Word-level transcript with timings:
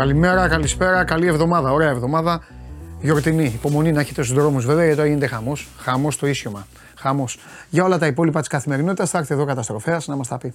Καλημέρα, 0.00 0.48
καλησπέρα, 0.48 1.04
καλή 1.04 1.26
εβδομάδα. 1.26 1.72
Ωραία 1.72 1.88
εβδομάδα. 1.88 2.40
Γιορτινή. 3.00 3.44
Υπομονή 3.44 3.92
να 3.92 4.00
έχετε 4.00 4.22
στους 4.22 4.36
δρόμους 4.36 4.66
βέβαια, 4.66 4.82
γιατί 4.84 4.96
τώρα 4.96 5.08
γίνεται 5.08 5.26
χαμός. 5.26 5.68
Χαμός 5.78 6.16
το 6.16 6.26
ίσιομα. 6.26 6.66
Χαμός. 6.96 7.38
Για 7.70 7.84
όλα 7.84 7.98
τα 7.98 8.06
υπόλοιπα 8.06 8.40
της 8.40 8.48
καθημερινότητας 8.48 9.10
θα 9.10 9.18
έρθει 9.18 9.34
εδώ 9.34 9.44
καταστροφέας 9.44 10.06
να 10.06 10.16
μας 10.16 10.28
τα 10.28 10.38
πει. 10.38 10.54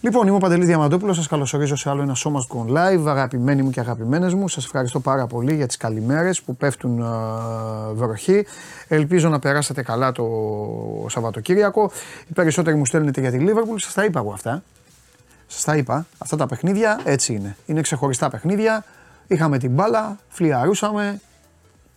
Λοιπόν, 0.00 0.26
είμαι 0.26 0.36
ο 0.36 0.38
Παντελής 0.38 0.66
Διαμαντόπουλος. 0.66 1.16
Σας 1.16 1.26
καλωσορίζω 1.26 1.76
σε 1.76 1.90
άλλο 1.90 2.02
ένα 2.02 2.14
σώμα 2.14 2.44
του 2.48 2.66
live. 2.68 3.06
Αγαπημένοι 3.06 3.62
μου 3.62 3.70
και 3.70 3.80
αγαπημένες 3.80 4.34
μου, 4.34 4.48
σας 4.48 4.64
ευχαριστώ 4.64 5.00
πάρα 5.00 5.26
πολύ 5.26 5.54
για 5.54 5.66
τις 5.66 5.76
καλημέρες 5.76 6.42
που 6.42 6.56
πέφτουν 6.56 7.02
uh, 7.02 7.94
βροχή. 7.94 8.46
Ελπίζω 8.88 9.28
να 9.28 9.38
περάσατε 9.38 9.82
καλά 9.82 10.12
το 10.12 10.26
Σαββατοκύριακο. 11.08 11.90
Οι 12.28 12.32
περισσότεροι 12.32 12.76
μου 12.76 12.86
στέλνετε 12.86 13.20
για 13.20 13.30
τη 13.30 13.38
Λίβερπουλ. 13.38 13.76
Σας 13.76 13.92
τα 13.92 14.04
είπα 14.04 14.20
εγώ 14.20 14.32
αυτά. 14.32 14.62
Σας 15.52 15.64
τα 15.64 15.76
είπα. 15.76 16.06
Αυτά 16.18 16.36
τα 16.36 16.46
παιχνίδια 16.46 17.00
έτσι 17.04 17.34
είναι. 17.34 17.56
Είναι 17.66 17.80
ξεχωριστά 17.80 18.30
παιχνίδια. 18.30 18.84
Είχαμε 19.26 19.58
την 19.58 19.70
μπάλα, 19.70 20.16
φλιαρούσαμε. 20.28 21.20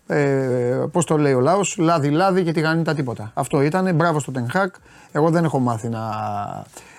Ε, 0.08 0.86
Πώς 0.92 1.06
το 1.06 1.18
λέει 1.18 1.34
ο 1.34 1.40
λαός, 1.40 1.78
λάδι-λάδι 1.78 2.44
και 2.44 2.52
τηγανίτα 2.52 2.94
τίποτα. 2.94 3.32
Αυτό 3.34 3.62
ήταν. 3.62 3.96
Μπράβο 3.96 4.20
στο 4.20 4.32
Τενχάκ. 4.32 4.76
Εγώ 5.12 5.30
δεν 5.30 5.44
έχω 5.44 5.60
μάθει 5.60 5.90
να, 5.90 6.02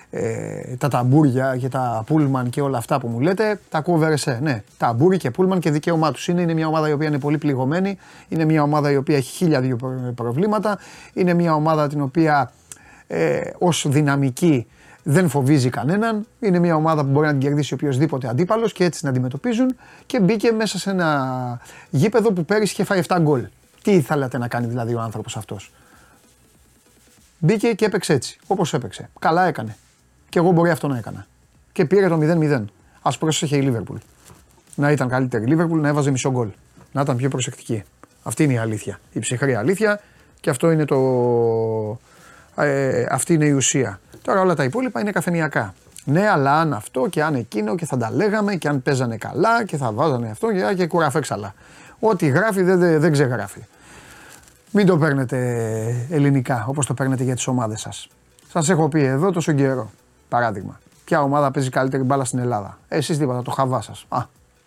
ε, 0.09 0.75
τα 0.77 0.87
ταμπούρια 0.87 1.57
και 1.57 1.69
τα 1.69 2.03
πούλμαν 2.05 2.49
και 2.49 2.61
όλα 2.61 2.77
αυτά 2.77 2.99
που 2.99 3.07
μου 3.07 3.19
λέτε, 3.19 3.59
τα 3.69 3.77
ακούω 3.77 3.97
βερεσέ. 3.97 4.39
Ναι, 4.41 4.63
ταμπούρι 4.77 5.17
και 5.17 5.31
πούλμαν 5.31 5.59
και 5.59 5.71
δικαίωμά 5.71 6.11
τους 6.11 6.27
είναι. 6.27 6.41
Είναι 6.41 6.53
μια 6.53 6.67
ομάδα 6.67 6.89
η 6.89 6.91
οποία 6.91 7.07
είναι 7.07 7.19
πολύ 7.19 7.37
πληγωμένη. 7.37 7.97
Είναι 8.27 8.45
μια 8.45 8.63
ομάδα 8.63 8.91
η 8.91 8.95
οποία 8.95 9.15
έχει 9.15 9.31
χίλια 9.31 9.61
δύο 9.61 9.77
προβλήματα. 10.15 10.79
Είναι 11.13 11.33
μια 11.33 11.53
ομάδα 11.53 11.87
την 11.87 12.01
οποία 12.01 12.51
ε, 13.07 13.41
ως 13.57 13.85
δυναμική 13.89 14.67
δεν 15.07 15.29
φοβίζει 15.29 15.69
κανέναν. 15.69 16.25
Είναι 16.39 16.59
μια 16.59 16.75
ομάδα 16.75 17.03
που 17.03 17.09
μπορεί 17.09 17.25
να 17.25 17.31
την 17.31 17.41
κερδίσει 17.41 17.73
οποιοδήποτε 17.73 18.27
αντίπαλος 18.27 18.73
και 18.73 18.83
έτσι 18.83 19.03
να 19.03 19.09
αντιμετωπίζουν. 19.09 19.75
Και 20.05 20.19
μπήκε 20.19 20.51
μέσα 20.51 20.79
σε 20.79 20.89
ένα 20.89 21.59
γήπεδο 21.89 22.31
που 22.31 22.45
πέρυσι 22.45 22.73
είχε 22.73 22.83
φάει 22.83 23.01
7 23.07 23.17
γκολ. 23.21 23.47
Τι 23.81 24.01
θέλατε 24.01 24.37
να 24.37 24.47
κάνει 24.47 24.67
δηλαδή 24.67 24.93
ο 24.93 24.99
άνθρωπος 24.99 25.37
αυτός; 25.37 25.71
Μπήκε 27.39 27.73
και 27.73 27.85
έπαιξε 27.85 28.13
έτσι, 28.13 28.39
όπως 28.47 28.73
έπαιξε. 28.73 29.09
Καλά 29.19 29.47
έκανε. 29.47 29.77
Και 30.29 30.39
εγώ 30.39 30.51
μπορεί 30.51 30.69
αυτό 30.69 30.87
να 30.87 30.97
έκανα. 30.97 31.27
Και 31.71 31.85
πήρε 31.85 32.07
το 32.07 32.19
0-0. 32.21 32.65
Α 33.01 33.17
πρόσεχε 33.17 33.57
η 33.57 33.61
Λίβερπουλ. 33.61 33.97
Να 34.75 34.91
ήταν 34.91 35.07
καλύτερη 35.09 35.43
η 35.43 35.47
Λίβερπουλ, 35.47 35.79
να 35.79 35.87
έβαζε 35.87 36.11
μισό 36.11 36.31
γκολ. 36.31 36.49
Να 36.91 37.01
ήταν 37.01 37.17
πιο 37.17 37.29
προσεκτική. 37.29 37.83
Αυτή 38.23 38.43
είναι 38.43 38.53
η 38.53 38.57
αλήθεια. 38.57 38.99
Η 39.13 39.19
ψυχρή 39.19 39.55
αλήθεια 39.55 40.01
και 40.39 40.49
αυτό 40.49 40.71
είναι 40.71 40.85
το. 40.85 41.99
Ε, 42.55 43.05
αυτή 43.09 43.33
είναι 43.33 43.45
η 43.45 43.51
ουσία. 43.51 43.99
Τώρα 44.25 44.41
όλα 44.41 44.55
τα 44.55 44.63
υπόλοιπα 44.63 44.99
είναι 44.99 45.11
καφενιακά. 45.11 45.73
Ναι, 46.05 46.29
αλλά 46.29 46.59
αν 46.59 46.73
αυτό 46.73 47.07
και 47.09 47.23
αν 47.23 47.35
εκείνο 47.35 47.75
και 47.75 47.85
θα 47.85 47.97
τα 47.97 48.11
λέγαμε 48.11 48.55
και 48.55 48.67
αν 48.67 48.81
παίζανε 48.81 49.17
καλά 49.17 49.65
και 49.65 49.77
θα 49.77 49.91
βάζανε 49.91 50.29
αυτό 50.29 50.53
και, 50.53 50.73
και 50.75 50.87
κουραφέξαλα. 50.87 51.53
Ό,τι 51.99 52.27
γράφει 52.27 52.61
δεν, 52.61 52.79
δεν, 52.79 52.99
δεν 52.99 53.11
ξεγράφει. 53.11 53.65
Μην 54.71 54.85
το 54.85 54.97
παίρνετε 54.97 55.37
ελληνικά 56.09 56.65
όπως 56.67 56.85
το 56.85 56.93
παίρνετε 56.93 57.23
για 57.23 57.35
τις 57.35 57.47
ομάδες 57.47 57.81
σας. 57.81 58.07
Σας 58.49 58.69
έχω 58.69 58.89
πει 58.89 59.03
εδώ 59.03 59.31
τόσο 59.31 59.51
καιρό. 59.51 59.91
Παράδειγμα. 60.29 60.79
Ποια 61.05 61.21
ομάδα 61.21 61.51
παίζει 61.51 61.69
καλύτερη 61.69 62.03
μπάλα 62.03 62.23
στην 62.23 62.39
Ελλάδα. 62.39 62.77
Εσείς 62.87 63.17
τίποτα, 63.17 63.41
το 63.41 63.51
χαβά 63.51 63.81
σας. 63.81 64.05
Α, 64.09 64.23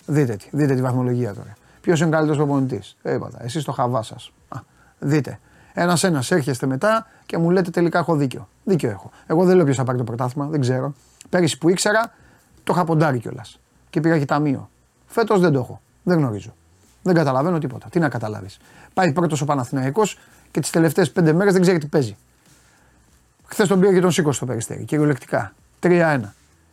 δείτε 0.07 0.37
τη, 0.37 0.49
δείτε 0.51 0.75
τη 0.75 0.81
βαθμολογία 0.81 1.35
τώρα. 1.35 1.53
Ποιος 1.81 2.01
είναι 2.01 2.11
καλύτερος 2.11 2.37
προπονητής. 2.37 2.97
Είπατε, 3.03 3.37
εσείς 3.45 3.65
το 3.65 3.73
χαβά 3.73 4.03
σας. 4.03 4.33
Α, 4.49 4.59
δείτε. 4.99 5.39
Ένα-ένα 5.81 6.25
έρχεστε 6.29 6.67
μετά 6.67 7.07
και 7.27 7.39
μου 7.39 7.51
λέτε 7.51 7.71
τελικά 7.71 7.99
έχω 7.99 8.17
δίκιο. 8.17 8.49
Δίκιο 8.65 8.91
έχω. 8.91 9.11
Εγώ 9.27 9.45
δεν 9.45 9.57
λέω 9.57 9.65
ποιος 9.65 9.77
θα 9.77 9.85
πάρει 9.85 9.99
το 9.99 10.05
πρωτάθλημα, 10.05 10.49
δεν 10.49 10.61
ξέρω. 10.61 10.95
Πέρυσι 11.29 11.59
που 11.59 11.69
ήξερα, 11.69 12.13
το 12.65 12.73
είχα 12.73 12.85
ποντάρει 12.85 13.19
κιόλας. 13.19 13.61
Και 13.91 14.01
πήγα 14.01 14.19
και 14.19 14.25
ταμείο. 14.25 14.71
Φέτος 15.07 15.41
δεν 15.41 15.53
το 15.53 15.59
έχω. 15.59 15.81
Δεν 16.03 16.19
γνωρίζω. 16.19 16.55
Δεν 17.03 17.15
καταλαβαίνω 17.15 17.59
τίποτα. 17.59 17.89
Τι 17.91 17.99
να 17.99 18.09
καταλάβεις. 18.09 18.59
Πάει 18.95 19.13
πρώτος 19.13 19.41
ο 19.41 19.45
Παναθηναϊκός 19.45 20.19
και 20.51 20.61
τις 20.61 20.71
τελευταίες 20.71 21.11
πέντε 21.13 21.33
μέρες 21.33 21.53
δεν 21.53 21.63
ξέρει 21.63 21.79
τι 21.79 21.87
παίζει. 21.87 22.17
Χθες 23.45 23.69
τον 23.69 23.81
πήρε 23.81 23.93
και 23.93 24.01
τον 24.01 24.11
σήκωσε 24.11 24.37
στο 24.37 24.47
περιστέρι. 24.47 24.85
Κυριολεκτικά. 24.85 25.53
3-1. 25.81 26.21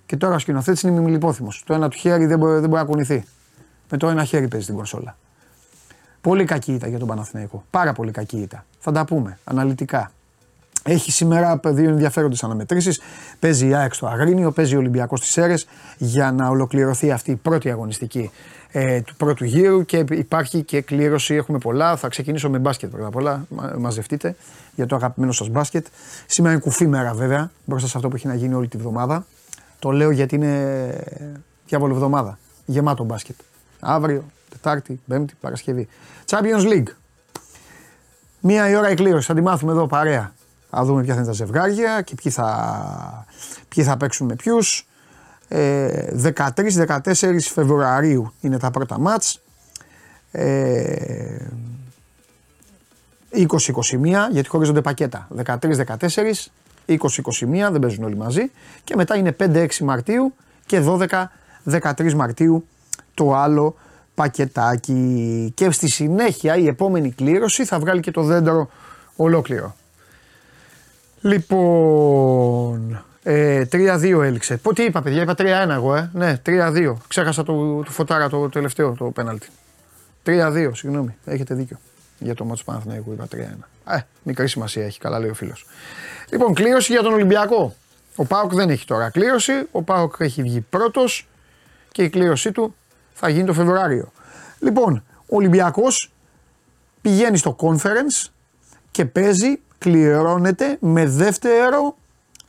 Και 0.05 0.17
τώρα 0.17 0.35
ο 0.35 0.39
σκηνοθέτης 0.39 0.81
είναι 0.81 0.91
μιμιλιπόθυμο. 0.91 1.49
Το 1.65 1.73
ένα 1.73 1.89
του 1.89 1.97
χέρι 1.97 2.25
δεν 2.25 2.39
μπορεί, 2.39 2.59
δεν 2.59 2.69
μπορεί 2.69 2.81
να 2.81 2.87
κουνηθεί. 2.87 3.25
Με 3.89 3.97
το 3.97 4.09
ένα 4.09 4.23
χέρι 4.23 4.47
παίζει 4.47 4.65
την 4.65 4.75
κονσόλα. 4.75 5.15
Πολύ 6.25 6.45
κακή 6.45 6.73
ήταν 6.73 6.89
για 6.89 6.99
τον 6.99 7.07
Παναθηναϊκό. 7.07 7.63
Πάρα 7.69 7.93
πολύ 7.93 8.11
κακή 8.11 8.37
ήταν. 8.37 8.63
Θα 8.79 8.91
τα 8.91 9.05
πούμε 9.05 9.39
αναλυτικά. 9.43 10.11
Έχει 10.83 11.11
σήμερα 11.11 11.59
δύο 11.63 11.89
ενδιαφέροντες 11.89 12.43
αναμετρήσεις. 12.43 13.01
Παίζει 13.39 13.67
η 13.67 13.75
ΑΕΚ 13.75 13.93
στο 13.93 14.07
Αγρίνιο, 14.07 14.51
παίζει 14.51 14.75
ο 14.75 14.77
Ολυμπιακός 14.77 15.19
στις 15.19 15.31
Σέρες 15.31 15.67
για 15.97 16.31
να 16.31 16.47
ολοκληρωθεί 16.47 17.11
αυτή 17.11 17.31
η 17.31 17.35
πρώτη 17.35 17.69
αγωνιστική 17.69 18.31
ε, 18.71 19.01
του 19.01 19.15
πρώτου 19.15 19.43
γύρου 19.43 19.85
και 19.85 20.05
υπάρχει 20.09 20.63
και 20.63 20.81
κλήρωση. 20.81 21.35
Έχουμε 21.35 21.57
πολλά. 21.57 21.95
Θα 21.95 22.07
ξεκινήσω 22.07 22.49
με 22.49 22.57
μπάσκετ 22.57 22.89
πρώτα 22.89 23.07
απ' 23.07 23.15
όλα. 23.15 23.45
μαζευτείτε 23.77 24.35
για 24.75 24.85
το 24.85 24.95
αγαπημένο 24.95 25.31
σας 25.31 25.49
μπάσκετ. 25.49 25.85
Σήμερα 26.25 26.53
είναι 26.53 26.61
κουφή 26.63 26.87
μέρα 26.87 27.13
βέβαια 27.13 27.51
μπροστά 27.65 27.87
σε 27.87 27.93
αυτό 27.95 28.09
που 28.09 28.15
έχει 28.15 28.27
να 28.27 28.35
γίνει 28.35 28.53
όλη 28.53 28.67
τη 28.67 28.77
βδομάδα. 28.77 29.25
Το 29.79 29.91
λέω 29.91 30.11
γιατί 30.11 30.35
είναι 30.35 30.89
διάβολο 31.67 31.93
εβδομάδα. 31.93 32.37
Γεμάτο 32.65 33.03
μπάσκετ. 33.03 33.35
Αύριο, 33.79 34.23
Τετάρτη, 34.61 34.99
Πέμπτη, 35.07 35.33
Παρασκευή. 35.41 35.87
Champions 36.25 36.63
League. 36.71 36.87
Μία 38.39 38.69
η 38.69 38.75
ώρα 38.75 38.89
η 38.89 38.95
κλήρωση. 38.95 39.27
Θα 39.27 39.33
τη 39.33 39.41
μάθουμε 39.41 39.71
εδώ 39.71 39.87
παρέα. 39.87 40.33
Θα 40.69 40.83
δούμε 40.83 41.01
ποια 41.01 41.13
θα 41.13 41.19
είναι 41.19 41.29
τα 41.29 41.35
ζευγάρια 41.35 42.01
και 42.01 42.15
ποιοι 42.15 42.31
θα, 42.31 43.25
ποιοι 43.67 43.83
θα 43.83 43.97
παίξουν 43.97 44.27
με 44.27 44.35
ποιους. 44.35 44.87
13-14 45.49 47.37
Φεβρουαρίου 47.39 48.33
είναι 48.41 48.57
τα 48.57 48.71
πρώτα 48.71 48.99
μάτς. 48.99 49.41
20-21 50.33 50.37
γιατί 54.31 54.47
χωρίζονται 54.47 54.81
πακέτα. 54.81 55.27
13-14, 55.45 55.57
20-21 56.87 56.97
δεν 57.71 57.79
παίζουν 57.79 58.03
όλοι 58.03 58.15
μαζί. 58.15 58.51
Και 58.83 58.95
μετά 58.95 59.15
είναι 59.15 59.35
5-6 59.39 59.77
Μαρτίου 59.77 60.33
και 60.65 60.83
12-13 61.65 62.13
Μαρτίου 62.13 62.67
το 63.13 63.35
άλλο 63.35 63.75
πακετάκι. 64.15 65.51
Και 65.55 65.71
στη 65.71 65.89
συνέχεια 65.89 66.55
η 66.55 66.67
επόμενη 66.67 67.11
κλήρωση 67.11 67.65
θα 67.65 67.79
βγάλει 67.79 67.99
και 67.99 68.11
το 68.11 68.21
δέντρο 68.21 68.69
ολόκληρο. 69.15 69.75
Λοιπόν, 71.21 73.03
ε, 73.23 73.65
3-2 73.71 74.21
έληξε. 74.23 74.57
Πότε 74.57 74.83
είπα, 74.83 75.01
παιδιά, 75.01 75.21
είπα 75.21 75.33
3-1 75.37 75.69
εγώ, 75.69 75.95
ε. 75.95 76.09
Ναι, 76.13 76.41
3-2. 76.45 76.93
Ξέχασα 77.07 77.43
το, 77.43 77.83
το 77.83 77.91
φωτάρα 77.91 78.29
το 78.29 78.49
τελευταίο 78.49 78.91
το 78.91 79.05
πέναλτι. 79.05 79.47
3-2, 80.25 80.69
συγγνώμη. 80.73 81.15
Έχετε 81.25 81.53
δίκιο. 81.53 81.77
Για 82.19 82.35
το 82.35 82.45
μάτσο 82.45 82.63
Παναθηναϊκού 82.63 83.11
είπα 83.11 83.27
3-1. 83.31 83.37
Ε, 83.87 83.99
μικρή 84.23 84.47
σημασία 84.47 84.85
έχει, 84.85 84.99
καλά 84.99 85.19
λέει 85.19 85.29
ο 85.29 85.33
φίλος. 85.33 85.65
Λοιπόν, 86.29 86.53
κλήρωση 86.53 86.91
για 86.91 87.01
τον 87.01 87.13
Ολυμπιακό. 87.13 87.75
Ο 88.15 88.25
Πάοκ 88.25 88.53
δεν 88.53 88.69
έχει 88.69 88.85
τώρα 88.85 89.09
κλήρωση. 89.09 89.53
Ο 89.71 89.81
Πάοκ 89.81 90.15
έχει 90.17 90.41
βγει 90.41 90.61
πρώτος 90.61 91.27
και 91.91 92.03
η 92.03 92.09
κλήρωσή 92.09 92.51
του 92.51 92.75
θα 93.17 93.29
γίνει 93.29 93.45
το 93.45 93.53
Φεβρουάριο. 93.53 94.11
Λοιπόν, 94.59 95.03
ο 95.19 95.35
Ολυμπιακός 95.35 96.11
πηγαίνει 97.01 97.37
στο 97.37 97.55
conference 97.59 98.29
και 98.91 99.05
παίζει, 99.05 99.59
κληρώνεται 99.77 100.77
με 100.79 101.05
δεύτερο 101.05 101.95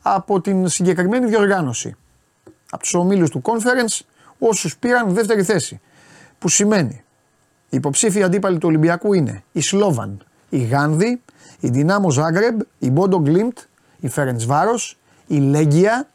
από 0.02 0.40
την 0.40 0.68
συγκεκριμένη 0.68 1.26
διοργάνωση. 1.26 1.96
Από 2.70 2.82
τους 2.82 2.94
ομίλους 2.94 3.30
του 3.30 3.42
conference 3.44 4.00
όσους 4.38 4.76
πήραν 4.76 5.14
δεύτερη 5.14 5.42
θέση. 5.42 5.80
Που 6.38 6.48
σημαίνει 6.48 7.04
οι 7.68 7.76
υποψήφοι 7.76 8.22
αντίπαλοι 8.22 8.58
του 8.58 8.68
Ολυμπιακού 8.68 9.12
είναι 9.12 9.42
η 9.52 9.60
Σλόβαν, 9.60 10.24
η 10.48 10.58
Γάνδη, 10.58 11.22
η 11.60 11.68
Δυνάμο 11.68 12.10
Ζάγκρεμπ, 12.10 12.60
η 12.78 12.90
Μπόντο 12.90 13.18
Γκλίμπτ, 13.18 13.58
η 14.00 14.08
Φέρεντς 14.08 14.46
Βάρος, 14.46 14.98
η 15.26 15.36
Λέγκια, 15.38 16.08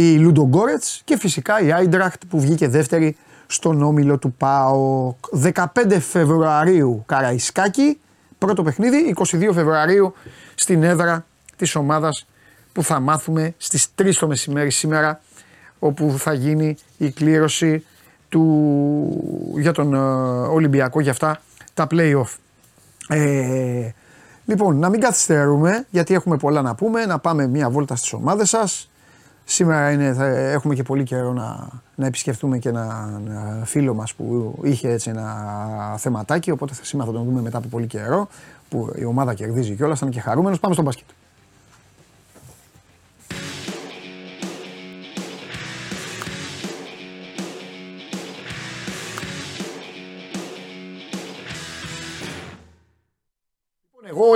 η 0.00 0.18
Λουντογκόρετς 0.18 1.00
και 1.04 1.16
φυσικά 1.18 1.60
η 1.60 1.72
Άιντραχτ 1.72 2.22
που 2.28 2.40
βγήκε 2.40 2.68
δεύτερη 2.68 3.16
στον 3.46 3.82
όμιλο 3.82 4.18
του 4.18 4.32
ΠΑΟΚ. 4.32 5.16
15 5.54 5.64
Φεβρουαρίου 6.00 7.02
Καραϊσκάκη, 7.06 8.00
πρώτο 8.38 8.62
παιχνίδι, 8.62 9.14
22 9.16 9.24
Φεβρουαρίου 9.52 10.14
στην 10.54 10.82
έδρα 10.82 11.26
της 11.56 11.74
ομάδας 11.74 12.26
που 12.72 12.82
θα 12.82 13.00
μάθουμε 13.00 13.54
στις 13.56 13.88
3 14.02 14.10
το 14.18 14.26
μεσημέρι 14.26 14.70
σήμερα 14.70 15.20
όπου 15.78 16.14
θα 16.18 16.32
γίνει 16.32 16.76
η 16.98 17.10
κλήρωση 17.10 17.84
του, 18.28 18.44
για 19.54 19.72
τον 19.72 19.94
ε, 19.94 19.98
Ολυμπιακό 20.48 21.00
για 21.00 21.10
αυτά 21.10 21.40
τα 21.74 21.86
play-off. 21.90 22.36
Ε, 23.08 23.90
λοιπόν, 24.44 24.78
να 24.78 24.88
μην 24.88 25.00
καθυστερούμε 25.00 25.86
γιατί 25.90 26.14
έχουμε 26.14 26.36
πολλά 26.36 26.62
να 26.62 26.74
πούμε, 26.74 27.06
να 27.06 27.18
πάμε 27.18 27.46
μια 27.46 27.70
βόλτα 27.70 27.96
στις 27.96 28.12
ομάδες 28.12 28.48
σας. 28.48 28.90
Σήμερα 29.48 29.90
είναι, 29.90 30.12
θα, 30.12 30.26
έχουμε 30.26 30.74
και 30.74 30.82
πολύ 30.82 31.04
καιρό 31.04 31.32
να, 31.32 31.68
να 31.94 32.06
επισκεφτούμε 32.06 32.58
και 32.58 32.68
ένα, 32.68 33.18
φίλο 33.64 33.94
μας 33.94 34.14
που 34.14 34.54
είχε 34.62 34.90
έτσι 34.90 35.10
ένα 35.10 35.96
θεματάκι, 35.98 36.50
οπότε 36.50 36.74
σήμερα 36.82 37.10
θα 37.10 37.16
τον 37.16 37.24
δούμε 37.24 37.40
μετά 37.40 37.58
από 37.58 37.68
πολύ 37.68 37.86
καιρό 37.86 38.28
που 38.68 38.92
η 38.96 39.04
ομάδα 39.04 39.34
κερδίζει 39.34 39.74
κιόλας, 39.74 39.98
ήταν 39.98 40.10
και 40.10 40.20
χαρούμενος. 40.20 40.60
Πάμε 40.60 40.74
στο 40.74 40.82
μπάσκετ. 40.82 41.06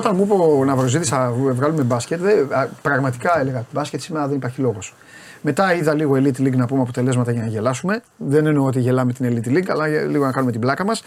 Όταν 0.00 0.17
μου 0.17 0.23
είπε 0.25 0.32
ο 0.32 0.64
Ναυροζήτη 0.64 1.06
θα 1.06 1.31
βγάλουμε 1.37 1.82
μπάσκετ, 1.82 2.20
δε, 2.20 2.41
α, 2.56 2.69
πραγματικά 2.82 3.41
έλεγα 3.41 3.64
μπάσκετ 3.73 4.00
σήμερα 4.00 4.26
δεν 4.26 4.37
υπάρχει 4.37 4.61
λόγος. 4.61 4.94
Μετά 5.43 5.75
είδα 5.75 5.94
λίγο 5.94 6.14
Elite 6.14 6.41
League 6.41 6.56
να 6.56 6.67
πούμε 6.67 6.81
αποτελέσματα 6.82 7.32
για 7.32 7.41
να 7.43 7.47
γελάσουμε. 7.49 8.02
Δεν 8.17 8.47
εννοώ 8.47 8.67
ότι 8.67 8.81
γελάμε 8.81 9.12
την 9.12 9.26
Elite 9.44 9.49
League, 9.49 9.69
αλλά 9.69 9.88
για- 9.88 10.02
λίγο 10.05 10.25
να 10.25 10.32
κάνουμε 10.32 10.52
την 10.52 10.61
πλάκα 10.61 10.85
μας. 10.85 11.02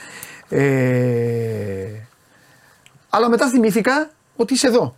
Ε, 0.49 1.85
αλλά 3.09 3.29
μετά 3.29 3.47
θυμήθηκα 3.49 4.09
ότι 4.35 4.53
είσαι 4.53 4.67
εδώ. 4.67 4.95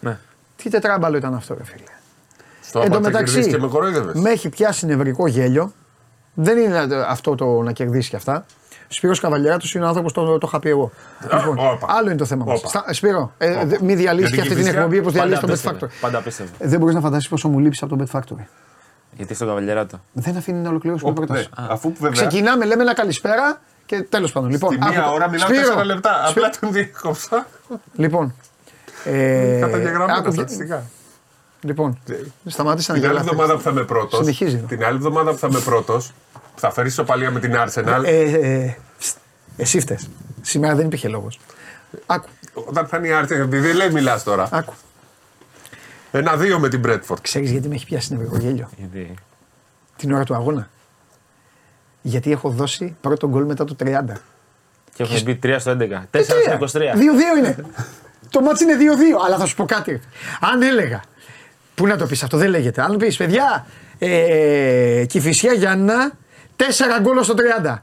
Ναι. 0.00 0.18
Τι 0.56 0.70
τετράμπαλο 0.70 1.16
ήταν 1.16 1.34
αυτό, 1.34 1.54
ρε 1.54 1.64
φίλε. 1.64 1.82
Στο 2.62 2.80
Εν 2.80 2.90
τω 2.90 2.96
άμα 2.96 3.06
μεταξύ, 3.08 3.34
μεταξύ. 3.36 3.56
και 3.56 3.62
με 3.62 3.68
κοροϊδεύες. 3.68 4.20
με 4.20 4.30
έχει 4.30 4.48
πιάσει 4.48 4.86
νευρικό 4.86 5.26
γέλιο. 5.26 5.72
Δεν 6.34 6.58
είναι 6.58 6.78
αυτό 7.08 7.34
το 7.34 7.62
να 7.62 7.72
κερδίσεις 7.72 8.08
και 8.10 8.16
αυτά. 8.16 8.46
Σπύρος 8.88 9.20
Καβαλιαράτος 9.20 9.74
είναι 9.74 9.84
ο 9.84 9.88
άνθρωπος, 9.88 10.12
το, 10.12 10.38
το 10.38 10.46
είχα 10.46 10.58
πει 10.58 10.68
εγώ. 10.68 10.90
Λοιπόν, 11.22 11.58
όπα. 11.58 11.86
άλλο 11.88 12.06
είναι 12.08 12.18
το 12.18 12.24
θέμα 12.24 12.44
μας. 12.44 12.62
Όπα. 12.64 12.92
Σπύρο, 12.92 13.32
ε, 13.38 13.64
δε- 13.64 13.76
μη 13.82 13.94
διαλύσεις 13.94 14.34
Για 14.34 14.42
και 14.42 14.48
την 14.48 14.52
αυτή 14.52 14.54
την 14.54 14.56
Κηφισιά, 14.56 14.78
εκπομπή 14.78 14.98
όπω 14.98 15.10
διαλύσει 15.10 15.40
το 15.40 15.46
Bet 15.46 15.50
πίστευε. 15.50 15.78
Factory. 15.80 15.88
Πάντα 16.00 16.20
πίστευε. 16.20 16.48
Ε, 16.58 16.68
Δεν 16.68 16.78
μπορείς 16.78 16.94
να 16.94 17.00
φανταστείς 17.00 17.28
πόσο 17.28 17.48
μου 17.48 17.58
λείψει 17.58 17.84
από 17.84 17.96
το 17.96 18.04
Bet 18.12 18.18
Factory. 18.18 18.44
Γιατί 19.16 19.34
στον 19.34 19.46
καβαλιαράτο; 19.46 20.00
Δεν 20.12 20.36
αφήνει 20.36 20.58
να 20.58 20.68
ολοκληρώσουμε 20.68 21.10
Ω, 21.10 21.12
την 21.12 21.22
ναι. 21.22 21.26
πρόταση. 21.26 21.48
Αφού 21.72 21.92
βέβαια. 22.00 22.10
Ξεκινάμε, 22.26 22.64
λέμε 22.64 22.82
ένα 22.82 22.94
καλησπέρα 22.94 23.60
και 23.86 24.02
τέλος 24.02 24.32
πάντων. 24.32 24.50
Λοιπόν, 24.50 24.70
Τη 24.70 24.76
μία 24.78 24.88
άκου- 25.00 25.14
ώρα 25.14 25.28
μιλάμε 25.28 25.38
Σπύρο, 25.54 25.60
τέσσερα 25.66 25.84
λεπτά. 25.84 26.10
Σπύρο, 26.28 26.46
Απλά 26.46 26.58
τον 26.60 26.72
διέκοψα. 26.72 27.46
Λοιπόν. 27.94 28.34
Ε, 29.04 29.58
Καταγεγραμμένα 29.60 30.12
άκου- 30.18 30.32
στατιστικά. 30.32 30.82
Λοιπόν, 31.60 31.98
σταμάτησα 32.46 32.92
να 32.92 32.98
Την 32.98 33.08
άλλη 33.08 33.16
γελάτε. 33.18 33.30
εβδομάδα 33.34 33.54
που 33.56 33.60
θα 33.62 33.70
είμαι 33.70 33.82
πρώτο. 33.84 34.16
Συνεχίζει. 34.16 34.56
Την 34.56 34.84
άλλη 34.84 34.96
εβδομάδα 34.96 35.30
που 35.30 35.38
θα 35.38 35.46
είμαι 35.50 35.58
πρώτος. 35.60 36.12
Θα 36.58 36.70
φέρεις 36.72 36.92
ισοπαλία 36.92 37.30
με 37.30 37.40
την 37.40 37.54
Arsenal. 37.56 38.02
Ε, 38.04 38.20
ε, 38.20 38.76
ψ, 38.98 39.14
εσύ 39.56 39.80
φταίς. 39.80 40.08
Σήμερα 40.42 40.74
δεν 40.74 40.86
υπήρχε 40.86 41.08
λόγος. 41.08 41.40
Άκου, 42.06 42.28
Όταν 42.54 42.86
θα 42.86 42.96
είναι 42.96 43.08
η 43.08 43.10
Arsenal. 43.22 43.30
Επειδή 43.30 43.72
λέει 43.72 43.90
μιλάς 43.90 44.22
τώρα. 44.22 44.48
άκου. 44.52 44.72
Ένα-δύο 46.10 46.58
με 46.58 46.68
την 46.68 46.82
Bradford. 46.86 47.20
Ξέρεις 47.22 47.50
γιατί 47.50 47.68
με 47.68 47.74
έχει 47.74 47.84
πιάσει 47.86 48.12
νευρικό 48.12 48.36
γέλιο; 48.36 48.70
Γιατί; 48.76 49.14
την 49.96 50.12
ώρα 50.12 50.24
του 50.24 50.34
αγώνα. 50.34 50.68
Γιατί 52.02 52.32
έχω 52.32 52.48
δώσει 52.48 52.96
πρώτο 53.00 53.28
γκολ 53.28 53.44
μετά 53.44 53.64
το 53.64 53.76
30. 53.84 53.86
Και 54.94 55.02
έχουμε 55.02 55.20
μπει 55.20 55.38
3 55.42 55.56
στο 55.58 55.70
11. 55.70 55.74
4 55.74 55.84
Ε, 56.10 56.22
στο 56.22 56.34
23. 56.60 56.76
2-2 56.78 57.38
είναι. 57.38 57.56
το 58.30 58.40
μάτι 58.40 58.64
είναι 58.64 58.74
2-2. 58.76 59.24
Αλλά 59.26 59.36
θα 59.38 59.46
σου 59.46 59.54
πω 59.56 59.64
κάτι. 59.64 60.00
Αν 60.40 60.62
έλεγα. 60.62 61.02
Πού 61.74 61.86
να 61.86 61.96
το 61.96 62.06
πεις 62.06 62.22
αυτό, 62.22 62.36
δεν 62.36 62.50
λέγεται. 62.50 62.82
Αν 62.82 62.96
πεις, 62.96 63.16
παιδιά, 63.16 63.66
ε, 63.98 65.04
Κυφυσιά 65.08 65.52
Γιάννα, 65.52 66.12
4 66.58 67.00
γκολ 67.02 67.22
στο 67.22 67.34
30. 67.62 67.76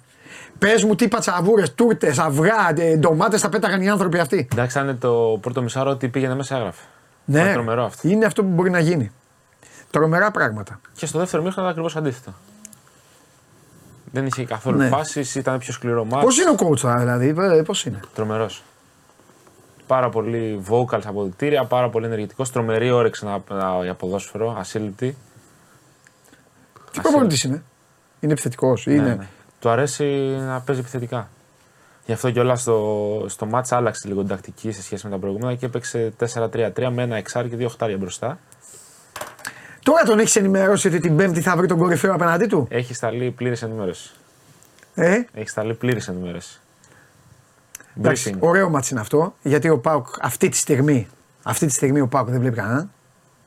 Πες 0.59 0.83
μου 0.83 0.95
τι 0.95 1.07
πατσαβούρες, 1.07 1.73
τούρτες, 1.73 2.19
αυγά, 2.19 2.73
ε, 2.77 2.95
ντομάτες 2.95 3.41
θα 3.41 3.49
πέταγαν 3.49 3.81
οι 3.81 3.89
άνθρωποι 3.89 4.19
αυτοί. 4.19 4.47
Εντάξει, 4.51 4.79
αν 4.79 4.83
είναι 4.87 4.93
το 4.97 5.37
πρώτο 5.41 5.61
μισάρο 5.61 5.89
ότι 5.89 6.07
πήγαινε 6.07 6.35
μέσα 6.35 6.55
έγραφε. 6.55 6.83
Ναι, 7.25 7.39
Είναι 7.39 7.53
τρομερό 7.53 7.83
αυτό. 7.85 8.07
είναι 8.07 8.25
αυτό 8.25 8.43
που 8.43 8.49
μπορεί 8.49 8.69
να 8.69 8.79
γίνει. 8.79 9.11
Τρομερά 9.91 10.31
πράγματα. 10.31 10.79
Και 10.93 11.05
στο 11.05 11.19
δεύτερο 11.19 11.43
μήχρονο 11.43 11.67
ήταν 11.67 11.79
ακριβώς 11.79 11.95
αντίθετο. 11.95 12.33
Δεν 14.11 14.25
είχε 14.25 14.45
καθόλου 14.45 14.77
Ναι. 14.77 14.87
φάσεις, 14.87 15.35
ήταν 15.35 15.57
πιο 15.57 15.73
σκληρό 15.73 16.05
μάτι. 16.05 16.25
Πώς 16.25 16.39
είναι 16.39 16.49
ο 16.49 16.55
coach 16.57 16.79
τώρα, 16.79 16.97
δηλαδή, 16.97 17.63
πώς 17.63 17.85
είναι; 17.85 17.99
Τρομερός. 18.13 18.63
Πάρα 19.87 20.09
πολύ 20.09 20.63
vocal 20.69 20.97
στα 20.99 21.09
αποδητήρια, 21.09 21.65
πάρα 21.65 21.89
πολύ 21.89 22.05
ενεργητικός, 22.05 22.51
τρομερή 22.51 22.91
όρεξη 22.91 23.25
να, 23.25 23.41
να, 23.49 23.83
για 23.83 23.93
ποδόσφαιρο, 23.93 24.55
ασύλληπτη. 24.59 25.17
Τι 26.91 27.01
προπονητής 27.01 27.43
είναι; 27.43 27.63
Είναι 28.25 28.33
επιθετικός. 28.33 28.85
Είναι. 28.85 29.01
Ναι, 29.01 29.13
ναι. 29.15 29.27
Του 29.59 29.69
αρέσει 29.69 30.03
να 30.47 30.59
παίζει 30.61 30.81
επιθετικά. 30.81 31.29
Γι' 32.05 32.13
αυτό 32.13 32.31
κιόλας 32.31 32.61
στο, 32.61 33.25
στο 33.29 33.45
μάτς 33.45 33.71
άλλαξε 33.71 34.07
λίγο 34.07 34.19
την 34.19 34.29
τακτική 34.29 34.71
σε 34.71 34.81
σχέση 34.81 35.05
με 35.05 35.11
τα 35.11 35.17
προηγούμενα 35.19 35.55
και 35.55 35.65
έπαιξε 35.65 36.13
4-3-3 36.33 36.89
με 36.91 37.01
ένα 37.03 37.15
εξάρι 37.15 37.49
και 37.49 37.55
δύο 37.55 37.65
οχτάρια 37.65 37.97
μπροστά. 37.97 38.39
Τώρα 39.83 40.03
τον 40.03 40.19
έχεις 40.19 40.35
ενημερώσει 40.35 40.87
ότι 40.87 40.99
την 40.99 41.15
Πέμπτη 41.15 41.41
θα 41.41 41.55
βρει 41.55 41.67
τον 41.67 41.77
κορυφαίο 41.77 42.13
απέναντί 42.13 42.45
του; 42.45 42.67
Έχει 42.69 42.93
σταλεί 42.93 43.31
πλήρης 43.31 43.61
ενημέρωση. 43.61 44.11
Ε, 44.95 45.19
Έχει 45.33 45.49
σταλεί 45.49 45.73
πλήρης 45.73 46.07
ενημέρωση. 46.07 46.59
εντάξει, 47.97 48.31
Briefing. 48.35 48.39
ωραίο 48.39 48.69
ματς 48.69 48.89
είναι 48.93 49.01
αυτό. 49.01 49.35
Γιατί 49.41 49.69
ο 49.69 49.77
ΠΑΟΚ 49.79 50.07
αυτή 50.21 50.49
τη 50.49 50.57
στιγμή, 50.57 51.07
αυτή 51.43 51.65
τη 51.65 51.73
στιγμή 51.73 51.99
ο 51.99 52.07
ΠΑΟΚ 52.07 52.29
δεν 52.29 52.39
βλέπει 52.39 52.55
κανέναν. 52.55 52.91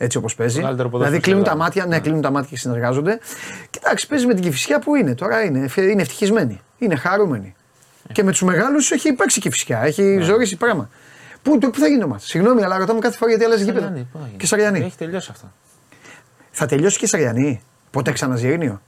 Έτσι 0.01 0.17
όπως 0.17 0.35
παίζει. 0.35 0.57
Το 0.57 0.63
καλύτερο 0.63 0.89
ποδόσφαιρο 0.89 1.21
Δηλαδή 1.21 1.33
κλείνουν 1.33 1.45
στην 1.47 1.59
τα 1.59 1.65
Ελλάδα. 1.65 1.81
μάτια, 1.83 1.97
ναι, 1.97 2.03
κλείνουν 2.03 2.21
τα 2.23 2.31
μάτια 2.31 2.49
και 2.51 2.57
συνεργάζονται. 2.57 3.19
Κοιτάξτε, 3.71 4.07
παίζει 4.09 4.27
με 4.27 4.35
την 4.35 4.43
Κηφισιά 4.43 4.79
που 4.79 4.95
είναι. 4.95 5.15
Τώρα 5.15 5.43
είναι, 5.43 5.69
είναι 5.77 6.03
ευτυχισμένη. 6.03 6.61
Είναι 6.79 6.95
χαρούμενη. 6.97 7.55
Και 8.13 8.23
με 8.23 8.31
τους 8.31 8.43
μεγάλους 8.43 8.91
έχει 8.91 9.13
παίξει 9.13 9.41
Κηφισιά. 9.41 9.81
Έχει 9.83 10.03
Ναι. 10.03 10.23
ζορίσει 10.23 10.57
πράγμα. 10.57 10.89
Πού, 11.43 11.59
το, 11.59 11.71
πού 11.71 11.79
θα 11.79 11.87
γίνει 11.87 12.01
το 12.01 12.09
μάτι. 12.09 12.23
Συγγνώμη, 12.25 12.65
αλλά 12.65 12.79
ρωτάμε 12.79 12.99
κάθε 12.99 13.17
φορά 13.17 13.31
γιατί 13.31 13.45
αλλάζει 13.45 13.65
γήπεδο. 13.65 13.81
Σαριανή, 13.87 14.09
πού 14.13 14.19
έγινε. 14.23 14.37
Και 14.37 14.47
Σαριανή. 14.47 14.79
Έχει 14.79 14.97
τελειώσει 14.97 15.29
αυτό. 15.33 15.53
Θα 16.51 16.67
τελειώσει 16.67 16.99
και 16.99 17.07
Σαριανή. 17.07 17.63
Ποτέ 17.91 18.13
ξανά 18.13 18.37
Ζηρίνιο. 18.37 18.81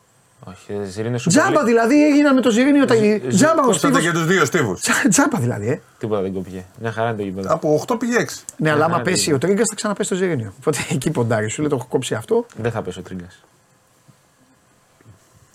Όχι, 0.45 0.85
Ζηρίνε 0.85 1.19
σου 1.19 1.29
Τζάμπα 1.29 1.65
δηλαδή 1.65 2.05
έγιναν 2.07 2.35
με 2.35 2.41
το 2.41 2.51
Ζηρίνιο 2.51 2.85
τα. 2.85 2.95
Ζη- 2.95 3.29
Τζάμπα 3.29 3.61
ο 3.63 3.65
Κόψατε 3.65 3.87
Στίβος. 3.87 4.03
και 4.03 4.11
τους 4.13 4.27
δύο 4.27 4.45
στίβους. 4.45 4.81
Τζα- 4.81 5.09
Τζάμπα 5.09 5.39
δηλαδή, 5.39 5.69
ε. 5.69 5.81
Τίποτα 5.99 6.23
δεν 6.23 6.33
κόπηκε. 6.33 6.65
Μια 6.81 6.93
χαρά 6.93 7.09
είναι 7.09 7.17
το 7.17 7.23
γήπεδο. 7.23 7.53
Από 7.55 7.75
8 7.89 7.97
πήγε 7.99 8.17
6. 8.19 8.45
Ναι, 8.57 8.71
αλλά 8.71 8.85
άμα 8.85 8.97
ναι, 8.97 9.03
πέσει 9.03 9.29
ναι. 9.29 9.35
ο 9.35 9.39
Τρίγκας 9.39 9.67
θα 9.69 9.75
ξαναπέσει 9.75 10.09
το 10.09 10.15
Ζηρίνιο. 10.15 10.53
Οπότε 10.61 10.79
εκεί 10.91 11.11
ποντάρει, 11.11 11.49
σου 11.49 11.61
λέει 11.61 11.71
το 11.71 11.77
έχω 11.77 11.87
κόψει 11.89 12.15
αυτό. 12.15 12.47
Δεν 12.57 12.71
θα 12.71 12.83
πέσει 12.83 12.99
ο 12.99 13.03
Τρίγκας. 13.03 13.41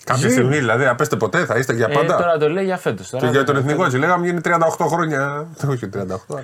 Κάποια 0.03 0.27
Ζει. 0.27 0.33
στιγμή 0.33 0.57
δηλαδή, 0.57 0.85
απέστε 0.85 1.15
ποτέ, 1.15 1.45
θα 1.45 1.57
είστε 1.57 1.73
για 1.73 1.87
Ε, 1.89 1.93
πάντα. 1.93 2.17
τώρα 2.17 2.37
το 2.37 2.49
λέει 2.49 2.63
για 2.65 2.77
φέτος. 2.77 3.09
Και 3.19 3.27
για 3.27 3.43
τον 3.43 3.55
εθνικό 3.55 3.85
έτσι, 3.85 3.97
λέγαμε 3.97 4.25
γίνει 4.25 4.41
38 4.41 4.85
χρόνια. 4.87 5.47
Όχι 5.67 5.87
38, 5.87 6.39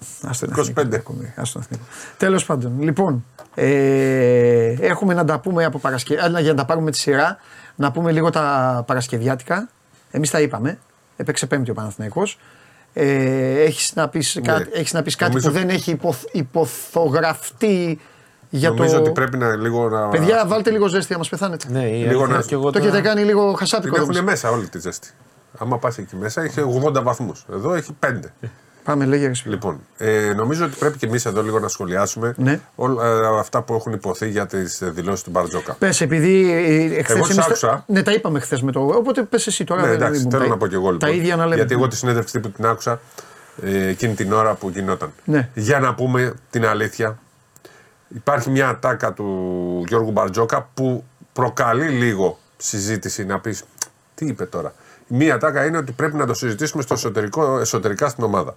αλλά. 0.00 0.20
Τε- 0.20 0.30
Ας 0.30 0.38
τον 0.38 0.48
25. 0.50 0.78
εθνικό, 0.78 0.96
ακόμη, 0.96 1.32
ας 1.36 1.52
τον 1.52 1.62
εθνικό. 1.62 1.84
Τέλος 2.16 2.44
πάντων, 2.44 2.72
λοιπόν, 2.82 3.24
ε, 3.54 4.74
έχουμε 4.80 5.14
να 5.14 5.24
τα 5.24 5.38
πούμε 5.40 5.64
από 5.64 5.78
Παρασκευή, 5.78 6.20
για 6.40 6.50
να 6.50 6.54
τα 6.54 6.64
πάρουμε 6.64 6.90
τη 6.90 6.98
σειρά, 6.98 7.36
να 7.76 7.90
πούμε 7.92 8.12
λίγο 8.12 8.30
τα 8.30 8.84
Παρασκευιάτικα. 8.86 9.68
Εμείς 10.10 10.30
τα 10.30 10.40
είπαμε, 10.40 10.78
έπαιξε 11.16 11.46
πέμπτη 11.46 11.70
ο 11.70 11.74
Παναθηναϊκός. 11.74 12.38
Ε, 12.92 13.60
έχεις, 13.62 13.94
να 13.94 14.08
πεις, 14.08 14.40
κάτι, 14.42 14.70
έχεις 14.72 14.92
να 14.92 15.02
πεις 15.02 15.16
κάτι 15.16 15.30
Νομίζω- 15.30 15.50
που 15.50 15.58
δεν 15.58 15.68
έχει 15.68 15.90
υποθ, 15.90 16.22
υποθογραφτεί 16.32 17.98
για 18.50 18.70
Νομίζω 18.70 18.94
το... 18.94 19.00
ότι 19.00 19.10
πρέπει 19.10 19.36
να 19.36 19.56
λίγο 19.56 19.88
να. 19.88 20.08
Παιδιά, 20.08 20.46
βάλτε 20.46 20.70
λίγο 20.70 20.86
ζέστη, 20.88 21.12
να 21.12 21.18
μας 21.18 21.28
πεθάνετε. 21.28 21.66
Ναι, 21.70 21.84
η 21.88 22.02
Λίγο 22.02 22.18
αλήθεια 22.22 22.36
να- 22.36 22.42
και 22.42 22.54
εγώ 22.54 22.64
Το 22.64 22.70
τώρα- 22.70 22.84
έχετε 22.84 23.00
κάνει 23.08 23.22
λίγο 23.22 23.48
Την 23.48 23.56
χασάπικο. 23.58 23.96
έχουν 23.96 24.10
όμως. 24.10 24.22
μέσα 24.22 24.50
όλη 24.50 24.68
τη 24.68 24.78
ζέστη. 24.78 25.08
Άμα 25.58 25.78
πας 25.78 25.98
εκεί 25.98 26.16
μέσα 26.16 26.42
έχει 26.42 26.60
80 26.60 27.02
βαθμούς. 27.02 27.44
Εδώ 27.52 27.74
έχει 27.74 27.96
5. 28.00 28.32
Πάμε, 28.90 29.04
λέγε 29.04 29.26
ρε 29.26 29.34
Σπύρο. 29.34 29.54
Λοιπόν, 29.54 29.80
ε, 29.98 30.32
νομίζω 30.36 30.64
ότι 30.64 30.76
πρέπει 30.78 30.98
και 30.98 31.06
εμείς 31.06 31.24
εδώ 31.24 31.42
λίγο 31.42 31.58
να 31.58 31.68
σχολιάσουμε 31.68 32.34
Ναι. 32.36 32.60
όλα 32.74 33.06
ε, 33.06 33.38
αυτά 33.38 33.62
που 33.62 33.74
έχουν 33.74 33.92
υποθεί 33.92 34.28
για 34.28 34.46
τις 34.46 34.78
δηλώσεις 34.82 35.24
του 35.24 35.30
Μπαρτζόκα. 35.30 35.74
Πες, 35.78 36.00
επειδή 36.00 36.52
ε, 36.52 37.02
χθες 37.02 37.16
Εγώ 37.16 37.26
τις 37.26 37.30
εμείς 37.30 37.36
τα- 37.36 37.42
άκουσα. 37.44 37.84
Ναι, 37.86 38.02
τα 38.02 38.12
είπαμε 38.12 38.40
χθες 38.40 38.62
με 38.62 38.72
το. 38.72 38.80
Οπότε 38.80 39.22
πες 39.22 39.46
εσύ 39.46 39.64
τώρα. 39.64 39.80
Ναι, 39.80 39.86
δεν- 39.86 39.96
εντάξει, 39.96 40.20
μην 40.20 40.30
θέλω 40.30 40.42
πούμε. 40.42 40.54
να 40.54 40.60
πω 40.60 40.66
κι 40.66 40.74
εγώ 40.74 40.84
λοιπόν. 40.90 40.98
Τα 40.98 41.08
ίδια 41.08 41.36
να 41.36 41.42
λέμε. 41.44 41.54
Γιατί 41.54 41.74
εγώ 41.74 41.88
τη 41.88 41.96
συνέντευξη 41.96 42.32
τύπου 42.32 42.50
την 42.50 42.66
άκουσα 42.66 43.00
ε, 43.62 43.86
εκείνη 43.88 44.14
την 44.14 44.32
ώρα 44.32 44.54
που 44.54 44.68
γινόταν. 44.68 45.12
Ναι. 45.24 45.48
Για 45.54 45.80
να 45.80 45.94
πούμε 45.94 46.34
την 46.50 46.66
αλήθεια, 46.66 47.18
υπάρχει 48.08 48.50
μια 48.50 48.68
ατάκα 48.68 49.12
του 49.12 49.24
Γιώργου 49.88 50.10
Μπαρτζόκα 50.10 50.68
που 50.74 51.04
προκαλεί 51.32 51.88
λίγο 51.88 52.38
συζήτηση 52.56 53.24
να 53.24 53.40
πεις 53.40 53.64
τι 54.14 54.26
είπε 54.26 54.44
τώρα. 54.44 54.72
Μία 55.12 55.34
ατάκα 55.34 55.64
είναι 55.66 55.76
ότι 55.78 55.92
πρέπει 55.92 56.16
να 56.16 56.26
το 56.26 56.34
συζητήσουμε 56.34 56.82
στο 56.82 56.94
εσωτερικό, 56.94 57.58
εσωτερικά 57.58 58.08
στην 58.08 58.24
ομάδα. 58.24 58.56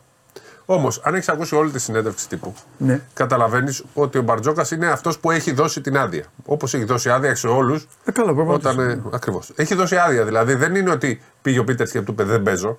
Όμως, 0.66 1.02
αν 1.04 1.14
έχεις 1.16 1.30
ακούσει 1.30 1.56
όλη 1.56 1.72
τη 1.72 1.80
συνέντευξη 1.80 2.28
τύπου, 2.30 2.54
Ναι. 2.78 3.02
καταλαβαίνεις 3.14 3.84
ότι 3.94 4.18
ο 4.18 4.22
Μπαρτζόκας 4.22 4.72
είναι 4.72 4.88
αυτός 4.88 5.20
που 5.20 5.32
έχει 5.32 5.52
δώσει 5.54 5.82
την 5.82 5.98
άδεια. 5.98 6.24
Όπως 6.46 6.74
έχει 6.74 6.84
δώσει 6.84 7.10
άδεια 7.10 7.36
σε 7.36 7.48
όλους. 7.48 7.88
Ε, 8.06 8.12
καλά, 8.12 8.34
προφανώς. 8.34 8.56
Όταν, 8.56 8.80
ε, 8.80 9.02
Ακριβώς. 9.14 9.52
Έχει 9.56 9.76
δώσει 9.76 9.96
άδεια. 9.98 10.26
Δηλαδή 10.26 10.54
δεν 10.54 10.76
είναι 10.76 10.92
ότι 10.92 11.22
πήγε 11.42 11.60
ο 11.60 11.64
Πίτερς 11.64 11.92
και 11.92 12.02
του 12.02 12.12
είπε 12.12 12.24
δεν 12.24 12.44
παίζω. 12.44 12.78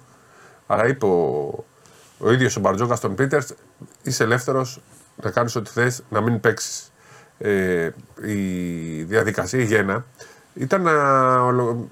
Αλλά 0.67 0.87
είπε 0.87 1.07
ο, 1.07 1.65
ο 2.19 2.33
ίδιος 2.33 2.57
ο 2.57 2.61
Μπαρτζόκας 2.61 2.99
στον 2.99 3.15
Πίτερς, 3.15 3.55
είσαι 4.03 4.23
ελεύθερος 4.25 4.81
να 5.23 5.31
κάνεις 5.31 5.57
ό,τι 5.57 5.71
θες, 5.71 6.03
να 6.09 6.21
μην 6.21 6.41
παίξεις. 6.41 6.93
Ε, 7.39 7.89
η 8.25 8.43
διαδικασία 9.03 9.61
η 9.61 9.65
γέννα 9.65 10.05
ήταν 10.55 10.83
να. 10.83 10.93
ολο- 11.41 11.89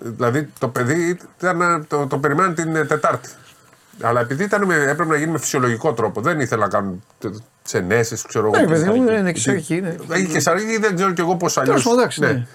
Δηλαδή 0.00 0.48
το 0.58 0.68
παιδί 0.68 1.18
ήταν 1.38 1.56
να, 1.56 1.84
το, 1.84 2.06
το 2.06 2.18
περιμέναν 2.18 2.54
την 2.54 2.76
ε, 2.76 2.84
Τετάρτη. 2.84 3.28
Αλλά 4.00 4.20
επειδή 4.20 4.44
ήταν 4.44 4.64
με, 4.64 4.74
έπρεπε 4.74 5.04
να 5.04 5.16
γίνει 5.16 5.30
με 5.30 5.38
φυσιολογικό 5.38 5.92
τρόπο, 5.92 6.20
δεν 6.20 6.40
ήθελα 6.40 6.62
να 6.62 6.68
κάνουν 6.68 7.04
τι 7.62 7.78
ενέσει, 7.78 8.16
ξέρω 8.28 8.46
εγώ. 8.46 8.56
Ναι, 8.56 8.62
τι 8.62 8.72
παιδί 8.72 8.90
μου, 8.90 9.06
σαρκή. 9.06 9.18
είναι 9.20 9.32
και 9.32 9.40
σαρκή, 9.40 9.80
ναι. 9.80 9.96
Έχει 10.08 10.26
και 10.26 10.40
σαρκή, 10.40 10.78
δεν 10.78 10.94
ξέρω 10.94 11.12
κι 11.12 11.20
εγώ 11.20 11.36
πώς 11.36 11.58
αλλιώς. 11.58 11.82
Τέλο 11.82 11.88
πάντων, 11.88 12.00
εντάξει. 12.00 12.20
Ναι. 12.20 12.46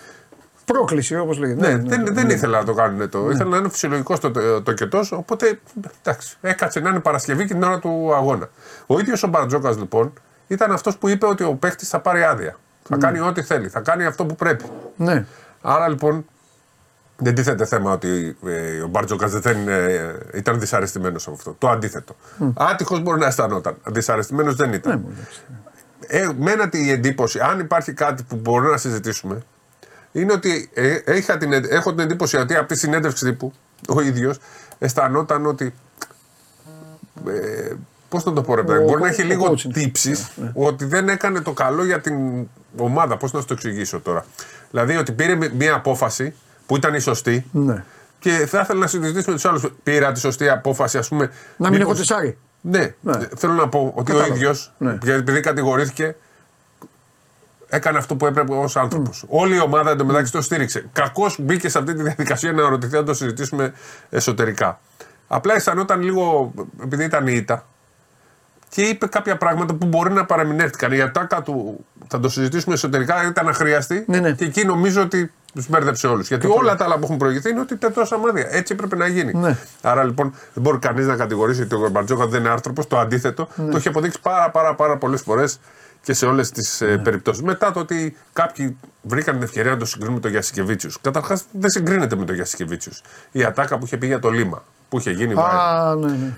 Πρόκληση, 0.66 1.18
όπως 1.18 1.38
λέγεται. 1.38 1.68
Ναι, 1.68 1.84
δεν, 1.90 2.14
δεν 2.14 2.30
ήθελα 2.30 2.58
να 2.60 2.66
το 2.66 2.74
κάνουν 2.74 3.10
το. 3.10 3.30
Ήθελα 3.30 3.50
να 3.50 3.58
είναι 3.58 3.70
φυσιολογικό 3.70 4.18
το, 4.18 4.32
το, 4.32 4.62
το 4.62 4.74
κετό. 4.74 5.02
Οπότε 5.12 5.60
εντάξει, 6.04 6.38
έκατσε 6.42 6.80
να 6.80 6.90
είναι 6.90 7.00
Παρασκευή 7.00 7.46
και 7.46 7.54
την 7.54 7.64
ώρα 7.64 7.80
του 7.80 8.14
αγώνα. 8.16 8.50
Ο 8.86 9.00
ίδιος 9.00 9.24
ο 9.24 9.28
Μπαρτζόκας 9.28 9.78
λοιπόν 9.78 10.14
ήταν 10.48 10.72
αυτός 10.72 10.98
που 10.98 11.08
είπε 11.10 11.26
ότι 11.26 11.44
ο 11.44 11.54
παίχτης 11.54 11.90
θα 11.90 12.00
πάρει 12.00 12.24
άδεια. 12.24 12.58
Θα 12.84 12.98
κάνει 12.98 13.20
ό,τι 13.20 13.42
θέλει. 13.42 13.68
Θα 13.70 13.80
κάνει 13.80 14.06
αυτό 14.06 14.26
που 14.26 14.36
πρέπει. 14.36 14.64
ναι. 14.96 15.26
Άρα 15.62 15.88
λοιπόν 15.88 16.26
Δεν 17.24 17.36
τίθεται 17.36 17.66
θέμα 17.66 17.92
ότι 17.92 18.38
ε, 18.46 18.80
ο 18.82 18.88
Μπαρτζόκα 18.88 19.28
δεν 19.28 19.68
ε, 19.68 20.16
ήταν 20.34 20.60
δυσαρεστημένος 20.60 21.28
από 21.28 21.36
αυτό. 21.36 21.56
Το 21.58 21.70
αντίθετο. 21.70 22.16
Mm. 22.40 22.52
Άτυχος 22.54 23.02
μπορεί 23.02 23.20
να 23.20 23.26
αισθανόταν. 23.26 23.76
Δυσαρεστημένος 23.88 24.56
δεν 24.56 24.74
ήταν. 24.74 24.92
Ναι, 24.92 24.98
μου 25.04 25.14
εντάξει. 25.16 25.42
Ε, 26.08 26.30
μένα 26.38 26.70
την 26.70 26.90
εντύπωση, 26.90 27.40
αν 27.40 27.60
υπάρχει 27.60 27.94
κάτι 27.94 28.24
που 28.24 28.36
μπορούμε 28.36 28.70
να 28.72 28.78
συζητήσουμε, 28.78 29.42
είναι 30.12 30.34
ότι 30.34 30.70
ε, 30.74 30.98
είχα 31.16 31.38
την, 31.38 31.54
εν- 31.54 31.66
έχω 31.70 31.90
την 31.92 32.00
εντύπωση 32.00 32.38
ότι 32.38 32.56
από 32.56 32.68
τη 32.68 32.78
συνέντευξη 32.78 33.26
τύπου 33.26 33.54
ο 33.88 34.02
ίδιος 34.02 34.40
αισθανόταν 34.80 35.46
ότι. 35.46 35.74
Ε, 37.28 37.74
Πώς 38.10 38.24
να 38.24 38.34
το 38.34 38.42
πω, 38.42 38.56
ρε 38.56 38.64
παιδί, 38.64 38.80
Ο 38.80 38.82
μπορεί 38.82 39.02
να 39.02 39.08
κο- 39.08 39.14
έχει 39.14 39.22
ο 39.22 39.26
λίγο 39.26 39.52
coaching. 39.52 39.74
τύψεις 39.74 40.28
ότι 40.54 40.86
δεν 40.86 41.10
έκανε 41.10 41.42
το 41.42 41.52
καλό 41.54 41.86
για 41.86 42.02
την 42.02 42.48
ομάδα. 42.78 43.18
Πώς 43.18 43.32
να 43.34 43.40
σου 43.40 43.46
το 43.46 43.54
εξηγήσω 43.54 44.00
τώρα. 44.00 44.26
Δηλαδή 44.72 44.96
ότι 44.96 45.12
πήρε 45.12 45.36
μ- 45.36 45.54
μια 45.58 45.74
απόφαση 45.74 46.34
που 46.66 46.76
ήταν 46.76 46.94
η 46.94 47.00
σωστή 47.00 47.46
Ναι. 47.52 47.84
και 48.20 48.30
θα 48.30 48.60
ήθελα 48.60 48.80
να 48.80 48.88
συζητήσω 48.88 49.30
με 49.30 49.34
τους 49.36 49.46
άλλους. 49.46 49.66
Πήρα 49.84 50.12
τη 50.12 50.20
σωστή 50.20 50.50
απόφαση, 50.50 50.98
ας 50.98 51.08
πούμε. 51.08 51.32
Να 51.58 51.70
μην 51.70 51.80
μήπως- 51.80 52.00
έχω 52.00 52.08
τεσάρι. 52.08 52.38
ναι, 52.62 52.94
Ναι. 53.02 53.20
θέλω 53.38 53.54
να 53.54 53.70
πω 53.70 53.92
ότι 53.96 54.12
Κατάλαβα. 54.12 54.34
ο 54.34 54.36
ίδιος, 54.36 54.74
Ναι. 54.78 54.98
επειδή 55.14 55.40
κατηγορήθηκε, 55.40 56.16
έκανε 57.68 57.98
αυτό 57.98 58.16
που 58.16 58.26
έπρεπε 58.26 58.54
ως 58.54 58.76
άνθρωπος. 58.78 59.24
Όλη 59.28 59.56
η 59.56 59.60
ομάδα 59.60 59.92
εντωμεταξύ 59.92 60.32
το 60.32 60.42
στήριξε. 60.42 60.90
Κακώς 60.94 61.38
μπήκε 61.42 61.70
σε 61.70 61.78
αυτή 61.78 61.94
τη 61.94 62.02
διαδικασία 62.04 62.52
να 62.52 62.70
ρωτηθεί 62.70 62.94
να 62.96 63.04
το 63.04 63.14
συζητήσουμε 63.14 63.74
εσωτερικά. 64.10 64.80
Απλά 65.28 65.54
αισθανόταν 65.54 66.02
λίγο, 66.02 66.54
επειδή 66.84 67.04
ήταν 67.04 67.28
η 67.28 67.34
ήττα, 67.36 67.66
και 68.70 68.82
είπε 68.82 69.08
κάποια 69.08 69.38
πράγματα 69.38 69.74
που 69.74 69.86
μπορεί 69.86 70.14
να 70.14 70.26
παραμεινεύτηκαν. 70.26 70.92
Η 70.92 71.02
ατάκα 71.02 71.42
του, 71.42 71.86
θα 72.08 72.20
το 72.20 72.30
συζητήσουμε 72.30 72.74
εσωτερικά, 72.74 73.28
ήταν 73.28 73.48
αχρίαστη. 73.48 74.04
Ναι, 74.08 74.20
ναι. 74.20 74.32
Και 74.32 74.46
εκεί 74.46 74.66
νομίζω 74.66 75.02
ότι 75.02 75.32
τους 75.54 75.70
μπέρδεψε 75.70 76.08
όλους. 76.08 76.28
Γιατί 76.28 76.48
όλα 76.48 76.76
τα 76.76 76.84
άλλα 76.86 76.98
που 76.98 77.04
έχουν 77.04 77.18
προηγηθεί 77.18 77.50
είναι 77.50 77.60
ότι 77.60 77.76
τετρώσα 77.78 78.18
μάδια. 78.18 78.48
Έτσι 78.50 78.74
έπρεπε 78.74 78.96
να 78.96 79.08
γίνει. 79.08 79.34
Ναι. 79.34 79.58
Άρα 79.82 80.04
λοιπόν 80.04 80.34
δεν 80.54 80.64
μπορεί 80.64 80.78
κανείς 80.78 81.06
να 81.06 81.16
κατηγορήσει 81.16 81.62
ότι 81.62 81.76
ο 81.76 81.90
Μπαρτζόκα 81.90 82.28
δεν 82.28 82.40
είναι 82.40 82.50
άρθρωπο. 82.50 82.86
Το 82.86 82.98
αντίθετο 83.00 83.48
Ναι. 83.56 83.72
το 83.72 83.78
έχει 83.78 83.88
αποδείξει 83.88 84.20
πάρα, 84.22 84.50
πάρα, 84.52 84.76
πάρα 84.76 84.98
πολλές 84.98 85.22
φορές 85.22 85.60
και 86.02 86.14
σε 86.14 86.26
όλες 86.26 86.52
τις 86.52 86.82
Ναι. 86.82 86.88
ε, 86.92 86.98
περιπτώσεις. 86.98 87.42
Μετά 87.44 87.72
το 87.72 87.80
ότι 87.80 88.18
κάποιοι 88.34 88.78
βρήκαν 89.02 89.34
την 89.34 89.44
ευκαιρία 89.44 89.72
να 89.72 89.78
το 89.78 89.86
συγκρίνουν 89.86 90.14
με 90.14 90.20
τον 90.20 90.32
Γιασικεβίτσιου. 90.32 90.90
Καταρχάς 91.02 91.44
δεν 91.52 91.70
συγκρίνεται 91.70 92.16
με 92.16 92.26
τον 92.26 92.36
Γιασικεβίτσιου. 92.36 92.92
Η 93.32 93.44
ατάκα 93.44 93.78
που 93.78 93.86
είχε 93.86 93.98
πει 93.98 94.08
για 94.08 94.20
το 94.20 94.30
Λίμα, 94.30 94.64
που 94.90 94.98
είχε 95.00 95.12
γίνει 95.12 95.34
viral. 95.38 95.42
Α, 95.54 95.96
ναι, 95.96 96.08
ναι. 96.12 96.34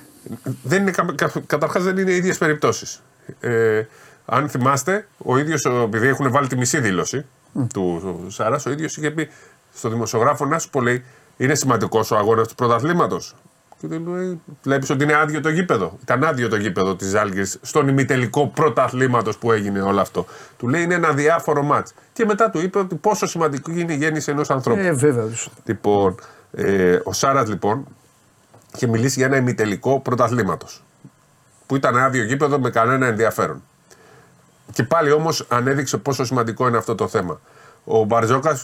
Δεν 0.64 0.82
είναι, 0.82 0.92
κα- 0.92 1.14
κα- 1.16 1.32
καταρχάς 1.48 1.84
δεν 1.84 1.98
είναι 1.98 2.12
οι 2.12 2.16
ίδιες 2.16 2.38
περιπτώσεις. 2.38 3.02
Ε, 3.40 3.84
αν 4.26 4.50
θυμάστε, 4.50 5.08
ο 5.18 5.38
ίδιος, 5.38 5.66
ο- 5.66 5.82
επειδή 5.82 6.08
έχουν 6.08 6.32
βάλει 6.32 6.48
τη 6.48 6.58
μισή 6.58 6.80
δήλωση 6.80 7.26
του 7.74 8.26
Σάρας, 8.28 8.66
ο 8.66 8.72
ίδιος 8.72 8.98
είχε 8.98 9.12
πει 9.12 9.30
στο 9.74 9.90
δημοσιογράφο 9.90 10.46
να 10.46 10.60
σου 10.60 10.70
πω, 10.70 10.82
λέει, 10.82 11.04
είναι 11.38 11.56
σημαντικός 11.56 12.12
ο 12.12 12.16
αγώνας 12.18 12.48
του 12.48 12.56
πρωταθλήματος. 12.56 13.36
Και 13.80 13.88
του 13.88 14.12
λέει, 14.12 14.42
βλέπεις 14.64 14.90
ότι 14.90 15.04
είναι 15.04 15.14
άδειο 15.16 15.42
το 15.42 15.50
γήπεδο. 15.50 15.98
Ήταν 16.02 16.24
άδειο 16.24 16.50
το 16.50 16.56
γήπεδο 16.56 16.96
της 16.96 17.14
Άλγης 17.14 17.60
στον 17.62 17.88
ημιτελικό 17.88 18.48
πρωταθλήματος 18.48 19.38
που 19.38 19.52
έγινε 19.52 19.82
όλο 19.82 20.02
αυτό. 20.02 20.26
Του 20.58 20.68
λέει 20.68 20.82
είναι 20.84 20.94
ένα 20.94 21.12
διάφορο 21.14 21.64
μάτς. 21.64 21.94
Και 22.14 22.26
μετά 22.26 22.50
του 22.50 22.60
είπε 22.62 22.80
ότι 22.80 22.96
πόσο 22.96 23.26
σημαντικό 23.26 23.72
είναι 23.72 23.94
η 23.94 23.96
γέννηση 23.96 24.32
ενός 24.32 24.50
ανθρώπου. 24.50 24.80
Ε, 24.80 24.92
βέβαια. 24.92 25.26
τους- 25.26 25.50
Λοιπόν, 25.66 26.16
ε, 26.52 27.00
ο 27.04 27.14
Σάρας 27.14 27.50
λοιπόν 27.50 27.88
είχε 28.76 28.88
μιλήσει 28.88 29.18
για 29.20 29.26
ένα 29.28 29.38
ημιτελικό 29.38 30.00
πρωταθλήματος. 30.00 30.84
Που 31.66 31.76
ήταν 31.76 31.98
άδειο 31.98 32.24
γήπεδο 32.24 32.60
με 32.60 32.70
κανένα 32.70 33.06
ενδιαφέρον. 33.08 33.62
Και 34.74 34.84
πάλι 34.84 35.12
όμως 35.12 35.46
ανέδειξε 35.50 35.98
πόσο 35.98 36.24
σημαντικό 36.26 36.68
είναι 36.68 36.78
αυτό 36.78 36.96
το 36.96 37.08
θέμα. 37.08 37.40
Ο 37.84 38.04
Μπαρζόκα 38.04 38.60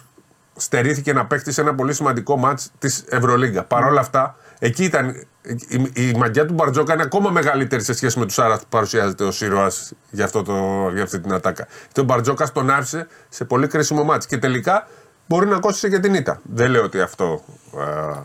στερήθηκε 0.56 1.14
να 1.14 1.26
παίξει 1.26 1.52
σε 1.52 1.62
ένα 1.62 1.76
πολύ 1.76 1.94
σημαντικό 1.94 2.38
μάτς 2.38 2.72
της 2.80 3.04
Ευρωλίγκα. 3.10 3.64
Παρ' 3.64 3.84
όλα 3.86 4.00
αυτά, 4.00 4.36
εκεί 4.60 4.84
ήταν. 4.84 5.26
Η, 5.68 5.92
η 5.94 6.14
μαγιά 6.18 6.46
του 6.46 6.54
Μπαρτζόκα 6.54 6.94
είναι 6.94 7.04
ακόμα 7.04 7.30
μεγαλύτερη 7.30 7.84
σε 7.84 7.94
σχέση 7.94 8.20
με 8.20 8.26
τους 8.26 8.34
Σάρα 8.34 8.58
που 8.58 8.64
παρουσιάζεται 8.70 9.24
ως 9.24 9.42
ήρωας 9.42 9.92
για, 10.10 10.26
αυτό 10.26 10.44
το- 10.44 10.90
για 10.94 11.04
αυτή 11.04 11.20
την 11.20 11.34
ατάκα. 11.34 11.68
Γιατί 11.84 12.00
ο 12.00 12.04
Μπαρτζόκας 12.04 12.52
τον 12.52 12.70
άφησε 12.70 13.08
σε 13.30 13.46
πολύ 13.46 13.68
κρίσιμο 13.68 14.04
μάτς. 14.04 14.26
Και 14.26 14.38
τελικά 14.38 14.88
μπορεί 15.28 15.48
να 15.48 15.60
κόστησε 15.60 15.90
και 15.90 16.00
την 16.00 16.14
ήττα. 16.14 16.40
Δεν 16.44 16.72
λέω 16.72 16.84
ότι 16.84 17.02
αυτό 17.02 17.44
α, 17.80 18.22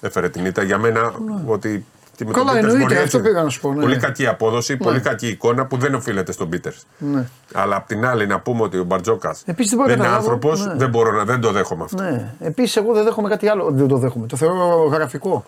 έφερε 0.00 0.28
την 0.28 0.44
ήττα. 0.44 0.62
Για 0.62 0.78
μένα 0.78 1.12
ότι. 1.46 1.86
Και 2.18 2.24
με 2.24 2.30
Καλά, 2.32 2.44
τον 2.46 2.54
Peters 2.54 2.58
εννοείται, 2.62 2.82
μπορεί 2.82 2.94
αυτό 2.94 3.18
έτσι. 3.18 3.20
πήγα 3.30 3.42
να 3.42 3.48
σου 3.48 3.60
πω, 3.60 3.72
ναι. 3.72 3.80
Πολύ 3.80 3.96
κακή 3.96 4.26
απόδοση, 4.26 4.76
πολύ 4.76 5.00
κακή 5.00 5.28
εικόνα 5.28 5.66
που 5.66 5.76
δεν 5.76 5.94
οφείλεται 5.94 6.32
στον 6.32 6.48
Πίτερ. 6.48 6.72
Ναι. 6.98 7.24
Αλλά 7.54 7.76
απ' 7.76 7.86
την 7.86 8.06
άλλη 8.06 8.26
να 8.26 8.40
πούμε 8.40 8.62
ότι 8.62 8.78
ο 8.78 8.84
Μπαρτζόκας 8.84 9.42
Επίσης, 9.46 9.70
δεν 9.70 9.78
μπορώ 9.78 9.88
δεν 9.90 9.98
να 9.98 10.04
είναι 10.04 10.14
καταλάβω, 10.16 10.34
άνθρωπος, 10.34 10.66
ναι. 10.66 10.74
δεν 10.78 10.88
μπορώ 10.88 11.12
να 11.12 11.24
δεν 11.24 11.40
το 11.40 11.50
δέχομαι 11.52 11.84
αυτό. 11.84 12.02
Ναι. 12.02 12.34
Επίσης, 12.40 12.76
εγώ 12.76 12.92
δεν 12.94 13.04
δέχομαι 13.04 13.28
κάτι 13.28 13.48
άλλο. 13.48 13.70
Δεν 13.70 13.88
το 13.88 13.96
δέχομαι. 13.96 14.26
Το 14.26 14.36
θεωρώ 14.36 14.88
γραφικό. 14.92 15.44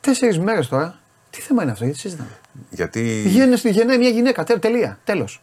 Τέσσερις 0.00 0.38
μέρες 0.38 0.68
τώρα. 0.68 0.94
Τι 1.30 1.40
θέμα 1.40 1.62
είναι 1.62 1.72
αυτό, 1.72 1.84
γιατί 1.84 1.98
συζητάμε; 1.98 2.28
Γιατί 2.70 3.22
Γεννάει 3.26 3.56
στη 3.56 3.70
γεννάει 3.70 3.98
μια 3.98 4.08
γυναίκα. 4.08 4.44
Τε- 4.44 4.58
Τελεία. 4.60 4.98
Τέλος. 5.04 5.42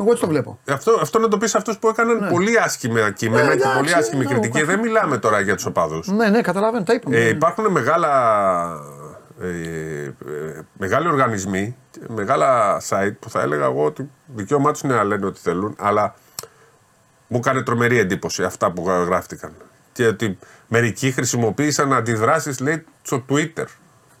Εγώ 0.00 0.08
έτσι 0.10 0.20
το 0.22 0.28
βλέπω. 0.28 0.58
αυτό, 0.68 0.98
αυτό 1.00 1.18
να 1.18 1.28
το 1.28 1.38
πεις 1.38 1.50
σε 1.50 1.56
αυτούς 1.56 1.78
που 1.78 1.88
έκαναν 1.88 2.28
πολύ 2.30 2.58
άσχημα 2.58 3.10
κείμενα 3.10 3.42
Ναι, 3.48 3.54
και 3.54 3.60
εντάξει, 3.62 3.76
πολύ 3.78 3.94
άσχημη 3.94 4.24
ναι, 4.24 4.30
κριτική. 4.30 4.62
ο 4.62 4.64
Δεν 4.64 4.78
μιλάμε 4.78 5.18
τώρα 5.18 5.40
για 5.40 5.54
τους 5.54 5.64
οπαδούς. 5.66 6.06
Ναι, 6.08 6.28
ναι, 6.28 6.40
καταλαβαίνω, 6.40 6.84
τα 6.84 6.92
είπαμε. 6.94 7.16
Ε, 7.16 7.28
υπάρχουν 7.28 7.66
μεγάλα, 7.70 8.08
ε, 9.40 9.46
ε, 9.46 10.12
μεγάλοι 10.72 11.08
οργανισμοί, 11.08 11.76
μεγάλα 12.08 12.80
site 12.88 13.14
που 13.20 13.30
θα 13.30 13.40
έλεγα 13.40 13.64
εγώ 13.64 13.84
ότι 13.84 14.10
δικαίωμά 14.26 14.72
τους 14.72 14.80
είναι 14.80 14.94
να 14.94 15.04
λένε 15.04 15.26
ό,τι 15.26 15.40
θέλουν, 15.40 15.76
αλλά 15.78 16.14
μου 17.26 17.38
έκανε 17.38 17.62
τρομερή 17.62 17.98
εντύπωση 17.98 18.42
αυτά 18.42 18.72
που 18.72 18.84
γράφτηκαν. 18.86 19.52
Και 19.92 20.06
ότι 20.06 20.38
μερικοί 20.68 21.10
χρησιμοποίησαν 21.12 21.92
αντιδράσεις, 21.92 22.60
λέει, 22.60 22.84
στο 23.02 23.24
Twitter 23.28 23.64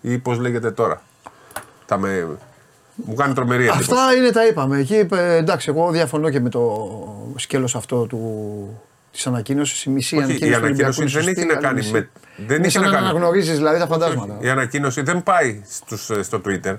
ή 0.00 0.18
πώς 0.18 0.38
λέγεται 0.38 0.70
τώρα. 0.70 1.02
Τα 1.86 1.98
με... 1.98 2.28
Μου 2.94 3.14
κάνει 3.14 3.34
τρομερή 3.34 3.62
εντύπωση. 3.66 3.90
Αυτά 3.92 4.14
είναι 4.14 4.30
τα 4.30 4.46
είπαμε. 4.46 4.78
Εκεί 4.78 4.94
είπε, 4.94 5.36
εντάξει, 5.36 5.70
εγώ 5.70 5.90
διαφωνώ 5.90 6.30
και 6.30 6.40
με 6.40 6.48
το 6.48 6.88
σκέλος 7.36 7.74
αυτό 7.74 8.06
του. 8.06 8.80
Της 9.12 9.26
ανακοίνωσης, 9.26 9.84
η 9.84 9.90
μισή 9.90 10.14
Όχι, 10.16 10.24
ανακοίνωση. 10.24 10.52
η 10.52 10.56
του 10.56 10.60
Ολυμπιακού 10.64 10.84
ανακοίνωση 10.94 11.00
είναι 11.02 11.10
δεν 11.10 11.22
σωστή, 11.22 11.40
έχει 11.40 11.48
να 11.48 11.54
άλλη 11.54 11.62
κάνει 11.62 11.78
μισή. 11.78 11.92
με- 11.92 12.08
δεν 12.46 12.56
είναι 12.56 12.66
έχει 12.66 12.72
σαν 12.72 12.82
να 12.82 12.88
να 12.88 12.94
κάνει- 12.94 13.08
αναγνωρίζεις 13.08 13.56
δηλαδή 13.56 13.78
τα 13.78 13.86
φαντάσματα. 13.86 14.36
Η 14.40 14.48
ανακοίνωση 14.48 15.02
δεν 15.02 15.22
πάει 15.22 15.62
στους, 15.68 16.10
ε, 16.10 16.22
στο 16.22 16.40
Twitter. 16.46 16.76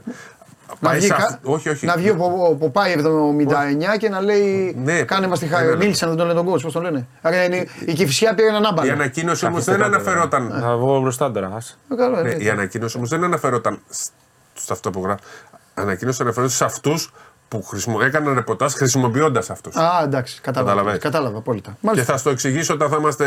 Να 0.79 0.89
Πάει 0.89 0.97
βγει, 0.97 1.07
σε 1.07 1.13
κα- 1.13 1.23
αυτ- 1.23 1.39
όχι, 1.41 1.69
όχι. 1.69 1.85
να 1.85 1.95
βγει 1.97 2.09
ο, 2.09 2.15
ο, 2.19 2.45
ο 2.49 2.55
Ποπάη 2.55 2.91
79 2.91 3.97
και 3.97 4.09
να 4.09 4.21
λέει. 4.21 4.75
Ναι, 4.83 5.01
κάνε 5.03 5.27
μας 5.27 5.39
τη 5.39 5.45
ναι, 5.45 5.51
χάρη. 5.55 5.67
ναι. 5.67 5.75
Μίλησαν, 5.75 6.09
δεν 6.09 6.17
τον 6.17 6.27
λένε 6.27 6.37
τον 6.39 6.47
κόσμο, 6.47 6.69
πώς 6.71 6.73
τον 6.81 6.91
λένε. 6.91 7.07
Άρα 7.21 7.43
είναι, 7.43 7.65
η 7.85 7.93
Κυφσιά 7.93 8.33
πήρε 8.35 8.47
έναν 8.47 8.63
Η 8.63 8.67
άμπαλο. 8.69 8.91
ανακοίνωση 8.91 9.45
όμως 9.45 9.65
Καθίστε 9.65 9.83
δεν 9.83 9.91
κάτω, 9.91 9.95
αναφερόταν. 10.11 10.51
ρε. 10.53 10.59
Θα 10.59 10.77
βγω 10.77 10.99
μπροστά 11.01 11.31
τώρα. 11.31 11.51
άσε. 11.55 11.75
Ε, 11.91 11.95
Καλό, 11.95 12.21
Ναι, 12.21 12.29
ε, 12.29 12.43
η 12.43 12.49
ανακοίνωση 12.49 12.97
όμως 12.97 13.09
δεν 13.09 13.23
αναφερόταν 13.23 13.79
σ- 13.89 14.11
σε 14.53 14.73
αυτό 14.73 14.89
που 14.89 15.01
γράφει. 15.03 15.21
Ανακοίνωση 15.73 16.21
αναφερόταν 16.21 16.55
σε 16.55 16.63
αυτούς 16.65 17.11
που 17.57 17.63
χρησιμο... 17.63 17.97
έκαναν 18.01 18.33
ρεπορτάζ 18.33 18.73
χρησιμοποιώντας 18.73 19.49
αυτούς. 19.49 19.75
Α, 19.75 20.01
εντάξει, 20.03 20.39
κατάλαβα. 20.41 20.69
Καταλαβαίνεις. 20.71 21.03
Κατάλαβα 21.03 21.37
απόλυτα. 21.37 21.69
Και 21.71 21.77
Μάλιστα. 21.81 22.11
θα 22.11 22.17
στο 22.17 22.29
εξηγήσω 22.29 22.73
όταν 22.73 22.89
θα 22.89 22.95
είμαστε 22.99 23.25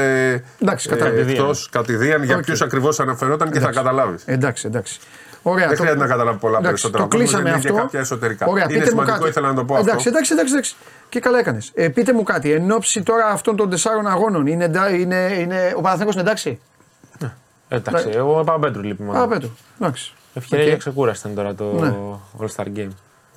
Εντάξει, 0.62 0.88
κατάλαβα. 0.88 1.20
εκτός 1.30 1.68
κατ' 1.72 1.94
ιδίαν 1.94 2.22
για 2.22 2.36
Οκ. 2.36 2.42
ποιους 2.44 2.60
ακριβώς 2.60 3.00
αναφερόταν 3.00 3.46
και 3.50 3.58
θα 3.58 3.58
Εντάξει. 3.60 3.78
καταλάβεις. 3.78 4.22
Εντάξει, 4.26 4.66
εντάξει. 4.66 4.98
Ωραία, 5.42 5.66
Δεν 5.66 5.76
το- 5.76 5.82
χρειάζεται 5.82 6.04
να 6.04 6.10
καταλάβει 6.10 6.38
πολλά 6.38 6.58
εντάξει, 6.58 6.68
περισσότερα. 6.68 6.98
Το 6.98 7.04
ο 7.04 7.08
κόσμος, 7.18 7.30
κλείσαμε 7.30 7.50
δεν 7.50 7.58
είναι 7.60 7.68
αυτό. 7.68 7.74
και 7.74 7.80
κάποια 7.86 8.00
εσωτερικά. 8.00 8.46
Ωραία, 8.46 8.62
είναι 8.64 8.72
πείτε 8.72 8.84
μου 8.84 8.90
σημαντικό, 8.90 9.16
κάτι. 9.16 9.28
ήθελα 9.28 9.48
να 9.48 9.54
το 9.54 9.64
πω 9.64 9.74
εντάξει, 9.76 9.94
αυτό. 9.96 10.08
εντάξει, 10.08 10.32
εντάξει, 10.32 10.52
εντάξει. 10.52 10.74
Και 11.08 11.20
καλά 11.20 11.38
έκανες. 11.38 11.70
Ε, 11.74 11.88
πείτε 11.88 12.12
μου 12.12 12.22
κάτι. 12.22 12.52
Εν 12.52 12.70
όψει 12.70 13.02
τώρα 13.02 13.26
αυτών 13.26 13.56
των 13.56 13.70
τεσσάρων 13.70 14.06
αγώνων, 14.06 14.46
είναι, 14.46 14.64
εντά- 14.64 14.90
είναι, 14.98 15.36
είναι, 15.38 15.72
ο 15.76 15.80
Παναθηναϊκός 15.80 16.14
είναι 16.14 16.22
εντάξει; 16.22 16.60
Εντάξει, 17.68 18.08
εγώ 18.14 18.44
πάω 18.44 18.58
Πέτρου 18.58 18.82
λοιπόν. 18.82 19.16
Α, 19.16 19.26
Πέτρο. 19.28 19.48
Εντάξει. 19.80 20.12
Ευκαιρία 20.34 20.64
Οκ. 20.64 20.68
για 20.70 20.78
ξεκούραστη 20.78 21.28
είναι 21.28 21.36
τώρα 21.36 21.54
το 21.54 21.64
Ναι. 21.64 21.94
All 22.40 22.46
Star 22.56 22.66
Game. 22.78 22.88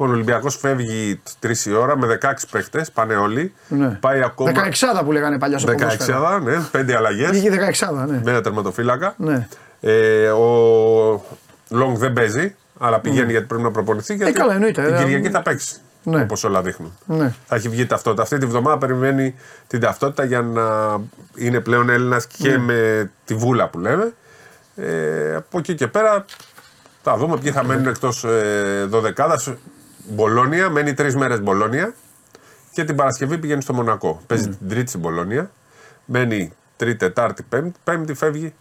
Λοιπόν, 0.02 0.16
ο 0.16 0.18
Ολυμπιακός 0.20 0.58
φεύγει 0.58 1.22
3 1.44 1.66
η 1.66 1.74
ώρα 1.74 1.98
με 1.98 2.18
16 2.22 2.32
παίχτες, 2.52 2.92
πάνε 2.92 3.16
όλοι. 3.16 3.54
Ναι. 3.68 3.88
Πάει 3.88 4.22
ακόμα. 4.24 4.52
16 5.00 5.02
που 5.06 5.12
λέγανε 5.12 5.38
παλιά 5.40 5.58
στο 5.58 5.72
16 5.72 5.78
ποδόσφαιρο. 5.78 6.40
ναι, 6.40 6.58
5 6.72 6.92
αλλαγές. 6.92 7.30
Βγήκε 7.30 7.50
16 7.80 8.08
ναι. 8.08 8.22
Με 8.24 8.32
ένα 8.32 8.42
τερματοφύλακα. 8.42 9.14
ναι. 9.18 9.48
Ε, 9.82 10.28
ο 10.30 11.24
Λόγκ 11.70 11.98
δεν 11.98 12.14
παίζει, 12.14 12.56
αλλά 12.80 13.00
πηγαίνει 13.00 13.32
γιατί 13.32 13.46
πρέπει 13.48 13.64
να 13.64 13.72
προπονηθεί. 13.72 14.16
Γιατί 14.16 14.32
καλά, 14.32 14.54
εννοείται. 14.54 14.84
Την 14.86 14.94
Ε, 14.94 14.98
Κυριακή 15.04 15.30
θα 15.30 15.42
παίξει. 15.42 15.76
ναι. 16.04 16.22
Όπως 16.22 16.44
όλα 16.44 16.62
δείχνουν. 16.62 16.98
Ναι. 17.06 17.34
Θα 17.48 17.56
έχει 17.56 17.70
βγει 17.70 17.86
ταυτότητα. 17.86 18.22
Αυτή 18.24 18.38
τη 18.38 18.46
βδομάδα 18.46 18.78
περιμένει 18.78 19.36
την 19.68 19.80
ταυτότητα 19.80 20.24
για 20.24 20.42
να 20.42 20.64
είναι 21.36 21.60
πλέον 21.60 21.90
Έλληνας 21.90 22.28
και 22.28 22.50
Ναι. 22.50 22.58
με 22.58 23.12
τη 23.26 23.34
βούλα 23.34 23.68
που 23.68 23.80
λέμε. 23.80 24.14
Ε, 24.76 25.36
από 25.36 25.58
εκεί 25.58 25.76
και 25.76 25.88
πέρα 25.88 26.26
θα 27.04 27.18
δούμε 27.18 27.38
ποιοι 27.38 27.52
θα 27.52 27.64
μένουν 27.64 27.88
εκτός 27.88 28.24
ε, 28.24 28.90
12. 28.92 29.14
Μπολόνια, 30.10 30.70
μένει 30.70 30.94
τρεις 30.94 31.16
μέρες 31.16 31.42
Μπολόνια. 31.42 31.94
Και 32.72 32.84
την 32.84 32.96
Παρασκευή 32.96 33.38
πηγαίνει 33.38 33.62
στο 33.62 33.74
Μονακό. 33.74 34.22
Παίζει 34.28 34.48
Ναι. 34.50 34.56
την 34.56 34.70
Τρίτη 34.70 34.88
στην 34.88 35.00
Μπολόνια. 35.00 35.52
Μένει 36.06 36.52
Τρίτη, 36.76 36.98
Τετάρτη, 36.98 37.44
Πέμπτη. 37.50 37.80
Πέμπτη 37.84 38.14
φεύγει 38.14 38.54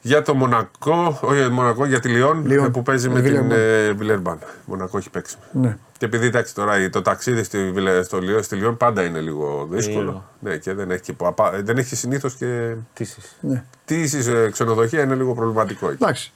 Για 0.00 0.22
το 0.22 0.34
Μονακό, 0.34 1.18
όχι 1.20 1.34
για 1.36 1.44
το 1.44 1.50
Μονακό, 1.52 1.86
για 1.86 2.00
τη 2.00 2.08
Λιόν 2.08 2.46
Λιόν. 2.46 2.70
που 2.72 2.82
παίζει 2.82 3.06
Ε, 3.06 3.10
με 3.10 3.14
την 3.20 3.24
Βιλερμπάν. 3.24 3.58
ε, 3.58 3.92
Βιλερμπάν. 3.92 4.38
Μονακό 4.64 4.98
έχει 4.98 5.10
παίξει. 5.10 5.36
Ναι. 5.52 5.76
Και 5.98 6.04
επειδή 6.04 6.26
εντάξει 6.26 6.54
τώρα 6.54 6.90
το 6.90 7.02
ταξίδι 7.02 7.42
στη, 7.42 7.70
Βιλε- 7.70 8.04
στο 8.04 8.18
Λιόν, 8.20 8.42
στη 8.42 8.54
Λιόν 8.56 8.76
πάντα 8.76 9.02
είναι 9.04 9.20
λίγο 9.20 9.68
δύσκολο. 9.70 10.00
Λίγο. 10.00 10.24
Ναι, 10.40 10.56
και 10.56 10.72
δεν 10.74 10.90
έχει, 10.90 11.02
και 11.02 11.12
παπα- 11.12 11.62
δεν 11.62 11.78
έχει 11.78 11.96
συνήθως 11.96 12.34
και. 12.34 12.74
Τήσεις. 12.94 13.36
ναι. 13.40 13.64
Τι 13.84 14.00
είσαι 14.00 14.50
ξενοδοχεία 14.50 15.02
είναι 15.02 15.14
λίγο 15.14 15.34
προβληματικό 15.34 15.86
εκεί. 15.90 16.02
Εντάξει. 16.02 16.32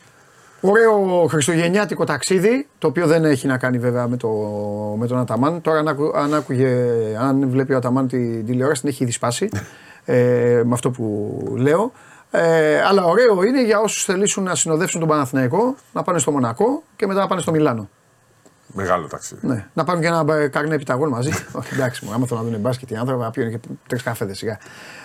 Ωραίο 0.64 1.26
χριστουγεννιάτικο 1.28 2.04
ταξίδι, 2.04 2.66
το 2.78 2.86
οποίο 2.86 3.06
δεν 3.06 3.24
έχει 3.24 3.46
να 3.46 3.58
κάνει 3.58 3.78
βέβαια 3.78 4.08
με, 4.08 4.16
το, 4.16 4.28
με 4.98 5.06
τον 5.06 5.18
Αταμάν. 5.18 5.60
Τώρα, 5.60 5.78
αν, 5.78 5.88
άκου- 5.88 6.16
αν, 6.16 6.34
άκουγε, 6.34 6.76
αν 7.18 7.48
βλέπει 7.50 7.72
ο 7.72 7.76
Αταμάν 7.76 8.08
την 8.08 8.46
τηλεόραση, 8.46 8.80
την 8.80 8.90
έχει 8.90 9.02
ήδη 9.02 9.12
σπάσει 9.12 9.48
ε, 10.04 10.62
με 10.64 10.72
αυτό 10.72 10.90
που 10.90 11.34
λέω. 11.56 11.92
Ε, 12.30 12.80
αλλά 12.80 13.04
ωραίο 13.04 13.42
είναι 13.42 13.64
για 13.64 13.80
όσους 13.80 14.04
θελήσουν 14.04 14.44
να 14.44 14.54
συνοδεύσουν 14.54 15.00
τον 15.00 15.08
Παναθηναϊκό, 15.08 15.74
να 15.92 16.02
πάνε 16.02 16.18
στο 16.18 16.30
Μονακό 16.30 16.82
και 16.96 17.06
μετά 17.06 17.20
να 17.20 17.26
πάνε 17.26 17.40
στο 17.40 17.50
Μιλάνο. 17.50 17.88
Μεγάλο 18.74 19.06
ταξίδι. 19.06 19.46
Ναι. 19.46 19.66
Να 19.72 19.84
πάρουν 19.84 20.00
και 20.00 20.06
ένα 20.06 20.24
ε, 20.34 20.48
καρνέ 20.48 20.74
επιταγών 20.74 21.08
μαζί. 21.08 21.30
Όχι, 21.52 21.74
εντάξει, 21.74 22.04
μου, 22.04 22.12
άμα 22.12 22.26
θέλουν 22.26 22.44
να 22.44 22.50
δουν 22.50 22.60
μπάσκετ 22.60 22.90
οι 22.90 22.96
άνθρωποι, 22.96 23.22
να 23.22 23.30
πιούν 23.30 23.50
και 23.50 23.58
τρεις 23.86 24.02
καφέδες 24.02 24.38
σιγά. 24.38 24.58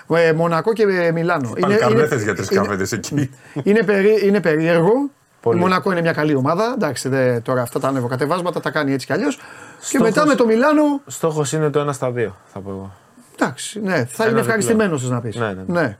Ε, 0.08 0.34
Μονακό 0.34 0.74
και 0.74 0.84
ε, 0.84 1.12
Μιλάνο. 1.12 1.54
Πάνε 1.60 1.76
καρνέθες 1.76 2.24
για 2.24 2.36
τρεις 2.36 2.48
καφέδες 2.48 2.92
εκεί. 2.92 3.30
είναι, 3.64 3.84
περί, 3.84 4.20
είναι 4.28 4.42
περίεργο. 4.42 5.10
Πολύ. 5.48 5.60
Η 5.60 5.62
Μονακό 5.62 5.92
είναι 5.92 6.02
μια 6.02 6.14
καλή 6.14 6.36
ομάδα. 6.36 6.74
Εντάξει, 6.76 7.10
δε, 7.10 7.40
τώρα 7.40 7.62
αυτά 7.62 7.80
τα 7.80 7.88
ανεβοκατεβάσματα 7.88 8.60
τα 8.60 8.70
κάνει 8.72 8.94
έτσι 8.94 9.06
κι 9.06 9.14
αλλιώς. 9.14 9.36
Και 9.36 9.42
Στόχος- 9.80 10.08
μετά 10.10 10.26
με 10.26 10.36
το 10.36 10.46
Μιλάνο. 10.46 11.02
Στόχος 11.06 11.52
είναι 11.54 11.70
το 11.70 11.80
1 11.80 11.94
στα 11.94 12.12
2, 12.12 12.36
θα 12.54 12.60
πω 12.60 12.70
εγώ. 12.70 12.94
Εντάξει, 13.40 13.80
ναι, 13.82 14.06
θα 14.06 14.24
Ένα 14.24 14.32
είναι 14.32 14.40
ευχαριστημένος 14.40 15.10
να 15.10 15.22
πεις. 15.22 15.36
Ναι, 15.36 15.48
ναι, 15.54 15.64
ναι. 15.68 15.98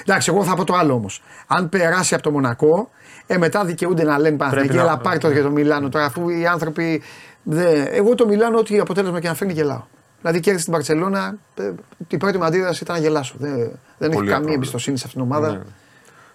Εντάξει, 0.00 0.30
εγώ 0.34 0.44
θα 0.44 0.54
πω 0.54 0.64
το 0.64 0.74
άλλο 0.74 0.92
όμως. 0.94 1.22
Αν 1.46 1.68
περάσει 1.68 2.14
από 2.14 2.22
το 2.22 2.30
Μονακό, 2.30 2.90
ε, 3.26 3.38
μετά 3.38 3.64
δικαιούνται 3.64 4.02
να 4.02 4.18
λένε 4.18 4.36
Παναθηναϊκή, 4.36 4.74
να- 4.76 4.82
έλα 4.82 4.96
πάρ' 4.98 5.18
το 5.18 5.30
για 5.30 5.42
το 5.42 5.50
Μιλάνο. 5.50 5.88
Τώρα, 5.88 6.04
αφού 6.04 6.28
οι 6.28 6.46
άνθρωποι. 6.46 7.02
Δε... 7.42 7.82
Εγώ 7.82 8.14
το 8.14 8.26
Μιλάνο, 8.26 8.58
ό,τι 8.58 8.78
αποτέλεσμα 8.78 9.20
και 9.20 9.28
να 9.28 9.34
φέρνει, 9.34 9.52
γελάω. 9.52 9.82
Δηλαδή, 10.20 10.40
κέρδισε 10.40 10.64
την 10.64 10.72
Παρσελώνα, 10.74 11.34
ε, 11.54 11.70
η 12.08 12.16
πρώτη 12.16 12.38
μου 12.38 12.44
αντίδραση 12.44 12.82
ήταν 12.82 12.96
να 12.96 13.02
γελάσω. 13.02 13.34
Δεν, 13.38 13.54
δεν 13.98 14.08
έχει 14.08 14.10
Πολύ 14.10 14.26
καμία 14.28 14.36
απλό. 14.36 14.52
εμπιστοσύνη 14.52 14.98
σε 14.98 15.04
αυτήν 15.06 15.22
την 15.22 15.30
ομάδα. 15.30 15.50
Ναι. 15.50 15.60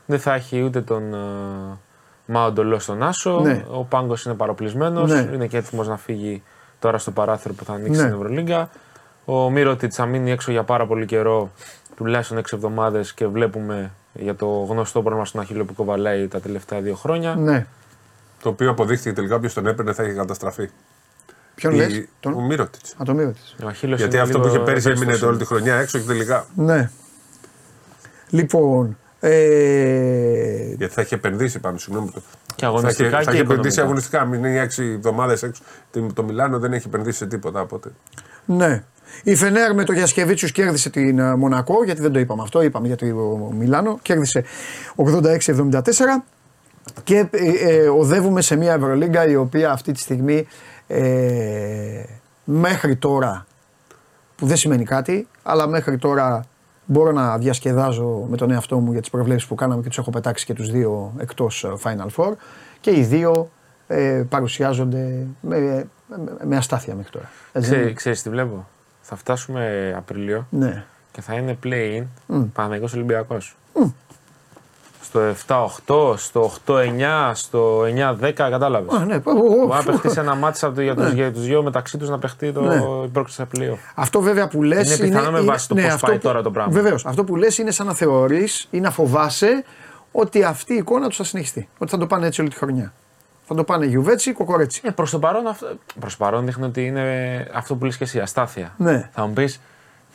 Δεν 0.06 0.20
θα 0.20 0.34
έχει 0.34 0.62
ούτε 0.64 0.82
τον 0.82 1.04
uh, 1.14 1.78
Μάοντολό 2.26 2.80
στον 2.80 3.04
Άσο. 3.04 3.40
Ναι. 3.40 3.66
Ο 3.72 3.84
Πάγκος 3.84 4.26
είναι 4.26 4.34
παροπλισμένος. 4.36 5.12
Ναι. 5.12 5.30
Είναι 5.34 5.48
και 5.48 5.58
έτοιμος 5.58 5.88
να 5.88 5.98
φύγει 5.98 6.44
τώρα 6.80 6.98
στο 6.98 7.12
παράθυρο 7.12 7.54
που 7.54 7.64
θα 7.66 7.74
ανοίξει 7.74 7.92
Ναι. 7.92 7.98
στην 7.98 8.14
Ευρωλίγκα. 8.14 8.70
Ο 9.26 9.50
Μύρωτιτ 9.50 9.92
θα 9.96 10.06
μείνει 10.06 10.32
έξω 10.32 10.52
για 10.52 10.64
πάρα 10.64 10.86
πολύ 10.88 11.06
καιρό, 11.06 11.52
τουλάχιστον 11.96 12.38
6 12.38 12.56
εβδομάδες 12.56 13.14
και 13.14 13.28
βλέπουμε 13.28 13.92
για 14.14 14.36
το 14.36 14.46
γνωστό 14.70 15.02
πρόβλημα 15.02 15.26
στον 15.26 15.42
Αχίλιο 15.42 15.66
που 15.66 15.74
κοβαλάει 15.74 16.28
τα 16.28 16.40
τελευταία 16.40 16.82
δύο 16.82 16.96
χρόνια. 16.96 17.36
Ναι. 17.36 17.66
Το 18.42 18.50
οποίο 18.50 18.70
αποδείχθηκε 18.70 19.14
τελικά 19.14 19.40
ποιο 19.40 19.50
τον 19.54 19.68
έπαιρνε 19.68 19.94
θα 19.94 20.04
είχε 20.04 20.14
καταστραφεί. 20.14 20.70
Ποιον 21.56 21.74
Η- 21.74 21.78
λες, 21.78 21.98
Ο 21.98 22.08
τον. 22.20 22.46
Μύρωτιτ. 22.46 22.86
Α, 23.02 23.04
το 23.06 23.14
μείω 23.14 23.32
της. 23.32 23.56
Ο 23.64 23.68
Αχίλιος 23.68 24.00
Γιατί 24.00 24.16
είναι 24.16 24.24
αυτό 24.24 24.40
που 24.40 24.44
λίγο 24.46 24.56
είχε 24.56 24.66
πέρυσι 24.66 24.88
έμεινε 24.88 25.04
ευαίσθητος. 25.04 25.30
όλη 25.30 25.40
τη 25.40 25.46
χρονιά 25.46 25.76
έξω 25.76 26.00
και 26.00 26.06
τελικά. 26.06 26.46
Ναι. 26.56 26.90
Λοιπόν. 28.30 28.98
Ε, 29.28 30.74
Γιατί 30.78 30.94
θα 30.94 31.02
είχε 31.02 31.16
επενδύσει 31.16 31.60
πάνω, 31.60 31.78
συγγνώμη. 31.78 32.10
το- 32.12 32.22
Και 32.56 32.66
αγωνιστικά 32.66 33.10
θα 33.10 33.16
είχε, 33.16 33.24
θα 33.26 33.32
και 33.32 33.38
είχε 33.38 33.46
επενδύσει 33.46 33.80
οικονομικά. 33.80 34.18
αγωνιστικά. 34.20 34.26
Μην 34.26 34.44
είναι 34.44 34.60
6 34.60 34.84
εβδομάδες 34.84 35.44
έξω. 35.44 35.64
Το- 35.92 36.14
Το 36.14 36.24
Μιλάνο 36.24 36.60
δεν 36.60 36.74
έχει 36.74 36.88
επενδύσει 36.88 37.18
σε 37.18 37.26
τίποτα 37.26 37.62
οπότε. 37.62 37.90
Ναι. 38.46 38.84
Η 39.24 39.36
Φενέρ 39.36 39.74
με 39.74 39.84
το 39.84 39.94
Γιασκεβίτσιου 39.94 40.48
κέρδισε 40.50 40.90
την 40.90 41.20
ε, 41.20 41.36
Μονακό, 41.36 41.84
γιατί 41.84 42.02
δεν 42.02 42.12
το 42.12 42.20
είπαμε 42.20 42.42
αυτό, 42.42 42.62
είπαμε 42.62 42.88
για 42.88 42.96
το 42.96 43.06
Μιλάνο. 43.58 44.00
Κέρδισε 44.02 44.44
86-74 44.96 46.24
και 47.04 47.28
ε, 47.32 47.70
ε, 47.70 47.88
οδεύουμε 47.88 48.42
σε 48.42 48.56
μια 48.56 48.74
Ευρωλίγκα 48.74 49.28
η 49.28 49.36
οποία 49.36 49.72
αυτή 49.72 49.92
τη 49.92 50.00
στιγμή 50.00 50.48
ε, 50.88 52.04
μέχρι 52.44 52.96
τώρα, 52.96 53.46
που 54.36 54.46
δεν 54.46 54.58
σημαίνει 54.58 54.84
κάτι, 54.84 55.28
αλλά 55.44 55.68
μέχρι 55.68 55.98
τώρα 55.98 56.46
μπορώ 56.86 57.12
να 57.12 57.38
διασκεδάζω 57.38 58.26
με 58.30 58.38
τον 58.38 58.52
εαυτό 58.52 58.80
μου 58.80 58.92
για 58.92 59.02
τις 59.02 59.10
προβλέψεις 59.10 59.48
που 59.48 59.56
κάναμε 59.56 59.82
και 59.82 59.88
τους 59.88 59.98
έχω 59.98 60.10
πετάξει 60.10 60.46
και 60.46 60.54
τους 60.54 60.72
δύο 60.72 61.14
εκτός 61.18 61.64
ε, 61.64 61.74
Final 61.84 62.08
Four 62.16 62.32
και 62.82 62.92
οι 62.98 63.04
δύο 63.04 63.50
ε, 63.88 64.24
παρουσιάζονται 64.30 65.28
με, 65.42 65.60
με, 65.60 65.88
με 66.44 66.58
αστάθεια 66.58 66.96
μέχρι 66.96 67.12
τώρα. 67.12 67.26
Έτσι 67.26 67.52
δεν 67.52 67.62
Ξέρει, 67.62 67.82
είναι; 67.82 67.94
ξέρεις 67.94 68.22
τι 68.22 68.30
βλέπω; 68.30 68.68
Θα 69.02 69.16
φτάσουμε 69.16 69.94
Απρίλιο 69.98 70.48
Ναι. 70.50 70.86
και 71.12 71.22
θα 71.22 71.34
είναι 71.34 71.58
play-in 71.64 72.04
Μμ. 72.28 72.44
Παναγικός 72.54 72.94
Ολυμπιακός. 72.94 73.56
Στο 75.16 75.22
7-8, 75.88 76.14
στο 76.18 76.52
8-9, 76.66 77.32
στο 77.34 77.84
9-10, 77.86 78.32
κατάλαβες. 78.34 78.94
Α, 78.96 79.06
ναι. 79.06 79.14
εγώ- 79.14 79.66
Μπορεί 79.68 79.86
να 79.86 80.00
παιχτεί 80.00 80.20
ένα 80.20 80.36
μάτι 80.36 80.84
για 80.84 80.96
τους, 80.96 81.12
για 81.12 81.32
τους 81.32 81.46
δύο 81.46 81.64
μεταξύ 81.64 81.98
τους 81.98 82.10
να 82.10 82.20
παιχτεί 82.20 82.52
το 82.52 82.62
Ναι. 82.62 82.76
η 83.06 83.08
πρόκληση 83.08 83.34
στα 83.42 83.48
play-off. 83.56 83.78
Αυτό 83.96 84.22
βέβαια 84.22 84.48
που 84.48 84.64
λες. 84.64 84.98
Είναι 84.98 85.08
πιθανό 85.10 85.32
με 85.32 85.42
βάση 85.42 85.68
το 85.68 85.76
πώς 85.76 85.96
πάει 86.02 86.18
τώρα 86.18 86.42
το 86.42 86.52
πράγμα. 86.52 86.72
Βεβαίως. 86.74 87.06
Αυτό 87.06 87.24
που 87.24 87.36
λες 87.36 87.58
είναι 87.58 87.72
σαν 87.72 87.86
να 87.88 87.94
θεωρείς 87.94 88.68
ή 88.72 88.80
να 88.80 88.92
φοβάσαι 88.92 89.64
ότι 90.12 90.44
αυτή 90.44 90.74
η 90.74 90.78
εικόνα 90.78 91.08
τους 91.08 91.18
θα 91.18 91.24
συνεχιστεί. 91.24 91.70
Ότι 91.78 91.92
θα 91.92 91.98
το 91.98 92.06
πάνε 92.08 92.28
έτσι 92.28 92.42
όλη 92.42 92.50
τη 92.50 92.56
χρονιά. 92.56 92.94
Θα 93.48 93.56
το 93.56 93.64
πάνε 93.64 93.86
Γιουβέτσι, 93.86 94.34
Κοκορέτσι. 94.34 94.82
Ε, 94.84 94.90
προς 94.92 95.12
το 95.12 95.20
παρόν, 95.20 95.48
αυτό, 95.48 95.68
προς 96.00 96.18
το 96.18 96.24
παρόν 96.24 96.46
δείχνει 96.46 96.66
ότι 96.66 96.86
είναι 96.86 97.48
αυτό 97.54 97.76
που 97.76 97.86
λες 97.86 97.98
και 97.98 98.04
εσύ, 98.04 98.20
αστάθεια. 98.20 98.74
Ναι. 98.78 99.10
Θα 99.14 99.26
μου 99.26 99.34
πεις 99.34 99.62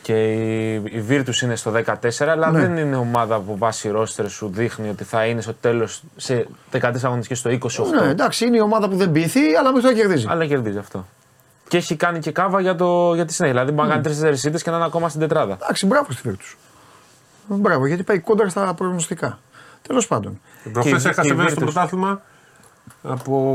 και 0.03 0.33
η, 0.33 0.75
η 0.75 1.05
Virtus 1.09 1.41
είναι 1.43 1.57
στο 1.57 1.73
14, 1.87 2.09
αλλά 2.21 2.51
Ναι. 2.51 2.61
δεν 2.61 2.77
είναι 2.77 2.97
ομάδα 2.97 3.39
που 3.39 3.57
βάσει 3.59 3.89
ρόστερ 3.89 4.29
σου 4.29 4.49
δείχνει 4.55 4.89
ότι 4.89 5.05
θα 5.05 5.25
είναι 5.27 5.41
στο 5.41 5.55
τέλος 5.55 6.03
σε 6.17 6.47
14 6.73 6.81
αγωνιστικές 7.03 7.39
στο 7.39 7.51
28. 7.51 7.59
Ναι, 8.03 8.11
εντάξει, 8.11 8.47
είναι 8.47 8.57
η 8.57 8.61
ομάδα 8.61 8.89
που 8.89 8.97
δεν 8.97 9.13
πείθει, 9.13 9.55
αλλά 9.55 9.73
μέχρι 9.73 9.83
τώρα 9.83 9.95
κερδίζει. 9.95 10.27
Αλλά 10.29 10.47
κερδίζει 10.47 10.79
αυτό. 10.79 11.07
Και 11.69 11.77
έχει 11.77 11.97
κάνει 11.97 12.19
και 12.19 12.31
κάβα 12.33 12.61
για, 12.61 12.75
το, 12.75 13.15
για 13.15 13.25
τη 13.25 13.33
συνέχεια. 13.33 13.57
Δηλαδή 13.59 13.75
μπορεί 13.77 13.89
να 13.89 13.95
κάνει 13.95 14.05
τρει-τέσσερι 14.07 14.49
ήττες 14.49 14.63
και 14.63 14.71
να 14.71 14.77
είναι 14.77 14.85
ακόμα 14.87 15.09
στην 15.09 15.21
τετράδα. 15.21 15.55
Εντάξει, 15.63 15.87
μπράβο 15.87 16.13
στη 16.13 16.23
Βίρτου. 16.29 16.45
Μπράβο, 17.47 17.87
γιατί 17.87 18.03
πάει 18.03 18.19
κόντρα 18.19 18.49
στα 18.49 18.75
προγνωστικά. 18.75 19.39
Τέλος 19.83 20.07
πάντων. 20.07 20.41
Προχθές 20.73 21.05
η- 21.05 21.09
έχασε 21.09 21.33
η 21.33 21.37
μέσα 21.37 21.49
στο 21.49 21.61
Virtus. 21.61 21.65
πρωτάθλημα 21.65 22.21
από. 23.03 23.55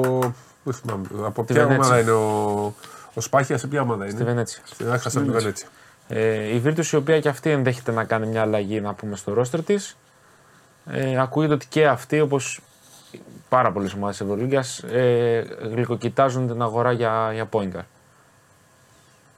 Δεν 0.63 0.73
θυμάμαι. 0.73 1.05
Από 1.25 1.43
Τη 1.43 1.53
ποια 1.53 1.67
Βενέτσια. 1.67 1.91
ομάδα 1.93 2.01
είναι 2.01 2.11
ο. 2.11 2.73
Ο 3.13 3.21
Σπαχίγια 3.21 3.59
σε 3.59 3.67
ποια 3.67 3.81
ομάδα 3.81 4.05
Στη 4.05 4.15
είναι. 4.15 4.23
Βενέτσια. 4.23 4.61
Έχασε 4.93 5.17
από 5.17 5.27
τη 5.27 5.33
Βενέτσια. 5.33 5.67
Ε, 6.07 6.55
η 6.55 6.61
Virtus 6.65 6.85
η 6.85 6.95
οποία 6.95 7.19
και 7.19 7.29
αυτή 7.29 7.49
ενδέχεται 7.49 7.91
να 7.91 8.03
κάνει 8.03 8.27
μια 8.27 8.41
αλλαγή 8.41 8.81
να 8.81 8.93
πούμε 8.93 9.15
στο 9.15 9.33
ρόστερ 9.33 9.63
της. 9.63 9.97
Ε, 10.91 11.19
ακούγεται 11.21 11.53
ότι 11.53 11.67
και 11.67 11.87
αυτή 11.87 12.19
όπως 12.19 12.61
πάρα 13.49 13.71
πολλές 13.71 13.89
ομάδες 13.95 14.21
Ευρωλίγκας 14.21 14.79
ε, 14.79 15.45
γλυκοκοιτάζουν 15.71 16.47
την 16.47 16.61
αγορά 16.61 16.91
για, 16.91 17.29
για 17.33 17.49
point 17.51 17.71
guard. 17.75 17.85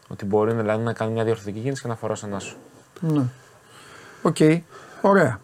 Ότι 0.07 0.25
μπορεί 0.25 0.53
δηλαδή 0.53 0.83
να 0.83 0.93
κάνει 0.93 1.11
μια 1.11 1.23
διορθωτική 1.23 1.59
κίνηση 1.59 1.81
και 1.81 1.87
να 1.87 1.95
αγοράσει 1.95 2.25
ένα 2.27 2.39
άσο. 2.39 2.55
Ναι. 2.99 3.23
Οκ. 4.21 4.37
Ωραία. 5.01 5.39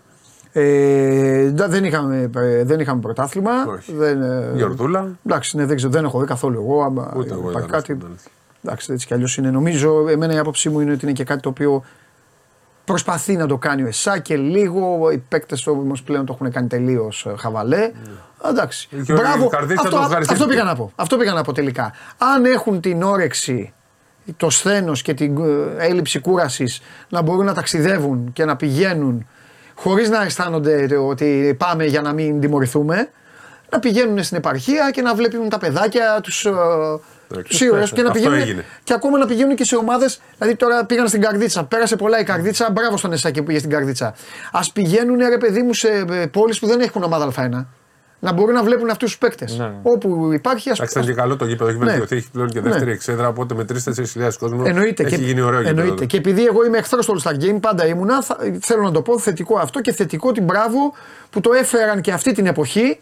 Ε, 0.51 1.49
ντα- 1.53 1.67
δεν, 1.67 1.83
είχαμε, 1.85 2.29
ε, 2.35 2.63
δεν 2.63 2.79
είχαμε 2.79 3.01
πρωτάθλημα. 3.01 3.51
Όχι. 3.67 3.93
Δεν, 3.93 4.21
ε, 4.21 4.51
Γιορτούλα. 4.55 5.07
Εντάξει, 5.25 5.57
ναι, 5.57 5.65
δεν, 5.65 5.75
ξέρω, 5.75 5.91
δεν 5.91 6.05
έχω 6.05 6.19
δει 6.19 6.25
καθόλου 6.25 6.59
εγώ. 6.61 6.83
Άμα 6.83 7.13
Ούτε 7.17 7.33
εγώ 7.33 7.49
υπάρχει 7.49 7.67
είδα, 7.67 7.77
κάτι. 7.77 7.93
στην 7.93 8.05
αλήθεια. 8.07 8.31
Εντάξει, 8.65 8.93
έτσι 8.93 9.07
κι 9.07 9.13
αλλιώς 9.13 9.37
είναι. 9.37 9.51
Νομίζω, 9.51 10.07
εμένα 10.09 10.33
η 10.33 10.37
άποψή 10.37 10.69
μου 10.69 10.79
είναι 10.79 10.91
ότι 10.91 11.05
είναι 11.05 11.13
και 11.13 11.23
κάτι 11.23 11.41
το 11.41 11.49
οποίο 11.49 11.83
προσπαθεί 12.85 13.35
να 13.35 13.47
το 13.47 13.57
κάνει 13.57 13.83
ο 13.83 13.87
ΕΣΑ 13.87 14.19
και 14.19 14.35
λίγο 14.35 15.09
οι 15.11 15.17
παίκτες 15.17 15.67
όμω 15.67 15.93
πλέον 16.05 16.25
το 16.25 16.33
έχουν 16.33 16.51
κάνει 16.51 16.67
τελείως 16.67 17.27
χαβαλέ. 17.37 17.91
Εντάξει. 18.49 18.87
Και 19.05 19.13
ο 19.13 19.47
Καρδίτσα 19.47 19.81
Αυτό, 19.83 19.95
το 19.95 20.01
ευχαριστήθηκε. 20.01 20.33
αυτό 20.33 20.45
πήγα 20.45 20.63
να 20.63 20.75
πω. 20.75 20.91
Αυτό 20.95 21.17
πήγα 21.17 21.33
να 21.33 21.43
πω 21.43 21.51
τελικά. 21.51 21.93
Αν 22.17 22.45
έχουν 22.45 22.81
την 22.81 23.03
όρεξη, 23.03 23.73
το 24.37 24.49
σθένος 24.49 25.01
και 25.01 25.13
την 25.13 25.37
ε, 25.37 25.85
έλλειψη 25.85 26.19
κούρασης 26.19 26.81
να 27.09 27.21
μπορούν 27.21 27.45
να 27.45 27.53
ταξιδεύουν 27.53 28.33
και 28.33 28.45
να 28.45 28.55
πηγαίνουν 28.55 29.27
χωρίς 29.75 30.09
να 30.09 30.23
αισθάνονται 30.23 30.97
ότι 30.97 31.55
πάμε 31.59 31.85
για 31.85 32.01
να 32.01 32.13
μην 32.13 32.39
τιμωρηθούμε, 32.39 33.09
να 33.69 33.79
πηγαίνουν 33.79 34.23
στην 34.23 34.37
επαρχία 34.37 34.91
και 34.91 35.01
να 35.01 35.15
βλέπουν 35.15 35.49
τα 35.49 35.57
παιδάκια, 35.57 36.19
τους, 36.23 36.47
ε, 37.37 37.41
τους 37.41 37.61
ήρωες 37.61 37.91
και 37.91 38.01
να 38.01 38.07
Αυτό 38.09 38.19
πηγαίνουν 38.21 38.39
έγινε. 38.41 38.65
και 38.83 38.93
ακόμα 38.93 39.17
να 39.17 39.25
πηγαίνουν 39.25 39.55
και 39.55 39.63
σε 39.63 39.75
ομάδες. 39.75 40.21
Δηλαδή 40.37 40.55
τώρα 40.57 40.85
πήγαν 40.85 41.07
στην 41.07 41.21
Καρδίτσα. 41.21 41.63
Πέρασε 41.63 41.95
πολλά 41.95 42.19
η 42.19 42.23
Καρδίτσα. 42.23 42.71
Μπράβο 42.71 42.97
στον 42.97 43.11
Εσάκη 43.13 43.39
που 43.39 43.45
πήγε 43.45 43.57
στην 43.59 43.69
Καρδίτσα. 43.71 44.05
Α 44.51 44.59
πηγαίνουν 44.73 45.17
ρε 45.29 45.37
παιδί 45.37 45.61
μου 45.61 45.73
σε 45.73 45.87
πόλεις 46.31 46.59
που 46.59 46.67
δεν 46.67 46.79
έχουν 46.79 47.03
ομάδα 47.03 47.31
Α1. 47.37 47.65
Να 48.19 48.31
μπορούν 48.33 48.53
να 48.53 48.63
βλέπουν 48.63 48.89
αυτούς 48.89 49.09
τους 49.09 49.17
παίκτες. 49.17 49.57
Ναι. 49.57 49.71
Όπου 49.81 50.29
υπάρχει 50.33 50.69
ας 50.69 50.77
Εντάξει, 50.77 50.97
ήταν 50.99 51.09
και 51.13 51.21
καλό 51.21 51.35
το 51.35 51.45
γήπεδο. 51.45 51.69
Έχει 51.69 51.79
Ναι. 51.79 51.85
βελτιωθεί. 51.85 52.15
Έχει 52.15 52.29
πλέον 52.31 52.49
και 52.49 52.59
δεύτερη 52.61 52.85
Ναι. 52.85 52.91
εξέδρα. 52.91 53.27
Οπότε 53.27 53.55
με 53.55 53.63
3-4 53.63 54.05
χιλιάδες 54.09 54.37
κόσμο 54.37 54.63
Εννοείται. 54.65 55.03
έχει 55.03 55.15
και, 55.17 55.23
γίνει 55.23 55.41
ωραίο 55.41 55.61
γήπεδο. 55.61 55.81
εννοείται. 55.81 56.05
Και 56.05 56.17
επειδή 56.17 56.45
εγώ 56.45 56.65
είμαι 56.65 56.77
εχθρός 56.77 57.05
του 57.05 57.21
All 57.21 57.29
Star 57.29 57.33
Game, 57.43 57.57
πάντα 57.61 57.85
ήμουνα, 57.85 58.21
θα, 58.21 58.37
θέλω 58.61 58.81
να 58.81 58.91
το 58.91 59.01
πω 59.01 59.19
θετικό 59.19 59.57
αυτό 59.57 59.81
και 59.81 59.91
θετικό 59.93 60.31
την 60.31 60.43
μπράβο 60.43 60.93
που 61.29 61.39
το 61.41 61.51
έφεραν 61.53 62.01
και 62.01 62.11
αυτή 62.11 62.31
την 62.33 62.45
εποχή 62.45 62.99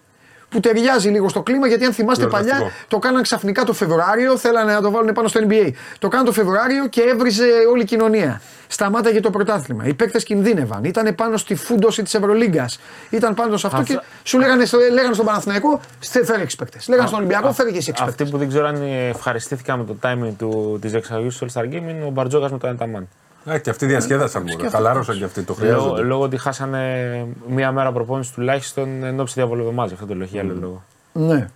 που 0.52 0.60
ταιριάζει 0.60 1.10
λίγο 1.10 1.30
στο 1.30 1.42
κλίμα 1.42 1.68
γιατί 1.68 1.86
αν 1.86 1.94
θυμάστε 1.94 2.22
Γιορταστικό. 2.28 2.58
παλιά 2.60 2.72
το 2.88 3.00
κάναν 3.00 3.22
ξαφνικά 3.22 3.64
το 3.64 3.74
Φεβρουάριο, 3.74 4.38
θέλανε 4.38 4.74
να 4.74 4.82
το 4.82 4.92
βάλουν 4.92 5.14
πάνω 5.14 5.28
στο 5.28 5.40
NBA. 5.50 5.72
Το 6.00 6.08
κάναν 6.08 6.26
το 6.26 6.32
Φεβρουάριο 6.32 6.88
και 6.88 7.02
έβριζε 7.02 7.46
όλη 7.72 7.82
η 7.82 7.86
κοινωνία. 7.86 8.42
Σταμάταγε 8.68 9.20
το 9.20 9.30
πρωτάθλημα. 9.30 9.86
Οι 9.86 9.94
παίκτες 9.94 10.24
κινδύνευαν. 10.24 10.84
Ήταν 10.84 11.16
πάνω 11.16 11.38
στη 11.38 11.56
φούντοση 11.56 12.04
της 12.04 12.14
Ευρωλίγκας. 12.14 12.80
Ήταν 13.10 13.34
πάνω 13.34 13.58
σε 13.58 13.68
αυτό 13.68 13.80
Αυτό- 13.80 13.94
και 13.94 14.00
σου 14.24 14.40
λέγανε, 14.40 14.66
στο- 14.66 14.78
λέγανε 14.92 15.14
στον 15.14 15.26
Παναθηναϊκό, 15.26 15.80
«Στε- 16.00 16.26
φέρε 16.26 16.42
6 16.42 16.56
παίκτε. 16.58 16.80
Λέγανε 16.88 17.08
στον 17.08 17.20
Ολυμπιακό, 17.20 17.52
φέρε 17.54 17.72
και 17.72 17.78
εσύ 17.78 17.90
6 17.92 18.04
Αυτοί 18.04 18.16
παίκτε. 18.16 18.32
που 18.32 18.38
δεν 18.38 18.48
ξέρω 18.48 18.68
αν 18.68 18.82
ευχαριστήθηκαν 19.10 19.80
με 19.80 19.86
το 19.86 19.96
timing 20.04 20.34
του, 20.38 20.78
της 20.82 20.94
εξαγωγής 20.94 21.38
του 21.38 21.46
All 21.52 21.60
Star 21.62 21.64
Game 21.66 21.72
είναι 21.74 22.04
ο 22.06 22.10
Μπαρτζόκας 22.10 22.52
με 22.52 22.58
το 22.58 22.68
Ανταμάν. 22.68 23.08
Ε, 23.45 23.60
και 23.60 23.69
αυτοί 23.69 23.86
διασκέδασαν 23.86 24.43
μόνο. 24.58 24.69
Χαλάρωσαν 24.69 25.17
και 25.17 25.23
αυτοί. 25.23 25.41
Το 25.41 25.56
Λόγω, 25.60 25.69
χρειάζονται. 25.71 26.01
λόγω 26.01 26.23
ότι 26.23 26.38
χάσανε 26.38 27.25
μία 27.47 27.71
μέρα 27.71 27.91
προπόνηση 27.91 28.34
τουλάχιστον 28.34 29.04
εν 29.04 29.19
ώψη 29.19 29.34
διαβολοδομάζ. 29.34 29.91
Αυτό 29.91 30.06
το 30.06 30.15
λέω 30.15 30.27
για 30.32 30.41
άλλο 30.41 30.54
λόγο. 30.60 30.84
Ναι. 31.13 31.49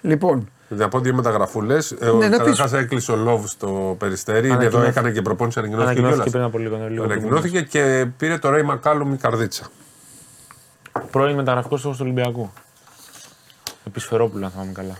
Λοιπόν, 0.00 0.48
Να 0.68 0.88
πω 0.88 1.00
δύο 1.00 1.14
μεταγραφούλες. 1.14 1.94
Ναι, 2.00 2.28
να 2.28 2.36
Καταρχάς 2.36 2.72
έκλεισε 2.72 3.12
ο 3.12 3.16
Λόβ 3.16 3.46
στο 3.46 3.96
περιστέρι. 3.98 4.38
Είναι 4.48 4.54
εδώ, 4.54 4.58
Ανακοινώθηκε. 4.62 4.90
έκανε 4.98 5.10
και 5.10 5.22
προπόνηση. 5.22 5.58
Ανακοινώθηκε, 5.58 5.90
Ανακοινώθηκε 6.00 6.30
κιόλας. 6.30 6.50
πριν 6.52 6.64
από 6.68 6.78
λίγο. 6.78 6.88
λίγο 6.90 7.04
Ανακοινώθηκε 7.04 7.60
και 7.62 8.06
πήρε 8.16 8.38
το 8.38 8.50
Ρέι 8.50 8.62
Μακάλουμ 8.62 9.12
η 9.12 9.16
καρδίτσα. 9.16 9.66
Πρώην 11.10 11.36
μεταγραφικός 11.36 11.80
στόχο 11.80 11.94
του 11.94 12.00
Ολυμπιακού. 12.04 12.50
Επισφαιρόπουλο, 13.86 14.44
αν 14.44 14.50
θυμάμαι 14.50 14.72
καλά. 14.72 14.96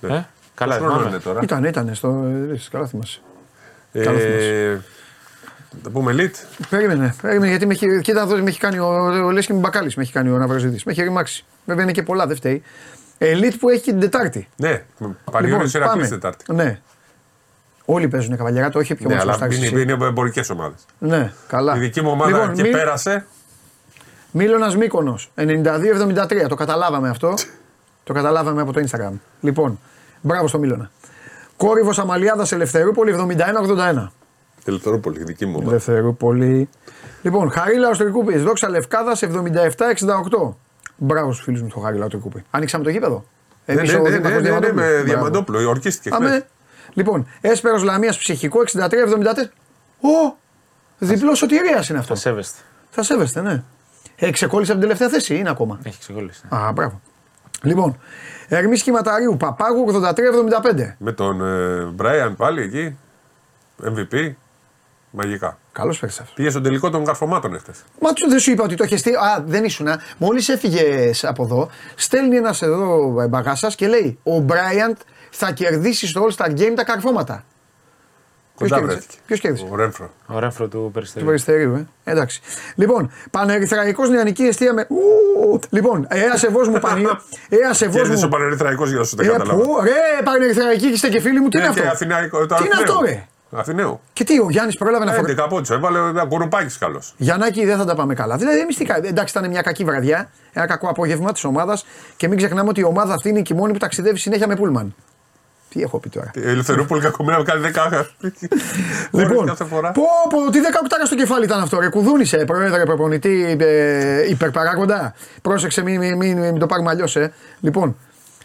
Ναι. 0.00 0.16
Ε, 0.16 0.26
καλά, 0.54 0.72
Πόσο 0.78 0.84
χρόνο 0.84 0.92
θυμάμαι. 0.98 1.08
είναι 1.14 1.18
τώρα; 1.24 1.40
ήταν, 1.42 1.64
ήταν 1.64 1.94
στο. 1.94 2.08
ε, 2.52 2.60
Καλά 2.70 2.86
θυμάσαι. 2.86 3.20
Καλό 4.04 4.18
Ε, 4.18 4.80
θα 5.82 5.90
πούμε 5.90 6.12
Λίτ. 6.12 6.36
Περίμενε, 6.70 7.14
περίμενε 7.22 7.48
γιατί 7.48 7.66
με 7.66 7.72
έχει, 7.72 8.00
κοίτα 8.00 8.20
εδώ 8.20 8.36
με 8.36 8.48
έχει 8.48 8.58
κάνει 8.58 8.78
ο, 8.78 8.86
ο 9.24 9.30
Λέσχη 9.30 9.52
Μπακάλη, 9.52 9.92
με 9.96 10.02
έχει 10.02 10.12
κάνει 10.12 10.30
ο 10.30 10.36
Ναυροζητή. 10.38 10.82
Με 10.84 10.92
έχει 10.92 11.02
ρημάξει. 11.02 11.44
Βέβαια 11.64 11.82
είναι 11.82 11.92
και 11.92 12.02
πολλά, 12.02 12.26
δεν 12.26 12.36
φταίει. 12.36 12.62
Ελίτ 13.18 13.54
που 13.58 13.68
έχει 13.68 13.80
και 13.82 13.90
την 13.90 14.00
Τετάρτη. 14.00 14.48
Ναι, 14.56 14.82
Πανιόνιο 15.30 15.56
Λοιπόν, 15.64 15.80
Ηρακλή 15.82 16.08
Τετάρτη. 16.08 16.52
Ναι. 16.52 16.80
Όλοι 17.84 18.08
παίζουν 18.08 18.36
καβαλιά, 18.36 18.70
το 18.70 18.78
όχι 18.78 18.94
πιο 18.94 19.08
Ναι, 19.08 19.14
μόνο 19.16 19.32
αλλά 19.38 19.54
είναι, 19.54 19.80
είναι 19.80 19.92
εμπορικές 20.04 20.50
ομάδες. 20.50 20.84
Ναι, 20.98 21.32
καλά. 21.48 21.76
Η 21.76 21.78
δική 21.78 22.02
μου 22.02 22.10
ομάδα 22.10 22.30
λοιπόν, 22.30 22.54
και 22.54 22.62
Μι- 22.62 22.70
πέρασε. 22.72 23.26
Μίλωνας 24.30 24.76
Μύκονος, 24.76 25.30
92-73. 25.34 26.48
Το 26.48 26.54
καταλάβαμε 26.54 27.08
αυτό. 27.08 27.34
το 28.04 28.12
καταλάβαμε 28.12 28.60
από 28.62 28.72
το 28.72 28.84
Instagram. 28.88 29.12
Λοιπόν, 29.40 29.80
μπράβο 30.20 30.48
στο 30.48 30.58
Μίλωνα. 30.58 30.90
Κόρυβος 31.56 31.98
Αμαλιάδας 31.98 32.52
Ελευθερούπολη 32.52 33.12
71-81. 33.12 34.06
Ελευθερούπολη, 34.64 35.20
η 35.20 35.24
δική 35.24 35.46
μου 35.46 35.54
ομάδα. 35.56 35.70
Ελευθερούπολη. 35.70 36.68
Λοιπόν, 37.22 37.50
Χαρίλα 37.50 37.88
Οστρικούπη, 37.88 38.36
Δόξα 38.38 38.68
Λευκάδας 38.68 39.22
77-68. 39.22 40.56
Μπράβος 40.96 41.34
στου 41.34 41.44
φίλους 41.44 41.62
μου 41.62 41.68
στο 41.70 41.80
Χαρίλα 41.80 42.04
Οστρικούπη. 42.04 42.44
Ανοίξαμε 42.50 42.84
το 42.84 42.90
γήπεδο. 42.90 43.24
Ναι, 43.66 43.74
Εμείς 43.74 43.92
ναι, 43.92 43.98
ο 43.98 44.02
ναι, 44.02 44.10
Δήμαρχος 44.10 44.42
ναι, 44.42 44.48
ναι, 44.48 44.50
ναι, 44.50 44.60
Διαμαντόπουλου. 44.60 44.74
με 44.74 44.90
Μπράβο. 44.90 45.04
Διαμαντόπουλο, 45.04 45.68
ορκίστηκε 45.68 46.14
Αμέ. 46.16 46.28
χθες. 46.28 46.44
Λοιπόν, 46.92 47.26
Έσπερος 47.40 47.82
Λαμίας 47.82 48.18
ψυχικό 48.18 48.60
63-74. 48.60 49.50
Ω! 50.00 50.34
Διπλός 50.98 51.38
σωτηρίας 51.38 51.88
είναι 51.88 51.98
αυτό. 51.98 52.14
Θα 52.14 52.20
σέβεστε. 52.20 52.58
Θα 52.90 53.02
σέβεστε, 53.02 53.40
ναι. 53.40 53.62
Ε, 54.16 54.30
ξεκόλλησε 54.30 54.72
από 54.72 54.80
την 54.80 54.88
τελευταία 54.90 55.18
θέση, 55.18 55.36
είναι 55.36 55.50
ακόμα; 55.50 55.78
Έχει 55.82 55.98
ξεκολλήσει. 55.98 56.42
Α, 56.54 56.72
μπράβο. 56.72 57.00
Λοιπόν, 57.62 57.98
Ερμή 58.48 58.78
Κυματαρίου, 58.78 59.36
Παπάγου 59.36 60.02
83-75. 60.72 60.94
Με 60.98 61.12
τον 61.12 61.42
Μπράιαν 61.94 62.36
πάλι 62.36 62.62
εκεί. 62.62 62.96
MVP. 63.84 64.34
Μαγικά. 65.10 65.58
Καλός 65.72 65.98
παίκτης 65.98 66.18
αυτός. 66.20 66.34
Πήγε 66.34 66.50
στον 66.50 66.62
τελικό 66.62 66.90
των 66.90 67.04
καρφωμάτων 67.04 67.54
εχθές. 67.54 67.84
Μα 68.00 68.12
του 68.12 68.28
δεν 68.28 68.38
σου 68.38 68.50
είπα 68.50 68.64
ότι 68.64 68.74
το 68.74 68.84
είχε 68.84 68.96
στείλει. 68.96 69.16
Α, 69.16 69.42
δεν 69.46 69.64
ήσουν. 69.64 69.88
Μόλις 70.18 70.48
έφυγες 70.48 71.24
από 71.24 71.44
εδώ, 71.44 71.70
στέλνει 71.94 72.36
ένας 72.36 72.62
εδώ 72.62 73.26
μπαγάσα 73.28 73.68
και 73.68 73.86
λέει: 73.86 74.18
Ο 74.22 74.38
Μπράιαντ 74.38 74.96
θα 75.30 75.52
κερδίσει 75.52 76.06
στο 76.06 76.26
All 76.28 76.36
Star 76.36 76.50
Game 76.50 76.72
τα 76.76 76.84
καρφώματα. 76.84 77.44
Ποιος 78.56 78.68
Κοντά 78.70 78.80
κέρδισε; 78.80 78.98
βρέθηκε. 78.98 79.18
Ποιος 79.26 79.40
κέρδισε; 79.40 79.66
Ο 79.70 79.76
Ρέμφρο. 79.76 80.10
Ο 80.26 80.38
Ρέμφρο 80.38 80.68
του 80.68 80.78
Του 80.84 80.90
Περιστερίου. 80.92 81.26
Περιστερίου, 81.26 81.74
ε. 81.74 81.86
Εντάξει. 82.10 82.40
Λοιπόν, 82.74 83.10
Πανερυθραϊκό 83.30 84.06
νεανική 84.06 84.42
αιστεία 84.42 84.72
με. 84.72 84.86
Ου, 84.90 85.60
λοιπόν, 85.70 86.06
εά 86.10 86.36
σεβό 86.36 86.70
μου 86.70 86.78
πανίο. 86.78 87.20
Εά 87.48 87.72
σεβό 87.74 87.92
Κέρδισε 87.96 88.24
ο 88.24 88.28
μου. 88.28 88.32
Πανερυθραϊκός 88.32 88.88
για 88.90 88.98
να 88.98 89.04
σου 89.04 89.16
τα 89.16 89.24
Ε, 89.24 89.26
καταλάβω. 89.26 89.62
πού, 89.62 89.76
ρε, 89.82 90.22
Πανερυθραϊκή 90.24 90.86
είστε 90.86 91.08
και 91.08 91.20
φίλοι 91.20 91.40
μου, 91.40 91.48
τι 91.48 91.58
είναι 91.58 91.66
Ε, 91.66 91.70
και 91.70 91.78
αυτό; 91.80 91.90
Αθηναϊκό, 91.92 92.46
το 92.46 92.54
Τι 92.54 92.64
είναι 92.64 92.74
Αθηναίο. 92.74 92.92
αυτό, 92.94 93.04
ρε; 93.06 93.26
Αθηναίο. 93.50 94.00
Και 94.12 94.24
τι, 94.24 94.40
ο 94.40 94.46
Γιάννης 94.50 94.76
πρόλαβε 94.76 95.04
να 95.04 95.12
φορέσει. 95.12 95.34
11 95.38 95.46
πόντους. 95.48 95.70
Έβαλε 95.70 95.98
ένα 95.98 96.24
κουρουπάκι 96.26 96.78
καλός. 96.78 97.14
Γιαννάκη 97.16 97.64
δεν 97.64 97.76
θα 97.76 97.84
τα 97.84 97.94
πάμε 97.94 98.14
καλά. 98.14 98.36
Δηλαδή, 98.36 98.58
εμείς 98.58 98.76
τι 98.76 98.84
κάνουμε. 98.84 99.08
Εντάξει, 99.08 99.38
ήταν 99.38 99.50
μια 99.50 99.62
κακή 99.62 99.84
βραδιά, 99.84 100.30
ένα 100.52 100.66
κακό 100.66 100.88
απόγευμα 100.88 101.32
της 101.32 101.44
ομάδας 101.44 101.86
και 102.16 102.28
μην 102.28 102.36
ξεχνάμε 102.36 102.68
ότι 102.68 102.80
η 102.80 102.84
ομάδα 102.84 103.14
αυτή 103.14 103.28
είναι 103.28 103.40
και 103.40 103.52
η 103.54 103.56
μόνη 103.56 103.72
που 103.72 103.78
ταξιδεύει 103.78 104.18
συνέχεια 104.18 104.46
με 104.46 104.56
πούλμαν. 104.56 104.94
Τι 105.68 105.82
έχω 105.82 105.98
πει 105.98 106.08
τώρα; 106.08 106.30
Η 106.34 106.48
Ελευθερούπολη 106.48 107.00
κακομένα 107.00 107.42
κάνει 107.42 107.70
10 107.74 108.04
Λοιπόν, 109.10 109.46
κάθε 109.46 109.64
φορά. 109.64 109.92
πω, 109.92 110.02
πω, 110.30 110.50
τι 110.50 110.60
δεκαοκτάρα 110.60 111.06
στο 111.06 111.14
κεφάλι 111.14 111.44
ήταν 111.44 111.60
αυτό. 111.60 111.80
Ρε, 111.80 111.88
κουδούνισε, 111.88 112.36
πρόεδρε, 112.36 112.84
προπονητή, 112.84 113.56
ε, 113.60 114.28
υπερπαράγοντα. 114.30 115.14
Πρόσεξε, 115.42 115.82
μην, 115.82 115.98
μην, 116.00 116.16
μην, 116.16 116.38
μην 116.38 116.58
το 116.58 116.66
πάρουμε 116.66 116.90
αλλιώς, 116.90 117.16
ε. 117.16 117.32
Λοιπόν, 117.60 117.96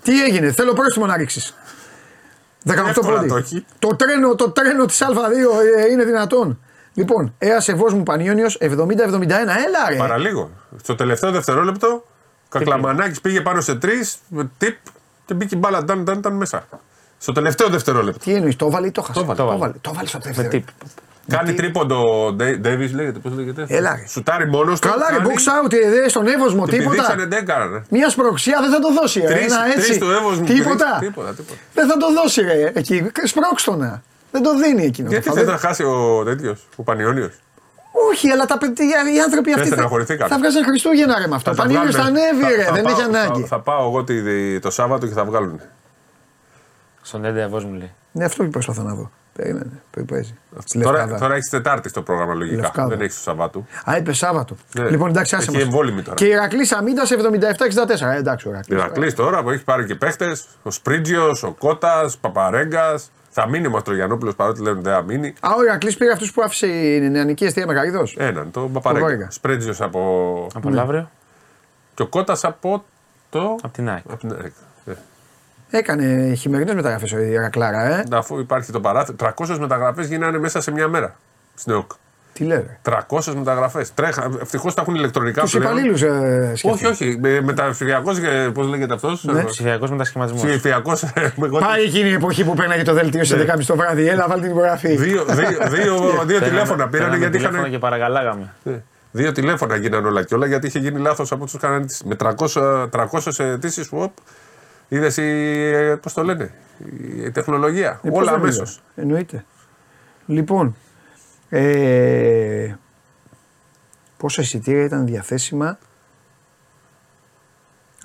τι 0.04 0.24
έγινε, 0.24 0.52
θέλω 0.52 0.74
πρόστιμο 0.74 1.06
να 1.06 1.18
ρίξεις. 1.18 1.56
18 2.68 2.72
Εύκολα 2.88 3.16
πόντι. 3.18 3.28
το 3.28 3.36
έχει. 3.36 3.66
Το 3.80 3.96
τρένο, 3.96 4.36
το 4.36 4.50
τρένο 4.50 4.86
της 4.86 5.02
Α2 5.04 5.08
ε, 5.78 5.92
είναι 5.92 6.04
δυνατόν. 6.04 6.60
Λοιπόν, 6.94 7.34
Έα 7.38 7.60
Σεβό 7.60 7.92
μου 7.96 8.04
Πανιόνιος 8.04 8.58
70-71. 8.62 8.68
Έλα 8.68 9.90
ρε. 9.90 9.96
Παραλίγο. 9.98 10.50
Στο 10.84 10.96
τελευταίο 10.96 11.32
δευτερόλεπτο, 11.32 12.06
Κακλαμανάκης 12.50 13.22
πήγε 13.22 13.42
πάνω 13.42 13.62
σε 13.62 13.76
τρεις, 13.76 14.18
τυπ 14.58 14.76
και 15.26 15.34
μπήκε 15.34 15.56
η 15.56 15.58
μπάλα. 15.62 15.80
Ήταν, 15.80 16.00
ήταν, 16.02 16.18
ήταν 16.18 16.34
μέσα. 16.34 16.68
Στο 17.22 17.32
τελευταίο 17.32 17.68
δευτερόλεπτο. 17.70 18.20
Τι 18.26 18.34
εννοείς, 18.34 18.56
το 18.56 18.70
βάλει 18.72 18.88
ή 18.88 18.92
το 18.92 19.02
χάσες; 19.02 19.16
Το 19.24 19.26
βάλε, 19.28 19.40
το 19.40 19.46
το 19.52 19.58
βάλε. 19.58 19.74
Το 19.82 19.94
βάλε 19.94 20.08
στο 20.08 20.18
Με 20.18 20.24
δεύτερο. 20.26 20.48
τύπ. 20.50 20.68
Κάνει 21.28 21.54
τρίποντο 21.54 22.26
ο 22.26 22.34
Ντέιβι, 22.34 22.88
λέγεται. 22.88 23.20
Πώς 23.20 23.32
λέγεται; 23.34 23.66
Έλα, 23.68 23.96
ρε. 23.96 24.08
Σουτάρει 24.08 24.48
μόνος 24.50 24.80
του. 24.80 24.90
Καλά, 24.90 25.06
ρε, 25.12 25.18
box 25.18 25.66
out, 25.68 25.74
ε, 25.74 25.90
δε, 25.90 26.10
στον 26.10 26.28
Εύωσμο, 26.28 26.66
Την 26.66 26.78
τίποτα. 26.78 26.96
δείξανε 26.96 27.26
δεν 27.26 27.40
έκαναν. 27.44 27.86
Μια 27.90 28.10
σπροξία 28.10 28.58
δεν 28.62 28.72
θα 28.72 28.80
το 28.80 28.94
δώσει, 28.94 29.20
ρε. 29.20 29.26
Τρεις- 29.28 29.46
Ένα 29.52 29.66
έτσι. 29.66 29.86
τρεις 29.88 29.98
του 29.98 30.10
Εύωσμου, 30.12 30.46
τίποτα. 30.46 30.96
τρεις, 31.00 31.08
τίποτα, 31.10 31.30
τίποτα. 31.34 31.60
Δεν 31.74 31.88
θα 31.88 31.98
το 31.98 32.14
δώσει, 32.14 32.42
ρε. 32.42 32.72
Εκεί. 32.74 33.12
Σπρώξτονα. 33.24 34.04
Δεν 34.32 34.42
το 34.44 34.56
δίνει 34.58 34.84
εκείνο. 34.86 35.10
Γιατί 35.10 35.28
Θα 35.28 35.34
θε 35.34 35.40
δεν- 35.44 35.50
να 35.52 35.58
χάσει 35.58 35.84
ο 35.84 36.24
τέτοιος, 36.26 36.68
ο 36.76 36.84
Πανιόνιος; 36.84 37.34
Όχι, 38.12 38.30
αλλά 38.30 38.46
τα 38.46 38.58
παιδιά, 38.58 38.86
οι 39.16 39.20
άνθρωποι 39.20 39.50
αυτοί. 39.54 39.68
Θα, 39.68 39.74
στεναχωρηθήκανε. 39.74 40.30
θα 40.30 40.38
βγάζαν 40.38 40.64
Χριστούγεννα, 40.64 41.20
ρε 41.20 41.28
με 41.28 41.36
αυτό. 41.36 41.52
Πανίγιο 41.54 41.92
θα 41.92 42.02
ανέβει, 42.02 42.56
ρε. 42.56 42.68
Δεν 42.74 42.86
έχει 42.86 43.02
ανάγκη. 43.02 43.42
Θα, 43.42 43.48
θα 43.48 43.60
πάω 43.60 43.88
εγώ 43.88 44.04
τη- 44.04 44.60
το 44.60 44.70
Σάββατο 44.72 45.08
και 45.08 45.14
θα 45.14 45.26
βγάλουν. 45.26 45.62
Στον 47.02 47.26
Έντε 47.26 47.44
Αβός 47.44 47.66
μου 47.66 47.74
λέει. 47.74 47.92
Ναι, 48.12 48.26
αυτό 48.26 48.44
και 48.44 48.50
προσπαθώ 48.50 48.84
να 48.84 48.94
δω. 48.94 49.12
Περίμενε. 49.36 49.72
Που 49.92 50.06
παίζει. 50.06 50.38
Στη 50.66 50.80
Τώρα, 50.82 50.98
Λευκάδα. 50.98 51.20
τώρα 51.20 51.34
έχεις 51.34 51.50
Τετάρτη 51.50 51.90
στο 51.90 52.02
πρόγραμμα 52.02 52.34
λογικά. 52.34 52.62
Λευκάδα. 52.62 52.88
Δεν 52.88 53.02
έχεις 53.02 53.16
το 53.16 53.22
Σαββάτου. 53.22 53.66
Α, 53.90 53.98
είπε 53.98 54.14
Σάββατο. 54.14 54.56
Ναι. 54.80 54.90
Λοιπόν, 54.90 55.10
εντάξει, 55.10 55.36
άσε 55.36 55.46
Εκεί 55.50 55.56
μας. 55.58 55.64
εμβόλυμη 55.66 56.02
τώρα. 56.02 56.16
Και 56.16 56.26
η 56.26 56.30
Ηρακλής 56.30 56.72
Αμίντα 56.72 57.04
77-64. 57.06 58.12
Ε, 58.14 58.16
εντάξει, 58.18 58.48
ο 58.48 58.52
Ηρακλής. 58.52 58.80
Ηρακλής 58.80 59.14
τώρα 59.16 59.44
που 59.44 59.50
έχει 59.50 59.64
πάρει 59.64 59.86
και 59.86 59.96
παίχτες. 59.96 60.48
Ο 60.64 60.72
Σπρίτζιος, 60.72 61.44
ο 61.44 61.52
Κότα, 61.52 62.12
Παπαρέγκας. 62.22 63.12
Θα 63.34 63.48
μείνει 63.50 63.68
ο 63.68 63.70
Μαστρογιανόπουλος 63.70 64.36
παρότι 64.36 64.62
λένε 64.62 64.82
δεν 64.82 64.94
θα 64.94 65.02
μείνει. 65.02 65.34
Α, 65.40 65.50
ο 65.58 65.64
Ηρακλής 65.64 65.98
πήρε 65.98 66.12
αυτούς 66.12 66.32
που 66.34 66.42
άφησε 66.42 66.68
η 66.68 67.10
νεανική 67.10 67.46
αιστεία 67.46 67.66
Μεγαρίδος. 67.66 68.16
Έναν, 68.20 68.52
τον 68.52 68.72
Παπαρέγκα. 68.74 69.06
Παπαρέγκα. 69.06 69.32
Σπρίτζιος 69.32 69.82
από. 69.82 70.00
Από 70.54 70.70
Ναι. 70.70 70.76
Λαύριο, 70.76 71.10
και 71.94 72.02
ο 72.02 72.08
Κότα 72.08 72.38
από 72.42 72.84
το. 73.30 73.40
από 73.64 73.74
την 73.74 73.90
ΑΕΚ. 73.90 74.04
Από 74.10 74.18
την 74.20 74.34
ΑΕΚ. 74.42 74.52
Ε, 74.86 74.92
Έκανε 75.72 76.34
χειμερινές 76.34 76.74
μεταγραφές 76.76 77.12
ο 77.14 77.18
Ηρακλάρα, 77.20 77.82
ε. 77.98 78.04
Αφού 78.12 78.40
υπάρχει 78.40 78.72
το 78.72 78.80
παράθυρο. 78.80 79.16
300 79.20 79.58
μεταγραφές 79.60 80.08
γίνανε 80.08 80.38
μέσα 80.38 80.62
σε 80.62 80.72
μια 80.72 80.88
μέρα. 80.88 81.16
Στην 81.54 81.74
ΕΟΚ. 81.74 81.92
Τι 82.34 82.44
λέει, 82.44 82.58
ρε. 82.68 82.78
300 83.10 83.34
μεταγραφές. 83.36 83.94
Τρέχα. 83.94 84.30
Ευτυχώς 84.42 84.74
τα 84.74 84.82
έχουν 84.82 84.96
ηλεκτρονικά 84.96 85.42
Τους 85.42 85.52
πλέον. 85.52 85.66
υπαλλήλους 85.72 86.02
ε, 86.02 86.54
Όχι, 86.64 86.86
όχι. 86.86 87.18
Με, 87.22 87.42
μεταψηφιακό, 87.42 88.12
πώς 88.54 88.68
λέγεται 88.68 88.94
αυτός; 88.94 89.24
Ναι. 89.24 89.44
Ψηφιακός 89.44 89.92
μετασχηματισμός. 89.92 90.44
Ψηφιακός. 90.46 91.06
Πάει 91.60 91.84
εκείνη 91.84 92.10
η 92.10 92.14
εποχή 92.14 92.44
που 92.46 92.54
παίρναγε 92.54 92.84
το 92.84 92.94
δελτίο 92.94 93.24
σε 93.24 93.36
11.30 93.56 93.64
το 93.66 93.76
βράδυ. 93.76 94.08
Έλα, 94.08 94.28
βάλει 94.28 94.42
την 94.42 94.52
υπογραφή. 94.52 94.96
Δύο, 94.96 95.26
δύο, 95.26 95.48
δύο, 95.70 96.12
δύο 96.26 96.40
τηλέφωνα 96.40 96.88
πήρανε 96.88 97.18
γιατί 97.18 97.32
τηλέφωνα 97.38 97.60
είχαν. 97.60 97.72
και 97.72 97.78
παρακαλάγαμε. 97.78 98.54
Ναι. 98.64 98.82
Δύο 99.12 99.32
τηλέφωνα 99.32 99.76
γίνανε 99.76 100.08
όλα 100.08 100.24
και 100.24 100.36
όλα 100.36 100.46
γιατί 100.46 100.68
είχε 100.68 100.80
γίνει 100.80 101.00
λάθος 101.00 101.32
από 101.32 101.46
τους 101.46 101.58
κανέναν. 101.60 101.86
Με 102.06 102.16
300, 102.20 102.88
300 102.90 103.40
αιτήσεις, 103.40 103.88
οπ, 103.92 104.12
είδες 104.95 105.17
η. 105.17 105.97
Πώς 106.01 106.13
το 106.13 106.23
λένε, 106.23 106.51
η 107.25 107.32
τεχνολογία. 107.32 107.99
Ε, 108.04 108.10
πώς 108.10 108.17
όλα 108.17 108.32
δεν 108.32 108.39
αμέσω. 108.39 108.62
είδα. 108.62 108.71
Εννοείται. 108.95 109.45
Λοιπόν, 110.25 110.75
ε, 111.49 112.73
πόσα 114.17 114.41
εισιτήρια 114.41 114.84
ήταν 114.84 115.06
διαθέσιμα; 115.06 115.77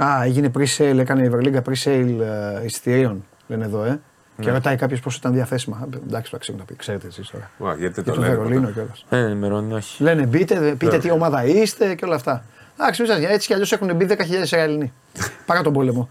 Α, 0.02 0.22
έγινε 0.24 0.50
pre-sale, 0.58 0.96
έκανε 0.98 1.22
η 1.22 1.26
Ευρωλίγκα 1.26 1.62
pre-sale 1.68 2.16
ε, 2.20 2.64
εισιτηρίων, 2.64 3.24
λένε 3.46 3.64
εδώ, 3.64 3.84
ε. 3.84 4.00
Και 4.40 4.50
ρωτάει 4.50 4.76
κάποιος 4.76 5.00
πόσο 5.00 5.16
ήταν 5.20 5.32
διαθέσιμα. 5.32 5.76
Α, 5.76 5.84
Εντάξει, 6.06 6.30
το 6.30 6.38
ξέρουν 6.38 6.60
τα 6.60 6.66
πει, 6.66 6.76
ξέρετε 6.76 7.06
εσείς 7.06 7.30
τώρα. 7.30 7.74
Γιατί 7.78 7.94
Και 8.02 8.10
το 8.10 8.14
το 8.14 8.20
λένε. 8.20 8.34
Βερολίνο 8.34 8.60
ποτέ. 8.60 8.72
κιόλας. 8.72 9.04
Δεν 9.08 9.24
ενημερώνει, 9.24 9.72
όχι. 9.72 10.02
Λένε 10.02 10.26
μπείτε, 10.26 10.74
πείτε 10.78 10.98
τι 10.98 11.10
ομάδα 11.10 11.44
είστε 11.44 11.94
και 11.94 12.04
όλα 12.04 12.14
αυτά. 12.14 12.44
Εντάξει, 12.78 13.02
μην 13.02 13.10
σας 13.10 13.18
νοιάζει, 13.18 13.34
έτσι 13.34 13.46
κι 13.46 13.52
αλλιώς 13.52 13.72
έχουν 13.72 13.96
μπει 13.96 14.06
10.000 14.10 14.42
Ισραηλινοί. 14.42 14.92
Παρά 15.46 15.62
τον 15.62 15.72
πόλεμο. 15.72 16.08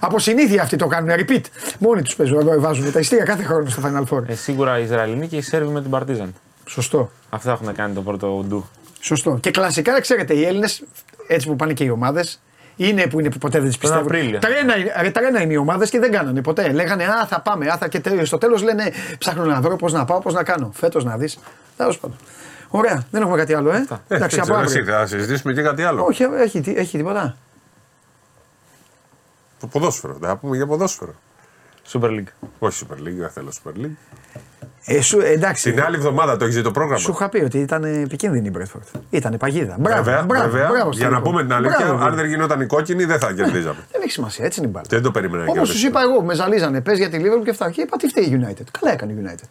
Από 0.00 0.18
συνήθεια 0.18 0.62
αυτοί 0.62 0.76
το 0.76 0.86
κάνουν. 0.86 1.10
Repeat. 1.18 1.40
Μόνοι 1.78 2.02
τους 2.02 2.16
παίζουν, 2.16 2.60
βάζουν 2.60 2.92
τα 2.92 2.98
ιστήρια 2.98 3.24
κάθε 3.24 3.42
χρόνο 3.42 3.68
στο 3.68 3.82
Final 3.84 4.16
Four. 4.16 4.28
Ε, 4.28 4.34
σίγουρα 4.34 4.78
οι 4.78 4.82
Ισραηλινοί 4.82 5.28
και 5.28 5.36
οι 5.36 5.40
Σέρβοι 5.40 5.72
με 5.72 5.80
την 5.80 5.90
Παρτίζαν. 5.90 6.34
Σωστό. 6.66 7.10
Αυτά 7.30 7.52
έχουν 7.52 7.74
κάνει 7.74 7.94
το 7.94 8.02
πρώτο 8.02 8.44
ντου. 8.48 8.68
Σωστό. 9.00 9.38
Και 9.40 9.50
κλασικά, 9.50 10.00
ξέρετε, 10.00 10.34
οι 10.34 10.44
Έλληνες, 10.44 10.82
έτσι 11.26 11.46
που 11.46 11.56
πάνε 11.56 11.72
και 11.72 11.84
οι 11.84 11.88
ομάδες, 11.88 12.40
είναι 12.76 13.06
που 13.06 13.20
είναι 13.20 13.30
που 13.30 13.38
ποτέ 13.38 13.58
δεν 13.58 13.68
τις 13.68 13.78
πιστεύουν. 13.78 14.04
Απρίλιο. 14.04 14.38
Τρένα, 14.38 14.74
ρε, 15.00 15.10
τρένα 15.10 15.42
είναι 15.42 15.52
οι 15.52 15.56
ομάδες 15.56 15.90
και 15.90 15.98
δεν 15.98 16.10
κάνανε 16.10 16.42
ποτέ. 16.42 16.72
Λέγανε 16.72 17.04
Α, 17.04 17.26
θα 17.26 17.40
πάμε. 17.40 17.66
Α, 17.66 17.76
θα... 17.76 17.88
Και 17.88 18.00
τέλος, 18.00 18.28
στο 18.28 18.38
τέλος 18.38 18.62
λένε 18.62 18.92
Ψάχνω 19.18 19.44
να 19.44 19.60
βρω 19.60 19.76
πώς 19.76 19.92
να 19.92 20.04
πάω, 20.04 20.20
πώς 20.20 20.34
να 20.34 20.42
κάνω. 20.42 20.70
Φέτος 20.74 21.04
να 21.04 21.16
δεις. 21.16 21.38
Τέλος 21.76 21.98
πάντων. 21.98 22.16
Ωραία, 22.74 23.04
δεν 23.10 23.22
έχουμε 23.22 23.36
κάτι 23.36 23.54
άλλο, 23.54 23.70
ε. 23.72 23.86
Εντάξει, 24.08 24.40
από 24.40 24.56
Έτσι, 24.56 24.78
αύριο. 24.78 24.94
θα 24.94 25.06
συζητήσουμε 25.06 25.52
και 25.52 25.62
κάτι 25.62 25.82
άλλο. 25.82 26.04
Όχι, 26.04 26.22
έχει, 26.22 26.60
τι- 26.60 26.74
έχει 26.76 26.96
τίποτα. 26.96 27.36
Το 29.60 29.66
ποδόσφαιρο. 29.66 30.16
Θα 30.20 30.36
πούμε 30.36 30.56
για 30.56 30.66
ποδόσφαιρο. 30.66 31.14
Super 31.92 32.08
League. 32.08 32.48
Όχι 32.58 32.86
Super 32.88 32.94
League, 32.96 33.16
δεν 33.18 33.30
θέλω 33.30 33.52
Super 33.64 33.70
League. 33.84 33.96
Ε, 34.84 35.00
σου, 35.00 35.20
εντάξει. 35.20 35.70
Την 35.72 35.82
άλλη 35.82 35.96
εβδομάδα 35.96 36.36
το 36.36 36.44
έχεις 36.44 36.56
δει 36.56 36.62
το 36.62 36.70
πρόγραμμα. 36.70 36.98
Σου 36.98 37.10
είχα 37.10 37.28
πει 37.28 37.38
ότι 37.42 37.58
ήταν 37.58 37.84
επικίνδυνη 37.84 38.46
η 38.46 38.50
Μπρέτφορντ. 38.52 38.84
Ήταν 39.10 39.36
παγίδα. 39.36 39.76
Μπράβο, 39.78 40.02
Βέβαια, 40.02 40.22
μπράβο, 40.22 40.48
βέβαια. 40.50 40.68
μπράβο 40.68 40.92
στον 40.92 41.00
για 41.00 41.08
να 41.08 41.16
Νίκο. 41.16 41.28
πούμε 41.30 41.42
την 41.42 41.52
αλήθεια, 41.52 41.86
Μπράβο, 41.86 42.04
αν 42.04 42.14
δεν 42.14 42.26
γινόταν 42.26 42.60
η 42.60 42.66
κόκκινη, 42.66 43.04
δεν 43.04 43.18
θα 43.18 43.32
κερδίζαμε. 43.32 43.78
Δεν 43.92 44.00
έχει 44.02 44.10
σημασία, 44.10 44.44
έτσι 44.44 44.58
είναι 44.60 44.68
η 44.68 44.72
μπάλα. 44.72 44.86
δεν 44.88 45.02
το 45.02 45.10
περίμενα 45.10 45.42
Όπως 45.42 45.52
κιόλας. 45.54 45.70
τους 45.72 45.84
είπα 45.84 46.00
εγώ, 46.00 46.22
με 46.22 46.34
ζαλίζανε, 46.34 46.80
πες 46.80 46.98
για 46.98 47.10
τη 47.10 47.18
Liverpool 47.20 47.44
και 47.44 47.50
αυτά. 47.50 47.70
Και 47.70 47.80
είπα 47.80 47.96
τι 47.96 48.08
φταίει 48.08 48.24
η 48.24 48.40
United. 48.44 48.64
Καλά 48.80 48.92
έκανε 48.92 49.12
η 49.12 49.16
United. 49.24 49.48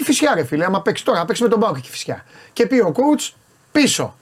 Και 0.00 0.06
φυσικά 0.06 0.34
ρε 0.34 0.44
φίλε, 0.44 0.64
άμα 0.64 0.82
παίξει 0.82 1.04
τώρα, 1.04 1.24
παίξει 1.24 1.42
με 1.42 1.48
τον 1.48 1.58
Μπάουκ 1.58 1.78
και 1.78 1.88
φυσικά. 1.90 2.24
Και 2.52 2.66
πει 2.66 2.78
ο 2.78 2.92
coach 2.96 3.32
πίσω. 3.72 4.14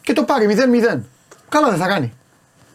Και 0.00 0.12
το 0.12 0.22
πάρει 0.22 0.46
0-0. 0.94 1.00
Καλά 1.48 1.68
δεν 1.68 1.78
θα 1.78 1.86
κάνει. 1.86 2.12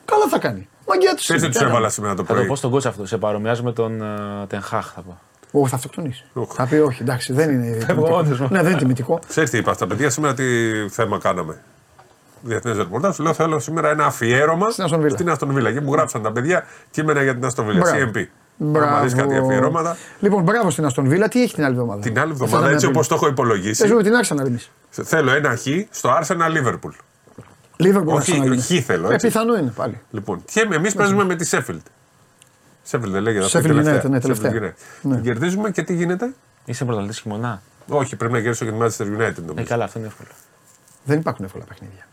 Καλά 0.05 0.27
θα 0.29 0.39
κάνει. 0.39 0.67
Μαγκιά 0.87 1.09
του. 1.09 1.15
Ξέρεις 1.15 1.41
τι 1.41 1.49
τους 1.49 1.61
έβαλα 1.61 1.89
σήμερα 1.89 2.15
το 2.15 2.21
Θα 2.21 2.27
το 2.27 2.33
πρωί; 2.33 2.47
πω 2.47 2.55
στον 2.55 2.73
coach 2.73 2.85
αυτό. 2.85 3.05
Σε 3.05 3.17
παρομοιάζει 3.17 3.63
με 3.63 3.73
τον 3.73 4.01
uh, 4.03 4.47
Τενχάχ 4.49 4.91
θα 4.95 5.01
πω. 5.01 5.19
Όχι, 5.51 5.69
θα 5.69 5.75
αυτοκτονήσει. 5.75 6.23
Οχ. 6.33 6.53
Θα 6.53 6.65
πει 6.65 6.75
όχι, 6.75 7.01
εντάξει, 7.01 7.33
δεν 7.33 7.49
είναι. 7.49 7.71
τιμητικό. 7.85 8.09
μόνος 8.09 8.39
μου. 8.39 8.47
Ναι, 8.51 8.61
δεν 8.61 8.71
είναι 8.71 8.79
τιμητικό. 8.79 9.19
Ξέρεις 9.27 9.49
τι 9.49 9.57
είπα 9.57 9.73
στα 9.73 9.87
παιδιά 9.87 10.09
σήμερα, 10.09 10.33
τι 10.33 10.43
θέμα 10.89 11.19
κάναμε. 11.19 11.61
Διεθνές 12.41 12.77
ρεπορτάζ. 12.77 13.17
Λέω 13.17 13.33
θέλω 13.33 13.59
σήμερα 13.59 13.89
ένα 13.89 14.05
αφιέρωμα 14.05 14.69
Στην 14.69 14.83
Αστον 14.83 15.01
Βίλα. 15.01 15.13
στην 15.13 15.29
Αστον 15.29 15.53
Βίλα. 15.53 15.71
Και 15.71 15.81
μου 15.81 15.93
γράψαν 15.93 16.21
τα 16.21 16.31
παιδιά 16.31 16.65
κείμενα 16.91 17.23
για 17.23 17.33
την 17.33 17.45
Αστον 17.45 17.65
Βίλα. 17.65 17.79
Μπράβο. 17.79 18.11
CMP. 18.13 18.25
Αν 18.61 19.07
δει 19.09 19.15
κάτι 19.15 19.35
αφιερώματα. 19.37 19.97
Λοιπόν, 20.19 20.43
μπράβο 20.43 20.69
στην 20.69 20.85
Αστον 20.85 21.07
Βίλα. 21.07 21.27
Τι 21.27 21.41
έχει 21.43 21.53
την 21.53 21.63
άλλη 21.63 21.73
εβδομάδα; 21.73 22.01
Την 22.01 22.19
άλλη 22.19 22.31
εβδομάδα, 22.31 22.69
έτσι 22.69 22.85
όπως 22.85 23.07
το 23.07 23.15
έχω 23.15 23.27
υπολογίσει, 23.27 23.81
Παίζουμε 23.81 24.03
την 24.03 24.15
άξανα 24.15 24.43
εμείς. 24.45 24.71
θέλω 24.89 25.31
ένα 25.31 25.55
χ 25.55 25.65
στο 25.89 26.09
Arsenal 26.21 26.57
Liverpool. 26.57 26.91
Liverpool 27.83 28.05
Όχι, 28.05 28.39
Arsenal 28.41 28.45
είναι. 28.45 28.61
χ 28.61 28.85
θέλω, 28.85 29.09
Ε, 29.09 29.13
έτσι. 29.13 29.27
πιθανό 29.27 29.57
είναι 29.57 29.71
πάλι. 29.75 29.99
Λοιπόν, 30.11 30.43
και 30.51 30.67
εμείς 30.71 30.93
παίζουμε 30.95 31.23
με 31.23 31.35
τη 31.35 31.49
Sheffield. 31.51 31.81
Sheffield 32.91 33.09
δεν 33.11 33.21
λέγεται 33.21 33.45
αυτή 33.45 33.57
η 33.57 33.61
Sheffield 33.61 33.63
τελευταία. 33.67 34.01
United, 34.01 34.09
ναι, 34.09 34.17
Sheffield 34.17 34.21
τελευταία. 34.21 34.51
United. 34.51 34.73
Ναι. 35.01 35.15
Την 35.15 35.23
κερδίζουμε 35.23 35.71
και 35.71 35.81
τι 35.83 35.93
γίνεται; 35.93 36.33
Είσαι 36.65 36.85
πρωταθλητής 36.85 37.19
χειμωνά. 37.19 37.61
Όχι, 37.87 38.15
πρέπει 38.15 38.33
να 38.33 38.39
κερδίσω 38.41 38.65
και 38.65 38.71
τη 38.71 38.77
Manchester 38.79 39.01
United 39.21 39.37
Ε, 39.37 39.41
νομίζω. 39.45 39.65
καλά, 39.67 39.83
αυτό 39.83 39.99
είναι 39.99 40.07
εύκολο. 40.07 40.29
Δεν 41.03 41.19
υπάρχουν 41.19 41.45
εύκολα 41.45 41.63
παιχνίδια. 41.63 42.05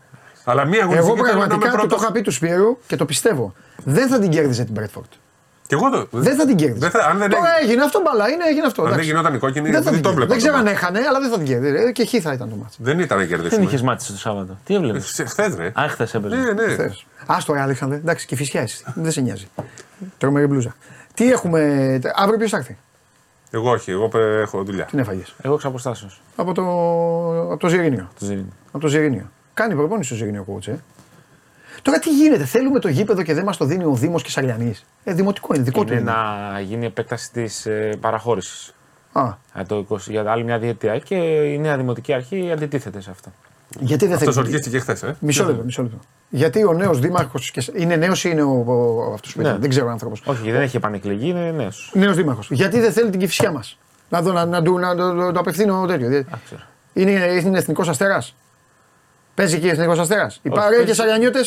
Αλλά 0.43 0.65
μία 0.65 0.79
Εγώ 0.81 0.91
αγωνιστική 0.91 1.21
θέλω 1.25 1.37
να 1.37 1.43
είμαι 1.45 1.47
πραγματικά 1.47 1.71
του 1.71 1.77
το 1.81 1.87
πρώτος. 1.87 2.01
είχα 2.03 2.11
πει 2.11 2.21
του 2.21 2.31
Σπύρου 2.31 2.77
και 2.87 2.95
το 2.95 3.05
πιστεύω. 3.05 3.53
Δεν 3.83 4.07
θα 4.07 4.19
την 4.19 4.29
κέρδιζε 4.29 4.63
την 4.63 4.73
Μπρέτφορντ. 4.73 5.05
Και 5.69 5.75
εγώ 5.75 5.89
το. 5.89 6.07
Δεν 6.11 6.35
θα 6.35 6.45
την 6.45 6.55
κέρδιζε. 6.55 6.79
Δεν 6.79 6.91
θα- 7.01 7.07
αν 7.09 7.17
δεν 7.17 7.29
Τώρα 7.29 7.43
έγινε- 7.47 7.63
έγινε 7.69 7.83
αυτό 7.83 8.01
μπαλά, 8.05 8.29
είναι, 8.29 8.43
έγινε 8.51 8.65
αυτό. 8.65 8.81
Αν 8.81 8.87
δεν 8.87 8.93
εντάξει. 8.97 9.09
γινόταν 9.11 9.33
η 9.33 9.37
κόκκινη, 9.37 9.69
δεν, 9.69 9.83
θα 9.83 9.91
δεν 9.91 9.93
την 9.93 10.01
το 10.01 10.09
κέρδιζε. 10.09 10.15
βλέπα. 10.15 10.29
Δεν 10.33 10.37
ξέρω 10.37 10.53
το 10.53 10.59
αν 10.59 10.65
μάτς. 10.65 10.77
έχανε, 10.81 10.99
αλλά 11.09 11.19
δεν 11.19 11.29
θα 11.29 11.37
την 11.37 11.45
κέρδιζε. 11.45 11.77
Ε, 11.87 11.91
Και 11.91 12.05
χ 12.05 12.13
θα 12.21 12.33
ήταν 12.33 12.49
το 12.49 12.55
μάτσο. 12.55 12.77
Δεν 12.81 12.99
ήταν 12.99 13.17
να 13.17 13.23
Δεν 13.25 13.31
κερδίσουμε. 13.33 13.65
είχες 13.65 13.81
μάτι 13.81 14.05
το 14.05 14.17
Σάββατο. 14.17 14.57
Τι 14.65 14.75
έβλεπες; 14.75 15.23
Χθες 15.27 15.55
ρε. 15.55 15.71
Α, 15.79 15.87
χθες 15.89 16.13
έπαιζε. 16.13 16.35
Ναι, 16.35 16.51
ναι. 16.51 16.75
Θες. 16.75 17.05
Άστο 17.25 17.53
ρε 17.53 17.61
Αλέξανδρε, 17.61 17.97
εντάξει 17.97 18.25
και 18.25 18.35
φυσικά 18.35 18.59
εσύ. 18.59 18.83
Δεν 18.95 19.11
σε 19.11 19.21
νοιάζει. 19.21 19.47
Τρομερή 20.17 20.47
μπλούζα. 20.47 20.75
Τι 21.13 21.31
έχουμε. 21.31 21.59
Αύριο 22.15 22.37
ποιος 22.37 22.51
θα 22.51 22.57
έρθει; 22.57 22.77
Εγώ 23.51 23.69
όχι, 23.71 23.91
εγώ 23.91 24.07
παι- 24.07 24.41
έχω 24.41 24.63
δουλειά. 24.63 24.85
Την 24.85 24.99
έφαγε. 24.99 25.23
Εγώ 25.41 25.53
εξ 25.53 25.65
αποστάσεως. 25.65 26.21
Από 26.35 26.53
το, 26.53 26.61
από 27.51 27.57
το 27.57 27.67
Ζιρίνιο. 27.67 28.09
Το 28.19 28.25
Ζήνη. 28.25 28.45
Από 28.71 28.79
το 28.79 28.87
Ζιρίνιο. 28.87 29.29
Κάνει 29.53 29.73
προπόνηση 29.75 30.07
στο 30.07 30.15
Ζιρίνιο 30.17 30.45
coach, 30.49 30.67
ε. 30.67 30.73
Τώρα 31.81 31.99
τι 31.99 32.09
γίνεται, 32.09 32.45
θέλουμε 32.45 32.79
το 32.79 32.87
γήπεδο 32.87 33.21
και 33.23 33.33
δεν 33.33 33.43
μας 33.43 33.57
το 33.57 33.65
δίνει 33.65 33.83
ο 33.83 33.93
Δήμος 33.93 34.23
και 34.23 34.29
Σαριανή. 34.29 34.75
Ε, 35.03 35.13
δημοτικό 35.13 35.53
είναι, 35.55 35.63
δικό 35.63 35.83
του 35.85 35.91
Είναι 35.93 36.01
είναι. 36.01 36.11
να 36.51 36.59
γίνει 36.59 36.85
επέκταση 36.85 37.31
της 37.31 37.65
ε, 37.65 37.97
παραχώρησης. 38.01 38.73
Α, 39.11 39.33
το 39.67 39.85
20, 39.89 39.97
για 40.07 40.23
άλλη 40.31 40.43
μια 40.43 40.59
διετία 40.59 40.97
και 40.99 41.15
η 41.53 41.57
νέα 41.59 41.77
δημοτική 41.77 42.13
αρχή 42.13 42.51
αντιτίθεται 42.51 43.01
σε 43.01 43.09
αυτό. 43.11 43.31
γιατί 43.79 44.05
δεν 44.05 44.15
Αυτός 44.15 44.35
θέλει. 44.35 44.45
ορκίστηκε 44.47 44.79
χθες. 44.79 45.03
Ε; 45.03 45.15
Μισό 45.19 45.45
λεπτό, 45.45 45.63
μισό 45.63 45.81
λεπτό. 45.81 45.97
Γιατί 46.29 46.63
ο 46.63 46.73
νέος 46.73 46.99
δήμαρχος. 46.99 47.53
Είναι 47.75 47.95
νέος 47.95 48.23
ή 48.25 48.29
είναι 48.31 48.41
ο, 48.41 48.63
ο, 48.67 49.13
αυτός 49.13 49.33
που 49.33 49.41
Ναι. 49.41 49.47
ήταν, 49.47 49.59
δεν 49.61 49.69
ξέρω 49.69 49.87
ο 49.87 49.89
άνθρωπος. 49.89 50.21
Όχι, 50.25 50.51
δεν 50.51 50.61
έχει 50.61 50.75
επανεκλεγεί, 50.75 51.29
είναι 51.29 51.51
νέος. 51.51 51.91
Νέος 51.93 52.15
δήμαρχος. 52.15 52.51
Γιατί 52.51 52.79
δεν 52.79 52.91
θέλει 52.91 53.09
την 53.09 53.19
κυφσιά 53.19 53.51
μας; 53.51 53.77
Να, 54.09 54.21
δω, 54.21 54.31
να, 54.31 54.45
να, 54.45 54.61
του- 54.61 54.77
να, 54.79 54.95
το- 54.95 55.13
το- 55.13 55.31
το 55.31 55.39
απευθύνω 55.39 55.85
τέτοιο. 55.85 56.07
Δηλαδή, 56.07 56.25
ξέρω. 56.45 56.61
Είναι, 56.93 57.11
είναι 57.11 57.57
εθνικός 57.57 57.87
αστέρας. 57.89 58.35
Παίζει 59.35 59.55
εκεί 59.55 59.67
εθνικός 59.67 59.99
αστέρας. 59.99 60.39
Υπάρχουν 60.43 60.71
και 60.71 60.77
παίζει- 60.77 60.95
σαριανιώτε. 60.95 61.39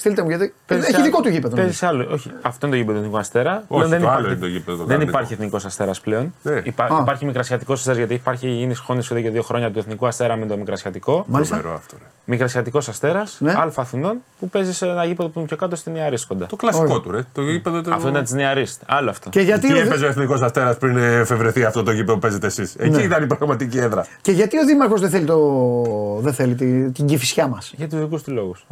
Στείλτε 0.00 0.22
μου 0.22 0.28
γιατί. 0.28 0.54
Έχει 0.66 1.02
δικό 1.02 1.20
του 1.20 1.28
γήπεδο. 1.28 1.56
Παίζεις 1.56 1.82
νομίζω. 1.82 2.02
σε 2.02 2.06
άλλο. 2.06 2.14
Όχι, 2.14 2.30
αυτό 2.42 2.66
είναι 2.66 2.74
το 2.76 2.80
γήπεδο 2.80 2.98
του 2.98 3.04
Εθνικού 3.04 3.18
Αστέρα. 3.18 3.64
Όχι, 3.68 3.86
Πλέον 3.88 4.02
το 4.02 4.08
άλλο 4.10 4.26
είναι 4.26 4.36
το 4.36 4.46
γήπεδο 4.46 4.72
του 4.72 4.78
δεν 4.78 4.86
κανονικό. 4.88 5.10
υπάρχει 5.10 5.32
Εθνικός 5.32 5.64
Αστέρας 5.64 6.00
πλέον. 6.00 6.34
Ναι. 6.42 6.60
Υπά, 6.64 6.84
Α. 6.84 6.98
υπάρχει 7.00 7.24
Μικρασιατικός 7.24 7.78
Αστέρας 7.78 7.98
γιατί 7.98 8.14
υπάρχει 8.14 8.48
γίνει 8.48 8.74
χώνηση 8.74 9.08
εδώ 9.12 9.22
και 9.22 9.30
δύο 9.30 9.42
χρόνια 9.42 9.70
του 9.70 9.78
Εθνικού 9.78 10.06
Αστέρα 10.06 10.36
με 10.36 10.46
το 10.46 10.56
Μικρασιατικό. 10.56 11.24
Μάλιστα. 11.28 11.56
Τρομερό 11.56 11.76
αυτό. 11.78 11.96
Ρε. 11.98 12.04
Μικρασιατικός 12.24 12.88
Αστέρας, 12.88 13.36
Ναι. 13.40 13.52
Α 13.52 13.72
Αθηνών, 13.76 14.16
που 14.40 14.48
παίζει 14.48 14.72
σε 14.74 14.86
ένα 14.86 15.04
γήπεδο 15.04 15.28
που 15.28 15.38
είναι 15.38 15.48
πιο 15.48 15.56
κάτω 15.56 15.76
στην 15.76 15.94
Ιαρίστ 15.94 16.28
κοντά. 16.28 16.46
Το 16.46 16.56
κλασικό 16.56 16.84
Ωραία. 16.84 17.00
του, 17.00 17.10
ρε. 17.10 17.24
Το 17.32 17.42
γήπεδο 17.42 17.80
του. 17.80 17.94
Αυτό 17.94 18.08
ήταν 18.08 18.22
της 18.22 18.32
Ιαρίστ. 18.32 18.82
Άλλο 18.86 19.10
αυτό. 19.10 19.30
Και 19.30 19.40
γιατί, 19.40 19.66
Τι 19.66 19.72
ο, 19.74 19.80
έπαιζε 19.80 20.04
ο 20.04 20.08
Εθνικός 20.08 20.42
Αστέρας 20.42 20.76
πριν 20.76 20.96
εφευρεθεί 20.96 21.64
αυτό 21.64 21.82
το 21.82 21.90
γήπεδο 21.90 22.12
που 22.12 22.18
παίζετε 22.18 22.46
εσείς; 22.46 22.74
Εκεί 22.78 22.90
Ναι. 22.96 23.02
ήταν 23.02 23.22
η 23.22 23.26
πραγματική 23.26 23.78
έδρα. 23.78 24.06
και 24.20 24.32
γιατί 24.32 24.58
ο 24.58 24.64
Δήμαρχος 24.64 25.00
δεν 25.00 25.10
θέλει, 25.10 25.24
το, 25.24 26.18
δεν 26.20 26.32
θέλει 26.32 26.54
την, 26.54 26.92
την 26.92 27.06
κυφισιά 27.06 27.46
μας; 27.46 27.72
Για 27.76 27.88
τους 27.88 27.98
δικούς 27.98 28.22
του 28.22 28.32
λόγους. 28.32 28.66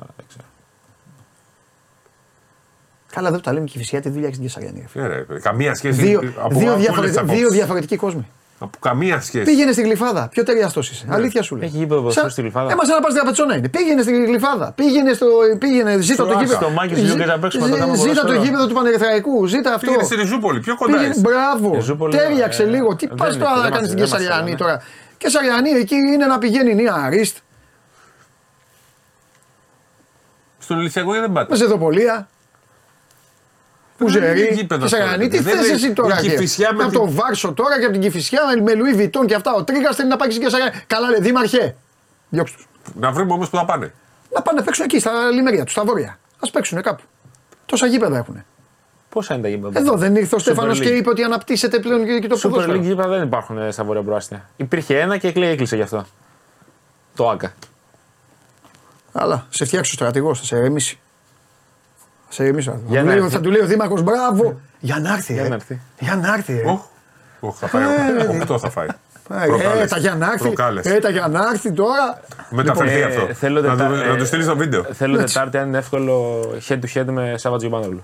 Καλά, 3.16 3.28
δεν 3.30 3.38
το 3.38 3.44
τα 3.44 3.52
λέμε 3.52 3.66
κυφισιά, 3.66 4.00
τι 4.00 4.08
δουλειά 4.08 4.26
έχεις 4.26 4.38
την 4.38 4.46
Κεσαριανή. 4.46 4.80
ρε 4.80 4.86
φίλε. 4.88 5.04
Ε, 5.04 5.24
ρε, 5.28 5.38
Καμία 5.40 5.74
σχέση. 5.74 6.02
Δύο, 6.02 6.18
από- 6.18 6.58
δύο, 6.58 6.72
από 6.72 6.72
όλες 6.72 6.76
τις 6.76 6.80
διαφορετικοί, 6.84 7.18
απόψεις. 7.18 7.38
δύο 7.40 7.50
διαφορετικοί 7.50 7.96
κόσμοι. 7.96 8.26
Από 8.58 8.78
καμία 8.80 9.20
σχέση. 9.20 9.44
Πήγαινε 9.44 9.72
στην 9.72 9.84
Γλυφάδα. 9.84 10.28
Πιο 10.30 10.42
ταιριαστός 10.42 10.90
είσαι. 10.90 11.06
Αλήθεια 11.10 11.42
σου 11.42 11.56
λέει. 11.56 11.68
Έχει 11.68 11.76
γήπεδο 11.76 12.00
ποδοσφαίρου 12.00 12.30
στη 12.30 12.40
Γλυφάδα. 12.40 12.70
Ε, 12.72 12.74
μα 12.74 12.86
να 12.94 13.00
πα 13.00 13.08
στην 13.10 13.20
Απετσόνα 13.22 13.56
είναι. 13.56 13.68
Πήγαινε 13.68 14.02
στην 14.02 14.24
Γλυφάδα. 14.24 14.72
Πήγαινε 14.72 15.12
στο. 15.12 15.26
Πήγαινε, 15.58 15.98
ζήτα 16.00 16.24
το 16.26 16.30
Άκα. 16.32 16.40
γήπεδο. 16.42 16.60
Στο 16.60 16.70
Μάκης 16.70 16.98
Λιούγκας 17.02 17.26
να 17.26 17.38
παίξουμε 17.38 17.68
το 17.68 17.74
Ζή- 17.74 17.80
θέμα 17.82 17.94
Ζήτα 17.94 18.06
το 18.08 18.14
ποδόσφαιρο. 18.14 18.42
γήπεδο 18.44 18.66
του 18.66 18.74
Πανερθραϊκού. 18.74 19.46
Ζήτα 19.46 19.68
αυτό. 19.74 19.86
Πήγαινε 19.86 20.02
στη 20.04 20.14
Ριζούπολη, 20.14 20.60
πιο 20.60 20.76
κοντά 20.76 20.92
Πήγαινε, 20.92 21.10
είσαι; 21.10 21.20
μπράβο. 21.20 21.74
Ριζούπολη, 21.74 22.16
Τέριαξε 22.16 22.62
ε, 22.62 22.66
λίγο. 22.66 22.96
Τι 22.96 23.06
δεν 23.06 23.16
πας 23.16 23.34
είναι, 23.34 23.44
τώρα 23.44 23.54
δεν 23.54 23.62
να 23.62 23.70
κάνεις 23.70 23.80
μας- 23.80 23.88
την 23.88 23.98
δεν 23.98 24.08
μας 24.08 24.18
Κεσαριανή 24.18 24.44
λένε. 24.44 24.56
τώρα. 24.56 24.82
Κεσαριανή 25.18 25.70
εκεί 25.70 25.94
είναι 25.94 26.26
να 26.26 26.38
πηγαίνει 26.38 26.82
η 26.82 26.88
Αρίστ. 27.04 27.36
Στον 30.58 30.78
Ηλυσιακό 30.80 31.12
δεν 31.12 31.32
πάτε. 31.32 31.46
Μες 31.50 31.58
Ζεδοπολία. 31.58 32.28
Πουζερή, 33.96 34.48
γήπεδος 34.54 34.90
Κεσαριανή. 34.90 35.16
τώρα, 35.16 35.28
Τι 35.28 35.38
δεν 35.38 35.56
θε 35.58 35.64
είναι- 35.66 35.74
εσύ 35.74 35.92
τώρα. 35.92 36.18
η 36.18 36.22
και- 36.22 36.28
Κηφισιά 36.28 36.72
με 36.74 36.82
Από 36.82 36.90
την- 36.92 37.00
το 37.00 37.10
Βάρσο 37.10 37.52
τώρα 37.52 37.78
και 37.78 37.84
από 37.84 37.92
την 37.92 38.00
Κυφυσιά 38.02 38.40
με 38.62 38.74
Λουί 38.74 38.92
Βιτών 38.94 39.26
και 39.26 39.34
αυτά. 39.34 39.54
Ο 39.54 39.64
Τρίγκας 39.64 39.96
θέλει 39.96 40.08
να 40.08 40.16
πάει 40.16 40.30
στην 40.30 40.42
Κεσαριανή. 40.42 40.72
Καλά, 40.86 41.08
λέει 41.10 41.20
Δήμαρχε. 41.20 41.76
Διώξτε 42.28 42.56
τους. 42.56 42.66
Να 43.00 43.10
βρούμε 43.12 43.32
όμως 43.32 43.50
που 43.50 43.56
θα 43.56 43.64
πάνε. 43.64 43.92
Να 44.34 44.42
πάνε 44.42 44.58
να 44.58 44.64
παίξουν 44.64 44.84
εκεί, 44.84 44.98
στα 45.00 45.30
λιμέρια 45.30 45.64
τους, 45.64 45.72
στα 45.72 45.84
βόρεια. 45.84 46.18
Α 46.46 46.50
παίξουν 46.50 46.82
κάπου. 46.82 47.02
Τόσα 47.66 47.86
γήπεδα 47.86 48.16
έχουν. 48.18 48.44
Πόσα 49.08 49.34
είναι 49.34 49.42
τα 49.42 49.48
γήπεδα; 49.48 49.78
Εδώ 49.80 49.94
δεν 49.96 50.16
ήρθε 50.16 50.34
ο 50.34 50.38
Super 50.38 50.40
Στέφανος 50.40 50.80
και 50.80 50.88
League. 50.88 50.96
είπε 50.96 51.08
ότι 51.10 51.22
αναπτύσσεται 51.22 51.78
πλέον 51.78 52.04
και 52.06 52.18
και 52.18 52.28
το 52.28 52.34
Super 52.34 52.46
League 52.46 52.50
ποδόσφαιρο. 52.50 52.78
γήπεδα 52.78 53.08
δεν 53.08 53.22
υπάρχουν 53.22 53.58
ε, 53.58 53.70
στα 53.70 53.84
βορειοπροάστια. 53.84 54.48
Υπήρχε 54.56 54.98
ένα 55.00 55.16
και 55.16 55.28
έκλειγε, 55.28 55.50
έκλεισε 55.50 55.76
γι' 55.76 55.82
αυτό. 55.82 56.06
Το 57.16 57.28
ΑΚΑ. 57.30 57.52
Αλλά 59.12 59.46
σε 59.48 59.64
φτιάξει 59.64 59.90
ο 59.90 59.94
στρατηγό, 59.94 60.34
θα 60.34 60.44
σε 60.44 60.56
ερεμήσει. 60.56 60.98
Θα 62.26 62.32
σε 62.32 62.42
ερεμήσει. 62.42 62.68
Θα, 62.68 62.76
Για 62.86 63.00
του 63.00 63.06
να 63.06 63.12
λέει- 63.12 63.22
έρθει. 63.22 63.34
θα 63.34 63.40
του 63.40 63.50
λέει 63.50 63.60
ο 63.60 63.66
Δήμαρχος, 63.66 64.02
μπράβο. 64.02 64.60
Για 64.80 64.98
να 64.98 65.12
έρθει. 65.12 65.32
Για 65.32 65.42
ρε. 65.42 65.48
να 65.48 65.54
έρθει. 65.54 65.80
Για 65.98 66.16
να 66.16 66.34
έρθει. 66.34 66.52
ρε. 66.52 66.70
Οχ, 66.70 66.80
οχ, 67.40 67.56
θα 67.58 67.66
φάει. 67.66 67.82
Ε, 67.82 68.36
Οκτώ 68.40 68.58
θα 68.58 68.70
φάει. 68.70 68.86
Ε, 69.30 69.46
Προκάλεσε. 69.46 69.82
Έτα 69.82 69.98
για 69.98 70.14
να 70.14 70.26
έρθει. 70.26 70.38
Προκάλεσε. 70.38 70.94
Έτα 70.94 71.10
για 71.10 71.28
να 71.28 71.38
έρθει 71.52 71.72
τώρα. 71.72 72.20
Μεταφερθεί 72.50 72.94
Λοιπόν, 72.96 73.10
ε, 73.12 73.14
αυτό. 73.22 73.34
θέλω 73.34 73.60
να, 73.60 73.74
δετα- 73.74 73.88
του, 73.88 73.94
ε, 73.94 74.06
να 74.06 74.16
του 74.16 74.26
στείλει 74.26 74.44
το 74.44 74.56
βίντεο. 74.56 74.84
Θέλω 74.92 75.16
Τετάρτη 75.16 75.58
αν 75.58 75.68
είναι 75.68 75.78
εύκολο 75.78 76.40
head 76.68 76.78
to 76.78 76.98
head 76.98 77.04
με 77.06 77.34
Σάββατο 77.36 77.66
Γιωμάνολου. 77.66 78.02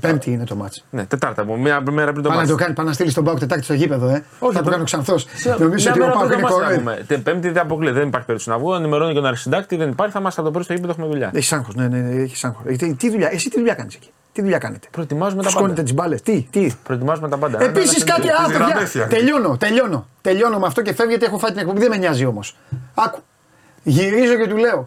Πέμπτη 0.00 0.30
είναι 0.30 0.44
το 0.44 0.54
μάτσο. 0.56 0.82
Ναι, 0.90 1.04
Τετάρτα 1.06 1.44
μου, 1.44 1.58
μία 1.60 1.82
μέρα 1.90 2.10
πριν 2.10 2.22
το 2.22 2.28
Πάνε 2.28 2.34
να 2.34 2.36
μάτσο. 2.36 2.52
το 2.52 2.62
κάνει, 2.62 2.74
πάνε 2.74 2.88
να 2.88 2.94
στείλει 2.94 3.12
τον 3.12 3.24
Πάουκ 3.24 3.38
Τετάρτη 3.38 3.64
στο 3.64 3.74
γήπεδο, 3.74 4.08
ε. 4.08 4.24
Όχι, 4.38 4.52
θα 4.54 4.58
το 4.58 4.64
το- 4.64 4.70
κάνω 4.70 4.84
ξανθός. 4.84 5.26
Σε- 5.34 5.56
Νομίζω 5.58 5.90
μια 5.90 5.90
ότι 5.90 6.00
ο 6.00 6.02
μέρα 6.04 6.12
Πάουκ 6.12 6.26
πριν 6.26 6.38
είναι 6.38 6.48
το 6.48 6.54
μάτσο 6.54 6.58
να 6.58 6.64
κορόιδο. 6.64 6.80
πούμε. 6.80 7.04
Τε- 7.06 7.18
Πέμπτη 7.20 7.48
δεν 7.50 7.62
αποκλείεται, 7.62 7.98
δεν 7.98 8.08
υπάρχει 8.08 8.26
περίπτωση 8.26 8.56
να 8.56 8.64
βγω. 8.64 8.74
Ενημερώνει 8.74 9.12
και 9.12 9.18
τον 9.18 9.26
αρχισυντάκτη, 9.28 9.76
δεν 9.76 9.88
υπάρχει, 9.88 10.12
θα 10.12 10.20
μας 10.20 10.34
θα 10.34 10.42
το 10.42 10.50
πρωί 10.50 10.62
στο 10.62 10.72
γήπεδο, 10.72 10.92
έχουμε 10.92 11.06
δουλειά. 11.06 11.30
Έχει 11.34 11.54
άγχος, 11.54 11.74
ναι, 11.74 11.88
ναι, 11.88 11.98
ναι, 11.98 12.22
έχει 12.22 12.46
άγχος. 12.46 12.62
Ε, 12.66 12.76
Τι, 12.76 12.94
τι 12.94 13.10
δουλειά, 13.10 13.28
εσύ 13.32 13.50
τι 13.50 13.56
δουλειά 13.58 13.74
κάνεις 13.74 13.94
εκεί; 13.94 14.10
Τι 14.32 14.40
δουλειά 14.42 14.58
κάνετε; 14.58 14.86
Προετοιμάζουμε 14.90 15.42
τα 15.42 15.48
Σκόνετε 15.48 15.70
πάντα. 15.72 15.82
τις 15.82 15.94
μπάλες. 15.94 16.22
Τι, 16.22 16.46
τι; 16.50 16.72
Προετοιμάζουμε 16.84 17.28
τα 17.28 17.36
πάντα. 17.36 17.62
Επίσης 17.62 18.02
Ένα- 18.02 18.12
κάτι 18.12 18.26
ένα- 18.28 18.36
άλλο. 18.38 18.46
τις 18.48 18.56
παιδιά. 18.56 18.66
γραμμές 18.68 18.88
φτιάχνει. 18.88 19.14
Τελειώνω, 19.16 19.56
τελειώνω. 19.56 20.06
Τελειώνω 20.20 20.58
με 20.58 20.66
αυτό 20.66 20.82
και 20.82 20.92
φεύγει 20.94 21.10
γιατί 21.10 21.24
έχω 21.24 21.38
φάει 21.38 21.50
την 21.50 21.60
εκπομπή. 21.60 21.78
Δεν 21.80 21.90
με 21.90 21.96
νοιάζει 21.96 22.24
όμως. 22.24 22.56
Άκου. 22.94 23.20
Γυρίζω 23.82 24.34
και 24.36 24.48
του 24.48 24.56
λέω. 24.56 24.84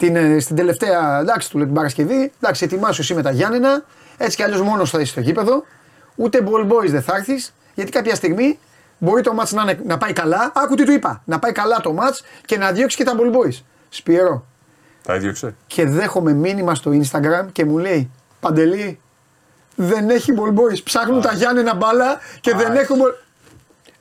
Την, 0.00 0.16
ε, 0.16 0.38
στην 0.40 0.56
τελευταία, 0.56 1.18
εντάξει, 1.20 1.50
του 1.50 1.56
λέει 1.56 1.66
την 1.66 1.74
Παρασκευή, 1.74 2.32
εντάξει, 2.40 2.64
ετοιμάσου 2.64 3.00
εσύ 3.00 3.14
με 3.14 3.22
τα 3.22 3.30
Γιάννενα, 3.30 3.84
έτσι 4.16 4.36
κι 4.36 4.42
αλλιώς 4.42 4.60
μόνος 4.60 4.90
θα 4.90 5.00
είσαι 5.00 5.10
στο 5.10 5.20
γήπεδο. 5.20 5.64
Ούτε 6.14 6.38
ball 6.46 6.68
boys 6.72 6.86
δεν 6.88 7.02
θα 7.02 7.16
έρθεις, 7.16 7.54
γιατί 7.74 7.90
κάποια 7.90 8.14
στιγμή 8.14 8.58
μπορεί 8.98 9.22
το 9.22 9.32
μάτς 9.32 9.52
να, 9.52 9.62
είναι- 9.62 9.80
να 9.84 9.98
πάει 9.98 10.12
καλά. 10.12 10.52
Άκου 10.54 10.74
τι 10.74 10.84
του 10.84 10.92
είπα. 10.92 11.22
Να 11.24 11.38
πάει 11.38 11.52
καλά 11.52 11.80
το 11.80 11.92
μάτς 11.92 12.24
και 12.44 12.58
να 12.58 12.72
διώξει 12.72 12.96
και 12.96 13.04
τα 13.04 13.12
ball 13.18 13.34
boys. 13.36 13.62
Σπιερό. 13.88 14.46
Τα 15.02 15.14
έδιωξε. 15.14 15.54
Και 15.66 15.84
δέχομαι 15.84 16.32
μήνυμα 16.32 16.74
στο 16.74 16.90
Instagram 16.90 17.46
και 17.52 17.64
μου 17.64 17.78
λέει 17.78 18.10
Παντελή, 18.40 19.00
δεν 19.74 20.10
έχει 20.10 20.32
ball 20.36 20.48
boys. 20.54 20.82
Ψάχνουν 20.84 21.20
τα 21.20 21.32
Γιάννενα 21.32 21.74
μπάλα 21.74 22.18
και 22.40 22.54
δεν 22.54 22.76
έχουν 22.76 22.98
ball. 22.98 23.14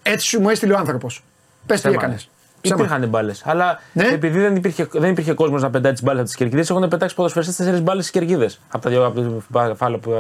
Έτσι 0.04 0.26
σου 0.28 0.42
μου 0.42 0.50
έστειλε 0.50 0.74
ο 0.74 0.78
άνθρωπος. 0.78 1.24
Πες 1.66 1.82
τι 1.82 1.88
Ψέμα. 1.88 2.04
έκανες. 2.04 2.30
Υπήρχαν 2.62 3.08
μπάλες. 3.08 3.42
Αλλά 3.46 3.80
Ναι. 3.94 4.08
επειδή 4.08 4.40
δεν 4.40 4.56
υπήρχε, 4.56 4.88
δεν 4.92 5.10
υπήρχε 5.10 5.34
κόσμος 5.34 5.62
να 5.62 5.70
πετάει 5.70 5.92
τις 5.92 6.02
μπάλες 6.04 6.20
από 6.20 6.28
τις 6.30 6.38
κερκίδες, 6.38 6.70
έχουν 6.70 6.88
πετάξει 6.88 7.16
ποδοσφαιριστές 7.16 7.56
τέσσερις 7.58 7.82
μπάλες 7.82 8.06
στις 8.06 8.20
κερκίδες. 8.20 8.60
Από 8.70 8.84
τα 8.84 8.90
δύο 8.90 9.06
από 9.06 9.22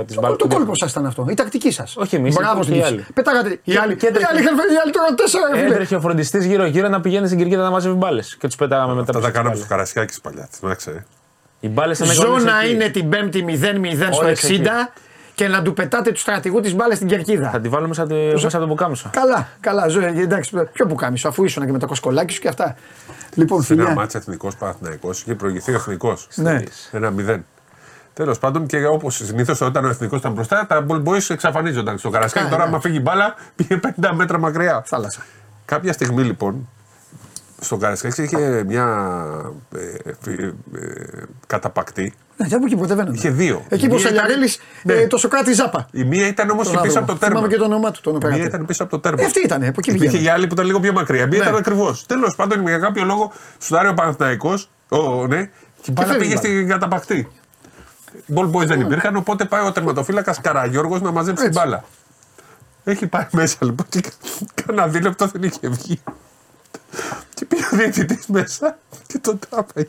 τις 0.05 0.15
μπάλες. 0.19 0.37
Το 0.37 0.47
κόλπο 0.47 0.75
σας 0.75 0.91
ήταν 0.91 1.05
αυτό. 1.05 1.25
Η 1.29 1.33
τακτική 1.33 1.71
σας. 1.71 1.97
Όχι 1.97 2.15
εμείς, 2.15 2.35
Μπράβο 2.35 2.59
οι 2.59 2.63
στην 2.63 2.83
άλλοι. 2.83 3.05
Πετάγατε. 3.13 3.59
Οι 3.63 3.75
άλλοι. 3.75 3.95
και 3.95 4.05
Οι 4.05 4.09
έτρεχε- 4.09 4.29
άλλοι 4.31 4.39
είχαν 4.41 4.55
φέρει 4.57 4.73
οι 4.73 4.77
άλλοι 4.83 4.91
τώρα 4.91 5.15
τέσσερα. 5.15 5.47
ρε 5.53 5.57
φίλε. 5.59 5.73
Έτρεχε 5.73 5.95
ο 5.95 5.99
φροντιστής 5.99 6.45
γύρω-γύρω 6.45 6.87
να 6.87 7.01
πηγαίνει 7.01 7.25
στην 7.25 7.37
κερκίδα 7.39 7.63
να 7.63 7.69
μαζεύει 7.69 7.95
μπάλες. 7.95 8.35
Και 8.39 8.47
τους 8.47 8.55
πετάγαμε 8.55 8.93
μετά. 8.93 9.01
Αυτά 9.01 9.13
τα 9.13 9.19
πίσω 9.19 9.31
κάναμε 9.31 9.55
στις 9.55 9.65
στο 9.67 9.75
μπάλες. 9.75 9.93
Καρασιάκη 9.93 10.21
παλιά. 10.21 10.49
Να 10.61 10.73
ξέρει. 10.75 11.03
Οι 11.59 11.67
μπάλες 11.67 11.99
ήταν 11.99 12.13
Ζώνα 12.13 12.65
είναι 12.71 12.87
την 12.89 13.09
5η 13.09 13.43
0-0 13.43 14.13
στο 14.13 14.25
Όλες 14.25 14.39
60 14.43 14.51
εκεί. 14.51 14.61
Και 15.39 15.47
να 15.47 15.61
του 15.61 15.73
πετάτε 15.73 16.11
τους 16.11 16.21
στρατηγού 16.21 16.59
τη 16.59 16.75
μπάλα 16.75 16.95
στην 16.95 17.07
κερκίδα. 17.07 17.49
Θα 17.49 17.59
τη 17.59 17.69
βάλουμε 17.69 17.87
μέσα, 17.87 18.07
τη- 18.07 18.13
μέσα 18.33 18.47
από 18.47 18.59
το 18.59 18.67
πουκάμισο. 18.67 19.09
Καλά, 19.13 19.47
καλά, 19.59 19.87
ζω, 19.87 20.01
εντάξει, 20.01 20.51
πιο 20.73 20.85
που 20.85 20.95
κάμισο, 20.95 21.27
αφού 21.27 21.43
ήσουν 21.43 21.65
και 21.65 21.71
με 21.71 21.79
το 21.79 21.87
κοσκολάκι 21.87 22.33
σου 22.33 22.41
και 22.41 22.47
αυτά. 22.47 22.75
Λοιπόν, 23.33 23.61
Σε 23.63 23.73
ένα 23.73 23.81
φιλιά. 23.83 23.95
μάτσα 23.97 24.17
εθνικός 24.17 24.55
Παναθυναϊκό 24.55 25.09
είχε 25.11 25.35
προηγηθεί 25.35 25.71
ο 25.71 25.75
εθνικός. 25.75 26.27
Ναι. 26.35 26.59
Ένα 26.91 27.09
μηδέν. 27.09 27.45
Τέλος 28.13 28.39
πάντων 28.39 28.65
και 28.65 28.85
όπως 28.85 29.15
συνήθως 29.15 29.61
όταν 29.61 29.85
ο 29.85 29.87
εθνικός 29.87 30.19
ήταν 30.19 30.31
μπροστά, 30.31 30.65
τα 30.67 30.85
ball 30.89 31.03
boys 31.03 31.29
εξαφανίζονταν. 31.29 31.97
Στο 31.97 32.09
Καρασκάκι 32.09 32.45
Α, 32.45 32.49
τώρα, 32.49 32.63
ναι. 32.63 32.69
άμα 32.69 32.79
φύγει 32.79 32.97
η 32.97 33.01
μπάλα, 33.03 33.35
πήγε 33.55 33.79
50 34.01 34.09
μέτρα 34.13 34.37
μακριά. 34.39 34.83
Θάλασσα. 34.85 35.21
Κάποια 35.65 35.93
στιγμή 35.93 36.23
λοιπόν, 36.23 36.69
στο 37.61 37.77
Καρασκάκι 37.77 38.21
είχε 38.21 38.63
μια 38.67 38.85
ε, 39.75 40.11
φι- 40.21 40.39
ε, 40.39 40.53
καταπακτή. 41.47 42.13
Ναι, 42.37 42.47
και 42.47 42.55
από 42.55 42.65
εκεί 42.65 42.75
πρωτεύαιναν. 42.75 43.13
Είχε 43.13 43.29
δύο. 43.29 43.63
Εκεί 43.69 43.85
Η 43.85 43.87
που 43.87 43.93
ο 43.95 43.97
μία 43.97 44.09
ήταν- 44.09 44.19
Σαλιαρέλης 44.19 44.59
Ναι. 44.83 45.07
το 45.07 45.17
Σοκράτη 45.17 45.53
Ζάπα. 45.53 45.87
Η 45.91 46.03
μία 46.03 46.27
ήταν 46.27 46.49
όμως 46.49 46.67
Τον 46.67 46.75
και 46.75 46.81
πίσω 46.81 46.99
άνθρωπο. 46.99 47.11
από 47.11 47.11
το 47.11 47.17
τέρμα. 47.19 47.35
Θυμάμαι 47.35 47.53
και 47.53 47.59
το 47.59 47.65
όνομά 47.65 47.91
του, 47.91 48.01
τον 48.01 48.13
Η 48.13 48.17
μία 48.17 48.27
οπεράτη. 48.27 48.47
ήταν 48.49 48.65
πίσω 48.65 48.83
από 48.83 48.91
το 48.91 48.99
τέρμα. 48.99 49.21
Ε, 49.21 49.25
αυτή 49.25 49.39
ήτανε, 49.43 49.67
από 49.67 49.75
εκεί 49.79 49.89
Υπήρχε 49.89 50.09
βγαίνει. 50.09 50.23
η 50.23 50.29
άλλη 50.29 50.47
που 50.47 50.53
ήταν 50.53 50.65
λίγο 50.65 50.79
πιο 50.79 50.93
μακριά. 50.93 51.23
Η 51.23 51.27
μία 51.27 51.37
Ναι. 51.37 51.43
ήταν 51.43 51.55
ακριβώς. 51.55 52.05
Τέλος 52.05 52.35
πάντων, 52.35 52.67
για 52.67 52.77
κάποιο 52.77 53.03
λόγο, 53.03 53.31
σου 53.59 53.75
ο 53.89 53.93
Παναθυναϊκό. 53.93 54.53
Ναι, 55.27 55.43
και 55.81 55.89
η 55.89 55.91
μπάλα 55.91 56.11
φεύγει 56.11 56.15
η 56.15 56.19
πήγε 56.19 56.33
μπάλα. 56.33 56.37
στην 56.37 56.67
καταπακτή. 56.67 57.27
Ball 58.35 58.51
boys 58.51 58.65
δεν 58.65 58.79
υπήρχαν, 58.79 59.15
οπότε 59.15 59.45
πάει 59.45 59.65
ο 59.67 59.71
τερματοφύλακας 59.71 60.41
Καραγιώργος 60.41 61.01
να 61.01 61.11
μαζέψει 61.11 61.43
την 61.43 61.51
Έτσι. 61.51 61.59
μπάλα. 61.59 61.83
Έχει 62.83 63.07
πάει 63.07 63.25
μέσα 63.31 63.55
λοιπόν 63.59 63.85
και 63.89 64.01
κάνα 64.65 64.87
δίλεπτο 64.87 65.27
δεν 65.27 65.43
είχε 65.43 65.59
βγει. 65.69 66.01
Και 67.33 67.45
πήγε 67.45 67.63
ο 67.73 67.75
διαιτητής 67.77 68.25
μέσα 68.27 68.77
και 69.07 69.17
τον 69.19 69.39
τράπαγε. 69.49 69.87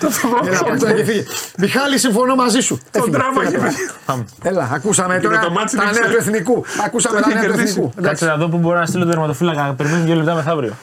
Τον 0.00 0.10
Έλα, 0.46 0.58
τράβαγε. 0.58 0.84
πας 0.84 0.92
και 0.94 1.04
φύγε. 1.04 1.24
Μιχάλη, 1.58 1.98
συμφωνώ 1.98 2.34
μαζί 2.34 2.60
σου. 2.60 2.80
Τον 2.90 3.00
Έφυγε, 3.02 3.16
τράβαγε. 3.16 3.58
φύγε. 3.58 4.24
Έλα, 4.42 4.70
ακούσαμε 4.72 5.18
Και 5.18 5.28
με 5.28 5.34
τώρα 5.34 5.46
το 5.46 5.50
μάτσι 5.52 5.76
τα 5.76 5.82
δεν 5.84 5.92
νέα 5.92 6.00
ξέρω. 6.02 6.14
του 6.16 6.20
εθνικού. 6.28 6.64
Ακούσαμε 6.84 7.16
Το 7.16 7.22
τα 7.22 7.30
είχε 7.30 7.38
νέα 7.38 7.48
του 7.48 7.54
κερδίσει. 7.56 7.72
εθνικού. 7.78 7.92
Εντάξει. 7.98 8.08
Κάτσε 8.08 8.26
να 8.26 8.36
δω 8.36 8.48
που 8.48 8.58
μπορεί 8.58 8.78
να 8.78 8.86
στείλω 8.86 9.04
το 9.04 9.10
τερματοφύλακα. 9.10 9.72
Περιμένει 9.76 10.04
δύο 10.04 10.14
λεπτά 10.14 10.34
μεθαύριο. 10.34 10.74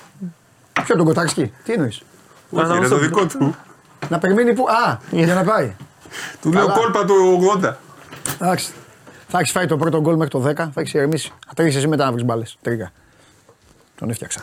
Ποιο 0.83 0.95
τον 0.95 1.05
κοτάξκι, 1.05 1.53
τι 1.63 1.73
εννοείς; 1.73 2.01
Όχι, 2.49 2.77
είναι 2.77 2.87
το 2.87 2.97
δικό 2.97 3.25
του. 3.25 3.55
Να 4.09 4.17
περιμένει 4.19 4.53
που. 4.53 4.65
Α, 4.69 4.97
για 5.11 5.33
να 5.33 5.43
πάει. 5.43 5.75
Του 6.41 6.51
λέω 6.51 6.65
Καλά. 6.67 6.79
κόλπα 6.79 7.05
του 7.05 7.39
80. 7.63 7.73
Εντάξει. 8.41 8.71
Θα 9.27 9.39
έχεις 9.39 9.51
φάει 9.51 9.65
το 9.65 9.77
πρώτο 9.77 10.01
γκολ 10.01 10.15
μέχρι 10.15 10.29
το 10.29 10.39
10, 10.39 10.53
θα 10.55 10.71
έχεις 10.81 10.93
ηρεμήσει. 10.93 11.31
Θα 11.47 11.53
τρέχει 11.55 11.77
εσύ 11.77 11.87
μετά 11.87 12.05
να 12.05 12.11
βρεις 12.11 12.23
μπάλες. 12.25 12.57
Τρίγα. 12.61 12.91
Τον 13.99 14.09
έφτιαξα. 14.09 14.41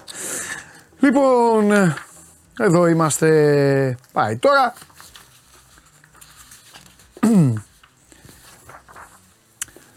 Λοιπόν, 1.01 1.73
ε, 1.73 1.95
εδώ 2.59 2.87
είμαστε. 2.87 3.99
Πάει 4.13 4.37
τώρα. 4.37 4.75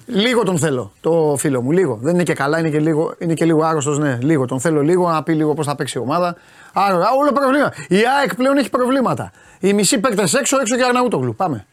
Λίγο 0.06 0.44
τον 0.44 0.58
θέλω, 0.58 0.92
το 1.02 1.36
φίλο 1.38 1.62
μου. 1.62 1.72
Λίγο. 1.72 2.00
Δεν 2.02 2.14
είναι 2.14 2.24
και 2.24 2.34
καλά, 2.34 2.60
είναι 2.60 2.70
και 2.70 2.80
λίγο, 2.80 3.14
είναι 3.18 3.34
και 3.34 3.46
λίγο 3.46 3.64
άρρωστος. 3.64 4.00
Ναι, 4.00 4.18
λίγο. 4.22 4.46
Τον 4.46 4.60
θέλω 4.60 4.82
λίγο 4.82 5.10
να 5.10 5.24
πει 5.24 5.34
λίγο 5.34 5.54
πώς 5.54 5.66
θα 5.66 5.76
παίξει 5.76 5.98
η 5.98 6.02
ομάδα. 6.02 6.36
Άρα, 6.74 7.10
όλο 7.20 7.32
προβλήματα. 7.32 7.74
Η 7.88 7.98
ΑΕΚ 8.20 8.36
πλέον 8.36 8.58
έχει 8.58 8.70
προβλήματα. 8.70 9.32
Οι 9.60 9.74
μισοί 9.74 10.00
παίκτες 10.00 10.34
έξω, 10.34 10.60
έξω 10.60 10.76
και 10.76 10.84
Αρναούτογλου. 10.84 11.36
Πάμε. 11.36 11.66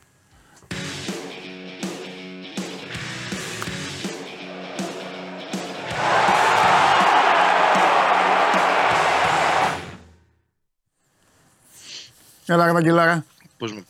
Έλα, 12.49 12.67
Καταγγελάρα. 12.67 13.25
Πώς 13.59 13.73
με, 13.73 13.85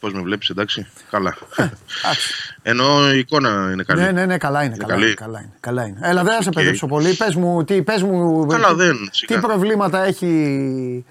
πώς 0.00 0.12
με 0.12 0.20
βλέπεις, 0.22 0.48
εντάξει. 0.48 0.86
Καλά. 1.10 1.36
εντάξει. 1.56 2.32
Ενώ 2.62 3.12
η 3.12 3.18
εικόνα 3.18 3.70
είναι 3.72 3.82
καλή. 3.82 4.00
Ναι, 4.00 4.10
ναι, 4.10 4.26
ναι, 4.26 4.38
καλά 4.38 4.62
είναι. 4.64 4.74
Είναι 4.74 4.82
Καλά, 4.84 4.92
καλή. 4.94 5.04
είναι, 5.06 5.14
καλά, 5.14 5.40
είναι, 5.40 5.52
καλά 5.60 5.86
είναι. 5.86 5.98
Έλα, 6.02 6.22
δεν 6.22 6.34
θα 6.34 6.42
σε 6.42 6.48
Οκ. 6.48 6.54
παιδέψω 6.54 6.86
πολύ. 6.86 7.14
Πες 7.14 7.34
μου, 7.34 7.64
τι, 7.64 7.82
πες 7.82 8.02
μου, 8.02 8.46
Καλά, 8.46 8.68
τι, 8.68 8.74
δεν, 8.74 8.96
τι 9.10 9.16
σιγά. 9.16 9.40
προβλήματα 9.40 10.04
έχει 10.04 11.04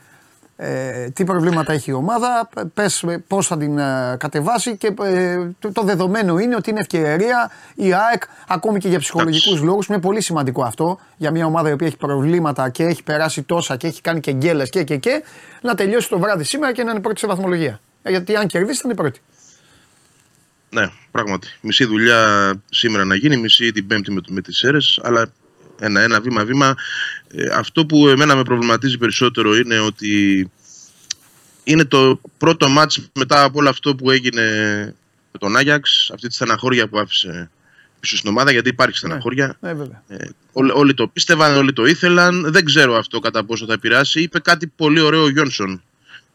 ε, 0.62 1.10
τι 1.10 1.24
προβλήματα 1.24 1.74
έχει 1.74 1.90
η 1.90 1.94
ομάδα, 1.94 2.50
πες 2.74 3.04
ε, 3.04 3.24
πώς 3.28 3.48
θα 3.48 3.58
την 3.58 3.78
ε, 3.78 4.16
κατεβάσει 4.20 4.78
και 4.78 4.94
ε, 5.02 5.50
το, 5.60 5.72
το 5.72 5.82
δεδομένο 5.82 6.38
είναι 6.38 6.56
ότι 6.56 6.70
είναι 6.70 6.80
ευκαιρία 6.80 7.52
η 7.76 7.94
ΑΕΚ 7.94 8.24
ακόμη 8.48 8.80
και 8.80 8.88
για 8.88 9.00
ψυχολογικούς 9.00 9.62
λόγους, 9.62 9.88
είναι 9.88 10.00
πολύ 10.00 10.22
σημαντικό 10.22 10.64
αυτό 10.64 11.00
για 11.18 11.32
μια 11.32 11.46
ομάδα 11.46 11.70
η 11.70 11.72
οποία 11.72 11.88
έχει 11.88 11.98
προβλήματα 11.98 12.70
και 12.70 12.84
έχει 12.84 13.04
περάσει 13.04 13.42
τόσα 13.44 13.76
και 13.76 13.88
έχει 13.88 14.02
κάνει 14.02 14.20
και 14.20 14.32
γκέλες 14.32 14.70
και 14.70 14.84
και 14.84 14.98
και 14.98 15.24
να 15.62 15.76
τελειώσει 15.76 16.10
το 16.10 16.20
βράδυ 16.20 16.44
σήμερα 16.44 16.74
και 16.74 16.84
να 16.84 16.92
είναι 16.92 17.00
πρώτη 17.00 17.20
σε 17.20 17.28
βαθμολογία. 17.28 17.80
Ε, 18.02 18.10
γιατί 18.10 18.36
αν 18.36 18.48
κερδίσει 18.48 18.82
θα 18.82 18.84
είναι 18.86 18.96
πρώτη. 18.96 19.22
Ναι, 20.70 20.90
πράγματι. 21.12 21.48
Μισή 21.62 21.86
δουλειά 21.86 22.54
σήμερα 22.70 23.06
να 23.06 23.16
γίνει, 23.16 23.38
μισή 23.38 23.72
την 23.72 23.88
Πέμπτη 23.88 24.12
με, 24.12 24.22
με 24.28 24.42
τις 24.42 24.64
αίρες. 24.64 25.00
Αλλά 25.04 25.32
ένα-ένα 25.80 26.22
βήμα-βήμα. 26.22 26.76
Ε, 27.32 27.50
αυτό 27.54 27.86
που 27.86 28.08
εμένα 28.08 28.36
με 28.36 28.44
προβληματίζει 28.44 28.98
περισσότερο 28.98 29.56
είναι 29.56 29.80
ότι 29.80 30.50
είναι 31.64 31.86
το 31.86 32.22
πρώτο 32.38 32.70
μάτς 32.70 33.10
μετά 33.14 33.44
από 33.44 33.60
όλο 33.60 33.70
αυτό 33.70 33.96
που 33.96 34.12
έγινε 34.12 34.44
με 35.32 35.40
τον 35.40 35.58
Άγιαξ, 35.58 36.10
αυτή 36.14 36.28
τη 36.28 36.34
στεναχώρια 36.34 36.88
που 36.88 37.00
άφησε 37.00 37.50
πίσω 38.00 38.18
στην 38.18 38.30
ομάδα, 38.30 38.52
γιατί 38.52 38.70
υπάρχει 38.70 38.98
στεναχώρια. 38.98 39.58
Ε, 39.62 39.74
βέβαια. 39.74 40.04
Ε, 40.08 40.28
όλοι, 40.52 40.72
όλοι 40.72 40.94
το 40.94 41.08
πίστευαν, 41.08 41.58
όλοι 41.58 41.74
το 41.74 41.86
ήθελαν. 41.86 42.52
Δεν 42.52 42.66
ξέρω 42.66 42.96
αυτό 42.96 43.20
κατά 43.20 43.44
πόσο 43.44 43.66
θα 43.66 43.74
επηρεάσει. 43.74 44.22
Είπε 44.22 44.40
κάτι 44.40 44.68
πολύ 44.68 45.00
ωραίο 45.00 45.24
ο 45.24 45.30
Γιόνσον. 45.30 45.84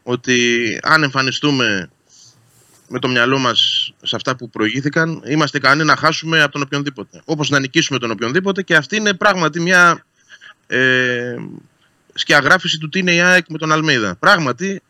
Ότι 0.03 0.61
αν 0.83 1.03
εμφανιστούμε 1.03 1.91
με 2.89 2.99
το 2.99 3.09
μυαλό 3.09 3.39
μας 3.39 3.93
σε 4.03 4.17
αυτά 4.17 4.37
που 4.37 4.51
προηγήθηκαν, 4.51 5.23
είμαστε 5.27 5.59
ικανοί 5.59 5.85
να 5.85 5.97
χάσουμε 5.97 6.43
από 6.43 6.53
τον 6.53 6.63
οποιονδήποτε. 6.63 7.23
Όπως 7.25 7.49
να 7.49 7.61
νικήσουμε 7.61 7.99
τον 7.99 8.11
οποιονδήποτε. 8.11 8.63
Και 8.63 8.77
αυτή 8.77 8.97
είναι 8.97 9.15
πράγματι 9.15 9.61
μια 9.61 10.05
ε, 10.67 11.37
σκιαγράφηση 12.15 12.79
του 12.79 12.89
τι 12.89 12.99
είναι 12.99 13.15
η 13.15 13.21
ΑΕΚ 13.21 13.45
με 13.49 13.59
τον 13.59 13.73
Αλμίδα. 13.73 14.17
Πράγματι 14.19 14.83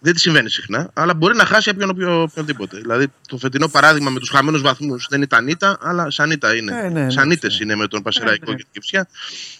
δεν 0.00 0.14
τη 0.14 0.20
συμβαίνει 0.20 0.50
συχνά, 0.50 0.90
αλλά 0.92 1.14
μπορεί 1.14 1.36
να 1.36 1.44
χάσει 1.44 1.70
από 1.70 1.94
ποιον 1.94 2.20
οποιονδήποτε. 2.22 2.78
Δηλαδή 2.78 3.06
το 3.28 3.38
φετινό 3.38 3.68
παράδειγμα 3.68 4.10
με 4.10 4.18
τους 4.18 4.28
χαμένους 4.28 4.60
βαθμούς 4.60 5.06
δεν 5.10 5.22
ήταν 5.22 5.48
ήττα, 5.48 5.78
αλλά 5.80 6.10
σαν 6.10 6.30
ήττα 6.30 6.56
είναι. 6.56 6.78
Ε, 6.78 6.88
ναι, 6.88 7.00
ναι, 7.00 7.10
σαν 7.10 7.30
ήττες 7.30 7.52
ναι. 7.52 7.64
είναι 7.64 7.74
με 7.74 7.86
τον 7.86 8.02
Πασεραϊκό 8.02 8.50
Ε, 8.50 8.50
ναι. 8.50 8.56
και 8.56 8.62
την 8.62 8.72
Κυψιά. 8.72 9.08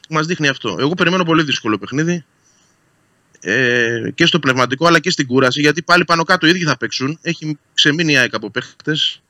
Μας 0.08 0.26
δείχνει 0.26 0.48
αυτό. 0.48 0.76
Εγώ 0.80 0.94
περιμένω 0.94 1.24
πολύ 1.24 1.42
δύσκολο 1.42 1.78
παιχνίδι. 1.78 2.24
Ε, 3.48 4.10
και 4.14 4.26
στο 4.26 4.38
πνευματικό 4.38 4.86
αλλά 4.86 4.98
και 4.98 5.10
στην 5.10 5.26
κούραση, 5.26 5.60
γιατί 5.60 5.82
πάλι 5.82 6.04
πάνω 6.04 6.22
κάτω 6.22 6.46
οι 6.46 6.50
ίδιοι 6.50 6.64
θα 6.64 6.76
παίξουν. 6.76 7.18
Έχει 7.22 7.58
ξεμείνει 7.74 8.12
η 8.12 8.16
ΑΕΚ 8.16 8.34
από 8.34 8.50
παίχτες. 8.50 9.22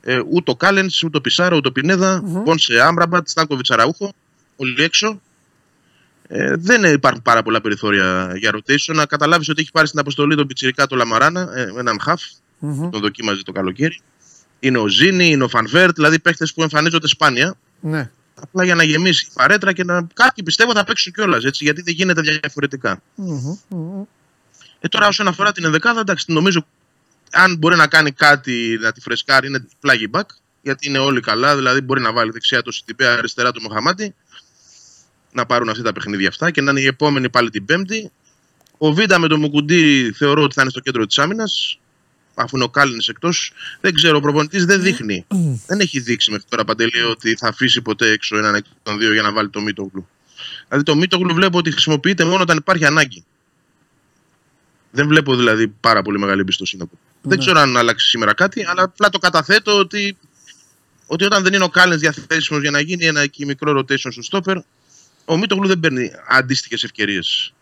Ε, 0.00 0.20
ούτε 0.30 0.50
ο 0.50 0.56
Κάλενς, 0.56 1.02
ούτε 1.02 1.18
ο 1.18 1.20
Πισάρο, 1.20 1.56
ούτε 1.56 1.68
ο 1.68 1.72
πινεδα 1.72 2.22
Πόνσε 2.44 2.80
Άμπραμπατ, 2.80 3.28
Στάνκοβιτς 3.28 3.70
Αραούχο. 3.70 4.12
Όλοι 4.56 4.82
έξω. 4.82 5.20
Ε, 6.28 6.54
δεν 6.56 6.84
υπάρχουν 6.84 7.22
πάρα 7.22 7.42
πολλά 7.42 7.60
περιθώρια 7.60 8.32
για 8.36 8.50
rotation. 8.54 8.94
Να 8.94 9.06
καταλάβεις 9.06 9.48
ότι 9.48 9.60
έχει 9.60 9.70
πάρει 9.70 9.86
στην 9.86 9.98
αποστολή 10.00 10.36
τον 10.36 10.46
Πιτσυρικά 10.46 10.86
το 10.86 10.96
Λαμαράνα, 10.96 11.48
ε, 11.54 11.72
έναν 11.78 12.00
χαφ. 12.00 12.22
Τον 12.60 13.00
δοκίμαζε 13.00 13.42
το 13.42 13.52
καλοκαίρι. 13.52 14.00
Είναι 14.60 14.78
ο 14.78 14.88
Ζήνη, 14.88 15.30
είναι 15.30 15.44
ο 15.44 15.48
Φανβέρτ, 15.48 15.94
δηλαδή 15.94 16.18
παίχτες 16.18 16.52
που 16.52 16.62
εμφανίζονται 16.62 17.08
σπάνια. 17.08 17.54
Ναι. 17.80 18.10
Απλά 18.34 18.64
για 18.64 18.74
να 18.74 18.82
γεμίσει 18.82 19.26
η 19.30 19.32
παρέτρα 19.34 19.72
και 19.72 19.84
να. 19.84 20.06
Κάποιοι 20.14 20.44
πιστεύω 20.44 20.72
θα 20.72 20.84
παίξουν 20.84 21.12
κιόλας 21.12 21.44
έτσι, 21.44 21.64
γιατί 21.64 21.82
δεν 21.82 21.94
γίνεται 21.94 22.20
διαφορετικά. 22.20 23.02
Ε, 24.80 24.88
τώρα, 24.88 25.06
όσον 25.06 25.28
αφορά 25.28 25.52
την 25.52 25.64
ενδεκάδα, 25.64 26.00
εντάξει, 26.00 26.24
νομίζω 26.28 26.66
αν 27.32 27.56
μπορεί 27.56 27.76
να 27.76 27.86
κάνει 27.86 28.12
κάτι 28.12 28.78
να 28.80 28.92
τη 28.92 29.00
φρεσκάρει 29.00 29.46
είναι 29.46 29.66
πλάγι 29.80 30.10
back, 30.12 30.26
γιατί 30.62 30.88
είναι 30.88 30.98
όλοι 30.98 31.20
καλά. 31.20 31.56
Δηλαδή, 31.56 31.80
μπορεί 31.80 32.00
να 32.00 32.12
βάλει 32.12 32.30
δεξιά 32.30 32.62
το 32.62 32.72
Σιτιπέ, 32.72 33.06
αριστερά 33.06 33.52
το 33.52 33.60
Μοχαμάτι, 33.60 34.14
να 35.32 35.46
πάρουν 35.46 35.68
αυτά 35.68 35.82
τα 35.82 35.92
παιχνίδια 35.92 36.28
αυτά 36.28 36.50
και 36.50 36.60
να 36.60 36.70
είναι 36.70 36.80
η 36.80 36.86
επόμενη 36.86 37.30
πάλι 37.30 37.50
την 37.50 37.64
Πέμπτη. 37.64 38.10
Ο 38.78 38.92
Βίντα 38.92 39.18
με 39.18 39.28
τον 39.28 39.40
Μουκουντή 39.40 40.12
θεωρώ 40.12 40.42
ότι 40.42 40.54
θα 40.54 40.62
είναι 40.62 40.70
στο 40.70 40.80
κέντρο 40.80 41.06
της 41.06 41.18
άμυνας. 41.18 41.78
Αφού 42.34 42.56
είναι 42.56 42.64
ο 42.64 42.68
Κάλινε 42.68 43.02
εκτός. 43.06 43.52
Δεν 43.80 43.94
ξέρω, 43.94 44.16
ο 44.16 44.20
προπονητής 44.20 44.64
δεν 44.64 44.82
δείχνει. 44.82 45.26
δεν 45.66 45.80
έχει 45.80 46.00
δείξει 46.00 46.30
μέχρι 46.30 46.46
τώρα 46.48 46.64
παντελή 46.64 47.02
ότι 47.02 47.36
θα 47.36 47.48
αφήσει 47.48 47.82
ποτέ 47.82 48.10
έξω 48.10 48.36
έναν 48.36 48.54
εκ 48.54 48.64
των 48.82 48.98
δύο 48.98 49.12
για 49.12 49.22
να 49.22 49.32
βάλει 49.32 49.48
το 49.48 49.60
Μίτογλου. 49.60 50.08
Δηλαδή 50.68 50.84
το 50.84 50.96
Μίτογλου 50.96 51.34
βλέπω 51.34 51.58
ότι 51.58 51.70
χρησιμοποιείται 51.70 52.24
μόνο 52.24 52.42
όταν 52.42 52.56
υπάρχει 52.56 52.84
ανάγκη. 52.84 53.24
Δεν 54.90 55.08
βλέπω 55.08 55.36
δηλαδή 55.36 55.68
πάρα 55.68 56.02
πολύ 56.02 56.18
μεγάλη 56.18 56.40
εμπιστοσύνη. 56.40 56.82
από 56.82 56.90
του. 56.90 57.28
Δεν 57.28 57.38
ξέρω 57.38 57.60
αν 57.60 57.76
αλλάξει 57.76 58.08
σήμερα 58.08 58.34
κάτι, 58.34 58.64
αλλά 58.66 58.82
απλά 58.82 59.08
το 59.08 59.18
καταθέτω 59.18 59.78
ότι, 59.78 60.16
ότι 61.06 61.24
όταν 61.24 61.42
δεν 61.42 61.52
είναι 61.52 61.64
ο 61.64 61.68
Κάλεν 61.68 61.98
διαθέσιμος 61.98 62.62
για 62.62 62.70
να 62.70 62.80
γίνει 62.80 63.06
ένα 63.06 63.20
εκεί 63.20 63.46
μικρό 63.46 63.78
rotation 63.78 64.12
στο 64.12 64.22
στόπερ, 64.22 64.56
ο 65.24 65.36
Μίτογλου 65.36 65.66
δεν 65.66 65.80
παίρνει 65.80 66.10
αντίστοιχες 66.28 66.82
ευκαιρίες. 66.82 67.52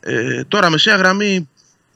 Ε, 0.00 0.44
τώρα 0.44 0.70
μεσαία 0.70 0.96
γραμμή 0.96 1.48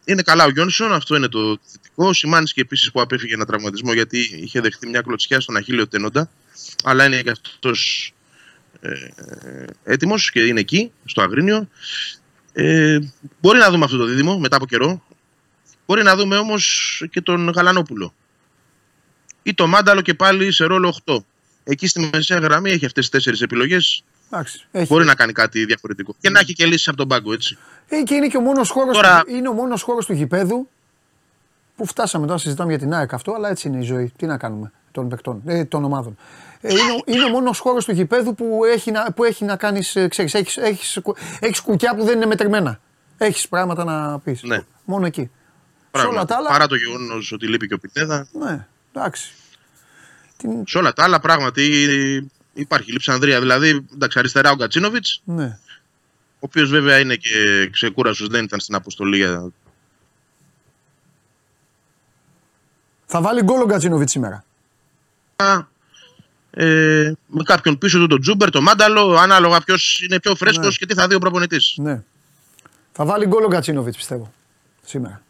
είναι 0.05 0.23
καλά 0.23 0.45
ο 0.45 0.51
Γιόνσον, 0.51 0.93
αυτό 0.93 1.17
είναι 1.17 1.29
το 1.29 1.59
θετικό. 1.99 2.13
Σιμάνσκι 2.13 2.61
επίσης 2.61 2.91
που 2.91 3.01
απέφυγε 3.01 3.35
ένα 3.35 3.45
τραυματισμό 3.47 3.93
γιατί 3.93 4.19
είχε 4.43 4.61
δεχτεί 4.61 4.89
μια 4.89 5.01
κλωτσιά 5.01 5.41
στον 5.41 5.57
Αχίλιο 5.57 5.89
Τένοντα. 5.89 6.31
Αλλά 6.85 7.05
είναι 7.05 7.23
και 7.23 7.31
αυτός 7.31 8.13
ε, 8.81 8.91
έτοιμος 9.85 10.31
και 10.31 10.41
είναι 10.41 10.61
εκεί, 10.61 10.93
στο 11.05 11.23
Αγρίνιο. 11.23 11.69
Ε, 12.53 12.99
μπορεί 13.41 13.59
να 13.59 13.71
δούμε 13.71 13.85
αυτό 13.85 13.97
το 13.97 14.05
δίδυμο 14.05 14.39
μετά 14.39 14.57
από 14.57 14.67
καιρό. 14.67 15.03
Μπορεί 15.87 16.03
να 16.03 16.17
δούμε 16.17 16.37
όμως 16.37 17.03
και 17.11 17.21
τον 17.21 17.49
Γαλανόπουλο. 17.49 18.15
Ή 19.43 19.55
το 19.55 19.67
Μάνταλο 19.67 20.01
και 20.01 20.15
πάλι 20.15 20.53
σε 20.53 20.65
ρόλο 20.65 20.99
8. 21.05 21.17
Εκεί 21.65 21.87
στη 21.87 22.11
μεσαία 22.13 22.39
γραμμή 22.39 22.71
έχει 22.71 22.87
αυτές 22.87 23.03
τις 23.05 23.09
τέσσερις 23.11 23.41
επιλογές. 23.41 24.05
Εντάξει, 24.31 24.67
έχει. 24.71 24.87
Μπορεί 24.87 25.05
να 25.05 25.15
κάνει 25.15 25.33
κάτι 25.33 25.65
διαφορετικό. 25.65 26.17
Και 26.21 26.31
να 26.31 26.41
έχει 26.41 26.53
και 26.53 26.67
λύσεις 26.67 26.89
από 26.89 26.97
τον 26.97 27.09
πάγκο, 27.09 27.33
έτσι. 27.33 27.59
Ε, 27.89 28.03
και 28.03 28.15
είναι 28.15 28.29
και 28.29 28.37
ο 28.37 28.41
μόνος 28.41 28.71
χώρος 28.71 28.95
Τώρα- 28.95 29.23
είναι 29.29 29.49
ο 29.49 29.53
μόνος 29.53 29.83
χώρος 29.83 30.07
του 30.07 30.13
γηπέδου 30.13 30.69
που 31.79 31.87
φτάσαμε 31.87 32.27
τώρα, 32.27 32.39
συζητάμε 32.39 32.71
για 32.71 32.79
την 32.79 32.95
ΑΕΚ 32.95 33.13
αυτό, 33.13 33.33
αλλά 33.33 33.49
έτσι 33.49 33.69
είναι 33.69 33.79
η 33.79 33.83
ζωή. 33.83 34.13
Τι 34.17 34.27
να 34.27 34.37
κάνουμε 34.39 34.73
των 34.93 35.09
παικτών, 35.09 35.43
ε, 35.47 35.65
των 35.65 35.85
ομάδων. 35.85 36.17
Ε, 36.61 36.73
είναι, 36.73 36.81
ο- 36.81 37.03
είναι 37.13 37.25
ο 37.25 37.29
μόνος 37.29 37.59
χώρος 37.59 37.85
του 37.85 37.93
γηπέδου 37.93 38.35
που 38.35 38.61
έχει 38.65 38.91
να, 38.91 39.13
που 39.13 39.25
έχει 39.25 39.45
να 39.45 39.57
κάνεις. 39.57 39.97
Ξέρεις, 40.09 40.35
έχεις, 40.35 40.57
έχεις, 40.57 40.99
κου- 41.03 41.19
έχεις 41.41 41.61
κουκιά 41.61 41.95
που 41.95 42.05
δεν 42.05 42.17
είναι 42.17 42.27
μετρημένα. 42.27 42.81
Έχεις 43.19 43.49
πράγματα 43.49 43.85
να 43.85 44.19
πεις. 44.19 44.43
Ναι. 44.43 44.59
Μόνο 44.85 45.07
εκεί. 45.07 45.21
Σε 45.21 45.31
Πράγματι. 45.91 46.17
όλα 46.17 46.25
τα 46.25 46.37
άλλα. 46.37 46.49
Παρά 46.49 46.67
το 46.67 46.75
γεγονός 46.77 47.33
ότι 47.33 47.47
λείπει 47.47 47.67
και 47.69 47.75
ο 47.75 47.79
Πιτέδα. 47.79 48.27
Ναι, 48.33 48.67
εντάξει. 48.95 49.33
Την, 50.37 50.65
Σε 50.67 50.79
όλα 50.79 50.93
τα 50.93 51.05
άλλα 51.05 51.21
πράγματι 51.21 51.65
υπάρχει 52.53 52.93
λειψανδρία. 52.93 53.41
Δηλαδή, 53.41 53.87
εντάξει, 53.95 54.19
αριστερά 54.19 54.51
ο 54.51 54.55
Γκατσίνοβιτς, 54.55 55.23
ναι. 55.25 55.59
ο 56.35 56.39
οποίος 56.39 56.71
βέβαια 56.71 56.99
είναι 56.99 57.15
και 57.15 57.69
ξεκούραστος, 57.73 58.29
δεν 58.29 58.45
ήταν 58.45 58.61
στην 58.61 58.75
αποστολή. 58.75 59.17
για- 59.17 59.53
Θα 63.11 63.21
βάλει 63.21 63.43
γκολ 63.43 63.61
ο 63.61 63.65
Γκατσίνοβιτς 63.65 64.11
σήμερα. 64.11 64.45
Ε, 66.51 67.13
με 67.27 67.43
κάποιον 67.43 67.79
πίσω 67.79 67.99
του 67.99 68.07
τον 68.07 68.21
Τζούμπερ, 68.21 68.51
τον 68.51 68.63
Μάνταλο, 68.63 69.17
ανάλογα 69.17 69.61
ποιος 69.61 70.01
είναι 70.03 70.21
πιο 70.21 70.35
φρέσκος 70.35 70.67
Ναι. 70.67 70.73
και 70.73 70.87
τι 70.87 70.95
θα 70.95 71.07
δει 71.09 71.15
ο 71.15 71.19
προπονητής. 71.19 71.75
Ναι. 71.77 72.03
Θα 72.93 73.05
βάλει 73.05 73.27
γκολ 73.27 73.45
ο 73.45 73.49
Γκατσίνοβιτς 73.49 73.97
πιστεύω. 73.97 74.33
Σήμερα. 74.85 75.23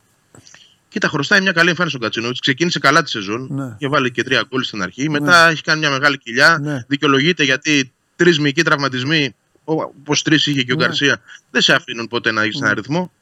Κοίτα, 0.88 1.08
χρωστάει 1.08 1.40
μια 1.40 1.52
καλή 1.52 1.68
εμφάνιση 1.68 1.96
ο 1.96 1.98
Γκατσίνοβιτς. 1.98 2.40
Ξεκίνησε 2.40 2.78
καλά 2.78 3.02
τη 3.02 3.10
σεζόν. 3.10 3.48
Ναι. 3.50 3.74
Είχε 3.78 3.88
βάλει 3.88 4.10
και 4.10 4.22
τρία 4.22 4.44
γκολ 4.48 4.62
στην 4.62 4.82
αρχή. 4.82 5.10
Μετά 5.10 5.48
έχει 5.48 5.62
κάνει 5.62 5.78
μια 5.78 5.90
μεγάλη 5.90 6.18
κοιλιά. 6.18 6.58
Ναι. 6.62 6.84
Δικαιολογείται 6.88 7.44
γιατί 7.44 7.92
τρεις 8.16 8.38
μυϊκοί 8.38 8.62
τραυματισμοί, 8.62 9.34
όπως 9.64 10.22
τρεις 10.22 10.46
είχε 10.46 10.62
και 10.62 10.72
ο 10.72 10.76
Ναι. 10.76 10.84
Γκαρσία, 10.84 11.20
δεν 11.50 11.62
σε 11.62 11.72
αφήνουν 11.74 12.08
ποτέ 12.08 12.30
να 12.32 12.42
έχεις 12.42 12.60
ένα 12.60 12.70
αριθμό. 12.70 13.12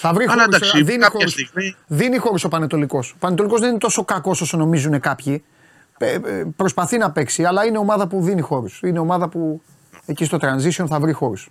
Θα 0.00 0.12
βρει 0.12 0.24
Αλλά 0.24 0.42
χώρους, 0.42 0.56
εντάξει, 0.56 0.82
δίνει 0.82 0.98
κάποια 0.98 1.08
χώρους. 1.12 1.32
στιγμή. 1.32 1.76
Δίνει 1.86 2.16
χώρο 2.18 2.36
ο 2.44 2.48
Πανετολικός. 2.48 3.10
Ο 3.12 3.16
Πανετολικός 3.18 3.60
δεν 3.60 3.68
είναι 3.70 3.78
τόσο 3.78 4.04
κακός 4.04 4.40
όσο 4.40 4.56
νομίζουν 4.56 5.00
κάποιοι. 5.00 5.44
Ε, 5.98 6.12
ε, 6.12 6.20
προσπαθεί 6.56 6.98
να 6.98 7.10
παίξει, 7.10 7.44
αλλά 7.44 7.64
είναι 7.66 7.78
ομάδα 7.78 8.06
που 8.06 8.20
δίνει 8.22 8.40
χώρους. 8.40 8.80
Είναι 8.82 8.98
ομάδα 8.98 9.28
που 9.28 9.62
εκεί 10.06 10.24
στο 10.24 10.38
transition 10.40 10.84
θα 10.88 11.00
βρει 11.00 11.12
χώρους. 11.12 11.48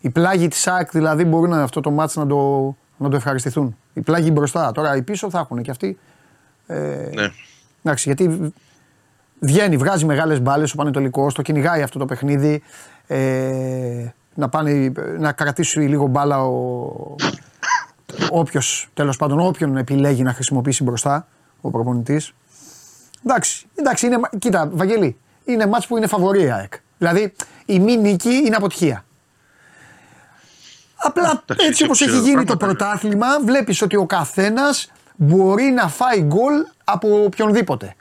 Οι 0.00 0.10
πλάγοι 0.10 0.48
της 0.48 0.66
ΑΕΚ 0.66 0.90
δηλαδή 0.90 1.24
μπορούν 1.24 1.50
να- 1.50 1.62
αυτό 1.62 1.80
το 1.80 1.90
μάτς 1.90 2.16
να 2.16 2.26
το, 2.26 2.74
να 2.96 3.08
το 3.08 3.16
ευχαριστηθούν. 3.16 3.76
Οι 3.94 4.00
πλάγοι 4.00 4.30
μπροστά. 4.32 4.72
Τώρα 4.72 4.96
οι 4.96 5.02
πίσω 5.02 5.30
θα 5.30 5.38
έχουν 5.38 5.62
και 5.62 5.70
αυτοί. 5.70 5.98
Ε, 6.66 6.76
Ναι. 7.14 7.28
Εντάξει, 7.82 8.08
γιατί 8.08 8.52
βγαίνει, 9.38 9.76
βγάζει 9.76 10.04
μεγάλες 10.04 10.40
μπάλες 10.40 10.72
ο 10.72 10.76
Πανετολικός, 10.76 11.34
το 11.34 11.42
κυνηγάει 11.42 11.82
αυτό 11.82 11.98
το 11.98 12.04
παιχνίδι. 12.04 12.62
Ε, 13.06 14.14
να, 14.34 14.48
πάνε, 14.48 14.92
να 15.18 15.32
κρατήσει 15.32 15.80
λίγο 15.80 16.06
μπάλα 16.06 16.44
ο, 16.44 17.16
όποιος, 18.30 18.88
τέλος 18.94 19.16
πάντων, 19.16 19.40
όποιον 19.40 19.76
επιλέγει 19.76 20.22
να 20.22 20.32
χρησιμοποιήσει 20.32 20.82
μπροστά 20.82 21.26
ο 21.60 21.70
προπονητής. 21.70 22.32
Εντάξει, 23.24 23.66
εντάξει, 23.74 24.06
είναι, 24.06 24.20
κοίτα, 24.38 24.68
Βαγγέλη, 24.72 25.16
είναι 25.44 25.66
μάτς 25.66 25.86
που 25.86 25.96
είναι 25.96 26.06
φαβορή 26.06 26.42
η 26.42 26.50
ΑΕΚ. 26.50 26.72
Δηλαδή 26.98 27.32
η 27.66 27.78
μη 27.78 27.96
νίκη 27.96 28.30
είναι 28.46 28.56
αποτυχία. 28.56 29.04
Απλά 30.96 31.42
Εντάξει, 31.42 31.66
έτσι 31.66 31.84
όπως 31.84 32.00
έχει 32.00 32.10
έχει 32.10 32.20
γίνει 32.20 32.44
το 32.44 32.56
πράγματα. 32.56 32.84
πρωτάθλημα, 32.84 33.26
βλέπεις 33.40 33.82
ότι 33.82 33.96
ο 33.96 34.06
καθένας 34.06 34.90
μπορεί 35.16 35.64
να 35.64 35.88
φάει 35.88 36.20
γκολ 36.20 36.54
από 36.84 37.24
οποιονδήποτε. 37.24 37.94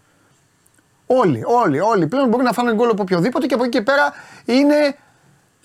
Όλοι, 1.05 1.43
όλοι, 1.45 1.79
όλοι 1.79 2.07
πλέον 2.07 2.29
μπορεί 2.29 2.43
να 2.43 2.51
φάνε 2.51 2.73
γκολ 2.73 2.89
από 2.89 3.01
οποιοδήποτε 3.01 3.45
και 3.45 3.53
από 3.53 3.63
εκεί 3.63 3.77
και 3.77 3.81
πέρα 3.81 4.13
είναι 4.45 4.95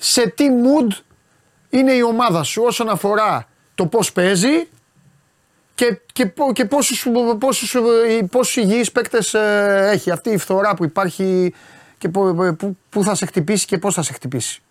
σε 0.04 0.28
τι 0.28 0.44
mood 0.64 0.92
είναι 1.70 1.92
η 1.92 2.02
ομάδα 2.02 2.42
σου 2.42 2.62
όσον 2.66 2.88
αφορά 2.88 3.48
το 3.74 3.86
πώς 3.86 4.12
παίζει 4.12 4.68
και, 5.74 6.00
και, 6.12 6.26
πο- 6.26 6.52
και 6.52 6.64
πόσους, 6.64 7.06
πόσους, 7.38 7.74
ε, 7.74 8.22
πόσους 8.30 8.56
υγιείς 8.56 8.92
παίκτες 8.92 9.34
ε, 9.34 9.88
έχει 9.92 10.10
αυτή 10.10 10.30
η 10.30 10.36
φθορά 10.38 10.74
που 10.74 10.84
υπάρχει 10.84 11.54
και 11.98 12.08
που, 12.08 12.54
που, 12.58 12.76
που 12.88 13.02
θα 13.04 13.14
σε 13.14 13.26
χτυπήσει 13.26 13.66
και 13.66 13.78
πώς 13.78 13.94
θα 13.94 14.02
σε 14.02 14.12
χτυπήσει. 14.12 14.62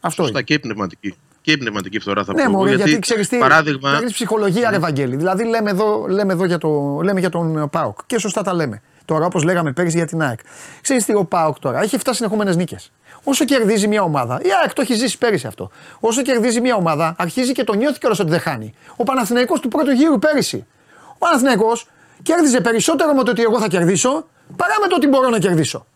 Αυτό 0.00 0.22
Σωστά 0.22 0.38
είναι. 0.38 0.42
και 0.46 0.54
η 0.54 0.58
πνευματική. 0.58 1.14
Και 1.40 1.52
η 1.52 1.56
πνευματική 1.58 1.98
φθορά 1.98 2.24
θα 2.24 2.32
Ναι, 2.32 2.42
πω. 2.42 2.48
εγώ, 2.50 2.58
μωρέ, 2.58 2.74
γιατί, 2.74 2.98
ξέρεις 2.98 3.28
τι, 3.28 3.38
Παράδειγμα, 3.38 3.96
έχεις 3.96 4.12
ψυχολογία 4.12 4.70
ρε 4.70 4.78
Βαγγέλη. 4.78 5.16
Δηλαδή 5.16 5.44
λέμε 5.44 5.70
εδώ, 5.70 6.06
λέμε 6.08 6.32
εδώ 6.32 6.44
για, 6.44 6.58
το, 6.58 7.00
λέμε 7.02 7.20
για 7.20 7.28
τον 7.30 7.68
ΠΑΟΚ 7.70 7.98
και 8.06 8.18
σωστά 8.18 8.42
τα 8.42 8.54
λέμε. 8.54 8.82
Τώρα 9.04 9.26
όπως 9.26 9.42
λέγαμε 9.42 9.72
πέρυσι 9.72 9.96
για 9.96 10.06
την 10.06 10.22
ΑΕΚ. 10.22 10.38
Ξέρεις 10.80 11.04
τι 11.04 11.14
ο 11.14 11.24
ΠΑΟΚ 11.24 11.58
τώρα 11.58 11.80
έχει 11.82 11.96
7 12.04 12.08
συνεχόμενες 12.10 12.56
νίκες. 12.56 12.92
Όσο 13.24 13.44
κερδίζει 13.44 13.86
μια 13.88 14.02
ομάδα, 14.02 14.40
η 14.42 14.48
ΑΕΚ 14.62 14.72
το 14.72 14.80
έχει 14.82 14.94
ζήσει 14.94 15.18
πέρυσι 15.18 15.46
αυτό. 15.46 15.70
Όσο 16.00 16.22
κερδίζει 16.22 16.60
μια 16.60 16.74
ομάδα, 16.74 17.14
αρχίζει 17.18 17.52
και 17.52 17.64
το 17.64 17.74
νιώθει 17.74 17.98
κιόλας 17.98 18.18
ότι 18.18 18.30
δεν 18.30 18.40
χάνει. 18.40 18.74
Ο 18.96 19.02
Παναθηναϊκός 19.04 19.60
του 19.60 19.68
πρώτου 19.68 19.90
γύρου 19.90 20.18
πέρυσι. 20.18 20.66
Ο 21.12 21.16
Παναθηναϊκός 21.18 21.86
κέρδιζε 22.22 22.60
περισσότερο 22.60 23.12
με 23.14 23.22
το 23.22 23.30
ότι 23.30 23.42
εγώ 23.42 23.60
θα 23.60 23.68
κερδίσω 23.68 24.26
παρά 24.56 24.74
με 24.82 24.86
το 24.88 24.94
ότι 24.96 25.06
μπορώ 25.06 25.28
να 25.28 25.38
κερδίσω. 25.38 25.86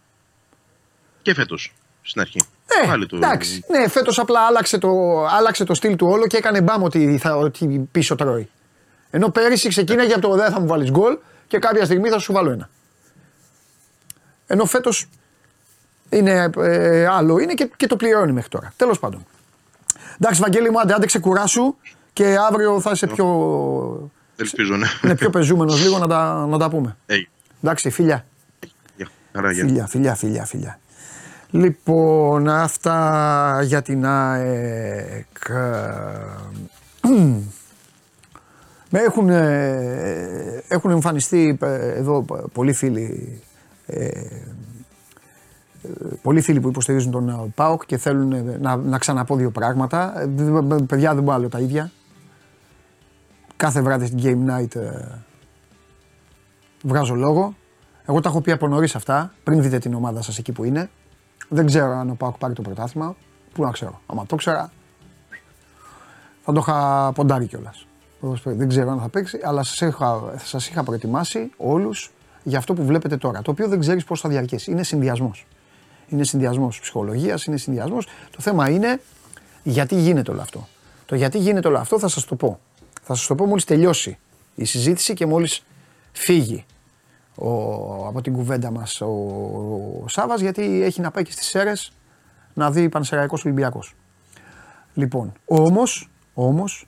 και 1.22 1.34
φέτος 1.34 1.74
στην 2.02 2.20
αρχή. 2.20 2.40
Ε, 2.82 2.86
Πάλι 2.86 3.06
το- 3.06 3.16
εντάξει. 3.16 3.64
Ναι, 3.68 3.88
φέτος 3.88 4.18
απλά 4.18 4.40
άλλαξε 4.40 4.78
το, 4.78 4.88
άλλαξε 5.38 5.64
το 5.64 5.74
στυλ 5.74 5.96
του 5.96 6.06
όλο 6.10 6.26
και 6.26 6.36
έκανε 6.36 6.60
μπαμ 6.60 6.82
ότι, 6.82 7.18
θα, 7.18 7.36
ότι 7.36 7.88
πίσω 7.92 8.14
τρώει. 8.14 8.48
Ενώ 9.10 9.28
πέρυσι 9.28 9.68
ξεκίναγε 9.68 10.12
από 10.12 10.28
το 10.28 10.34
δεν 10.34 10.50
θα 10.52 10.60
μου 10.60 10.66
βάλεις 10.66 10.90
γκολ 10.90 11.18
και 11.46 11.58
κάποια 11.58 11.84
στιγμή 11.84 12.08
θα 12.08 12.18
σου 12.18 12.32
βάλω 12.32 12.50
ένα. 12.50 12.68
Ενώ 14.50 14.64
φέτος 14.64 15.08
είναι 16.08 16.50
ε, 16.58 17.06
άλλο, 17.06 17.38
είναι 17.38 17.54
και, 17.54 17.70
και 17.76 17.86
το 17.86 17.96
πληρώνει 17.96 18.32
μέχρι 18.32 18.48
τώρα. 18.48 18.72
Τέλος 18.76 18.98
πάντων. 18.98 19.26
Εντάξει, 20.20 20.40
Βαγγέλη 20.40 20.70
μου, 20.70 20.80
άντε, 20.80 20.94
άντε 20.94 21.06
ξεκουράσου 21.06 21.76
και 22.12 22.36
αύριο 22.48 22.80
θα 22.80 22.90
είσαι 22.90 23.06
πιο, 23.06 23.26
Ελπίζω, 24.36 24.76
ναι. 24.76 24.86
είναι 25.04 25.14
πιο 25.14 25.30
πεζούμενος 25.30 25.82
λίγο 25.82 25.98
να 25.98 26.06
τα, 26.06 26.46
να 26.46 26.58
τα 26.58 26.70
πούμε. 26.70 26.96
Hey, 27.06 27.22
Εντάξει, 27.62 27.90
φίλια. 27.90 28.24
γεια. 28.96 29.08
Χαρά, 29.32 29.52
γεια. 29.52 29.64
Φιλιά, 29.64 29.86
φιλιά, 29.86 30.14
φιλιά, 30.14 30.44
φιλιά. 30.44 30.78
Λοιπόν, 31.50 32.48
αυτά 32.48 33.60
για 33.62 33.82
την 33.82 34.06
ΑΕΚ. 34.06 35.26
Με 38.90 38.98
έχουν, 38.98 39.28
ε, 39.28 40.62
έχουν 40.68 40.90
εμφανιστεί 40.90 41.58
ε, 41.62 41.92
εδώ 41.92 42.24
πολλοί 42.52 42.72
φίλοι, 42.72 43.02
ε, 43.02 43.34
ε, 43.34 43.47
πολλοί 46.22 46.40
φίλοι 46.40 46.60
που 46.60 46.68
υποστηρίζουν 46.68 47.10
τον 47.10 47.28
ε, 47.28 47.52
ΠΑΟΚ 47.54 47.86
και 47.86 47.96
θέλουν 47.96 48.32
ε, 48.32 48.58
να, 48.60 48.76
να 48.76 48.98
ξαναπώ 48.98 49.36
δύο 49.36 49.50
πράγματα. 49.50 50.20
Ε, 50.20 50.26
δε- 50.26 50.60
δε- 50.60 50.82
παιδιά 50.82 51.14
δεν 51.14 51.22
μπορώ 51.22 51.36
άλλο 51.36 51.48
τα 51.48 51.58
ίδια. 51.58 51.90
Κάθε 53.56 53.80
βράδυ 53.80 54.06
στην 54.06 54.18
Game 54.22 54.50
Night 54.52 54.76
ε, 54.76 55.04
βγάζω 56.82 57.14
λόγο. 57.14 57.54
Εγώ 58.06 58.20
τα 58.20 58.28
έχω 58.28 58.40
πει 58.40 58.52
από 58.52 58.68
νωρίς 58.68 58.94
αυτά, 58.94 59.32
πριν 59.44 59.62
δείτε 59.62 59.78
την 59.78 59.94
ομάδα 59.94 60.22
σας 60.22 60.38
εκεί 60.38 60.52
που 60.52 60.64
είναι. 60.64 60.90
Δεν 61.48 61.66
ξέρω 61.66 61.90
αν 61.92 62.10
ο 62.10 62.14
Πάοκ 62.14 62.38
πάρει 62.38 62.54
το 62.54 62.62
πρωτάθλημα. 62.62 63.16
Πού 63.52 63.62
να 63.62 63.70
ξέρω. 63.70 64.00
Άμα 64.06 64.26
το 64.26 64.36
ξέρα, 64.36 64.72
θα 66.42 66.52
το 66.52 66.60
είχα 66.60 67.12
ποντάρει 67.14 67.46
κιόλας. 67.46 67.86
Δεν 68.44 68.68
ξέρω 68.68 68.90
αν 68.90 69.00
θα 69.00 69.08
παίξει, 69.08 69.38
αλλά 69.44 69.62
σας 69.62 69.80
είχα, 69.80 70.32
σας 70.36 70.68
είχα 70.68 70.82
προετοιμάσει 70.82 71.50
όλους 71.56 72.12
για 72.42 72.58
αυτό 72.58 72.74
που 72.74 72.84
βλέπετε 72.84 73.16
τώρα. 73.16 73.42
Το 73.42 73.50
οποίο 73.50 73.68
δεν 73.68 73.80
ξέρεις 73.80 74.04
πώς 74.04 74.20
θα 74.20 74.28
διαρκέσει. 74.28 74.70
Είναι 74.70 74.82
συνδυασμός. 74.82 75.46
Είναι 76.08 76.24
συνδυασμός 76.24 76.80
ψυχολογίας, 76.80 77.44
είναι 77.44 77.56
συνδυασμός. 77.56 78.06
Το 78.30 78.40
θέμα 78.40 78.70
είναι 78.70 79.00
γιατί 79.62 79.94
γίνεται 79.94 80.30
όλο 80.30 80.40
αυτό. 80.40 80.68
Το 81.06 81.14
γιατί 81.14 81.38
γίνεται 81.38 81.68
όλο 81.68 81.78
αυτό 81.78 81.98
θα 81.98 82.08
σας 82.08 82.24
το 82.24 82.34
πω. 82.36 82.60
Θα 83.02 83.14
σας 83.14 83.26
το 83.26 83.34
πω 83.34 83.46
μόλις 83.46 83.64
τελειώσει 83.64 84.18
η 84.54 84.64
συζήτηση 84.64 85.14
και 85.14 85.26
μόλις 85.26 85.64
φύγει 86.12 86.64
ο, 87.34 87.50
από 88.06 88.20
την 88.22 88.32
κουβέντα 88.32 88.70
μας 88.70 89.00
ο, 89.00 89.06
ο 90.04 90.08
Σάβας, 90.08 90.40
γιατί 90.40 90.82
έχει 90.82 91.00
να 91.00 91.10
πάει 91.10 91.24
και 91.24 91.32
στις 91.32 91.46
ΣΕΡΕ 91.46 91.72
να 92.54 92.70
δει 92.70 92.88
Πανσεραϊκός 92.88 93.44
Ολυμπιακός. 93.44 93.94
Λοιπόν, 94.94 95.32
όμως, 95.44 96.10
όμως, 96.34 96.87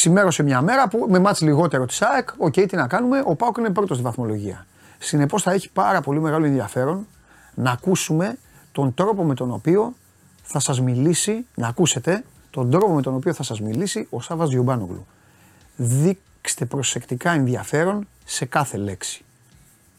ξημέρωσε 0.00 0.42
μια 0.42 0.62
μέρα 0.62 0.88
που 0.88 1.06
με 1.08 1.18
ματς 1.18 1.40
λιγότερο 1.40 1.86
της 1.86 2.02
ΑΕΚ, 2.02 2.28
οκ, 2.36 2.52
τι 2.52 2.76
να 2.76 2.86
κάνουμε, 2.86 3.22
ο 3.24 3.34
Πάοκ 3.34 3.56
είναι 3.56 3.70
πρώτος 3.70 3.96
στη 3.96 4.04
βαθμολογία. 4.04 4.66
Συνεπώς 4.98 5.42
θα 5.42 5.52
έχει 5.52 5.70
πάρα 5.70 6.00
πολύ 6.00 6.20
μεγάλο 6.20 6.46
ενδιαφέρον 6.46 7.06
να 7.54 7.70
ακούσουμε 7.70 8.38
τον 8.72 8.94
τρόπο 8.94 9.24
με 9.24 9.34
τον 9.34 9.50
οποίο 9.50 9.94
θα 10.42 10.58
σας 10.58 10.80
μιλήσει, 10.80 11.46
να 11.54 11.68
ακούσετε 11.68 12.24
τον 12.50 12.70
τρόπο 12.70 12.94
με 12.94 13.02
τον 13.02 13.14
οποίο 13.14 13.34
θα 13.34 13.42
σας 13.42 13.60
μιλήσει 13.60 14.06
ο 14.10 14.20
Σάβας 14.20 14.48
Διουμπάνογλου. 14.48 15.06
Δείξτε 15.76 16.64
προσεκτικά 16.64 17.30
ενδιαφέρον 17.30 18.08
σε 18.24 18.44
κάθε 18.44 18.76
λέξη. 18.76 19.24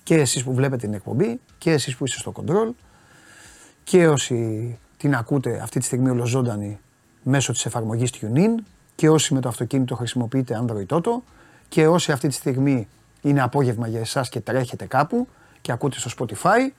Και 0.03 0.15
εσείς 0.15 0.43
που 0.43 0.53
βλέπετε 0.53 0.85
την 0.85 0.93
εκπομπή 0.93 1.39
και 1.57 1.71
εσείς 1.71 1.95
που 1.95 2.05
είστε 2.05 2.19
στο 2.19 2.31
κοντρόλ 2.31 2.73
και 3.83 4.07
όσοι 4.07 4.77
την 4.97 5.15
ακούτε 5.15 5.59
αυτή 5.63 5.79
τη 5.79 5.85
στιγμή 5.85 6.09
ολοζώντανη 6.09 6.79
μέσω 7.23 7.51
της 7.51 7.65
εφαρμογής 7.65 8.11
TuneIn 8.21 8.63
και 9.01 9.09
όσοι 9.09 9.33
με 9.33 9.39
το 9.39 9.49
αυτοκίνητο 9.49 9.95
χρησιμοποιείτε 9.95 10.65
Android 10.65 10.85
Auto 10.95 11.21
και 11.69 11.87
όσοι 11.87 12.11
αυτή 12.11 12.27
τη 12.27 12.33
στιγμή 12.33 12.87
είναι 13.21 13.41
απόγευμα 13.41 13.87
για 13.87 13.99
εσάς 13.99 14.29
και 14.29 14.39
τρέχετε 14.39 14.85
κάπου 14.85 15.27
και 15.61 15.71
ακούτε 15.71 15.97
στο 15.99 16.09
Spotify, 16.17 16.71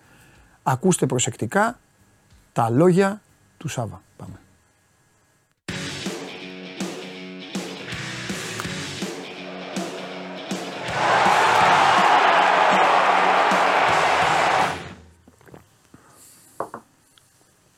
ακούστε 0.62 1.06
προσεκτικά 1.06 1.78
τα 2.52 2.70
λόγια 2.70 3.20
του 3.58 3.68
Σάβα. 3.68 4.02
Πάμε. 4.16 4.34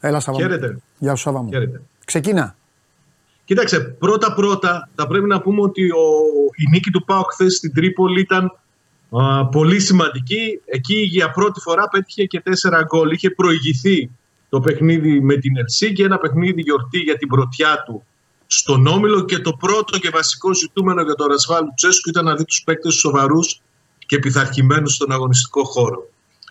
Έλα 0.01 0.21
Σάβα. 0.21 0.39
μου. 0.39 0.45
Χαίρετε. 0.45 0.77
Γεια 0.99 1.15
σου 1.15 1.23
Σάβα 1.23 1.43
μου. 1.43 1.49
Χαίρετε. 1.51 1.81
Ξεκίνα. 2.05 2.57
Κοίταξε, 3.45 3.81
πρώτα-πρώτα 3.81 4.91
θα 4.95 5.07
πρέπει 5.07 5.27
να 5.27 5.41
πούμε 5.41 5.61
ότι 5.61 5.91
ο, 5.91 6.05
η 6.57 6.71
νίκη 6.71 6.91
του 6.91 7.05
ΠΑΟΚ 7.05 7.33
χθες 7.33 7.57
στην 7.57 7.75
Τρίπολη 7.75 8.21
ήταν 8.21 8.59
α, 9.11 9.47
πολύ 9.47 9.81
σημαντική. 9.81 10.61
Εκεί 10.65 10.99
για 10.99 11.31
πρώτη 11.31 11.61
φορά 11.61 11.89
πέτυχε 11.89 12.25
και 12.25 12.41
τέσσερα 12.41 12.83
γκολ. 12.83 13.11
Είχε 13.11 13.31
προηγηθεί 13.31 14.11
το 14.49 14.61
παιχνίδι 14.61 15.21
με 15.21 15.37
την 15.37 15.57
Ερσή 15.57 15.93
και 15.93 16.05
ένα 16.05 16.19
παιχνίδι 16.19 16.61
γιορτή 16.61 16.99
για 16.99 17.17
την 17.17 17.29
πρωτιά 17.29 17.83
του 17.87 18.05
στον 18.47 18.87
Όμιλο 18.87 19.25
και 19.25 19.39
το 19.39 19.53
πρώτο 19.53 19.99
και 19.99 20.11
βασικό 20.11 20.55
ζητούμενο 20.55 21.03
για 21.03 21.15
τον 21.15 21.27
Ρασβάλ 21.27 21.65
Τσέσκου 21.75 22.09
ήταν 22.09 22.25
να 22.25 22.35
δει 22.35 22.45
τους 22.45 22.63
παίκτες 22.65 22.95
σοβαρούς 22.95 23.61
και 24.07 24.19
πειθαρχημένους 24.19 24.95
στον 24.95 25.13
αγωνιστικό 25.13 25.65
χώρο. 25.65 26.09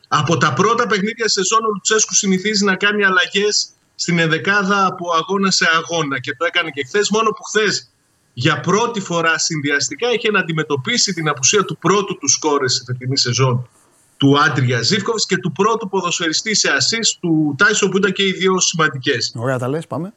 Από 0.07 0.37
τα 0.37 0.53
πρώτα 0.53 0.87
παιχνίδια 0.87 1.27
σεζόν 1.27 1.63
ο 1.65 1.69
Λουτσέσκου 1.73 2.13
συνηθίζει 2.13 2.65
να 2.65 2.75
κάνει 2.75 3.03
αλλαγές 3.03 3.69
στην 3.95 4.19
ενδεκάδα 4.19 4.85
από 4.85 5.05
αγώνα 5.13 5.51
σε 5.51 5.65
αγώνα 5.73 6.19
και 6.19 6.35
το 6.35 6.45
έκανε 6.45 6.69
και 6.69 6.83
χθες. 6.85 7.09
Μόνο 7.09 7.29
που 7.29 7.43
χθες 7.43 7.93
για 8.33 8.59
πρώτη 8.59 8.99
φορά 8.99 9.37
συνδυαστικά 9.37 10.11
είχε 10.11 10.31
να 10.31 10.39
αντιμετωπίσει 10.39 11.13
την 11.13 11.29
απουσία 11.29 11.65
του 11.65 11.77
πρώτου 11.77 12.17
του 12.17 12.27
σκόρε 12.29 12.69
στη 12.69 12.83
φετινή 12.85 13.17
σεζόν 13.17 13.69
του 14.17 14.39
Άντρια 14.39 14.81
Ζήφκοβιτς 14.81 15.25
και 15.25 15.37
του 15.37 15.51
πρώτου 15.51 15.89
ποδοσφαιριστή 15.89 16.55
σε 16.55 16.69
ασή 16.69 16.99
του 17.19 17.55
Τάισο 17.57 17.89
που 17.89 17.97
ήταν 17.97 18.11
και 18.11 18.23
οι 18.23 18.31
δύο 18.31 18.59
σημαντικές. 18.59 19.33
Ωραία 19.35 19.57
τα 19.57 19.67
λες, 19.67 19.87
πάμε. 19.87 20.13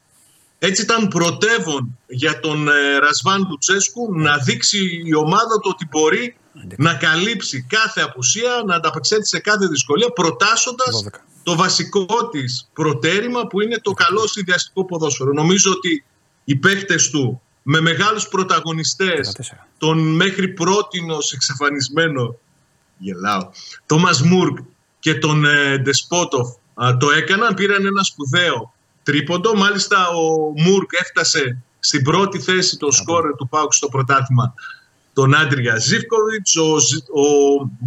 Έτσι 0.59 0.81
ήταν 0.81 1.07
πρωτεύον 1.07 1.97
για 2.07 2.39
τον 2.39 2.67
ε, 2.67 2.97
Ρασβάν 2.97 3.47
Λουτσέσκου 3.49 4.13
να 4.19 4.37
δείξει 4.37 5.01
η 5.05 5.15
ομάδα 5.15 5.59
του 5.61 5.69
ότι 5.73 5.87
μπορεί 5.91 6.37
να 6.77 6.93
καλύψει 6.93 7.65
κάθε 7.69 8.01
απουσία, 8.01 8.63
να 8.65 8.75
ανταπεξέλθει 8.75 9.27
σε 9.27 9.39
κάθε 9.39 9.67
δυσκολία, 9.67 10.09
προτάσσοντας 10.09 11.03
12. 11.05 11.09
Το 11.47 11.55
βασικό 11.55 12.29
της 12.31 12.69
προτέρημα 12.73 13.47
που 13.47 13.61
είναι 13.61 13.77
το 13.81 13.91
καλό 13.91 14.27
συνδυαστικό 14.27 14.85
ποδόσφαιρο. 14.85 15.31
Νομίζω 15.33 15.71
ότι 15.71 16.03
οι 16.43 16.55
παίκτες 16.55 17.09
του 17.09 17.41
με 17.61 17.81
μεγάλους 17.81 18.27
πρωταγωνιστές, 18.27 19.35
14. 19.37 19.67
τον 19.77 20.15
μέχρι 20.15 20.47
πρότινος 20.47 21.31
εξαφανισμένο, 21.31 22.35
γελάω, 22.97 23.49
Τόμας 23.85 24.21
Μουρκ 24.21 24.57
και 24.99 25.15
τον 25.15 25.45
ε, 25.45 25.77
Ντεσπότοφ 25.77 26.49
α, 26.73 26.97
το 26.97 27.11
έκαναν, 27.11 27.53
πήραν 27.53 27.85
ένα 27.85 28.03
σπουδαίο 28.03 28.73
τρίποντο. 29.03 29.55
Μάλιστα 29.55 30.07
ο 30.07 30.53
Μουρκ 30.61 30.89
έφτασε 30.99 31.63
στην 31.79 32.03
πρώτη 32.03 32.39
θέση 32.39 32.77
το 32.77 32.91
σκόρ 32.91 33.35
του 33.35 33.47
Πάουκ 33.47 33.73
στο 33.73 33.87
πρωτάθλημα 33.87 34.53
τον 35.13 35.35
Άντρια 35.35 35.77
Ζίβκοβιτς. 35.77 36.55
Ο, 36.55 36.77
Ζ- 36.77 37.09
ο 37.09 37.25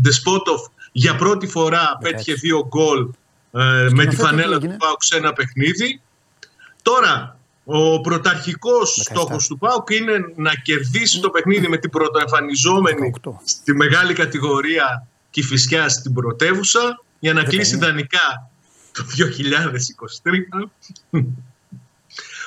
Ντεσπότοφ 0.00 0.66
για 0.92 1.16
πρώτη 1.16 1.46
φορά 1.46 1.98
πέτυχε 2.00 2.34
δύο 2.34 2.66
γκολ 2.66 3.08
ε, 3.52 3.58
με 3.58 3.78
τη 3.80 3.86
Σκηνοθέτη, 3.86 4.16
τι 4.16 4.22
φανέλα 4.22 4.56
έγινε; 4.56 4.72
του 4.72 4.78
Πάουκ 4.78 5.02
σε 5.02 5.16
ένα 5.16 5.32
παιχνίδι. 5.32 6.00
Τώρα, 6.82 7.38
ο 7.64 8.00
πρωταρχικός 8.00 8.98
17. 8.98 9.02
στόχος 9.02 9.46
του 9.46 9.58
ΠΑΟΚ 9.58 9.90
είναι 9.90 10.32
να 10.36 10.54
κερδίσει 10.54 11.20
το 11.20 11.30
παιχνίδι 11.30 11.68
με 11.68 11.76
την 11.76 11.90
πρωτοεμφανιζόμενη 11.90 13.12
18. 13.22 13.30
στη 13.44 13.74
μεγάλη 13.74 14.12
κατηγορία 14.12 15.06
Κηφισιά 15.30 15.88
στην 15.88 16.12
πρωτεύουσα 16.12 17.04
για 17.18 17.32
να 17.32 17.42
19. 17.42 17.44
κλείσει 17.48 17.74
ιδανικά 17.74 18.50
το 18.92 19.04
2023. 20.62 20.68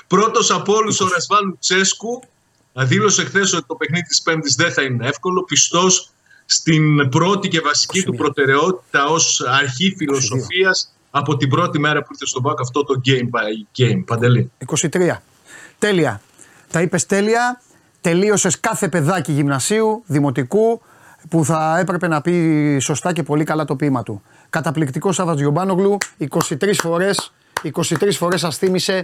Πρώτος 0.08 0.52
από 0.52 0.74
όλους 0.74 1.00
ο 1.00 1.08
Ρασβάλου 1.08 1.58
Τσέσκου 1.60 2.24
δήλωσε 2.74 3.26
χθες 3.26 3.54
ότι 3.54 3.66
το 3.68 3.76
παιχνίδι 3.76 4.08
της 4.08 4.22
Πέμπτης 4.22 4.56
δεν 4.56 4.74
θα 4.74 4.82
είναι 4.82 5.08
εύκολο, 5.08 5.44
πιστός 5.44 6.13
στην 6.46 7.10
πρώτη 7.10 7.48
και 7.48 7.60
βασική 7.60 8.04
του 8.04 8.14
21. 8.14 8.18
προτεραιότητα 8.18 9.06
ως 9.06 9.42
αρχή 9.48 9.96
φιλοσοφίας 9.98 10.94
από 11.12 11.38
την 11.38 11.50
πρώτη 11.50 11.80
μέρα 11.80 12.00
που 12.00 12.08
ήρθε 12.12 12.26
στον 12.26 12.42
ΠΑΟΚ 12.42 12.60
αυτό 12.60 12.84
το 12.84 13.02
game 13.06 13.30
by 13.40 13.82
game. 13.82 14.04
Παντελή. 14.06 14.52
23. 14.80 15.22
Τέλεια. 15.80 16.22
Τα 16.72 16.82
είπες 16.82 17.06
τέλεια. 17.06 17.62
Τελείωσες 18.02 18.60
κάθε 18.60 18.88
παιδάκι 18.88 19.32
γυμνασίου, 19.32 20.04
δημοτικού, 20.06 20.82
που 21.30 21.46
θα 21.46 21.80
έπρεπε 21.80 22.08
να 22.08 22.22
πει 22.22 22.78
σωστά 22.82 23.14
και 23.14 23.24
πολύ 23.24 23.44
καλά 23.44 23.66
το 23.66 23.76
ποίημα 23.76 24.04
του. 24.04 24.22
Καταπληκτικό 24.50 25.12
Σάββατ 25.12 25.38
Γιωμπάνογλου, 25.38 25.98
23 26.30 26.74
φορές, 26.74 27.34
23 27.64 28.12
φορές 28.12 28.40
σας 28.40 28.58
θύμισε 28.58 29.00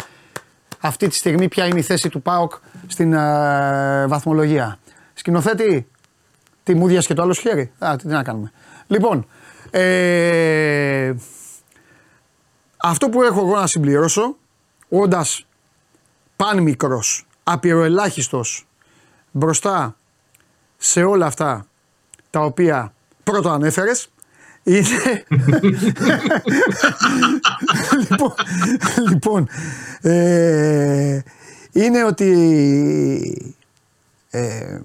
αυτή 0.79 1.07
τη 1.07 1.15
στιγμή 1.15 1.47
ποια 1.47 1.65
είναι 1.65 1.79
η 1.79 1.81
θέση 1.81 2.09
του 2.09 2.21
ΠΑΟΚ 2.21 2.53
στην 2.87 3.13
ε, 3.13 4.07
βαθμολογία. 4.07 4.79
Σκηνοθέτη, 5.13 5.87
τι 6.63 6.75
μου 6.75 6.87
διας 6.87 7.05
και 7.05 7.13
το 7.13 7.21
άλλο 7.21 7.33
χέρι. 7.33 7.71
Α, 7.79 7.95
τι 7.95 8.07
να 8.07 8.23
κάνουμε. 8.23 8.51
Λοιπόν, 8.87 9.27
ε, 9.71 11.13
αυτό 12.77 13.09
που 13.09 13.23
έχω 13.23 13.39
εγώ 13.39 13.55
να 13.55 13.67
συμπληρώσω, 13.67 14.35
όντας 14.89 15.45
παν 16.35 16.61
μικρός, 16.61 17.27
απειροελάχιστος 17.43 18.67
μπροστά 19.31 19.95
σε 20.77 21.03
όλα 21.03 21.25
αυτά 21.25 21.65
τα 22.29 22.39
οποία 22.39 22.93
πρώτο 23.23 23.49
ανέφερες, 23.49 24.09
είναι... 24.63 25.23
λοιπόν, 28.09 28.33
λοιπόν 29.09 29.47
ε, 30.01 31.19
είναι 31.71 32.03
ότι 32.03 32.31
ε, 34.29 34.79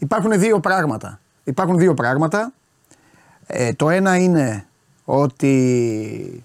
υπάρχουν 0.00 0.38
δύο 0.40 0.60
πράγματα. 0.60 1.20
Υπάρχουν 1.44 1.78
δύο 1.78 1.94
πράγματα. 1.94 2.52
Ε, 3.46 3.72
το 3.72 3.90
ένα 3.90 4.16
είναι 4.16 4.66
ότι 5.04 6.44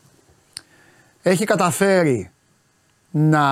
έχει 1.22 1.46
καταφέρει 1.46 2.30
να, 3.12 3.44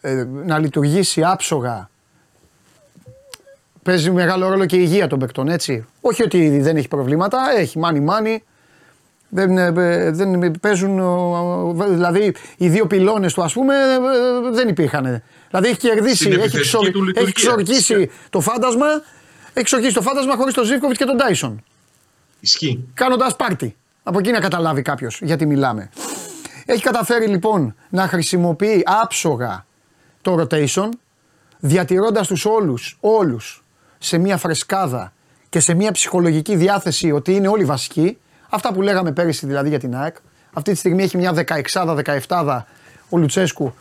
ε, 0.00 0.24
να 0.44 0.58
λειτουργήσει 0.58 1.24
άψογα. 1.24 1.90
Παίζει 3.82 4.10
μεγάλο 4.10 4.48
ρόλο 4.48 4.66
και 4.66 4.76
η 4.76 4.80
υγεία 4.82 5.06
των 5.06 5.18
παικτών, 5.18 5.48
έτσι. 5.48 5.86
Όχι 6.00 6.22
ότι 6.22 6.58
δεν 6.60 6.76
έχει 6.76 6.88
προβλήματα, 6.88 7.38
έχει 7.56 7.78
μάνι 7.78 8.00
μάνι. 8.00 8.42
Δεν, 9.30 9.58
ε, 9.58 9.70
δεν 10.10 10.54
παίζουν, 10.60 10.98
ο- 11.00 11.30
ο- 11.78 11.84
δηλαδή 11.88 12.34
οι 12.56 12.68
δύο 12.68 12.86
πυλώνες 12.86 13.32
του 13.34 13.42
ας 13.42 13.52
πούμε 13.52 13.74
ε, 13.74 13.94
ε, 13.94 14.50
δεν 14.52 14.68
υπήρχαν. 14.68 15.22
Δηλαδή 15.50 15.68
έχει 15.68 15.76
κερδίσει, 15.76 16.16
Στην 16.16 16.30
έχει, 16.32 16.40
επιθετική 16.40 16.62
εξορ, 16.76 16.80
του 16.80 16.86
λειτουργία, 17.04 17.20
έχει 17.20 17.30
εξορκίσει 17.30 17.94
φυσικά. 17.94 18.12
το 18.30 18.40
φάντασμα, 18.40 18.86
έχεις 19.58 19.72
εξορκίσει 19.72 19.94
το 19.94 20.02
φάντασμα 20.02 20.36
χωρίς 20.36 20.54
τον 20.54 20.64
Ζήφκοβιτς 20.64 20.98
και 20.98 21.04
τον 21.04 21.16
Τάισον 21.16 21.62
Ισχύει. 22.40 22.84
κάνοντας 22.94 23.36
πάρτι. 23.36 23.76
Από 24.02 24.18
εκεί 24.18 24.30
να 24.30 24.40
καταλάβει 24.40 24.82
κάποιος 24.82 25.20
γιατί 25.22 25.46
μιλάμε. 25.46 25.90
Έχει 26.66 26.82
καταφέρει 26.82 27.26
λοιπόν 27.26 27.74
να 27.88 28.08
χρησιμοποιεί 28.08 28.82
άψογα 28.84 29.66
το 30.22 30.40
rotation, 30.40 30.88
διατηρώντας 31.58 32.26
τους 32.26 32.44
όλους, 32.44 32.96
όλους 33.00 33.64
σε 33.98 34.18
μια 34.18 34.36
φρεσκάδα 34.36 35.12
και 35.48 35.60
σε 35.60 35.74
μια 35.74 35.92
ψυχολογική 35.92 36.56
διάθεση 36.56 37.10
ότι 37.10 37.34
είναι 37.34 37.48
όλοι 37.48 37.64
βασικοί. 37.64 38.18
Αυτά 38.48 38.72
που 38.72 38.82
λέγαμε 38.82 39.12
πέρυσι 39.12 39.46
δηλαδή 39.46 39.68
για 39.68 39.78
την 39.78 39.96
ΑΕΚ. 39.96 40.16
Αυτή 40.52 40.72
τη 40.72 40.78
στιγμή 40.78 41.02
έχει 41.02 41.16
μια 41.16 41.44
16-17 42.28 42.60
ο 43.08 43.18
Λουτσέσκου 43.18 43.74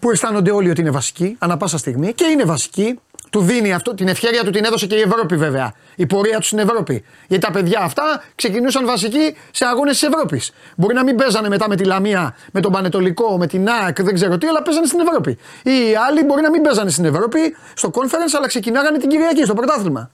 που 0.00 0.10
αισθάνονται 0.10 0.50
όλοι 0.50 0.70
ότι 0.70 0.80
είναι 0.80 0.90
βασική 0.90 1.36
ανά 1.38 1.56
πάσα 1.56 1.78
στιγμή 1.78 2.12
και 2.12 2.24
είναι 2.24 2.44
βασική. 2.44 2.98
Του 3.36 3.42
δίνει 3.42 3.72
αυτό, 3.72 3.94
την 3.94 4.08
ευχαίρεια 4.08 4.44
του 4.44 4.50
την 4.50 4.64
έδωσε 4.64 4.86
και 4.86 4.94
η 4.94 5.00
Ευρώπη 5.00 5.36
βέβαια. 5.36 5.72
Η 5.96 6.06
πορεία 6.06 6.38
τους 6.38 6.46
στην 6.46 6.58
Ευρώπη. 6.58 7.04
Γιατί 7.28 7.46
τα 7.46 7.52
παιδιά 7.52 7.80
αυτά 7.80 8.22
ξεκινούσαν 8.34 8.86
βασικοί 8.86 9.36
σε 9.50 9.64
αγώνες 9.64 9.98
της 9.98 10.08
Ευρώπης. 10.08 10.52
Μπορεί 10.76 10.94
να 10.94 11.04
μην 11.04 11.16
παίζανε 11.16 11.48
μετά 11.48 11.68
με 11.68 11.76
τη 11.76 11.84
Λαμία, 11.84 12.36
με 12.52 12.60
τον 12.60 12.72
Πανετολικό, 12.72 13.38
με 13.38 13.46
την 13.46 13.68
ΑΕΚ, 13.68 14.02
δεν 14.02 14.14
ξέρω 14.14 14.38
τι, 14.38 14.46
αλλά 14.46 14.62
παίζανε 14.62 14.86
στην 14.86 15.00
Ευρώπη. 15.00 15.38
Οι 15.62 15.94
άλλοι 16.08 16.24
μπορεί 16.24 16.42
να 16.42 16.50
μην 16.50 16.62
παίζανε 16.62 16.90
στην 16.90 17.04
Ευρώπη, 17.04 17.38
στο 17.74 17.90
conference, 17.94 18.34
αλλά 18.36 18.46
ξεκινάγανε 18.46 18.98
την 18.98 19.08
Κυριακή, 19.08 19.44
στο 19.44 19.54
πρωτάθλημα. 19.54 20.10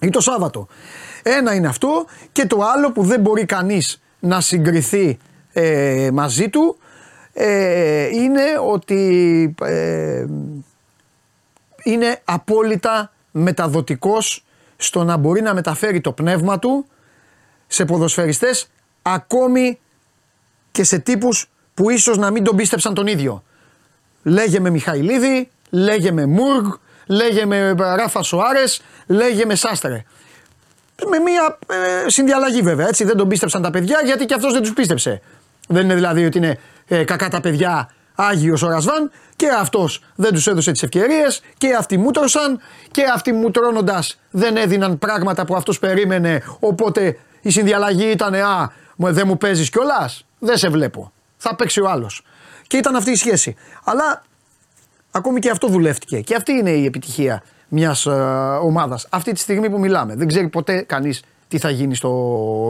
Ή 0.00 0.10
το 0.10 0.20
Σάββατο. 0.20 0.68
Ένα 1.22 1.54
είναι 1.54 1.68
αυτό 1.68 2.06
και 2.32 2.46
το 2.46 2.58
άλλο 2.74 2.92
που 2.92 3.02
δεν 3.02 3.20
μπορεί 3.20 3.44
κανείς 3.44 4.02
να 4.18 4.40
συγκριθεί 4.40 5.18
ε, 5.52 6.08
μαζί 6.12 6.48
του 6.48 6.76
ε, 7.32 8.06
είναι 8.06 8.42
ότι 8.70 9.54
ε, 9.62 10.24
είναι 11.86 12.20
απόλυτα 12.24 13.12
μεταδοτικός 13.30 14.44
στο 14.76 15.04
να 15.04 15.16
μπορεί 15.16 15.42
να 15.42 15.54
μεταφέρει 15.54 16.00
το 16.00 16.12
πνεύμα 16.12 16.58
του 16.58 16.86
σε 17.66 17.84
ποδοσφαιριστές 17.84 18.68
ακόμη 19.02 19.78
και 20.72 20.84
σε 20.84 20.98
τύπους 20.98 21.50
που 21.74 21.90
ίσως 21.90 22.18
να 22.18 22.30
μην 22.30 22.44
τον 22.44 22.56
πίστεψαν 22.56 22.94
τον 22.94 23.06
ίδιο. 23.06 23.42
Λέγε 24.22 24.60
με 24.60 24.70
Μιχαηλίδη, 24.70 25.50
λέγε 25.70 26.12
με 26.12 26.26
Μούργ, 26.26 26.74
λέγε 27.06 27.44
με 27.44 27.72
Ράφα 27.72 28.22
Σοάρες, 28.22 28.82
λέγε 29.06 29.44
με 29.44 29.54
Σάστρε. 29.54 30.04
Με 31.10 31.18
μια 31.18 31.58
ε, 32.04 32.08
συνδιαλλαγή 32.08 32.62
βέβαια, 32.62 32.88
έτσι 32.88 33.04
δεν 33.04 33.16
τον 33.16 33.28
πίστεψαν 33.28 33.62
τα 33.62 33.70
παιδιά 33.70 34.00
γιατί 34.04 34.24
και 34.24 34.34
αυτός 34.34 34.52
δεν 34.52 34.62
τους 34.62 34.72
πίστεψε. 34.72 35.20
Δεν 35.68 35.84
είναι 35.84 35.94
δηλαδή 35.94 36.24
ότι 36.24 36.38
είναι 36.38 36.58
ε, 36.86 37.04
κακά 37.04 37.28
τα 37.28 37.40
παιδιά 37.40 37.90
Άγιος 38.16 38.62
ο 38.62 38.68
Ρασβάν 38.68 39.10
και 39.36 39.46
αυτός 39.60 40.02
δεν 40.14 40.32
τους 40.32 40.46
έδωσε 40.46 40.72
τις 40.72 40.82
ευκαιρίες 40.82 41.42
και 41.58 41.74
αυτοί 41.74 41.98
μούτρωσαν 41.98 42.60
και 42.90 43.04
αυτοί 43.14 43.32
μουτρώνοντας 43.32 44.20
δεν 44.30 44.56
έδιναν 44.56 44.98
πράγματα 44.98 45.44
που 45.44 45.56
αυτός 45.56 45.78
περίμενε 45.78 46.42
οπότε 46.60 47.18
η 47.40 47.50
συνδιαλλαγή 47.50 48.10
ήταν 48.10 48.34
α 48.34 48.72
δεν 48.96 49.26
μου 49.26 49.36
παίζεις 49.36 49.70
κιόλας, 49.70 50.26
δεν 50.38 50.56
σε 50.56 50.68
βλέπω, 50.68 51.12
θα 51.36 51.56
παίξει 51.56 51.80
ο 51.80 51.88
άλλος. 51.88 52.22
Και 52.66 52.76
ήταν 52.76 52.96
αυτή 52.96 53.10
η 53.10 53.16
σχέση. 53.16 53.56
Αλλά 53.84 54.22
ακόμη 55.10 55.40
και 55.40 55.50
αυτό 55.50 55.68
δουλεύτηκε 55.68 56.20
και 56.20 56.34
αυτή 56.34 56.52
είναι 56.52 56.70
η 56.70 56.84
επιτυχία 56.84 57.42
μιας 57.68 58.06
ε, 58.06 58.10
ομάδας 58.62 59.06
αυτή 59.10 59.32
τη 59.32 59.40
στιγμή 59.40 59.70
που 59.70 59.78
μιλάμε. 59.78 60.14
Δεν 60.14 60.26
ξέρει 60.28 60.48
ποτέ 60.48 60.82
κανείς 60.82 61.22
τι 61.48 61.58
θα 61.58 61.70
γίνει 61.70 61.94
στο 61.94 62.10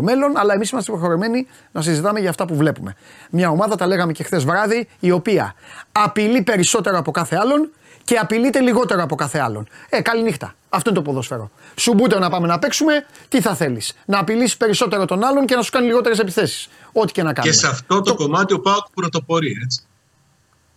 μέλλον, 0.03 0.37
αλλά 0.37 0.55
εμείς 0.55 0.71
είμαστε 0.71 0.93
υποχρεωμένοι 0.93 1.47
να 1.73 1.83
συζητάμε 1.83 2.21
για 2.21 2.31
αυτά 2.31 2.45
που 2.47 2.57
βλέπουμε. 2.57 2.97
Μια 3.31 3.51
ομάδα, 3.51 3.77
τα 3.77 3.87
λέγαμε 3.87 4.13
και 4.13 4.23
χθες 4.23 4.45
βράδυ, 4.45 4.89
η 5.01 5.11
οποία 5.11 5.55
απειλεί 5.93 6.43
περισσότερο 6.43 6.99
από 6.99 7.11
κάθε 7.11 7.37
άλλον 7.37 7.71
και 8.05 8.17
απειλείται 8.17 8.61
λιγότερο 8.61 9.03
από 9.03 9.15
κάθε 9.15 9.39
άλλον. 9.39 9.69
Ε, 9.89 10.01
καληνύχτα. 10.01 10.55
Αυτό 10.69 10.91
είναι 10.91 10.99
το 10.99 11.05
ποδόσφαιρο. 11.05 11.51
Σου 11.75 11.95
μπούτε 11.95 12.19
να 12.19 12.31
πάμε 12.31 12.47
να 12.47 12.59
παίξουμε, 12.59 13.07
τι 13.29 13.41
θα 13.41 13.55
θέλεις. 13.55 13.93
Να 14.05 14.19
απειλήσεις 14.19 14.57
περισσότερο 14.57 15.05
τον 15.05 15.25
άλλον 15.25 15.47
και 15.47 15.55
να 15.55 15.63
σου 15.63 15.71
κάνει 15.71 15.87
λιγότερες 15.87 16.19
επιθέσεις. 16.19 16.69
Ό,τι 16.93 17.13
και 17.13 17.23
να 17.23 17.33
κάνει. 17.33 17.49
Και 17.49 17.55
σε 17.55 17.67
αυτό 17.67 18.01
το, 18.01 18.15
κομμάτι 18.15 18.55
ο 18.55 18.61
Πάοκ 18.61 18.87
πρωτοπορεί, 18.95 19.57
έτσι. 19.65 19.83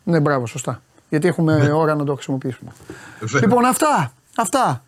Ναι, 0.03 0.19
μπράβο, 0.19 0.45
σωστά. 0.45 0.81
Γιατί 1.09 1.27
έχουμε 1.27 1.57
ναι. 1.57 1.71
ώρα 1.71 1.95
να 1.95 2.03
το 2.03 2.13
χρησιμοποιήσουμε. 2.13 2.71
Λοιπόν, 3.41 3.65
αυτά. 3.65 4.13
Αυτά. 4.37 4.83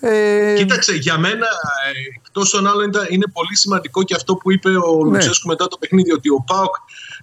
Ε... 0.00 0.54
Κοίταξε, 0.56 0.94
για 0.94 1.18
μένα 1.18 1.46
εκτός 2.24 2.50
των 2.50 2.66
άλλων 2.66 2.90
είναι 3.08 3.26
πολύ 3.32 3.56
σημαντικό 3.56 4.02
και 4.02 4.14
αυτό 4.14 4.34
που 4.34 4.52
είπε 4.52 4.68
ο 4.68 5.04
ναι. 5.04 5.10
Λουτσέσκου 5.10 5.48
μετά 5.48 5.68
το 5.68 5.76
παιχνίδι, 5.78 6.12
ότι 6.12 6.28
ο 6.28 6.44
Πάοκ 6.46 6.74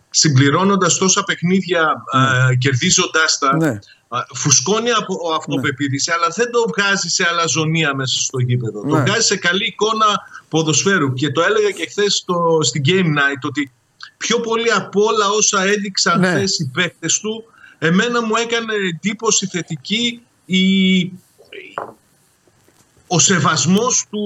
συμπληρώνοντας 0.09 0.97
τόσα 0.97 1.23
παιχνίδια, 1.23 2.03
ναι. 2.13 2.51
ε, 2.51 2.55
κερδίζοντάς 2.55 3.37
τα, 3.37 3.55
ναι. 3.55 3.79
φουσκώνει 4.33 4.91
από 4.91 5.15
αυτοπεποίθηση, 5.35 6.09
ναι. 6.09 6.15
αλλά 6.15 6.33
δεν 6.35 6.51
το 6.51 6.65
βγάζει 6.77 7.09
σε 7.09 7.27
αλαζονία 7.29 7.95
μέσα 7.95 8.21
στο 8.21 8.39
γήπεδο. 8.39 8.81
Το 8.81 8.95
ναι. 8.95 9.01
βγάζει 9.01 9.25
σε 9.25 9.35
καλή 9.35 9.65
εικόνα 9.65 10.05
ποδοσφαίρου. 10.49 11.13
Και 11.13 11.29
το 11.31 11.41
έλεγα 11.41 11.71
και 11.71 11.87
χθες 11.89 12.25
στην 12.61 12.81
Game 12.85 13.05
Night 13.05 13.41
ότι 13.41 13.71
πιο 14.17 14.39
πολύ 14.39 14.71
από 14.71 15.03
όλα 15.03 15.29
όσα 15.29 15.63
έδειξαν 15.63 16.19
ναι. 16.19 16.27
χθες 16.27 16.59
οι 16.59 16.71
παίκτες 16.73 17.19
του, 17.19 17.43
εμένα 17.79 18.21
μου 18.21 18.35
έκανε 18.35 18.73
εντύπωση 18.73 19.47
θετική 19.47 20.21
η 20.45 21.11
ο 23.15 23.19
σεβασμός 23.19 24.05
του, 24.09 24.23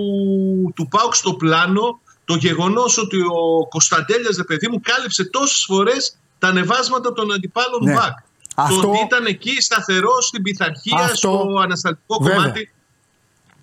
του 0.75 0.87
ΠΑΟΚ 0.87 1.15
στο 1.15 1.33
πλάνο, 1.33 1.99
το 2.25 2.35
γεγονός 2.35 2.97
ότι 2.97 3.17
ο 3.17 3.67
Κωνσταντέλιας, 3.69 4.35
δε 4.35 4.43
παιδί 4.43 4.67
μου, 4.71 4.79
κάλυψε 4.81 5.25
τόσες 5.25 5.63
φορές 5.67 6.17
τα 6.39 6.47
ανεβάσματα 6.47 7.13
των 7.13 7.33
αντιπάλων 7.33 7.83
ναι. 7.83 7.93
ΠΑΚ. 7.93 8.17
Αυτό... 8.55 8.81
Το 8.81 8.89
ότι 8.89 8.99
ήταν 9.05 9.25
εκεί 9.25 9.61
σταθερό 9.61 10.21
στην 10.21 10.41
πειθαρχία, 10.41 11.03
Αυτό... 11.03 11.15
στο 11.15 11.59
ανασταλτικό 11.63 12.17
κομμάτι. 12.17 12.73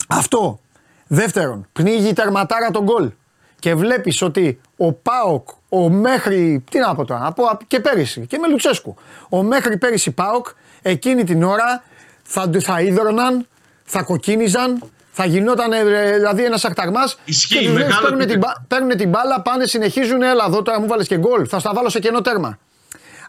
Αυτό. 0.08 0.60
Δεύτερον, 1.06 1.66
πνίγει 1.72 2.08
η 2.08 2.12
τερματάρα 2.12 2.70
τον 2.70 2.82
γκολ. 2.82 3.10
Και 3.58 3.74
βλέπεις 3.74 4.22
ότι 4.22 4.60
ο 4.76 4.92
ΠΑΟΚ, 4.92 5.48
ο 5.68 5.88
μέχρι, 5.88 6.64
τι 6.70 6.78
να 6.78 6.94
πω 6.94 7.04
τώρα, 7.04 7.26
από, 7.26 7.58
και 7.66 7.80
πέρυσι 7.80 8.26
και 8.26 8.38
με 8.38 8.48
Λουτσέσκου, 8.48 8.96
ο 9.28 9.42
μέχρι 9.42 9.78
πέρυσι 9.78 10.10
ΠΑΟΚ 10.10 10.46
εκείνη 10.82 11.24
την 11.24 11.42
ώρα 11.42 11.84
θα, 12.22 12.50
θα 12.60 12.80
ίδρωναν, 12.80 13.46
θα 13.84 14.02
κοκκίνιζαν, 14.02 14.82
θα 15.16 15.24
γινόταν 15.24 15.72
ε, 15.72 15.84
δηλαδή 16.12 16.44
ένας 16.44 16.64
ακταγμάς. 16.64 17.18
Και 17.24 17.70
τους 17.86 18.00
παίρνουν, 18.00 18.26
την, 18.26 18.40
παίρνουν 18.68 18.96
την 18.96 19.08
μπάλα, 19.08 19.40
πάνε, 19.40 19.66
συνεχίζουν. 19.66 20.22
Έλα 20.22 20.44
εδώ 20.48 20.62
τώρα 20.62 20.80
μου 20.80 20.86
βάλες 20.86 21.06
και 21.06 21.18
γκολ. 21.18 21.46
Θα 21.48 21.58
στα 21.58 21.72
βάλω 21.74 21.88
σε 21.88 21.98
κενό 21.98 22.20
τέρμα. 22.20 22.58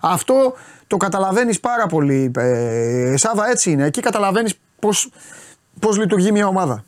Αυτό 0.01 0.55
το 0.87 0.97
καταλαβαίνεις 0.97 1.59
πάρα 1.59 1.85
πολύ. 1.85 2.31
Ε, 2.37 3.13
Σάβα, 3.17 3.49
έτσι 3.49 3.71
είναι. 3.71 3.85
Εκεί 3.85 4.01
καταλαβαίνεις 4.01 4.53
πώς 5.79 5.97
λειτουργεί 5.97 6.31
μια 6.31 6.47
ομάδα. 6.47 6.83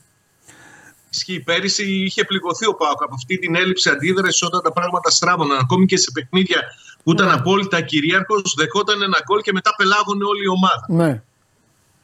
Ισχύει. 1.10 1.40
Πέρυσι 1.40 2.04
είχε 2.04 2.24
πληγωθεί 2.24 2.68
ο 2.68 2.74
Πάοκ 2.74 3.04
από 3.04 3.14
αυτή 3.14 3.38
την 3.40 3.56
έλλειψη 3.56 3.90
αντίδρασης 3.90 4.42
όταν 4.42 4.62
τα 4.62 4.72
πράγματα 4.72 5.10
στράβωναν. 5.10 5.58
Ακόμη 5.58 5.86
και 5.86 5.98
σε 5.98 6.12
παιχνίδια 6.14 6.62
που 7.04 7.12
ήταν 7.12 7.28
ναι. 7.28 7.34
απόλυτα 7.34 7.82
κυρίαρχος, 7.82 8.54
δεχόταν 8.58 9.02
ένα 9.02 9.18
γκολ 9.26 9.42
και 9.42 9.52
μετά 9.52 9.72
πελάγωνε 9.78 10.24
όλη 10.24 10.44
η 10.44 10.48
ομάδα. 10.48 10.86
Ναι. 10.88 11.22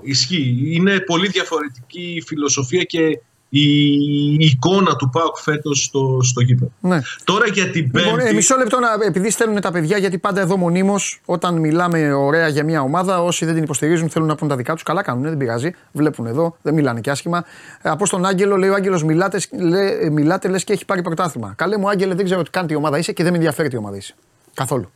Ισχύει. 0.03 0.69
Είναι 0.71 0.99
πολύ 0.99 1.27
διαφορετική 1.27 2.13
η 2.15 2.21
φιλοσοφία 2.21 2.83
και 2.83 3.19
η 3.55 4.33
εικόνα 4.39 4.95
του 4.95 5.09
ΠΑΟΚ 5.09 5.37
φέτος 5.37 5.83
στο, 5.83 6.19
στο 6.21 6.41
γήπεδο. 6.41 6.71
Ναι. 6.79 7.01
Τώρα 7.23 7.47
για 7.47 7.69
την 7.69 7.81
λοιπόν, 7.81 8.15
Πέμπτη. 8.15 8.29
Ε, 8.29 8.33
μισό 8.33 8.57
λεπτό, 8.57 8.79
να, 8.79 9.05
επειδή 9.05 9.29
στέλνουν 9.29 9.61
τα 9.61 9.71
παιδιά, 9.71 9.97
γιατί 9.97 10.17
πάντα 10.17 10.41
εδώ 10.41 10.57
μονίμως, 10.57 11.21
όταν 11.25 11.59
μιλάμε 11.59 12.13
ωραία 12.13 12.47
για 12.47 12.63
μια 12.63 12.81
ομάδα, 12.81 13.23
όσοι 13.23 13.45
δεν 13.45 13.53
την 13.53 13.63
υποστηρίζουν 13.63 14.09
θέλουν 14.09 14.27
να 14.27 14.35
πούν 14.35 14.47
τα 14.47 14.55
δικά 14.55 14.73
τους. 14.73 14.83
Καλά 14.83 15.01
κάνουν, 15.03 15.23
δεν 15.23 15.37
πειράζει. 15.37 15.71
Βλέπουν 15.91 16.25
εδώ, 16.25 16.57
δεν 16.61 16.73
μιλάνε 16.73 17.01
και 17.01 17.09
άσχημα. 17.09 17.45
Ε, 17.81 17.89
από 17.89 18.05
στον 18.05 18.25
Άγγελο, 18.25 18.57
λέει 18.57 18.69
ο 18.69 18.73
Άγγελος, 18.73 19.03
μιλάτε, 19.03 19.41
λέ, 19.51 20.09
μιλάτε 20.09 20.47
λες 20.47 20.63
και 20.63 20.73
έχει 20.73 20.85
πάρει 20.85 21.01
πρωτάθλημα. 21.01 21.53
Καλέ 21.57 21.77
μου, 21.77 21.89
Άγγελε, 21.89 22.13
δεν 22.13 22.25
ξέρω 22.25 22.43
τι 22.43 22.49
κάνει 22.49 22.67
η 22.71 22.75
ομάδα 22.75 22.97
είσαι 22.97 23.11
και 23.11 23.23
δεν 23.23 23.31
με 23.31 23.37
ενδιαφέρει 23.37 23.69
τι 23.69 23.77
ομάδα 23.77 23.97
είσαι. 23.97 24.15
Καθόλου. 24.53 24.91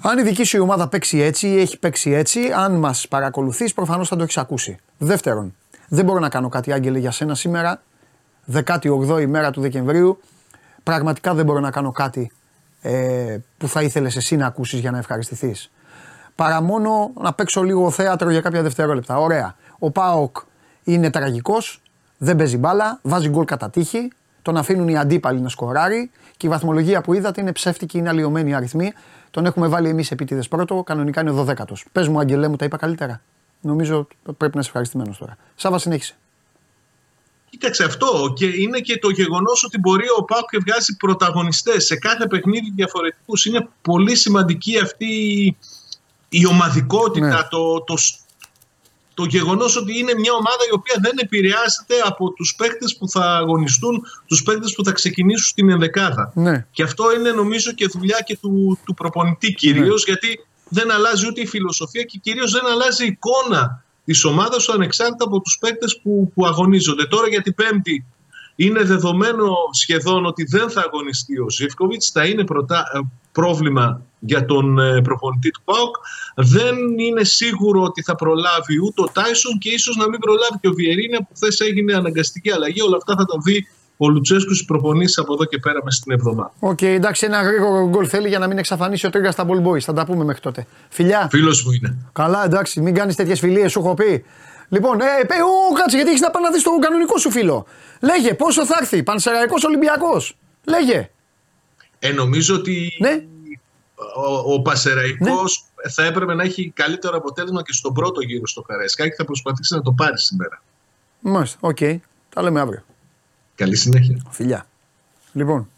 Αν 0.00 0.18
η 0.18 0.22
δική 0.22 0.44
σου 0.44 0.62
ομάδα 0.62 0.88
παίξει 0.88 1.18
έτσι 1.18 1.48
ή 1.48 1.60
έχει 1.60 1.78
παίξει 1.78 2.10
έτσι, 2.10 2.40
αν 2.56 2.74
μας 2.74 3.08
παρακολουθείς, 3.08 3.74
προφανώς 3.74 4.08
θα 4.08 4.16
το 4.16 4.22
έχεις 4.22 4.38
ακούσει. 4.38 4.78
Δεύτερον, 4.98 5.54
δεν 5.88 6.04
μπορώ 6.04 6.18
να 6.18 6.28
κάνω 6.28 6.48
κάτι, 6.48 6.72
Άγγελε, 6.72 6.98
για 6.98 7.10
σένα 7.10 7.34
σήμερα, 7.34 7.82
18η 8.52 9.26
μέρα 9.26 9.50
του 9.50 9.60
Δεκεμβρίου. 9.60 10.20
Πραγματικά 10.82 11.34
δεν 11.34 11.44
μπορώ 11.44 11.60
να 11.60 11.70
κάνω 11.70 11.92
κάτι 11.92 12.32
ε, 12.82 13.36
που 13.58 13.68
θα 13.68 13.82
ήθελες 13.82 14.16
εσύ 14.16 14.36
να 14.36 14.46
ακούσεις 14.46 14.80
για 14.80 14.90
να 14.90 14.98
ευχαριστηθείς. 14.98 15.70
Παρά 16.34 16.62
μόνο 16.62 17.10
να 17.20 17.32
παίξω 17.32 17.62
λίγο 17.62 17.90
θέατρο 17.90 18.30
για 18.30 18.40
κάποια 18.40 18.62
δευτερόλεπτα. 18.62 19.18
Ωραία. 19.18 19.56
Ο 19.78 19.90
Πάοκ 19.90 20.36
είναι 20.84 21.10
τραγικός, 21.10 21.82
δεν 22.18 22.36
παίζει 22.36 22.56
μπάλα, 22.56 22.98
βάζει 23.02 23.28
γκολ 23.28 23.44
κατά 23.44 23.70
τύχη, 23.70 24.12
τον 24.42 24.56
αφήνουν 24.56 24.88
οι 24.88 24.98
αντίπαλοι 24.98 25.40
να 25.40 25.48
σκοράρει 25.48 26.10
και 26.36 26.46
η 26.46 26.50
βαθμολογία 26.50 27.00
που 27.00 27.14
είδατε 27.14 27.40
είναι 27.40 27.52
ψεύτικη, 27.52 27.98
είναι 27.98 28.08
αλλοιωμένη 28.08 28.54
αριθμή. 28.54 28.92
Τον 29.30 29.46
έχουμε 29.46 29.68
βάλει 29.68 29.88
εμείς 29.88 30.10
επίτηδε 30.10 30.42
πρώτο, 30.50 30.82
κανονικά 30.82 31.20
είναι 31.20 31.30
ο 31.30 31.46
12ο. 31.48 31.74
Πες 31.92 32.08
μου, 32.08 32.18
Αγγελέ 32.18 32.48
μου, 32.48 32.56
τα 32.56 32.64
είπα 32.64 32.76
καλύτερα. 32.76 33.20
Νομίζω 33.60 34.06
πρέπει 34.24 34.54
να 34.54 34.60
είσαι 34.60 34.68
ευχαριστημένος 34.68 35.18
τώρα. 35.18 35.36
Σάβα, 35.54 35.78
συνέχισε. 35.78 36.16
Κοίταξε 37.50 37.84
αυτό 37.84 38.32
και 38.36 38.46
είναι 38.46 38.78
και 38.78 38.98
το 38.98 39.10
γεγονός 39.10 39.64
ότι 39.64 39.78
μπορεί 39.78 40.04
ο 40.18 40.24
Πάουκ 40.24 40.50
και 40.50 40.58
βγάζει 40.58 40.96
πρωταγωνιστές 40.96 41.84
σε 41.84 41.96
κάθε 41.96 42.26
παιχνίδι 42.26 42.72
διαφορετικούς. 42.74 43.44
Είναι 43.44 43.68
πολύ 43.82 44.16
σημαντική 44.16 44.78
αυτή 44.78 45.06
η 46.28 46.46
ομαδικότητα, 46.46 47.26
ναι. 47.26 47.48
το, 47.50 47.80
το, 47.80 47.94
το 49.18 49.24
γεγονός 49.24 49.76
ότι 49.76 49.98
είναι 49.98 50.14
μια 50.14 50.32
ομάδα 50.32 50.62
η 50.70 50.74
οποία 50.74 50.96
δεν 51.00 51.12
επηρεάζεται 51.16 51.94
από 52.04 52.32
τους 52.32 52.54
παίκτες 52.54 52.96
που 52.96 53.08
θα 53.08 53.36
αγωνιστούν, 53.36 54.02
τους 54.26 54.42
παίκτες 54.42 54.74
που 54.76 54.84
θα 54.84 54.92
ξεκινήσουν 54.92 55.46
στην 55.46 55.70
ενδεκάδα. 55.70 56.32
Ναι. 56.34 56.66
Και 56.70 56.82
αυτό 56.82 57.04
είναι 57.14 57.30
νομίζω 57.30 57.72
και 57.72 57.86
δουλειά 57.86 58.18
και 58.26 58.36
του, 58.40 58.78
του 58.84 58.94
προπονητή 58.94 59.52
κυρίως, 59.52 60.06
ναι. 60.06 60.12
γιατί 60.12 60.46
δεν 60.68 60.90
αλλάζει 60.90 61.26
ούτε 61.26 61.40
η 61.40 61.46
φιλοσοφία 61.46 62.02
και 62.02 62.18
κυρίως 62.22 62.52
δεν 62.52 62.66
αλλάζει 62.66 63.04
η 63.04 63.06
εικόνα 63.06 63.84
της 64.04 64.24
ομάδας 64.24 64.64
του 64.64 64.72
ανεξάρτητα 64.72 65.24
από 65.24 65.40
τους 65.40 65.58
παίκτες 65.60 66.00
που, 66.02 66.32
που 66.34 66.46
αγωνίζονται. 66.46 67.04
Τώρα 67.04 67.28
για 67.28 67.42
την 67.42 67.54
Πέμπτη 67.54 68.04
είναι 68.60 68.82
δεδομένο 68.82 69.54
σχεδόν 69.72 70.26
ότι 70.26 70.44
δεν 70.44 70.70
θα 70.70 70.80
αγωνιστεί 70.86 71.38
ο 71.38 71.50
Ζήφκοβιτς, 71.50 72.10
θα 72.10 72.24
είναι 72.24 72.44
πρωτά, 72.44 72.84
ε, 72.94 72.98
πρόβλημα 73.32 74.02
για 74.18 74.44
τον 74.44 74.78
ε, 74.78 75.00
προπονητή 75.02 75.50
του 75.50 75.62
ΠΑΟΚ. 75.64 75.96
Δεν 76.36 76.76
είναι 76.98 77.24
σίγουρο 77.24 77.82
ότι 77.82 78.02
θα 78.02 78.14
προλάβει 78.14 78.78
ούτε 78.84 79.02
ο 79.02 79.08
Τάισον 79.12 79.58
και 79.58 79.70
ίσως 79.70 79.96
να 79.96 80.08
μην 80.08 80.20
προλάβει 80.20 80.58
και 80.60 80.68
ο 80.68 80.72
Βιεϊρίνια 80.72 81.18
που 81.18 81.34
χθες 81.34 81.60
έγινε 81.60 81.94
αναγκαστική 81.94 82.50
αλλαγή. 82.50 82.82
Όλα 82.82 82.96
αυτά 82.96 83.14
θα 83.16 83.24
τα 83.24 83.34
δει 83.44 83.66
ο 83.96 84.08
Λουτσέσκου 84.08 84.54
στις 84.54 84.66
προπονήσεις 84.66 85.18
από 85.18 85.32
εδώ 85.32 85.44
και 85.44 85.58
πέρα 85.58 85.80
με 85.84 85.90
στην 85.90 86.12
εβδομάδα. 86.12 86.52
OK, 86.58 86.78
okay, 86.80 86.84
εντάξει, 86.84 87.26
ένα 87.26 87.42
γρήγορο 87.42 87.88
γκολ 87.88 88.06
θέλει 88.08 88.28
για 88.28 88.38
να 88.38 88.46
μην 88.46 88.58
εξαφανίσει 88.58 89.06
ο 89.06 89.10
Τρίγκα 89.10 89.30
στα 89.30 89.46
Ball 89.48 89.66
Boys. 89.66 89.80
Θα 89.80 89.92
τα 89.92 90.04
πούμε 90.04 90.24
μέχρι 90.24 90.40
τότε. 90.40 90.66
Φιλιά. 90.88 91.28
Φίλος 91.30 91.64
μου 91.64 91.72
είναι. 91.72 91.96
Καλά, 92.12 92.44
εντάξει, 92.44 92.80
μην 92.80 92.94
κάνεις 92.94 93.16
τέτοιες 93.16 93.38
φιλίες, 93.38 93.70
σου 93.70 93.78
έχω 93.78 93.94
πει. 93.94 94.24
Λοιπόν, 94.68 95.00
ε, 95.00 95.04
ε, 95.04 95.42
ο, 95.42 95.74
κάτσε, 95.74 95.96
γιατί 95.96 96.10
έχεις 96.10 96.22
να 96.22 96.30
πάει 96.30 96.42
να 96.42 96.50
δεις 96.50 96.62
τον 96.62 96.80
κανονικό 96.80 97.18
σου 97.18 97.30
φίλο. 97.30 97.66
Λέγε, 98.00 98.34
πόσο 98.34 98.66
θα 98.66 98.76
έρθει, 98.80 99.02
Πανσεραϊκός 99.02 99.64
Ολυμπιακός. 99.64 100.36
Λέγε. 100.64 101.10
Ε, 101.98 102.12
νομίζω 102.12 102.54
ότι 102.54 102.92
ναι. 102.98 103.24
ο, 104.16 104.52
ο 104.52 104.62
Πανσεραϊκός 104.62 105.24
ναι. 105.24 105.90
θα 105.90 106.04
έπρεπε 106.04 106.34
να 106.34 106.42
έχει 106.42 106.72
καλύτερο 106.74 107.16
αποτέλεσμα 107.16 107.62
και 107.62 107.72
στον 107.72 107.92
πρώτο 107.92 108.20
γύρο 108.20 108.46
στο 108.46 108.62
Καραϊσκάκι. 108.62 109.14
Θα 109.16 109.24
προσπαθήσει 109.24 109.74
να 109.74 109.82
το 109.82 109.92
πάρει 109.92 110.20
σήμερα. 110.20 110.62
Μάλιστα, 111.20 111.58
OK. 111.60 111.76
Okay. 111.80 111.96
Τα 112.34 112.42
λέμε 112.42 112.60
αύριο. 112.60 112.84
Καλή 113.54 113.76
συνέχεια. 113.76 114.22
Φιλιά. 114.30 114.66
Λοιπόν. 115.32 115.70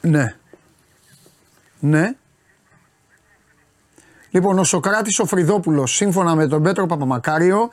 Ναι. 0.00 0.36
Ναι. 1.80 2.14
Λοιπόν, 4.30 4.58
ο 4.58 4.64
Σοκράτης 4.64 5.18
ο 5.18 5.24
Φρυδόπουλος, 5.24 5.94
σύμφωνα 5.94 6.34
με 6.34 6.46
τον 6.46 6.62
Πέτρο 6.62 6.86
Παπαμακάριο, 6.86 7.68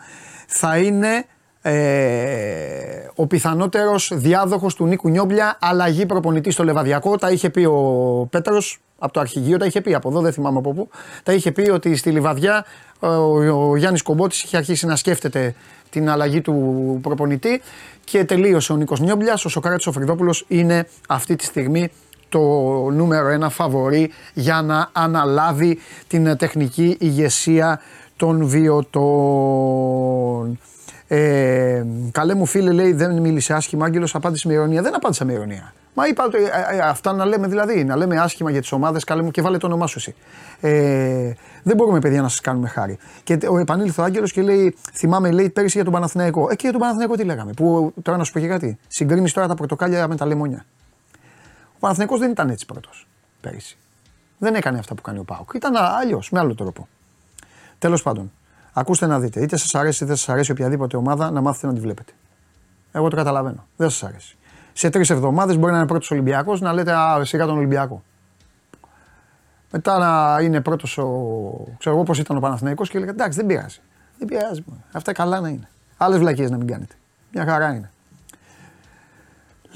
θα 0.48 0.78
είναι 0.78 1.26
ε, 1.62 3.08
ο 3.16 3.28
πιθανότερος 3.28 4.12
διάδοχος 4.14 4.76
του 4.76 4.86
Νίκου 4.86 5.10
Νιόμπλια, 5.10 5.58
αλλαγή 5.62 6.06
προπονητής 6.06 6.54
στο 6.54 6.64
Λεβαδιακό. 6.64 7.18
Τα 7.18 7.32
είχε 7.32 7.50
πει 7.50 7.66
ο 7.66 8.28
Πέτρος 8.30 8.80
από 9.00 9.14
το 9.14 9.20
αρχηγείο, 9.20 9.58
τα 9.58 9.66
είχε 9.66 9.82
πει 9.82 9.94
από 9.94 10.10
εδώ, 10.10 10.22
δεν 10.22 10.34
θυμάμαι 10.34 10.58
από 10.58 10.74
πού. 10.74 10.90
Τα 11.24 11.34
είχε 11.34 11.52
πει 11.52 11.70
ότι 11.70 11.96
στη 11.96 12.12
Λιβαδιά 12.12 12.66
ο, 13.00 13.08
ο 13.70 13.76
Γιάννης 13.76 14.02
Κομπότης 14.02 14.44
είχε 14.44 14.58
αρχίσει 14.58 14.86
να 14.86 14.96
σκέφτεται 14.96 15.56
την 15.90 16.10
αλλαγή 16.10 16.42
του 16.42 17.00
προπονητή 17.02 17.62
και 18.04 18.26
τελείωσε 18.26 18.74
ο 18.74 18.76
Νίκος 18.76 19.00
Νιόμπλιας. 19.00 19.46
Ο 19.46 19.50
Σοκράτης 19.50 19.88
ο 19.88 19.92
Φρυδόπουλος 19.92 20.46
είναι 20.48 20.88
αυτή 21.08 21.36
τη 21.36 21.44
στιγμή 21.44 21.92
το 22.30 22.40
νούμερο 22.90 23.28
ένα 23.28 23.50
φαβορή 23.50 24.12
για 24.34 24.62
να 24.62 24.90
αναλάβει 24.92 25.80
την 26.08 26.38
τεχνική 26.38 26.98
ηγεσία 27.00 27.80
των 28.16 28.48
βιωτών. 28.48 29.80
Ε, 31.08 31.86
καλέ 32.12 32.36
μου 32.36 32.46
φίλε 32.46 32.72
λέει 32.72 32.94
δεν 32.94 33.22
μίλησε 33.22 33.54
άσχημα 33.54 33.86
Άγγελος 33.86 34.16
απάντησε 34.16 34.48
με 34.48 34.54
ειρωνία. 34.54 34.82
Δεν 34.82 34.96
απάντησα 34.96 35.26
με 35.26 35.34
ειρωνία. 35.34 35.74
Μα 35.94 36.08
είπα 36.08 36.30
ε, 36.72 36.76
ε, 36.76 36.80
αυτά 36.80 37.14
να 37.14 37.26
λέμε 37.26 37.48
δηλαδή, 37.48 37.84
να 37.84 37.96
λέμε 37.96 38.20
άσχημα 38.20 38.52
για 38.52 38.62
τις 38.62 38.72
ομάδες 38.72 39.04
καλέ 39.04 39.22
μου 39.22 39.32
και 39.32 39.42
βάλε 39.42 39.58
το 39.58 39.68
όνομά 39.68 39.88
σου 39.88 39.98
εσύ. 39.98 40.16
Ε, 40.62 41.34
δεν 41.64 41.76
μπορούμε 41.76 42.00
παιδιά 42.00 42.22
να 42.22 42.28
σας 42.28 42.42
κάνουμε 42.42 42.68
χάρη. 42.68 42.98
Και 43.24 43.38
ο 43.50 43.58
επανήλθε 43.58 44.02
ο 44.02 44.04
Άγγελος 44.04 44.32
και 44.32 44.42
λέει, 44.42 44.76
θυμάμαι 44.94 45.32
λέει 45.32 45.50
πέρυσι 45.50 45.76
για 45.76 45.84
τον 45.84 45.94
Παναθηναϊκό. 45.94 46.48
Ε 46.52 46.56
και 46.56 46.62
για 46.62 46.72
τον 46.72 46.80
Παναθηναϊκό 46.80 47.16
τι 47.16 47.24
λέγαμε. 47.24 47.52
Που 47.54 47.94
τώρα 48.02 48.18
να 48.18 48.24
σου 48.24 48.32
πω 48.32 48.40
και 48.40 48.48
κάτι. 48.48 48.78
Συγκρίνεις 48.88 49.34
τώρα 49.34 49.48
τα 49.48 49.56
πορτοκάλια 49.56 50.08
με 50.08 50.16
τα 50.16 50.26
λεμόνια. 50.26 50.66
Ο 51.78 51.80
Παναθηναϊκός 51.80 52.20
δεν 52.20 52.32
ήταν 52.32 52.50
έτσι 52.50 52.66
πρώτος 52.66 53.08
πέρυσι. 53.42 53.78
Δεν 54.38 54.56
έκανε 54.56 54.78
αυτά 54.80 54.96
που 54.96 55.02
κάνει 55.02 55.20
ο 55.20 55.24
Πάουκ. 55.24 55.54
Ήταν 55.54 55.76
αλλιώς, 55.76 56.30
με 56.30 56.40
άλλο 56.40 56.56
τρόπο. 56.56 56.88
Τέλος 57.80 58.04
πάντων, 58.04 58.32
ακούστε 58.74 59.06
να 59.06 59.20
δείτε. 59.20 59.42
Είτε 59.42 59.58
σας 59.58 59.76
αρέσει 59.76 59.98
είτε 59.98 60.06
δεν 60.06 60.16
σας 60.16 60.30
αρέσει 60.30 60.52
οποιαδήποτε 60.52 60.98
ομάδα, 60.98 61.32
να 61.32 61.42
μάθετε 61.42 61.68
να 61.68 61.74
τη 61.74 61.80
βλέπετε. 61.80 62.12
Εγώ 62.92 63.08
το 63.08 63.16
καταλαβαίνω. 63.16 63.68
Δεν 63.76 63.90
σας 63.90 64.04
αρέσει. 64.04 64.38
Σε 64.74 64.90
τρεις 64.90 65.10
εβδομάδες 65.10 65.58
μπορεί 65.58 65.72
να 65.72 65.78
είναι 65.78 65.88
πρώτος 65.88 66.12
Ολυμπιακός 66.12 66.62
να 66.62 66.74
λέτε 66.74 66.94
Α, 66.94 67.26
σιγά 67.26 67.46
τον 67.46 67.58
Ολυμπιακό. 67.58 68.04
Μετά 69.72 69.98
να 69.98 70.42
είναι 70.42 70.62
πρώτος 70.62 70.98
ο. 70.98 71.04
ξέρω 71.78 71.96
εγώ 71.96 72.04
πώς 72.04 72.20
ήταν 72.20 72.38
ο 72.38 72.40
Παναθηναϊκός 72.40 72.90
και 72.90 73.00
λέγεται 73.00 73.18
Εντάξει, 73.18 73.38
δεν 73.38 73.48
πειράζει. 73.48 73.80
Δεν 74.18 74.28
πειράζει. 74.28 74.64
Αυτά 74.92 75.12
καλά 75.12 75.40
να 75.40 75.50
είναι. 75.50 75.70
Άλλες 75.98 76.20
βλακίες 76.20 76.50
να 76.50 76.58
μην 76.58 76.68
κάνετε. 76.68 76.96
Μια 77.32 77.46
χαρά 77.46 77.74
είναι. 77.74 77.92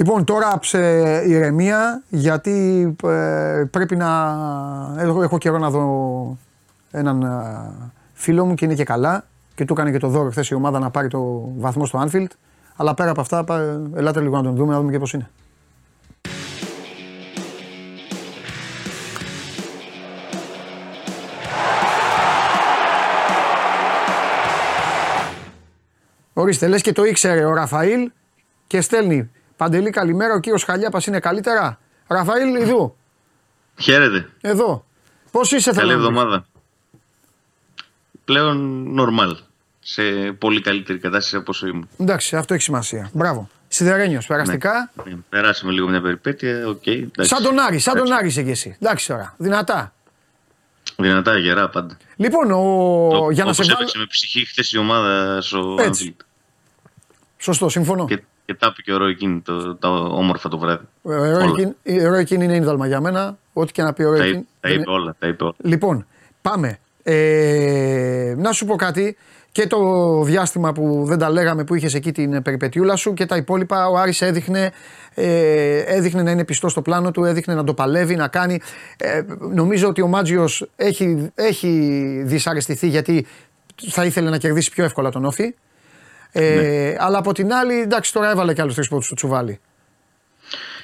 Λοιπόν, 0.02 0.24
τώρα 0.24 0.60
ψε 0.60 1.24
ηρεμία 1.28 2.04
γιατί 2.10 2.95
ε, 3.04 3.64
πρέπει 3.72 3.95
να. 3.95 4.08
Έχω, 4.97 5.24
έχω 5.24 5.38
καιρό 5.38 5.58
να 5.58 5.70
δω 5.70 6.38
έναν 6.91 7.22
ε, 7.22 7.91
φίλο 8.14 8.45
μου 8.45 8.54
και 8.54 8.66
είναι 8.66 8.74
και 8.74 8.84
καλά 8.84 9.26
και 9.56 9.66
του 9.66 9.74
έκανε 9.74 9.91
και 9.91 9.97
το 9.97 10.08
δώρο 10.08 10.30
χθες 10.30 10.49
η 10.49 10.54
ομάδα 10.54 10.80
να 10.80 10.89
πάρει 10.89 11.08
το 11.08 11.52
βαθμό 11.58 11.86
στο 11.86 12.06
Anfield. 12.06 12.28
Αλλά 12.76 12.93
πέρα 12.93 13.10
από 13.10 13.22
αυτά, 13.22 13.43
ελάτε 13.95 14.22
λίγο 14.22 14.36
να 14.36 14.43
τον 14.43 14.56
δούμε, 14.56 14.74
να 14.74 14.80
δούμε 14.80 14.91
και 14.91 14.99
πώς 14.99 15.14
είναι. 15.14 15.30
Ορίστε, 26.34 26.68
λες 26.68 26.82
και 26.82 26.91
το 26.91 27.04
ήξερε 27.04 27.45
ο 27.45 27.54
Ραφαήλ 27.54 28.12
και 28.68 28.82
στέλνει 28.82 29.30
Παντελή, 29.62 29.89
καλημέρα. 29.89 30.34
Ο 30.34 30.39
κύριος 30.39 30.64
Χαλιάπας 30.64 31.05
είναι 31.05 31.20
καλύτερα; 31.20 31.80
Ραφαήλ, 32.07 32.55
εδώ. 32.55 32.95
Χαίρετε. 33.78 34.30
Εδώ. 34.41 34.86
Πώς 35.32 35.51
είσαι, 35.51 35.72
Καλή 35.72 35.91
εβδομάδα. 35.91 36.45
Πλέον 38.26 38.57
νορμάλ. 38.93 39.38
Σε 39.80 40.01
πολύ 40.32 40.62
καλύτερη 40.62 40.99
κατάσταση 40.99 41.36
από 41.36 41.45
όσο 41.47 41.68
ήμουν. 41.68 41.89
Εντάξει, 41.97 42.36
αυτό 42.36 42.53
έχει 42.53 42.64
σημασία. 42.64 43.09
Μπράβο. 43.14 43.49
Σιδερένιο, 43.68 44.22
περαστικά. 44.28 44.91
Ναι, 45.03 45.12
ναι, 45.12 45.18
περάσαμε 45.30 45.72
λίγο 45.72 45.88
μια 45.88 46.01
περιπέτεια. 46.01 46.66
Okay, 46.68 47.07
σαν 47.18 47.43
τον 47.43 47.59
Άρη, 47.59 47.80
σαν 47.80 47.97
τον 47.97 48.12
Άρης 48.12 48.32
είσαι 48.32 48.43
και 48.43 48.51
εσύ. 48.51 48.78
Εντάξει 48.82 49.07
τώρα. 49.07 49.36
Δυνατά. 49.38 49.93
Δυνατά, 50.97 51.38
γερά 51.38 51.70
πάντα. 51.70 51.97
Λοιπόν, 52.16 52.51
ο... 52.51 53.32
για 53.32 53.45
να 53.45 53.53
σε 53.53 53.64
βάλω. 53.64 53.89
με 53.95 54.05
ψυχή 54.05 54.45
χθες 54.45 54.72
η 54.72 54.78
ομάδα 54.78 55.41
στο 55.41 55.76
Σωστό, 57.38 57.70
συμφωνώ. 57.70 58.05
Και 58.05 58.24
και 58.52 58.58
τα 58.60 58.68
είπε 58.72 58.82
και 58.82 58.93
ο 58.93 58.97
Ροϊκίν 58.97 59.43
το, 59.43 59.76
το, 59.76 59.88
όμορφα 60.12 60.49
το 60.49 60.58
βράδυ. 60.58 60.84
Ο 61.02 62.08
Ροϊκίν 62.08 62.41
είναι 62.41 62.56
ίνδαλμα 62.56 62.88
για 62.88 63.02
μένα. 63.02 63.38
Ό,τι 63.54 63.72
και 63.72 63.82
να 63.82 63.93
πει 63.93 64.04
ο 64.04 64.10
Ροϊκίν. 64.10 64.45
Τα, 64.60 64.70
είπε 64.70 64.89
όλα, 64.89 65.16
τα 65.20 65.28
είπε 65.28 65.43
όλα. 65.43 65.54
Λοιπόν, 65.58 66.06
πάμε. 66.41 66.80
Ε, 67.04 68.36
να 68.38 68.52
σου 68.52 68.66
πω 68.66 68.76
κάτι. 68.76 69.18
Και 69.52 69.68
το 69.68 69.80
διάστημα 70.24 70.72
που 70.72 71.04
δεν 71.06 71.18
τα 71.18 71.30
λέγαμε 71.30 71.64
που 71.64 71.76
είχες 71.76 71.93
εκεί 71.93 72.12
την 72.12 72.41
περιπετιούλα 72.41 72.95
σου 72.95 73.14
και 73.14 73.26
τα 73.26 73.36
υπόλοιπα, 73.36 73.88
ο 73.88 73.97
Άρης 73.97 74.22
έδειχνε, 74.22 74.72
ε, 75.14 75.78
έδειχνε 75.78 76.24
να 76.24 76.32
είναι 76.32 76.45
πιστό 76.45 76.70
στο 76.70 76.82
πλάνο 76.82 77.12
του, 77.12 77.24
έδειχνε 77.24 77.54
να 77.54 77.64
το 77.64 77.74
παλεύει, 77.74 78.16
να 78.16 78.28
κάνει. 78.28 78.60
Ε, 78.97 79.22
νομίζω 79.54 79.88
ότι 79.88 80.02
ο 80.02 80.08
Μάτζιος 80.08 80.68
έχει, 80.76 81.32
έχει 81.36 81.70
δυσαρεστηθεί 82.26 82.88
γιατί 82.88 83.26
θα 83.89 84.06
ήθελε 84.06 84.30
να 84.30 84.38
κερδίσει 84.38 84.72
πιο 84.72 84.84
εύκολα 84.84 85.10
τον 85.10 85.26
Όφη. 85.26 85.54
Ε, 86.32 86.56
ναι. 86.56 86.96
Αλλά 86.98 87.18
από 87.18 87.34
την 87.34 87.54
άλλη, 87.54 87.80
εντάξει, 87.80 88.14
τώρα 88.14 88.32
έβαλε 88.32 88.54
και 88.54 88.62
άλλους 88.62 88.76
τρεις 88.76 88.88
πόντους 88.88 89.06
στο 89.06 89.16
τσουβάλι. 89.16 89.60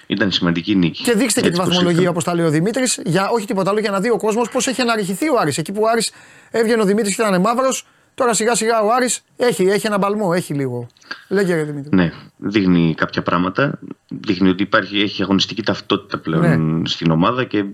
Ήταν 0.07 0.31
σημαντική 0.31 0.75
νίκη. 0.75 1.03
Και 1.03 1.13
δείξτε 1.13 1.41
και 1.41 1.49
τη 1.49 1.55
βαθμολογία 1.55 2.09
όπως 2.09 2.23
τα 2.23 2.35
λέει 2.35 2.45
ο 2.45 2.49
Δημήτρης, 2.49 3.01
για 3.05 3.29
όχι 3.29 3.45
τίποτα 3.45 3.69
άλλο, 3.69 3.79
για 3.79 3.91
να 3.91 3.99
δει 3.99 4.09
ο 4.09 4.17
κόσμος 4.17 4.49
πώς 4.49 4.67
έχει 4.67 4.81
αναρριχηθεί 4.81 5.29
ο 5.29 5.39
Άρης. 5.39 5.57
Εκεί 5.57 5.71
που 5.71 5.81
ο 5.83 5.87
Άρης 5.89 6.11
έβγαινε 6.51 6.81
ο 6.81 6.85
Δημήτρης 6.85 7.15
και 7.15 7.21
ήταν 7.21 7.41
μαύρος, 7.41 7.87
τώρα 8.13 8.33
σιγά 8.33 8.55
σιγά 8.55 8.81
ο 8.81 8.93
Άρης 8.93 9.23
έχει, 9.37 9.63
έχει 9.63 9.87
ένα 9.87 9.97
μπαλμό, 9.97 10.31
έχει 10.35 10.53
λίγο. 10.53 10.87
Λέγε 11.27 11.55
Δημήτρης. 11.55 11.91
Ναι, 11.91 12.11
δείχνει 12.37 12.93
κάποια 12.97 13.21
πράγματα. 13.21 13.79
Δείχνει 14.07 14.49
ότι 14.49 14.63
υπάρχει, 14.63 14.99
έχει 14.99 15.21
αγωνιστική 15.21 15.63
ταυτότητα 15.63 16.17
πλέον 16.19 16.79
ναι. 16.79 16.87
στην 16.87 17.11
ομάδα 17.11 17.43
και 17.43 17.65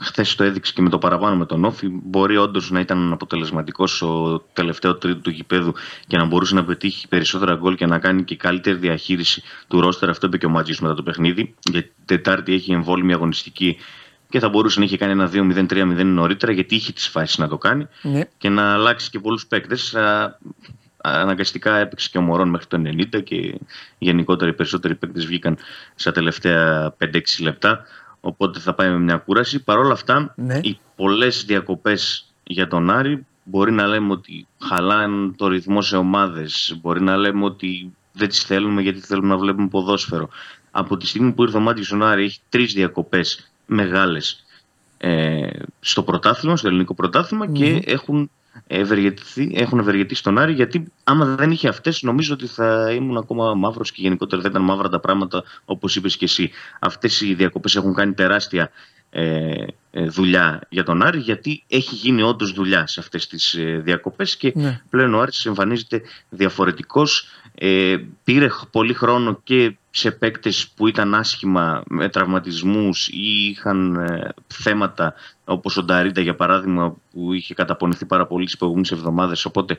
χθες 0.00 0.34
το 0.34 0.44
έδειξε 0.44 0.72
και 0.72 0.82
με 0.82 0.88
το 0.88 0.98
παραπάνω 0.98 1.36
με 1.36 1.46
τον 1.46 1.64
Όφη. 1.64 1.88
Μπορεί 1.90 2.36
όντως 2.36 2.70
να 2.70 2.80
ήταν 2.80 3.12
αποτελεσματικό 3.12 3.84
ο 4.00 4.38
τελευταίο 4.38 4.94
τρίτο 4.94 5.20
του 5.20 5.30
γηπέδου 5.30 5.74
και 6.06 6.16
να 6.16 6.24
μπορούσε 6.24 6.54
να 6.54 6.64
πετύχει 6.64 7.08
περισσότερα 7.08 7.54
γκολ 7.54 7.74
και 7.74 7.86
να 7.86 7.98
κάνει 7.98 8.24
και 8.24 8.36
καλύτερη 8.36 8.76
διαχείριση 8.76 9.42
του 9.68 9.80
ρόστερ. 9.80 10.08
Αυτό 10.08 10.26
είπε 10.26 10.38
και 10.38 10.46
ο 10.46 10.50
Μάτζη 10.50 10.74
μετά 10.80 10.94
το 10.94 11.02
παιχνίδι. 11.02 11.54
Γιατί 11.70 11.92
Τετάρτη 12.04 12.52
έχει 12.52 12.72
εμβόλυμη 12.72 13.12
αγωνιστική 13.12 13.76
και 14.28 14.38
θα 14.38 14.48
μπορούσε 14.48 14.78
να 14.78 14.84
είχε 14.84 14.96
κάνει 14.96 15.12
ένα 15.12 15.30
2-0-3-0 15.32 16.04
νωρίτερα 16.04 16.52
γιατί 16.52 16.74
είχε 16.74 16.92
τις 16.92 17.08
φάσεις 17.08 17.38
να 17.38 17.48
το 17.48 17.58
κάνει 17.58 17.86
ναι. 18.02 18.20
και 18.38 18.48
να 18.48 18.72
αλλάξει 18.72 19.10
και 19.10 19.18
πολλούς 19.18 19.46
παίκτες. 19.46 19.96
Αναγκαστικά 21.02 21.76
έπαιξε 21.76 22.08
και 22.08 22.18
ο 22.18 22.20
Μωρόν 22.20 22.48
μέχρι 22.48 22.66
το 22.66 22.82
90 22.84 23.22
και 23.24 23.60
γενικότερα 23.98 24.50
οι 24.50 24.54
περισσότεροι 24.54 24.94
παίκτες 24.94 25.26
βγήκαν 25.26 25.58
στα 25.94 26.12
τελευταία 26.12 26.94
5-6 27.04 27.20
λεπτά. 27.40 27.84
Οπότε 28.20 28.58
θα 28.58 28.74
πάει 28.74 28.90
με 28.90 28.98
μια 28.98 29.16
κούραση. 29.16 29.62
Παρ' 29.64 29.78
όλα 29.78 29.92
αυτά, 29.92 30.34
ναι. 30.36 30.60
οι 30.62 30.78
πολλές 30.96 31.44
διακοπές 31.44 32.32
για 32.44 32.68
τον 32.68 32.90
Άρη 32.90 33.26
μπορεί 33.44 33.72
να 33.72 33.86
λέμε 33.86 34.12
ότι 34.12 34.46
χαλάνε 34.58 35.32
το 35.36 35.48
ρυθμό 35.48 35.82
σε 35.82 35.96
ομάδες. 35.96 36.78
Μπορεί 36.80 37.00
να 37.00 37.16
λέμε 37.16 37.44
ότι 37.44 37.92
δεν 38.12 38.28
τις 38.28 38.42
θέλουμε 38.42 38.82
γιατί 38.82 39.00
θέλουμε 39.00 39.28
να 39.28 39.36
βλέπουμε 39.36 39.68
ποδόσφαιρο. 39.68 40.28
Από 40.70 40.96
τη 40.96 41.06
στιγμή 41.06 41.32
που 41.32 41.42
ήρθε 41.42 41.56
ο 41.56 41.60
Μάτιος 41.60 41.92
Άρη, 41.92 42.24
έχει 42.24 42.40
τρεις 42.48 42.72
διακοπές 42.72 43.50
μεγάλες 43.66 44.44
ε, 44.98 45.48
στο 45.80 46.02
πρωτάθλημα, 46.02 46.56
στο 46.56 46.68
ελληνικό 46.68 46.94
και 47.52 47.82
έχουν 47.84 48.30
ευεργετηθεί, 48.30 48.37
έχουν 49.52 49.78
ευεργετήσει 49.78 50.22
τον 50.22 50.38
Άρη. 50.38 50.52
Γιατί 50.52 50.92
άμα 51.04 51.24
δεν 51.24 51.50
είχε 51.50 51.68
αυτές, 51.68 52.02
νομίζω 52.02 52.34
ότι 52.34 52.46
θα 52.46 52.92
ήμουν 52.92 53.16
ακόμα 53.16 53.54
μαύρος 53.54 53.92
και 53.92 54.02
γενικότερα 54.02 54.42
δεν 54.42 54.50
ήταν 54.50 54.62
μαύρα 54.62 54.88
τα 54.88 55.00
πράγματα 55.00 55.44
όπως 55.64 55.96
είπες 55.96 56.16
και 56.16 56.24
εσύ. 56.24 56.50
Αυτές 56.80 57.20
οι 57.20 57.34
διακοπές 57.34 57.76
έχουν 57.76 57.94
κάνει 57.94 58.12
τεράστια 58.12 58.70
ε, 59.10 59.64
ε, 59.90 60.04
δουλειά 60.04 60.60
για 60.68 60.84
τον 60.84 61.02
Άρη 61.02 61.18
γιατί 61.18 61.64
έχει 61.68 61.94
γίνει 61.94 62.22
όντως 62.22 62.52
δουλειά 62.52 62.86
σε 62.86 63.00
αυτές 63.00 63.26
τις 63.26 63.54
ε, 63.54 63.80
διακοπές 63.84 64.36
και 64.36 64.52
Ναι. 64.54 64.80
πλέον 64.90 65.14
ο 65.14 65.20
Άρης 65.20 65.46
εμφανίζεται 65.46 66.02
διαφορετικός 66.28 67.26
ε, 67.54 67.96
πήρε 68.24 68.48
πολύ 68.70 68.94
χρόνο 68.94 69.40
και 69.44 69.76
σε 69.90 70.10
παίκτες 70.10 70.68
που 70.76 70.86
ήταν 70.86 71.14
άσχημα 71.14 71.82
με 71.86 72.08
τραυματισμούς 72.08 73.08
ή 73.08 73.48
είχαν 73.50 73.96
ε, 73.96 74.28
θέματα 74.46 75.14
όπως 75.44 75.76
ο 75.76 75.82
Νταρίτα 75.82 76.20
για 76.20 76.34
παράδειγμα 76.34 76.96
που 77.12 77.32
είχε 77.32 77.54
καταπονηθεί 77.54 78.04
πάρα 78.06 78.26
πολύ 78.26 78.44
τις 78.44 78.56
προηγούμενες 78.56 78.90
εβδομάδες 78.92 79.44
οπότε 79.44 79.78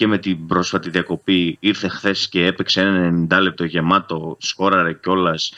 και 0.00 0.06
με 0.06 0.18
την 0.18 0.46
πρόσφατη 0.46 0.90
διακοπή 0.90 1.56
ήρθε 1.60 1.88
χθες 1.88 2.28
και 2.28 2.46
έπαιξε 2.46 2.80
ένα 2.80 3.26
90 3.38 3.42
λεπτό 3.42 3.64
γεμάτο, 3.64 4.36
σκόραρε 4.40 4.92
κιόλας 4.92 5.52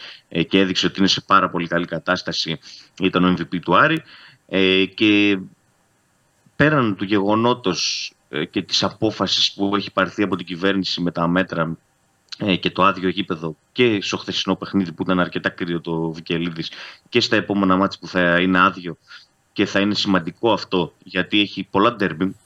και 0.48 0.58
έδειξε 0.58 0.86
ότι 0.86 0.98
είναι 0.98 1.08
σε 1.08 1.20
πάρα 1.20 1.50
πολύ 1.50 1.66
καλή 1.66 1.86
κατάσταση. 1.86 2.58
Ήταν 3.00 3.24
ο 3.24 3.34
MVP 3.38 3.58
του 3.62 3.76
Άρη. 3.76 4.02
Ε, 4.48 4.84
και 4.84 5.38
πέραν 6.56 6.96
του 6.96 7.04
γεγονότος 7.04 8.12
ε, 8.28 8.44
και 8.44 8.62
της 8.62 8.82
απόφασης 8.82 9.52
που 9.52 9.76
έχει 9.76 9.92
πάρθει 9.92 10.22
από 10.22 10.36
την 10.36 10.46
κυβέρνηση 10.46 11.00
με 11.00 11.10
τα 11.10 11.28
μέτρα 11.28 11.76
ε, 12.38 12.56
και 12.56 12.70
το 12.70 12.82
άδειο 12.82 13.08
γήπεδο 13.08 13.56
και 13.72 13.98
στο 14.02 14.16
χθεσινό 14.16 14.56
παιχνίδι 14.56 14.92
που 14.92 15.02
ήταν 15.02 15.20
αρκετά 15.20 15.48
κρύο 15.48 15.80
το 15.80 16.10
Βικελίδης 16.10 16.70
και 17.08 17.20
στα 17.20 17.36
επόμενα 17.36 17.76
μάτια 17.76 17.98
που 18.00 18.06
θα 18.06 18.40
είναι 18.40 18.60
άδειο 18.60 18.96
και 19.52 19.66
θα 19.66 19.80
είναι 19.80 19.94
σημαντικό 19.94 20.52
αυτό 20.52 20.92
γιατί 21.04 21.40
έχει 21.40 21.66
πολλά 21.70 21.94
ντέρμπι 21.94 22.36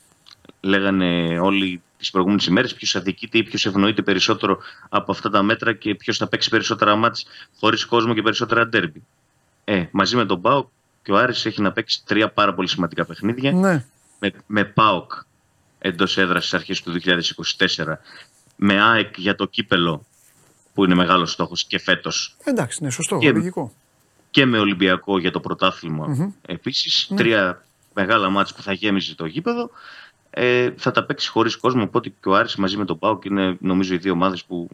λέγανε 0.60 1.38
όλοι 1.38 1.80
τις 1.98 2.10
προηγούμενες 2.10 2.46
ημέρες 2.46 2.74
ποιος 2.74 2.96
αδικείται 2.96 3.38
ή 3.38 3.42
ποιος 3.42 3.66
ευνοείται 3.66 4.02
περισσότερο 4.02 4.58
από 4.88 5.12
αυτά 5.12 5.30
τα 5.30 5.42
μέτρα 5.42 5.72
και 5.72 5.94
ποιος 5.94 6.16
θα 6.16 6.26
παίξει 6.28 6.48
περισσότερα 6.50 6.96
μάτς 6.96 7.26
χωρίς 7.60 7.84
κόσμο 7.84 8.14
και 8.14 8.22
περισσότερα 8.22 8.66
ντέρμπι. 8.66 9.02
Ε, 9.64 9.84
μαζί 9.90 10.16
με 10.16 10.24
τον 10.24 10.40
Πάοκ 10.40 10.68
και 11.02 11.12
ο 11.12 11.16
Άρης 11.16 11.46
έχει 11.46 11.62
να 11.62 11.72
παίξει 11.72 12.02
τρία 12.04 12.28
πάρα 12.30 12.54
πολύ 12.54 12.68
σημαντικά 12.68 13.04
παιχνίδια. 13.04 13.52
Ναι. 13.52 13.84
Με, 14.18 14.32
με 14.46 14.64
Πάοκ 14.64 15.12
εντός 15.78 16.18
έδρας 16.18 16.46
στις 16.46 16.54
αρχές 16.54 16.82
του 16.82 16.92
2024, 16.92 17.98
με 18.56 18.82
ΑΕΚ 18.82 19.18
για 19.18 19.34
το 19.34 19.46
κύπελο 19.46 20.06
που 20.74 20.84
είναι 20.84 20.94
μεγάλος 20.94 21.32
στόχος 21.32 21.64
και 21.64 21.78
φέτος 21.78 22.36
Εντάξει, 22.44 22.82
ναι, 22.84 22.90
σωστό, 22.90 23.18
Και- 23.18 23.32
λογικό. 23.32 23.72
και 24.30 24.46
με 24.46 24.58
Ολυμπιακό 24.58 25.18
για 25.18 25.30
το 25.30 25.40
πρωταθλημα 25.40 26.34
επίσης. 26.42 27.10
Τρία 27.16 27.64
μεγάλα 27.94 28.28
μάτς 28.30 28.54
που 28.54 28.62
θα 28.62 28.72
γέμιζε 28.72 29.14
το 29.14 29.26
γήπεδο. 29.26 29.70
Ε, 30.38 30.70
θα 30.76 30.90
τα 30.90 31.04
παίξεις 31.04 31.28
χωρίς 31.28 31.56
κόσμο, 31.56 31.82
οπότε 31.82 32.08
και 32.08 32.28
ο 32.28 32.34
Άρης 32.34 32.56
μαζί 32.56 32.76
με 32.76 32.84
τον 32.84 32.98
ΠΑΟΚ 32.98 33.24
είναι 33.24 33.56
νομίζω 33.60 33.94
οι 33.94 33.98
δύο 33.98 34.12
ομάδες 34.12 34.44
που 34.44 34.68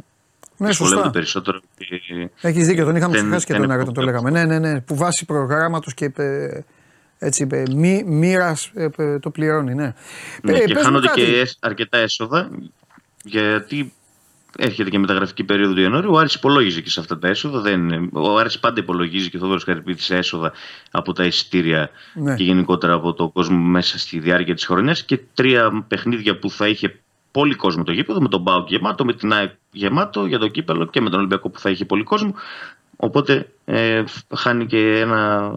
Ναι, 0.56 0.66
δυσκολεύονται 0.66 1.00
σωστά. 1.02 1.10
περισσότερο. 1.18 1.60
Και, 1.78 2.30
Έχεις 2.48 2.66
δίκιο, 2.66 2.84
τον 2.84 2.96
είχαμε 2.96 3.12
δεν- 3.14 3.22
ξεχάσει 3.24 3.46
και 3.46 3.52
δεν 3.52 3.62
τον 3.62 3.70
Άρη 3.70 3.80
έχω 3.80 3.90
όταν 3.90 4.04
το 4.04 4.10
λέγαμε. 4.10 4.30
Ναι, 4.30 4.44
ναι, 4.44 4.58
ναι. 4.58 4.80
Που 4.80 4.96
βάσει 4.96 5.24
προγράμματος 5.24 5.94
και 5.94 6.04
είπε, 6.04 6.64
έτσι 7.18 7.42
είπε, 7.42 7.62
μη, 7.74 8.02
μοίρας, 8.06 8.70
ε, 8.74 8.88
ε, 8.96 9.18
το 9.18 9.30
πληρώνει, 9.30 9.74
ναι. 9.74 9.94
ναι, 10.42 10.52
Ε, 10.52 10.58
και 10.58 10.64
πες 10.64 10.72
μου 10.76 10.82
χάνονται 10.82 11.06
κάτι. 11.06 11.20
και 11.24 11.38
έσ- 11.40 11.56
αρκετά 11.60 11.98
έσοδα 11.98 12.50
γιατί 13.24 13.92
έρχεται 14.58 14.90
και 14.90 14.98
μεταγραφική 14.98 15.44
περίοδο 15.44 15.74
του 15.74 15.80
Ιανουαρίου. 15.80 16.12
Ο 16.12 16.18
Άρης 16.18 16.34
υπολόγιζε 16.34 16.80
και 16.80 16.90
σε 16.90 17.00
αυτά 17.00 17.18
τα 17.18 17.28
έσοδα. 17.28 17.60
Δεν, 17.60 17.88
είναι- 17.88 18.08
ο 18.12 18.36
Άρης 18.38 18.58
πάντα 18.58 18.80
υπολογίζει 18.80 19.30
και 19.30 19.36
ο 19.36 19.40
Θόδωρος 19.40 19.64
Καρυπίδης 19.64 20.04
σε 20.04 20.16
έσοδα 20.16 20.52
από 20.90 21.12
τα 21.12 21.24
εισιτήρια 21.24 21.90
Ναι. 22.14 22.34
και 22.34 22.44
γενικότερα 22.44 22.92
από 22.92 23.12
τον 23.12 23.32
κόσμο 23.32 23.58
μέσα 23.58 23.98
στη 23.98 24.18
διάρκεια 24.18 24.54
της 24.54 24.66
χρονιάς 24.66 25.04
και 25.04 25.20
τρία 25.34 25.84
παιχνίδια 25.88 26.38
που 26.38 26.50
θα 26.50 26.68
είχε 26.68 27.00
πολύ 27.30 27.54
κόσμο 27.54 27.82
το 27.84 27.92
γήπεδο, 27.92 28.20
με 28.20 28.28
τον 28.28 28.40
Μπάουκ 28.40 28.68
γεμάτο, 28.70 29.04
με 29.04 29.12
την 29.12 29.32
ΑΕΚ 29.32 29.50
γεμάτο 29.72 30.26
για 30.26 30.38
το 30.38 30.48
κύπελο 30.48 30.86
και 30.86 31.00
με 31.00 31.10
τον 31.10 31.18
Ολυμπιακό 31.18 31.50
που 31.50 31.58
θα 31.58 31.70
είχε 31.70 31.84
πολύ 31.84 32.02
κόσμο. 32.02 32.34
Οπότε 32.96 33.48
ε, 33.64 34.04
χάνει 34.36 34.66
και 34.66 34.98
ένα 34.98 35.52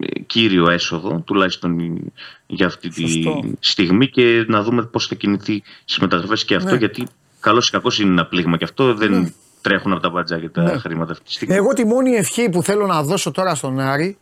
ε, 0.00 0.20
κύριο 0.20 0.70
έσοδο, 0.70 1.22
τουλάχιστον 1.26 2.00
για 2.46 2.66
αυτή 2.66 2.88
τη 2.88 3.00
Σωστό. 3.00 3.44
στιγμή 3.60 4.08
και 4.08 4.44
να 4.48 4.62
δούμε 4.62 4.82
πώς 4.82 5.06
θα 5.06 5.14
κινηθεί 5.14 5.62
στις 5.80 5.98
μεταγραφές 5.98 6.44
και 6.44 6.54
αυτό 6.54 6.70
Ναι. 6.70 6.76
γιατί 6.76 7.06
καλώς 7.40 7.68
ή 7.68 7.70
κακώς 7.70 7.98
είναι 7.98 8.10
ένα 8.10 8.26
πλήγμα 8.26 8.56
και 8.56 8.64
αυτό 8.64 8.94
δεν 8.94 9.10
Ναι. 9.20 9.28
τρέχουν 9.60 9.92
από 9.92 10.00
τα 10.00 10.10
μπατζάκια 10.10 10.50
τα 10.50 10.62
Ναι. 10.62 10.78
χρήματα 10.78 11.12
αυτή 11.12 11.24
τη 11.24 11.32
στιγμή. 11.32 11.54
Εγώ 11.54 11.72
τη 11.72 11.84
μόνη 11.84 12.10
ευχή 12.10 12.48
που 12.48 12.62
θέλω 12.62 12.86
να 12.86 13.02
δώσω 13.02 13.30
τώρα 13.30 13.54
στον 13.54 13.80
Άρη, 13.80 14.18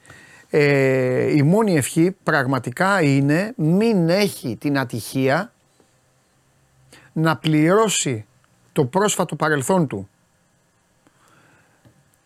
ε, 0.50 1.36
η 1.36 1.42
μόνη 1.42 1.76
ευχή 1.76 2.16
πραγματικά 2.22 3.02
είναι 3.02 3.52
μην 3.56 4.08
έχει 4.08 4.56
την 4.56 4.78
ατυχία 4.78 5.52
να 7.12 7.36
πληρώσει 7.36 8.26
το 8.72 8.84
πρόσφατο 8.84 9.36
παρελθόν 9.36 9.86
του 9.86 10.08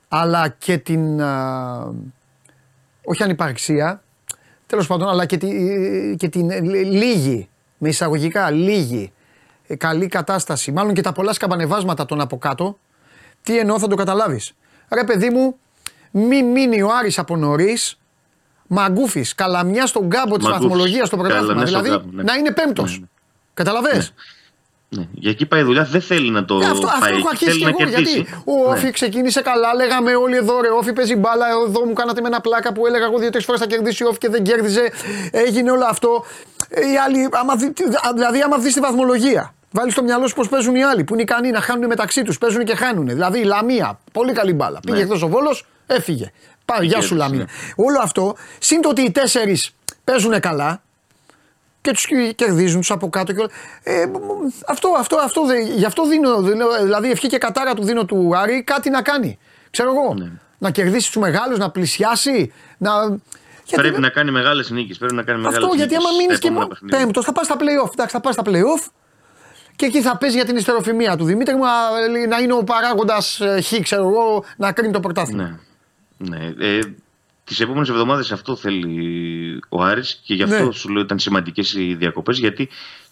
αλλά 0.09 0.49
και 0.49 0.79
την 0.79 1.21
α, 1.23 1.93
όχι 3.05 3.23
ανυπαρξία 3.23 4.03
τέλος 4.67 4.87
πάντων 4.87 5.09
αλλά 5.09 5.27
και, 5.27 5.37
τη, 5.37 5.49
και 6.19 6.29
την 6.29 6.51
ε, 6.51 6.61
λίγη 6.85 7.49
με 7.79 7.89
εισαγωγικά 7.89 8.51
λίγη 8.51 9.13
ε, 9.13 9.20
καλή 9.77 10.07
κατάσταση 10.07 10.73
μάλλον 10.73 10.95
και 10.95 11.01
τα 11.03 11.13
πολλά 11.13 11.33
σκαμπανεβάσματα 11.33 12.07
των 12.07 12.21
από 12.21 12.39
κάτω 12.39 12.79
τι 13.43 13.59
εννοώ 13.59 13.79
θα 13.79 13.87
το 13.89 13.95
καταλάβεις 13.97 14.53
ρε 14.95 15.05
παιδί 15.05 15.31
μου 15.31 15.57
μη 16.11 16.43
μείνει 16.43 16.83
ο 16.83 16.89
Άρης 16.99 17.19
από 17.19 17.37
νωρίς 17.37 17.95
Μαγκούφης, 18.73 19.35
καλαμιά 19.35 19.87
στον 19.87 20.09
κάμπο 20.11 20.37
της 20.37 20.45
Μαγκούφης, 20.45 20.67
βαθμολογίας 20.69 21.07
στο 21.07 21.17
πρωτάθλημα. 21.17 21.47
καλαμιά 21.47 21.67
στον 21.67 21.83
Δηλαδή 21.83 21.99
κάμπο, 22.03 22.17
ναι. 22.17 22.23
να 22.23 22.35
είναι 22.35 22.51
πέμπτος. 22.53 22.93
Ναι, 22.93 22.99
ναι. 22.99 23.07
Καταλαβες; 23.55 24.13
Ναι. 24.89 25.07
Για 25.13 25.31
εκεί 25.31 25.47
πάει 25.47 25.61
η 25.61 25.65
δουλειά, 25.65 25.85
δεν 25.85 26.01
θέλει 26.01 26.31
να 26.31 26.45
το 26.45 26.61
Ε, 26.63 26.65
αυτό, 26.67 26.87
αυτό 26.87 27.01
πάει 27.01 27.11
έχω 27.11 27.19
εκεί, 27.19 27.29
αρχίσει 27.31 27.51
θέλει 27.51 27.59
και 27.59 27.65
να 27.65 27.71
εγώ. 27.71 27.79
κερδίσει. 27.91 28.15
Γιατί 28.17 28.43
ο 28.45 28.71
Όφη 28.71 28.85
Ναι. 28.85 28.91
ξεκίνησε 28.91 29.41
καλά, 29.43 29.75
λέγαμε 29.75 30.15
όλοι 30.15 30.37
εδώ 30.37 30.61
ρε. 30.61 30.69
Όφη 30.69 30.93
παίζει 30.93 31.17
μπάλα. 31.17 31.47
Εδώ 31.69 31.85
μου 31.87 31.93
κάνατε 31.93 32.21
με 32.21 32.27
ένα 32.29 32.41
πλάκα 32.41 32.73
που 32.73 32.87
έλεγα 32.87 33.05
εγώ 33.05 33.19
δύο-τρεις 33.19 33.45
φορές 33.45 33.61
θα 33.61 33.67
κερδίσει 33.67 34.05
ο 34.05 34.09
Όφη 34.09 34.19
και 34.19 34.29
δεν 34.29 34.43
κέρδιζε. 34.43 34.93
Έγινε 35.31 35.71
όλο 35.71 35.85
αυτό. 35.85 36.25
Ε, 36.69 36.81
Οι 36.81 36.97
άλλοι, 37.07 37.29
άμα 37.31 37.57
δει, 37.57 37.73
δηλαδή, 38.15 38.41
άμα 38.41 38.59
δεις 38.59 38.75
τη 38.75 38.81
βαθμολογία, 38.81 39.55
βάλει 39.71 39.91
στο 39.91 40.03
μυαλό 40.03 40.27
σου 40.27 40.35
πώς 40.35 40.49
παίζουν 40.49 40.75
οι 40.75 40.85
άλλοι 40.85 41.05
που 41.05 41.13
είναι 41.13 41.23
ικανοί 41.23 41.51
να 41.51 41.61
χάνουν 41.61 41.87
μεταξύ 41.87 42.23
τους. 42.23 42.39
Παίζουν 42.39 42.65
και 42.65 42.75
χάνουν. 42.75 43.07
Δηλαδή 43.07 43.39
η 43.39 43.45
Λαμία, 43.45 43.99
πολύ 44.13 44.33
καλή 44.33 44.53
μπάλα. 44.53 44.81
Πήγε 44.87 45.01
εκτό 45.01 45.27
ο 45.27 45.29
Βόλος, 45.29 45.67
έφυγε. 45.87 46.33
Πάει, 46.65 46.87
γεια 46.87 47.01
σου 47.01 47.17
κέρδισε, 47.17 47.31
Λαμία. 47.31 47.49
Όλο 47.77 47.99
αυτό, 48.03 48.37
συν 48.59 48.81
το 48.81 48.89
ότι 48.89 49.03
οι 49.03 49.11
τέσσερις 49.11 49.71
παίζουν 50.05 50.41
καλά, 50.41 50.83
και 51.81 51.91
τους 51.93 52.07
κερδίζουν 52.35 52.81
τους 52.81 52.91
από 52.91 53.09
κάτω. 53.09 53.33
Και... 53.33 53.39
όλα. 53.41 53.51
Ε, 53.83 54.07
μ, 54.07 54.11
μ, 54.11 54.49
αυτό, 54.67 54.89
αυτό, 54.99 55.17
αυτό, 55.17 55.47
δε- 55.47 55.61
γι' 55.61 55.85
αυτό 55.85 56.07
δίνω, 56.07 56.43
δίνω, 56.43 56.67
δηλαδή 56.83 57.11
ευχή 57.11 57.29
και 57.29 57.39
κατάρα 57.39 57.75
του 57.75 57.85
δίνω 57.85 58.05
του 58.05 58.33
Άρη 58.37 58.63
κάτι 58.63 58.91
να 58.91 59.03
κάνει. 59.03 59.39
Ξέρω 59.71 59.91
εγώ. 59.91 60.15
Ναι. 60.15 60.31
Να 60.59 60.71
κερδίσει 60.71 61.07
τους 61.13 61.17
μεγάλους, 61.23 61.59
να 61.59 61.71
πλησιάσει. 61.71 62.53
Να... 62.79 62.91
Γιατί- 63.65 63.83
Πρέπει 63.83 64.01
να 64.01 64.09
κάνει 64.09 64.31
μεγάλες 64.31 64.71
νίκες. 64.71 64.99
Πρέπει 64.99 65.15
να 65.15 65.23
κάνει 65.23 65.39
μεγάλες 65.41 65.65
αυτό 65.65 65.77
γιατί 65.77 65.95
άμα 65.95 66.09
μείνεις 66.21 66.39
και 66.39 66.51
μόνο 66.51 66.67
μόνο. 66.67 67.03
Πέμπτος, 67.03 67.25
θα 67.25 67.33
πας 67.33 67.47
στα 67.47 67.57
playoff. 67.57 67.91
Εντάξει, 67.93 68.15
θα 68.15 68.21
πας 68.21 68.35
στα 68.35 68.43
playoff 68.47 68.87
και 69.81 69.87
εκεί 69.87 70.03
θα 70.03 70.17
παίζει 70.17 70.37
για 70.37 70.45
την 70.45 70.57
ιστεροφημία 70.57 71.17
του 71.17 71.25
Δημήτρη 71.25 71.55
μου 71.55 71.63
να, 71.63 72.27
να 72.29 72.39
είναι 72.39 72.53
ο 72.53 72.65
παράγοντας 72.65 73.41
Χ, 73.65 73.81
ξέρω 73.83 74.03
εγώ, 74.03 74.45
να 74.57 74.73
κρίνει 74.73 74.93
το 74.93 75.01
πρωτάθλημα. 75.01 75.61
Ναι. 76.17 76.39
ναι. 76.39 76.67
Ε, 76.67 76.79
τις 77.45 77.61
επόμενες 77.61 77.89
εβδομάδες 77.89 78.33
αυτό 78.33 78.57
θέλει 78.57 79.61
ο 79.69 79.83
Άρης 79.83 80.21
και 80.25 80.35
γι' 80.35 80.43
αυτό 80.43 80.65
Ναι. 80.65 80.73
σου 80.73 80.89
λέω 80.89 81.03
ήταν 81.03 81.19
σημαντικές 81.19 81.73
οι 81.75 81.95
διακοπές 81.95 82.39
γιατί 82.39 82.69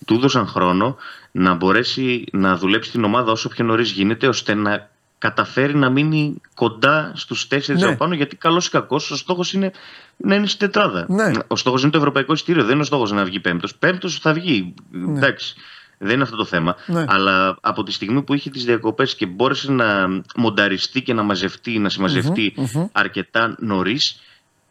του 0.07 0.15
έδωσαν 0.15 0.47
χρόνο 0.47 0.97
να 1.31 1.55
μπορέσει 1.55 2.25
να 2.33 2.57
δουλέψει 2.57 2.91
την 2.91 3.05
ομάδα 3.05 3.33
όσο 3.33 3.49
πιο 3.49 3.65
νωρίς 3.65 3.91
γίνεται 3.91 4.27
ώστε 4.29 4.55
να 4.55 4.89
καταφέρει 5.19 5.75
να 5.75 5.91
μείνει 5.91 6.41
κοντά 6.55 7.13
στους 7.15 7.49
τέσσερις 7.49 7.83
Ναι. 7.83 7.89
από 7.89 7.97
πάνω. 7.97 8.15
Γιατί 8.15 8.37
καλός 8.37 8.67
ή 8.67 8.71
κακός, 8.71 9.11
ο 9.11 9.17
στόχος 9.17 9.53
είναι 9.53 9.73
να 10.17 10.35
είναι 10.35 10.47
στην 10.47 10.59
τετράδα. 10.59 11.07
Ναι. 11.09 11.31
Ο 11.47 11.57
στόχος 11.57 11.83
είναι 11.83 11.91
το 11.91 11.99
ευρωπαϊκό 11.99 12.33
ειστήριο, 12.33 12.63
δεν 12.63 12.73
είναι 12.73 12.83
ο 12.83 12.85
στόχος 12.85 13.13
να 13.13 13.25
βγει 13.25 13.41
πέμπτος. 13.41 13.75
Πέμπτος 13.75 14.19
θα 14.19 14.33
βγει. 14.33 14.75
Εντάξει. 15.17 15.55
Δεν 15.99 16.15
είναι 16.15 16.23
αυτό 16.23 16.37
το 16.37 16.45
θέμα. 16.45 16.77
Ναι. 16.87 17.05
Αλλά 17.09 17.59
από 17.61 17.83
τη 17.83 17.93
στιγμή 17.93 18.23
που 18.23 18.35
είχε 18.35 18.51
τις 18.51 18.65
διακοπές 18.65 19.15
και 19.15 19.27
μπόρεσε 19.27 19.73
να 19.73 20.09
μονταριστεί 20.37 21.03
και 21.03 21.13
να 21.13 21.23
μαζευτεί, 21.23 21.79
να 21.79 21.89
συμμαζευτεί 21.89 22.55
αρκετά 22.93 23.57
νωρίς, 23.59 24.21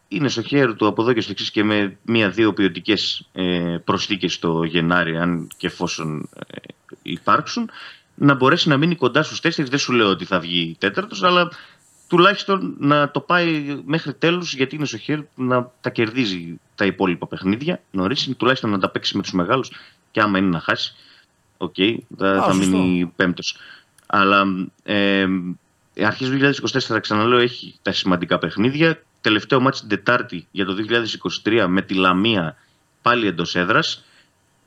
είναι 0.07 0.29
στο 0.29 0.41
χέρι 0.41 0.75
του 0.75 0.87
από 0.87 1.01
εδώ 1.01 1.13
και 1.13 1.21
στο 1.21 1.31
εξής 1.31 1.51
και 1.51 1.63
με 1.63 1.97
μία-δύο 2.03 2.53
ποιοτικές 2.53 3.27
ε, 3.33 3.77
προσθήκες 3.83 4.39
το 4.39 4.63
Γενάρη, 4.63 5.17
αν 5.17 5.47
και 5.57 5.67
εφόσον 5.67 6.29
ε, 6.47 6.57
υπάρξουν, 7.01 7.69
να 8.15 8.33
μπορέσει 8.33 8.69
να 8.69 8.77
μείνει 8.77 8.95
κοντά 8.95 9.23
στους 9.23 9.39
τέσσερις. 9.39 9.69
Δεν 9.69 9.79
σου 9.79 9.93
λέω 9.93 10.09
ότι 10.09 10.25
θα 10.25 10.39
βγει 10.39 10.75
τέταρτος, 10.79 11.23
αλλά 11.23 11.51
τουλάχιστον 12.07 12.75
να 12.79 13.11
το 13.11 13.19
πάει 13.19 13.81
μέχρι 13.85 14.13
τέλους, 14.13 14.53
γιατί 14.53 14.75
είναι 14.75 14.85
στο 14.85 14.97
χέρι 14.97 15.21
του 15.21 15.43
να 15.43 15.71
τα 15.81 15.89
κερδίζει 15.89 16.59
τα 16.75 16.85
υπόλοιπα 16.85 17.27
παιχνίδια 17.27 17.81
νωρίς, 17.91 18.33
τουλάχιστον 18.37 18.69
να 18.69 18.79
τα 18.79 18.89
παίξει 18.89 19.15
με 19.15 19.21
τους 19.21 19.31
μεγάλους 19.31 19.71
και 20.11 20.21
άμα 20.21 20.37
είναι 20.37 20.49
να 20.49 20.59
χάσει, 20.59 20.95
οκ, 21.57 21.75
θα, 22.17 22.31
Α, 22.31 22.43
θα 22.43 22.51
σωστό. 22.53 22.77
μείνει 22.77 23.11
πέμπτος. 23.15 23.57
Αλλά 24.05 24.43
ε, 24.83 25.25
αρχές 26.01 26.29
του 26.29 26.37
2024, 26.95 26.99
ξαναλέω, 27.01 27.39
έχει 27.39 27.75
τα 27.81 27.91
σημαντικά 27.91 28.37
παιχνίδια. 28.37 29.01
Τελευταίο 29.21 29.59
ματς 29.59 29.79
την 29.79 29.87
Τετάρτη 29.89 30.47
για 30.51 30.65
το 30.65 30.75
2023 31.43 31.65
με 31.67 31.81
τη 31.81 31.93
Λαμία 31.93 32.55
πάλι 33.01 33.27
εντός 33.27 33.55
έδρας. 33.55 34.03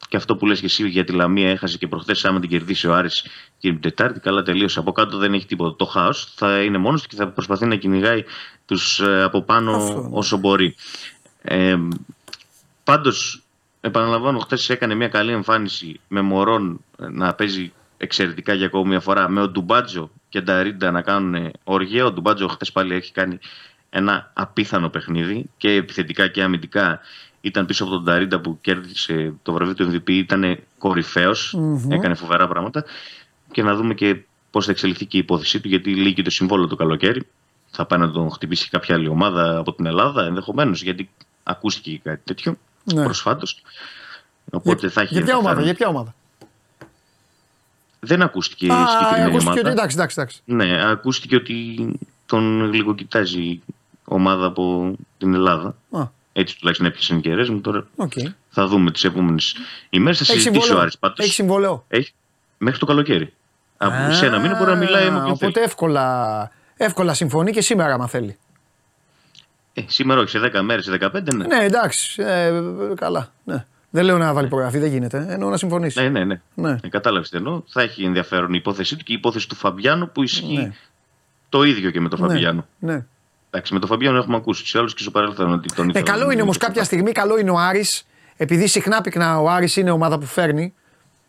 και 0.09 0.17
αυτό 0.17 0.37
που 0.37 0.47
λες 0.47 0.61
και 0.61 0.67
εσύ 0.67 0.89
για 0.89 1.05
τη 1.05 1.13
Λαμία 1.13 1.51
έχασε 1.51 1.79
και 1.79 1.87
προχθές 1.87 2.25
άμα 2.25 2.41
την 2.41 2.49
κερδίσει 2.49 2.87
ο 2.87 2.95
Άρης 2.95 3.23
και 3.59 3.69
την 3.71 3.81
Τετάρτη, 3.81 4.21
καλά 4.21 4.43
τελείωσε. 4.43 4.79
Από 4.79 4.93
κάτω 4.93 5.17
δεν 5.19 5.35
έχει 5.35 5.47
τίποτα. 5.47 5.77
Το 5.77 5.85
χάος 5.85 6.33
θα 6.35 6.63
είναι 6.63 6.79
μόνος 6.79 7.03
του 7.03 7.09
και 7.09 7.17
θα 7.17 7.29
προσπαθεί 7.29 7.67
να 7.67 7.77
κυνηγάει 7.77 8.25
τους 8.67 9.01
ε, 9.01 9.23
από 9.23 9.43
πάνω 9.43 9.77
Αυτό, 9.77 10.01
ναι. 10.01 10.09
όσο 10.13 10.37
μπορεί. 10.37 10.75
Ε, 11.43 11.77
πάντως, 12.85 13.40
επαναλαμβάνω, 13.81 14.39
χθες 14.39 14.71
έκανε 14.71 14.95
μια 14.95 15.09
καλή 15.09 15.33
εμφάνιση 15.33 16.01
με 16.09 16.21
Μωρόν 16.21 16.85
να 16.97 17.35
παίζει 17.35 17.73
εξαιρετικά 17.97 18.55
για 18.55 18.67
ακόμη 18.67 18.89
μια 18.89 19.01
φορά, 19.01 19.29
με 19.29 19.41
ο 19.41 19.49
Ντουμπάτζο 19.49 20.11
και 20.29 20.41
Νταρίντα 20.41 20.91
να 20.91 21.03
κάνουν 21.03 21.51
οργία. 21.65 22.05
Ο 22.05 22.13
Ντουμπάτζο 22.13 22.49
χθες 22.49 22.73
πάλι 22.73 22.95
έχει 22.95 23.13
κάνει 23.13 23.39
ένα 23.91 24.31
απίθανο 24.35 24.89
παιχνίδι 24.89 25.51
και 25.57 25.71
επιθετικά 25.73 26.29
και 26.29 26.43
αμυντικά 26.43 27.01
ήταν 27.41 27.67
πίσω 27.67 27.85
από 27.85 27.93
τον 27.93 28.03
Νταρίντα 28.03 28.41
που 28.41 28.59
κέρδισε 28.61 29.35
το 29.43 29.53
βραβείο 29.53 29.75
του 29.75 29.91
MVP, 29.93 30.11
ήταν 30.11 30.59
κορυφαίος, 30.79 31.57
έκανε 31.89 32.15
φοβερά 32.15 32.49
πράγματα 32.49 32.85
και 33.53 33.63
να 33.63 33.75
δούμε 33.75 33.95
και 33.95 34.23
πώς 34.51 34.65
θα 34.65 34.71
εξελιχθεί 34.71 35.07
και 35.07 35.17
η 35.17 35.21
υπόθεσή 35.21 35.61
του 35.61 35.69
γιατί 35.69 35.95
λύγει 35.95 36.23
το 36.23 36.31
συμβόλαιο 36.31 36.67
το 36.67 36.77
καλοκαίρι. 36.77 37.27
Θα 37.71 37.87
πάει 37.87 37.99
να 37.99 38.11
τον 38.11 38.31
χτυπήσει 38.31 38.69
κάποια 38.71 38.95
άλλη 38.95 39.09
ομάδα 39.09 39.59
από 39.59 39.73
την 39.73 39.87
Ελλάδα 39.87 40.25
ενδεχομένως, 40.25 40.83
γιατί 40.83 41.11
ακούστηκε 41.43 41.91
και 41.91 42.01
κάτι 42.03 42.21
τέτοιο 42.25 42.57
Ναι. 42.95 43.03
προσφάτως. 43.05 43.63
Οπότε 44.51 44.79
Για, 44.81 44.91
θα 44.91 45.01
έχει 45.01 45.15
για 45.15 45.23
ποια 45.25 45.37
ομάδα, 45.37 45.59
ενδιαφέρον. 45.61 45.65
για 45.65 45.75
ποια 45.75 45.89
ομάδα; 45.89 46.15
Δεν 48.01 48.23
ακούστηκε 48.23 48.67
η 48.67 48.71
Α, 48.71 48.87
συγκεκριμένη 48.89 49.23
ακούστηκε 49.23 49.51
ομάδα. 49.51 49.61
ότι 49.61 49.71
εντάξει, 49.71 49.97
εντάξει, 49.97 50.17
εντάξει. 50.21 50.41
Ναι, 50.45 50.91
ακούστηκε 50.91 51.37
ότι 51.37 51.89
τον 52.27 52.71
γλυκοκοιτάζει 52.71 53.61
ομάδα 54.05 54.47
από 54.47 54.95
την 55.19 55.35
Ελλάδα. 55.35 55.75
Α, 55.91 56.03
Έτσι 56.33 56.59
τουλάχιστον 56.59 56.87
έπιασαν 56.89 57.19
οι 57.19 57.21
κεραίες 57.21 57.49
μου. 57.49 57.61
Τώρα 57.61 57.87
οκ. 57.97 58.13
θα 58.51 58.67
δούμε 58.67 58.91
τις 58.91 59.05
επόμενες 59.05 59.55
ημέρες. 59.91 60.19
Θα 60.19 60.25
Έχει 60.25 60.33
συζητήσει 60.33 60.59
ο 60.59 60.63
συμβόλαιο; 60.63 60.83
Άρης 60.83 60.99
πάντως. 60.99 61.19
Έχει 61.19 61.33
συμβόλαιο; 61.33 61.85
Έχει 61.89 62.13
μέχρι 62.59 62.79
το 62.79 62.87
καλοκαίρι. 62.87 63.33
Από 63.77 64.13
σε 64.13 64.27
ένα 64.27 64.39
μήνα 64.39 64.59
μπορεί 64.59 64.71
να 64.71 64.77
μιλάει 64.77 65.11
με 65.11 65.19
Α, 65.19 65.23
ποιον 65.23 65.37
θέλει. 65.37 65.51
Οπότε 65.51 65.61
εύκολα, 65.63 66.51
εύκολα 66.77 67.15
συμφωνεί 67.15 67.53
και 67.53 67.61
σήμερα, 67.61 67.95
άμα 67.95 68.07
θέλει. 68.07 68.39
Ε, 69.75 69.83
σήμερα 69.87 70.21
όχι, 70.21 70.31
σε 70.39 70.51
10 70.55 70.61
μέρες, 70.63 70.85
σε 70.85 70.99
15 71.01 71.35
ναι. 71.35 71.47
Ναι, 71.47 71.65
εντάξει. 71.65 72.23
Ε, 72.23 72.53
καλά. 72.95 73.33
Ναι. 73.45 73.65
Δεν 73.91 74.05
λέω 74.05 74.19
να 74.19 74.33
βάλει 74.33 74.47
υπογραφή, 74.47 74.79
δεν 74.79 74.91
γίνεται. 74.91 75.27
Εννοώ 75.29 75.51
να 75.51 75.57
συμφωνήσει. 75.57 76.01
Ναι, 76.03 76.09
ναι, 76.09 76.25
ναι. 76.25 76.41
Ναι. 76.55 76.77
Ε, 76.83 76.89
Κατάλαβες 76.89 77.29
τι 77.31 77.37
εννοώ. 77.37 77.63
Θα 77.69 77.83
έχει 77.83 78.05
ενδιαφέρον 78.05 78.49
η 78.53 78.57
υπόθεσή 78.61 78.97
του 78.97 79.05
και 79.05 79.13
η 79.13 79.15
υπόθεση 79.15 79.49
του 79.49 79.55
Φαμπιάνου 79.55 80.11
που 80.11 80.23
ισχύει 80.23 80.57
Ναι. 80.57 80.73
το 81.49 81.63
ίδιο 81.63 81.91
και 81.91 82.01
με 82.01 82.09
τον 82.09 82.19
Φαμπιάνου. 82.19 82.67
Ναι. 82.79 83.05
Εντάξει, 83.51 83.73
με 83.73 83.79
τον 83.79 83.89
Φαμπιάνου 83.89 84.17
έχουμε 84.19 84.37
ακούσει 84.37 84.73
του 84.73 84.79
άλλους 84.79 84.95
και 84.95 85.03
στο 85.03 85.11
παρελθόν 85.11 85.53
ότι 85.53 85.75
τον 85.75 85.87
Ε, 85.87 85.89
ήθελαν 85.89 86.05
καλό 86.09 86.27
να 86.27 86.33
είναι 86.33 86.43
όμως 86.43 86.59
τον 86.59 86.69
κάποια 86.69 86.85
στιγμή, 86.85 87.13
καλό 87.13 87.39
είναι 87.39 87.51
ο 87.51 87.59
Άρης, 87.59 88.07
επειδή 88.37 88.67
συχνά 88.67 89.01
πυκνά 89.01 89.39
ο 89.41 89.49
Άρης 89.51 89.77
είναι 89.77 89.91
ομάδα 89.91 90.19
που 90.19 90.27
φέρνει. 90.27 90.75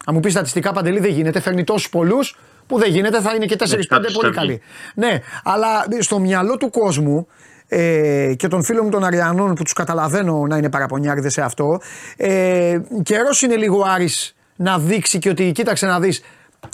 Αν 0.06 0.14
μου 0.14 0.20
πεις 0.20 0.32
στατιστικά 0.32 0.72
παντελή 0.72 1.00
δεν 1.00 1.12
γίνεται, 1.12 1.40
φέρνει 1.40 1.64
τόσους 1.64 1.90
πολλούς 1.90 2.38
που 2.68 2.78
δεν 2.78 2.90
γίνεται, 2.92 3.22
θα 3.22 3.34
είναι 3.36 3.46
και 3.46 3.56
4-5 3.60 3.86
κάποιος 3.88 4.14
πολύ 4.14 4.34
θα 4.34 4.42
βγει. 4.42 4.48
καλοί. 4.48 4.62
Ναι, 4.96 5.20
αλλά 5.44 5.68
στο 6.00 6.20
μυαλό 6.20 6.58
του 6.58 6.70
κόσμου 6.70 7.28
ε, 7.74 8.34
και 8.38 8.48
των 8.48 8.64
φίλων 8.64 8.86
μου 8.86 8.92
των 8.92 9.04
Αριανών 9.04 9.54
που 9.54 9.64
τους 9.64 9.74
καταλαβαίνω 9.74 10.46
να 10.48 10.58
είναι 10.58 10.70
παραπονιάριδες 10.70 11.34
σε 11.34 11.42
αυτό, 11.42 11.82
ε, 12.18 12.80
καιρός 13.04 13.42
είναι 13.42 13.56
λίγο 13.56 13.80
ο 13.80 13.84
Άρης 13.86 14.36
να 14.56 14.80
δείξει 14.80 15.18
και 15.20 15.30
ότι 15.30 15.52
κοίταξε 15.52 15.86
να 15.86 16.00
δεις, 16.00 16.22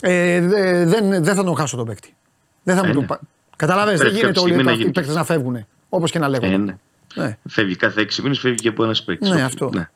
ε, 0.02 0.40
δε- 0.40 0.84
δεν, 0.84 1.08
δεν 1.24 1.34
θα 1.34 1.44
τον 1.44 1.56
χάσω 1.56 1.76
τον 1.76 1.86
παίκτη. 1.86 2.14
Δεν 2.62 2.76
θα 2.76 2.84
μου 2.84 2.90
Ε, 2.90 2.92
τον. 2.92 3.00
ναι. 3.00 3.06
πα- 3.06 3.20
Καταλαβαίνεις, 3.56 4.00
δεν 4.00 4.08
Πρέπει 4.10 4.20
γίνεται 4.20 4.40
κάποια 4.40 4.42
όλοι 4.42 4.50
στιγμή 4.52 4.64
να 4.64 4.70
αυτοί 4.70 4.82
οι 4.82 4.82
γίνει. 4.82 4.92
παίκτες 4.94 5.14
να 5.14 5.24
φεύγουν. 5.24 5.66
Όπως 5.88 6.10
και 6.10 6.18
να 6.18 6.28
λέγονται. 6.28 6.52
Ε, 6.52 6.56
ναι. 6.56 6.76
Ναι. 7.14 7.36
Φεύγει 7.48 7.76
κάθε 7.76 8.00
6 8.00 8.22
μήνες, 8.22 8.38
φεύγει 8.38 8.56
και 8.58 8.68
από 8.68 8.84
ένας 8.84 9.02
παίκτης. 9.02 9.30
Ναι, 9.30 9.42
αυτό. 9.42 9.70
Ναι. 9.74 9.88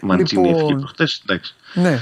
Μαντσίνη 0.00 0.42
Λοιπόν- 0.46 0.60
έφυγε 0.62 0.78
προχτές. 0.78 1.22
Εντάξει. 1.26 1.54
Ναι. 1.74 1.98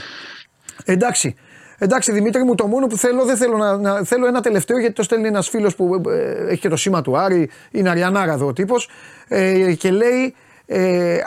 Εντάξει. 0.84 1.34
Εντάξει, 1.83 2.12
Δημήτρη 2.12 2.43
μου, 2.45 2.55
το 2.55 2.66
μόνο 2.66 2.87
που 2.87 2.97
θέλω, 2.97 3.24
δεν 3.24 3.37
θέλω 3.37 3.57
να, 3.57 3.76
να- 3.76 4.03
θέλω 4.05 4.26
ένα 4.26 4.41
τελευταίο 4.41 4.78
γιατί 4.78 4.95
το 4.95 5.03
στέλνει 5.03 5.26
ένας 5.28 5.49
φίλος 5.49 5.74
που 5.74 6.03
ε, 6.11 6.47
έχει 6.51 6.61
και 6.61 6.68
το 6.68 6.76
σήμα 6.76 7.03
του 7.03 7.16
Άρη, 7.18 7.51
είναι 7.70 7.91
Αριανάρα 7.91 8.33
εδώ 8.33 8.47
ο 8.47 8.53
τύπος, 8.53 8.89
ε, 9.28 9.74
και 9.74 9.91
λέει. 9.91 10.35
Ε, 10.66 11.18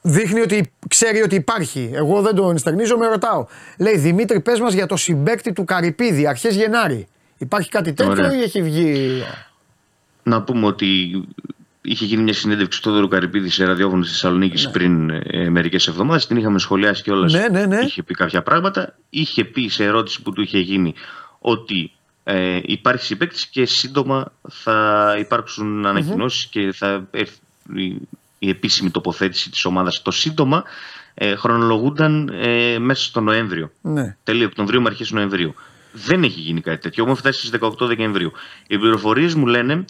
δείχνει 0.00 0.40
ότι 0.40 0.72
ξέρει 0.88 1.22
ότι 1.22 1.34
υπάρχει. 1.34 1.90
Εγώ 1.94 2.20
δεν 2.22 2.34
το 2.34 2.50
ενστερνίζω, 2.50 2.96
με 2.98 3.06
ρωτάω. 3.06 3.46
Λέει 3.78 3.96
Δημήτρη, 3.96 4.40
πες 4.40 4.60
μας 4.60 4.72
για 4.72 4.86
το 4.86 4.96
συμπέκτη 4.96 5.52
του 5.52 5.64
Καρυπίδη, 5.64 6.26
αρχές 6.26 6.54
Γενάρη. 6.56 7.06
Υπάρχει 7.38 7.68
κάτι 7.68 7.92
τέτοιο 7.92 8.12
Ωραία. 8.12 8.34
ή 8.34 8.42
έχει 8.42 8.62
βγει; 8.62 9.22
Να 10.22 10.42
πούμε 10.42 10.66
ότι 10.66 10.86
είχε 11.86 12.04
γίνει 12.04 12.22
μια 12.22 12.32
συνέντευξη 12.32 12.82
του 12.82 12.88
Τόδωρου 12.88 13.08
Καρυπίδη 13.08 13.48
σε 13.48 13.64
ραδιόφωνο 13.64 14.02
τη 14.02 14.08
Θεσσαλονίκη 14.08 14.70
πριν 14.70 15.10
ε, 15.10 15.48
μερικές 15.50 15.88
εβδομάδες. 15.88 16.26
Την 16.26 16.36
είχαμε 16.36 16.58
σχολιάσει 16.58 17.02
κιόλας. 17.02 17.32
Ναι, 17.32 17.48
ναι, 17.48 17.66
ναι. 17.66 17.78
Είχε 17.78 18.02
πει 18.02 18.14
κάποια 18.14 18.42
πράγματα. 18.42 18.96
Είχε 19.10 19.44
πει 19.44 19.68
σε 19.68 19.84
ερώτηση 19.84 20.22
που 20.22 20.32
του 20.32 20.42
είχε 20.42 20.58
γίνει 20.58 20.94
ότι 21.38 21.92
ε, 22.24 22.60
υπάρχει 22.62 23.04
συμπέκτη 23.04 23.48
και 23.50 23.66
σύντομα 23.66 24.32
θα 24.48 25.16
υπάρξουν 25.18 25.86
ανακοινώσεις 25.86 26.46
και 26.46 26.72
θα 26.72 27.06
έρθει 27.10 27.38
η, 27.74 27.96
η 28.38 28.48
επίσημη 28.48 28.90
τοποθέτηση 28.90 29.50
της 29.50 29.64
ομάδας. 29.64 30.02
Το 30.02 30.10
σύντομα 30.10 30.64
ε, 31.14 31.34
χρονολογούνταν 31.34 32.28
ε, 32.28 32.78
μέσα 32.78 33.04
στο 33.04 33.20
Νοέμβριο. 33.20 33.70
Ναι. 33.80 34.16
Τέλη 34.22 34.44
Οκτωβρίου 34.44 34.82
με 34.82 34.88
αρχές 34.88 35.04
Νοεμβρίου. 35.10 35.54
Δεν 35.92 36.22
έχει 36.22 36.40
γίνει 36.40 36.60
κάτι 36.60 36.80
τέτοιο. 36.80 37.02
Έχουμε 37.02 37.18
φτάσει 37.18 37.46
στις 37.46 37.60
18 37.60 37.86
Δεκεμβρίου. 37.86 38.32
Οι 38.66 38.78
πληροφορίες 38.78 39.34
μου 39.34 39.46
λένε 39.46 39.84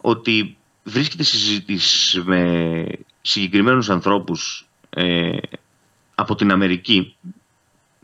ότι 0.00 0.56
βρίσκεται 0.84 1.22
συζήτηση 1.22 2.20
με 2.20 2.86
συγκεκριμένους 3.22 3.90
ανθρώπους 3.90 4.66
ε, 4.90 5.36
από 6.14 6.34
την 6.34 6.50
Αμερική, 6.50 7.16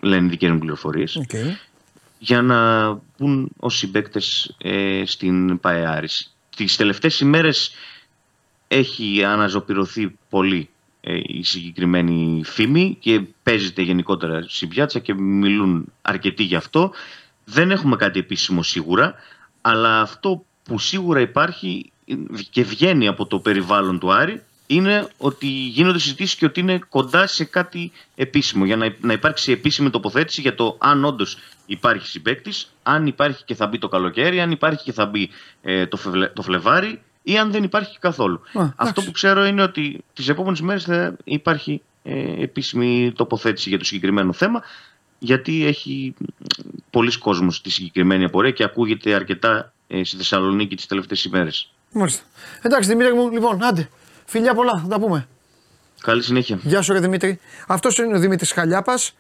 λένε 0.01 0.27
οι 0.27 0.29
δικές 0.29 0.51
μου 0.51 0.59
πληροφορίες, 0.59 1.17
Οκ. 1.17 1.55
για 2.19 2.43
να 2.43 2.91
μπουν 3.19 3.51
ως 3.57 3.77
συμπαίκτες 3.77 4.55
ε, 4.59 5.03
στην 5.07 5.61
ΠΑΕ 5.61 5.88
Άρης. 5.89 6.35
Τις 6.57 6.77
τελευταίες 6.77 7.21
ημέρες 7.21 7.73
έχει 8.69 9.25
αναζωπηρωθεί 9.25 10.19
πολύ 10.29 10.69
ε, 11.01 11.21
η 11.23 11.43
συγκεκριμένη 11.43 12.43
φήμη 12.45 12.97
και 13.01 13.21
παίζεται 13.43 13.83
γενικότερα 13.83 14.45
στην 14.49 14.69
πιάτσα 14.69 14.99
και 14.99 15.15
μιλούν 15.15 15.93
αρκετοί 16.03 16.43
γι' 16.43 16.57
αυτό. 16.57 16.93
Δεν 17.45 17.71
έχουμε 17.71 17.97
κάτι 17.97 18.19
επίσημο 18.19 18.63
σίγουρα, 18.63 19.15
αλλά 19.61 20.01
αυτό 20.01 20.45
που 20.63 20.79
σίγουρα 20.79 21.21
υπάρχει 21.21 21.90
και 22.51 22.63
βγαίνει 22.65 23.07
από 23.09 23.27
το 23.27 23.39
περιβάλλον 23.39 23.99
του 23.99 24.13
Άρη 24.13 24.43
είναι 24.67 25.09
ότι 25.19 25.47
γίνονται 25.47 25.99
συζητήσεις 25.99 26.35
και 26.35 26.45
ότι 26.45 26.61
είναι 26.61 26.79
κοντά 26.89 27.27
σε 27.27 27.45
κάτι 27.45 27.93
επίσημο. 28.15 28.65
Για 28.65 28.77
να, 28.77 28.95
να 29.01 29.13
υπάρξει 29.13 29.53
επίσημη 29.53 29.91
τοποθέτηση 29.91 30.41
για 30.41 30.55
το 30.55 30.77
αν 30.81 31.05
όντως 31.05 31.39
υπάρχει 31.67 32.07
συμπέκτη, 32.07 32.53
αν 32.83 33.07
υπάρχει 33.07 33.45
και 33.45 33.55
θα 33.55 33.67
μπει 33.67 33.79
το 33.79 33.89
καλοκαίρι, 33.89 34.41
αν 34.41 34.51
υπάρχει 34.51 34.83
και 34.85 34.93
θα 34.93 35.07
μπει 35.07 35.31
ε, 35.63 35.87
το, 35.87 35.97
Φευλε- 35.97 36.33
το 36.33 36.43
Φλεβάρι 36.43 37.01
ή 37.23 37.39
αν 37.39 37.51
δεν 37.51 37.63
υπάρχει 37.63 37.99
καθόλου. 37.99 38.41
εντάξει. 38.55 38.73
Αυτό 38.77 39.03
που 39.03 39.11
ξέρω 39.11 39.45
είναι 39.45 39.63
ότι 39.63 40.05
τις 40.15 40.29
επόμενες 40.29 40.61
μέρες 40.61 40.85
θα 40.85 41.17
υπάρχει 41.25 41.83
ε, 42.03 42.43
επίσημη 42.43 43.13
τοποθέτηση 43.17 43.69
για 43.69 43.79
το 43.79 43.85
συγκεκριμένο 43.85 44.33
θέμα. 44.33 44.63
Γιατί 45.19 45.67
έχει 45.67 46.15
πολλοί 46.91 47.19
κόσμος 47.19 47.57
στη 47.57 47.71
συγκεκριμένη 47.71 48.25
απορία 48.25 48.51
και 48.51 48.65
ακούγεται 48.65 49.15
αρκετά 49.15 49.73
ε, 49.89 50.05
στη 50.05 50.17
Θεσσαλονίκη 50.17 50.77
τις 50.77 50.87
τελευταίες 50.87 51.25
ημέρες. 51.25 51.71
Μάλιστα. 51.93 52.23
Εντάξει, 52.63 52.89
Δημήτρη 52.89 53.15
μου, 53.15 53.31
λοιπόν, 53.31 53.65
άντε. 53.65 53.89
Φιλιά 54.27 54.55
πολλά, 54.55 54.79
θα 54.83 54.89
τα 54.89 55.01
πούμε. 55.01 55.29
Καλή 56.01 56.23
συνέχεια. 56.23 56.59
Γεια 56.63 56.83
σου, 56.83 56.93
ρε 56.93 57.01
Δημήτρη. 57.01 57.41
Αυτός 57.67 57.99
είναι 57.99 58.17
ο 58.17 58.19
Δημήτρης 58.19 58.53
Χαλιάπας. 58.53 59.17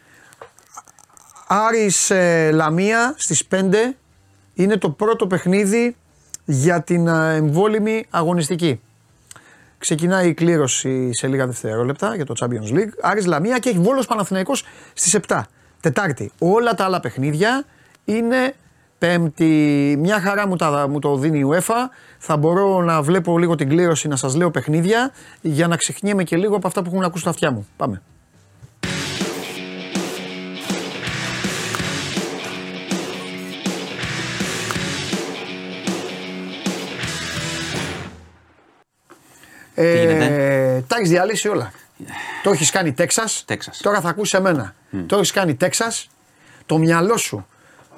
Άρης 1.47 2.11
ε, 2.11 2.51
Λαμία 2.53 3.15
στις 3.17 3.43
5 3.51 3.75
είναι 4.55 4.77
το 4.77 4.91
πρώτο 4.91 5.27
παιχνίδι 5.27 5.97
για 6.45 6.83
την 6.83 7.07
ε, 7.07 7.35
εμβόλυμη 7.35 8.07
αγωνιστική. 8.11 8.81
Ξεκινάει 9.79 10.29
η 10.29 10.35
κλήρωση 10.35 11.15
σε 11.15 11.27
λίγα 11.27 11.47
δευτερόλεπτα 11.47 12.15
για 12.15 12.27
το 12.27 12.35
Champions 12.41 12.75
League. 12.75 12.91
Άρης 13.01 13.27
Λαμία 13.27 13.59
και 13.59 13.69
έχει 13.69 13.79
Βόλος 13.79 14.07
Παναθηναϊκός 14.07 14.65
στις 14.93 15.19
7. 15.29 15.41
Τετάρτη. 15.81 16.33
Όλα 16.39 16.75
τα 16.75 16.85
άλλα 16.85 17.01
παιχνίδια 17.01 17.65
είναι 18.05 18.55
Πέμπτη. 19.01 19.97
Μια 19.99 20.21
χαρά 20.21 20.47
μου, 20.47 20.57
τα, 20.57 20.89
μου 20.89 20.99
το 20.99 21.17
δίνει 21.17 21.39
η 21.39 21.47
UEFA. 21.51 21.75
Θα 22.19 22.37
μπορώ 22.37 22.83
να 22.83 23.03
βλέπω 23.03 23.39
λίγο 23.39 23.55
την 23.55 23.69
κλήρωση, 23.69 24.09
να 24.09 24.17
σας 24.17 24.35
λέω 24.35 24.51
παιχνίδια 24.51 25.13
για 25.41 25.69
να 25.69 25.77
ξεχνιέμαι 25.77 26.25
και 26.25 26.37
λίγο 26.37 26.57
από 26.57 26.67
αυτά 26.67 26.83
που 26.83 26.91
έχουν 26.93 27.05
ακούσει 27.05 27.21
στα 27.21 27.31
αυτιά 27.31 27.51
μου. 27.51 27.69
Πάμε. 27.77 28.03
Ε, 39.75 40.81
τα 40.87 40.97
έχεις 40.97 41.09
διαλύσει 41.09 41.49
όλα. 41.49 41.73
Το 42.43 42.51
έχεις 42.51 42.71
κάνει 42.71 42.93
Τέξας. 42.93 43.45
Τέξας. 43.47 43.79
Τώρα 43.79 44.01
θα 44.01 44.09
ακούσει 44.09 44.37
εμένα. 44.37 44.75
Το 45.07 45.17
έχεις 45.17 45.31
κάνει 45.31 45.55
Τέξας. 45.55 46.09
Το 46.67 46.79
μυαλό 46.79 47.17
σου 47.17 47.47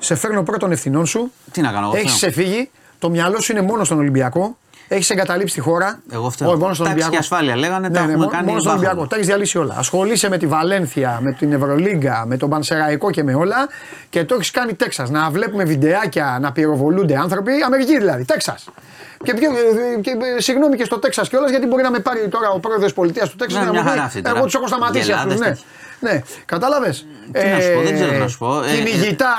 σε 0.03 0.15
φέρνω 0.15 0.43
πρώτων 0.43 0.73
ευθυνών 0.73 1.07
σου. 1.07 1.33
Τι 1.53 1.61
να 1.61 1.71
κάνω, 1.73 1.87
εγώ 1.87 1.97
Έχεις 1.97 2.19
θέλω. 2.19 2.33
ξεφύγει. 2.33 2.71
Το 2.99 3.11
μυαλό 3.11 3.41
σου 3.41 3.53
είναι 3.53 3.61
μόνο 3.63 3.85
στον 3.85 3.99
Ολυμπιακό. 3.99 4.57
Έχεις 4.89 5.11
εγκαταλείψει 5.11 5.55
τη 5.55 5.61
χώρα. 5.61 6.01
Εγώ 6.13 6.31
φταίω. 6.31 6.49
Όχι, 6.49 6.59
μόνο 6.59 6.75
στον 6.75 6.87
Τάξη 6.87 7.03
Ολυμπιακό. 7.03 7.11
και 7.11 7.19
ασφάλεια 7.19 7.57
λέγανε, 7.57 7.91
τα 7.91 8.01
ναι, 8.01 8.07
ναι, 8.07 8.13
έχουμε 8.13 8.17
μόνο- 8.17 8.31
κάνει 8.31 8.47
Μόνο 8.47 8.59
στον 8.61 8.73
μπάχαλο. 8.73 8.87
Ολυμπιακό. 8.89 9.09
Τα 9.09 9.17
έχεις 9.17 9.27
διαλύσει 9.29 9.59
όλα. 9.59 9.75
Ασχολείσαι 9.79 10.29
με 10.29 10.39
τη 10.39 10.47
Βαλένθια, 10.47 11.19
με 11.23 11.33
την 11.33 11.53
Ευρωλίγκα, 11.53 12.25
με 12.27 12.37
τον 12.37 12.49
Πανσεραϊκό 12.51 13.11
και 13.11 13.23
με 13.23 13.35
όλα 13.35 13.69
και 14.11 14.25
το 14.25 14.35
έχεις 14.35 14.51
κάνει 14.51 14.75
Τέξας. 14.75 15.11
Να 15.11 15.31
βλέπουμε 15.31 15.65
βιντεάκια 15.65 16.39
να 16.41 16.53
πυροβολούνται 16.53 17.17
άνθρωποι. 17.17 17.53
Αμερική 17.67 17.99
δηλαδή, 17.99 18.25
Τέξας. 18.25 18.65
Και, 19.25 19.35
πιο, 19.35 19.49
και, 20.01 20.11
ε, 20.37 20.41
συγγνώμη 20.41 20.77
και 20.77 20.85
στο 20.85 20.99
Τέξας 20.99 21.29
κιόλας, 21.29 21.51
γιατί 21.51 21.67
μπορεί 21.67 21.83
να 21.83 21.91
με 21.91 21.99
πάρει 21.99 22.29
τώρα 22.29 22.51
ο 22.51 22.59
πρόεδρος 22.59 22.85
της 22.85 22.95
πολιτείας 22.95 23.31
του 23.31 23.37
Τέξας 23.37 23.59
Ναι, 23.61 23.65
να 23.67 23.71
μια 23.73 23.81
μου 23.81 23.87
πει, 23.87 23.93
χαρά 23.95 24.05
αυτή 24.07 24.23
τώρα. 24.23 24.37
Εγώ 24.37 24.45
τους 24.45 24.55
έχω 24.55 24.67
σταματήσει 24.67 25.05
Γελάδες 25.05 25.33
αυτούς. 25.33 25.47
Ναι. 25.47 25.55
Τέτοιοι. 26.03 26.15
ναι. 26.15 26.23
Κατάλαβες. 26.45 27.07
Τι 27.33 27.39
να 27.49 27.61
σου 27.61 27.73
πω, 27.75 27.81
δεν 27.83 27.95
ξέρω 27.95 28.11
τι 28.13 28.19
να 28.19 28.29
σου 28.29 28.39
πω. 28.39 28.63
Ε, 28.63 28.75
Κυνηγητά, 28.77 29.35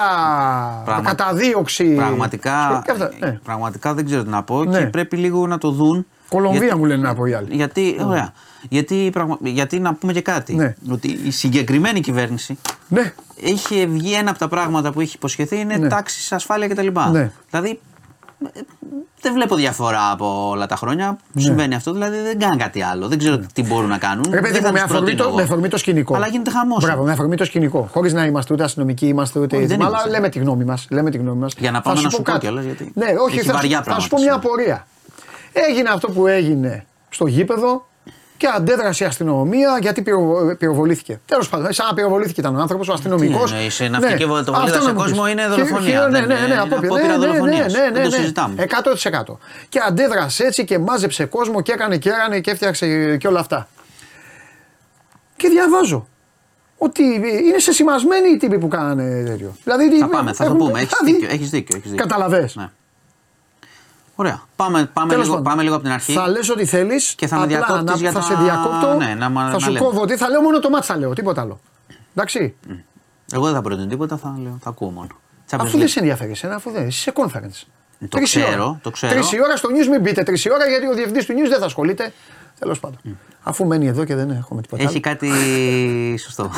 Πραγμα- 0.85 1.09
καταδίωξη. 1.09 1.95
Πραγματικά, 1.95 2.81
Και 2.85 2.91
αυτά, 2.91 3.11
ναι. 3.19 3.39
πραγματικά 3.43 3.93
δεν 3.93 4.05
ξέρω 4.05 4.23
τι 4.23 4.29
να 4.29 4.43
πω 4.43 4.63
Ναι. 4.63 4.79
και 4.79 4.85
πρέπει 4.85 5.17
λίγο 5.17 5.47
να 5.47 5.57
το 5.57 5.71
δουν. 5.71 6.05
Κολομβία 6.29 6.59
γιατί- 6.61 6.75
μου 6.77 6.85
λένε 6.85 7.01
να 7.01 7.15
πω 7.15 7.25
οι 7.25 7.33
άλλοι. 7.33 7.47
Γιατί, 7.55 7.95
ωραία. 8.05 8.33
Γιατί, 8.69 9.09
πραγμα- 9.13 9.37
γιατί 9.41 9.79
να 9.79 9.93
πούμε 9.93 10.13
και 10.13 10.21
κάτι. 10.21 10.55
Ναι. 10.55 10.75
Ότι 10.91 11.19
η 11.23 11.31
συγκεκριμένη 11.31 11.99
κυβέρνηση 11.99 12.57
Ναι, 12.87 13.13
έχει 13.43 13.87
βγει 13.87 14.13
ένα 14.13 14.29
από 14.29 14.39
τα 14.39 14.47
πράγματα 14.47 14.91
που 14.91 15.01
έχει 15.01 15.15
υποσχεθεί 15.15 15.59
είναι 15.59 15.75
Ναι. 15.77 15.87
τάξη, 15.87 16.35
ασφάλεια 16.35 16.67
κτλ. 16.67 16.87
Ναι. 17.11 17.31
Δηλαδή 17.49 17.69
ε, 17.69 17.92
δεν 19.21 19.33
βλέπω 19.33 19.55
διαφορά 19.55 20.11
από 20.11 20.49
όλα 20.49 20.65
τα 20.65 20.75
χρόνια 20.75 21.17
που 21.33 21.39
συμβαίνει 21.39 21.75
αυτό. 21.75 21.91
Δηλαδή 21.93 22.17
δεν 22.17 22.39
κάνουν 22.39 22.57
κάτι 22.57 22.81
άλλο. 22.81 23.07
Δεν 23.07 23.17
ξέρω 23.17 23.39
τι 23.53 23.63
μπορούν 23.63 23.89
να 23.89 23.97
κάνουν. 23.97 24.25
Ναι. 24.29 24.35
Ρε 24.35 24.41
παιδί 24.41 24.59
δεν 24.59 24.61
μου, 24.61 24.67
θα 24.67 24.71
με 24.73 24.79
τους 24.79 24.83
αφορμή, 24.91 24.99
προτείνω 25.05 25.23
το, 25.23 25.27
εγώ. 25.27 25.35
με 25.37 25.43
αφορμή 25.43 25.67
το 25.67 25.77
σκηνικό. 25.77 26.15
Αλλά 26.15 26.27
γίνεται 26.27 26.49
χαμός. 26.51 26.83
Μπράβο, 26.83 27.03
με 27.03 27.11
αφορμή 27.11 27.35
το 27.35 27.45
σκηνικό. 27.45 27.87
Χωρίς 27.91 28.13
να 28.13 28.25
είμαστε 28.25 28.53
ούτε 28.53 28.63
αστυνομικοί, 28.63 29.07
είμαστε 29.07 29.39
ούτε 29.39 29.55
Όχι, 29.55 29.63
έτσι. 29.65 29.75
δεν 29.77 29.85
Αλλά 29.85 29.95
είμαστε. 29.95 30.09
λέμε 30.15 30.29
τη 30.29 30.39
γνώμη 30.39 30.63
μας. 30.63 30.87
Λέμε 30.91 31.09
τη 31.09 31.17
γνώμη 31.17 31.39
μας. 31.39 31.53
Για 31.57 31.71
να 31.71 31.81
πάμε 31.81 31.97
Θα 31.97 32.03
να 32.03 32.09
σου 32.09 32.15
πω 32.17 32.23
πω 32.25 32.31
κάτι. 32.31 32.45
κιόλας, 32.45 32.63
γιατί 32.65 32.91
Ναι, 32.95 33.05
όχι, 33.25 33.37
έχει 33.37 33.47
θα, 33.47 33.53
βαριά 33.53 33.77
σου- 33.77 33.83
θα 33.91 33.99
σου 33.99 34.07
πράγματα 34.09 34.09
πω 34.09 34.17
μια 34.17 34.31
σήμερα. 34.31 34.35
απορία. 34.35 34.87
Έγινε 35.69 35.89
αυτό 35.89 36.07
που 36.11 36.27
έγινε 36.27 36.85
στο 37.09 37.27
γήπεδο 37.27 37.85
και 38.43 38.49
αντέδρασε 38.55 39.03
η 39.03 39.07
αστυνομία 39.07 39.77
γιατί 39.81 40.01
πυρο, 40.01 40.55
πυροβολήθηκε. 40.59 41.19
Τέλος 41.25 41.49
πάντων, 41.49 41.73
σαν 41.73 41.87
να 41.87 41.93
πυροβολήθηκε 41.93 42.41
ήταν 42.41 42.55
ο 42.55 42.59
άνθρωπος, 42.59 42.89
ο 42.89 42.93
αστυνομικός. 42.93 43.49
Τι 43.51 43.55
εννοείς, 43.55 43.79
η 43.79 43.89
ναυτική 43.89 44.25
βολτοβολίδα 44.25 44.81
σε 44.81 44.91
κόσμος 44.91 45.31
είναι 45.31 45.47
δολοφονία, 45.47 46.07
Ναι, 46.07 46.19
δεν 46.19 46.27
ναι, 46.27 46.33
είναι- 46.33 46.41
ναι, 46.47 46.53
είναι 46.53 46.59
απόπειρα. 46.61 46.77
απόπειρα 46.93 47.07
Ναι, 47.07 47.17
ναι, 47.17 47.25
δολοφονίας. 47.25 47.73
ναι, 47.73 47.79
ναι, 47.79 47.91
Δεν 47.91 48.03
το 48.03 48.09
ναι, 48.09 48.15
συζητάμε. 48.15 48.55
100%. 48.57 49.39
Και 49.69 49.79
αντέδρασε 49.87 50.43
έτσι 50.45 50.63
και 50.65 50.79
μάζεψε 50.79 51.25
κόσμο 51.25 51.61
και 51.61 51.71
έκανε 51.71 51.97
και 51.97 52.09
έρανε 52.09 52.39
και 52.39 52.51
έφτιαξε 52.51 53.17
και 53.17 53.27
όλα 53.27 53.39
αυτά. 53.39 53.67
Και 55.35 55.47
διαβάζω 55.49 56.07
ότι 56.77 57.03
είναι 57.47 57.57
σε 57.59 57.71
σημασμένοι 57.71 58.29
οι 58.29 58.37
τύποι 58.37 58.57
που 58.57 58.67
κάνανε 58.67 59.23
τέτοιο. 59.25 59.55
Δηλαδή, 59.63 59.97
Θα 59.99 60.07
πάμε, 60.07 60.33
θα 60.33 60.37
το 60.43 60.43
έχουν- 60.53 60.57
πούμε. 60.65 60.79
Έχεις 60.81 60.97
δηλαδή, 60.99 61.11
δίκιο. 61.19 61.35
Έχεις 61.35 61.49
δίκιο, 61.49 61.75
έχεις 61.77 61.89
δίκιο. 61.91 62.05
Καταλαβες. 62.05 62.55
Ναι. 62.55 62.69
Ωραία. 64.15 64.41
Πάμε, 64.55 64.85
πάμε, 64.93 65.09
Τέλος 65.09 65.23
λίγο, 65.25 65.35
πάντων, 65.37 65.49
πάμε 65.51 65.63
λίγο 65.63 65.75
από 65.75 65.83
την 65.83 65.93
αρχή. 65.93 66.13
Θα 66.13 66.27
λες 66.27 66.49
ό,τι 66.49 66.65
θέλεις. 66.65 67.13
Και 67.15 67.27
θα 67.27 67.37
με 67.39 67.45
διακόπτεις 67.45 67.83
να, 67.83 67.95
για 67.95 68.11
θα 68.11 68.19
τα- 68.19 68.25
σε 68.25 68.35
διακόπτω. 68.35 68.93
ναι, 68.93 69.13
να 69.15 69.29
μα- 69.29 69.45
θα 69.45 69.51
να 69.51 69.59
σου 69.59 69.71
λέμε. 69.71 69.85
κόβω 69.85 70.05
τι 70.05 70.17
θα 70.17 70.29
λέω, 70.29 70.41
μόνο 70.41 70.59
το 70.59 70.69
μάτι 70.69 70.85
θα 70.85 70.97
λέω, 70.97 71.13
τίποτα 71.13 71.41
άλλο. 71.41 71.59
Εντάξει. 72.15 72.55
Εγώ 73.33 73.45
δεν 73.45 73.53
θα 73.53 73.61
προτείνω 73.61 73.87
τίποτα, 73.87 74.17
θα, 74.17 74.35
λέω, 74.43 74.57
θα 74.63 74.69
ακούω 74.69 74.89
μόνο. 74.89 75.07
Champions 75.49 75.57
Αφού 75.61 75.77
δεν 75.77 75.85
League. 75.87 75.89
σε 75.89 75.99
ενδιαφέρει 75.99 76.31
εσένα, 76.31 76.55
αφού 76.55 76.71
δεν. 76.71 76.87
Είσαι 76.87 76.99
σε 77.01 77.13
conference. 77.15 77.63
Το 77.99 78.07
Τρεις 78.07 78.33
η 78.35 78.39
ξέρω, 78.39 78.63
ώρα. 78.63 78.79
το 78.83 78.89
ξέρω. 78.91 79.13
Τρεις 79.13 79.31
η 79.31 79.41
ώρα 79.43 79.55
στο 79.55 79.69
news, 79.69 79.87
μην 79.87 80.01
μπείτε 80.01 80.23
τρεις 80.23 80.45
η 80.45 80.51
ώρα 80.51 80.67
γιατί 80.67 80.87
ο 80.87 80.93
διευθυντής 80.93 81.25
του 81.25 81.33
news 81.33 81.49
δεν 81.49 81.59
θα 81.59 81.65
ασχολείται. 81.65 82.13
Τέλος 82.59 82.79
πάντων. 82.79 82.97
Αφού 83.43 83.65
μένει 83.65 83.87
εδώ 83.87 84.03
και 84.05 84.15
δεν 84.15 84.29
έχουμε 84.29 84.61
τίποτα. 84.61 84.83
Έχει 84.83 84.91
άλλο. 84.91 84.99
κάτι 85.01 85.29
σωστό. 86.25 86.49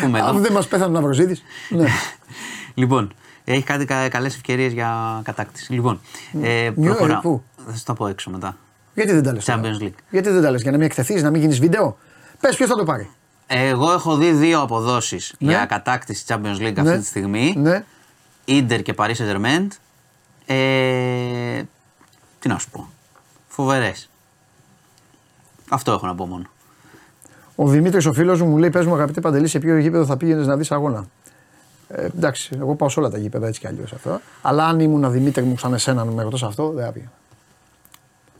Πούμε 0.00 0.18
εδώ. 0.18 0.28
Αφού 0.28 0.38
δεν 0.38 0.52
μας 0.52 0.66
πέθανε 0.68 0.96
ο 0.96 1.00
Ναυροζήτη. 1.00 1.40
ναι. 1.68 1.86
Λοιπόν, 2.74 3.14
έχεις 3.52 3.64
κάτι 3.64 3.84
κα, 3.84 4.08
καλές 4.08 4.34
ευκαιρίες 4.34 4.72
για 4.72 5.20
κατάκτηση. 5.24 5.72
Λοιπόν, 5.72 6.00
ε, 6.42 6.70
Νιου- 6.74 6.94
προχωράω. 6.94 7.20
πού; 7.20 7.42
Θα 7.66 7.76
σου 7.76 7.82
τα 7.84 7.94
πω 7.94 8.06
έξω 8.06 8.30
μετά. 8.30 8.56
Γιατί 8.94 9.12
δεν 9.12 9.22
τα 9.22 9.32
λες. 9.32 9.44
Champions 9.46 9.82
League. 9.82 9.94
Γιατί 10.10 10.28
δεν 10.30 10.42
τα 10.42 10.50
λες, 10.50 10.62
για 10.62 10.70
να 10.70 10.76
μην 10.76 10.86
εκθεθεί, 10.86 11.20
να 11.20 11.30
μην 11.30 11.40
γίνεις 11.40 11.58
βίντεο; 11.58 11.96
Πες 12.40 12.56
ποιος 12.56 12.68
θα 12.68 12.74
το 12.76 12.84
πάρει. 12.84 13.10
Εγώ 13.46 13.92
έχω 13.92 14.16
δει 14.16 14.30
δύο 14.32 14.60
αποδόσεις 14.60 15.34
Ναι. 15.38 15.50
για 15.52 15.66
κατάκτηση 15.66 16.24
Champions 16.28 16.56
League 16.60 16.72
Ναι. 16.74 16.80
αυτή 16.90 16.98
τη 16.98 17.04
στιγμή. 17.06 17.54
Ναι. 17.56 17.84
Ίντερ 18.44 18.82
και 18.82 18.94
Paris 18.96 19.14
Saint-Germain. 19.14 19.66
Ε, 20.46 21.62
τι 22.38 22.48
να 22.48 22.58
σου 22.58 22.70
πω. 22.70 22.88
Φοβερές. 23.48 24.10
Αυτό 25.68 25.92
έχω 25.92 26.06
να 26.06 26.14
πω 26.14 26.26
μόνο. 26.26 26.44
Ο 27.54 27.68
Δημήτρης, 27.68 28.06
ο 28.06 28.12
φίλος 28.12 28.40
μου, 28.40 28.48
μου 28.48 28.56
λέει: 28.56 28.70
Πες 28.70 28.86
μου, 28.86 28.94
αγαπητέ 28.94 29.20
Παντελή, 29.20 29.48
σε 29.48 29.58
ποιο 29.58 29.76
γήπεδο 29.78 30.04
θα 30.04 30.16
πήγαινες 30.16 30.46
να 30.46 30.56
δεις 30.56 30.70
αγώνα; 30.72 31.06
Ε, 31.88 32.04
εντάξει, 32.04 32.56
εγώ 32.60 32.74
πάω 32.74 32.88
σε 32.88 32.98
όλα 33.00 33.10
τα 33.10 33.18
γήπεδα 33.18 33.46
έτσι 33.46 33.60
κι 33.60 33.66
αλλιώς 33.66 33.92
αυτό. 33.92 34.20
Αλλά 34.42 34.66
αν 34.66 34.80
ήμουν 34.80 35.10
Δημήτρη 35.10 35.42
μου 35.44 35.58
σαν 35.58 35.74
εσένα 35.74 36.04
με 36.04 36.22
ρωτώ 36.22 36.46
αυτό, 36.46 36.70
δεν 36.70 36.84
θα 36.84 36.92
πήγαινα. 36.92 37.10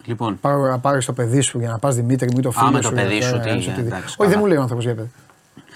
Λοιπόν, 0.04 0.40
Πάρω 0.40 0.66
να 0.66 0.78
πάρεις 0.78 1.06
το 1.06 1.12
παιδί 1.12 1.40
σου 1.40 1.58
για 1.58 1.68
να 1.68 1.78
πας 1.78 1.94
Δημήτρη 1.94 2.30
μου 2.32 2.38
ή 2.38 2.42
το 2.42 2.50
φίλο 2.50 2.70
με 2.70 2.82
σου. 2.82 2.88
το 2.88 2.94
για 2.94 3.02
παιδί 3.04 3.18
να 3.18 3.26
σου, 3.26 3.32
κάνεις 3.44 3.64
τι, 3.64 3.70
οτιδήποτε. 3.70 3.96
εντάξει, 3.96 4.04
Όχι, 4.06 4.16
δεν 4.18 4.28
καλά. 4.28 4.40
μου 4.40 4.46
λέει 4.46 4.56
ο 4.56 4.60
άνθρωπος 4.60 4.84
για 4.84 4.94
παιδί. 4.94 5.10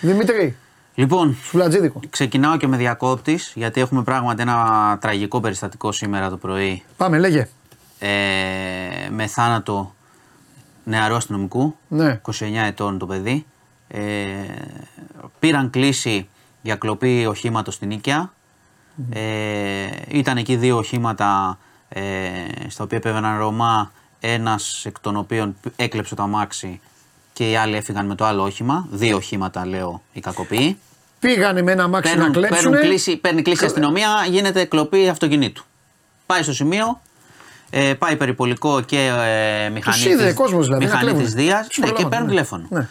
Δημήτρη, 0.00 0.56
λοιπόν 0.94 1.36
σουλατζίδικο. 1.42 2.00
ξεκινάω 2.10 2.56
και 2.56 2.66
με 2.66 2.76
διακόπτης 2.76 3.52
γιατί 3.54 3.80
έχουμε 3.80 4.02
πράγματι 4.02 4.42
ένα 4.42 4.98
τραγικό 5.00 5.40
περιστατικό 5.40 5.92
σήμερα 5.92 6.30
το 6.30 6.36
πρωί 6.36 6.82
Πάμε, 6.96 7.18
λέγε. 7.18 7.48
ε, 7.98 8.08
με 9.10 9.26
θάνατο 9.26 9.94
νεαρού 10.84 11.14
αστυνομικού, 11.14 11.76
Ναι. 11.88 12.20
29 12.32 12.32
ετών 12.66 12.98
το 12.98 13.06
παιδί. 13.06 13.46
Ε, 13.88 14.00
πήραν 15.38 15.70
κλίση 15.70 16.28
για 16.62 16.74
κλοπή 16.76 17.26
οχήματος 17.26 17.74
στην 17.74 17.88
Νίκαια. 17.88 18.32
Ε, 19.12 19.20
ήταν 20.08 20.36
εκεί 20.36 20.56
δύο 20.56 20.76
οχήματα 20.76 21.58
ε, 21.88 22.00
στα 22.68 22.84
οποία 22.84 22.98
επέβαιναν 22.98 23.38
Ρωμά, 23.38 23.92
ένας 24.20 24.84
εκ 24.86 25.00
των 25.00 25.16
οποίων 25.16 25.56
έκλεψε 25.76 26.14
το 26.14 26.22
αμάξι 26.22 26.80
και 27.32 27.50
οι 27.50 27.56
άλλοι 27.56 27.76
έφυγαν 27.76 28.06
με 28.06 28.14
το 28.14 28.24
άλλο 28.24 28.42
όχημα. 28.42 28.86
Δύο 28.90 29.16
οχήματα 29.16 29.66
λέω 29.66 30.02
οι 30.12 30.20
κακοποιοί. 30.20 30.78
Πήγανε 31.20 31.62
με 31.62 31.72
ένα 31.72 31.88
μάξι 31.88 32.10
να 32.10 32.16
Παίρνουν, 32.16 32.32
κλέψουν. 32.32 32.56
παίρνουν 32.56 32.80
κλίση, 32.80 33.16
παίρνει 33.16 33.42
κλίση 33.42 33.62
η 33.62 33.66
αστυνομία, 33.66 34.08
γίνεται 34.28 34.64
κλοπή 34.64 35.08
αυτοκινήτου. 35.08 35.64
Πάει 36.26 36.42
στο 36.42 36.52
σημείο, 36.52 37.00
ε, 37.70 37.94
πάει 37.94 38.16
περιπολικό 38.16 38.80
και 38.80 38.98
ε, 39.06 39.68
μηχανή 39.68 39.96
Τους 39.96 40.04
είδε 40.04 40.26
της, 40.26 40.34
κόσμος 40.34 40.64
δηλαδή, 40.64 40.84
να 40.84 40.90
μηχανή 40.90 41.04
κλέβουν. 41.04 41.24
της 41.24 41.34
Δίας 41.34 41.66
Τους 41.66 41.78
ναι, 41.78 41.86
και 41.86 41.92
προλάβανε, 41.92 42.10
παίρνουν 42.10 42.26
ναι. 42.26 42.32
τηλέφωνο. 42.32 42.66
Ναι. 42.70 42.88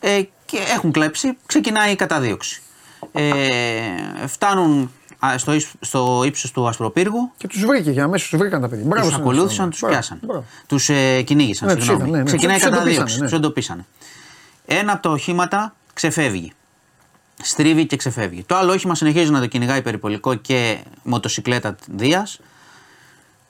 Ε, 0.00 0.22
και 0.44 0.58
έχουν 0.74 0.92
κλέψει, 0.92 1.36
ξεκινάει 1.46 1.92
η 1.92 1.96
καταδίωξη. 1.96 2.62
Ε, 3.12 4.26
φτάνουν 4.26 4.90
α, 5.26 5.38
στο, 5.38 5.52
ύψ- 5.52 5.74
στο 5.80 6.22
ύψος 6.26 6.50
του 6.50 6.68
Ασπροπύργου, 6.68 7.32
Και 7.36 7.46
τους 7.46 7.64
βρήκε 7.64 7.92
και 7.92 8.00
αμέσως 8.00 8.28
τους 8.28 8.38
βρήκαν 8.38 8.60
τα 8.60 8.68
παιδιά. 8.68 8.84
Μπράβο 8.86 9.02
τους 9.06 9.12
στην 9.14 9.22
ακολούθησαν, 9.26 9.68
αστυνομία. 9.68 9.70
τους 9.70 9.80
Μπράβο, 9.80 9.94
πιάσαν. 9.94 10.18
μπράβο. 10.22 10.44
Τους 10.66 10.88
ε, 10.88 11.22
κυνήγησαν, 11.22 11.68
Ναι, 11.68 11.74
τους 11.74 11.84
συγγνώμη. 11.84 12.08
είδαν, 12.08 12.18
ναι, 12.18 12.24
ναι. 12.24 12.36
Ξεκινάει 12.36 12.56
η 12.56 12.58
Τους 12.58 12.66
εντοπίσανε, 12.68 12.90
καταδίωξη, 12.94 13.18
ναι. 13.18 13.24
τους 13.24 13.32
εντοπίσανε. 13.36 13.84
Ένα 14.66 14.92
από 14.92 15.02
τα 15.02 15.10
οχήματα 15.10 15.74
ξεφεύγει. 15.92 16.52
Στρίβει 17.42 17.86
και 17.86 17.96
ξεφεύγει. 17.96 18.42
Το 18.46 18.56
άλλο 18.56 18.72
όχημα 18.72 18.94
συνεχίζει 18.94 19.30
να 19.30 19.40
το 19.40 19.46
κυνηγάει 19.46 19.82
περιπολικό 19.82 20.34
και 20.34 20.78
μοτοσυκλέτα 21.02 21.76
Δίας 21.86 22.40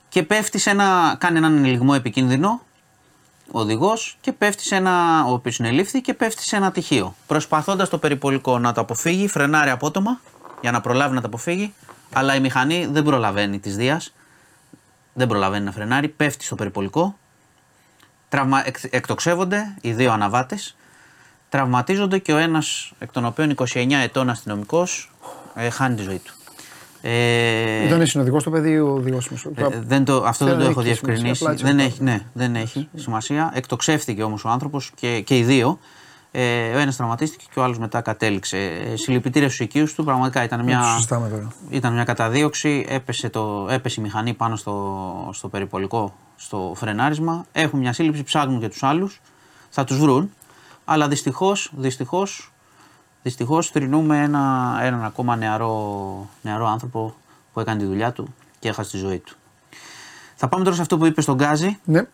και 0.08 0.22
πέφτει 0.22 0.58
σε 0.58 0.70
ένα, 0.70 1.16
κάνει 1.20 1.36
έναν 1.38 1.64
ελιγμό 1.64 1.92
επικίνδυνο 1.96 2.48
ο 2.48 2.71
οδηγός 3.52 4.16
και 4.20 4.32
πέφτει 4.32 4.62
σε 4.62 4.76
ένα. 4.76 5.24
ο 5.24 5.32
οποίος 5.32 5.54
συνελήφθη 5.54 6.00
και 6.00 6.14
πέφτει 6.14 6.42
σε 6.42 6.56
ένα 6.56 6.72
τυχείο. 6.72 7.14
Προσπαθώντας 7.26 7.88
το 7.88 7.98
περιπολικό 7.98 8.58
να 8.58 8.72
το 8.72 8.80
αποφύγει, 8.80 9.28
φρενάρει 9.28 9.70
απότομα 9.70 10.20
για 10.60 10.70
να 10.70 10.80
προλάβει 10.80 11.14
να 11.14 11.20
το 11.20 11.26
αποφύγει, 11.26 11.74
αλλά 12.12 12.34
η 12.34 12.40
μηχανή 12.40 12.86
δεν 12.86 13.02
προλαβαίνει 13.02 13.58
της 13.58 13.76
Δίας. 13.76 14.12
Δεν 15.12 15.26
προλαβαίνει 15.28 15.64
να 15.64 15.72
φρενάρει, 15.72 16.08
πέφτει 16.08 16.44
στο 16.44 16.54
περιπολικό. 16.54 17.16
Τραυμα... 18.28 18.66
εκ- 18.66 18.78
Εκτοξεύονται 18.94 19.74
οι 19.80 19.92
δύο 19.92 20.12
αναβάτες. 20.12 20.76
Τραυματίζονται 21.48 22.18
και 22.18 22.32
ο 22.32 22.36
ένας 22.36 22.92
εκ 22.98 23.10
των 23.12 23.24
οποίων 23.24 23.54
29 23.54 23.92
ετών 23.92 24.30
αστυνομικός 24.30 25.12
ε, 25.54 25.70
χάνει 25.70 25.94
τη 25.94 26.02
ζωή 26.02 26.18
του. 26.18 26.32
Ε, 27.04 27.86
Ήταν 27.86 28.06
συνοδικό 28.06 28.42
το 28.42 28.50
παιδί 28.50 28.78
ο 28.78 28.88
οδηγό 28.88 29.18
μου. 29.30 29.52
ε, 29.56 29.66
δεν 29.86 30.04
το, 30.04 30.24
αυτό 30.26 30.44
δεν 30.44 30.54
το 30.54 30.60
έχει 30.60 30.70
έχω 30.70 30.80
σημασία, 30.80 31.00
διευκρινίσει. 31.02 31.42
απλά 31.44 31.52
έτσι 31.52 31.64
Δεν 31.64 31.74
αυτό. 31.76 31.88
έχει, 31.88 32.02
ναι, 32.02 32.20
δεν 32.32 32.54
έχει 32.56 32.88
σημασία. 32.94 33.50
Εκτοξεύτηκε 33.54 34.22
όμως 34.22 34.44
ο 34.44 34.48
άνθρωπος 34.48 34.90
και, 34.94 35.20
και 35.20 35.38
οι 35.38 35.42
δύο. 35.42 35.78
Ε, 36.34 36.74
ο 36.74 36.78
ένας 36.78 36.96
τραυματίστηκε 36.96 37.44
και 37.52 37.60
ο 37.60 37.62
άλλος 37.62 37.78
μετά 37.78 38.00
κατέληξε. 38.00 38.56
Ε, 38.92 38.96
συλληπιτήρια 38.96 39.48
στους 39.48 39.60
οικείους 39.60 39.94
του. 39.94 40.04
Πραγματικά 40.04 40.42
ήταν 40.44 40.58
Το 40.58 40.64
μια, 40.64 40.82
συζητάμε 40.82 41.28
τώρα. 41.28 41.52
ήταν 41.70 41.92
μια 41.92 42.04
καταδίωξη. 42.04 42.84
Έπεσε, 42.88 43.28
το, 43.28 43.66
έπεσε 43.70 44.00
η 44.00 44.02
μηχανή 44.02 44.34
πάνω 44.34 44.56
στο, 44.56 45.30
στο 45.32 45.48
περιπολικό, 45.48 46.14
στο 46.36 46.72
φρενάρισμα. 46.76 47.44
Έχουν 47.52 47.78
μια 47.78 47.92
σύλληψη, 47.92 48.22
ψάχνουν 48.22 48.60
και 48.60 48.68
τους 48.68 48.82
άλλους. 48.82 49.20
Θα 49.70 49.84
τους 49.84 49.98
βρουν. 49.98 50.30
Αλλά 50.84 51.08
δυστυχώς, 51.08 51.72
δυστυχώς, 53.22 53.56
δυστυχώς 53.66 53.70
θρηνούμε 53.70 54.22
ένα, 54.22 54.78
έναν 54.82 55.04
ακόμα 55.04 55.36
νεαρό, 55.36 56.28
νεαρό 56.42 56.66
άνθρωπο 56.66 57.14
που 57.52 57.60
έκανε 57.60 57.80
τη 57.80 57.86
δουλειά 57.86 58.12
του 58.12 58.34
και 58.58 58.68
έχασε 58.68 58.90
τη 58.90 58.96
ζωή 58.96 59.18
του. 59.18 59.36
Θα 60.34 60.48
πάμε 60.48 60.64
τώρα 60.64 60.76
σε 60.76 60.82
αυτό 60.82 60.98
που 60.98 61.06
είπε 61.06 61.20
στο 61.20 61.34
Γκάζι. 61.34 61.78
Ναι. 61.84 62.06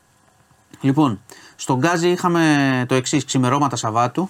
Λοιπόν, 0.81 1.21
στο 1.57 1.79
Γκάζι 1.79 2.09
είχαμε 2.09 2.85
το 2.89 2.95
εξής 2.95 3.25
ξημερώματα 3.25 3.77
Σαββάτου. 3.77 4.29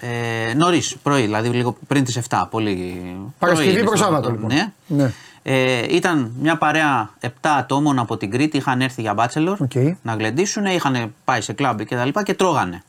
Ε, 0.00 0.54
Νωρίς, 0.54 0.96
πρωί, 1.02 1.22
δηλαδή 1.22 1.48
λίγο 1.48 1.76
πριν 1.86 2.04
τις 2.04 2.18
7. 2.28 2.46
Πολύ. 2.50 3.16
Παρασκευή 3.38 3.68
πρωί 3.70 3.80
είναι 3.80 3.88
προς 3.88 4.00
αυτό. 4.00 4.12
Σάββατο, 4.12 4.30
λοιπόν. 4.30 4.52
Ναι. 4.52 4.72
Ναι. 4.86 5.12
Ε, 5.42 5.94
ήταν 5.94 6.32
μια 6.40 6.58
παρέα 6.58 7.10
7 7.20 7.28
ατόμων 7.42 7.98
από 7.98 8.16
την 8.16 8.30
Κρήτη, 8.30 8.56
είχαν 8.56 8.80
έρθει 8.80 9.00
για 9.00 9.14
bachelor 9.14 9.60
OK. 9.60 9.72
να 10.02 10.14
γλεντήσουν, 10.14 10.64
είχαν 10.64 11.14
πάει 11.24 11.40
σε 11.40 11.52
κλαμπ 11.52 11.80
και 11.80 11.96
τα 11.96 12.04
λοιπά 12.04 12.22
και 12.22 12.34
τρώγανε. 12.34 12.82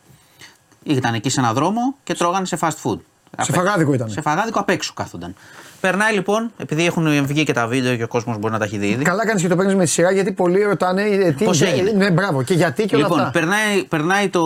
Ήταν 0.87 1.13
εκεί 1.13 1.29
σε 1.29 1.39
ένα 1.39 1.53
δρόμο 1.53 1.95
και 2.03 2.13
τρώγανε 2.13 2.45
σε 2.45 2.57
fast 2.61 2.75
food. 2.83 2.97
Απ' 3.37 3.51
φαγάδικο 3.53 3.93
ήτανε. 3.93 4.09
Σε 4.11 4.21
φαγάδικο 4.21 4.59
απ' 4.59 4.69
έξω 4.69 4.93
κάθονταν. 4.95 5.35
Περνάει 5.81 6.13
λοιπόν, 6.13 6.51
επειδή 6.57 6.85
έχουν 6.85 7.25
βγει 7.25 7.43
και 7.43 7.53
τα 7.53 7.67
βίντεο 7.67 7.95
και 7.95 8.03
ο 8.03 8.07
κόσμος 8.07 8.37
μπορεί 8.37 8.53
να 8.53 8.59
τα 8.59 8.65
έχει 8.65 8.77
δει 8.77 8.87
ήδη. 8.87 9.03
Καλά 9.03 9.25
κάνεις 9.25 9.41
και 9.41 9.47
το 9.47 9.55
παίρνεις 9.55 9.75
με 9.75 9.83
τη 9.83 9.89
σειρά 9.89 10.11
γιατί 10.11 10.31
πολλοί 10.31 10.63
ρωτάνε 10.63 11.01
ε, 11.03 11.31
τι. 11.31 11.45
Πώς 11.45 11.61
έγινε; 11.61 11.91
Ναι, 11.91 12.11
μπράβο. 12.11 12.43
Και 12.43 12.53
γιατί 12.53 12.85
και 12.85 12.95
όλα 12.95 13.03
Λοιπόν, 13.03 13.19
αυτά. 13.19 13.31
περνάει, 13.31 13.83
περνάει, 13.83 14.29
το, 14.29 14.43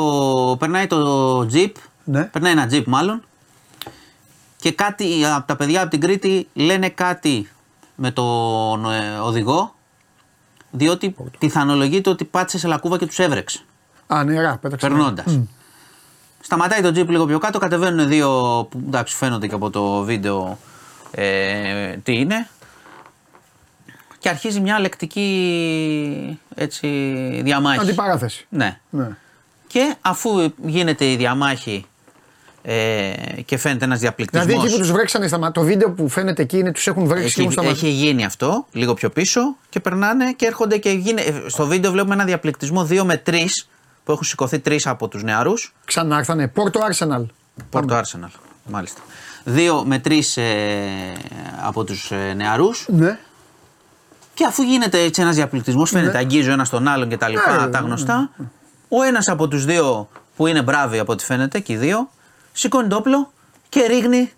περνάει 0.60 0.88
το 0.88 1.40
jeep, 1.54 1.72
Ναι. 2.04 2.24
περνάει 2.24 2.52
ένα 2.52 2.70
jeep 2.72 2.84
μάλλον 2.86 3.24
και 4.58 4.72
κάτι 4.72 5.06
από 5.36 5.48
τα 5.48 5.56
παιδιά 5.56 5.82
από 5.82 5.90
την 5.90 6.00
Κρήτη 6.00 6.48
λένε 6.54 6.90
κάτι 6.90 7.50
με 7.96 8.12
τον 8.12 8.92
ε, 8.92 9.20
οδηγό 9.24 9.74
διότι 10.72 11.16
πιθανολογείται 11.40 12.10
ότι 12.10 12.26
πάτησε 12.26 12.58
σε 12.58 12.68
λακκούβα 12.68 12.98
και 12.98 13.06
τους 13.06 13.20
έβρεξε 13.20 13.60
Α, 14.08 14.24
νερά, 14.24 14.58
πέταξε. 14.62 14.88
περνώντας. 14.88 15.40
Σταματάει 16.42 16.82
το 16.82 16.90
jeep 16.90 17.08
λίγο 17.08 17.26
πιο 17.26 17.40
κάτω, 17.40 17.60
κατεβαίνουν 17.60 18.08
δύο 18.08 18.28
που 18.72 18.84
εντάξει 18.88 19.16
φαίνονται 19.16 19.48
και 19.48 19.56
από 19.56 19.70
το 19.70 20.04
βίντεο 20.04 20.58
ε, 21.12 21.98
τι 22.04 22.14
είναι 22.14 22.48
και 24.22 24.30
αρχίζει 24.30 24.60
μια 24.60 24.80
λεκτική 24.80 26.40
έτσι, 26.56 26.88
διαμάχη. 27.44 27.80
Αντιπαράθεση. 27.80 28.46
Ναι. 28.50 28.80
Ναι. 28.90 29.08
Και 29.68 29.96
αφού 30.02 30.54
γίνεται 30.66 31.06
η 31.06 31.16
διαμάχη 31.16 31.86
ε, 32.62 33.12
και 33.46 33.58
φαίνεται 33.58 33.86
ένας 33.86 34.00
διαπληκτισμό. 34.00 34.46
Δηλαδή 34.46 34.66
εκεί 34.66 34.74
που 34.74 34.80
τους 34.80 34.92
βρέξανε 34.92 35.28
στα 35.28 35.38
μάτια, 35.38 35.62
το 35.62 35.68
βίντεο 35.68 35.92
που 35.92 36.10
φαίνεται 36.10 36.42
εκεί 36.42 36.58
είναι 36.58 36.72
τους 36.72 36.88
έχουν 36.88 37.06
βρέξει 37.06 37.26
Έχει, 37.26 37.40
λίγο 37.40 37.52
στα 37.52 37.64
μάτια. 37.64 37.88
έχει 37.88 37.90
γίνει 37.90 38.26
αυτό 38.26 38.68
λίγο 38.72 38.94
πιο 38.94 39.10
πίσω 39.10 39.56
και 39.70 39.80
περνάνε 39.80 40.32
και 40.32 40.46
έρχονται 40.46 40.78
και 40.78 40.90
γίνει, 40.90 41.22
ε, 41.22 41.34
στο 41.48 41.66
βίντεο 41.66 41.92
βλέπουμε 41.92 42.14
ένα 42.14 42.26
διαπληκτισμό 42.26 42.88
2 42.90 43.04
με 43.04 43.22
3 43.26 43.36
που 44.12 44.18
έχουν 44.18 44.28
σηκωθεί 44.30 44.60
τρεις 44.60 44.88
από 44.88 45.08
τους 45.08 45.24
νεαρούς. 45.24 45.74
Ξανάρθανε. 45.86 46.48
Πόρτο 46.48 46.80
Arsenal. 46.92 47.26
Πόρτο 47.70 48.00
Arsenal, 48.00 48.30
μάλιστα. 48.66 49.02
Δύο 49.44 49.84
με 49.86 50.00
τρεις 50.00 50.38
ε, 50.38 50.44
από 51.64 51.84
τους 51.84 52.12
ε, 52.12 52.34
νεαρούς. 52.34 52.86
Ναι. 52.90 53.20
Και 54.34 54.46
αφού 54.46 54.62
γίνεται 54.62 55.00
έτσι 55.00 55.22
ένας 55.22 55.36
διαπληκτισμός, 55.36 55.90
φαίνεται 55.90 56.12
Ναι. 56.12 56.18
αγγίζει 56.18 56.50
ο 56.50 56.52
ένα 56.52 56.66
τον 56.70 56.88
άλλον 56.88 57.10
και 57.10 57.18
τα 57.18 57.28
λοιπά, 57.28 57.52
Ναι, 57.52 57.72
τα 57.72 57.82
ναι, 57.82 57.88
γνωστά. 57.88 58.30
Ο 58.88 59.02
ένας 59.04 59.28
από 59.28 59.48
τους 59.48 59.66
δύο 59.66 60.10
που 60.36 60.48
είναι 60.48 60.62
μπράβοι 60.62 61.00
από 61.00 61.12
ό,τι 61.12 61.24
φαίνεται 61.26 61.60
και 61.60 61.74
οι 61.74 61.78
δύο, 61.78 62.10
σηκώνει 62.54 62.88
το 62.88 62.96
όπλο 62.96 63.32
και 63.70 63.86
ρίχνει 63.86 64.32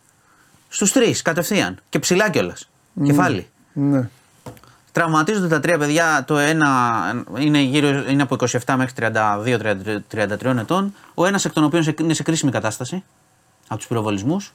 στους 0.70 0.92
τρεις 0.92 1.22
κατευθείαν. 1.22 1.80
Και 1.90 2.00
ψηλά 2.00 2.30
κιόλας. 2.30 2.70
Κεφάλι. 3.04 3.48
ναι. 3.74 4.10
Τραυματίζονται 4.94 5.48
τα 5.48 5.60
τρία 5.60 5.78
παιδιά. 5.78 6.24
Το 6.28 6.38
ένα 6.38 6.70
είναι, 7.40 7.60
γύρω, 7.60 7.88
είναι 8.10 8.22
από 8.22 8.36
27 8.40 8.76
μέχρι 8.78 8.94
32-33 10.12 10.58
ετών. 10.60 10.94
Ο 11.14 11.26
ένας 11.26 11.46
εκ 11.46 11.54
των 11.54 11.64
οποίων 11.64 11.84
σε- 11.84 11.94
είναι 12.00 12.14
σε 12.14 12.24
κρίσιμη 12.24 12.52
κατάσταση 12.52 13.04
από 13.68 13.78
τους 13.78 13.88
πυροβολισμούς. 13.88 14.54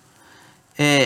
Ε, 0.77 1.05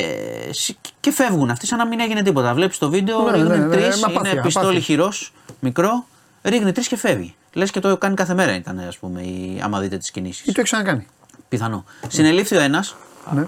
σ- 0.50 0.76
και 1.00 1.10
φεύγουν 1.12 1.50
αυτοί 1.50 1.66
σαν 1.66 1.78
να 1.78 1.86
μην 1.86 2.00
έγινε 2.00 2.22
τίποτα. 2.22 2.54
Βλέπεις 2.54 2.78
το 2.78 2.90
βίντεο, 2.90 3.22
Ναι, 3.22 3.30
ρίχνει 3.30 3.48
ναι, 3.48 3.56
ναι, 3.56 3.76
τρεις, 3.76 4.00
με 4.00 4.06
απάθεια, 4.12 4.30
είναι 4.32 4.42
πιστόλι 4.42 4.64
απάθεια. 4.66 4.82
χειρός, 4.84 5.32
μικρό, 5.60 6.06
ρίχνει 6.42 6.72
τρεις 6.72 6.88
και 6.88 6.96
φεύγει. 6.96 7.34
Λες 7.52 7.70
και 7.70 7.80
το 7.80 7.96
κάνει 7.96 8.14
κάθε 8.14 8.34
μέρα 8.34 8.54
ήταν, 8.54 8.78
ας 8.78 8.98
πούμε, 8.98 9.20
η, 9.22 9.60
άμα 9.64 9.80
δείτε 9.80 9.96
τις 9.96 10.10
κινήσεις. 10.10 10.40
Ή 10.40 10.44
το 10.44 10.52
έχει 10.56 10.62
ξανακάνει. 10.62 11.06
Πιθανό. 11.48 11.84
Συνελήφθη 12.08 12.56
ο 12.56 12.60
ένας, 12.60 12.96
Ναι. 13.30 13.46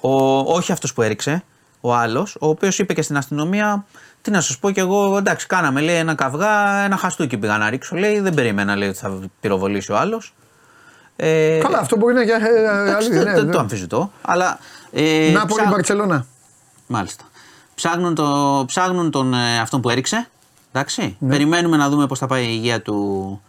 ο, 0.00 0.38
όχι 0.38 0.72
αυτός 0.72 0.92
που 0.92 1.02
έριξε, 1.02 1.42
ο 1.80 1.94
άλλος, 1.94 2.36
ο 2.40 2.48
οποίος 2.48 2.78
είπε 2.78 2.94
και 2.94 3.02
στην 3.02 3.16
αστυνομία, 3.16 3.84
τι 4.22 4.30
να 4.30 4.40
σας 4.40 4.58
πω 4.58 4.70
κι 4.70 4.80
εγώ, 4.80 5.16
εντάξει, 5.16 5.46
κάναμε 5.46 5.80
λέει 5.80 5.96
ένα 5.96 6.14
καυγά, 6.14 6.84
ένα 6.84 6.96
χαστούκι 6.96 7.36
πήγα 7.38 7.58
να 7.58 7.70
ρίξω, 7.70 7.96
λέει, 7.96 8.20
δεν 8.20 8.34
περίμενα 8.34 8.76
λέει, 8.76 8.88
ότι 8.88 8.98
θα 8.98 9.18
πυροβολήσει 9.40 9.92
ο 9.92 9.96
άλλος. 9.96 10.34
Ε, 11.16 11.58
Καλά, 11.62 11.78
αυτό 11.78 11.96
μπορεί 11.96 12.14
να 12.14 12.20
είναι 12.20 12.36
για 12.36 12.48
ε, 12.48 12.60
εντάξει, 12.60 12.94
αλήθεια. 12.94 13.16
δεν 13.16 13.24
ναι, 13.24 13.32
δεν 13.34 13.44
ναι. 13.46 13.52
το 13.52 13.58
αμφισβητώ. 13.58 14.12
Αλλά. 14.22 14.58
Ε, 14.92 15.30
Νάπολη, 15.32 15.60
ψά- 15.60 15.70
Μπαρσελόνα. 15.70 16.26
Μάλιστα. 16.86 17.24
Ψάχνουν, 17.74 18.14
το, 18.14 18.64
ψάχνουν 18.66 19.10
τον, 19.10 19.34
ε, 19.34 19.58
αυτόν 19.58 19.80
που 19.80 19.90
έριξε. 19.90 20.28
Εντάξει. 20.72 21.16
Ναι. 21.18 21.28
Περιμένουμε 21.28 21.76
να 21.76 21.88
δούμε 21.88 22.06
πώς 22.06 22.18
θα 22.18 22.26
πάει 22.26 22.44
η 22.44 22.50
υγεία 22.50 22.82
του, 22.82 23.40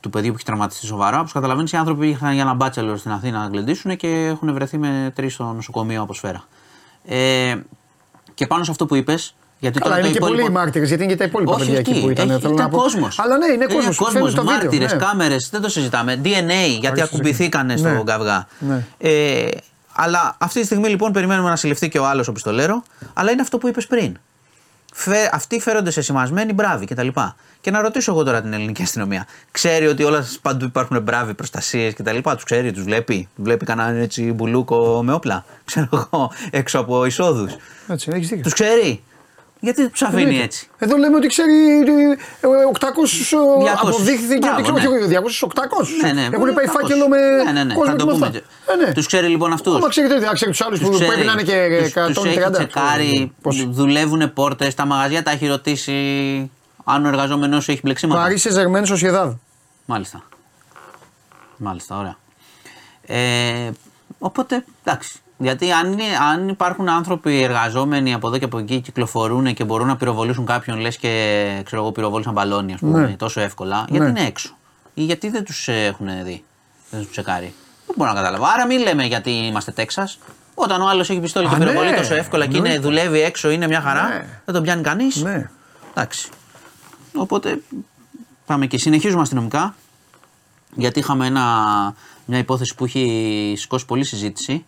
του 0.00 0.10
παιδιού 0.10 0.28
που 0.30 0.36
έχει 0.36 0.44
τραυματιστεί 0.44 0.86
σοβαρά. 0.86 1.18
Όπως 1.20 1.32
καταλαβαίνεις, 1.32 1.72
οι 1.72 1.76
άνθρωποι 1.76 2.08
είχαν 2.08 2.32
για 2.32 2.42
ένα 2.42 2.54
μπάτσελο 2.54 2.96
στην 2.96 3.10
Αθήνα 3.10 3.38
να 3.38 3.46
γλεντήσουν 3.46 3.96
και 3.96 4.08
έχουν 4.08 4.52
βρεθεί 4.52 4.78
με 4.78 5.12
τρεις 5.14 5.34
στο 5.34 5.44
νοσοκομείο 5.44 6.02
από 6.02 6.14
σφαίρα. 6.14 6.44
Ε, 7.04 7.56
και 8.34 8.46
πάνω 8.46 8.64
σε 8.64 8.70
αυτό 8.70 8.86
που 8.86 8.94
είπες, 8.94 9.34
γιατί 9.64 9.78
Καλά, 9.78 9.94
τώρα 9.94 10.06
είναι 10.06 10.14
το 10.14 10.18
και 10.18 10.24
υπόλοιπο... 10.24 10.42
πολλοί 10.42 10.58
μάρτυρες 10.58 10.88
γιατί 10.88 11.02
είναι 11.02 11.12
και 11.12 11.18
τα 11.18 11.24
υπόλοιπα 11.24 11.52
Όχι, 11.52 11.64
παιδιά 11.64 11.78
εκεί 11.78 11.90
εκεί, 11.90 12.00
που 12.00 12.10
ήταν. 12.10 12.30
έχει, 12.30 12.40
θέλω 12.40 12.52
ήταν 12.52 12.64
να 12.64 12.70
πω. 12.70 12.78
κόσμος. 12.78 13.18
Αλλά 13.18 13.36
ναι, 13.38 13.46
είναι 13.52 13.66
κόσμος. 13.66 13.96
κόσμος, 13.96 14.34
μάρτυρες, 14.34 14.92
ναι. 14.92 14.98
κάμερες, 14.98 15.48
δεν 15.50 15.60
το 15.60 15.68
συζητάμε. 15.68 16.20
DNA, 16.24 16.26
γιατί 16.80 16.86
Ορίστε, 16.86 17.02
ακουμπηθήκανε 17.02 17.72
ναι. 17.72 17.78
στον 17.78 18.04
καυγά. 18.04 18.46
Ναι. 18.58 18.84
Ε, 18.98 19.46
αλλά 19.92 20.36
αυτή 20.38 20.60
τη 20.60 20.66
στιγμή 20.66 20.88
λοιπόν 20.88 21.12
περιμένουμε 21.12 21.48
να 21.48 21.56
συλληφθεί 21.56 21.88
και 21.88 21.98
ο 21.98 22.06
άλλος 22.06 22.28
ο 22.28 22.32
πιστολέρο. 22.32 22.82
Αλλά 23.14 23.30
είναι 23.30 23.40
αυτό 23.42 23.58
που 23.58 23.68
είπες 23.68 23.86
πριν. 23.86 24.16
Φε, 24.96 25.30
αυτοί 25.32 25.60
φέρονται 25.60 25.90
σε 25.90 26.02
σημασμένοι 26.02 26.52
μπράβοι 26.52 26.86
κτλ. 26.86 27.08
Και, 27.08 27.20
και 27.60 27.70
να 27.70 27.80
ρωτήσω 27.80 28.12
εγώ 28.12 28.22
τώρα 28.24 28.42
την 28.42 28.52
ελληνική 28.52 28.82
αστυνομία. 28.82 29.26
Ξέρει 29.50 29.86
ότι 29.86 30.04
όλα 30.04 30.26
παντού 30.42 30.64
υπάρχουν 30.64 31.02
μπράβοι 31.02 31.34
προστασίες 31.34 31.94
κτλ. 31.94 32.18
Τους 32.22 32.44
ξέρει, 32.44 32.72
τους 32.72 32.82
βλέπει; 32.82 33.28
Βλέπει 33.36 33.64
κανέναν 33.64 33.96
έτσι 33.96 34.32
μπουλούκο 34.32 35.02
με 35.02 35.12
όπλα; 35.12 35.44
Ξέρω 35.64 35.88
εγώ, 35.92 36.32
έξω 36.50 36.78
από 36.78 37.04
εισόδους. 37.04 37.56
Έτσι, 37.88 38.10
έχεις 38.14 38.28
δίκιο. 38.28 38.42
Τους 38.42 38.52
ξέρει; 38.52 39.02
Γιατί 39.60 39.88
τους 39.88 40.02
αφήνει 40.02 40.20
Εννοείται. 40.20 40.44
έτσι. 40.44 40.68
Εδώ 40.78 40.96
λέμε 40.96 41.16
ότι 41.16 41.26
ξέρει 41.26 41.80
ε, 42.40 42.46
800 42.80 42.86
ε, 42.86 43.72
200. 43.72 43.76
αποδείχθηκε 43.82 44.38
Μπράβο, 44.38 44.60
ότι 44.60 44.70
ναι. 44.72 44.78
ξέρει 44.78 45.18
200, 45.40 45.46
800. 45.46 45.52
Ναι, 46.02 46.12
ναι, 46.12 46.24
Έχουν 46.24 46.54
πάει 46.54 46.66
800. 46.68 46.70
φάκελο 46.80 47.08
με 47.08 47.16
Ναι, 47.44 47.52
ναι, 47.52 47.64
ναι. 47.64 47.74
κόσμο 47.74 47.90
Θα 47.90 47.96
το 47.96 48.04
και 48.04 48.10
με 48.10 48.12
πούμε. 48.12 48.26
αυτά. 48.26 48.38
Ε, 48.72 48.86
ναι. 48.86 48.92
Τους 48.92 49.06
ξέρει 49.06 49.26
λοιπόν 49.26 49.52
αυτούς. 49.52 49.74
Άμα 49.76 49.88
ξέρετε, 49.88 50.18
δεν 50.18 50.32
ξέρει 50.34 50.50
τους 50.50 50.60
άλλους 50.60 50.80
που 50.80 50.88
πρέπει 50.88 51.24
να 51.24 51.32
είναι 51.32 51.42
και 51.42 51.90
130. 51.94 52.12
Τους 52.14 52.24
έχει 52.24 52.50
τσεκάρει, 52.50 53.32
Πώς. 53.42 53.66
δουλεύουν 53.70 54.32
πόρτες, 54.32 54.74
τα 54.74 54.84
μαγαζιά 54.86 55.22
τα 55.22 55.30
έχει 55.30 55.46
ρωτήσει 55.46 55.92
αν 56.84 57.04
ο 57.04 57.08
εργαζόμενος 57.08 57.68
έχει 57.68 57.80
μπλεξίματα. 57.82 58.20
Παρίσι 58.20 58.50
Ζερμέν 58.50 58.86
Σοσιεδάδ. 58.86 59.32
Μάλιστα. 59.84 60.22
Μάλιστα, 61.56 61.98
ωραία. 61.98 62.16
Ε, 63.06 63.70
οπότε, 64.18 64.64
εντάξει. 64.84 65.18
Γιατί 65.38 65.72
αν, 65.72 65.92
είναι, 65.92 66.02
αν 66.32 66.48
υπάρχουν 66.48 66.88
άνθρωποι 66.88 67.42
εργαζόμενοι 67.42 68.14
από 68.14 68.26
εδώ 68.26 68.38
και 68.38 68.44
από 68.44 68.58
εκεί, 68.58 68.80
κυκλοφορούν 68.80 69.54
και 69.54 69.64
μπορούν 69.64 69.86
να 69.86 69.96
πυροβολήσουν 69.96 70.46
κάποιον, 70.46 70.78
λες 70.78 70.96
και 70.96 71.60
ξέρω 71.64 71.82
εγώ, 71.82 71.92
πυροβόλησαν 71.92 72.32
μπαλόνι, 72.32 72.72
ας 72.72 72.80
πούμε, 72.80 73.00
Ναι. 73.00 73.16
τόσο 73.16 73.40
εύκολα, 73.40 73.84
γιατί 73.88 74.04
Ναι. 74.04 74.18
είναι 74.18 74.28
έξω; 74.28 74.56
Ή 74.94 75.02
γιατί 75.02 75.28
δεν 75.28 75.44
τους 75.44 75.68
έχουν 75.68 76.06
δει, 76.24 76.44
δεν 76.90 77.00
τους 77.00 77.10
τσεκάρει. 77.10 77.54
Δεν 77.86 77.94
μπορώ 77.98 78.10
να 78.10 78.16
καταλάβω. 78.16 78.44
Άρα 78.54 78.66
μην 78.66 78.80
λέμε 78.80 79.04
γιατί 79.04 79.30
είμαστε 79.30 79.70
Τέξας. 79.72 80.18
Όταν 80.54 80.80
ο 80.80 80.88
άλλος 80.88 81.10
έχει 81.10 81.20
πιστόλι 81.20 81.48
και 81.48 81.54
Α, 81.54 81.58
πυροβολεί 81.58 81.90
ναι. 81.90 81.96
τόσο 81.96 82.14
εύκολα 82.14 82.46
και 82.46 82.56
είναι, 82.56 82.68
Εννοείται. 82.68 82.88
δουλεύει 82.88 83.20
έξω, 83.20 83.50
είναι 83.50 83.66
μια 83.66 83.80
χαρά, 83.80 84.08
Ναι. 84.08 84.24
δεν 84.44 84.54
τον 84.54 84.62
πιάνει 84.62 84.82
κανείς. 84.82 85.16
Ναι. 85.22 85.50
Εντάξει. 85.90 86.28
Οπότε 87.14 87.60
πάμε 88.46 88.66
και 88.66 88.78
συνεχίζουμε 88.78 89.22
αστυνομικά. 89.22 89.74
Γιατί 90.76 90.98
είχαμε 90.98 91.26
ένα, 91.26 91.44
μια 92.24 92.38
υπόθεση 92.38 92.74
που 92.74 92.84
έχει 92.84 93.54
σηκώσει 93.56 93.86
πολλή 93.86 94.04
συζήτηση. 94.04 94.64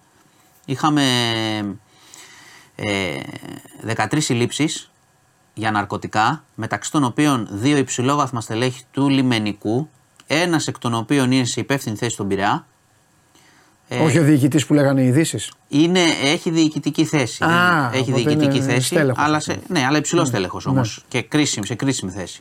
Είχαμε 0.68 1.02
ε, 2.76 3.20
13 3.96 4.04
συλλήψεις 4.20 4.90
για 5.54 5.70
ναρκωτικά, 5.70 6.44
μεταξύ 6.54 6.90
των 6.90 7.04
οποίων 7.04 7.48
δύο 7.50 7.76
υψηλόβαθμα 7.76 8.40
στελέχη 8.40 8.82
του 8.90 9.08
λιμενικού, 9.08 9.88
ένας 10.26 10.66
εκ 10.66 10.78
των 10.78 10.94
οποίων 10.94 11.30
είναι 11.32 11.44
σε 11.44 11.60
υπεύθυνη 11.60 11.96
θέση 11.96 12.10
στον 12.12 12.28
Πειραιά. 12.28 12.66
Ε, 13.88 13.98
Όχι 13.98 14.18
ο 14.18 14.22
διοικητής 14.22 14.66
που 14.66 14.74
λέγανε 14.74 15.02
οι 15.02 15.06
ειδήσεις; 15.06 15.52
είναι, 15.68 16.00
έχει 16.22 16.50
διοικητική 16.50 17.04
θέση. 17.04 17.44
Α, 17.44 17.48
Δεν- 17.90 18.00
έχει 18.00 18.10
οπότε 18.10 18.22
διοικητική 18.30 18.56
είναι 18.56 18.66
θέση. 18.66 18.86
στέλεχος, 18.86 19.24
αλλά 19.24 19.36
ας 19.36 19.44
σε, 19.44 19.54
πούμε. 19.54 19.80
ναι, 19.80 19.86
αλλά 19.86 19.98
υψηλός 19.98 20.28
στέλεχος 20.28 20.66
όμως. 20.66 21.04
Και 21.08 21.22
κρίσιμη, 21.22 21.66
σε 21.66 21.74
κρίσιμη 21.74 22.10
θέση. 22.10 22.40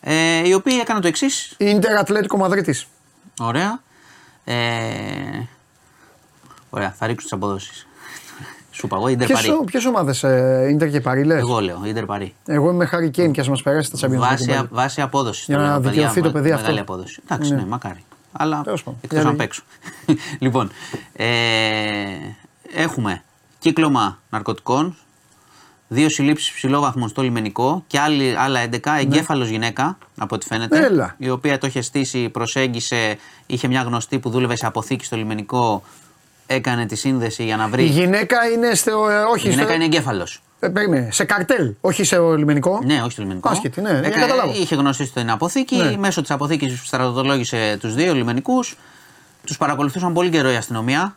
Ε, 0.00 0.48
η 0.48 0.52
οποία 0.52 0.76
έκανε 0.80 1.00
το 1.00 1.08
εξής. 1.08 1.54
Ιντερ 1.58 1.96
Ατλέτικο 1.98 2.36
Μαδρίτη. 2.36 2.74
Ωραία. 3.40 3.82
Ε, 4.44 4.54
ωραία, 6.76 6.94
θα 6.98 7.06
ρίξω 7.06 7.22
τις 7.26 7.32
αποδόσεις. 7.32 7.86
Σου 8.70 8.86
είπα 8.86 8.96
εγώ, 8.96 9.08
Ιντερ 9.08 9.28
Παρή. 9.32 9.48
Ποιες 9.64 9.84
ομάδες 9.84 10.22
Ιντερ 10.70 10.90
και 10.90 11.00
Παρή 11.00 11.24
λες; 11.24 11.38
Εγώ 11.38 11.60
λέω, 11.60 11.80
Ιντερ 11.84 12.04
Παρή. 12.04 12.34
Εγώ 12.46 12.70
είμαι 12.70 12.84
Χάρη 12.86 13.10
Κέιν 13.10 13.32
και 13.32 13.40
ας 13.40 13.48
μας 13.48 13.62
περάσει 13.62 13.90
τα 13.90 13.98
Champions 14.08 14.18
Βάση, 14.18 14.46
League. 14.48 14.66
βάση 14.70 15.00
απόδοσης. 15.00 15.44
Για 15.46 15.56
να 15.56 15.80
δικαιωθεί 15.80 16.20
το 16.22 16.30
παιδί 16.30 16.48
αυτό. 16.50 16.60
Μεγάλη 16.62 16.80
απόδοση. 16.80 17.20
Εντάξει, 17.24 17.50
ναι, 17.54 17.60
Ναι. 17.60 17.66
μακάρι. 17.66 18.04
Αλλά 18.32 18.60
Τέλος 18.64 18.82
πάντων. 18.82 19.00
εκτός 19.02 19.18
Για 19.18 19.28
αν 19.28 19.34
λέγε. 19.36 19.42
παίξω. 19.46 19.62
λοιπόν, 20.44 20.70
ε, 21.12 21.26
έχουμε 22.74 23.22
κύκλωμα 23.58 24.18
ναρκωτικών, 24.30 24.96
δύο 25.88 26.08
συλλήψεις 26.08 26.52
ψηλόβαθμων 26.52 27.08
στο 27.08 27.22
λιμενικό 27.22 27.84
και 27.86 27.98
άλλοι, 28.00 28.36
άλλα 28.38 28.60
11. 28.60 28.96
Εγκέφαλος 28.98 29.48
γυναίκα, 29.48 29.98
από 30.18 30.34
ό,τι 30.34 30.46
φαίνεται. 30.46 30.78
Ναι. 30.78 30.86
Έλα. 30.86 31.14
Η 31.18 31.30
οποία 31.30 31.58
το 31.58 31.66
είχε 31.66 31.80
στήσει, 31.80 32.28
προσέγγισε, 32.28 33.18
είχε 33.46 33.68
μια 33.68 33.82
γνωστή 33.82 34.18
που 34.18 34.30
δούλευε 34.30 34.56
σε 34.56 34.66
αποθήκη 34.66 35.04
στο 35.04 35.16
λιμενικό. 35.16 35.82
Έκανε 36.46 36.86
τη 36.86 36.94
σύνδεση 36.96 37.44
για 37.44 37.56
να 37.56 37.68
βρει. 37.68 37.82
Η 37.82 37.86
γυναίκα 37.86 38.46
είναι 38.54 38.74
στο. 38.74 39.08
ε, 39.10 39.16
Όχι, 39.22 39.46
Η 39.46 39.50
γυναίκα 39.50 39.66
στο... 39.68 39.74
είναι 39.74 39.84
εγκέφαλος. 39.84 40.42
Ε, 40.60 40.68
περίμενε, 40.68 41.08
σε 41.12 41.24
καρτέλ, 41.24 41.74
όχι 41.80 42.04
σε 42.04 42.18
λιμενικό; 42.36 42.80
Ναι, 42.84 43.00
όχι 43.02 43.10
στο 43.10 43.22
λιμενικό. 43.22 43.48
Άσχετη, 43.48 43.80
ναι, 43.80 43.90
για 43.90 44.00
να 44.00 44.06
Έκα- 44.06 44.20
καταλάβω. 44.20 44.52
Είχε 44.56 44.74
γνωστεί 44.74 45.06
στην 45.06 45.30
αποθήκη. 45.30 45.76
Ναι. 45.76 45.96
Μέσω 45.96 46.20
της 46.20 46.30
αποθήκης 46.30 46.80
στρατολογήσε 46.84 47.76
τους 47.80 47.94
δύο 47.94 48.14
λιμενικούς. 48.14 48.76
Τους 49.46 49.56
παρακολουθούσαν 49.56 50.12
πολύ 50.12 50.30
καιρό 50.30 50.50
η 50.50 50.56
αστυνομία. 50.56 51.16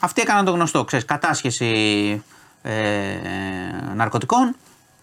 Αυτοί 0.00 0.20
έκαναν 0.20 0.44
το 0.44 0.50
γνωστό, 0.50 0.84
ξέρεις, 0.84 1.04
κατάσχεση 1.04 2.22
ε, 2.62 2.72
ναρκωτικών. 3.94 4.56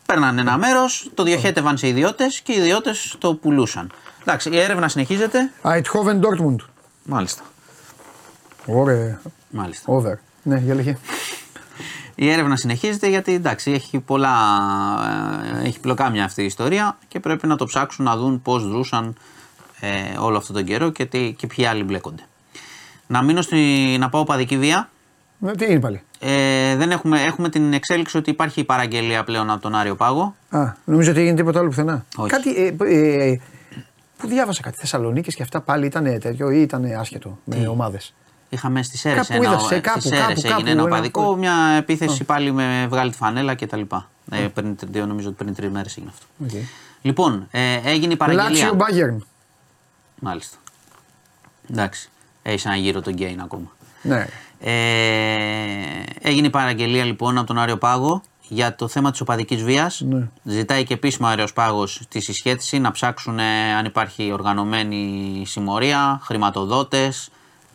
Παίρνανε 0.05 0.41
ένα 0.41 0.57
μέρος, 0.57 1.11
το 1.13 1.23
διοχέτευαν 1.23 1.77
σε 1.77 1.87
ιδιώτες 1.87 2.39
και 2.41 2.51
οι 2.51 2.55
ιδιώτες 2.57 3.15
το 3.19 3.33
πουλούσαν. 3.33 3.91
Εντάξει, 4.21 4.49
η 4.49 4.59
έρευνα 4.59 4.87
συνεχίζεται. 4.87 5.51
Αιτχόβεν 5.63 6.17
Ντόρτμουντ. 6.19 6.59
Μάλιστα. 7.03 7.41
Ωραία. 8.65 9.21
Μάλιστα. 9.51 9.93
Over. 9.93 10.13
Ναι, 10.43 10.57
για 10.57 10.75
λέγε. 10.75 10.97
Η 12.15 12.29
έρευνα 12.29 12.55
συνεχίζεται 12.55 13.07
γιατί 13.07 13.33
εντάξει, 13.33 13.71
έχει, 13.71 13.99
πολλά, 13.99 14.35
ε, 15.61 15.67
έχει 15.67 15.79
πλοκάμια 15.79 16.23
αυτή 16.23 16.41
η 16.41 16.45
ιστορία 16.45 16.97
και 17.07 17.19
πρέπει 17.19 17.47
να 17.47 17.55
το 17.55 17.65
ψάξουν 17.65 18.05
να 18.05 18.17
δουν 18.17 18.41
πώς 18.41 18.67
δρούσαν 18.67 19.15
ε, 19.79 20.17
όλο 20.19 20.37
αυτόν 20.37 20.55
τον 20.55 20.63
καιρό 20.63 20.89
και, 20.89 21.05
τι, 21.05 21.33
και 21.37 21.47
ποιοι 21.47 21.65
άλλοι 21.65 21.83
μπλέκονται. 21.83 22.23
Να 23.07 23.23
μείνω 23.23 23.41
στη, 23.41 23.95
να 23.99 24.09
πάω 24.09 24.23
παδική 24.23 24.57
βία. 24.57 24.89
Ναι, 25.37 25.55
τι 25.55 25.65
είναι 25.65 25.79
πάλι; 25.79 26.01
Ε, 26.19 26.75
δεν 26.75 26.91
έχουμε, 26.91 27.21
έχουμε 27.21 27.49
την 27.49 27.73
εξέλιξη 27.73 28.17
ότι 28.17 28.29
υπάρχει 28.29 28.63
παραγγελία 28.63 29.23
πλέον 29.23 29.49
από 29.49 29.61
τον 29.61 29.75
Άριο 29.75 29.95
Πάγο. 29.95 30.35
Α, 30.49 30.73
νομίζω 30.85 31.11
ότι 31.11 31.19
έγινε 31.19 31.35
τίποτα 31.35 31.59
άλλο 31.59 31.67
πουθενά. 31.67 32.05
Όχι. 32.15 32.29
Κάτι. 32.29 32.55
Ε, 32.55 32.75
ε, 32.83 33.29
ε, 33.31 33.39
που 34.17 34.27
διάβασα 34.27 34.61
κάτι 34.61 34.77
Θεσσαλονίκη 34.77 35.33
και 35.33 35.43
αυτά 35.43 35.61
πάλι 35.61 35.85
ήταν 35.85 36.19
τέτοιο 36.19 36.51
ή 36.51 36.61
ήταν 36.61 36.85
άσχετο 36.99 37.39
με 37.43 37.67
ομάδες; 37.67 38.13
Είχαμε 38.53 38.83
στι 38.83 39.09
αίρε 39.09 39.19
Κάπου 39.19 39.43
είδα, 39.43 39.59
σε 39.59 39.79
κάπου, 39.79 39.99
στις 39.99 40.11
αίρες 40.11 40.25
κάπου, 40.25 40.39
έγινε 40.39 40.49
κάπου, 40.55 40.69
ένα 40.69 40.81
ένα- 40.81 40.89
παδικό, 40.89 41.35
μια 41.35 41.53
επίθεση 41.77 42.23
πάλι 42.23 42.51
με 42.51 42.87
βγάλει 42.89 43.11
τη 43.11 43.17
φανέλα 43.17 43.55
κτλ. 43.55 43.81
Ε, 44.31 44.37
πριν, 44.53 44.75
τρι- 44.75 45.05
νομίζω 45.05 45.27
ότι 45.27 45.43
πριν 45.43 45.55
τρεις 45.55 45.69
μέρες 45.69 45.97
έγινε 45.97 46.11
αυτό. 46.13 46.57
Λοιπόν, 47.01 47.47
ε, 47.51 47.79
έγινε 47.83 48.13
η 48.13 48.17
παραγγελία. 48.17 48.49
Λάτσιο 48.49 48.73
Μπάγκερν. 48.73 49.25
Μάλιστα. 50.19 50.57
Εντάξει. 51.71 52.09
Έχεις 52.41 52.65
ένα 52.65 52.75
γύρο 52.75 53.01
τον 53.01 53.13
Γκέιν 53.13 53.41
ακόμα. 53.41 53.71
Ναι. 54.01 54.27
Ε, 54.59 56.03
έγινε 56.21 56.47
η 56.47 56.49
παραγγελία 56.49 57.03
λοιπόν 57.03 57.37
από 57.37 57.47
τον 57.47 57.57
Άριο 57.59 57.77
Πάγο 57.77 58.21
για 58.47 58.75
το 58.75 58.87
θέμα 58.87 59.11
της 59.11 59.21
οπαδικής 59.21 59.63
βίας. 59.63 60.01
Ναι. 60.01 60.27
Ζητάει 60.43 60.83
και 60.83 60.93
επίσημα 60.93 61.27
ο 61.29 61.31
Άριος 61.31 61.53
Πάγος 61.53 62.01
τη 62.09 62.19
συσχέτιση 62.19 62.79
να 62.79 62.91
ψάξουν 62.91 63.39
ε, 63.39 63.73
αν 63.73 63.85
υπάρχει 63.85 64.31
οργανωμένη 64.31 65.43
συμμορία, 65.47 66.19
χρηματοδότες, 66.23 67.29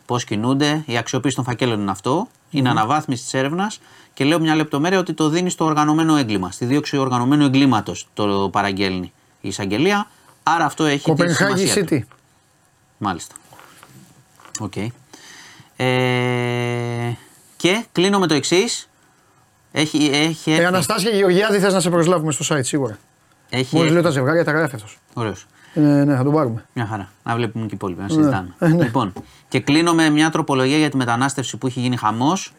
πώς 0.07 0.23
κινούνται. 0.23 0.83
Η 0.85 0.97
αξιοποίηση 0.97 1.35
των 1.35 1.43
φακέλων 1.43 1.81
είναι 1.81 1.91
αυτό. 1.91 2.27
Είναι 2.49 2.69
αναβάθμιση 2.69 3.23
της 3.23 3.33
έρευνας 3.33 3.79
και 4.13 4.23
λέω 4.23 4.39
μια 4.39 4.55
λεπτομέρεια 4.55 4.99
ότι 4.99 5.13
το 5.13 5.29
δίνει 5.29 5.49
στο 5.49 5.65
οργανωμένο 5.65 6.15
έγκλημα. 6.15 6.51
Στη 6.51 6.65
δίωξη 6.65 6.97
οργανωμένου 6.97 7.45
εγκλήματος 7.45 8.07
το 8.13 8.49
παραγγέλνει 8.51 9.11
η 9.41 9.47
εισαγγελία. 9.47 10.07
Άρα 10.43 10.65
αυτό 10.65 10.83
έχει 10.83 10.97
τη 11.03 11.09
Κοπενχάγη 11.09 11.67
σημασία 11.67 11.85
του. 11.85 11.95
City. 11.95 12.15
Μάλιστα. 12.97 13.35
Οκ. 14.59 14.73
Ε, 15.75 17.11
και 17.57 17.85
κλείνω 17.91 18.19
με 18.19 18.27
το 18.27 18.33
εξής. 18.33 18.89
Έχει, 19.71 20.09
έχει, 20.13 20.51
Ε, 20.51 20.53
έρθει- 20.53 20.67
Αναστάσια 20.67 21.11
Γεωργιάδη 21.11 21.59
θες 21.59 21.73
να 21.73 21.79
σε 21.79 21.89
προσλάβουμε 21.89 22.31
στο 22.31 22.55
site 22.55 22.63
σίγουρα. 22.65 22.97
έχει 23.49 23.75
Μόλις 23.75 23.91
λέω 23.91 23.99
έρθει- 23.99 24.03
τα 24.03 24.09
ζευγάρια 24.21 24.43
τα 24.43 24.51
γράφει 24.51 24.75
αυτός. 24.75 24.97
Ωραίος. 25.13 25.45
Ναι, 25.77 26.03
ναι, 26.03 26.15
θα 26.15 26.23
τον 26.23 26.33
πάρουμε. 26.33 26.65
Μια 26.73 26.85
χαρά. 26.85 27.09
Να 27.23 27.35
βλέπουμε 27.35 27.65
και 27.65 27.71
οι 27.71 27.75
υπόλοιποι, 27.75 28.01
να 28.01 28.07
συζητάμε. 28.07 28.55
Ε, 28.59 28.67
ναι. 28.67 28.83
Λοιπόν, 28.83 29.13
και 29.47 29.59
κλείνω 29.59 29.93
με 29.93 30.09
μια 30.09 30.29
τροπολογία 30.29 30.77
για 30.77 30.89
τη 30.89 30.97
μετανάστευση 30.97 31.57
που 31.57 31.67
έχει 31.67 31.79
γίνει 31.79 31.97
χαμός. 31.97 32.53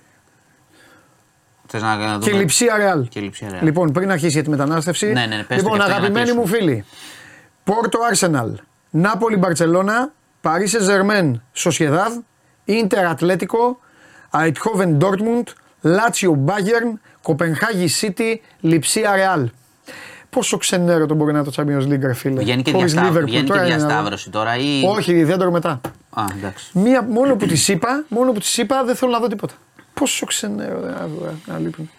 Θες 1.67 1.83
να 1.83 1.97
δούμε; 1.97 2.19
Και 2.19 2.33
λειψία 2.33 2.77
ρεάλ. 2.77 3.09
Και 3.09 3.21
λειψία 3.21 3.49
Real. 3.49 3.63
Λοιπόν, 3.63 3.93
πριν 3.93 4.11
αρχίσει 4.11 4.33
για 4.33 4.43
τη 4.43 4.51
μετανάστευση. 4.51 5.07
Ναι, 5.07 5.27
ναι, 5.27 5.37
ναι, 5.37 5.43
πες 5.43 5.47
το 5.47 5.55
λοιπόν, 5.55 5.73
και 5.73 5.83
αυτό 5.83 5.93
για 5.93 5.99
να 6.01 6.07
αγαπημένοι 6.07 6.33
μου 6.33 6.43
κλείσουμε. 6.43 6.71
φίλοι. 6.73 6.85
Πόρτο 7.65 7.99
Arsenal, 8.13 8.61
Νάπολη 8.91 9.37
Μπαρσελόνα, 9.37 10.13
Παρίσι 10.41 10.83
Ζερμέν 10.83 11.43
Σοσιεδάδ, 11.53 12.13
Ίντερ 12.65 13.07
Ατλέτικο, 13.07 13.79
Αιτχόβεν 14.43 14.97
Ντόρτμουντ, 14.97 15.49
Λάτσιο 15.81 16.35
Μπάγερν, 16.35 17.01
Κοπενχάγη 17.23 17.89
City, 18.01 18.37
Λιψία 18.61 19.17
Ρεάλ. 19.17 19.49
Πόσο 20.31 20.57
ξενέρο 20.57 21.07
το 21.07 21.15
μπορεί 21.15 21.33
να 21.33 21.39
είναι 21.39 21.51
το 21.51 21.63
Champions 21.63 21.93
League, 21.93 22.01
ρε 22.01 22.13
φίλε; 22.15 22.41
Βγαίνει 22.41 22.63
και, 22.63 22.71
Χωρίς 22.73 22.93
διασταύ... 22.93 23.15
Liverpool. 23.17 23.25
βγαίνει 23.25 23.45
και 23.45 23.49
Τώρα 23.53 23.65
είναι 23.67 23.77
να- 23.77 23.87
διασταύρωση 23.87 24.31
τώρα 24.31 24.57
ή. 24.57 24.83
Όχι, 24.87 25.23
δεν 25.25 25.39
το 25.39 25.51
μετά. 25.51 25.81
Α, 26.11 26.25
εντάξει. 26.37 26.79
Μία, 26.79 27.03
μόνο 27.03 27.37
που 27.37 27.47
της 27.47 27.69
είπα, 27.69 28.05
μόνο 28.09 28.33
που 28.33 28.39
της 28.41 28.57
είπα, 28.59 28.85
δεν 28.85 28.95
θέλω 28.97 29.11
να 29.13 29.19
δω 29.19 29.27
τίποτα. 29.27 29.55
Πόσο 29.95 30.27
ξενέρο, 30.27 30.81
ρε, 30.81 30.91
να 30.91 31.07
δω, 31.07 31.35
να 31.47 31.59
λείπουν. 31.59 31.91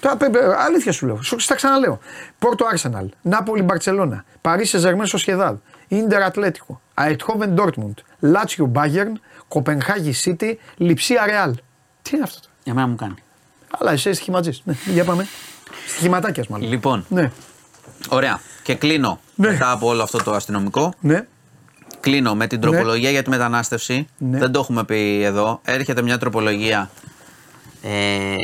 Τώρα, 0.00 0.16
πε- 0.16 0.30
πε- 0.30 0.42
αλήθεια 0.66 0.92
σου 0.92 1.06
λέω, 1.06 1.22
σου 1.22 1.36
τα 1.46 1.54
ξαναλέω. 1.54 1.98
Πόρτο 2.38 2.66
Arsenal, 2.74 3.06
Νάπολη 3.22 3.62
Μπαρσελόνα, 3.62 4.24
Παρίσι 4.40 4.78
Ζερμέν 4.78 5.06
Σοσιεδάδ, 5.06 5.56
Ίντερ 5.88 6.22
Ατλέτικο, 6.22 6.80
Αιτχόβεν 6.94 7.50
Ντόρτμουντ, 7.50 7.98
Λάτσιο 8.20 8.66
Μπάγερν, 8.66 9.20
Κοπενχάγη 9.48 10.14
City, 10.24 10.54
Λιψία 10.76 11.26
Ρεάλ. 11.26 11.54
Τι 12.02 12.10
είναι 12.14 12.22
αυτό 12.22 12.40
τώρα; 12.40 12.52
Εμένα 12.64 12.86
μου 12.86 12.94
κάνει. 12.94 13.14
Αλλά 13.78 13.92
εσύ 13.92 14.08
είσαι 14.08 14.16
στοιχηματζή. 14.16 14.60
Ναι, 14.64 14.74
για 14.92 15.04
πάμε. 15.04 15.26
Στοιχηματάκια 15.88 16.44
μάλλον. 16.48 16.68
Λοιπόν, 16.68 17.04
Ναι, 17.08 17.30
ωραία. 18.08 18.40
Και 18.62 18.74
κλείνω 18.74 19.20
Ναι. 19.34 19.48
μετά 19.50 19.70
από 19.70 19.86
όλο 19.86 20.02
αυτό 20.02 20.18
το 20.22 20.32
αστυνομικό. 20.32 20.92
ναι. 21.00 21.26
Κλείνω 22.00 22.34
με 22.34 22.46
την 22.46 22.60
τροπολογία 22.60 23.10
για 23.10 23.22
τη 23.22 23.30
μετανάστευση. 23.30 24.06
Ναι. 24.18 24.38
Δεν 24.38 24.52
το 24.52 24.60
έχουμε 24.60 24.84
πει 24.84 25.22
εδώ. 25.22 25.60
Έρχεται 25.64 26.02
μια 26.02 26.18
τροπολογία 26.18 26.90
ε, 27.82 28.34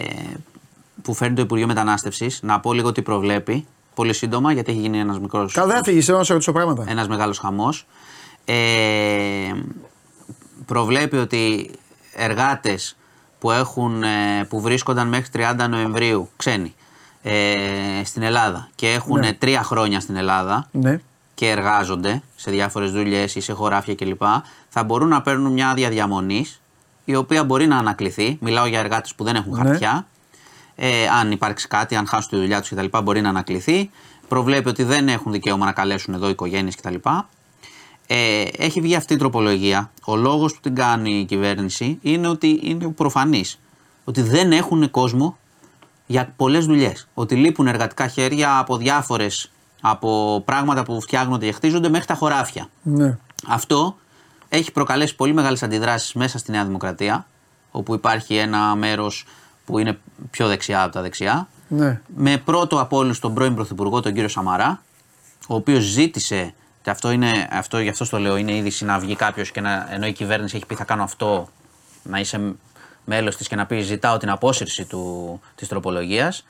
που 1.03 1.15
φέρνει 1.15 1.35
το 1.37 1.43
Υπουργείο 1.43 1.67
Μετανάστευσης. 1.67 2.39
Να 2.43 2.61
πω 2.61 2.73
λίγο 2.73 2.93
τι 2.93 3.03
προβλέπει. 3.03 3.67
Πολύ 3.95 4.13
σύντομα, 4.13 4.53
γιατί 4.53 4.71
έχει 4.71 4.81
γίνει 4.81 4.99
ένας 4.99 5.19
μικρός. 5.19 5.53
Καλά, 5.53 5.67
δεν 5.67 5.77
θα 5.77 5.83
φύγει, 5.85 6.01
θέλω 6.01 6.19
να 6.19 6.25
σε 6.25 6.33
ρωτήσω 6.33 6.53
πράγματα. 6.53 6.85
Ένας 6.89 7.09
μεγάλος 7.09 7.39
χαμός. 7.39 7.87
Ε, 8.45 8.55
προβλέπει 10.67 11.17
ότι 11.17 11.71
εργάτες 12.15 12.97
που, 13.39 13.51
έχουν, 13.51 14.03
ε, 14.03 14.45
που 14.49 14.61
βρίσκονταν 14.61 15.09
μέχρι 15.09 15.27
30 15.33 15.69
Νοεμβρίου, 15.69 16.29
ξένοι, 16.37 16.75
ε, 17.27 18.03
στην 18.05 18.23
Ελλάδα 18.23 18.69
και 18.75 18.89
έχουν 18.93 19.19
Ναι. 19.19 19.33
τρία 19.33 19.63
χρόνια 19.63 20.01
στην 20.01 20.17
Ελλάδα 20.17 20.69
Ναι. 20.73 21.01
και 21.35 21.51
εργάζονται 21.51 22.23
σε 22.37 22.51
διάφορες 22.51 22.91
δουλειές 22.93 23.35
ή 23.35 23.41
σε 23.41 23.53
χωράφια 23.53 23.95
κλπ. 23.95 24.23
θα 24.69 24.85
μπορούν 24.85 25.09
να 25.09 25.23
παίρνουν 25.23 25.53
μια 25.53 25.69
άδεια 25.69 25.89
διαμονής 25.89 26.61
η 27.05 27.15
οποία 27.15 27.45
μπορεί 27.45 27.67
να 27.67 27.77
ανακληθεί. 27.77 28.37
Μιλάω 28.41 28.67
για 28.67 28.79
εργάτες 28.81 29.15
που 29.15 29.25
δεν 29.25 29.37
έχουν 29.37 29.53
Ναι. 29.53 29.59
χαρτιά. 29.65 30.07
Ε, 30.77 31.09
αν 31.09 31.31
υπάρξει 31.31 31.69
κάτι, 31.69 31.97
αν 31.97 32.07
χάσουν 32.07 32.31
τη 32.31 32.37
δουλειά 32.37 32.61
τους 32.61 32.71
κτλ., 32.71 32.99
μπορεί 33.03 33.21
να 33.21 33.29
ανακληθεί. 33.29 33.91
Προβλέπει 34.29 34.69
ότι 34.69 34.83
δεν 34.83 35.09
έχουν 35.09 35.33
δικαίωμα 35.33 35.65
να 35.65 35.73
καλέσουν 35.73 36.15
εδώ 36.15 36.29
οικογένειες 36.29 36.75
κτλ. 36.77 36.95
Ε, 38.07 38.43
έχει 38.57 38.81
βγει 38.81 38.95
αυτή 38.95 39.15
η 39.15 39.17
τροπολογία. 39.17 39.91
Ο 40.05 40.17
λόγος 40.17 40.55
που 40.55 40.61
την 40.61 40.75
κάνει 40.75 41.19
η 41.19 41.25
κυβέρνηση 41.25 41.99
είναι 42.03 42.29
ότι 42.29 42.61
είναι 42.63 42.89
προφανής. 42.89 43.59
Ότι 44.05 44.23
δεν 44.23 44.53
έχουν 44.53 44.91
κόσμο 44.91 45.39
για 46.07 46.33
πολλές 46.37 46.67
δουλειές. 46.67 47.09
Ότι 47.15 47.35
λείπουν 47.35 47.67
εργατικά 47.67 48.07
χέρια 48.09 48.59
από 48.59 48.77
διάφορες 48.77 49.51
από 49.81 50.43
πράγματα 50.45 50.83
που 50.83 51.01
φτιάχνονται 51.01 51.47
και 51.47 51.53
χτίζονται 51.53 51.89
μέχρι 51.89 52.07
τα 52.07 52.15
χωράφια. 52.15 52.69
ναι. 52.83 53.19
Αυτό 53.47 53.97
έχει 54.49 54.73
προκαλέσει 54.73 55.15
πολύ 55.15 55.33
μεγάλες 55.33 55.63
αντιδράσεις 55.63 56.13
μέσα 56.13 56.39
στη 56.39 56.51
Νέα 56.51 56.65
Δημοκρατία, 56.65 57.27
όπου 57.71 57.95
υπάρχει 57.95 58.37
ένα 58.37 58.75
μέρος 58.75 59.27
που 59.65 59.79
είναι 59.79 59.99
πιο 60.31 60.47
δεξιά 60.49 60.83
από 60.83 60.93
τα 60.93 61.01
δεξιά, 61.01 61.49
ναι. 61.69 62.01
με 62.17 62.37
πρώτο 62.37 62.81
από 62.81 62.97
όλους 62.97 63.19
τον 63.19 63.35
πρώην 63.35 63.55
Πρωθυπουργό, 63.55 64.01
τον 64.01 64.13
κύριο 64.13 64.29
Σαμαρά, 64.29 64.83
ο 65.49 65.55
οποίος 65.55 65.83
ζήτησε, 65.83 66.55
και 66.83 66.91
αυτό 66.91 67.11
είναι, 67.11 67.49
αυτό, 67.51 67.79
γι' 67.79 67.89
αυτό 67.89 68.09
το 68.09 68.19
λέω, 68.19 68.37
είναι 68.37 68.57
είδηση 68.57 68.85
να 68.85 68.99
βγει 68.99 69.17
κάποιος 69.17 69.51
και 69.51 69.61
να, 69.61 69.89
ενώ 69.91 70.07
η 70.07 70.13
κυβέρνηση 70.13 70.57
έχει 70.57 70.67
πει 70.67 70.75
θα 70.75 70.85
κάνω 70.85 71.03
αυτό, 71.03 71.49
να 72.03 72.19
είσαι 72.21 72.55
μέλος 73.05 73.37
της 73.37 73.49
και 73.49 73.57
να 73.57 73.67
πει 73.67 73.81
ζητάω 73.81 74.17
την 74.17 74.31
απόσυρση 74.31 74.85
του, 74.85 75.41
της 75.55 75.69
τροπολογίας. 75.69 76.47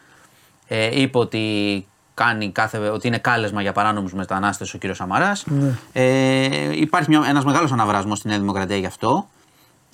Ε, 0.67 1.01
είπε 1.01 1.19
ότι, 1.19 1.87
κάνει 2.15 2.51
κάθε, 2.51 2.79
ότι 2.79 3.07
είναι 3.07 3.19
κάλεσμα 3.19 3.63
για 3.63 3.73
παράνομους 3.73 4.13
μετανάστες 4.13 4.75
ο 4.75 4.79
κύριος 4.79 4.97
Σαμαράς. 4.97 5.45
Ε, 5.93 6.81
υπάρχει 6.81 7.09
μια, 7.09 7.25
ένας 7.29 7.45
μεγάλος 7.45 7.73
αναβρασμός 7.73 8.19
στη 8.19 8.29
Νέα 8.29 8.39
Δημοκρατία 8.39 8.77
γι' 8.77 8.87
αυτό. 8.87 9.29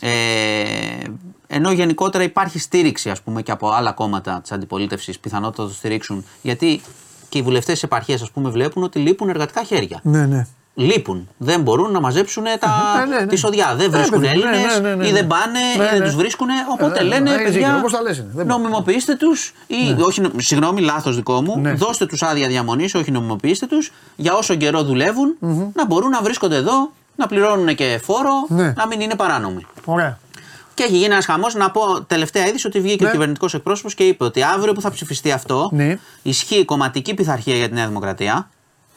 Ε, 0.03 0.11
ενώ 1.47 1.73
γενικότερα 1.73 2.25
υπάρχει 2.25 2.59
στήριξη 2.59 3.11
ας 3.11 3.23
πούμε 3.23 3.43
και 3.43 3.51
από 3.51 3.71
άλλα 3.71 3.93
κόμματα 3.93 4.41
της 4.41 4.53
αντιπολίτευσης 4.53 5.19
πιθανότητα 5.19 5.63
να 5.63 5.69
το 5.69 5.75
στηρίξουν 5.75 6.25
γιατί 6.43 6.81
και 7.29 7.39
οι 7.39 7.43
βουλευτές 7.43 7.75
της 7.75 7.83
επαρχίας 7.83 8.23
ας 8.23 8.31
πούμε 8.31 8.51
βλέπουν 8.51 8.83
ότι 8.83 8.99
λείπουν 8.99 9.29
εργατικά 9.29 9.65
χέρια. 9.65 10.01
Ναι, 10.03 10.27
ναι. 10.27 10.47
Λείπουν. 10.81 11.29
Δεν 11.37 11.61
μπορούν 11.61 11.93
να 11.93 12.01
μαζέψουν 12.01 12.45
τα... 12.61 12.69
Ναι, 12.99 13.15
ναι, 13.15 13.21
ναι. 13.21 13.27
τη 13.27 13.37
σοδιά. 13.37 13.75
Δεν 13.77 13.91
Ναι, 13.91 13.97
βρίσκουν 13.97 14.21
παιδί 14.21 14.37
μου, 14.39 14.45
ναι, 14.45 14.49
Έλληνες 14.51 14.81
ναι, 14.81 14.89
ναι, 14.89 14.95
ναι, 14.95 15.09
ή 15.09 15.13
δεν 15.13 15.23
ναι. 15.23 15.29
πάνε 15.29 15.59
Ναι, 15.77 15.85
ή 15.85 15.87
δεν 15.89 15.99
ναι. 15.99 16.05
τους 16.05 16.15
βρίσκουν. 16.15 16.49
Οπότε 16.73 16.99
Ε, 17.01 17.03
λένε 17.03 17.31
έχεις 17.31 17.43
παιδιά, 17.45 17.67
δίκιο, 17.67 17.79
όπως 17.79 17.93
τα 17.93 18.03
λες 18.03 18.17
είναι. 18.19 18.27
Δεν 18.35 18.47
μπορεί. 18.47 18.61
νομιμοποιήστε 18.61 19.15
τους 19.15 19.53
ή 19.67 20.03
όχι, 20.03 20.23
συγγνώμη, 20.37 20.81
λάθος 20.81 21.17
δικό 21.17 21.43
μου. 21.43 21.59
Ναι. 21.61 21.73
Δώστε 21.73 22.07
τους 22.07 22.23
άδεια 22.23 22.49
διαμονής, 22.49 22.95
όχι 22.95 23.11
νομιμοποιήστε 23.11 23.67
τους 23.67 23.93
για 24.17 24.35
όσο 24.35 24.55
καιρό 24.55 24.83
δουλεύουν, 24.83 25.37
να 25.75 25.87
μπορούν 25.87 26.11
να 26.11 26.23
βρίσκονται 26.23 26.57
εδώ, 26.57 26.91
να 27.17 27.27
πληρώνουν 27.27 27.75
και 27.75 28.01
φόρο, 28.05 28.33
Ναι. 28.49 28.73
να 28.77 28.87
μην 28.87 29.01
είναι 29.01 29.15
παράνομοι. 29.15 29.67
Ωραία. 29.85 30.19
Και 30.75 30.83
έχει 30.83 30.93
γίνει 30.97 31.13
ένας 31.13 31.25
χαμός. 31.25 31.55
Να 31.55 31.71
πω 31.71 32.03
τελευταία 32.07 32.47
είδηση 32.47 32.67
ότι 32.67 32.81
βγήκε 32.81 33.03
Ναι. 33.03 33.09
ο 33.09 33.13
κυβερνητικός 33.13 33.55
εκπρόσωπος 33.55 33.95
και 33.95 34.03
είπε 34.05 34.25
ότι 34.25 34.43
αύριο 34.43 34.73
που 34.73 34.81
θα 34.81 34.91
ψηφιστεί 34.91 35.33
αυτό, 35.33 35.69
Ναι. 35.73 35.99
ισχύει 36.23 36.65
κομματική 36.65 37.15
πειθαρχία 37.15 37.57
για 37.57 37.69
τη 37.69 37.75
Νέα 37.75 37.87
Δημοκρατία. 37.87 38.49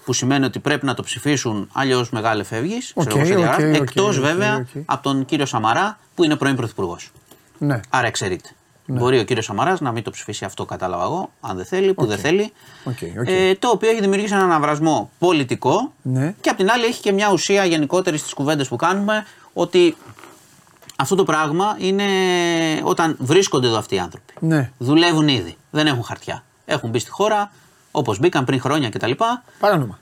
Που 0.05 0.13
σημαίνει 0.13 0.45
ότι 0.45 0.59
πρέπει 0.59 0.85
να 0.85 0.93
το 0.93 1.03
ψηφίσουν, 1.03 1.69
αλλιώς 1.73 2.09
μεγάλε 2.09 2.43
φεύγει. 2.43 2.77
OK, 2.93 3.11
OK, 3.11 3.19
OK, 3.19 3.59
Εκτός 3.59 4.17
οκ, 4.17 4.23
βέβαια 4.23 4.55
οκ. 4.55 4.83
από 4.85 5.03
τον 5.03 5.25
κύριο 5.25 5.45
Σαμαρά 5.45 5.97
που 6.15 6.23
είναι 6.23 6.35
πρώην 6.35 6.55
πρωθυπουργός. 6.55 7.11
Ναι. 7.57 7.79
Άρα 7.89 8.07
εξαιρείται. 8.07 8.49
Μπορεί 8.87 9.19
ο 9.19 9.23
κύριος 9.23 9.45
Σαμαράς 9.45 9.81
να 9.81 9.91
μην 9.91 10.03
το 10.03 10.11
ψηφίσει 10.11 10.45
αυτό, 10.45 10.65
κατάλαβα 10.65 11.03
εγώ, 11.03 11.31
αν 11.41 11.55
δεν 11.57 11.65
θέλει, 11.65 11.93
που 11.93 12.05
δεν 12.05 12.17
θέλει. 12.17 12.51
OK, 12.83 12.97
OK. 13.19 13.27
Ε, 13.27 13.55
το 13.55 13.67
οποίο 13.67 13.89
έχει 13.89 13.99
δημιουργήσει 14.01 14.33
έναν 14.33 14.45
αναβρασμό 14.45 15.09
πολιτικό 15.19 15.93
Ναι. 16.01 16.35
και 16.41 16.49
απ' 16.49 16.57
την 16.57 16.69
άλλη 16.69 16.85
έχει 16.85 17.01
και 17.01 17.11
μια 17.11 17.31
ουσία 17.31 17.65
γενικότερη 17.65 18.17
στις 18.17 18.33
κουβέντες 18.33 18.67
που 18.67 18.75
κάνουμε 18.75 19.25
ότι 19.53 19.95
αυτό 20.95 21.15
το 21.15 21.23
πράγμα 21.23 21.75
είναι 21.79 22.03
όταν 22.83 23.15
βρίσκονται 23.19 23.67
εδώ 23.67 23.77
αυτοί 23.77 23.95
οι 23.95 23.99
άνθρωποι. 23.99 24.33
Ναι. 24.39 24.71
Δουλεύουν 24.77 25.27
ήδη, 25.27 25.57
δεν 25.71 25.87
έχουν 25.87 26.03
χαρτιά. 26.03 26.43
Έχουν 26.65 26.89
μπει 26.89 26.99
στη 26.99 27.09
χώρα 27.09 27.51
όπως 27.95 28.19
μπήκαν 28.19 28.45
πριν 28.45 28.61
χρόνια 28.61 28.89
κτλ. 28.89 29.11
Παράνομα. 29.59 29.99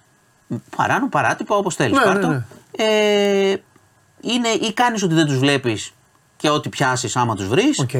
Παράνο, 0.75 1.09
παράτυπα, 1.09 1.55
όπως 1.55 1.75
θέλεις. 1.75 1.97
Ναι, 1.97 2.03
πάρτο. 2.03 2.27
ναι, 2.27 2.33
ναι. 2.33 2.85
Ε, 3.51 3.61
είναι 4.21 4.47
ή 4.49 4.73
κάνεις 4.73 5.03
ότι 5.03 5.13
δεν 5.13 5.25
τους 5.25 5.37
βλέπεις 5.37 5.93
και 6.37 6.49
ό,τι 6.49 6.69
πιάσεις 6.69 7.15
άμα 7.15 7.35
τους 7.35 7.47
βρεις. 7.47 7.79
Οκ. 7.79 7.93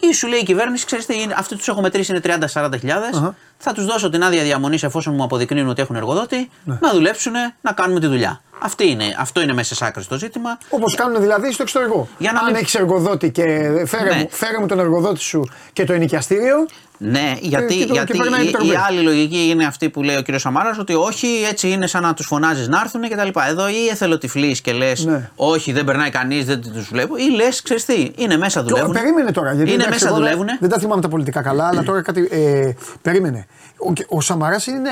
Ή 0.00 0.12
σου 0.14 0.26
λέει 0.28 0.38
η 0.38 0.44
κυβέρνηση, 0.44 0.86
ξέρεις 0.86 1.06
τι, 1.06 1.20
είναι- 1.20 1.34
αυτοί 1.36 1.56
τους 1.56 1.68
έχω 1.68 1.80
μετρήσει 1.80 2.10
είναι 2.12 2.20
30-40 2.52 2.78
χιλιάδες. 2.78 3.16
Αχα. 3.16 3.34
Θα 3.58 3.72
τους 3.72 3.84
δώσω 3.84 4.10
την 4.10 4.22
άδεια 4.22 4.42
διαμονής 4.42 4.82
εφόσον 4.82 5.14
μου 5.14 5.22
αποδεικνύουν 5.22 5.68
ότι 5.68 5.82
έχουν 5.82 5.96
εργοδότη, 5.96 6.50
Ναι. 6.64 6.78
να 6.80 6.92
δουλέψουν, 6.92 7.32
να 7.60 7.72
κάνουμε 7.72 8.00
τη 8.00 8.06
δουλειά. 8.06 8.40
Αυτή 8.60 8.90
είναι, 8.90 9.04
αυτό 9.18 9.40
είναι 9.40 9.52
μέσα 9.52 9.74
σε 9.74 9.84
άκρη 9.86 10.04
το 10.04 10.18
ζήτημα. 10.18 10.58
Όπως 10.70 10.94
κάνουν 10.94 11.20
δηλαδή 11.20 11.52
στο 11.52 11.62
εξωτερικό. 11.62 12.08
Για 12.18 12.32
να 12.32 12.38
Αν 12.38 12.44
μην- 12.46 12.54
έχεις 12.54 12.74
εργοδότη 12.74 13.30
και 13.30 13.42
φέρε, 13.86 14.14
Ναι. 14.14 14.16
μου, 14.16 14.28
φέρε 14.30 14.58
μου 14.60 14.66
τον 14.66 14.78
εργοδότη 14.78 15.20
σου 15.20 15.48
και 15.72 15.84
το 15.84 15.92
ενοικιαστήριο. 15.92 16.66
Ναι, 17.00 17.32
γιατί, 17.40 17.74
και 17.78 17.86
το- 17.86 17.92
γιατί 17.92 18.12
και 18.12 18.18
περνάει 18.18 18.40
η, 18.40 18.42
επιτροπή. 18.42 18.68
η 18.70 18.74
άλλη 18.88 19.00
λογική 19.00 19.48
είναι 19.48 19.64
αυτή 19.66 19.88
που 19.90 20.02
λέει 20.02 20.16
ο 20.16 20.20
κύριος 20.22 20.42
Σαμάρας 20.42 20.78
ότι 20.78 20.94
όχι, 20.94 21.26
έτσι 21.50 21.68
είναι 21.70 21.86
σαν 21.86 22.02
να 22.02 22.14
τους 22.14 22.26
φωνάζεις 22.26 22.68
να 22.68 22.80
έρθουν 22.80 23.02
κτλ. 23.08 23.28
Εδώ 23.48 23.68
ή 23.68 23.88
εθελοτυφλείς 23.90 24.60
και 24.60 24.72
λες, 24.72 25.04
Ναι. 25.04 25.30
όχι, 25.36 25.72
δεν 25.72 25.84
περνάει 25.84 26.10
κανείς, 26.10 26.44
δεν 26.44 26.60
τους 26.60 26.88
βλέπω, 26.88 27.16
ή 27.16 27.30
λες, 27.34 27.62
ξέρεις 27.62 27.84
τι, 27.84 28.10
είναι 28.16 28.36
μέσα 28.36 28.62
δουλεύουν. 28.62 28.92
Περίμενε 28.92 29.30
τώρα. 29.32 29.52
Γιατί 29.52 29.62
είναι 29.72 29.82
εντάξει, 29.82 29.92
μέσα 29.92 30.06
εγώ 30.08 30.14
δεν- 30.16 30.24
δουλεύουν. 30.24 30.46
Δεν 30.60 30.68
τα 30.68 30.78
θυμάμαι 30.78 31.00
τα 31.00 31.08
πολιτικά 31.08 31.42
καλά, 31.42 31.66
αλλά 31.68 31.82
τώρα 31.82 32.02
κάτι. 32.02 32.28
Ε, 32.30 32.72
περίμενε. 33.02 33.46
Ο, 33.88 33.92
ο 34.16 34.20
Σαμαράς 34.20 34.66
είναι, 34.66 34.90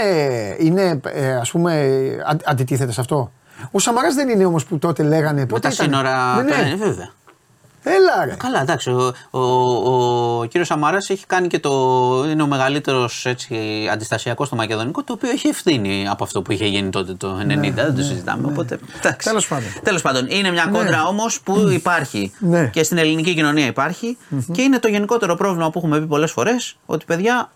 είναι 0.59 1.01
ε, 1.05 1.35
ας 1.35 1.51
πούμε, 1.51 1.73
αν- 2.27 2.41
αντιτίθεται 2.45 2.93
σε 2.93 3.01
αυτό. 3.01 3.33
Ο 3.71 3.79
Σαμαράς 3.79 4.15
δεν 4.15 4.29
είναι 4.29 4.45
όμως 4.45 4.65
που 4.65 4.79
τότε 4.79 5.03
λέγανε. 5.03 5.41
Με 5.41 5.47
πότε 5.47 5.61
τα 5.61 5.69
ήταν; 5.75 5.87
σύνορα. 5.87 6.37
Ναι, 6.43 6.43
ναι. 6.57 6.63
Ναι, 6.69 6.75
βέβαια. 6.75 7.09
Έλα 7.89 8.25
ρε. 8.25 8.35
Καλά, 8.37 8.61
εντάξει. 8.61 8.91
Ο, 8.91 9.13
ο, 9.31 9.41
ο, 10.41 10.45
κύριος 10.45 10.67
Σαμαράς 10.67 11.11
έχει 11.11 11.27
κάνει 11.27 11.47
και 11.49 11.59
το. 11.59 11.71
είναι 12.31 12.43
ο 12.43 12.47
μεγαλύτερος 12.47 13.27
αντιστασιακός 13.93 14.47
στο 14.47 14.57
Μακεδονικό, 14.57 15.03
το 15.05 15.13
οποίο 15.13 15.31
έχει 15.31 15.49
ευθύνη 15.49 16.09
από 16.09 16.25
αυτό 16.25 16.43
που 16.43 16.53
είχε 16.53 16.67
γίνει 16.67 16.91
τότε 16.91 17.15
το 17.15 17.39
90. 17.41 17.45
δεν 17.75 17.95
το 17.95 18.03
συζητάμε. 18.03 18.47
Οπότε. 18.47 18.75
εντάξει. 18.99 19.09
Ναι, 19.29 19.33
Τέλος 19.33 19.47
πάντων. 19.49 19.69
Τέλος 19.83 20.03
πάντων. 20.03 20.27
Είναι 20.29 20.51
μια 20.51 20.65
Ναι. 20.65 20.79
κόντρα 20.79 21.07
όμως 21.07 21.41
που 21.41 21.69
υπάρχει 21.71 22.33
Ναι. 22.39 22.67
και 22.73 22.83
στην 22.83 22.99
ελληνική 22.99 23.35
κοινωνία 23.35 23.67
υπάρχει 23.67 24.17
και 24.53 24.63
είναι 24.63 24.79
το 24.79 24.89
γενικότερο 24.89 25.35
πρόβλημα 25.35 25.71
που 25.71 25.79
έχουμε 25.79 25.99
πει 26.01 26.07
πολλές 26.07 26.31
φορές 26.31 26.77
ότι 26.87 27.05
παιδιά. 27.05 27.51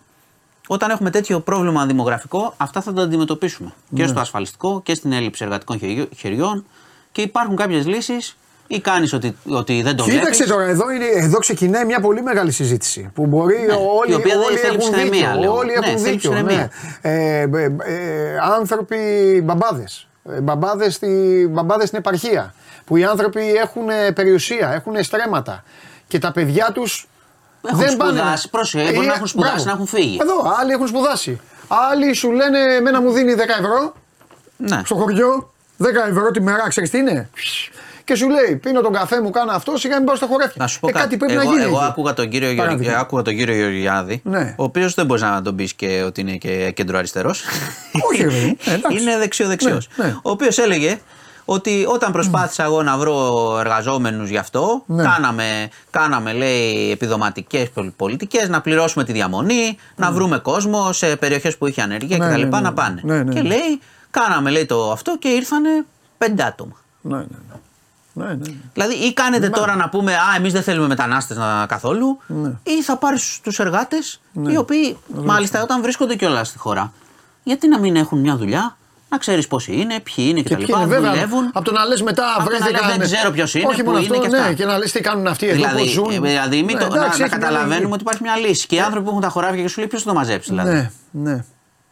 Όταν 0.72 0.90
έχουμε 0.90 1.10
τέτοιο 1.10 1.40
πρόβλημα 1.40 1.86
δημογραφικό, 1.86 2.54
αυτά 2.56 2.80
θα 2.80 2.92
τα 2.92 3.02
αντιμετωπίσουμε. 3.02 3.72
Και 3.94 4.02
Ναι. 4.02 4.08
στο 4.08 4.20
ασφαλιστικό 4.20 4.80
και 4.84 4.94
στην 4.94 5.12
έλλειψη 5.12 5.44
εργατικών 5.44 5.78
χεριό- 5.78 6.08
χεριών. 6.16 6.64
Και 7.12 7.22
υπάρχουν 7.22 7.56
κάποιες 7.56 7.86
λύσεις 7.86 8.36
ή 8.66 8.80
κάνεις 8.80 9.12
ότι, 9.12 9.36
ότι 9.48 9.82
δεν 9.82 9.96
το 9.96 10.04
βλέπεις. 10.04 10.20
Κοίταξε 10.20 10.46
τώρα, 10.52 10.64
εδώ, 10.64 10.90
είναι, 10.90 11.04
εδώ 11.04 11.38
ξεκινάει 11.38 11.84
μια 11.84 12.00
πολύ 12.00 12.22
μεγάλη 12.22 12.50
συζήτηση. 12.52 13.10
Που 13.14 13.26
μπορεί 13.26 13.54
Ναι, 13.66 13.72
όλοι, 13.72 14.12
η 14.12 14.14
οποία 14.14 14.34
δεν 14.38 14.44
όλοι 14.46 14.56
θέλει 14.56 14.66
έχουν 14.76 14.78
ψυχραιμία, 14.78 15.26
δίκιο. 15.28 15.40
λέω. 15.40 15.54
Όλοι 15.56 15.66
Ναι, 15.66 15.72
έχουν 15.86 15.98
θέλει 15.98 16.10
δίκιο. 16.10 16.30
Ναι. 16.32 16.36
ψυχραιμία. 16.42 16.70
Ε, 17.00 17.40
ε, 17.40 17.72
ε, 17.78 18.38
άνθρωποι, 18.54 18.96
μπαμπάδες. 19.44 20.08
Μπαμπάδες 20.42 20.94
στη, 20.94 21.46
μπαμπάδες 21.50 21.86
στην 21.86 21.98
επαρχία. 21.98 22.54
Που 22.84 22.96
οι 22.96 23.04
άνθρωποι 23.04 23.40
έχουν 23.54 23.88
ε, 23.88 24.12
περιουσία, 24.12 24.72
έχουν 24.72 25.02
στρέμματα. 25.04 25.64
Και 26.08 26.18
τα 26.18 26.32
παιδιά 26.32 26.70
τους. 26.74 27.08
Έχουν 27.68 27.78
δεν 27.78 27.96
πάνε. 27.96 28.18
σπουδάσει, 28.18 28.50
πρόσεχε, 28.50 28.92
μπορεί 28.92 29.06
να 29.06 29.12
έχουν 29.14 29.26
σπουδάσει, 29.26 29.52
μπράβο. 29.54 29.68
να 29.68 29.72
έχουν 29.72 29.86
φύγει. 29.86 30.18
Εδώ, 30.22 30.54
άλλοι 30.60 30.72
έχουν 30.72 30.86
σπουδάσει. 30.86 31.40
Άλλοι 31.68 32.12
σου 32.14 32.30
λένε, 32.32 32.58
εμένα 32.74 33.00
μου 33.00 33.10
δίνει 33.12 33.34
10 33.34 33.38
ευρώ 33.60 33.94
Ναι. 34.56 34.82
στο 34.84 34.94
χωριό, 34.94 35.52
10 35.78 35.84
ευρώ 36.08 36.30
τη 36.30 36.40
μέρα, 36.40 36.68
ξέρεις 36.68 36.90
τι 36.90 36.98
είναι; 36.98 37.30
Και 38.04 38.14
σου 38.14 38.28
λέει, 38.28 38.56
πίνω 38.56 38.80
τον 38.80 38.92
καφέ 38.92 39.20
μου, 39.20 39.30
κάνω 39.30 39.52
αυτό, 39.52 39.76
σιγά 39.76 39.96
μην 39.96 40.06
πάω 40.06 40.16
στα 40.16 40.26
χωράφια. 40.26 40.54
Να 40.56 40.66
σου 40.66 40.80
πω 40.80 40.88
ε, 40.88 40.92
κάτι 40.92 41.16
πρέπει 41.16 41.32
εγώ, 41.32 41.42
να 41.42 41.50
γίνει. 41.50 41.62
Εγώ 41.62 41.76
εκεί. 41.76 41.84
άκουγα 41.86 42.14
τον 42.14 42.28
κύριο, 42.28 42.50
Γεωργ- 42.50 42.68
Παράδειγμα. 42.70 42.98
άκουγα 42.98 43.22
τον 43.22 43.36
κύριο 43.36 43.54
Γεωργιάδη, 43.54 44.20
Ναι. 44.24 44.54
ο 44.58 44.62
οποίος 44.64 44.94
δεν 44.94 45.06
μπορεί 45.06 45.20
να 45.20 45.42
τον 45.42 45.56
πεις 45.56 45.74
και 45.74 46.02
ότι 46.06 46.20
είναι 46.20 46.36
και 46.36 46.70
κεντροαριστερός. 46.70 47.44
Όχι, 48.10 48.22
ρε 48.22 48.28
παιδί, 48.28 48.56
ε, 48.64 48.72
εντάξει. 48.74 48.98
είναι 49.02 49.16
δεξιό-δεξιό. 49.18 49.80
Ναι, 49.96 50.04
ναι. 50.04 50.14
Ο 50.22 50.30
οποίος 50.30 50.58
έλεγε 50.58 50.98
ότι 51.44 51.84
όταν 51.88 52.12
προσπάθησα 52.12 52.62
εγώ 52.64 52.82
να 52.82 52.96
βρω 52.96 53.56
εργαζόμενους 53.58 54.28
γι' 54.30 54.36
αυτό, 54.36 54.82
Ναι. 54.86 55.02
κάναμε, 55.02 55.68
κάναμε 55.90 56.32
λέει 56.32 56.90
επιδοματικές 56.90 57.68
πολιτικές, 57.96 58.48
να 58.48 58.60
πληρώσουμε 58.60 59.04
τη 59.04 59.12
διαμονή, 59.12 59.76
να 59.96 60.12
βρούμε 60.12 60.38
κόσμο 60.38 60.92
σε 60.92 61.16
περιοχές 61.16 61.56
που 61.56 61.66
είχε 61.66 61.82
ανεργία 61.82 62.18
Ναι, 62.18 62.26
κτλ. 62.26 62.38
ναι, 62.40 62.44
ναι, 62.44 62.50
να 62.50 62.60
ναι. 62.60 62.70
πάνε. 62.70 63.00
Ναι, 63.04 63.22
ναι, 63.22 63.32
και 63.32 63.40
ναι. 63.42 63.48
λέει, 63.48 63.80
κάναμε 64.10 64.50
λέει 64.50 64.66
το 64.66 64.90
αυτό 64.92 65.18
και 65.18 65.28
ήρθανε 65.28 65.84
πέντε 66.18 66.42
άτομα. 66.42 66.72
Ναι, 67.00 67.16
ναι, 67.16 67.22
ναι. 67.22 67.54
Ναι, 68.12 68.24
ναι, 68.26 68.34
ναι. 68.34 68.52
Δηλαδή, 68.72 68.94
ή 68.94 69.12
κάνετε 69.12 69.48
τώρα 69.48 69.76
να 69.76 69.88
πούμε 69.88 70.14
Α, 70.14 70.34
εμείς 70.36 70.52
δεν 70.52 70.62
θέλουμε 70.62 70.86
μετανάστες 70.86 71.36
καθόλου, 71.68 72.18
Ναι. 72.26 72.52
ή 72.62 72.82
θα 72.82 72.96
πάρεις 72.96 73.40
τους 73.42 73.58
εργάτες, 73.58 74.20
οι 74.48 74.56
οποίοι 74.56 74.96
μάλιστα 75.24 75.62
όταν 75.62 75.82
βρίσκονται 75.82 76.14
κιόλας 76.16 76.48
στη 76.48 76.58
χώρα, 76.58 76.92
γιατί 77.42 77.68
να 77.68 77.78
μην 77.78 77.96
έχουν 77.96 78.18
μια 78.18 78.36
δουλειά, 78.36 78.76
να 79.12 79.18
ξέρεις 79.18 79.46
πόσοι 79.46 79.72
είναι, 79.72 80.00
ποιοι 80.00 80.24
είναι 80.28 80.40
Και 80.40 80.54
κτλ. 80.54 80.64
ποιοι 80.64 80.74
είναι, 80.78 80.86
βέβαια, 80.86 81.10
δουλεύουν. 81.10 81.50
από 81.52 81.64
το 81.64 81.72
να 81.72 81.84
λες 81.84 82.02
μετά 82.02 82.34
Από 82.38 82.44
το 82.50 82.58
να 82.58 82.64
βρέθηκαν. 82.66 82.88
λες, 82.88 82.96
δεν 82.96 83.06
ξέρω 83.18 83.30
ποιος 83.30 83.54
είναι, 83.54 83.66
Όχι 83.66 83.82
που 83.82 83.90
μόνο 83.90 83.98
είναι 83.98 84.06
αυτό, 84.16 84.28
και 84.28 84.36
αυτά. 84.36 84.48
ναι, 84.48 84.54
και 84.54 84.64
να 84.64 84.78
λες 84.78 84.92
τι 84.92 85.00
κάνουν 85.00 85.26
αυτοί 85.26 85.46
εδώ, 85.46 85.54
Δηλαδή, 85.54 85.78
πώ 85.78 85.84
ζουν. 85.88 86.10
ε, 86.24 86.28
δηλαδή 86.28 86.62
μην 86.62 86.76
Ναι, 86.76 86.82
το, 86.82 86.88
να, 86.88 86.96
εντάξει, 86.96 87.18
να 87.20 87.24
έχει 87.24 87.36
μια 87.36 87.46
καταλαβαίνουμε 87.46 87.74
λογική. 87.74 87.92
ότι 87.92 88.02
υπάρχει 88.02 88.22
μια 88.22 88.36
λύση. 88.36 88.66
Και 88.66 88.74
οι 88.76 88.80
άνθρωποι 88.80 89.04
που 89.04 89.10
έχουν 89.10 89.22
τα 89.22 89.28
χωράφια 89.28 89.62
και 89.62 89.68
σου 89.68 89.78
λέει 89.78 89.88
ποιος 89.88 90.02
θα 90.02 90.08
το 90.08 90.14
μαζέψει. 90.14 90.48
Δηλαδή; 90.50 90.70
Ναι, 90.70 90.90
ναι. 91.10 91.44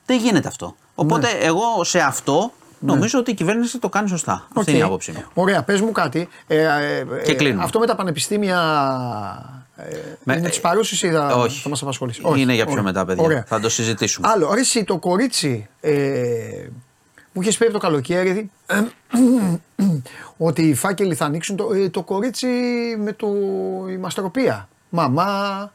Δεν 0.07 0.19
γίνεται 0.19 0.49
αυτό. 0.49 0.75
Οπότε 0.95 1.29
εγώ 1.41 1.85
σε 1.85 1.99
αυτό 2.01 2.53
νομίζω 2.81 3.19
ότι 3.19 3.31
η 3.31 3.35
κυβέρνηση 3.35 3.79
το 3.79 3.89
κάνει 3.89 4.09
σωστά. 4.09 4.33
Αυτή 4.49 4.59
Οκ. 4.61 4.67
είναι 4.69 4.79
η 4.79 4.83
άποψή 4.83 5.13
μου. 5.13 5.25
Ωραία, 5.35 5.63
πες 5.63 5.81
μου 5.81 5.93
κάτι. 5.93 6.29
Ε, 6.47 6.57
ε, 6.57 7.05
Και 7.25 7.31
ε, 7.31 7.35
κλείνουμε. 7.35 7.63
αυτό 7.63 7.79
με 7.79 7.87
τα 7.87 7.95
πανεπιστήμια. 7.95 8.59
Ε, 9.77 9.83
Με- 10.25 10.37
είναι 10.37 10.49
της 10.49 10.61
παρούσης 10.61 11.03
ή 11.03 11.11
θα, 11.11 11.35
όχι. 11.37 11.61
θα 11.63 11.69
μας 11.69 11.83
απασχολήσει; 11.83 12.21
Είναι 12.37 12.55
για 12.55 12.63
πιο 12.65 12.73
Ωραία. 12.73 12.85
μετά, 12.85 13.05
παιδιά. 13.05 13.25
Ωραία. 13.25 13.45
Θα 13.49 13.61
το 13.61 13.69
συζητήσουμε. 13.69 14.29
Άλλο, 14.31 14.55
ρε, 14.55 14.61
εσύ, 14.61 14.85
το 14.85 14.99
κορίτσι 14.99 15.69
ε, 15.81 15.93
μου 17.33 17.43
είχες 17.43 17.57
πει 17.57 17.65
από 17.65 17.73
το 17.73 17.79
καλοκαίρι 17.79 18.51
ότι 20.37 20.63
οι 20.63 20.75
φάκελοι 20.75 21.15
θα 21.15 21.25
ανοίξουν 21.25 21.57
το, 21.57 21.71
ε, 21.75 21.89
το 21.89 22.03
κορίτσι 22.03 22.47
με 22.99 23.13
το, 23.13 23.27
η 23.91 23.97
μαστροπία. 23.97 24.69
Μαμά, 24.89 25.73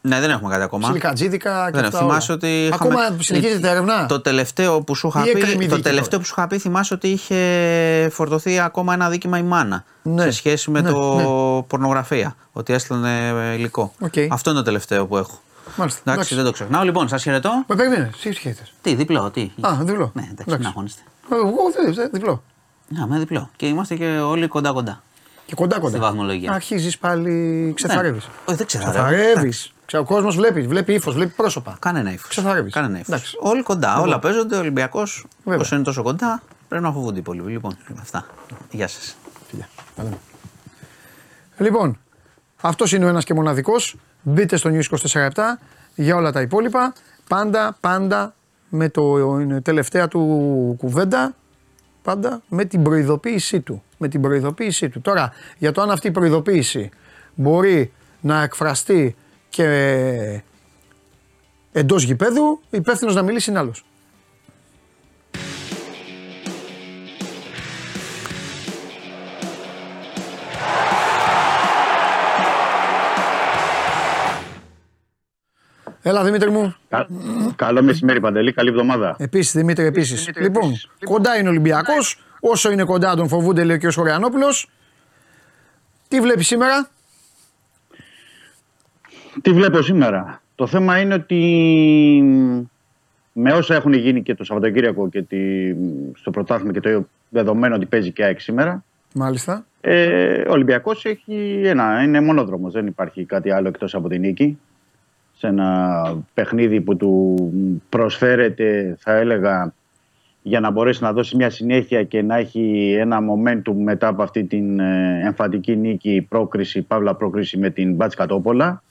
Ναι, 0.00 0.20
δεν 0.20 0.30
έχουμε 0.30 0.50
κάτι 0.50 0.62
ακόμα. 0.62 0.86
σιλικατζίδικα 0.86 1.64
και 1.70 1.76
Δεν 1.76 1.84
αυτά 1.84 1.98
θυμάσαι 1.98 2.32
όλα. 2.32 2.40
ότι. 2.42 2.64
είχαμε- 2.66 2.92
Ακόμα 2.98 3.16
συνεχίζεται 3.22 3.66
η 3.66 3.70
έρευνα. 3.70 4.06
Το 4.06 4.20
τελευταίο 4.20 4.80
που 4.82 4.94
σου 4.94 5.06
είχα 5.08 5.20
Ή 5.28 5.32
πει, 5.32 5.38
έκρημη 5.38 5.66
το 5.66 5.74
δίκη 5.74 5.82
τελευταίο 5.82 6.04
τώρα. 6.10 6.18
που 6.22 6.24
σου 6.28 6.34
είχα 6.38 6.46
πει, 6.46 6.58
θυμάσαι 6.58 6.94
ότι 6.94 7.08
είχε 7.08 8.08
φορτωθεί 8.12 8.58
ακόμα 8.60 8.94
ένα 8.94 9.08
δίκημα 9.10 9.38
η 9.38 9.42
μάνα. 9.42 9.84
Ναι. 10.02 10.22
Σε 10.22 10.30
σχέση 10.30 10.70
με 10.70 10.80
Ναι, 10.80 10.90
το 10.90 11.14
ναι. 11.16 11.62
πορνογραφία. 11.62 12.34
Ότι 12.52 12.72
έστελνε 12.72 13.32
υλικό. 13.56 13.92
Οκ. 14.00 14.12
Αυτό 14.30 14.50
είναι 14.50 14.58
το 14.58 14.64
τελευταίο 14.64 15.06
που 15.06 15.16
έχω. 15.16 15.40
Μάλιστα. 15.76 16.00
Εντάξει, 16.00 16.10
Εντάξει. 16.12 16.34
δεν 16.34 16.44
το 16.44 16.52
ξεχνάω. 16.52 16.82
Λοιπόν, 16.82 17.08
σας 17.08 17.22
χαιρετώ. 17.22 17.64
Με 17.66 17.76
περίμενε, 17.76 18.10
εσύ 18.16 18.32
σχέτε. 18.32 18.62
Τι, 18.82 18.94
διπλό, 18.94 19.30
τι; 19.30 19.50
Α, 19.60 19.74
διπλό. 19.80 20.10
Ναι, 20.14 20.22
εντάξει, 20.22 20.32
Εντάξει. 20.32 20.56
μην 20.56 20.66
αγχώνεστε. 20.66 21.02
Εγώ 21.32 21.70
δεν 21.76 21.94
δεν- 21.94 22.10
διπλό. 22.12 22.42
Ναι, 22.88 23.06
με 23.06 23.18
διπλό. 23.18 23.50
Και 23.56 23.66
είμαστε 23.66 23.94
και 23.94 24.04
όλοι 24.18 24.46
κοντά-κοντά. 24.48 25.02
Και 25.46 25.54
κοντά 25.54 25.76
κοντά. 25.78 25.88
Στη 25.90 25.98
βαθμολογία. 25.98 26.52
Αρχίζεις 26.52 26.98
πάλι, 26.98 27.72
ξεθαρεύεις. 27.76 28.24
Ναι. 28.24 28.30
Όχι, 28.46 28.56
δεν 28.56 28.66
ξεθαρεύω. 28.66 29.04
Ξεθαρεύεις. 29.04 29.72
Ο 29.92 30.04
κόσμος 30.04 30.36
βλέπεις, 30.36 30.66
βλέπει 30.66 30.92
ύφος, 30.92 31.14
βλέπει 31.14 31.32
πρόσωπα. 31.32 31.76
Κανένα 31.80 32.12
ύφος. 32.12 32.28
Ξεθαρεύεις. 32.28 32.72
Κανένα 32.72 32.98
ύφος. 32.98 33.08
Εντάξει. 33.08 33.36
Όλοι 33.40 33.62
κοντά. 33.62 34.00
Όλα 34.00 34.18
παίζονται. 34.18 34.56
Ο 34.56 34.58
Ολυμπιακός, 34.58 35.26
Βέβαια. 35.44 35.60
όσο 35.60 35.74
είναι 35.74 35.84
τόσο 35.84 36.02
κοντά, 36.02 36.42
πρέπει 36.68 36.84
να 36.84 36.92
φοβούνται 36.92 37.16
οι 37.16 37.18
υπόλοιποι. 37.18 37.50
Λοιπόν, 37.50 37.76
αυτά. 38.00 38.26
Γεια 38.70 38.88
σας. 38.88 39.16
Φιλιά. 39.48 39.68
Τα 39.96 40.02
λέμε. 40.02 40.18
Λοιπόν, 41.58 41.98
αυτός 42.60 42.92
είναι 42.92 43.04
ο 43.04 43.08
ένας 43.08 43.24
και 43.24 43.34
μοναδικός. 43.34 43.96
Μπείτε 44.22 44.56
στο 44.56 44.70
News 44.72 44.96
24 45.12 45.30
για 45.94 46.16
όλα 46.16 46.32
τα 46.32 46.40
υπόλοιπα. 46.40 46.92
Πάντα, 47.28 47.76
πάντα 47.80 48.34
με 48.68 48.88
το 48.88 49.18
είναι 49.40 49.60
τελευταία 49.60 50.08
του 50.08 50.74
κουβέντα. 50.78 51.34
Πάντα 52.02 52.42
με 52.48 52.64
την 52.64 52.82
προειδοποίησή 52.82 53.60
του. 53.60 53.82
Με 53.96 54.08
την 54.08 54.20
προειδοποίησή 54.20 54.88
του. 54.88 55.00
Τώρα, 55.00 55.32
για 55.58 55.72
το 55.72 55.82
αν 55.82 55.90
αυτή 55.90 56.06
η 56.06 56.10
προειδοποίηση 56.10 56.90
μπορεί 57.34 57.92
να 58.20 58.42
εκφραστεί 58.42 59.16
και 59.48 60.42
εντός 61.72 62.02
γηπέδου, 62.02 62.60
υπεύθυνος 62.70 63.14
να 63.14 63.22
μιλήσει 63.22 63.50
είναι 63.50 63.58
άλλος. 63.58 63.84
Έλα 76.02 76.24
Δημήτρη 76.24 76.50
μου. 76.50 76.74
Κα- 76.88 77.06
Καλό 77.56 77.82
μεσημέρι, 77.82 78.20
Παντελή. 78.20 78.52
Καλή 78.52 78.68
εβδομάδα. 78.68 79.16
Επίσης, 79.18 79.52
Δημήτρη, 79.52 79.84
επίσης. 79.84 80.30
Λοιπόν, 80.40 80.72
κοντά 81.04 81.36
είναι 81.38 81.48
ο 81.48 81.50
Ολυμπιακός. 81.50 82.22
Όσο 82.40 82.70
είναι 82.70 82.84
κοντά 82.84 83.14
τον 83.14 83.28
φοβούνται, 83.28 83.64
λέει 83.64 83.76
ο 83.84 83.88
κ. 83.88 83.92
Χωριανόπουλο. 83.92 84.46
Τι 86.08 86.20
βλέπεις 86.20 86.46
σήμερα; 86.46 86.88
Τι 89.42 89.50
βλέπω 89.52 89.82
σήμερα; 89.82 90.42
Το 90.54 90.66
θέμα 90.66 90.98
είναι 91.00 91.14
ότι 91.14 91.40
με 93.32 93.52
όσα 93.52 93.74
έχουν 93.74 93.92
γίνει 93.92 94.22
και 94.22 94.34
το 94.34 94.44
Σαββατοκύριακο 94.44 95.08
και 95.08 95.22
τη, 95.22 95.38
στο 96.16 96.30
πρωτάθλημα 96.30 96.72
και 96.72 96.80
το 96.80 97.06
δεδομένο 97.28 97.74
ότι 97.74 97.86
παίζει 97.86 98.12
και 98.12 98.24
ΑΕΚ 98.24 98.40
σήμερα, 98.40 98.84
Μάλιστα. 99.14 99.66
ε, 99.80 100.42
ο 100.48 100.52
Ολυμπιακός 100.52 101.04
έχει 101.04 101.60
ένα, 101.64 102.02
είναι 102.02 102.20
μονόδρομος. 102.20 102.72
Δεν 102.72 102.86
υπάρχει 102.86 103.24
κάτι 103.24 103.50
άλλο 103.50 103.68
εκτός 103.68 103.94
από 103.94 104.08
την 104.08 104.20
νίκη. 104.20 104.58
Σε 105.40 105.46
ένα 105.46 106.22
παιχνίδι 106.34 106.80
που 106.80 106.96
του 106.96 107.36
προσφέρεται, 107.88 108.96
θα 109.00 109.12
έλεγα, 109.12 109.74
για 110.42 110.60
να 110.60 110.70
μπορέσει 110.70 111.02
να 111.02 111.12
δώσει 111.12 111.36
μια 111.36 111.50
συνέχεια 111.50 112.02
και 112.02 112.22
να 112.22 112.36
έχει 112.36 112.94
ένα 112.98 113.18
momentum 113.20 113.74
μετά 113.74 114.08
από 114.08 114.22
αυτή 114.22 114.44
την 114.44 114.80
ε, 114.80 115.20
εμφαντική 115.24 115.76
νίκη, 115.76 116.26
πρόκριση, 116.28 116.82
παύλα 116.82 117.14
πρόκριση 117.14 117.58
με 117.58 117.70
την 117.70 117.94
Μπάτς 117.94 118.14
Κατόπολα. 118.14 118.82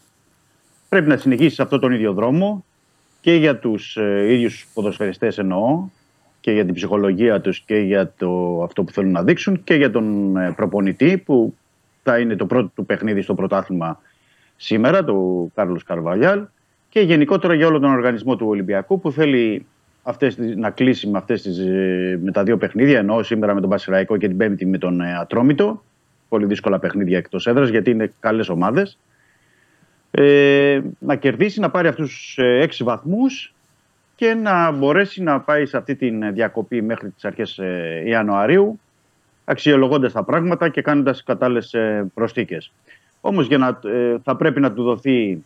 Πρέπει 0.90 1.08
να 1.08 1.18
συνεχίσει 1.18 1.56
σε 1.56 1.62
αυτόν 1.62 1.80
τον 1.80 1.92
ίδιο 1.92 2.14
δρόμο 2.14 2.66
και 3.22 3.34
για 3.34 3.58
τους 3.58 3.98
ε, 3.98 4.34
ίδιους 4.34 4.68
ποδοσφαιριστές 4.74 5.38
εννοώ 5.38 5.88
και 6.40 6.52
για 6.52 6.66
την 6.66 6.74
ψυχολογία 6.74 7.42
τους 7.42 7.60
και 7.60 7.78
για 7.78 8.14
το, 8.18 8.62
αυτό 8.64 8.84
που 8.84 8.92
θέλουν 8.92 9.12
να 9.12 9.24
δείξουν 9.24 9.64
και 9.64 9.74
για 9.74 9.92
τον 9.92 10.38
ε, 10.38 10.54
προπονητή 10.56 11.18
που 11.18 11.54
θα 12.04 12.20
είναι 12.20 12.36
το 12.36 12.46
πρώτο 12.46 12.72
του 12.76 12.86
παιχνίδι 12.86 13.22
στο 13.22 13.34
πρωτάθλημα 13.34 14.00
σήμερα, 14.62 15.04
το 15.04 15.48
Κάρλος 15.56 15.84
Καρβαλιάλ 15.84 16.46
και 16.90 17.00
γενικότερα 17.00 17.54
για 17.54 17.68
όλο 17.68 17.80
τον 17.80 17.92
οργανισμό 17.92 18.36
του 18.36 18.48
Ολυμπιακού 18.48 19.00
που 19.00 19.12
θέλει 19.12 19.66
αυτές, 20.04 20.36
τις- 20.36 20.56
να 20.56 20.70
κλείσει 20.70 21.08
με, 21.08 21.18
αυτές 21.18 21.42
τις, 21.42 21.58
ε, 21.60 22.20
με 22.24 22.32
τα 22.32 22.44
δύο 22.44 22.58
παιχνίδια 22.58 23.00
ενώ 23.00 23.24
σήμερα 23.24 23.54
με 23.54 23.62
τον 23.62 23.70
Πασιραϊκό 23.70 24.18
και 24.18 24.28
την 24.28 24.38
Πέμπτη 24.38 24.66
με 24.66 24.78
τον 24.78 25.02
ε, 25.02 25.18
Ατρόμητο 25.18 25.84
πολύ 26.30 26.46
δύσκολα 26.46 26.80
παιχνίδια 26.80 27.18
εκτός 27.18 27.48
έδρας 27.48 27.70
γιατί 27.70 27.92
είναι 27.92 28.14
καλές 28.20 28.50
ομάδες 28.50 28.98
ε, 30.12 30.82
να 31.00 31.16
κερδίσει, 31.16 31.60
να 31.60 31.70
πάρει 31.70 31.88
αυτούς 31.88 32.08
τους 32.10 32.38
ε, 32.38 32.60
έξι 32.62 32.84
βαθμούς 32.84 33.54
και 34.16 34.34
να 34.34 34.72
μπορέσει 34.72 35.24
να 35.24 35.40
πάει 35.40 35.66
σε 35.66 35.78
αυτή 35.78 35.96
τη 35.96 36.10
διακοπή 36.32 36.82
μέχρι 36.82 37.10
τις 37.10 37.26
αρχές 37.26 37.58
ε, 37.58 38.04
Ιανουαρίου 38.06 38.80
αξιολογώντας 39.46 40.12
τα 40.12 40.24
πράγματα 40.24 40.70
και 40.70 40.82
κάνοντας 40.82 41.24
κατάλληλες 41.24 41.74
ε, 41.74 42.08
προσθήκες. 42.14 42.72
Όμως 43.22 43.48
για 43.48 43.58
να, 43.58 43.80
ε, 43.84 44.18
θα 44.24 44.36
πρέπει 44.36 44.60
να 44.60 44.72
του 44.72 44.84
δοθεί 44.84 45.44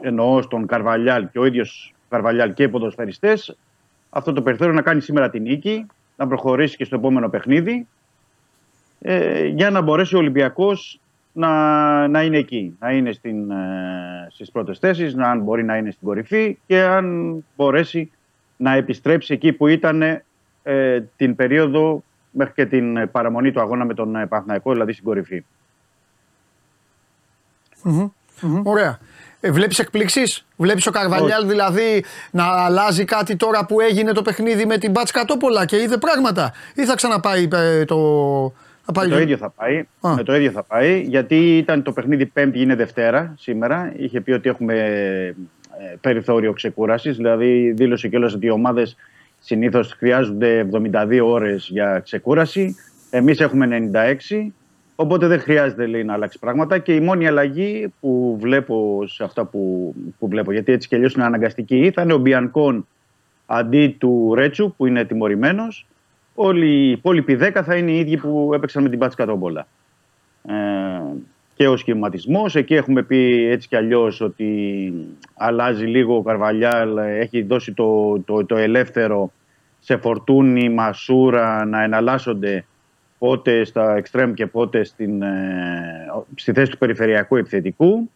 εννοώ 0.00 0.42
στον 0.42 0.66
Καρβαλιάλ 0.66 1.28
και 1.30 1.38
ο 1.38 1.44
ίδιος 1.44 1.94
Καρβαλιάλ 2.08 2.54
και 2.54 2.62
οι 2.62 2.68
ποδοσφαιριστές 2.68 3.56
αυτό 4.10 4.32
το 4.32 4.42
περιθώριο 4.42 4.74
να 4.74 4.82
κάνει 4.82 5.00
σήμερα 5.00 5.30
την 5.30 5.42
νίκη, 5.42 5.86
να 6.16 6.26
προχωρήσει 6.26 6.76
και 6.76 6.84
στο 6.84 6.96
επόμενο 6.96 7.28
παιχνίδι 7.28 7.86
ε, 9.00 9.46
για 9.46 9.70
να 9.70 9.80
μπορέσει 9.80 10.14
ο 10.14 10.18
Ολυμπιακός 10.18 11.00
να, 11.32 12.08
να 12.08 12.22
είναι 12.22 12.38
εκεί, 12.38 12.76
να 12.80 12.92
είναι 12.92 13.12
στην, 13.12 13.50
ε, 13.50 14.26
στις 14.30 14.50
πρώτες 14.50 14.78
θέσεις, 14.78 15.14
να 15.14 15.30
αν 15.30 15.40
μπορεί 15.40 15.64
να 15.64 15.76
είναι 15.76 15.90
στην 15.90 16.06
κορυφή 16.06 16.58
και 16.66 16.82
αν 16.82 17.36
μπορέσει 17.56 18.10
να 18.56 18.74
επιστρέψει 18.74 19.32
εκεί 19.32 19.52
που 19.52 19.66
ήταν 19.66 20.02
ε, 20.62 21.00
την 21.16 21.36
περίοδο 21.36 22.02
μέχρι 22.30 22.52
και 22.54 22.66
την 22.66 22.96
ε, 22.96 23.06
παραμονή 23.06 23.52
του 23.52 23.60
αγώνα 23.60 23.84
με 23.84 23.94
τον 23.94 24.16
ε, 24.16 24.26
Παναθηναϊκό, 24.26 24.72
δηλαδή 24.72 24.92
στην 24.92 25.04
κορυφή. 25.04 25.44
Ωραία. 28.62 28.98
Ε, 29.40 29.50
Βλέπεις 29.50 29.78
εκπλήξεις; 29.78 30.46
Βλέπεις 30.56 30.86
ο 30.86 30.90
Καρβαλιάλ 30.90 31.48
δηλαδή 31.48 32.04
να 32.30 32.44
αλλάζει 32.44 33.04
κάτι 33.04 33.36
τώρα 33.36 33.66
που 33.66 33.80
έγινε 33.80 34.12
το 34.12 34.22
παιχνίδι 34.22 34.66
με 34.66 34.78
την 34.78 34.90
Μπάτς 34.90 35.10
Κατόπολα 35.10 35.64
και 35.64 35.76
είδε 35.76 35.96
πράγματα; 35.96 36.52
Ή 36.74 36.84
θα 36.84 36.94
ξαναπάει 36.94 37.48
ε, 37.52 37.84
το. 37.84 37.96
Θα 38.82 38.92
πάει... 38.92 39.08
Με 39.08 39.14
το 39.14 39.20
ίδιο 39.20 39.36
θα 39.36 39.50
πάει. 39.50 39.78
Α. 40.00 40.14
Με 40.14 40.22
το 40.22 40.34
ίδιο 40.34 40.50
θα 40.50 40.62
πάει. 40.62 41.00
Γιατί 41.00 41.56
ήταν 41.56 41.82
το 41.82 41.92
παιχνίδι 41.92 42.26
Πέμπτη, 42.26 42.60
είναι 42.60 42.74
Δευτέρα 42.74 43.34
σήμερα. 43.38 43.92
Είχε 43.96 44.20
πει 44.20 44.32
ότι 44.32 44.48
έχουμε 44.48 44.74
ε, 44.74 45.94
περιθώριο 46.00 46.52
ξεκούρασης. 46.52 47.16
Δηλαδή, 47.16 47.72
δήλωσε 47.72 48.08
κιόλας 48.08 48.34
ότι 48.34 48.46
οι 48.46 48.50
ομάδες 48.50 48.96
συνήθως 49.38 49.94
χρειάζονται 49.98 50.68
72 50.72 51.20
ώρες 51.24 51.68
για 51.70 52.00
ξεκούραση. 52.04 52.76
Εμείς 53.10 53.40
έχουμε 53.40 53.90
96. 53.92 54.52
Οπότε 55.00 55.26
δεν 55.26 55.40
χρειάζεται 55.40 55.86
λέει, 55.86 56.04
να 56.04 56.12
αλλάξει 56.12 56.38
πράγματα. 56.38 56.78
Και 56.78 56.94
η 56.94 57.00
μόνη 57.00 57.26
αλλαγή 57.26 57.92
που 58.00 58.36
βλέπω 58.40 59.02
σε 59.06 59.24
αυτά 59.24 59.44
που, 59.44 59.94
που 60.18 60.28
βλέπω, 60.28 60.52
γιατί 60.52 60.72
έτσι 60.72 60.88
κι 60.88 60.94
αλλιώς 60.94 61.14
είναι 61.14 61.24
αναγκαστική, 61.24 61.90
θα 61.94 62.02
είναι 62.02 62.12
ο 62.12 62.18
Μπιανκόν 62.18 62.86
αντί 63.46 63.96
του 63.98 64.34
Ρέτσου 64.34 64.74
που 64.76 64.86
είναι 64.86 65.04
τιμωρημένος. 65.04 65.86
Όλοι 66.34 66.66
οι 66.66 66.90
υπόλοιποι 66.90 67.38
10 67.40 67.60
θα 67.64 67.76
είναι 67.76 67.90
οι 67.90 67.98
ίδιοι 67.98 68.16
που 68.16 68.50
έπαιξαν 68.54 68.82
με 68.82 68.88
την 68.88 68.98
Πάτση 68.98 69.16
Κατόμπολα. 69.16 69.66
Ε, 70.48 70.54
και 71.54 71.68
ο 71.68 71.76
σχηματισμός. 71.76 72.56
Εκεί 72.56 72.74
έχουμε 72.74 73.02
πει 73.02 73.48
έτσι 73.50 73.68
κι 73.68 73.76
αλλιώς 73.76 74.20
ότι 74.20 74.92
αλλάζει 75.34 75.84
λίγο 75.84 76.16
ο 76.16 76.22
Καρβαλιάλ. 76.22 76.96
Έχει 76.96 77.42
δώσει 77.42 77.72
το, 77.72 78.18
το, 78.20 78.46
το 78.46 78.56
ελεύθερο 78.56 79.32
σε 79.80 79.96
φορτούνι, 79.96 80.68
μασούρα 80.68 81.64
να 81.64 81.82
εναλλάσσονται 81.82 82.64
πότε 83.18 83.64
στα 83.64 83.96
εξτρέμ 83.96 84.32
και 84.32 84.46
πότε 84.46 84.84
στην, 84.84 85.22
ε, 85.22 86.06
στη 86.34 86.52
θέση 86.52 86.70
του 86.70 86.78
περιφερειακού 86.78 87.36
επιθετικού. 87.36 88.10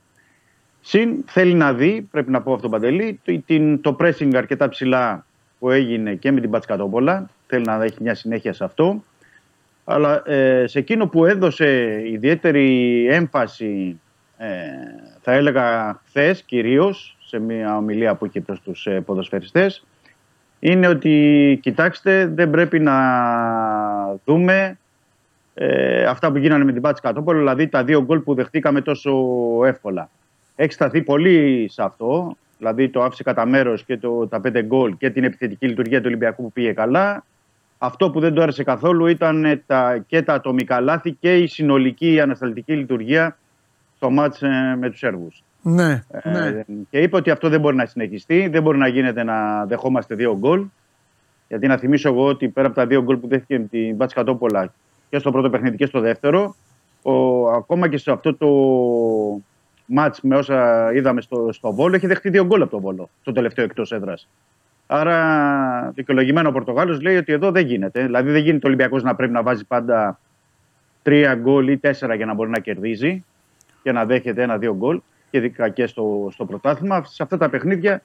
Συν 0.80 1.24
θέλει 1.26 1.54
να 1.54 1.72
δει, 1.72 2.08
πρέπει 2.10 2.30
να 2.30 2.42
πω 2.42 2.52
αυτό 2.52 2.68
Παντελή, 2.68 3.20
το, 3.24 3.42
την, 3.46 3.80
το 3.80 3.96
pressing 4.00 4.34
αρκετά 4.34 4.68
ψηλά 4.68 5.26
που 5.58 5.70
έγινε 5.70 6.14
και 6.14 6.32
με 6.32 6.40
την 6.40 6.50
Πατσκατόπολα. 6.50 7.30
Θέλει 7.46 7.64
να 7.64 7.84
έχει 7.84 7.96
μια 8.00 8.14
συνέχεια 8.14 8.52
σε 8.52 8.64
αυτό. 8.64 9.02
Αλλά 9.84 10.22
ε, 10.28 10.66
σε 10.66 10.78
εκείνο 10.78 11.06
που 11.06 11.24
έδωσε 11.24 12.00
ιδιαίτερη 12.06 13.06
έμφαση, 13.10 14.00
ε, 14.36 14.48
θα 15.20 15.32
έλεγα 15.32 16.00
χθες 16.06 16.42
κυρίως, 16.42 17.16
σε 17.26 17.38
μια 17.38 17.76
ομιλία 17.76 18.14
που 18.14 18.26
είχε 18.26 18.40
προς 18.40 18.60
τους 18.60 18.86
ε, 18.86 19.00
ποδοσφαιριστές, 19.00 19.84
είναι 20.58 20.88
ότι 20.88 21.58
κοιτάξτε 21.62 22.26
δεν 22.26 22.50
πρέπει 22.50 22.78
να 22.78 22.94
δούμε 24.24 24.78
ε, 25.54 26.04
αυτά 26.04 26.32
που 26.32 26.38
γίνανε 26.38 26.64
με 26.64 26.72
την 26.72 26.82
Πάτση 26.82 27.02
Κατόπολο, 27.02 27.38
δηλαδή 27.38 27.68
τα 27.68 27.84
δύο 27.84 28.02
γκολ 28.02 28.18
που 28.18 28.34
δεχτήκαμε 28.34 28.80
τόσο 28.80 29.12
εύκολα. 29.64 30.08
Έχεις 30.56 30.74
σταθεί 30.74 31.02
πολύ 31.02 31.66
σε 31.70 31.82
αυτό, 31.82 32.36
δηλαδή 32.58 32.88
το 32.88 33.02
άφησε 33.02 33.22
κατά 33.22 33.46
μέρος 33.46 33.84
και 33.84 33.96
το, 33.96 34.26
τα 34.26 34.40
πέντε 34.40 34.62
γκολ 34.62 34.96
και 34.96 35.10
την 35.10 35.24
επιθετική 35.24 35.66
λειτουργία 35.68 35.98
του 35.98 36.04
Ολυμπιακού 36.06 36.42
που 36.42 36.52
πήγε 36.52 36.72
καλά. 36.72 37.24
Αυτό 37.78 38.10
που 38.10 38.20
δεν 38.20 38.34
του 38.34 38.42
άρεσε 38.42 38.62
καθόλου 38.62 39.06
ήταν 39.06 39.44
ε, 39.44 39.62
τα, 39.66 40.04
και 40.06 40.22
τα 40.22 40.34
ατομικά 40.34 40.80
λάθη 40.80 41.12
και 41.12 41.36
η 41.36 41.46
συνολική 41.46 42.20
ανασταλτική 42.20 42.72
λειτουργία 42.72 43.36
στο 43.96 44.10
μάτς 44.10 44.42
ε, 44.42 44.76
με 44.78 44.90
τους 44.90 44.98
Σέρβους. 44.98 45.42
Ναι, 45.62 46.02
Ε, 46.10 46.30
ναι. 46.30 46.64
και 46.90 46.98
είπε 46.98 47.16
ότι 47.16 47.30
αυτό 47.30 47.48
δεν 47.48 47.60
μπορεί 47.60 47.76
να 47.76 47.86
συνεχιστεί, 47.86 48.48
δεν 48.48 48.62
μπορεί 48.62 48.78
να 48.78 48.88
γίνεται 48.88 49.22
να 49.22 49.66
δεχόμαστε 49.66 50.14
δύο 50.14 50.36
γκολ. 50.38 50.64
Γιατί 51.48 51.66
να 51.66 51.76
θυμίσω 51.76 52.08
εγώ 52.08 52.26
ότι 52.26 52.48
πέρα 52.48 52.66
από 52.66 52.76
τα 52.76 52.86
δύο 52.86 53.02
γκολ 53.02 53.16
που 53.16 53.28
δέχτηκε 53.28 53.58
με 53.58 53.66
την 53.70 53.94
Μπάτση 53.94 54.14
Κατόπολα 54.14 54.72
και 55.12 55.18
στο 55.18 55.30
πρώτο 55.30 55.50
παιχνίδι 55.50 55.76
και 55.76 55.86
στο 55.86 56.00
δεύτερο, 56.00 56.54
ο, 57.02 57.48
ακόμα 57.48 57.88
και 57.88 57.98
σε 57.98 58.10
αυτό 58.10 58.34
το 58.34 58.48
μάτς 59.86 60.20
με 60.22 60.36
όσα 60.36 60.90
είδαμε 60.94 61.20
στο, 61.20 61.48
στο 61.52 61.72
Βόλο, 61.72 61.96
έχει 61.96 62.06
δεχτεί 62.06 62.30
δύο 62.30 62.44
γκολ 62.44 62.62
από 62.62 62.70
το 62.70 62.80
Βόλο, 62.80 63.10
στο 63.20 63.32
τελευταίο 63.32 63.64
εκτός 63.64 63.92
έδρας. 63.92 64.28
Άρα, 64.86 65.92
δικαιολογημένο 65.94 66.48
ο 66.48 66.52
Πορτογάλος 66.52 67.00
λέει 67.00 67.16
ότι 67.16 67.32
εδώ 67.32 67.50
δεν 67.50 67.66
γίνεται. 67.66 68.04
Δηλαδή, 68.04 68.30
δεν 68.30 68.42
γίνεται 68.42 68.66
ο 68.66 68.68
Ολυμπιακός 68.68 69.02
να 69.02 69.14
πρέπει 69.14 69.32
να 69.32 69.42
βάζει 69.42 69.64
πάντα 69.64 70.18
τρία 71.02 71.34
γκολ 71.34 71.68
ή 71.68 71.78
τέσσερα 71.78 72.14
για 72.14 72.26
να 72.26 72.34
μπορεί 72.34 72.50
να 72.50 72.58
κερδίζει 72.58 73.24
και 73.82 73.92
να 73.92 74.04
δέχεται 74.04 74.42
ένα-δύο 74.42 74.74
γκολ 74.74 75.00
και 75.30 75.38
ειδικά 75.38 75.68
και 75.68 75.86
στο, 75.86 76.28
στο 76.32 76.44
πρωτάθλημα. 76.44 77.04
Σε 77.04 77.22
αυτά 77.22 77.36
τα 77.36 77.48
παιχνίδια 77.48 78.02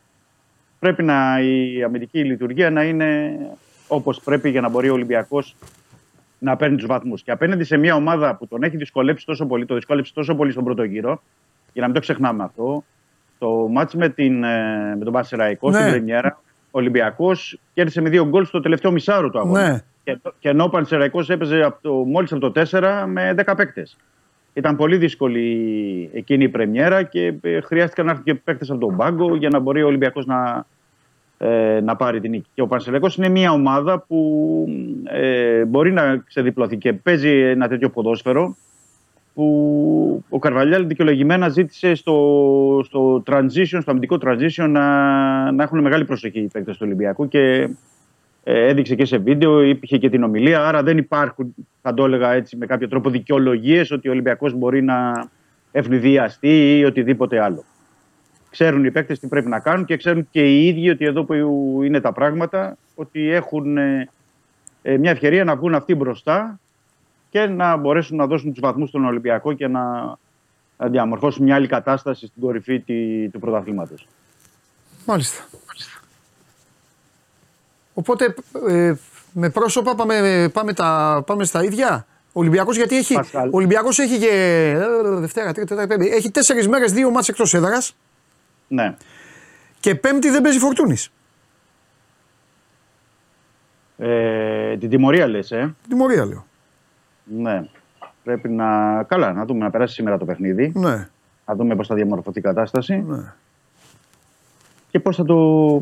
πρέπει 0.80 1.04
να, 1.04 1.42
η 1.42 1.84
αμυντική 1.84 2.24
λειτουργία 2.24 2.70
να 2.70 2.84
είναι 2.84 3.38
όπως 3.88 4.22
πρέπει 4.22 4.50
για 4.50 4.62
να 4.62 4.70
μπορεί 4.70 4.90
ο 4.90 4.94
Ολυμπιακός 4.94 5.56
να 6.40 6.56
παίρνει 6.56 6.76
τους 6.76 6.86
βαθμούς. 6.86 7.24
Και 7.24 7.32
απέναντι 7.32 7.64
σε 7.64 7.78
μια 7.78 7.96
ομάδα 7.96 8.36
που 8.36 8.48
τον 8.48 8.64
έχει 8.64 8.78
δυσκολέψει 8.78 9.26
τόσο 9.26 9.46
πολύ, 9.46 9.66
το 9.66 9.76
δυσκόλεψε 9.76 10.14
τόσο 10.14 10.36
πολύ 10.36 10.52
στον 10.52 10.64
πρώτο 10.64 10.84
γύρο, 10.84 11.22
για 11.74 11.82
να 11.82 11.86
μην 11.86 11.94
το 11.94 12.00
ξεχνάμε 12.02 12.44
αυτό, 12.44 12.84
το 13.38 13.50
μάτς 13.50 13.96
με, 13.96 14.10
την, 14.10 14.44
ε, 14.44 14.96
με 14.98 15.04
τον 15.04 15.14
Πασεραϊκό 15.14 15.70
Ναι. 15.70 15.78
στην 15.78 15.90
Πρεμιέρα, 15.90 16.40
ο 16.72 16.80
Ολυμπιακός 16.80 17.60
κέρδισε 17.74 18.02
με 18.02 18.10
δύο 18.10 18.26
γκολ 18.26 18.46
στο 18.46 18.60
τελευταίο 18.60 18.92
μισάρο 18.92 19.30
του 19.30 19.40
αγώνα. 19.40 19.72
Ναι. 19.72 19.80
Και, 20.04 20.20
και 20.40 20.50
ενώ 20.50 20.64
ο 20.64 20.70
Πανσεραϊκός 20.70 21.30
έπαιζε 21.30 21.62
από 21.64 21.82
το, 21.82 21.94
μόλις 21.94 22.32
από 22.32 22.52
το 22.52 22.62
4 22.72 23.04
με 23.08 23.34
10 23.46 23.54
παίκτες. 23.58 23.98
Ήταν 24.54 24.76
πολύ 24.76 24.98
δύσκολη 24.98 26.10
εκείνη 26.14 26.44
η 26.44 26.50
πρεμιέρα 26.50 27.04
και 27.04 27.34
ε, 27.42 27.62
χρειάστηκαν 27.62 28.06
να 28.06 28.12
έρθουν 28.12 28.26
και 28.26 28.36
παίκτες 28.36 28.70
από 28.70 28.80
τον 28.80 28.96
πάγκο 28.96 29.36
για 29.36 29.50
να 29.50 29.60
μπορεί 29.60 29.84
ο 29.84 29.88
Ολυμπιακός 29.88 30.26
να, 30.26 30.66
ε, 31.38 31.80
να 31.84 31.96
πάρει 31.96 32.20
την 32.20 32.32
νίκη. 32.32 32.50
Και 32.54 32.62
ο 32.62 32.68
Πανσεραϊκός 32.68 33.16
είναι 33.18 33.30
μια 33.30 33.52
ομάδα 33.52 34.00
που 34.00 34.66
ε, 35.04 35.66
μπορεί 35.66 35.92
να 35.92 36.18
ξεδιπλωθεί 36.18 36.78
και 36.78 36.94
παίζει 36.94 37.30
ένα 37.30 37.68
τέτοιο 37.68 37.90
ποδόσφαιρο 37.90 38.56
που 39.34 40.24
ο 40.30 40.40
Καρβαλιάλ 40.40 40.88
δικαιολογημένα 40.88 41.50
ζήτησε 41.50 41.96
στο, 41.96 42.82
στο 42.84 43.24
transition, 43.28 43.78
στο 43.82 43.92
αμυντικό 43.92 44.18
transition 44.22 44.70
να, 44.70 45.52
να 45.52 45.64
έχουν 45.64 45.80
μεγάλη 45.80 46.06
προσοχή 46.06 46.40
οι 46.40 46.48
παίκτες 46.48 46.78
του 46.78 46.84
Ολυμπιακού 46.86 47.28
και 47.28 47.70
ε, 48.44 48.68
έδειξε 48.68 48.96
και 48.96 49.06
σε 49.06 49.18
βίντεο, 49.18 49.62
υπήρχε 49.62 49.98
και 49.98 50.10
την 50.10 50.24
ομιλία. 50.24 50.68
Άρα 50.68 50.84
δεν 50.84 50.98
υπάρχουν, 50.98 51.56
θα 51.82 51.94
το 51.94 52.06
έλεγα 52.06 52.34
έτσι 52.34 52.58
με 52.58 52.66
κάποιο 52.66 52.88
τρόπο, 52.88 53.10
δικαιολογίες 53.10 53.92
ότι 53.92 54.08
ο 54.08 54.12
Ολυμπιακός 54.12 54.54
μπορεί 54.54 54.84
να 54.84 55.30
ευνηδιαστεί 55.72 56.78
ή 56.78 56.86
οτιδήποτε 56.86 57.40
άλλο. 57.40 57.64
Ξέρουν 58.58 58.86
οι 58.86 58.92
παίκτες 58.92 59.20
τι 59.20 59.28
πρέπει 59.28 59.48
να 59.50 59.60
κάνουν 59.60 59.86
και 59.86 59.98
ξέρουν 59.98 60.28
και 60.32 60.42
οι 60.42 60.68
ίδιοι 60.68 60.90
ότι 60.90 61.06
εδώ 61.06 61.24
που 61.24 61.34
είναι 61.84 62.02
τα 62.02 62.12
πράγματα, 62.12 62.78
ότι 62.96 63.30
έχουν 63.30 63.78
ε, 63.78 64.10
ε, 64.82 64.98
μια 64.98 65.12
ευκαιρία 65.12 65.44
να 65.44 65.56
βγουν 65.56 65.76
αυτοί 65.76 65.96
μπροστά 65.96 66.60
και 67.30 67.46
να 67.46 67.76
μπορέσουν 67.78 68.18
να 68.18 68.28
δώσουν 68.28 68.52
τους 68.52 68.60
βαθμούς 68.60 68.90
στον 68.90 69.06
Ολυμπιακό 69.06 69.54
και 69.54 69.68
να, 69.68 69.82
να 70.78 70.88
διαμορφώσουν 70.88 71.44
μια 71.44 71.56
άλλη 71.56 71.68
κατάσταση 71.68 72.28
στην 72.28 72.42
κορυφή 72.42 72.80
τη- 72.80 73.30
του 73.30 73.40
πρωταθλήματος. 73.40 74.08
Μάλιστα. 75.06 75.44
Οπότε 77.94 78.34
ε, 78.68 78.94
με 79.32 79.50
πρόσωπα 79.50 79.96
πάμε, 79.96 80.50
πάμε, 80.54 80.74
τα, 80.74 81.24
πάμε 81.26 81.44
στα 81.46 81.64
ίδια. 81.64 82.06
Ο 82.34 82.40
Ολυμπιακός 82.40 82.76
γιατί 82.76 82.98
έχει. 82.98 83.14
Πασχάλ. 83.14 83.48
Ο 83.48 83.52
Ολυμπιακός 83.58 84.00
έχει 84.00 84.20
και. 84.20 84.30
ε, 84.76 85.20
Δευτέρα, 85.20 85.54
Τρίτη, 85.54 85.68
Τετάρτη, 85.68 85.98
Πέμπτη. 85.98 86.16
Έχει 86.16 86.32
τέσσερις 86.32 86.68
μέρες, 86.68 86.92
δύο 86.92 87.10
μάτσε 87.12 87.32
εκτός 87.32 87.54
έδρας 87.54 87.96
Ναι. 88.68 88.96
και 89.80 89.96
Πέμπτη 89.96 90.30
δεν 90.30 90.42
παίζει 90.42 90.60
φορτούνης. 90.60 91.10
Ε, 93.98 94.78
την 94.78 94.90
τιμωρία 94.90 95.28
λες, 95.28 95.52
ε. 95.52 95.76
Τιμωρία 95.90 96.26
λέω. 96.26 96.46
Ναι. 97.24 97.66
Πρέπει 98.24 98.50
να. 98.50 99.04
Καλά, 99.04 99.34
να 99.34 99.46
δούμε 99.46 99.64
να 99.64 99.70
περάσει 99.70 99.94
σήμερα 99.94 100.18
το 100.18 100.26
παιχνίδι. 100.26 100.72
Ναι, 100.76 101.08
Να 101.46 101.56
δούμε 101.56 101.76
πώς 101.76 101.88
θα 101.88 101.96
διαμορφωθεί 101.96 102.40
η 102.40 102.42
κατάσταση 102.42 103.04
ναι. 103.08 103.34
και 104.92 105.00
πώς 105.00 105.16
θα, 105.16 105.24
το, 105.26 105.36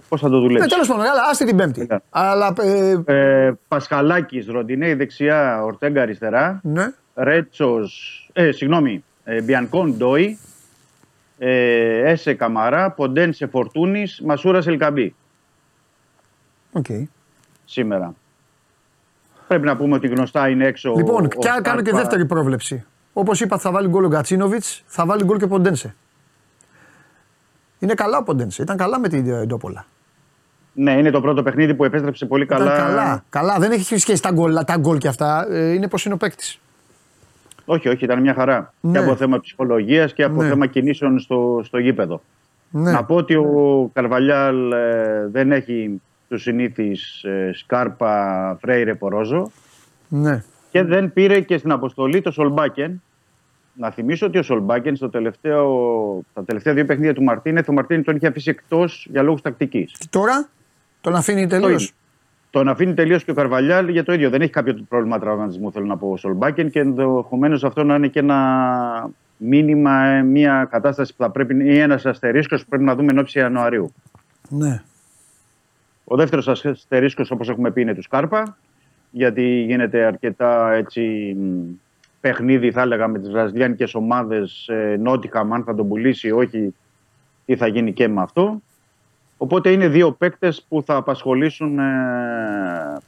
πώς 0.10 0.22
θα 0.22 0.30
το 0.30 0.36
Ναι, 0.36 0.42
δουλέψει. 0.42 0.70
τέλος 0.70 0.88
πάντων, 0.88 1.04
αλλά 1.06 1.22
άστε 1.30 1.46
την 1.46 1.58
Πέμπτη. 1.58 1.86
Ναι. 1.90 1.98
Αλλά. 2.10 2.54
Ε, 2.62 2.98
Ε, 3.06 3.54
Πασχαλάκης, 3.68 4.48
Ροντινέη 4.48 4.94
δεξιά, 4.94 5.64
Ορτέγκα 5.64 6.02
αριστερά. 6.02 6.60
ναι. 6.64 6.94
Ρέτσος. 7.16 8.30
Ε, 8.34 8.52
συγγνώμη. 8.52 9.04
Ε, 9.24 9.42
Μπιανκόν 9.42 9.94
Ντόι. 9.98 10.38
Ε, 11.48 12.12
Έσε 12.12 12.34
Καμαρά. 12.34 12.92
Ποντένσε 12.92 13.48
Φορτούνης. 13.48 14.22
Μασούρα 14.26 14.62
Ελκαμπή. 14.66 15.16
Οκ. 16.72 16.86
Σήμερα. 17.66 18.14
Πρέπει 19.48 19.66
να 19.66 19.78
πούμε 19.78 19.96
ότι 19.96 20.08
γνωστά 20.08 20.50
είναι 20.50 20.66
έξω. 20.66 20.94
Λοιπόν, 20.98 21.26
ο 21.26 21.28
και 21.28 21.38
κάνω 21.48 21.62
και 21.62 21.70
Σκάρπα. 21.70 21.98
δεύτερη 21.98 22.26
πρόβλεψη. 22.26 22.86
Όπως 23.14 23.42
είπα, 23.42 23.58
θα 23.58 23.72
βάλει 23.72 23.88
γκολ 23.88 24.04
ο 24.04 24.08
Γκατσίνοβιτ, 24.08 24.64
θα 24.86 25.06
βάλει 25.06 25.24
γκολ 25.24 25.38
και 25.38 25.44
ο 25.44 25.48
Ποντένσε. 25.48 25.96
Είναι 27.80 27.94
καλά 27.94 28.18
ο 28.18 28.24
Ποντένσε. 28.24 28.62
Ήταν 28.62 28.78
καλά 28.78 29.00
με 29.00 29.08
την 29.08 29.30
ε, 29.30 29.46
Ντόπολα. 29.46 29.86
Ναι, 30.74 30.92
είναι 30.92 31.12
το 31.12 31.22
πρώτο 31.22 31.44
παιχνίδι 31.44 31.76
που 31.76 31.84
επέστρεψε 31.84 32.26
πολύ 32.26 32.44
Ήταν 32.44 32.58
καλά. 32.58 32.78
καλά. 32.78 33.24
Καλά, 33.30 33.60
δεν 33.60 33.72
έχει 33.72 33.98
σχέση 33.98 34.22
τα 34.22 34.32
γκολ, 34.32 34.64
τα 34.66 34.78
γκολ 34.78 34.98
και 34.98 35.08
αυτά. 35.08 35.48
Ε, 35.50 35.72
είναι 35.74 35.88
πως 35.88 36.06
είναι 36.06 36.14
ο 36.14 36.18
παίκτης. 36.18 36.60
Όχι, 37.66 37.90
όχι, 37.90 38.04
ήταν 38.04 38.22
μια 38.22 38.34
χαρά. 38.34 38.74
Ναι. 38.82 38.92
Και 38.92 38.98
από 38.98 39.16
θέμα 39.16 39.40
ψυχολογίας 39.40 40.14
και 40.14 40.24
από 40.24 40.42
Ναι. 40.42 40.48
θέμα 40.48 40.66
κινήσεων 40.66 41.20
στο, 41.20 41.62
στο 41.64 41.78
γήπεδο. 41.78 42.22
Ναι. 42.70 42.92
Να 42.92 43.04
πω 43.04 43.16
ότι 43.16 43.36
ο 43.36 43.90
Καρβαλιάλ 43.94 44.72
ε, 44.72 45.28
δεν 45.32 45.52
έχει 45.52 46.02
τους 46.30 46.42
συνήθεις 46.42 47.24
ε, 47.24 47.52
Σκάρπα, 47.54 48.58
Φρέιρε, 48.62 48.96
Πορόζο 48.96 49.52
ναι. 50.08 50.44
και 50.72 50.84
δεν 50.84 51.14
πήρε 51.14 51.40
και 51.40 51.58
στην 51.58 51.72
αποστολή 51.72 52.22
το 52.22 52.32
Σολμπάκεν. 52.32 53.02
Να 53.78 53.92
θυμίσω 53.92 54.26
ότι 54.26 54.38
ο 54.38 54.44
Σολμπάκεν 54.44 54.96
στο 54.96 55.10
τελευταίο, 55.10 55.66
τα 56.34 56.44
τελευταία 56.44 56.74
δύο 56.74 56.86
παιχνίδια 56.86 57.14
του 57.14 57.24
Μαρτίνεθ, 57.24 57.70
ο 57.70 57.74
Μαρτίνεθ 57.74 58.06
τον 58.06 58.16
είχε 58.16 58.28
αφήσει 58.28 58.50
εκτός 58.50 59.08
για 59.12 59.22
λόγους 59.22 59.42
τακτικής. 59.42 59.96
Και 59.98 60.08
τώρα 60.10 60.48
τον 61.02 61.16
αφήνει 61.16 61.48
τελείως; 61.48 61.94
Ίδιο. 62.60 62.64
Τον 62.64 62.68
αφήνει 62.68 62.94
τελείως 62.94 63.24
και 63.24 63.32
ο 63.32 63.34
Καρβαλιάλ 63.34 63.88
για 63.88 64.04
το 64.04 64.14
ίδιο. 64.14 64.30
Δεν 64.30 64.42
έχει 64.42 64.52
κάποιο 64.52 64.86
πρόβλημα 64.90 65.20
τραυματισμού, 65.20 65.72
θέλω 65.72 65.86
να 65.86 65.98
πω, 65.98 66.10
ο 66.10 66.18
Σολμπάκεν 66.18 66.70
και 66.70 66.80
ενδεχομένως 66.80 67.64
αυτό 67.64 67.84
να 67.84 67.96
είναι 67.96 68.08
και 68.08 68.20
ένα 68.20 69.10
μήνυμα, 69.38 70.06
ε, 70.06 70.24
μια 70.24 70.68
κατάσταση 70.72 71.16
που 71.16 71.24
θα 71.24 71.30
πρέπει 71.30 71.66
ή 71.66 71.80
ένας 71.80 72.06
αστερίσκος 72.06 72.62
που 72.64 72.70
πρέπει 72.70 72.84
να 72.84 72.96
δούμε 72.96 73.12
εν 73.12 73.20
ώψη 73.20 73.40
Ιανουαρίου. 73.40 73.94
Ναι. 74.50 74.84
Ο 76.04 76.16
δεύτερος 76.16 76.48
αστερίσκος, 76.48 77.32
όπως 77.32 77.50
έχουμε 77.50 77.72
πει, 77.72 77.82
είναι 77.82 77.94
του 77.94 78.02
Σκάρπα, 78.02 78.58
γιατί 79.12 79.64
γίνεται 79.68 80.06
αρκετά 80.06 80.72
έτσι, 80.72 81.36
μ, 81.40 81.74
παιχνίδι, 82.22 82.72
θα 82.72 82.82
έλεγα, 82.82 83.08
με 83.08 83.20
τις 83.20 83.30
βραζιλιάνικες 83.30 83.96
ομάδες. 83.96 84.68
Ε, 84.68 84.98
Νότιχαμ, 85.00 85.54
αν 85.54 85.64
θα 85.64 85.76
τον 85.76 85.88
πουλήσει 85.88 86.28
ή 86.28 86.32
όχι, 86.32 86.76
τι 87.46 87.56
θα 87.56 87.68
γίνει 87.68 87.94
και 87.94 88.08
με 88.08 88.22
αυτό. 88.22 88.62
Οπότε 89.38 89.70
είναι 89.72 89.88
δύο 89.88 90.12
παίκτες 90.12 90.66
που 90.70 90.84
θα 90.86 90.96
απασχολήσουν 90.96 91.80
ε, 91.80 91.84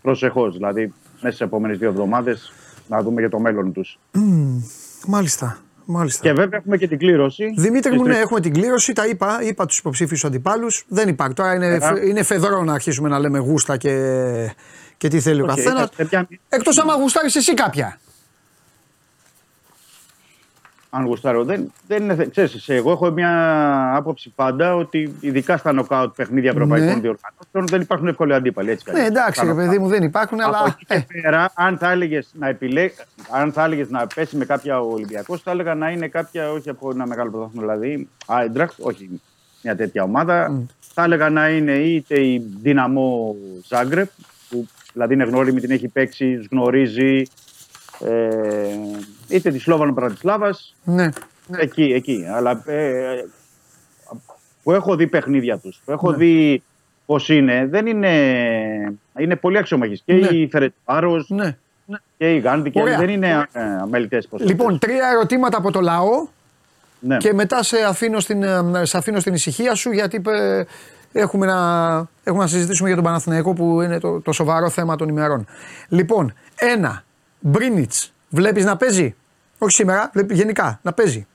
προσεχώς. 0.02 0.56
Δηλαδή, 0.56 0.94
μέσα 1.22 1.36
στις 1.36 1.42
επόμενες 1.42 1.78
δύο 1.78 1.90
εβδομάδες 1.90 2.52
να 2.88 3.02
δούμε 3.02 3.20
για 3.20 3.30
το 3.30 3.40
μέλλον 3.40 3.74
τους. 3.74 4.00
Μμμ, 4.12 4.62
Μάλιστα. 5.08 5.58
Μάλιστα. 5.90 6.22
Και 6.22 6.34
βέβαια 6.34 6.60
έχουμε 6.60 6.78
και 6.78 6.88
την 6.88 6.98
κλήρωση. 6.98 7.54
Δημήτρη 7.58 7.92
μου, 7.96 8.00
Στις 8.04 8.14
ναι, 8.16 8.20
έχουμε 8.22 8.40
την 8.40 8.54
κλήρωση. 8.54 8.94
Τα 8.94 9.08
είπα, 9.08 9.40
είπα 9.44 9.66
τους 9.66 9.78
υποψήφιους 9.78 10.26
αντιπάλους. 10.26 10.86
Δεν 10.88 11.08
υπάρχει. 11.08 11.34
Τώρα 11.34 11.54
είναι, 11.54 11.68
Ε, 11.68 12.08
είναι 12.08 12.24
φεδρό 12.24 12.64
να 12.64 12.74
αρχίσουμε 12.74 13.10
να 13.10 13.20
λέμε 13.20 13.38
γούστα 13.40 13.78
και, 13.78 13.92
και 14.98 15.08
τι 15.08 15.20
θέλει 15.20 15.42
ο 15.42 15.44
Οκ, 15.44 15.50
καθένας. 15.50 15.82
θα- 15.82 15.90
παιδιά, 15.96 16.28
Εκτός 16.50 16.78
άμα 16.80 16.94
γουστάρεις 16.94 17.36
εσύ 17.36 17.54
κάποια. 17.54 18.00
Αν 20.90 21.06
γουστάρω. 21.06 21.44
Δεν, 21.44 21.72
δεν 21.88 22.04
είναι, 22.04 22.16
θε- 22.16 22.30
ξέρεις, 22.30 22.64
σε- 22.64 22.76
εγώ 22.76 22.92
έχω 22.92 23.12
μια 23.12 23.32
άποψη 23.96 24.32
πάντα 24.36 24.76
ότι 24.76 25.16
ειδικά 25.20 25.58
στα 25.58 25.72
νοκάουτ 25.72 26.16
παιχνίδια 26.16 26.50
ευρωπαϊκών 26.50 26.88
Ναι. 26.88 26.94
διοργανώσεων 27.00 27.66
δεν 27.68 27.82
υπάρχουν 27.82 28.08
εύκολοι 28.08 28.34
αντίπαλοι. 28.34 28.70
Έτσι 28.72 28.84
κι 28.86 28.92
Ναι, 28.92 28.98
αλλιώς. 29.00 29.12
εντάξει, 29.16 29.32
Στα 29.34 29.44
ρε 29.44 29.50
νοκάουτ. 29.50 29.68
παιδί 29.70 29.80
μου, 29.80 29.88
δεν 29.90 30.04
υπάρχουν, 30.04 30.42
Από 30.42 30.56
αλλά. 30.58 30.66
εκεί 30.68 30.86
και 30.86 30.94
ε, 30.94 31.22
πέρα, 31.22 31.52
αν 31.56 31.78
θα 31.78 31.92
έλεγες 31.92 32.30
να, 32.34 32.48
επιλέ... 32.48 32.90
αν 33.32 33.52
θα 33.52 33.64
έλεγες 33.64 33.90
να 33.90 34.08
πέσει 34.16 34.36
με 34.38 34.46
κάποια 34.46 34.80
ο 34.82 34.92
Ολυμπιακός, 34.92 35.42
θα 35.42 35.52
έλεγα 35.52 35.76
να 35.76 35.90
είναι 35.90 36.08
κάποια, 36.08 36.52
όχι 36.52 36.70
από 36.70 36.90
ένα 36.92 37.08
μεγάλο 37.08 37.32
πρωτάθλημα, 37.32 37.62
δηλαδή 37.74 38.10
Άιντραχτ, 38.26 38.74
όχι 38.80 39.22
μια 39.64 39.76
τέτοια 39.76 40.04
ομάδα. 40.04 40.62
Θα 40.94 41.04
έλεγα 41.04 41.30
να 41.30 41.50
είναι 41.50 41.72
είτε 41.72 42.20
η 42.22 42.42
Δύναμο 42.62 43.36
Ζάγκρεπ, 43.68 44.10
που 44.50 44.68
δηλαδή 44.94 45.14
είναι 45.14 45.24
γνώριμη, 45.24 45.60
την 45.62 45.72
έχει 45.72 45.88
παίξει, 45.88 46.36
τους 46.38 46.48
γνωρίζει, 46.52 47.24
ε, 48.00 48.76
είτε 49.28 49.52
τη 49.52 49.60
Σλόβανο 49.60 49.94
Πρατισλάβα. 49.94 50.58
ναι. 50.84 51.10
Εκεί, 51.58 51.84
εκεί. 51.84 52.26
Αλλά 52.34 52.64
ε, 52.66 53.24
που 54.64 54.72
έχω 54.72 54.96
δει 54.96 55.08
παιχνίδια 55.08 55.58
τους, 55.58 55.82
που 55.86 55.92
έχω 55.92 56.12
Ναι. 56.12 56.18
δει 56.18 56.64
πώς 57.06 57.30
είναι, 57.30 57.68
δεν 57.70 57.86
είναι. 57.86 58.10
Είναι 59.18 59.36
πολύ 59.36 59.58
αξιομαχεί. 59.58 60.02
Και 60.06 60.14
Ναι. 60.14 60.28
η 60.28 60.48
Φερετάρος 60.52 61.30
ναι. 61.30 61.58
και 62.18 62.34
η 62.36 62.40
Γκάντι 62.40 62.70
και 62.72 62.82
Ωραία. 62.82 62.98
δεν 62.98 63.10
είναι 63.10 63.48
ε, 63.52 63.62
αμελητές. 63.82 64.28
Λοιπόν, 64.38 64.80
τρία 64.80 65.10
ερωτήματα 65.14 65.58
από 65.58 65.72
το 65.72 65.82
λαό 65.82 66.28
ναι. 67.00 67.18
και 67.18 67.34
μετά 67.34 67.64
σε 67.64 67.78
αφήνω 67.88 68.20
στην, 68.20 68.44
ε, 68.44 68.86
σε 68.86 68.98
αφήνω 68.98 69.20
στην 69.20 69.34
ησυχία 69.34 69.76
σου 69.76 69.92
γιατί 69.92 70.22
ε, 70.28 70.64
έχουμε 71.12 71.46
να, 71.46 71.60
έχουμε 72.24 72.44
να 72.44 72.48
συζητήσουμε 72.50 72.88
για 72.88 72.98
τον 72.98 73.06
Παναθηναϊκό 73.06 73.54
που 73.54 73.82
είναι 73.82 74.00
το, 74.00 74.22
το 74.22 74.32
σοβαρό 74.32 74.70
θέμα 74.70 74.96
των 74.96 75.08
ημερών. 75.10 75.46
Λοιπόν, 75.88 76.34
ένα, 76.56 77.04
Μπρίνιτς, 77.48 78.14
βλέπεις 78.30 78.66
να 78.66 78.78
παίζει; 78.78 79.16
Όχι 79.58 79.72
σήμερα, 79.76 80.10
βλέπει, 80.14 80.34
γενικά, 80.34 80.80
να 80.84 80.94
παίζει. 80.94 81.28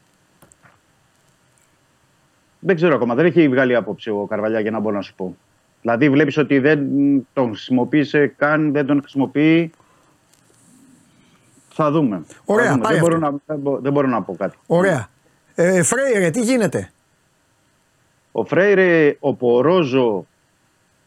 Δεν 2.59 2.76
ξέρω 2.76 2.94
ακόμα. 2.94 3.14
Δεν 3.14 3.26
έχει 3.26 3.48
βγάλει 3.48 3.74
άποψη 3.74 4.10
ο 4.10 4.26
Καρβαλιά 4.28 4.60
για 4.60 4.70
να 4.70 4.80
μπορώ 4.80 4.97
να 4.97 5.02
σου 5.02 5.14
πω. 5.14 5.36
Δηλαδή, 5.80 6.10
βλέπεις 6.10 6.36
ότι 6.36 6.59
δεν 6.59 6.89
τον 7.32 7.48
χρησιμοποίησε 7.48 8.26
καν, 8.26 8.72
δεν 8.72 8.86
τον 8.86 9.01
χρησιμοποιεί. 9.01 9.70
Θα 11.68 11.90
δούμε. 11.90 12.24
Ωραία, 12.44 12.66
Θα 12.66 12.72
δούμε. 12.72 12.82
πάει 12.84 12.93
Δεν, 12.93 13.02
μπορώ 13.02 13.14
αυτό. 13.16 13.30
να, 13.30 13.39
δεν 13.47 13.59
μπο- 13.59 13.78
δεν 13.78 13.93
μπορώ 13.93 14.06
να 14.09 14.22
πω 14.22 14.34
κάτι. 14.36 14.56
Ωραία. 14.66 15.09
Ε, 15.55 15.82
Φρέιρε, 15.82 16.30
τι 16.30 16.40
γίνεται; 16.40 16.90
Ο 18.32 18.44
Φρέιρε, 18.44 19.16
ο 19.20 19.34
Πορόζο 19.34 20.26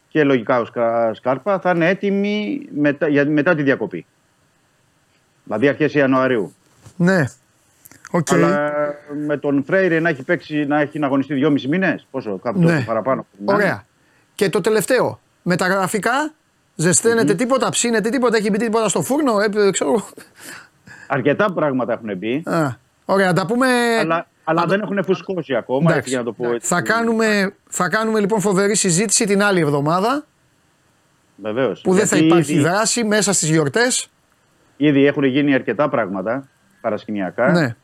και 0.08 0.24
λογικά 0.24 0.60
ο 0.60 0.64
Σκα- 0.64 1.14
Σκάρπα 1.14 1.60
θα 1.60 1.70
είναι 1.70 1.88
έτοιμοι 1.88 2.66
μετά, 2.74 3.08
για, 3.08 3.26
μετά 3.30 3.54
τη 3.54 3.62
διακοπή. 3.62 4.06
Δηλαδή 5.46 5.68
αρχές 5.68 5.94
Ιανουαρίου. 5.94 6.54
Ναι. 6.96 7.24
Οκ. 8.10 8.32
Αλλά 8.32 8.72
με 9.26 9.36
τον 9.36 9.64
Φρέιρε 9.66 10.00
να 10.00 10.08
έχει 10.08 10.22
παίξει, 10.22 10.64
να 10.64 10.80
έχει 10.80 10.98
να 10.98 11.06
αγωνιστεί 11.06 11.34
δυόμισι 11.34 11.68
μήνες, 11.68 12.06
πόσο, 12.10 12.38
κάπου 12.42 12.58
Ναι. 12.58 12.72
τόσο 12.72 12.84
παραπάνω. 12.86 13.26
Ωραία. 13.44 13.84
Και 14.34 14.48
το 14.48 14.60
τελευταίο. 14.60 15.20
Με 15.42 15.56
τα 15.56 15.66
γραφικά, 15.66 16.32
ζεσταίνεται 16.74 17.34
τίποτα, 17.34 17.68
ψήνεται 17.70 18.08
τίποτα, 18.10 18.36
έχει 18.36 18.50
μπει 18.50 18.58
τίποτα 18.58 18.88
στο 18.88 19.02
φούρνο, 19.02 19.32
ε, 19.40 19.70
ξέρω. 19.70 19.90
εγώ. 19.90 20.08
Αρκετά 21.06 21.52
πράγματα 21.52 21.92
έχουν 21.92 22.16
μπει, 22.16 22.42
Α, 22.46 22.68
Ωραία, 23.04 23.32
τα 23.32 23.46
πούμε. 23.46 23.66
αλλά, 24.00 24.26
αλλά 24.44 24.64
δεν 24.66 24.80
έχουν 24.80 25.04
φουσκώσει 25.04 25.54
ακόμα, 25.54 25.80
Εντάξει. 25.80 25.98
έτσι, 25.98 26.10
για 26.10 26.18
να 26.18 26.24
το 26.24 26.32
πω 26.32 26.52
έτσι. 26.54 26.66
Θα 26.74 26.80
κάνουμε, 26.82 27.54
θα 27.68 27.88
κάνουμε 27.88 28.20
λοιπόν 28.20 28.40
φοβερή 28.40 28.76
συζήτηση 28.76 29.24
την 29.26 29.42
άλλη 29.42 29.60
εβδομάδα 29.60 30.24
Βεβαίως. 31.36 31.80
που 31.80 31.94
δεν 31.94 32.06
θα 32.06 32.16
Γιατί 32.16 32.28
υπάρχει 32.32 32.52
ήδη, 32.52 32.62
δράση 32.62 33.04
μέσα 33.04 33.32
στις 33.32 33.48
γιορτές. 33.50 34.10
Ήδη 34.76 35.06
έχουν 35.06 35.24
γίνει 35.24 35.54
αρκετά 35.54 35.88
πράγματα 35.88 36.48
παρασκηνιακά. 36.80 37.50
Ναι. 37.52 37.74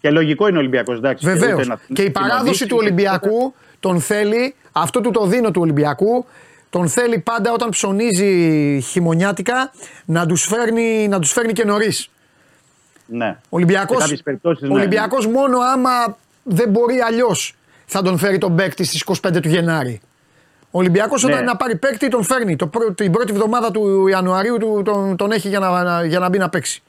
Και 0.00 0.10
λογικό 0.10 0.48
είναι 0.48 0.56
ο 0.56 0.60
Ολυμπιακός, 0.60 0.96
εντάξει. 0.96 1.26
Βεβαίως. 1.26 1.52
ούτε 1.52 1.66
να- 1.66 1.78
Και 1.92 2.02
η 2.02 2.06
να 2.06 2.12
παράδοση 2.20 2.44
δείξει, 2.44 2.66
του 2.66 2.76
Ολυμπιακού 2.78 3.54
τον 3.80 4.00
θέλει, 4.00 4.54
αυτό 4.72 5.00
του 5.00 5.10
το 5.10 5.26
δίνω 5.26 5.50
του 5.50 5.60
Ολυμπιακού, 5.60 6.26
τον 6.70 6.88
θέλει 6.88 7.18
πάντα 7.18 7.52
όταν 7.52 7.68
ψωνίζει 7.68 8.80
χειμωνιάτικα 8.80 9.72
να 10.04 10.26
τους 10.26 10.44
φέρνει, 10.46 11.08
να 11.08 11.18
τους 11.18 11.32
φέρνει 11.32 11.52
και 11.52 11.64
νωρίς. 11.64 12.10
Ναι. 13.06 13.36
Ο 13.42 13.56
Ολυμπιακό 13.56 13.94
Σε 13.94 14.00
κάποιες 14.00 14.22
περιπτώσεις, 14.22 14.68
ναι. 14.68 14.74
Ολυμπιακός 14.74 15.26
μόνο 15.26 15.58
άμα 15.74 16.16
δεν 16.42 16.68
μπορεί 16.68 16.98
αλλιώς 17.00 17.54
θα 17.86 18.02
τον 18.02 18.18
φέρει 18.18 18.38
τον 18.38 18.56
παίκτη 18.56 18.84
στις 18.84 19.00
25 19.00 19.40
του 19.40 19.48
Γενάρη. 19.48 20.00
Ο 20.74 20.78
Ολυμπιακό 20.78 21.14
Ναι. 21.20 21.32
όταν 21.32 21.44
να 21.44 21.56
πάρει 21.56 21.76
παίκτη 21.76 22.08
τον 22.08 22.22
φέρνει. 22.24 22.56
Το 22.56 22.66
πρω- 22.66 22.94
την 22.94 23.12
πρώτη 23.12 23.32
εβδομάδα 23.32 23.70
του 23.70 24.06
Ιανουαρίου 24.06 24.56
του, 24.58 24.82
τον, 24.84 25.16
τον 25.16 25.30
έχει 25.32 25.48
για 25.48 25.58
να, 25.58 25.82
να- 25.82 26.04
για 26.04 26.18
να 26.18 26.28
μπει 26.28 26.38
να 26.38 26.48
παίξει. 26.48 26.82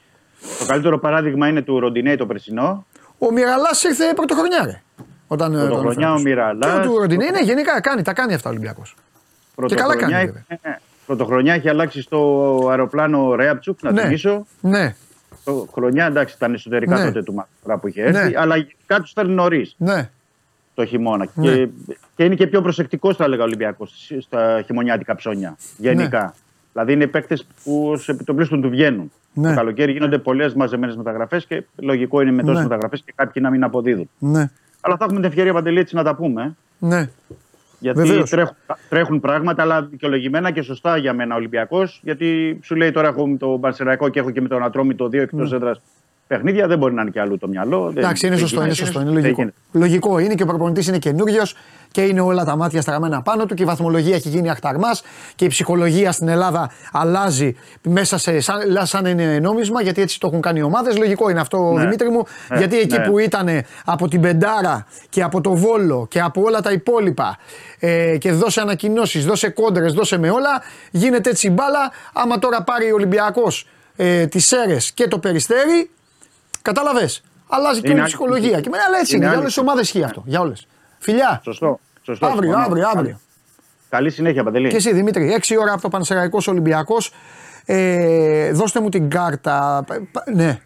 Το 0.58 0.66
καλύτερο 0.66 0.98
παράδειγμα 0.98 1.48
είναι 1.48 1.62
του 1.62 1.80
Ροντινέη 1.80 2.16
το 2.16 2.26
περσινό. 2.26 2.86
Ο 3.18 3.32
Μιραλάς 3.32 3.82
ήρθε 3.84 4.12
πρωτοχρονιά, 4.14 4.62
ρε. 4.64 4.82
Όταν, 5.26 5.52
ε, 5.54 5.58
τον 5.58 5.66
Πρωτοχρονιά 5.68 6.06
έφερε. 6.06 6.20
ο 6.20 6.22
Μιραλάς. 6.22 6.72
Και 6.82 6.88
ο 6.88 6.90
του 6.92 6.98
Ροντινέη, 6.98 7.30
ναι, 7.30 7.40
γενικά 7.40 7.80
κάνει, 7.80 8.02
τα 8.02 8.12
κάνει 8.12 8.34
αυτά 8.34 8.48
ο 8.48 8.52
Ολυμπιακός. 8.52 8.96
Και 9.66 9.74
καλά 9.74 9.96
κάνει, 9.96 10.12
Πρωτοχρονιά, 10.12 10.18
βέβαια. 10.18 10.42
ε, 10.48 10.58
ε, 10.70 10.78
Πρωτοχρονιά 11.06 11.54
έχει 11.54 11.68
αλλάξει 11.68 12.02
στο 12.02 12.18
αεροπλάνο 12.70 13.34
Ρέαπτσουκ, 13.34 13.82
να 13.82 13.92
Ναι. 13.92 14.02
θυμίσω. 14.02 14.46
Ναι, 14.60 14.94
Το 15.44 15.68
χρονιά 15.72 16.06
εντάξει 16.06 16.34
ήταν 16.36 16.54
εσωτερικά 16.54 16.98
Ναι. 16.98 17.04
τότε 17.04 17.22
του 17.22 17.34
Μακρά 17.34 17.78
που 17.78 17.88
είχε 17.88 18.02
έρθει, 18.02 18.28
Ναι. 18.30 18.38
αλλά 18.40 18.56
γενικά 18.56 19.00
τους 19.00 19.12
φέρνει 19.14 19.32
νωρίς 19.34 19.74
ναι. 19.78 20.10
Το 20.74 20.84
χειμώνα. 20.84 21.28
Ναι. 21.34 21.52
Και, 21.56 21.68
και 22.16 22.24
είναι 22.24 22.34
και 22.34 22.46
πιο 22.46 22.62
προσεκτικός, 22.62 23.16
θα 23.16 23.24
έλεγα, 23.24 23.42
ο 23.42 23.44
Ολυμπιακός 23.44 24.12
στα 24.20 24.62
χειμωνιάτικα 24.66 25.14
ψώνια. 25.14 25.56
Γενικά. 25.76 26.34
Δηλαδή 26.72 26.92
είναι 26.92 27.06
παίκτες 27.06 27.46
που 27.64 27.96
σε 27.96 28.10
επιτοπλίστων 28.12 28.60
του 28.62 28.68
βγαίνουν. 28.68 29.12
Ναι. 29.32 29.48
Το 29.48 29.54
καλοκαίρι 29.54 29.92
γίνονται 29.92 30.18
πολλές 30.18 30.54
μαζεμένες 30.54 30.96
μεταγραφές 30.96 31.46
και 31.46 31.64
λογικό 31.76 32.20
είναι 32.20 32.30
με 32.32 32.42
τόσες 32.42 32.56
Ναι. 32.56 32.62
μεταγραφές 32.62 33.02
και 33.04 33.12
κάποιοι 33.16 33.42
να 33.44 33.50
μην 33.50 33.64
αποδίδουν. 33.64 34.08
Ναι, 34.18 34.50
Αλλά 34.80 34.96
θα 34.96 35.04
έχουμε 35.04 35.20
την 35.20 35.28
ευκαιρία 35.28 35.52
παντελή 35.52 35.78
έτσι 35.78 35.94
να 35.94 36.02
τα 36.02 36.14
πούμε. 36.14 36.42
ε. 36.80 36.86
ναι. 36.86 37.08
Γιατί 37.78 38.00
Βεβαίως. 38.00 38.30
τρέχουν, 38.30 38.56
τρέχουν 38.88 39.20
πράγματα, 39.20 39.62
αλλά 39.62 39.82
δικαιολογημένα 39.82 40.50
και 40.50 40.62
σωστά 40.62 40.96
για 40.96 41.12
μένα 41.12 41.34
ο 41.34 41.36
Ολυμπιακός. 41.38 42.00
Γιατί 42.02 42.58
σου 42.62 42.74
λέει 42.74 42.90
τώρα 42.90 43.08
έχω 43.08 43.36
το 43.38 43.56
Μπαρσεραϊκό 43.56 44.08
και 44.08 44.18
έχω 44.18 44.30
και 44.30 44.40
με 44.40 44.48
τον 44.48 44.62
Ατρόμητο 44.62 45.08
δύο 45.08 45.22
εκτός 45.22 45.52
έδρας 45.52 45.80
παιχνίδια. 46.26 46.66
Δεν 46.66 46.78
μπορεί 46.78 46.94
να 46.94 47.02
είναι 47.02 47.10
και 47.10 47.20
αλλού 47.20 47.38
το 47.38 47.48
μυαλό. 47.48 47.84
δεν- 47.84 47.92
Ναι. 47.94 48.00
Εντάξει, 48.00 48.26
είναι 48.26 48.34
δεν 48.36 48.44
σωστό, 48.46 48.60
είναι 48.64 48.72
γίνεται. 48.72 48.84
σωστό, 48.84 49.00
είναι 49.00 49.10
Δεν 49.10 49.20
λογικό. 49.22 49.40
γίνεται. 49.40 49.56
Λογικό 49.72 50.18
είναι 50.18 50.34
και 50.34 50.42
ο 50.42 50.46
προπονητής 50.46 50.86
είναι 50.86 50.98
καινούριος 50.98 51.56
και 51.90 52.02
είναι 52.02 52.20
όλα 52.20 52.44
τα 52.44 52.56
μάτια 52.56 52.80
στραμμένα 52.80 53.22
πάνω 53.22 53.46
του 53.46 53.54
και 53.54 53.62
η 53.62 53.66
βαθμολογία 53.66 54.14
έχει 54.14 54.28
γίνει 54.28 54.50
αχταρμάς 54.50 55.02
και 55.34 55.44
η 55.44 55.48
ψυχολογία 55.48 56.12
στην 56.12 56.28
Ελλάδα 56.28 56.70
αλλάζει 56.92 57.56
μέσα 57.82 58.18
σε 58.18 58.40
σαν, 58.40 58.60
σαν 58.86 59.06
είναι 59.06 59.38
νόμισμα 59.38 59.82
γιατί 59.82 60.00
έτσι 60.02 60.20
το 60.20 60.26
έχουν 60.26 60.40
κάνει 60.40 60.58
οι 60.58 60.62
ομάδες. 60.62 60.98
Λογικό 60.98 61.30
είναι 61.30 61.40
αυτό, 61.40 61.72
Ναι. 61.72 61.80
Δημήτρη 61.80 62.08
μου, 62.10 62.22
Ναι, 62.50 62.58
γιατί 62.58 62.78
εκεί 62.78 62.98
ναι. 62.98 63.04
που 63.06 63.18
ήταν 63.18 63.48
από 63.84 64.08
την 64.08 64.20
Πεντάρα 64.20 64.86
και 65.08 65.22
από 65.22 65.40
το 65.40 65.54
Βόλο 65.54 66.06
και 66.10 66.20
από 66.20 66.42
όλα 66.42 66.60
τα 66.60 66.72
υπόλοιπα 66.72 67.36
ε, 67.78 68.16
και 68.18 68.32
δώσε 68.32 68.60
ανακοινώσεις, 68.60 69.24
δώσε 69.24 69.48
κόντρες, 69.48 69.92
δώσε 69.92 70.18
με 70.18 70.30
όλα, 70.30 70.62
γίνεται 70.90 71.30
έτσι 71.30 71.46
η 71.46 71.50
μπάλα. 71.52 71.92
Άμα 72.12 72.38
τώρα 72.38 72.62
πάρει 72.62 72.90
ο 72.90 72.94
Ολυμπιακός 72.94 73.66
ε, 73.96 74.26
τις 74.26 74.52
αίρε 74.52 74.76
και 74.94 75.08
το 75.08 75.18
περιστέρι, 75.18 75.90
Κατάλαβες; 76.68 77.22
Αλλάζει 77.48 77.80
και 77.80 77.90
Είναι 77.90 77.92
όλη 77.92 77.98
η 77.98 78.02
άλλη 78.02 78.08
ψυχολογία. 78.12 78.42
συνθήκη. 78.46 78.62
Και 78.62 78.68
με 78.70 78.78
αλλά 78.86 78.98
έτσι 78.98 79.16
είναι. 79.16 79.24
Είναι 79.24 79.24
Για 79.24 79.30
άλλη 79.32 79.40
όλες 79.40 79.54
τις 79.54 79.62
ομάδες 79.62 79.82
ισχύει 79.84 80.02
αυτό. 80.04 80.22
Για 80.26 80.40
όλες. 80.40 80.66
Φιλιά. 80.98 81.40
Σωστό. 81.44 81.80
σωστό 82.02 82.26
Αύριο, 82.26 82.42
συμφωνώ. 82.42 82.64
αύριο, 82.66 82.88
αύριο. 82.88 83.20
Καλή 83.88 84.10
συνέχεια, 84.10 84.44
Παντελή. 84.44 84.68
Και 84.68 84.76
εσύ 84.76 84.92
Δημήτρη, 84.92 85.32
6 85.32 85.56
ώρα 85.60 85.72
από 85.72 85.82
το 85.82 85.88
Πανσεραϊκός 85.88 86.46
Ολυμπιακός. 86.48 87.12
Ε, 87.64 88.52
δώστε 88.52 88.80
μου 88.80 88.88
την 88.88 89.10
κάρτα. 89.10 89.84
Π- 89.86 89.92
π- 89.92 90.30
Ναι. 90.34 90.60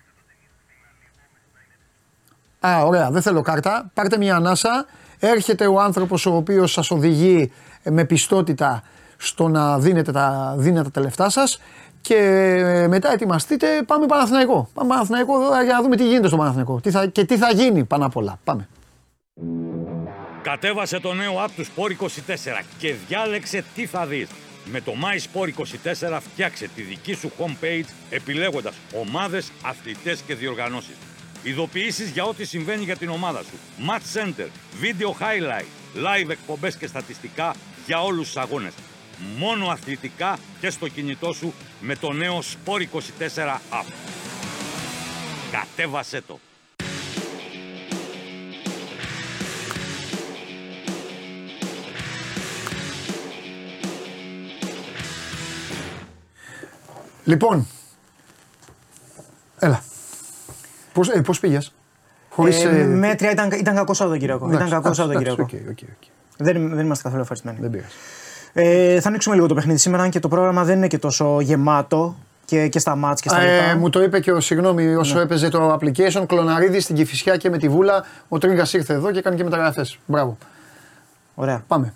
Α, 2.66 2.82
ωραία, 2.84 3.10
δεν 3.10 3.22
θέλω 3.22 3.40
κάρτα. 3.42 3.90
Πάρτε 3.94 4.16
μια 4.16 4.36
ανάσα. 4.36 4.86
Έρχεται 5.18 5.66
ο 5.66 5.80
άνθρωπος 5.80 6.26
ο 6.26 6.34
οποίος 6.36 6.72
σας 6.72 6.90
οδηγεί 6.90 7.52
ε, 7.82 7.90
με 7.90 8.04
πιστότητα 8.04 8.82
στο 9.16 9.48
να 9.48 9.78
δίνετε 9.78 10.12
τα, 10.12 10.54
δίνετε 10.58 10.90
τα 10.90 11.00
λεφτά 11.00 11.30
σας. 11.30 11.60
Και 12.00 12.14
ε, 12.14 12.88
μετά 12.88 13.12
ετοιμαστείτε, 13.12 13.82
πάμε 13.86 14.06
Παναθηναϊκό. 14.06 14.68
Πάμε 14.74 14.88
Παναθηναϊκό 14.88 15.34
ε, 15.34 15.64
για 15.64 15.72
να 15.72 15.82
δούμε 15.82 15.96
τι 15.96 16.06
γίνεται 16.06 16.28
στο 16.28 16.36
Παναθηναϊκό. 16.36 16.80
Τι 16.80 16.90
θα, 16.90 17.06
και 17.06 17.24
τι 17.24 17.36
θα 17.36 17.50
γίνει 17.50 17.84
πάνω 17.84 18.06
απ' 18.06 18.16
όλα. 18.16 18.38
Πάμε. 18.44 18.68
Κατέβασε 20.42 21.00
το 21.00 21.12
νέο 21.12 21.44
app 21.44 21.50
του 21.56 21.64
Sport 21.64 22.04
24 22.04 22.08
και 22.78 22.94
διάλεξε 23.08 23.64
τι 23.74 23.86
θα 23.86 24.06
δεις. 24.06 24.28
Με 24.64 24.80
το 24.80 24.92
My 25.02 25.40
Sport 25.40 25.48
24 26.08 26.18
φτιάξε 26.20 26.68
τη 26.74 26.82
δική 26.82 27.14
σου 27.14 27.30
homepage 27.38 27.84
επιλέγοντας 28.10 28.74
ομάδες, 29.00 29.52
αθλητές 29.62 30.20
και 30.20 30.34
διοργανώσεις. 30.34 30.96
Ειδοποιήσεις 31.42 32.10
για 32.10 32.24
ό,τι 32.24 32.44
συμβαίνει 32.44 32.84
για 32.84 32.96
την 32.96 33.08
ομάδα 33.08 33.42
σου. 33.42 33.58
Match 33.88 34.20
Center, 34.20 34.48
Video 34.82 35.08
Highlight, 35.08 35.66
Live 35.96 36.30
εκπομπές 36.30 36.76
και 36.76 36.86
στατιστικά 36.86 37.54
για 37.86 38.02
όλους 38.02 38.26
τους 38.26 38.36
αγώνες. 38.36 38.72
Μόνο 39.38 39.66
αθλητικά 39.68 40.38
και 40.60 40.70
στο 40.70 40.88
κινητό 40.88 41.32
σου 41.32 41.52
με 41.80 41.96
το 41.96 42.12
νέο 42.12 42.38
Sport 42.38 42.80
24 42.80 43.58
app. 43.70 43.92
Κατέβασέ 45.52 46.20
το. 46.26 46.38
Λοιπόν. 57.24 57.66
Έλα. 59.58 59.82
Πώς 60.92 61.08
ε, 61.08 61.20
πώς 61.20 61.40
πήγες; 61.40 61.74
Χωρίς, 62.30 62.64
Ε, 62.64 62.68
ε, 62.68 62.84
μέτρια 62.84 63.30
ήταν, 63.30 63.50
ήταν 63.50 63.74
κακό 63.74 63.94
Σαββατοκύριακο. 63.94 64.44
Ήταν 64.50 64.66
εντάξει, 64.66 64.72
κακό 64.74 64.88
εντάξει, 64.88 65.00
Σαββατοκύριακο. 65.00 65.42
εντάξει, 65.42 65.56
οκ, 65.70 65.70
οκ, 65.70 65.88
οκ. 66.02 66.08
Δεν, 66.36 66.68
δεν 66.74 66.84
είμαστε 66.84 67.02
καθόλου 67.02 67.22
ευχαριστημένοι. 67.22 67.58
Δεν 67.60 67.70
πειράζει. 67.70 67.94
Ε, 68.60 69.00
θα 69.00 69.08
ανοίξουμε 69.08 69.34
λίγο 69.34 69.46
το 69.46 69.54
παιχνίδι 69.54 69.78
σήμερα, 69.78 70.02
αν 70.02 70.10
και 70.10 70.20
το 70.20 70.28
πρόγραμμα 70.28 70.64
δεν 70.64 70.76
είναι 70.76 70.86
και 70.86 70.98
τόσο 70.98 71.40
γεμάτο 71.40 72.16
και, 72.44 72.68
και 72.68 72.78
στα 72.78 72.96
μάτς 72.96 73.20
και 73.20 73.28
στα 73.28 73.40
Ε, 73.40 73.60
λοιπά. 73.62 73.78
μου 73.78 73.90
το 73.90 74.02
είπε 74.02 74.20
και 74.20 74.32
ο 74.32 74.40
συγγνώμη 74.40 74.94
όσο 74.94 75.14
Ναι. 75.16 75.22
έπαιζε 75.22 75.48
το 75.48 75.74
application 75.80 76.24
Κλωναρίδης 76.26 76.82
στην 76.84 76.96
Κηφισιά 76.96 77.36
και 77.36 77.50
με 77.50 77.58
τη 77.58 77.68
Βούλα. 77.68 78.04
Ο 78.28 78.38
Τρίγκα 78.38 78.66
ήρθε 78.72 78.92
εδώ 78.94 79.10
και 79.10 79.18
έκανε 79.18 79.36
και 79.36 79.44
μεταγραφές. 79.44 79.98
Μπράβο. 80.06 80.36
Ωραία. 81.34 81.62
Πάμε. 81.66 81.92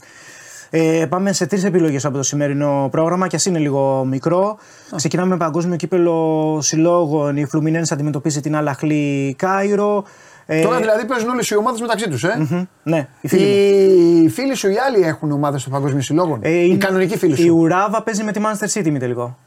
Ε, 0.70 1.06
πάμε 1.08 1.32
σε 1.32 1.46
τρεις 1.46 1.64
επιλογές 1.64 2.04
από 2.04 2.16
το 2.16 2.22
σημερινό 2.22 2.88
πρόγραμμα 2.90 3.26
και 3.26 3.36
ας 3.36 3.46
είναι 3.46 3.58
λίγο 3.58 4.04
μικρό. 4.04 4.58
Ξεκινάμε 4.96 5.28
με 5.28 5.36
παγκόσμιο 5.36 5.76
κύπελο 5.76 6.58
συλλόγων. 6.62 7.36
Η 7.36 7.46
Φλουμινένse 7.46 7.90
αντιμετωπίζει 7.90 8.40
την 8.40 8.56
Αλαχλή 8.56 9.34
Κάιρο. 9.38 10.04
Ε, 10.46 10.62
Τώρα 10.62 10.76
δηλαδή 10.78 11.04
παίζουν 11.04 11.28
όλες 11.28 11.50
οι 11.50 11.56
ομάδες 11.56 11.80
μεταξύ 11.80 12.08
τους. 12.08 12.24
Ε; 12.24 12.36
μμ, 12.50 12.64
ναι, 12.82 13.08
οι 13.20 13.28
φίλοι 13.28 13.42
μου. 13.44 14.22
Οι 14.24 14.28
φίλοι 14.28 14.54
σου 14.54 14.68
οι 14.70 14.76
άλλοι 14.78 15.02
έχουν 15.02 15.30
ομάδες 15.32 15.60
στο 15.60 15.70
παγκόσμιο 15.70 16.02
συλλόγων. 16.02 16.38
Ε, 16.42 16.50
οι 16.50 16.66
είναι- 16.68 16.76
κανονικοί 16.84 17.18
φίλοι 17.18 17.36
σου; 17.36 17.46
Η 17.46 17.48
Ουράβα 17.48 18.02
παίζει 18.02 18.22
με 18.24 18.32
τη 18.32 18.40
Manchester 18.44 18.78
City 18.78 18.90
μη 18.90 18.98
τελικό. 18.98 19.38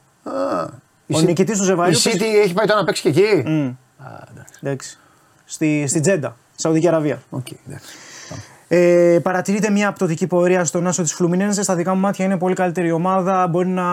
Η 1.05 1.13
Ο 1.15 1.19
City- 1.19 1.25
νικητής 1.25 1.57
του 1.57 1.63
Ζεβαρίου 1.63 1.93
Η 1.97 2.01
City 2.03 2.17
παίζει- 2.19 2.37
έχει 2.43 2.53
πάει 2.53 2.65
τώρα 2.65 2.79
να 2.79 2.85
παίξει 2.85 3.01
και 3.01 3.09
εκεί; 3.09 3.49
Μμ. 3.49 3.69
Εντάξει. 4.61 4.97
Στη, 5.45 5.85
στη 5.87 5.99
Τζέντα, 5.99 6.35
Σαουδική 6.55 6.87
Αραβία. 6.87 7.21
Οκ, 7.29 7.47
εντάξει. 7.67 7.95
Ε, 8.67 9.19
παρατηρείται 9.23 9.69
μια 9.69 9.87
απτοτική 9.87 10.27
πορεία 10.27 10.63
στον 10.65 10.87
άσο 10.87 11.01
της 11.01 11.13
Φλουμινένse. 11.13 11.59
Στα 11.61 11.75
δικά 11.75 11.93
μου 11.93 11.99
μάτια 11.99 12.25
είναι 12.25 12.37
πολύ 12.37 12.55
καλύτερη 12.55 12.91
ομάδα. 12.91 13.47
Μπορεί 13.47 13.67
να 13.67 13.83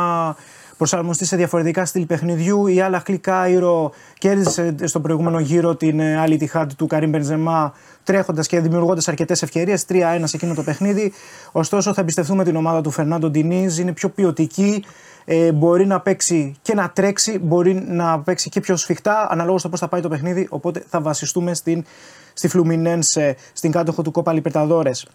προσαρμοστεί 0.77 1.25
σε 1.25 1.37
διαφορετικά 1.37 1.85
στυλ 1.85 2.07
παιχνιδιού. 2.07 2.67
Η 2.67 2.81
Άλλα 2.81 3.03
Κάιρο 3.21 3.93
κέρδισε 4.19 4.75
στο 4.83 5.01
προηγούμενο 5.01 5.41
γύρο 5.41 5.77
την 5.77 6.01
ε, 6.01 6.17
άλλη 6.17 6.37
τη 6.37 6.47
χάρτη 6.47 6.75
του 6.75 6.87
Καρύμ 6.87 7.11
Μπενζεμά 7.11 7.73
τρέχοντας 8.05 8.47
και 8.47 8.61
δημιουργώντας 8.61 9.09
αρκετές 9.09 9.43
ευκαιρίες. 9.43 9.85
3-1 9.89 9.95
σε 10.23 10.37
εκείνο 10.37 10.55
το 10.55 10.63
παιχνίδι. 10.63 11.13
Ωστόσο, 11.53 11.95
θα 11.95 12.01
εμπιστευτούμε 12.01 12.45
την 12.45 12.57
ομάδα 12.57 12.81
του 12.81 12.91
Φερνάντο 12.91 13.31
Ντινίζ. 13.31 13.79
Είναι 13.79 13.93
πιο 13.93 14.09
ποιοτική. 14.09 14.85
Ε, 15.25 15.53
μπορεί 15.53 15.87
να 15.87 16.01
παίξει 16.01 16.55
και 16.63 16.75
να 16.75 16.91
τρέξει, 16.91 17.39
μπορεί 17.39 17.75
να 17.75 18.21
παίξει 18.21 18.49
και 18.49 18.61
πιο 18.61 18.77
σφιχτά, 18.77 19.29
αναλόγως 19.31 19.63
το 19.63 19.69
πώς 19.69 19.81
θα 19.81 19.89
πάει 19.89 20.01
το 20.01 20.09
παιχνίδι. 20.09 20.47
Οπότε 20.51 20.85
θα 20.89 21.01
βασιστούμε 21.01 21.55
στην, 21.55 21.85
στη 22.33 22.49
Φλουμινένσε, 22.49 23.37
στην 23.53 23.71
κάτοχο 23.71 24.03
του 24.03 24.11
Κόπα 24.11 24.33
Λιπερταδόρες. 24.33 25.07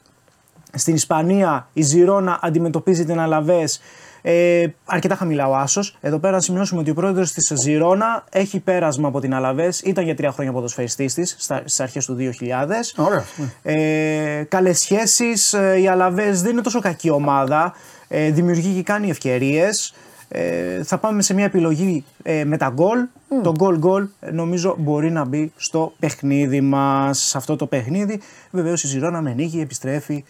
Στην 0.73 0.95
Ισπανία 0.95 1.67
η 1.73 1.81
Ζιρόνα 1.81 2.39
αντιμετωπίζει 2.41 3.05
την 3.05 3.19
Αλαβές. 3.19 3.81
Ε, 4.21 4.65
αρκετά 4.85 5.15
χαμηλά 5.15 5.47
ο 5.47 5.55
Άσος. 5.55 5.97
Εδώ 6.01 6.19
πέρα 6.19 6.33
να 6.33 6.41
σημειώσουμε 6.41 6.81
ότι 6.81 6.89
ο 6.89 6.93
πρόεδρος 6.93 7.31
της 7.31 7.53
Ζιρόνα 7.55 8.23
έχει 8.29 8.59
πέρασμα 8.59 9.07
από 9.07 9.19
την 9.19 9.33
Αλαβές. 9.33 9.81
Ήταν 9.81 10.03
για 10.03 10.15
τρία 10.15 10.31
χρόνια 10.31 10.51
ποδοσφαιριστής 10.53 11.13
της 11.13 11.35
στις 11.39 11.79
αρχές 11.79 12.05
του 12.05 12.15
2000. 12.15 12.93
Ωραία. 12.95 13.23
Ε, 13.61 14.43
Καλές 14.43 14.79
σχέσεις. 14.79 15.55
Η 15.81 15.87
Αλαβές 15.87 16.41
δεν 16.41 16.51
είναι 16.51 16.61
τόσο 16.61 16.79
κακή 16.79 17.09
ομάδα. 17.09 17.73
Ε, 18.07 18.31
δημιουργεί 18.31 18.73
και 18.73 18.83
κάνει 18.83 19.09
ευκαιρίες. 19.09 19.93
Ε, 20.29 20.83
θα 20.83 20.97
πάμε 20.97 21.21
σε 21.21 21.33
μια 21.33 21.45
επιλογή 21.45 22.03
ε, 22.23 22.43
με 22.45 22.57
τα 22.57 22.69
γκολ. 22.69 22.99
Το 23.43 23.51
γκολ 23.51 23.77
γκολ 23.77 24.07
ε, 24.19 24.31
νομίζω 24.31 24.75
μπορεί 24.79 25.11
να 25.11 25.25
μπει 25.25 25.51
στο 25.55 25.93
παιχνίδι 25.99 26.61
μας. 26.61 27.19
Σε 27.19 27.37
αυτό 27.37 27.55
το 27.55 27.65
παιχνίδι 27.65 28.19
βεβαίως 28.51 28.83
η 28.83 28.87
Ζιρόνα 28.87 29.21
με 29.21 29.33
νίκη 29.33 29.59
επιστρέφει 29.59 30.23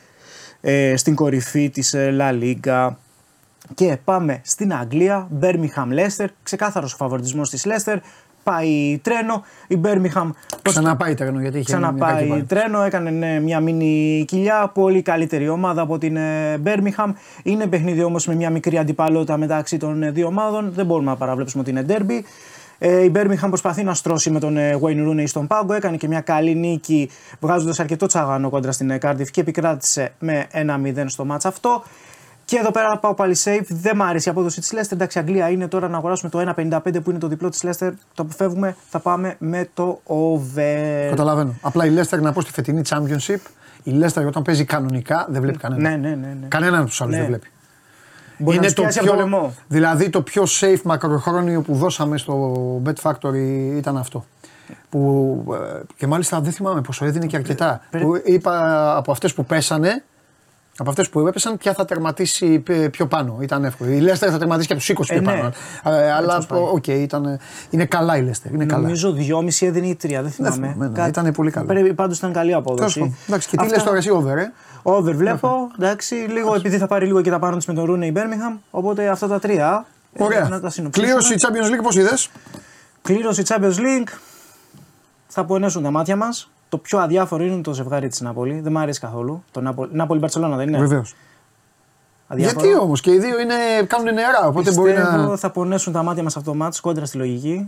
ε, 0.61 0.95
στην 0.97 1.15
κορυφή 1.15 1.69
της 1.69 1.93
ε, 1.93 2.15
La 2.19 2.43
Liga. 2.43 2.89
Και 3.75 3.97
πάμε 4.03 4.41
στην 4.43 4.73
Αγγλία, 4.73 5.27
Birmingham 5.41 5.93
Leicester, 5.93 6.27
ξεκάθαρος 6.43 6.93
ο 6.93 6.95
φαβορτισμός 6.97 7.49
της 7.49 7.67
Leicester, 7.67 7.97
πάει 8.43 8.99
τρένο. 9.03 9.43
Η 9.67 9.79
Birmingham 9.83 10.29
Ξαναπάει 10.61 11.13
τρένο 11.13 11.39
γιατί 11.39 11.59
είχε 11.59 11.77
μια 11.77 11.87
κακή 11.87 11.99
Ξαναπάει 11.99 12.27
πάλι. 12.27 12.43
τρένο, 12.43 12.81
έκανε 12.81 13.09
ναι, 13.09 13.39
μια 13.39 13.59
μίνι 13.59 14.25
κοιλιά. 14.27 14.71
Πολύ 14.73 15.01
καλύτερη 15.01 15.49
ομάδα 15.49 15.81
από 15.81 15.97
την 15.97 16.15
ε, 16.15 16.61
Birmingham. 16.65 17.11
Είναι 17.43 17.67
παιχνίδι 17.67 18.03
όμως 18.03 18.27
με 18.27 18.35
μια 18.35 18.49
μικρή 18.49 18.77
αντιπαλότητα 18.77 19.37
μεταξύ 19.37 19.77
των 19.77 20.03
ε, 20.03 20.11
δύο 20.11 20.27
ομάδων. 20.27 20.71
Δεν 20.73 20.85
μπορούμε 20.85 21.09
να 21.09 21.17
παραβλέψουμε 21.17 21.61
ότι 21.61 21.71
είναι 21.71 21.85
derby. 21.87 22.23
Ε, 22.79 23.03
η 23.03 23.11
Birmingham 23.15 23.47
προσπαθεί 23.47 23.83
να 23.83 23.93
στρώσει 23.93 24.31
με 24.31 24.39
τον 24.39 24.57
ε, 24.57 24.79
Wayne 24.81 25.07
Rooney 25.07 25.23
στον 25.27 25.47
πάγκο. 25.47 25.73
Έκανε 25.73 25.97
και 25.97 26.07
μια 26.07 26.21
καλή 26.21 26.55
νίκη 26.55 27.09
βγάζοντας 27.39 27.79
αρκετό 27.79 28.05
τσαγάνο 28.05 28.49
κόντρα 28.49 28.71
στην 28.71 28.89
ε, 28.89 28.97
Cardiff 29.01 29.27
και 29.31 29.41
επικράτησε 29.41 30.13
με 30.19 30.47
1-0 30.53 31.03
στο 31.05 31.25
μάτς 31.25 31.45
αυτό. 31.45 31.83
Και 32.47 32.57
εδώ 32.57 32.71
πέρα 32.71 32.97
πάω 32.97 33.13
πάλι 33.13 33.35
safe. 33.43 33.65
Δεν 33.67 33.95
μ' 33.95 34.01
άρεσε 34.01 34.29
η 34.29 34.31
απόδοση 34.31 34.59
της 34.59 34.73
Leicester. 34.73 34.91
Εντάξει, 34.91 35.19
Αγγλία 35.19 35.49
είναι 35.49 35.67
τώρα 35.67 35.87
να 35.87 35.97
αγοράσουμε 35.97 36.29
το 36.29 36.53
1,55 36.57 37.03
που 37.03 37.09
είναι 37.09 37.19
το 37.19 37.27
διπλό 37.27 37.49
της 37.49 37.63
Leicester. 37.63 37.91
Το 38.13 38.23
αποφεύγουμε. 38.23 38.75
Θα 38.89 38.99
πάμε 38.99 39.35
με 39.39 39.69
το 39.73 39.99
over. 40.03 41.09
Καταλαβαίνω. 41.09 41.53
Απλά 41.61 41.85
η 41.85 41.91
Leicester 41.97 42.21
να 42.21 42.31
πω 42.33 42.41
στη 42.41 42.51
φετινή 42.51 42.81
Championship, 42.89 43.39
η 43.83 43.91
Leicester 44.01 44.25
όταν 44.27 44.43
παίζει 44.43 44.65
κανονικά 44.65 45.27
δεν 45.29 45.41
βλέπει 45.41 45.57
κανέναν. 45.57 45.99
Ναι, 45.99 46.09
ναι, 46.09 46.15
ναι. 46.15 46.37
ναι. 46.41 46.47
Κανέναν 46.47 46.79
από 46.79 46.89
τους 46.89 47.01
άλλους 47.01 47.13
Ναι. 47.13 47.19
δεν 47.19 47.27
βλέπει. 47.27 47.47
Μπορεί 48.37 48.59
να 48.59 48.67
σκιάσει 48.69 48.99
από 48.99 49.07
το 49.07 49.15
λαιμό. 49.15 49.53
δηλαδή 49.67 50.09
το 50.09 50.21
πιο 50.21 50.43
safe 50.59 50.81
μακροχρόνιο 50.83 51.61
που 51.61 51.75
δώσαμε 51.75 52.17
στο 52.17 52.55
Bet 52.85 53.11
Factory 53.11 53.73
ήταν 53.75 53.97
αυτό. 53.97 54.25
Που, 54.89 55.43
ε, 55.53 55.81
και 55.95 56.07
μάλιστα 56.07 56.39
δεν 56.41 56.51
θυμάμαι 56.51 56.81
πόσο 56.81 57.05
έδινε 57.05 57.25
και 57.25 57.35
αρκετά. 57.35 57.81
Που 57.91 58.21
είπα 58.25 58.95
από 58.97 59.11
αυτές 59.11 59.33
που 59.33 59.45
πέσανε, 59.45 60.03
από 60.79 60.89
αυτές 60.89 61.09
που 61.09 61.27
έπεσαν, 61.27 61.57
ποια 61.57 61.73
θα 61.73 61.85
τερματίσει 61.85 62.59
π- 62.59 62.89
πιο 62.91 63.07
πάνω. 63.07 63.37
Ήταν 63.41 63.63
εύκολο. 63.65 63.91
Η 63.91 63.99
Leicester 64.05 64.27
θα 64.31 64.37
τερματίσει 64.37 64.67
και 64.67 64.73
από 64.73 64.81
τους 64.81 64.89
20 64.89 65.05
πιο 65.07 65.15
Ε, 65.17 65.19
ναι. 65.19 65.25
πάνω. 65.25 65.51
Ε, 65.97 66.11
αλλά 66.11 66.35
Έτσι 66.35 66.47
πάει. 66.47 66.59
οκ, 66.71 66.87
ήταν, 66.87 67.39
είναι 67.69 67.85
καλά 67.85 68.17
η 68.17 68.29
Leicester. 68.29 68.53
Είναι 68.53 68.65
καλά. 68.65 68.81
Νομίζω 68.81 69.15
2,5 69.17 69.65
έδινε 69.67 69.87
ή 69.87 69.97
3, 70.03 70.07
δεν 70.21 70.31
θυμάμαι. 70.31 70.55
θυμάμαι, 70.55 70.91
ναι, 71.01 71.07
ήτανε 71.07 71.31
πολύ 71.31 71.51
καλά. 71.51 71.65
Πρέπει, 71.65 71.93
πάντως 71.93 72.17
ήταν 72.17 72.33
καλή 72.33 72.49
Τέλος 72.49 72.65
απόδοση. 72.65 72.99
πάντων. 72.99 73.15
Εντάξει, 73.27 73.49
και 73.49 73.57
τι 73.57 73.63
Αυτά- 73.65 73.77
λε 73.77 73.83
τώρα 73.83 73.97
εσύ, 73.97 74.09
over, 74.09 74.37
ε; 74.37 74.51
Over 74.83 75.13
βλέπω, 75.15 75.71
εντάξει, 75.79 76.15
λίγο 76.15 76.55
επειδή 76.55 76.77
θα 76.77 76.87
πάρει 76.87 77.05
λίγο 77.05 77.21
και 77.21 77.29
τα 77.29 77.39
πάνω 77.39 77.55
της 77.57 77.65
με 77.65 77.73
τον 77.73 77.85
Ρούνε 77.85 78.05
η 78.05 78.13
Birmingham, 78.15 78.57
οπότε 78.71 79.07
αυτά 79.07 79.27
τα 79.27 79.39
τρία. 79.39 79.85
ε, 80.13 80.23
Ωραία. 80.23 80.47
να 80.49 80.59
τα 80.59 80.69
συνοψίσουμε. 80.69 81.11
Κλήρωση 81.13 81.35
Champions 81.39 81.73
League, 81.79 81.83
πώς 81.83 81.95
είδες; 81.95 82.29
Κλήρωση 83.01 83.43
Champions 83.47 83.75
League. 83.77 84.09
Θα 85.27 85.45
πονέσουν 85.45 85.83
τα 85.83 85.91
μάτια 85.91 86.15
μας. 86.15 86.49
Το 86.69 86.77
πιο 86.77 86.99
αδιάφορο 86.99 87.43
είναι 87.43 87.61
το 87.61 87.73
ζευγάρι 87.73 88.07
της 88.07 88.21
Νάπολη. 88.21 88.59
Δεν 88.59 88.71
μου 88.71 88.79
αρέσει 88.79 88.99
καθόλου. 88.99 89.43
Το 89.51 89.61
Νάπολη, 89.61 89.89
Νάπολη 89.93 90.19
Μπαρσελόνα 90.19 90.55
δεν 90.55 90.67
είναι; 90.67 90.77
Βεβαίως. 90.77 91.15
Αδιάφορο. 92.27 92.65
Γιατί 92.65 92.79
όμως 92.79 93.01
και 93.01 93.11
οι 93.11 93.19
δύο 93.19 93.39
είναι, 93.39 93.53
κάνουν 93.87 94.13
νερά, 94.13 94.47
οπότε 94.47 94.71
μπορεί 94.71 94.93
Πιστεύω 94.93 95.17
να. 95.17 95.37
θα 95.37 95.49
πονέσουν 95.49 95.93
τα 95.93 96.03
μάτια 96.03 96.23
μας 96.23 96.37
αυτό 96.37 96.51
το 96.51 96.57
μάτς 96.57 96.79
κόντρα 96.79 97.05
στη 97.05 97.17
λογική. 97.17 97.67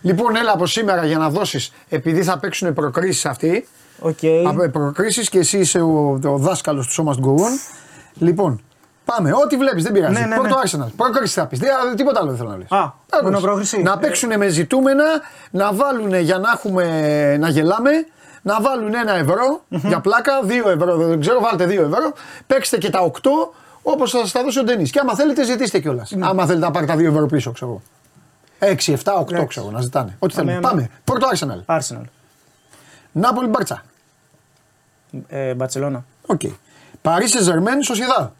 Λοιπόν, 0.00 0.36
έλα 0.36 0.52
από 0.52 0.66
σήμερα 0.66 1.04
για 1.06 1.18
να 1.18 1.30
δώσεις, 1.30 1.72
επειδή 1.88 2.22
θα 2.22 2.38
παίξουν 2.38 2.72
προκρίσεις 2.72 3.26
αυτοί. 3.26 3.68
Οκ. 4.00 4.18
Προκρίσεις 4.72 5.28
και 5.28 5.38
εσύ 5.38 5.58
είσαι 5.58 5.80
ο, 5.80 6.18
ο 6.24 6.36
δάσκαλος 6.36 6.86
του 6.86 6.92
σώμας 6.92 7.16
του 7.16 7.36
Go 7.38 7.40
On. 7.40 7.80
Λοιπόν, 8.14 8.60
πάμε. 9.04 9.32
Ό,τι 9.44 9.56
βλέπεις, 9.56 9.82
δεν 9.82 9.92
πειράζει. 9.92 10.20
Ναι, 10.20 10.26
ναι, 10.26 10.34
Πρώτο 10.34 10.48
ναι. 10.48 10.84
Arsenal. 10.86 10.90
Προκρίσεις 10.96 11.34
θα 11.34 11.46
πεις. 11.46 11.60
Τίποτα 11.96 12.20
άλλο 12.20 12.28
δεν 12.28 12.38
θέλω 12.38 12.50
να 12.50 12.56
λες. 12.56 12.70
Α, 12.70 12.92
μόνο 13.22 13.40
πρόκριση. 13.40 13.82
Να 13.82 13.98
παίξουν 13.98 14.36
με 14.36 14.48
ζητούμενα, 14.48 15.04
να 15.50 15.72
βάλουν 15.72 16.14
για 16.14 16.38
να 16.38 16.50
έχουμε 16.54 17.36
να 17.36 17.48
γελάμε. 17.48 17.90
Να 18.42 18.60
βάλουν 18.60 18.94
ένα 18.94 19.12
ευρώ 19.12 19.64
για 19.68 20.00
πλάκα, 20.00 20.42
δύο 20.42 20.68
ευρώ, 20.68 20.96
δεν 20.96 21.20
ξέρω, 21.20 21.40
βάλτε 21.40 21.66
δύο 21.66 21.82
ευρώ. 21.82 22.12
Παίξτε 22.46 22.78
και 22.78 22.90
τα 22.90 23.00
οκτώ 23.00 23.54
όπως 23.82 24.10
θα 24.10 24.18
σας 24.18 24.32
τα 24.32 24.42
δώσει 24.42 24.58
ο 24.58 24.62
Ντενής. 24.62 24.90
Και 24.90 24.98
άμα 24.98 25.14
θέλετε, 25.14 25.44
ζητήστε 25.44 25.78
κιόλας. 25.80 26.10
Ναι. 26.10 26.26
Άμα 26.26 26.46
θέλετε 26.46 26.64
να 26.64 26.70
πάρετε 26.70 26.92
τα 26.92 26.98
δύο 26.98 27.10
ευρώ 27.10 27.26
πίσω, 27.26 27.52
ξέρω. 27.52 27.82
6, 28.58 28.92
7, 28.92 29.12
8 29.18 29.46
ξέρω 29.46 29.70
να 29.70 29.80
ζητάνε. 29.80 30.16
Ό,τι 30.18 30.34
Πάμε, 30.34 30.50
θέλουν. 30.50 30.66
άμα- 30.66 30.74
Πάμε. 30.74 30.90
Πρώτο 31.04 31.28
Arsenal. 31.32 31.76
Arsenal. 31.78 32.02
Νάπολι 33.12 33.48
Μπάρτσα. 33.48 33.82
Ε, 35.28 35.54
Μπαρσελόνα. 35.54 36.04
Οκ. 36.26 36.40
Παρί 37.02 37.28
Σεν 37.28 37.42
Ζερμέν 37.42 37.84
Σοσιεδάδ. 37.84 38.32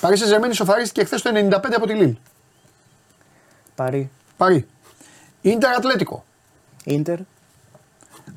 Παρί 0.00 0.16
Σεν 0.16 0.26
Ζερμέν 0.26 0.54
ισοφαρίστηκε 0.54 1.04
χθες 1.04 1.22
το 1.22 1.30
95 1.34 1.74
από 1.76 1.86
τη 1.86 1.94
Λίλ. 1.94 2.16
Παρί. 3.74 4.10
Παρί. 4.36 4.66
Ίντερ 5.40 5.74
Ατλέτικο. 5.74 6.24
Ίντερ. 6.84 7.18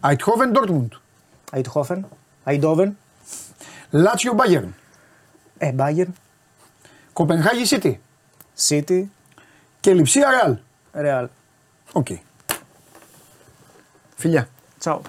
Αϊντχόφεν 0.04 0.52
Ντόρτμουντ. 0.52 0.94
Αϊντχόφεν. 1.52 2.06
Αϊντχόφεν. 2.44 2.98
Λάτσιο 3.90 4.34
Μπάγερν. 4.34 4.76
Ε, 5.58 5.72
Μπάγερν. 5.72 6.14
Κοπενχάγη 7.14 7.66
Σίτι. 7.66 8.02
Σίτι. 8.54 9.12
Και 9.80 9.94
Λιψία 9.94 10.30
Ρεάλ. 10.30 10.58
Ρεάλ. 10.94 11.28
Οκ. 11.92 12.08
Φιλιά. 14.16 14.48
Τσάου. 14.80 15.02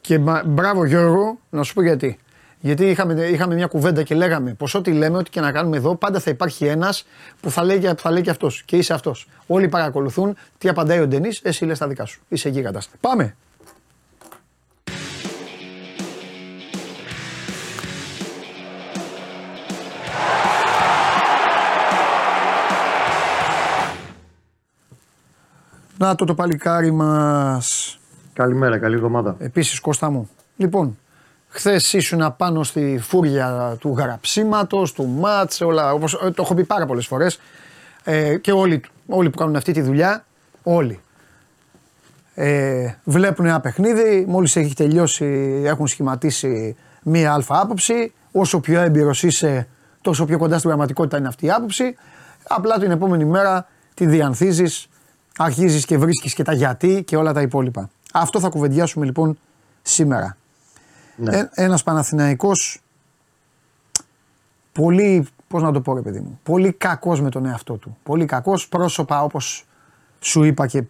Και 0.00 0.18
μπα- 0.18 0.44
μπράβο 0.44 0.84
Γιώργο, 0.84 1.38
να 1.50 1.62
σου 1.62 1.74
πω 1.74 1.82
γιατί. 1.82 2.18
Γιατί 2.64 2.90
είχαμε, 2.90 3.22
είχαμε 3.26 3.54
μια 3.54 3.66
κουβέντα 3.66 4.02
και 4.02 4.14
λέγαμε 4.14 4.54
πως 4.54 4.74
ό,τι 4.74 4.92
λέμε, 4.92 5.16
ό,τι 5.16 5.30
και 5.30 5.40
να 5.40 5.52
κάνουμε 5.52 5.76
εδώ, 5.76 5.94
πάντα 5.94 6.20
θα 6.20 6.30
υπάρχει 6.30 6.66
ένας 6.66 7.06
που 7.40 7.50
θα 7.50 7.64
λέει, 7.64 7.78
και- 7.78 7.94
θα 7.98 8.10
λέει 8.10 8.22
και 8.22 8.30
αυτός. 8.30 8.62
Και 8.62 8.76
είσαι 8.76 8.94
αυτός. 8.94 9.28
Όλοι 9.46 9.68
παρακολουθούν 9.68 10.36
τι 10.58 10.68
απαντάει 10.68 11.00
ο 11.00 11.06
Ντενής, 11.06 11.40
εσύ 11.42 11.64
λες 11.64 11.78
τα 11.78 11.88
δικά 11.88 12.04
σου. 12.04 12.20
Είσαι 12.28 12.48
γίγαντα. 12.48 12.82
Πάμε. 13.00 13.34
Να 25.98 26.14
το 26.14 26.24
το 26.24 26.34
παλικάρι 26.34 26.90
μας. 26.90 27.98
Καλημέρα, 28.32 28.78
καλή 28.78 28.94
εβδομάδα. 28.94 29.36
Επίσης 29.38 29.80
Κώστα 29.80 30.10
μου. 30.10 30.28
Λοιπόν, 30.56 30.98
χθες 31.52 31.92
ήσουν 31.92 32.34
πάνω 32.36 32.62
στη 32.62 32.98
φούρια 33.02 33.76
του 33.80 33.94
γραψίματος, 33.98 34.92
του 34.92 35.06
μάτς, 35.06 35.60
όλα, 35.60 35.92
όπως 35.92 36.14
ε, 36.14 36.30
το 36.30 36.42
έχω 36.42 36.54
πει 36.54 36.64
πάρα 36.64 36.86
πολλές 36.86 37.06
φορές. 37.06 37.40
Ε, 38.04 38.36
και 38.36 38.52
όλοι, 38.52 38.82
όλοι 39.06 39.30
που 39.30 39.38
κάνουν 39.38 39.56
αυτή 39.56 39.72
τη 39.72 39.80
δουλειά, 39.80 40.24
όλοι. 40.62 41.00
Ε, 42.34 42.94
βλέπουν 43.04 43.46
ένα 43.46 43.60
παιχνίδι, 43.60 44.24
μόλις 44.28 44.56
έχει 44.56 44.74
τελειώσει 44.74 45.62
έχουν 45.64 45.86
σχηματίσει 45.86 46.76
μία 47.02 47.32
αλφα 47.32 47.60
άποψη. 47.60 48.12
Όσο 48.32 48.60
πιο 48.60 48.80
έμπειρος 48.80 49.22
είσαι, 49.22 49.68
τόσο 50.00 50.24
πιο 50.24 50.38
κοντά 50.38 50.56
στην 50.56 50.68
πραγματικότητα 50.68 51.18
είναι 51.18 51.28
αυτή 51.28 51.46
η 51.46 51.50
άποψη. 51.50 51.96
Απλά 52.48 52.78
την 52.78 52.90
επόμενη 52.90 53.24
μέρα 53.24 53.66
τη 53.94 54.06
διανθίζεις, 54.06 54.88
αρχίζεις 55.36 55.84
και 55.84 55.98
βρίσκεις 55.98 56.34
και 56.34 56.42
τα 56.42 56.52
γιατί 56.52 57.02
και 57.04 57.16
όλα 57.16 57.32
τα 57.32 57.40
υπόλοιπα. 57.40 57.90
Αυτό 58.12 58.40
θα 58.40 58.48
κουβεντιάσουμε 58.48 59.04
λοιπόν 59.04 59.38
σήμερα. 59.82 60.36
Ναι. 61.22 61.36
Ε, 61.36 61.50
ένας 61.54 61.82
Παναθηναϊκός 61.82 62.80
πολύ, 64.72 65.26
πώς 65.48 65.62
να 65.62 65.72
το 65.72 65.80
πω 65.80 65.94
ρε 65.94 66.00
παιδί 66.00 66.20
μου, 66.20 66.40
πολύ 66.42 66.72
κακός 66.72 67.20
με 67.20 67.30
τον 67.30 67.46
εαυτό 67.46 67.74
του. 67.74 67.96
Πολύ 68.02 68.24
κακός 68.24 68.68
πρόσωπα 68.68 69.22
όπως 69.22 69.66
σου 70.20 70.42
είπα 70.42 70.66
και 70.66 70.82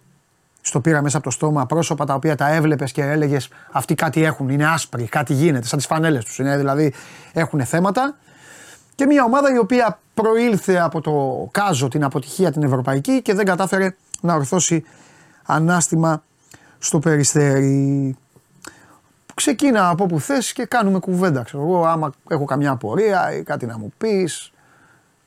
στο 0.61 0.81
πήρα 0.81 1.01
μέσα 1.01 1.17
από 1.17 1.25
το 1.25 1.31
στόμα, 1.31 1.65
πρόσωπα 1.65 2.05
τα 2.05 2.13
οποία 2.13 2.35
τα 2.35 2.53
έβλεπες 2.53 2.91
και 2.91 3.01
έλεγες 3.01 3.49
αυτοί 3.71 3.95
κάτι 3.95 4.23
έχουν, 4.23 4.49
είναι 4.49 4.67
άσπροι, 4.67 5.03
κάτι 5.03 5.33
γίνεται, 5.33 5.67
σαν 5.67 5.77
τις 5.77 5.87
φανέλες 5.87 6.25
τους, 6.25 6.39
είναι, 6.39 6.57
δηλαδή 6.57 6.93
έχουν 7.33 7.65
θέματα. 7.65 8.17
Και 8.95 9.05
μια 9.05 9.23
ομάδα 9.23 9.53
η 9.53 9.57
οποία 9.57 9.99
προήλθε 10.13 10.79
από 10.79 11.01
το 11.01 11.47
κάζο 11.51 11.87
την 11.87 12.03
αποτυχία 12.03 12.51
την 12.51 12.63
ευρωπαϊκή 12.63 13.21
και 13.21 13.33
δεν 13.33 13.45
κατάφερε 13.45 13.95
να 14.21 14.33
ορθώσει 14.33 14.83
ανάστημα 15.45 16.23
στο 16.79 16.99
περιστέρι. 16.99 18.15
Ξεκίνα 19.33 19.89
από 19.89 20.03
όπου 20.03 20.19
θες 20.19 20.53
και 20.53 20.65
κάνουμε 20.65 20.99
κουβέντα. 20.99 21.43
Ξέρω 21.43 21.63
εγώ, 21.63 21.83
άμα 21.85 22.11
έχω 22.27 22.45
καμιά 22.45 22.71
απορία 22.71 23.33
ή 23.37 23.43
κάτι 23.43 23.65
να 23.65 23.77
μου 23.77 23.93
πεις. 23.97 24.51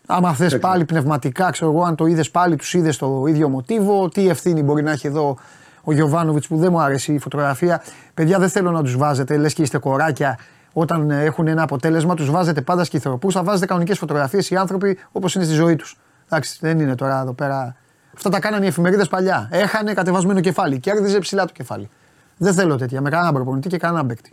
Άμα 0.06 0.34
θες 0.34 0.58
πάλι 0.58 0.84
πνευματικά, 0.84 1.50
ξέρω 1.50 1.70
εγώ, 1.70 1.82
αν 1.82 1.94
το 1.96 2.06
είδες 2.06 2.30
πάλι, 2.30 2.56
τους 2.56 2.74
είδες 2.74 2.96
το 2.96 3.24
ίδιο 3.26 3.48
μοτίβο, 3.48 4.08
τι 4.08 4.28
ευθύνη 4.28 4.62
μπορεί 4.62 4.82
να 4.82 4.90
έχει 4.90 5.06
εδώ 5.06 5.36
ο 5.84 5.92
Γιωβάνοβιτς 5.92 6.46
που 6.46 6.56
δεν 6.56 6.72
μου 6.72 6.80
αρέσει 6.80 7.12
η 7.12 7.18
φωτογραφία. 7.18 7.82
Παιδιά 8.14 8.38
δεν 8.38 8.48
θέλω 8.48 8.70
να 8.70 8.82
τους 8.82 8.96
βάζετε, 8.96 9.36
λες 9.36 9.54
και 9.54 9.62
είστε 9.62 9.78
κοράκια, 9.78 10.38
όταν 10.72 11.10
ε, 11.10 11.24
έχουν 11.24 11.46
ένα 11.46 11.62
αποτέλεσμα, 11.62 12.14
τους 12.14 12.30
βάζετε 12.30 12.60
πάντα 12.60 12.84
σκυθροπούς, 12.84 13.34
θα 13.34 13.42
βάζετε 13.42 13.66
κανονικές 13.66 13.98
φωτογραφίες 13.98 14.50
οι 14.50 14.56
άνθρωποι 14.56 14.98
όπως 15.12 15.34
είναι 15.34 15.44
στη 15.44 15.54
ζωή 15.54 15.76
τους. 15.76 15.98
Εντάξει, 16.24 16.58
δεν 16.60 16.80
είναι 16.80 16.94
τώρα 16.94 17.20
εδώ 17.20 17.32
πέρα. 17.32 17.76
Αυτά 18.14 18.30
τα 18.30 18.40
κάνανε 18.40 18.64
οι 18.64 18.68
εφημερίδες 18.68 19.08
παλιά. 19.08 19.48
Έχανε 19.52 19.92
κατεβασμένο 19.92 20.40
κεφάλι, 20.40 20.78
κέρδιζε 20.78 21.18
ψηλά 21.18 21.44
το 21.44 21.52
κεφάλι. 21.52 21.90
Δεν 22.38 22.54
θέλω 22.54 22.76
τέτοια 22.76 23.00
με 23.00 23.10
κανέναν 23.10 23.34
προπονητή 23.34 23.68
και 23.68 23.78
κανέναν 23.78 24.06
παίκτη. 24.06 24.32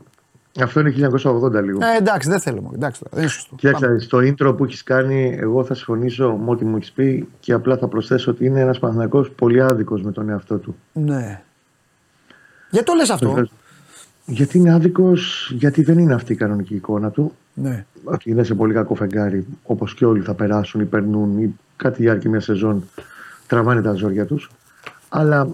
Αυτό 0.62 0.80
είναι 0.80 1.10
1980 1.14 1.64
λίγο. 1.64 1.80
Ε, 1.82 1.98
εντάξει, 1.98 2.30
δεν 2.30 2.40
θέλω. 2.40 2.62
μωρέ, 2.62 2.76
Εντάξει, 2.76 3.00
τώρα, 3.00 3.12
δεν 3.14 3.24
είναι 3.24 3.32
σωστό. 3.32 3.56
Κοίταξε, 3.56 4.00
στο 4.00 4.18
intro 4.18 4.58
που 4.58 4.64
έχεις 4.64 4.84
κάνει, 4.84 5.38
εγώ 5.40 5.64
θα 5.64 5.74
συμφωνήσω 5.74 6.32
με 6.36 6.50
ό,τι 6.50 6.66
μου 6.66 6.76
έχεις 6.76 6.92
πει 6.92 7.28
και 7.40 7.54
απλά 7.54 7.78
θα 7.78 7.88
προσθέσω 7.88 8.32
ότι 8.32 8.46
είναι 8.46 8.60
ένας 8.60 8.80
Παναθηναϊκός 8.80 9.32
πολύ 9.32 9.62
άδικος 9.62 10.02
με 10.02 10.12
τον 10.12 10.30
εαυτό 10.30 10.58
του. 10.58 10.76
Ναι. 10.94 11.42
Γιατί 12.70 12.86
το 12.86 12.94
λες 12.94 13.10
αυτό; 13.10 13.28
Βεβαίως. 13.28 13.52
Γιατί 14.26 14.58
είναι 14.58 14.74
άδικος, 14.74 15.52
γιατί 15.54 15.84
δεν 15.84 15.98
είναι 15.98 16.14
αυτή 16.14 16.34
η 16.34 16.36
κανονική 16.36 16.76
εικόνα 16.76 17.10
του. 17.10 17.34
Ναι. 17.54 17.86
Ότι 18.04 18.30
είναι 18.30 18.44
σε 18.44 18.56
πολύ 18.56 18.74
κακό 18.74 18.96
φεγγάρι, 18.96 19.46
όπως 19.64 19.94
και 19.94 20.06
όλοι 20.06 20.22
θα 20.22 20.34
περάσουν 20.34 20.82
ή 20.82 20.86
περνούν 20.86 21.38
ή 21.38 21.56
κάτι 21.76 22.02
διάρκεια 22.02 22.30
μια 22.30 22.40
σεζόν 22.40 22.84
τραβάνε 23.48 23.82
τα 23.82 23.94
ζόρια 23.94 24.26
τους. 24.26 24.50
Αλλά 25.10 25.48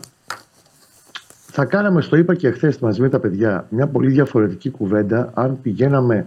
θα 1.62 1.66
κάναμε, 1.66 2.02
στο 2.02 2.16
είπα 2.16 2.36
και 2.36 2.52
χθες 2.52 2.80
μαζί 2.80 3.02
με 3.02 3.10
τα 3.10 3.20
παιδιά, 3.20 3.66
μια 3.70 3.88
πολύ 3.88 4.10
διαφορετική 4.10 4.70
κουβέντα 4.70 5.32
αν 5.34 5.62
πηγαίναμε 5.62 6.26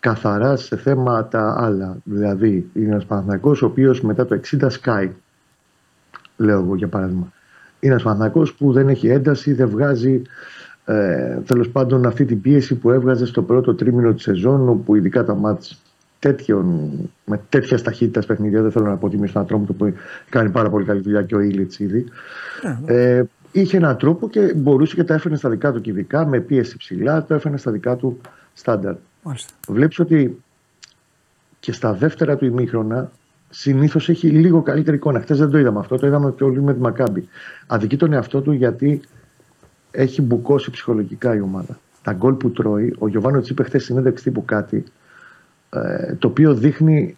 καθαρά 0.00 0.56
σε 0.56 0.76
θέματα 0.76 1.56
άλλα. 1.58 1.96
Δηλαδή, 2.04 2.70
είναι 2.72 2.90
ένας 2.90 3.04
Παναθυνακό 3.04 3.56
ο 3.62 3.66
οποίος 3.66 4.00
μετά 4.00 4.26
το 4.26 4.40
60 4.60 4.66
σκάει. 4.68 5.12
Λέω 6.36 6.60
εγώ 6.60 6.74
για 6.74 6.88
παράδειγμα. 6.88 7.32
Είναι 7.80 7.92
ένας 7.92 8.04
Παναθυνακό 8.04 8.46
που 8.58 8.72
δεν 8.72 8.88
έχει 8.88 9.08
ένταση, 9.08 9.52
δεν 9.52 9.68
βγάζει 9.68 10.22
ε, 10.84 11.38
τέλος 11.46 11.68
πάντων 11.68 12.06
αυτή 12.06 12.24
την 12.24 12.40
πίεση 12.40 12.74
που 12.74 12.90
έβγαζε 12.90 13.26
στο 13.26 13.42
πρώτο 13.42 13.74
τρίμηνο 13.74 14.12
της 14.12 14.22
σεζόν, 14.22 14.68
όπου 14.68 14.94
ειδικά 14.94 15.24
τα 15.24 15.34
μάτς 15.34 15.80
τέτοιων, 16.18 16.90
με 17.24 17.40
τέτοιας 17.48 17.82
ταχύτητας 17.82 18.26
παιχνίδια, 18.26 18.62
δεν 18.62 18.70
θέλω 18.70 18.86
να 18.86 18.96
πω 18.96 19.08
τιμή 19.08 19.28
στον 19.28 19.42
ατρόμο 19.42 19.64
του 19.64 19.74
που 19.74 19.92
κάνει 20.28 20.50
πάρα 20.50 20.70
πολύ 20.70 20.84
καλή 20.84 21.00
δουλειά 21.00 21.22
και 21.22 21.34
ο 21.34 21.40
Ήλιτ 21.40 21.74
ήδη. 21.74 22.04
Ε, 22.86 23.22
είχε 23.60 23.76
έναν 23.76 23.96
τρόπο 23.96 24.28
και 24.28 24.54
μπορούσε 24.54 24.94
και 24.94 25.04
τα 25.04 25.14
έφερνε 25.14 25.36
στα 25.36 25.48
δικά 25.48 25.72
του 25.72 25.80
και 25.80 25.90
ειδικά 25.90 26.26
με 26.26 26.40
πίεση 26.40 26.76
ψηλά, 26.76 27.24
το 27.24 27.34
έφερνε 27.34 27.56
στα 27.56 27.70
δικά 27.70 27.96
του 27.96 28.20
στάνταρ. 28.52 28.94
Μάλιστα. 29.22 29.52
Βλέπεις 29.68 29.98
ότι 29.98 30.42
και 31.60 31.72
στα 31.72 31.92
δεύτερα 31.92 32.36
του 32.36 32.44
ημίχρονα 32.44 33.10
συνήθως 33.50 34.08
έχει 34.08 34.28
λίγο 34.28 34.62
καλύτερη 34.62 34.96
εικόνα. 34.96 35.20
Χθες 35.20 35.38
δεν 35.38 35.50
το 35.50 35.58
είδαμε 35.58 35.78
αυτό, 35.78 35.96
το 35.96 36.06
είδαμε 36.06 36.32
και 36.36 36.44
όλοι 36.44 36.62
με 36.62 36.74
τη 36.74 36.80
Μακάμπη. 36.80 37.28
Αδικεί 37.66 37.96
τον 37.96 38.12
εαυτό 38.12 38.40
του 38.40 38.52
γιατί 38.52 39.00
έχει 39.90 40.22
μπουκώσει 40.22 40.70
ψυχολογικά 40.70 41.34
η 41.34 41.40
ομάδα. 41.40 41.78
Τα 42.02 42.12
γκολ 42.12 42.34
που 42.34 42.50
τρώει, 42.50 42.94
ο 42.98 43.08
Γιωβάνο 43.08 43.42
είπε 43.48 43.62
χθες 43.62 43.84
συνέντευξη 43.84 44.24
τύπου 44.24 44.44
κάτι, 44.44 44.84
ε, 45.70 46.14
το 46.14 46.28
οποίο 46.28 46.54
δείχνει 46.54 47.16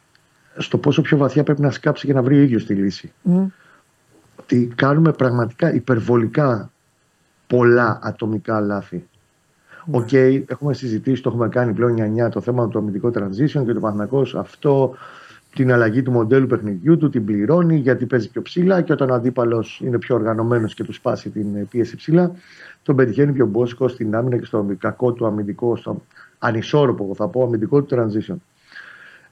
στο 0.56 0.78
πόσο 0.78 1.02
πιο 1.02 1.16
βαθιά 1.16 1.42
πρέπει 1.42 1.60
να 1.60 1.70
σκάψει 1.70 2.06
για 2.06 2.14
να 2.14 2.22
βρει 2.22 2.38
ο 2.38 2.42
ίδιος 2.42 2.64
τη 2.64 2.74
λύση. 2.74 3.12
Ότι 4.40 4.72
κάνουμε 4.74 5.12
πραγματικά 5.12 5.74
υπερβολικά 5.74 6.70
πολλά 7.46 7.98
ατομικά 8.02 8.60
λάθη. 8.60 9.08
Οκ, 9.90 10.12
έχουμε 10.46 10.74
συζητήσει, 10.74 11.22
το 11.22 11.30
έχουμε 11.30 11.48
κάνει 11.48 11.72
πλέον 11.72 11.96
9 12.26 12.30
το 12.30 12.40
θέμα 12.40 12.68
του 12.68 12.78
αμυντικού 12.78 13.10
transition 13.14 13.64
και 13.64 13.72
το 13.72 13.80
Παναθηναϊκός 13.80 14.34
αυτό 14.34 14.94
την 15.54 15.72
αλλαγή 15.72 16.02
του 16.02 16.10
μοντέλου 16.10 16.46
παιχνιδιού 16.46 16.96
του, 16.98 17.08
την 17.08 17.24
πληρώνει 17.24 17.76
γιατί 17.76 18.06
παίζει 18.06 18.30
πιο 18.30 18.42
ψηλά 18.42 18.82
και 18.82 18.92
όταν 18.92 19.10
ο 19.10 19.14
αντίπαλος 19.14 19.80
είναι 19.84 19.98
πιο 19.98 20.14
οργανωμένος 20.14 20.74
και 20.74 20.84
του 20.84 20.92
σπάσει 20.92 21.30
την 21.30 21.68
πίεση 21.68 21.96
ψηλά, 21.96 22.32
τον 22.82 22.96
πετυχαίνει 22.96 23.32
πιο 23.32 23.46
μπόσικο 23.46 23.88
στην 23.88 24.14
άμυνα 24.14 24.36
και 24.36 24.44
στο 24.44 24.66
κακό 24.78 25.12
του 25.12 25.26
αμυντικό, 25.26 25.76
στο 25.76 26.02
ανισόρροπο, 26.38 27.14
θα 27.14 27.28
πω, 27.28 27.44
αμυντικό 27.44 27.82
του 27.82 27.96
transition. 27.96 28.36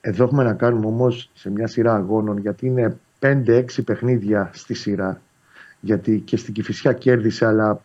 Εδώ 0.01 0.25
έχουμε 0.25 0.45
να 0.45 0.53
κάνουμε 0.53 0.87
όμως 0.87 1.31
σε 1.35 1.51
μια 1.51 1.67
σειρά 1.67 1.95
αγώνων, 1.95 2.39
γιατί 2.39 2.67
είναι 2.67 2.97
5-6 3.21 3.65
παιχνίδια 3.85 4.51
στη 4.53 4.75
σειρά. 4.75 5.21
Γιατί 5.81 6.23
και 6.25 6.37
στην 6.37 6.55
Κυφυσιά 6.55 6.93
κέρδισε, 6.93 7.47
αλλά 7.47 7.81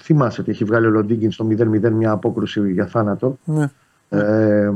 θυμάσαι 0.00 0.40
ότι 0.40 0.50
έχει 0.50 0.64
βγάλει 0.64 0.86
ο 0.86 0.90
Λοντίγκιν 0.90 1.32
στο 1.32 1.46
0-0 1.50 1.90
μια 1.90 2.10
απόκρουση 2.10 2.72
για 2.72 2.86
θάνατο. 2.86 3.38
Ναι. 3.44 3.70
Ε, 4.08 4.72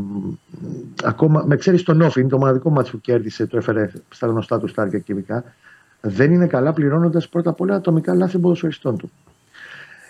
ακόμα, 1.05 1.45
με 1.47 1.57
ξέρεις 1.57 1.83
τον 1.83 2.01
Όφη, 2.01 2.21
είναι 2.21 2.29
το 2.29 2.39
μοναδικό 2.39 2.71
μάτσο 2.71 2.93
που 2.93 3.01
κέρδισε, 3.01 3.47
το 3.47 3.57
έφερε 3.57 3.91
στα 4.09 4.27
γνωστά 4.27 4.59
του 4.59 4.67
στάρια 4.67 4.99
κυβικά. 4.99 5.45
Δεν 6.01 6.33
είναι 6.33 6.47
καλά 6.47 6.73
πληρώνοντας 6.73 7.29
πρώτα 7.29 7.51
απ' 7.51 7.61
όλα 7.61 7.75
ατομικά 7.75 8.15
λάθη 8.15 8.39
ποδοσφαιριστών 8.39 8.97
του. 8.97 9.11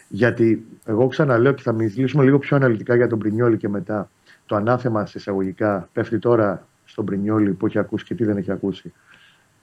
Γιατί 0.08 0.66
εγώ 0.84 1.06
ξαναλέω 1.06 1.52
και 1.52 1.62
θα 1.62 1.72
μιλήσουμε 1.72 2.24
λίγο 2.24 2.38
πιο 2.38 2.56
αναλυτικά 2.56 2.96
για 2.96 3.08
τον 3.08 3.18
Πρινιόλη 3.18 3.56
και 3.56 3.68
μετά. 3.68 4.10
Το 4.46 4.56
ανάθεμα 4.56 5.06
σε 5.06 5.18
εισαγωγικά 5.18 5.88
πέφτει 5.92 6.18
τώρα 6.18 6.66
στον 6.84 7.04
Πρινιόλη 7.04 7.50
που 7.50 7.66
έχει 7.66 7.78
ακούσει 7.78 8.04
και 8.04 8.14
τι 8.14 8.24
δεν 8.24 8.36
έχει 8.36 8.52
ακούσει 8.52 8.92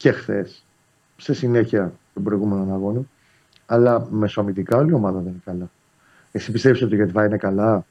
και 0.01 0.11
χθες, 0.11 0.63
σε 1.17 1.33
συνέχεια 1.33 1.93
των 2.13 2.23
προηγούμενων 2.23 2.73
αγώνων. 2.73 3.09
Αλλά 3.65 4.07
μεσοαμυντικά 4.11 4.77
όλη 4.77 4.89
η 4.89 4.93
ομάδα 4.93 5.19
δεν 5.19 5.27
είναι 5.27 5.41
καλά. 5.45 5.69
Εσύ 6.31 6.51
πιστεύεις 6.51 6.81
ότι 6.81 6.93
ο 6.93 6.97
Γετβάη 6.97 7.25
είναι 7.25 7.37
καλά; 7.37 7.85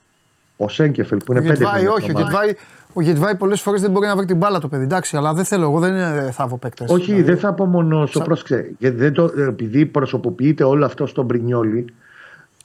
Ο 0.57 0.69
Σέγκεφελ 0.69 1.19
που 1.19 1.33
είναι 1.33 1.41
Ο 1.41 1.43
πέντε 1.43 1.55
Γετβάη, 1.55 1.73
χρόνια 1.73 1.91
όχι. 1.91 2.01
Ο 2.01 2.05
στην 2.05 2.17
ομάδα. 2.17 2.45
Γετβάη, 2.45 2.65
ο 2.93 3.01
Γετβάη 3.01 3.37
πολλές 3.37 3.61
φορές 3.61 3.81
δεν 3.81 3.91
μπορεί 3.91 4.07
να 4.07 4.17
βρει 4.17 4.27
την 4.27 4.37
μπάλα 4.37 4.59
το 4.59 4.69
παιδί. 4.69 4.85
Εντάξει, 4.85 5.17
αλλά 5.17 5.35
δεν 5.35 5.45
θέλω. 5.45 5.63
Εγώ 5.63 5.79
δεν 5.79 5.93
είναι 5.93 6.31
θαύο 6.33 6.57
παίκτες. 6.57 6.91
Όχι, 6.91 7.23
δεν 7.23 7.39
θα 7.39 7.53
πω 7.53 7.65
μόνο 7.67 8.07
σου. 8.07 8.21
Πρόσεξε. 8.21 8.71
γιατί 8.79 8.97
δεν 8.97 9.13
το, 9.13 9.33
επειδή 9.37 9.87
προσωποποιείται 9.87 10.65
όλο 10.65 10.85
αυτό 10.85 11.07
στον 11.07 11.27
Πρινιόλη 11.27 11.85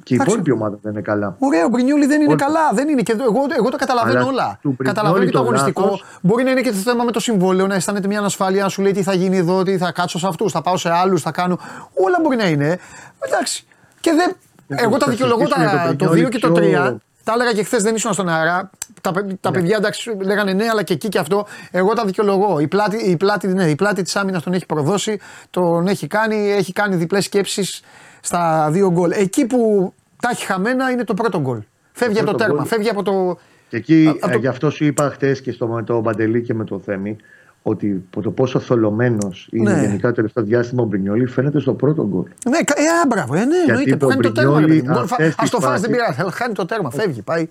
και 0.05 0.13
η 0.13 0.15
Εντάξει. 0.15 0.35
υπόλοιπη 0.37 0.51
ομάδα 0.51 0.77
δεν 0.81 0.91
είναι 0.91 1.01
καλά. 1.01 1.35
Ωραία, 1.39 1.65
ο 1.65 1.67
Μπρινιόλι 1.67 2.05
δεν 2.05 2.21
είναι 2.21 2.33
Όχι. 2.33 2.43
καλά. 2.43 2.59
Δεν 2.73 2.89
είναι. 2.89 3.01
Και 3.01 3.11
εγώ, 3.11 3.45
εγώ 3.57 3.69
το 3.69 3.77
καταλαβαίνω 3.77 4.17
Αλλά 4.19 4.27
όλα. 4.27 4.47
του 4.61 4.69
Μπρινιόλι 4.69 4.87
Καταλαβαίνω 4.87 5.25
και 5.25 5.31
το 5.31 5.37
το 5.37 5.43
αγωνιστικό. 5.43 5.81
λάθος- 5.81 6.05
Μπορεί 6.21 6.43
να 6.43 6.51
είναι 6.51 6.61
και 6.61 6.69
το 6.71 6.75
θέμα 6.77 7.03
με 7.03 7.11
το 7.11 7.19
συμβόλαιο, 7.19 7.67
να 7.67 7.75
αισθάνεται 7.75 8.07
μια 8.07 8.19
ανασφάλεια, 8.19 8.63
να 8.63 8.69
σου 8.69 8.81
λέει 8.81 8.91
τι 8.91 9.03
θα 9.03 9.13
γίνει 9.13 9.37
εδώ, 9.37 9.63
τι 9.63 9.77
θα 9.77 9.91
κάτσω 9.91 10.19
σε 10.19 10.27
αυτούς, 10.27 10.51
θα 10.51 10.61
πάω 10.61 10.77
σε 10.77 10.89
άλλους, 10.89 11.21
θα 11.21 11.31
κάνω. 11.31 11.59
Όλα 12.05 12.17
μπορεί 12.21 12.35
να 12.35 12.47
είναι. 12.47 12.79
Εντάξει. 13.27 13.65
Και 13.99 14.11
δεν. 14.11 14.35
Εγώ 14.67 14.97
τα 14.97 15.05
θα 15.05 15.11
δικαιολογώ 15.11 15.39
συζητήσουμε 15.39 15.65
τα, 15.71 15.83
για 15.83 15.95
το 15.95 15.95
το 15.95 16.05
2 16.05 16.09
Μπρινιόλι 16.09 16.31
και 16.33 16.39
το 16.39 16.51
πιο- 16.51 16.63
3. 16.63 16.97
Τα 17.23 17.33
έλεγα 17.33 17.53
και 17.53 17.63
χθες, 17.63 17.83
δεν 17.83 17.95
ήσουν 17.95 18.13
στον 18.13 18.29
αέρα. 18.29 18.69
Τα, 19.01 19.11
παι- 19.11 19.33
τα 19.41 19.51
παιδιά 19.51 19.75
εντάξει 19.77 20.17
λέγανε 20.23 20.53
ναι, 20.53 20.67
αλλά 20.69 20.83
και 20.83 20.93
εκεί 20.93 21.09
και 21.09 21.19
αυτό. 21.19 21.45
Εγώ 21.71 21.93
τα 21.93 22.05
δικαιολογώ. 22.05 22.59
Η 22.59 22.67
πλάτη, 22.67 22.97
η 23.09 23.17
πλάτη, 23.17 23.47
ναι, 23.47 23.63
η 23.69 23.75
πλάτη 23.75 24.01
της 24.01 24.15
άμυνας 24.15 24.43
τον 24.43 24.53
έχει 24.53 24.65
προδώσει, 24.65 25.19
τον 25.49 25.87
έχει 25.87 26.07
κάνει, 26.07 26.51
έχει 26.51 26.73
κάνει 26.73 26.95
διπλές 26.95 27.23
σκέψεις 27.25 27.81
στα 28.25 28.69
δύο 28.71 28.91
γκολ. 28.91 29.11
Εκεί 29.11 29.45
που 29.45 29.93
τα 30.21 30.29
έχει 30.31 30.45
χαμένα 30.45 30.91
είναι 30.91 31.03
το 31.03 31.13
πρώτο 31.13 31.39
γκολ. 31.41 31.59
Φεύγει 31.91 32.17
από 32.19 32.25
το 32.25 32.31
πρώτο 32.31 32.43
τέρμα, 32.43 32.55
γκολ. 32.59 32.67
φεύγει 32.67 32.89
από 32.89 33.03
το. 33.03 33.37
Και 33.69 33.77
εκεί, 33.77 34.07
Α- 34.07 34.11
απ' 34.25 34.29
ε, 34.29 34.33
το- 34.33 34.39
γι' 34.39 34.47
αυτό 34.47 34.69
σου 34.69 34.85
είπα 34.85 35.09
χθε 35.09 35.37
και 35.43 35.51
στο, 35.51 35.67
με 35.67 35.83
το 35.83 35.99
Μπαντελή 35.99 36.41
και 36.41 36.53
με 36.53 36.63
το 36.63 36.79
Θέμη, 36.79 37.15
ότι 37.61 38.05
το 38.21 38.31
πόσο 38.31 38.59
θολωμένος 38.59 39.47
είναι 39.51 39.73
Ναι. 39.73 39.81
γενικά 39.81 40.07
το 40.07 40.13
τελευταίο 40.13 40.43
διάστημα 40.43 40.83
ο 40.83 40.85
Μπρινιόλη 40.85 41.25
φαίνεται 41.25 41.59
στο 41.59 41.73
πρώτο 41.73 42.07
γκολ. 42.07 42.23
Ναι, 42.49 42.57
κα- 42.57 42.73
ε, 42.77 42.83
α, 43.03 43.05
μπράβο, 43.07 43.35
ε, 43.35 43.45
ναι, 43.45 43.55
εννοείται. 43.67 43.95
το 43.95 44.07
Χάνει 44.07 44.21
το 44.21 44.31
τέρμα. 44.31 44.51
Μπρινιόλι 44.51 44.75
ρε 44.75 44.81
παιδί 44.81 44.93
μου. 44.93 44.99
αυτές 44.99 45.27
Α 45.33 45.35
τις 45.41 45.49
το 45.49 45.59
φας, 45.59 45.69
δεν 45.69 45.79
φάσεις- 45.79 45.89
πειράζει. 45.95 46.21
αλλά 46.21 46.31
Χάνει 46.31 46.53
το 46.53 46.65
τέρμα, 46.65 46.89
φεύγει, 46.91 47.21
πάει. 47.21 47.47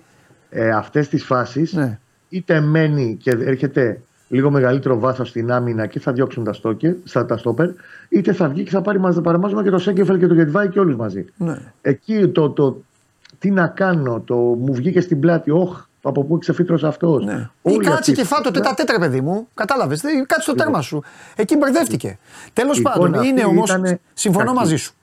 Ε, 0.49 0.69
Αυτές 0.69 1.07
τις 1.09 1.23
φάσεις 1.23 1.73
Ναι. 1.73 1.99
είτε 2.29 2.59
μένει 2.59 3.17
και 3.21 3.29
έρχεται 3.29 4.01
λίγο 4.27 4.51
μεγαλύτερο 4.51 4.99
βάθος 4.99 5.29
στην 5.29 5.51
άμυνα 5.51 5.85
και 5.85 5.99
θα 5.99 6.11
διώξουν 6.11 6.43
τα, 6.43 6.53
στόκε, 6.53 6.95
στα, 7.03 7.25
τα 7.25 7.37
στόπερ, 7.37 7.69
είτε 8.09 8.33
θα 8.33 8.47
βγει 8.47 8.63
και 8.63 8.69
θα 8.69 8.81
πάρει 8.81 8.99
μαζί, 8.99 9.21
παραμάζουμε 9.21 9.63
και 9.63 9.69
το 9.69 9.77
Σέγκεφελ 9.77 10.19
και 10.19 10.27
το 10.27 10.33
Γετβάη 10.33 10.69
και 10.69 10.79
όλους 10.79 10.95
μαζί. 10.95 11.25
Ναι. 11.37 11.57
Εκεί 11.81 12.27
το, 12.27 12.49
το 12.49 12.81
τι 13.39 13.51
να 13.51 13.67
κάνω, 13.67 14.19
το 14.19 14.35
μου 14.35 14.73
βγήκε 14.73 15.01
στην 15.01 15.19
πλάτη, 15.19 15.51
όχ, 15.51 15.83
από 16.01 16.23
πού 16.23 16.37
ξεφύτρωσε 16.37 16.87
αυτός. 16.87 17.25
Ναι. 17.25 17.49
Ή 17.61 17.77
κάτσε 17.77 18.11
και 18.11 18.23
φάτο 18.23 18.51
τέτα 18.51 18.73
τέτρα, 18.73 18.99
παιδί 18.99 19.21
μου. 19.21 19.47
Κατάλαβες. 19.53 20.01
Κάτσε 20.01 20.41
στο 20.41 20.53
τέρμα 20.53 20.81
σου. 20.81 21.03
Εκεί 21.35 21.57
μπερδεύτηκε. 21.57 22.17
Τέλος 22.53 22.79
Η 22.79 22.81
πάντων, 22.81 23.07
εικόνα 23.07 23.25
είναι 23.25 23.41
αυτή 23.41 23.51
όμω. 23.55 23.63
ήτανε 23.65 23.99
Συμφωνώ 24.13 24.45
κακή. 24.45 24.57
μαζί 24.57 24.75
σου. 24.75 24.93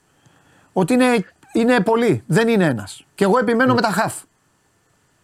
Ότι 0.72 0.92
είναι, 0.92 1.24
είναι 1.52 1.80
πολλοί. 1.80 2.22
Δεν 2.26 2.48
είναι 2.48 2.64
ένας. 2.64 3.04
Και 3.14 3.24
εγώ 3.24 3.38
επιμένω 3.38 3.74
με 3.74 3.80
τα 3.80 3.88
χαφ. 3.88 4.14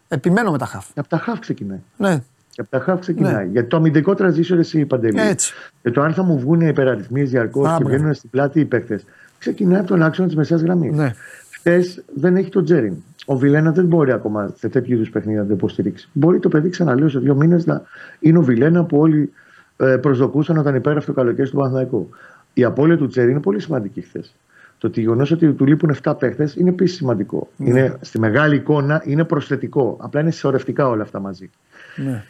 Επιμένω 0.08 0.50
με 0.50 0.58
τα 0.58 0.66
χαφ. 0.66 0.86
Από 0.94 1.08
τα 1.08 1.18
χαφ 1.18 1.38
ξεκινάει. 1.38 1.80
Ναι. 1.96 2.22
Και 2.58 2.64
από 2.64 2.70
τα 2.78 2.84
χαφ 2.84 3.00
ξεκινάει. 3.00 3.44
Ναι. 3.44 3.50
Γιατί 3.52 3.68
το 3.68 3.76
αμυντικό 3.76 4.14
transition 4.18 4.58
εσύ 4.58 4.86
παντελή. 4.86 5.20
Έτσι. 5.20 5.52
Και 5.82 5.90
το 5.90 6.02
αν 6.02 6.12
θα 6.12 6.22
μου 6.22 6.38
βγουν 6.38 6.60
οι 6.60 6.66
υπεραριθμίες 6.68 7.30
διαρκώς 7.30 7.66
Α, 7.66 7.76
και 7.76 7.82
μπράβο. 7.82 7.96
βγαίνουν 7.96 8.14
στην 8.14 8.30
πλάτη 8.30 8.60
οι 8.60 8.64
παίκτες, 8.64 9.04
ξεκινάει 9.38 9.78
από 9.78 9.88
τον 9.88 10.02
άξονα 10.02 10.28
της 10.28 10.36
μεσαίας 10.36 10.60
γραμμής. 10.60 10.96
Ναι. 10.96 11.12
Χθες 11.50 12.02
δεν 12.14 12.36
έχει 12.36 12.50
τον 12.50 12.64
Τζέριν. 12.64 12.94
Ο 13.26 13.36
Βιλένα 13.36 13.72
δεν 13.72 13.84
μπορεί 13.84 14.12
ακόμα 14.12 14.54
σε 14.58 14.68
τέτοιου 14.68 14.94
είδους 14.94 15.10
παιχνίδια 15.10 15.40
να 15.40 15.46
το 15.46 15.52
υποστηρίξει. 15.52 16.08
Μπορεί 16.12 16.38
το 16.38 16.48
παιδί, 16.48 16.68
ξαναλέω, 16.68 17.08
σε 17.08 17.18
δύο 17.18 17.34
μήνες 17.34 17.66
να 17.66 17.82
είναι 18.20 18.38
ο 18.38 18.42
Βιλένα 18.42 18.84
που 18.84 18.98
όλοι 18.98 19.32
ε, 19.76 19.96
προσδοκούσαν 19.96 20.58
όταν 20.58 20.74
υπέγραφε 20.74 21.06
το 21.06 21.12
καλοκαίρι 21.12 21.48
του 21.50 21.56
Παναθηναϊκού. 21.56 22.08
Η 22.54 22.64
απώλεια 22.64 22.96
του 22.96 23.06
Τζέριν 23.06 23.30
είναι 23.30 23.40
πολύ 23.40 23.60
σημαντική 23.60 24.00
χθες. 24.00 24.34
Το 24.78 24.90
γεγονός 24.94 25.30
ότι 25.30 25.52
του 25.52 25.66
λείπουν 25.66 25.94
7 26.02 26.14
παίχτε 26.18 26.52
είναι 26.56 26.68
επίσης 26.68 26.96
σημαντικό. 26.96 27.48
Ναι. 27.56 27.68
Είναι, 27.68 27.96
στη 28.00 28.18
μεγάλη 28.18 28.56
εικόνα 28.56 29.02
είναι 29.04 29.24
προσθετικό. 29.24 29.96
Απλά 30.00 30.20
είναι 30.20 30.30
συσσωρευτικά 30.30 30.88
όλα 30.88 31.02
αυτά 31.02 31.20
μαζί. 31.20 31.50
ναι. 31.96 32.24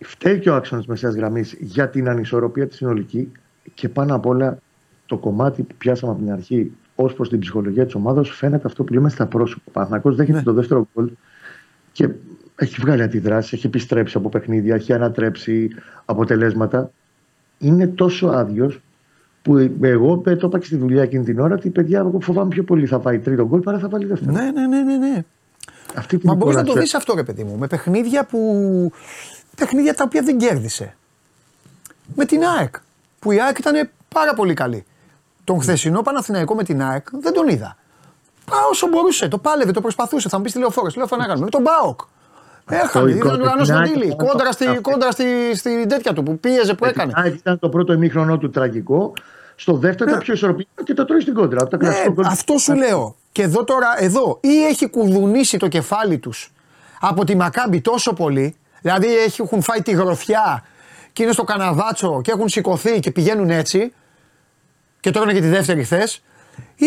Φταίει 0.00 0.38
και 0.38 0.50
ο 0.50 0.54
άξονας 0.54 0.86
μεσαίας 0.86 1.14
γραμμής 1.14 1.56
για 1.60 1.88
την 1.88 2.08
ανισορροπία 2.08 2.66
τη 2.66 2.74
συνολική 2.74 3.32
και 3.74 3.88
πάνω 3.88 4.14
απ' 4.14 4.26
όλα 4.26 4.58
το 5.06 5.18
κομμάτι 5.18 5.62
που 5.62 5.74
πιάσαμε 5.78 6.12
από 6.12 6.22
την 6.22 6.32
αρχή 6.32 6.72
ως 6.94 7.14
προς 7.14 7.28
την 7.28 7.38
ψυχολογία 7.38 7.84
της 7.84 7.94
ομάδας 7.94 8.30
φαίνεται 8.30 8.66
αυτό 8.66 8.84
που 8.84 8.92
λέμε 8.92 9.08
στα 9.08 9.26
πρόσωπα. 9.26 9.62
Ο 9.64 9.70
Παναθηναϊκός 9.70 10.16
δέχεται 10.16 10.38
Ναι. 10.38 10.44
το 10.44 10.52
δεύτερο 10.52 10.88
γκολ 10.94 11.10
και 11.92 12.08
έχει 12.56 12.80
βγάλει 12.80 13.02
αντιδράσεις, 13.02 13.52
έχει 13.52 13.66
επιστρέψει 13.66 14.16
από 14.16 14.28
παιχνίδια, 14.28 14.74
έχει 14.74 14.92
ανατρέψει 14.92 15.70
αποτελέσματα. 16.04 16.90
Είναι 17.58 17.86
τόσο 17.86 18.26
άδειος 18.26 18.80
που 19.42 19.56
εγώ 19.80 20.18
το 20.18 20.30
είπα 20.30 20.58
και 20.58 20.66
στη 20.66 20.76
δουλειά 20.76 21.02
εκείνη 21.02 21.24
την 21.24 21.40
ώρα 21.40 21.54
ότι 21.54 21.70
παιδιά, 21.70 21.98
εγώ 21.98 22.20
φοβάμαι 22.20 22.48
πιο 22.48 22.64
πολύ 22.64 22.86
θα 22.86 22.98
πάει 22.98 23.18
τρίτο 23.18 23.46
γκολ 23.46 23.60
παρά 23.60 23.78
θα 23.78 23.88
βάλει 23.88 24.06
δεύτερο. 24.06 24.32
Ναι, 24.32 24.50
ναι, 24.50 24.66
ναι, 24.66 24.82
ναι, 24.82 24.96
ναι. 24.96 25.24
Αυτή 25.94 26.18
την 26.18 26.28
Μα 26.28 26.34
μπορείς 26.34 26.54
να 26.54 26.60
το 26.60 26.66
εικόνα 26.66 26.82
δεις 26.82 26.94
αυτό, 26.94 27.14
ρε 27.14 27.22
παιδί 27.22 27.44
μου. 27.44 27.56
Με 27.58 27.66
παιχνίδια 27.66 28.26
που. 28.26 28.38
Παιχνίδια 29.56 29.94
τα 29.94 30.04
οποία 30.06 30.22
δεν 30.22 30.38
κέρδισε. 30.38 30.96
Με 32.14 32.24
την 32.24 32.44
ΑΕΚ. 32.44 32.74
Που 33.18 33.32
η 33.32 33.40
ΑΕΚ 33.40 33.58
ήταν 33.58 33.90
πάρα 34.14 34.34
πολύ 34.34 34.54
καλή. 34.54 34.84
Τον 35.44 35.60
χθεσινό 35.60 36.02
Παναθηναϊκό 36.02 36.54
με 36.54 36.64
την 36.64 36.82
ΑΕΚ 36.82 37.06
δεν 37.12 37.32
τον 37.32 37.48
είδα. 37.48 37.76
Πά, 38.44 38.56
όσο 38.70 38.86
μπορούσε, 38.88 39.28
το 39.28 39.38
πάλευε, 39.38 39.72
το 39.72 39.80
προσπαθούσε. 39.80 40.28
Θα 40.28 40.36
μου 40.36 40.42
πεις 40.42 40.52
τη 40.52 40.58
λεωφόρο. 40.58 40.90
Λέω 40.96 41.06
να 41.10 41.24
κάνουμε. 41.26 41.44
Με 41.44 41.50
τον 41.50 41.62
Μπάοκ. 41.62 42.00
Έχανε, 42.70 43.10
η 43.10 43.14
ήταν 43.16 43.28
κόντρα 43.30 43.42
ουρανό 43.44 43.64
στην 43.64 43.74
στον 43.74 43.76
ΑΕΚ 43.82 43.92
Τίλι. 43.92 44.04
ήταν 44.06 44.26
Κόντρα, 44.26 44.46
το- 44.46 44.52
στη, 44.52 44.66
αυτό. 44.66 44.80
κόντρα 44.80 45.10
στη, 45.10 45.24
στη 45.54 45.86
τέτοια 45.86 46.12
του 46.12 46.22
που 46.22 46.38
πίεζε 46.38 46.74
που 46.74 46.84
έκανε. 46.84 47.12
ΑΕΚ 47.14 47.34
ήταν 47.34 47.58
το 47.58 47.68
πρώτο 47.68 47.92
ημίχρονο 47.92 48.38
του 48.38 48.50
τραγικό. 48.50 49.12
Στο 49.56 49.72
δεύτερο 49.76 50.10
ήταν 50.10 50.22
πιο 50.22 50.34
ισορροπημένο 50.34 50.82
και 50.84 50.94
το 50.94 51.04
τρώει 51.04 51.20
στην 51.20 51.34
κόντρα. 51.34 51.60
Από 51.62 51.70
τα 51.70 51.76
Ναι, 51.76 51.82
κλασικό 51.84 52.12
γκολ. 52.12 52.24
αυτό 52.24 52.58
σου 52.58 52.74
λέω. 52.74 53.16
Και 53.32 53.42
εδώ 53.42 53.64
τώρα, 53.64 53.94
εδώ, 53.98 54.38
ή 54.42 54.64
έχει 54.64 54.88
κουδουνίσει 54.88 55.56
το 55.58 55.68
κεφάλι 55.68 56.18
τους 56.18 56.52
από 57.00 57.24
τη 57.24 57.36
Μακάμπη 57.36 57.80
τόσο 57.80 58.12
πολύ, 58.12 58.56
δηλαδή 58.80 59.16
έχει- 59.16 59.42
έχουν 59.42 59.62
φάει 59.62 59.82
τη 59.82 59.92
γροθιά 59.92 60.64
και 61.12 61.22
είναι 61.22 61.32
στο 61.32 61.44
καναβάτσο 61.44 62.20
και 62.24 62.30
έχουν 62.30 62.48
σηκωθεί 62.48 63.00
και 63.00 63.10
πηγαίνουν 63.10 63.50
έτσι 63.50 63.92
και 65.00 65.10
τώρα 65.10 65.30
είναι 65.30 65.38
και 65.40 65.44
τη 65.46 65.50
δεύτερη 65.52 65.84
θε, 65.84 66.02
ή, 66.76 66.86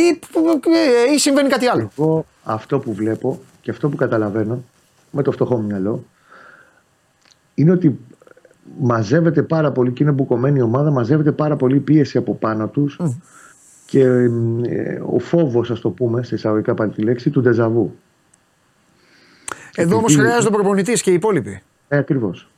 ή 1.13 1.19
συμβαίνει 1.19 1.49
κάτι 1.49 1.67
άλλο. 1.67 1.91
Εγώ 1.99 2.25
αυτό 2.43 2.79
που 2.79 2.93
βλέπω 2.93 3.41
και 3.61 3.71
αυτό 3.71 3.89
που 3.89 3.95
καταλαβαίνω 3.95 4.63
με 5.11 5.21
το 5.23 5.31
φτωχό 5.31 5.55
μου 5.57 5.65
μυαλό 5.65 6.03
είναι 7.55 7.71
ότι 7.71 7.99
μαζεύεται 8.79 9.41
πάρα 9.41 9.71
πολύ 9.71 9.91
και 9.91 10.03
είναι 10.03 10.11
μπουκωμένη 10.11 10.59
η 10.59 10.61
ομάδα, 10.61 10.91
μαζεύεται 10.91 11.31
πάρα 11.31 11.55
πολύ 11.55 11.79
πίεση 11.79 12.17
από 12.17 12.35
πάνω 12.35 12.67
τους 12.67 12.99
και 13.85 13.99
ε, 14.01 15.01
ο 15.11 15.19
φόβος, 15.19 15.71
ας 15.71 15.79
το 15.79 15.89
πούμε, 15.89 16.23
σε 16.23 16.35
εισαγωγικά 16.35 16.73
πάλι 16.73 16.91
τη 16.91 17.01
λέξη, 17.01 17.29
του 17.29 17.41
ντεζαβού. 17.41 17.95
Εδώ 19.75 19.95
όμως 19.95 20.11
Επειδή- 20.13 20.27
χρειάζεται 20.27 20.53
ο 20.53 20.57
προπονητής 20.57 21.01
και 21.01 21.11
οι 21.11 21.13
υπόλοιποι. 21.13 21.61
Ε, 21.89 21.97
ακριβώς. 21.97 22.49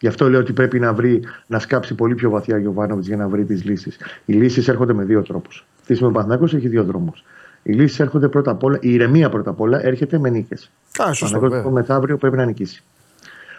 Γι' 0.00 0.08
αυτό 0.08 0.30
λέω 0.30 0.40
ότι 0.40 0.52
πρέπει 0.52 0.78
να 0.78 0.92
βρει, 0.92 1.22
να 1.46 1.58
σκάψει 1.58 1.94
πολύ 1.94 2.14
πιο 2.14 2.30
βαθιά 2.30 2.54
ο 2.54 2.58
Γιωβάνοβιτς 2.58 3.06
για 3.06 3.16
να 3.16 3.28
βρει 3.28 3.44
τις 3.44 3.64
λύσεις. 3.64 3.98
Οι 4.24 4.32
λύσεις 4.32 4.68
έρχονται 4.68 4.92
με 4.92 5.04
δύο 5.04 5.22
τρόπους. 5.22 5.66
Αυτή 5.80 5.94
τη 5.94 6.00
Παναθυνάκο 6.00 6.44
έχει 6.44 6.68
δύο 6.68 6.84
δρόμους. 6.84 7.24
Οι 7.62 7.72
λύσεις 7.72 8.00
έρχονται 8.00 8.28
πρώτα 8.28 8.50
απ' 8.50 8.64
όλα, 8.64 8.78
η 8.80 8.92
ηρεμία 8.92 9.28
πρώτα 9.28 9.50
απ' 9.50 9.60
όλα 9.60 9.84
έρχεται 9.86 10.18
με 10.18 10.30
νίκες. 10.30 10.70
Α, 11.02 11.12
σωστό. 11.12 11.36
Ο 11.36 11.40
βέβαια. 11.40 11.70
μεθαύριο 11.70 12.16
πρέπει 12.16 12.36
να 12.36 12.44
νικήσει. 12.44 12.82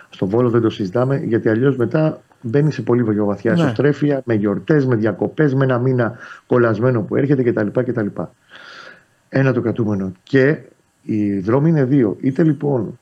Στο 0.09 0.27
Βόλο 0.27 0.49
δεν 0.49 0.61
το 0.61 0.69
συζητάμε, 0.69 1.17
γιατί 1.17 1.49
αλλιώς 1.49 1.77
μετά 1.77 2.21
μπαίνει 2.41 2.71
σε 2.71 2.81
πολύ 2.81 3.03
πιο 3.03 3.25
βαθιά 3.25 3.53
Ναι. 3.53 3.61
ισοστρέφεια, 3.61 4.21
με 4.25 4.33
γιορτές, 4.33 4.85
με 4.85 4.95
διακοπές, 4.95 5.53
με 5.53 5.63
ένα 5.63 5.79
μήνα 5.79 6.17
κολλασμένο 6.47 7.01
που 7.01 7.15
έρχεται 7.15 7.43
κτλ. 7.43 7.67
κτλ. 7.81 8.07
Ένα 9.29 9.53
το 9.53 9.61
κρατούμενο. 9.61 10.11
Και 10.23 10.57
οι 11.01 11.39
δρόμοι 11.39 11.69
είναι 11.69 11.83
δύο. 11.83 12.17
Είτε 12.21 12.43
λοιπόν 12.43 12.99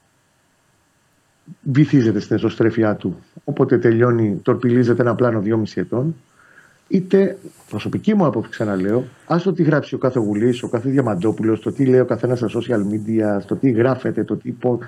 βυθίζεται 1.61 2.19
στην 2.19 2.35
εσωστρέφειά 2.35 2.95
του, 2.95 3.19
όποτε 3.43 3.77
τελειώνει, 3.77 4.39
τορπιλίζεται 4.43 5.01
ένα 5.01 5.15
πλάνο 5.15 5.41
2,5 5.45 5.63
ετών, 5.75 6.15
είτε 6.87 7.37
προσωπική 7.69 8.13
μου 8.13 8.25
άποψη, 8.25 8.49
ξαναλέω, 8.51 9.03
άστο 9.27 9.53
τι 9.53 9.63
γράψει 9.63 9.95
ο 9.95 9.97
κάθε 9.97 10.19
Γουλής, 10.19 10.63
ο 10.63 10.67
κάθε 10.69 10.89
Διαμαντόπουλος, 10.89 11.59
το 11.59 11.71
τι 11.71 11.85
λέει 11.85 11.99
ο 11.99 12.05
καθένας 12.05 12.37
στα 12.37 12.47
social 12.49 12.79
media, 12.79 13.41
στο 13.41 13.55
τι 13.55 13.69
γράφεται, 13.71 14.23
το 14.23 14.35
τι. 14.35 14.51
πω- 14.51 14.79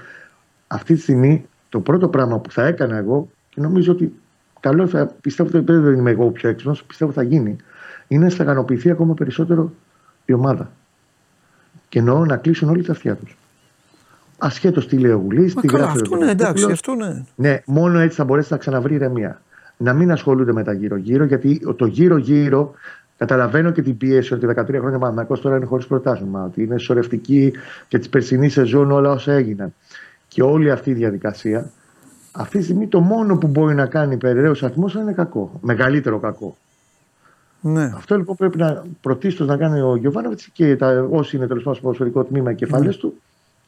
Αυτή 0.67 0.93
τη 0.93 0.99
στιγμή 1.01 1.45
το 1.69 1.79
πρώτο 1.79 2.07
πράγμα 2.07 2.39
που 2.39 2.51
θα 2.51 2.65
έκανα 2.65 2.97
εγώ 2.97 3.29
και 3.49 3.61
νομίζω 3.61 3.91
ότι 3.91 4.13
καλό 4.59 4.87
θα 4.87 5.05
πιστεύω 5.21 5.57
ότι 5.57 5.71
δεν 5.73 5.93
είμαι 5.93 6.11
εγώ 6.11 6.25
ο 6.25 6.31
πιο 6.31 6.49
έξυπνος, 6.49 6.83
πιστεύω 6.83 7.11
θα 7.11 7.23
γίνει, 7.23 7.55
είναι 8.07 8.23
να 8.23 8.29
σταγανοποιηθεί 8.29 8.89
ακόμα 8.89 9.13
περισσότερο 9.13 9.73
η 10.25 10.33
ομάδα. 10.33 10.71
Και 11.89 11.99
εννοώ 11.99 12.25
να 12.25 12.37
κλείσουν 12.37 12.69
όλοι 12.69 12.83
τα 12.83 12.91
αυτιά 12.91 13.15
τους. 13.15 13.37
Ασχέτως 14.37 14.87
τι 14.87 14.97
λέει 14.97 15.11
ο 15.11 15.17
Γουλή, 15.17 15.51
Μα 15.55 15.61
τι 15.61 15.67
καλά, 15.67 15.83
γράφει 15.83 15.97
ο 15.97 16.01
αυτό 16.01 16.15
ναι, 16.15 16.31
εντάξει, 16.31 16.65
Διαμαντόπουλος. 16.65 16.71
αυτό 16.71 16.93
ναι. 16.95 17.23
Ναι, 17.35 17.61
μόνο 17.65 17.99
έτσι 17.99 18.17
θα 18.17 18.23
μπορέσει 18.23 18.47
να 18.51 18.57
ξαναβρει 18.57 18.93
ηρεμία. 18.95 19.41
Να 19.77 19.93
μην 19.93 20.11
ασχολούνται 20.11 20.53
με 20.53 20.63
τα 20.63 20.73
γύρω-γύρω, 20.73 21.23
γιατί 21.25 21.61
το 21.77 21.85
γύρω-γύρω 21.85 22.73
καταλαβαίνω 23.17 23.71
και 23.71 23.81
την 23.81 23.97
πίεση 23.97 24.33
ότι 24.33 24.45
13 24.49 24.53
χρόνια 24.53 24.97
Παναθηναϊκός 24.99 25.41
τώρα 25.41 25.55
είναι 25.55 25.65
χωρίς 25.65 25.87
πρωτάθλημα, 25.87 26.43
ότι 26.43 26.63
είναι 26.63 26.77
σωρευτική 26.77 27.53
και 27.87 27.97
τη 27.99 28.09
περσινή 28.09 28.49
σεζόν 28.49 28.91
όλα 28.91 29.11
όσα 29.11 29.31
έγιναν. 29.33 29.73
Και 30.27 30.43
όλη 30.43 30.71
αυτή 30.71 30.89
η 30.89 30.93
διαδικασία, 30.93 31.69
αυτή 32.31 32.57
τη 32.57 32.63
στιγμή 32.63 32.87
το 32.87 32.99
μόνο 32.99 33.37
που 33.37 33.47
μπορεί 33.47 33.75
να 33.75 33.85
κάνει 33.85 34.17
περιραίω 34.17 34.53
αριθμός 34.61 34.93
είναι 34.93 35.13
κακό. 35.13 35.59
Μεγαλύτερο 35.61 36.19
κακό. 36.19 36.57
ναι. 37.61 37.91
Αυτό 37.95 38.17
λοιπόν 38.17 38.35
πρέπει 38.35 38.57
να 38.57 38.83
πρωτίστως 39.01 39.47
να 39.47 39.57
κάνει 39.57 39.81
ο 39.81 39.95
Γιωβάνοβιτς 39.95 40.49
και 40.53 40.75
τα, 40.75 41.07
όσοι 41.11 41.35
είναι 41.35 41.47
τέλος 41.47 41.63
πάντων 41.63 41.73
στο 41.79 41.83
ποδοσφαιρικό 41.83 42.23
τμήμα 42.23 42.51
οι 42.51 42.55
κεφαλέ 42.55 42.85
Ναι. 42.85 42.93
του 42.93 43.13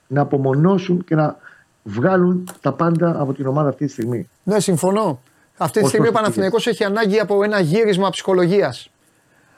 να 0.08 0.22
απομονώσουν 0.22 1.04
και 1.04 1.16
να 1.16 1.38
βγάλουν 1.84 2.50
τα 2.62 2.72
πάντα 2.74 3.16
από 3.20 3.34
την 3.34 3.48
ομάδα 3.48 3.70
αυτή 3.70 3.86
τη 3.86 3.92
στιγμή. 3.92 4.30
Ναι, 4.44 4.60
συμφωνώ. 4.60 5.20
Αυτή 5.58 5.78
τη 5.80 5.84
Ως 5.84 5.90
στιγμή 5.90 6.08
ο 6.08 6.12
προς 6.12 6.22
Παναθηναϊκός 6.22 6.68
έχει 6.68 6.84
ανάγκη 6.84 7.20
από 7.20 7.44
ένα 7.44 7.60
γύρισμα 7.60 8.10
ψυχολογίας. 8.10 8.90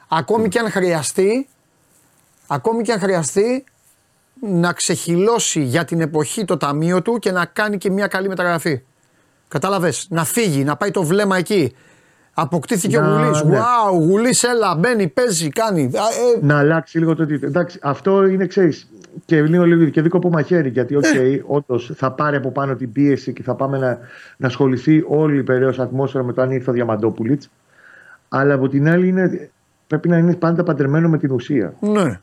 Ακόμη 0.08 0.48
και 0.48 0.58
αν 0.58 0.70
χρειαστεί, 0.70 1.48
ακόμη 2.46 2.82
και 2.82 2.92
αν 2.92 2.98
χρειαστεί 2.98 3.64
να 4.40 4.72
ξεχυλώσει 4.72 5.60
για 5.62 5.84
την 5.84 6.00
εποχή 6.00 6.44
το 6.44 6.56
ταμείο 6.56 7.02
του 7.02 7.18
και 7.18 7.30
να 7.32 7.44
κάνει 7.44 7.78
και 7.78 7.90
μια 7.90 8.06
καλή 8.06 8.28
μεταγραφή. 8.28 8.80
Κατάλαβε. 9.48 9.92
Να 10.08 10.24
φύγει, 10.24 10.64
να 10.64 10.76
πάει 10.76 10.90
το 10.90 11.02
βλέμμα 11.02 11.36
εκεί. 11.36 11.74
Αποκτήθηκε 12.34 12.98
ο 12.98 13.00
Να, 13.00 13.08
Γουλής. 13.22 13.42
ναι. 13.42 13.58
Wow, 13.58 13.92
Γουλής, 13.92 14.42
έλα, 14.42 14.74
μπαίνει, 14.74 15.08
παίζει, 15.08 15.48
κάνει. 15.48 15.82
Α, 15.84 15.88
ε, 15.88 16.38
Να 16.44 16.58
αλλάξει 16.58 16.98
λίγο 16.98 17.14
το 17.14 17.26
τίτλο. 17.26 17.48
Εντάξει, 17.48 17.78
αυτό 17.82 18.26
είναι 18.26 18.44
εξή. 18.44 18.88
Και 19.24 19.42
λίγο, 19.42 19.64
λίγο 19.64 19.84
και 19.84 20.02
δίκοπο 20.02 20.28
μαχαίρι. 20.30 20.68
Γιατί, 20.68 20.96
οκ, 20.96 21.04
Ε. 21.04 21.42
όντως 21.46 21.92
θα 21.94 22.12
πάρει 22.12 22.36
από 22.36 22.50
πάνω 22.50 22.74
την 22.74 22.92
πίεση 22.92 23.32
και 23.32 23.42
θα 23.42 23.54
πάμε 23.54 23.78
να, 23.78 23.98
να 24.36 24.46
ασχοληθεί 24.46 25.04
όλη 25.08 25.38
η 25.38 25.42
περίοδο 25.42 25.82
ατμόσφαιρα 25.82 26.24
με 26.24 26.32
το 26.32 26.42
αν 26.42 26.50
ήρθε 26.50 26.70
ο 26.70 26.72
Διαμαντόπουλιτς. 26.72 27.50
Αλλά 28.28 28.54
από 28.54 28.68
την 28.68 28.88
άλλη 28.88 29.08
είναι, 29.08 29.50
πρέπει 29.86 30.08
να 30.08 30.16
είναι 30.18 30.34
πάντα 30.36 30.62
παντρεμένο 30.62 31.08
με 31.08 31.18
την 31.18 31.30
ουσία. 31.30 31.74
ναι. 31.80 32.20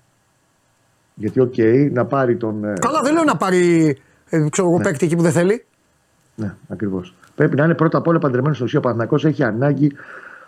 Γιατί, 1.17 1.39
οκ, 1.39 1.53
να 1.91 2.05
πάρει 2.05 2.35
τον. 2.35 2.63
ε, 2.63 2.73
Καλά, 2.79 3.01
δεν 3.01 3.13
λέω 3.13 3.23
να 3.23 3.35
πάρει 3.37 3.97
ε, 4.29 4.49
ξέρω, 4.49 4.67
εγώ, 4.67 4.77
παίκτη 4.77 5.05
εκεί 5.05 5.15
που 5.15 5.21
δεν 5.21 5.31
θέλει. 5.31 5.65
Ναι, 6.35 6.53
ακριβώς. 6.67 7.13
Πρέπει 7.35 7.55
να 7.55 7.63
είναι 7.63 7.73
πρώτα 7.73 7.97
απ' 7.97 8.07
όλα 8.07 8.19
παντρεμένος 8.19 8.55
στην 8.55 8.65
ουσία. 8.67 8.79
Ο 8.79 8.81
Παναθηναϊκός 8.81 9.25
έχει 9.25 9.43
ανάγκη 9.43 9.91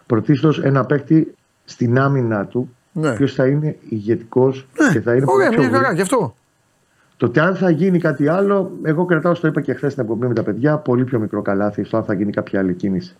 πρωτίστως 0.05 0.59
ένα 0.63 0.85
παίκτη 0.85 1.35
στην 1.65 1.99
άμυνα 1.99 2.45
του. 2.45 2.69
Ναι. 2.91 3.07
Ο 3.07 3.11
οποίος 3.11 3.33
θα 3.33 3.47
είναι 3.47 3.75
ηγετικός 3.89 4.67
και 4.93 5.01
θα 5.01 5.15
είναι 5.15 5.25
Ωραία, 5.27 5.49
πολύ 5.49 5.49
πιο 5.49 5.59
μια 5.59 5.77
χαρά, 5.77 5.87
γρήγορος. 5.89 5.93
γι' 5.95 6.01
αυτό. 6.01 6.35
Το 7.17 7.25
ότι 7.25 7.39
αν 7.39 7.55
θα 7.55 7.69
γίνει 7.69 7.99
κάτι 7.99 8.27
άλλο, 8.27 8.71
εγώ 8.83 9.05
κρατάω, 9.05 9.33
στο 9.35 9.47
είπα 9.47 9.61
και 9.61 9.73
χθες 9.73 9.91
στην 9.91 10.03
εκπομπή 10.03 10.27
με 10.27 10.33
τα 10.33 10.43
παιδιά, 10.43 10.77
πολύ 10.77 11.03
πιο 11.03 11.19
μικρό 11.19 11.41
καλάθι 11.41 11.83
στο 11.83 11.97
αν 11.97 12.03
θα 12.03 12.13
γίνει 12.13 12.31
κάποια 12.31 12.59
άλλη 12.59 12.73
κίνηση. 12.73 13.15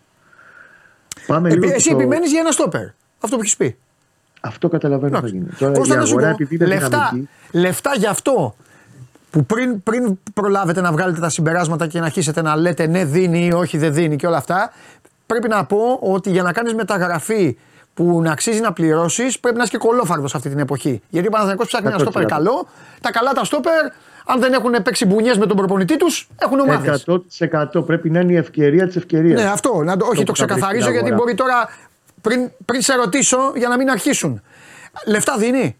Πάμε 1.26 1.48
Επί- 1.48 1.60
λίγο 1.62 1.74
εσύ 1.74 1.88
στο- 1.88 1.96
επιμένεις 1.98 2.30
για 2.30 2.40
ένα 2.40 2.50
στόπερ. 2.50 2.82
Αυτό 3.20 3.36
που 3.36 3.42
έχεις 3.42 3.56
πει. 3.56 3.76
Αυτό 4.40 4.68
καταλαβαίνω 4.68 5.12
θα 5.12 5.18
Εντάξει. 5.18 5.34
γίνει. 5.36 5.48
Τώρα 5.58 5.72
Κώστα, 5.78 5.94
η 5.94 5.98
να 5.98 6.04
σου 6.04 6.10
αγορά 6.12 6.28
πω, 6.28 6.34
επειδή 6.42 6.54
είναι 6.54 6.66
λεφτά, 6.66 6.88
δυναμική. 6.88 7.28
λεφτά 7.52 7.90
γι' 7.96 8.06
αυτό 8.06 8.54
που 9.30 9.44
πριν, 9.46 9.82
πριν 9.82 10.18
προλάβετε 10.34 10.80
να 10.80 10.92
βγάλετε 10.92 11.20
τα 11.20 11.28
συμπεράσματα 11.28 11.86
και 11.86 11.98
να 11.98 12.04
αρχίσετε 12.04 12.42
να 12.42 12.56
λέτε 12.56 12.86
ναι 12.86 13.04
δίνει 13.04 13.46
ή 13.46 13.52
όχι 13.52 13.78
δεν 13.78 13.92
δίνει 13.92 14.16
και 14.16 14.26
όλα 14.26 14.36
αυτά, 14.36 14.72
πρέπει 15.26 15.48
να 15.48 15.64
πω 15.64 15.78
ότι 16.00 16.30
για 16.30 16.42
να 16.42 16.52
κάνεις 16.52 16.74
μεταγραφή 16.74 17.56
που 17.98 18.22
να 18.22 18.32
αξίζει 18.32 18.60
να 18.60 18.72
πληρώσεις, 18.72 19.40
πρέπει 19.40 19.56
να 19.56 19.62
είσαι 19.62 19.72
και 19.72 19.78
κολόφαρδο 19.78 20.26
αυτή 20.34 20.48
την 20.48 20.58
εποχή. 20.58 21.02
Γιατί 21.08 21.26
ο 21.26 21.30
Παναθηναϊκός 21.30 21.66
ψάχνει 21.66 21.86
ένα 21.86 21.96
100%. 21.96 22.00
στόπερ 22.00 22.24
καλό. 22.24 22.66
Τα 23.00 23.10
καλά 23.10 23.32
τα 23.32 23.44
στόπερ, 23.44 23.84
αν 24.26 24.40
δεν 24.40 24.52
έχουν 24.52 24.82
παίξει 24.82 25.06
μπουνιές 25.06 25.38
με 25.38 25.46
τον 25.46 25.56
προπονητή 25.56 25.96
τους, 25.96 26.28
έχουν 26.38 26.58
ομάδες. 26.60 27.04
100% 27.72 27.86
πρέπει 27.86 28.10
να 28.10 28.20
είναι 28.20 28.32
η 28.32 28.36
ευκαιρία 28.36 28.86
της 28.86 28.96
ευκαιρίας. 28.96 29.42
Ναι, 29.42 29.48
αυτό. 29.48 29.82
Να 29.82 29.96
το, 29.96 30.06
όχι, 30.06 30.24
το 30.24 30.32
που 30.32 30.38
θα 30.38 30.44
βρει 30.44 30.54
ξεκαθαρίζω 30.54 30.82
στην 30.82 30.92
γιατί 30.92 31.10
αγορά. 31.12 31.24
μπορεί 31.24 31.34
τώρα 31.34 31.68
πριν, 32.20 32.50
πριν 32.64 32.80
σε 32.82 32.94
ρωτήσω 32.94 33.52
για 33.56 33.68
να 33.68 33.76
μην 33.76 33.90
αρχίσουν. 33.90 34.42
Λεφτά 35.06 35.36
δίνει; 35.38 35.76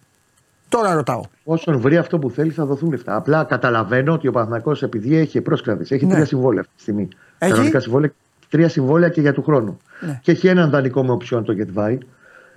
Τώρα 0.69 0.95
ρωτάω. 0.95 1.23
Όσον 1.45 1.81
βρει 1.81 1.97
αυτό 1.97 2.19
που 2.19 2.31
θέλει, 2.31 2.51
θα 2.51 2.65
δοθούν 2.65 2.91
λεφτά. 2.91 3.17
Απλά 3.17 3.45
καταλαβαίνω 3.45 4.13
ότι 4.13 4.29
ο 4.29 4.33
Παναθηναϊκός 4.33 4.83
επειδή 4.83 5.17
έχει 5.17 5.41
πρόσκλαδε, 5.41 5.85
έχει 5.89 6.07
Ναι. 6.07 6.13
τρία 6.15 6.25
συμβόλαια 6.25 6.61
αυτή 6.61 6.73
τη 6.77 6.81
στιγμή. 6.83 7.09
Έχει; 7.39 7.53
Κανονικά 7.53 7.81
συμβόλαια, 7.81 8.13
τρία 8.49 8.69
συμβόλαια 8.69 9.09
και 9.09 9.21
για 9.21 9.33
του 9.33 9.43
χρόνου. 9.43 9.79
Ναι. 10.01 10.19
Και 10.23 10.31
έχει 10.31 10.49
έναν 10.49 10.71
δανεικό 10.71 11.05
με 11.05 11.13
οψιόν 11.13 11.45
το 11.45 11.53
Γετβάη. 11.53 11.99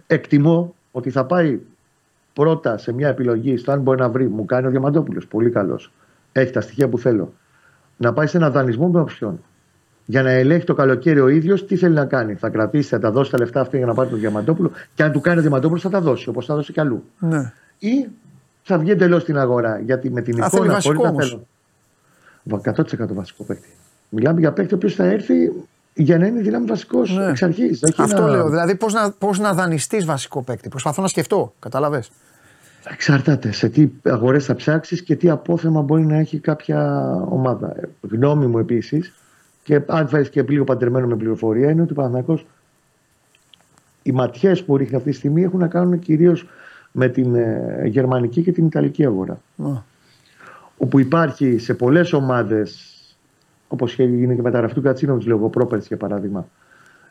Εκτιμώ 0.08 0.76
ότι 0.92 1.10
θα 1.10 1.26
πάει 1.26 1.60
πρώτα 2.34 2.78
σε 2.78 2.94
μια 2.94 3.08
επιλογή 3.08 3.58
στο 3.58 3.72
αν 3.72 3.82
μπορεί 3.82 4.00
να 4.00 4.10
βρει. 4.10 4.28
Μου 4.28 4.46
κάνει 4.46 4.68
ο 4.68 4.70
Διαμαντόπουλος. 4.70 5.28
Πολύ 5.28 5.50
καλός. 5.50 5.92
Έχει 6.32 6.52
τα 6.52 6.62
στοιχεία 6.62 6.88
που 6.90 6.98
θέλω. 6.98 7.34
Να 7.98 8.14
πάει 8.14 8.28
σε 8.28 8.38
ένα 8.38 8.50
δανεισμό 8.50 8.88
με 8.90 9.00
οψιόν. 9.00 9.40
Για 10.06 10.24
να 10.24 10.30
ελέγχει 10.32 10.66
το 10.66 10.74
καλοκαίρι 10.74 11.20
ο 11.20 11.28
ίδιος 11.28 11.66
τι 11.66 11.76
θέλει 11.76 11.94
να 11.94 12.06
κάνει. 12.06 12.34
Θα 12.36 12.50
κρατήσει, 12.50 12.90
θα 12.90 13.00
τα 13.00 13.12
δώσει 13.12 13.32
τα 13.32 13.38
λεφτά 13.38 13.62
αυτά 13.62 13.78
για 13.78 13.86
να 13.86 13.94
πάρει 13.94 14.10
τον 14.10 14.20
Διαμαντόπουλο. 14.20 14.72
Και 14.94 15.04
αν 15.04 15.12
του 15.12 15.20
κάνει 15.20 15.38
ο 15.38 15.42
Διαμαντόπουλος 15.42 15.82
θα 15.82 15.90
τα 15.90 16.02
δώσει, 16.02 16.30
όπως 16.30 16.46
θα 16.46 16.56
δώσει 16.56 16.74
κι 16.74 16.80
αλλού 16.80 17.04
Ναι. 17.20 17.54
ή 17.80 18.08
θα 18.64 18.78
βγει 18.78 18.92
εντελώς 18.92 19.22
στην 19.22 19.38
αγορά. 19.38 19.80
Γιατί 19.80 20.10
με 20.12 20.22
την 20.22 20.44
Α, 20.44 20.50
θέλει 20.50 20.62
εικόνα 20.62 20.74
βασικό 20.74 20.94
χωρίς 20.94 21.04
να 21.04 21.10
όμως. 21.10 21.30
θέλω. 21.30 21.48
Βα- 22.44 22.60
100% 23.10 23.14
βασικό 23.14 23.44
παίκτη. 23.44 23.70
Μιλάμε 24.10 24.40
για 24.40 24.52
παίκτη 24.52 24.74
ο 24.74 24.76
οποίος 24.78 24.96
θα 24.96 25.04
έρθει 25.06 25.52
για 25.94 26.18
να 26.18 26.26
είναι 26.26 26.42
δυνάμει 26.42 26.66
βασικός 26.66 27.16
Ναι. 27.16 27.26
εξ 27.26 27.44
αρχής. 27.44 27.84
Αυτό 27.98 28.28
λέω. 28.28 28.50
Δηλαδή, 28.50 28.76
πώς 28.76 28.94
να, 28.94 29.12
πώς 29.12 29.40
να 29.40 29.54
δανειστείς 29.54 30.06
βασικό 30.06 30.42
παίκτη; 30.42 30.70
Προσπαθώ 30.70 31.02
να 31.02 31.08
σκεφτώ. 31.08 31.54
Κατάλαβες; 31.60 32.12
Εξαρτάται 32.92 33.52
σε 33.52 33.70
τι 33.70 33.90
αγορές 34.04 34.46
θα 34.46 34.56
ψάξεις 34.56 35.04
και 35.04 35.16
τι 35.16 35.30
απόθεμα 35.30 35.82
μπορεί 35.82 36.06
να 36.06 36.16
έχει 36.18 36.40
κάποια 36.40 37.12
ομάδα. 37.30 37.76
Ε, 37.78 37.90
Γνώμη 38.10 38.46
μου 38.46 38.58
επίσης, 38.58 39.14
και 39.64 39.82
αν 39.88 40.08
φέρεις 40.08 40.30
και 40.30 40.42
λίγο 40.42 40.64
παντρεμένο 40.64 41.08
με 41.08 41.16
πληροφορία, 41.16 41.70
είναι 41.70 41.82
ότι 41.82 41.92
ο 41.92 41.96
Παναθηναϊκός 41.96 42.46
οι 44.04 44.12
ματιές 44.12 44.64
που 44.64 44.78
ρίχνει 44.78 44.96
αυτή 44.96 45.10
τη 45.10 45.16
στιγμή 45.16 45.44
έχουν 45.44 45.60
να 45.60 45.68
κάνουν 45.68 46.00
κυρίως 46.00 46.48
με 46.92 47.08
την 47.08 47.36
ε, 47.36 47.82
γερμανική 47.86 48.42
και 48.42 48.52
την 48.52 48.66
ιταλική 48.66 49.06
αγορά. 49.06 49.42
Α. 49.64 49.90
Όπου 50.78 51.00
υπάρχει 51.00 51.58
σε 51.58 51.74
πολλές 51.74 52.14
ομάδες, 52.14 52.91
όπως 53.72 53.92
είχε 53.94 54.04
γίνει 54.04 54.36
και 54.36 54.42
μεταγραφή 54.42 54.74
του 54.74 54.82
Κατσίνοβιτς, 54.82 55.26
λέω 55.26 55.38
εγώ, 55.38 55.50
πρόπερση 55.50 55.86
για 55.88 55.98
παράδειγμα, 55.98 56.48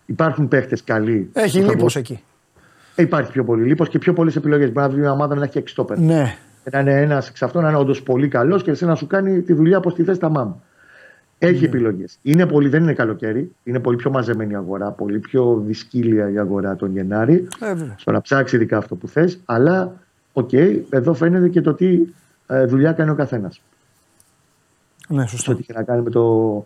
υπάρχουν 0.06 0.48
παίχτες 0.48 0.84
καλοί. 0.84 1.30
Έχει 1.32 1.46
που 1.46 1.52
θα 1.52 1.58
λίπος 1.60 1.74
μπορούσαν- 1.76 2.02
εκεί. 2.10 2.22
Ε, 2.94 3.02
υπάρχει 3.02 3.32
πιο 3.32 3.44
πολύ 3.44 3.64
λίπος 3.64 3.88
και 3.88 3.98
πιο 3.98 4.12
πολλές 4.12 4.36
επιλογές. 4.36 4.72
Μπορεί 4.72 4.86
να 4.86 4.88
βγει 4.88 5.00
μια 5.00 5.12
ομάδα 5.12 5.34
να 5.34 5.44
έχει 5.44 5.58
εξτόπερ. 5.58 5.98
Ναι. 5.98 6.36
Να 6.72 6.80
είναι 6.80 7.00
ένας 7.00 7.28
εξ 7.28 7.42
αυτών 7.42 7.62
να 7.62 7.68
είναι 7.68 7.78
όντως 7.78 8.02
πολύ 8.02 8.28
καλός 8.28 8.62
και 8.62 8.70
εσύ 8.70 8.84
να 8.84 8.94
σου 8.94 9.06
κάνει 9.06 9.40
τη 9.40 9.52
δουλειά 9.52 9.78
όπως 9.78 9.94
τη 9.94 10.02
θες 10.04 10.18
τα 10.18 10.28
μάμ. 10.28 10.52
Έχει 11.38 11.64
επιλογές. 11.64 12.18
Είναι 12.22 12.46
πολύ, 12.46 12.68
δεν 12.68 12.82
είναι 12.82 12.92
καλοκαίρι. 12.92 13.52
Είναι 13.64 13.78
πολύ 13.78 13.96
πιο 13.96 14.10
μαζεμένη 14.10 14.52
η 14.52 14.56
αγορά. 14.56 14.90
Πολύ 14.90 15.18
πιο 15.18 15.62
δυσκύλια 15.66 16.30
η 16.30 16.38
αγορά 16.38 16.76
τον 16.76 16.92
Γενάρη. 16.92 17.48
Ε, 17.60 17.74
βέβαια. 17.74 17.94
Στο 17.98 18.12
να 18.12 18.20
ψάξει 18.20 18.56
ειδικά 18.56 18.76
αυτό 18.76 18.94
που 18.94 19.08
θες. 19.08 19.40
Αλλά, 19.44 19.92
οκ, 20.32 20.52
εδώ 20.90 21.14
φαίνεται 21.14 21.48
και 21.48 21.60
το 21.60 21.74
τι 21.74 22.00
ε, 22.46 22.64
δουλειά 22.64 22.92
κάνει 22.92 23.10
ο 23.10 23.14
καθένας. 23.14 23.60
Ναι, 25.10 25.22
Σε 25.22 25.28
σωστό. 25.28 25.52
ό,τι 25.52 25.60
έχει 25.60 25.78
να 25.78 25.84
κάνει 25.84 26.02
με, 26.02 26.10
το, 26.10 26.64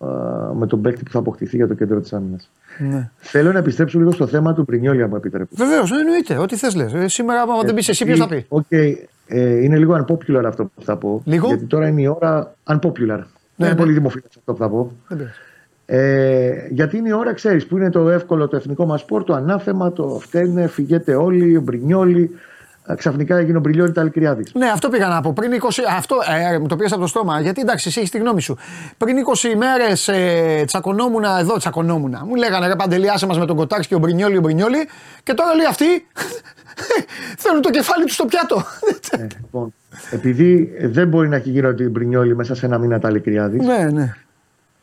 ε, 0.00 0.06
με 0.54 0.66
τον 0.66 0.80
παίκτη 0.80 1.02
που 1.02 1.10
θα 1.10 1.18
αποκτηθεί 1.18 1.56
για 1.56 1.68
το 1.68 1.74
κέντρο 1.74 2.00
της 2.00 2.12
άμυνας. 2.12 2.50
Ναι. 2.78 3.10
Θέλω 3.16 3.52
να 3.52 3.58
επιστρέψω 3.58 3.98
λίγο 3.98 4.10
στο 4.10 4.26
θέμα 4.26 4.54
του 4.54 4.64
Μπρινιόλι, 4.64 5.08
μου 5.08 5.16
επιτρέπετε. 5.16 5.64
Βεβαίως, 5.64 5.92
εννοείται. 5.92 6.38
Ό,τι 6.38 6.56
θες 6.56 6.74
λες. 6.74 6.94
Ε, 6.94 7.08
σήμερα, 7.08 7.40
άμα 7.40 7.62
δεν 7.62 7.74
πεις 7.74 7.88
εσύ, 7.88 8.04
ποιος 8.04 8.18
θα 8.18 8.28
πει; 8.28 8.46
Οκ, 8.48 8.70
ε, 8.70 9.62
είναι 9.62 9.76
λίγο 9.78 10.04
unpopular 10.04 10.42
αυτό 10.46 10.64
που 10.64 10.82
θα 10.82 10.96
πω. 10.96 11.22
Λίγο; 11.24 11.46
Γιατί 11.46 11.64
τώρα 11.64 11.88
είναι 11.88 12.00
η 12.00 12.06
ώρα 12.06 12.54
unpopular. 12.68 12.92
δεν 12.96 13.26
είναι 13.56 13.68
ναι. 13.68 13.74
πολύ 13.74 13.92
δημοφιλές 13.92 14.22
αυτό 14.26 14.52
που 14.52 14.58
θα 14.58 14.68
πω. 14.68 14.92
Δεν 15.08 15.18
πειράζει. 15.18 15.34
Ε, 15.92 16.66
γιατί 16.70 16.96
είναι 16.96 17.08
η 17.08 17.12
ώρα, 17.12 17.32
ξέρεις, 17.32 17.66
που 17.66 17.76
είναι 17.76 17.90
το 17.90 18.10
εύκολο 18.10 18.48
το 18.48 18.56
εθνικό 18.56 18.86
μας 18.86 19.00
σπορ, 19.00 19.24
το 19.24 19.34
ανάθεμα, 19.34 19.92
το 19.92 20.18
φταίνε, 20.20 20.66
φυγέτε 20.66 21.14
όλοι, 21.14 21.56
ο 21.56 21.60
Μπρινιόλι. 21.60 22.30
Ε, 22.86 22.94
Ξαφνικά 22.94 23.36
έγινε 23.36 23.56
ο 23.56 23.60
Μπρινιόλι 23.60 23.92
Ταλικριάδη. 23.92 24.44
Ναι, 24.52 24.66
αυτό 24.66 24.88
πήγα 24.88 25.08
να 25.08 25.20
πω. 25.20 25.32
Πριν 25.32 25.50
20. 25.62 25.66
Αυτό 25.96 26.16
ε, 26.52 26.58
μου 26.58 26.66
το 26.66 26.76
πήρες 26.76 26.92
από 26.92 27.00
το 27.00 27.06
στόμα. 27.06 27.40
Γιατί 27.40 27.60
εντάξει, 27.60 27.88
εσύ 27.88 27.98
έχεις 27.98 28.10
τη 28.10 28.18
γνώμη 28.18 28.40
σου. 28.42 28.56
Πριν 28.98 29.16
20 29.34 29.42
ημέρε 29.52 29.92
ε, 30.06 30.64
τσακωνόμουν 30.64 31.24
εδώ, 31.24 31.56
τσακωνόμουν. 31.56 32.16
Μου 32.26 32.34
λέγανε 32.34 32.66
ρε 32.66 32.76
Παντελή, 32.76 33.10
άσε 33.10 33.26
μας 33.26 33.38
με 33.38 33.46
τον 33.46 33.56
Κοτάξ 33.56 33.86
και 33.86 33.94
ο 33.94 33.98
Μπρινιόλι, 33.98 34.36
ο 34.36 34.40
Μπρινιόλι. 34.40 34.88
Και 35.22 35.34
τώρα 35.34 35.54
λέει 35.54 35.66
αυτοί 35.66 35.84
θέλουν 37.42 37.62
το 37.62 37.70
κεφάλι 37.70 38.04
τους 38.04 38.14
στο 38.14 38.24
πιάτο. 38.24 38.62
Ε, 39.10 39.26
λοιπόν, 39.40 39.74
επειδή 40.10 40.72
δεν 40.82 41.08
μπορεί 41.08 41.28
να 41.28 41.36
έχει 41.36 41.50
γίνει 41.50 41.66
ότι 41.66 41.88
Μπρινιόλι 41.88 42.36
μέσα 42.36 42.54
σε 42.54 42.66
ένα 42.66 42.78
μήνα 42.78 42.98
Ταλικριάδη. 42.98 43.58
ναι, 43.58 43.88
ναι. 43.92 44.14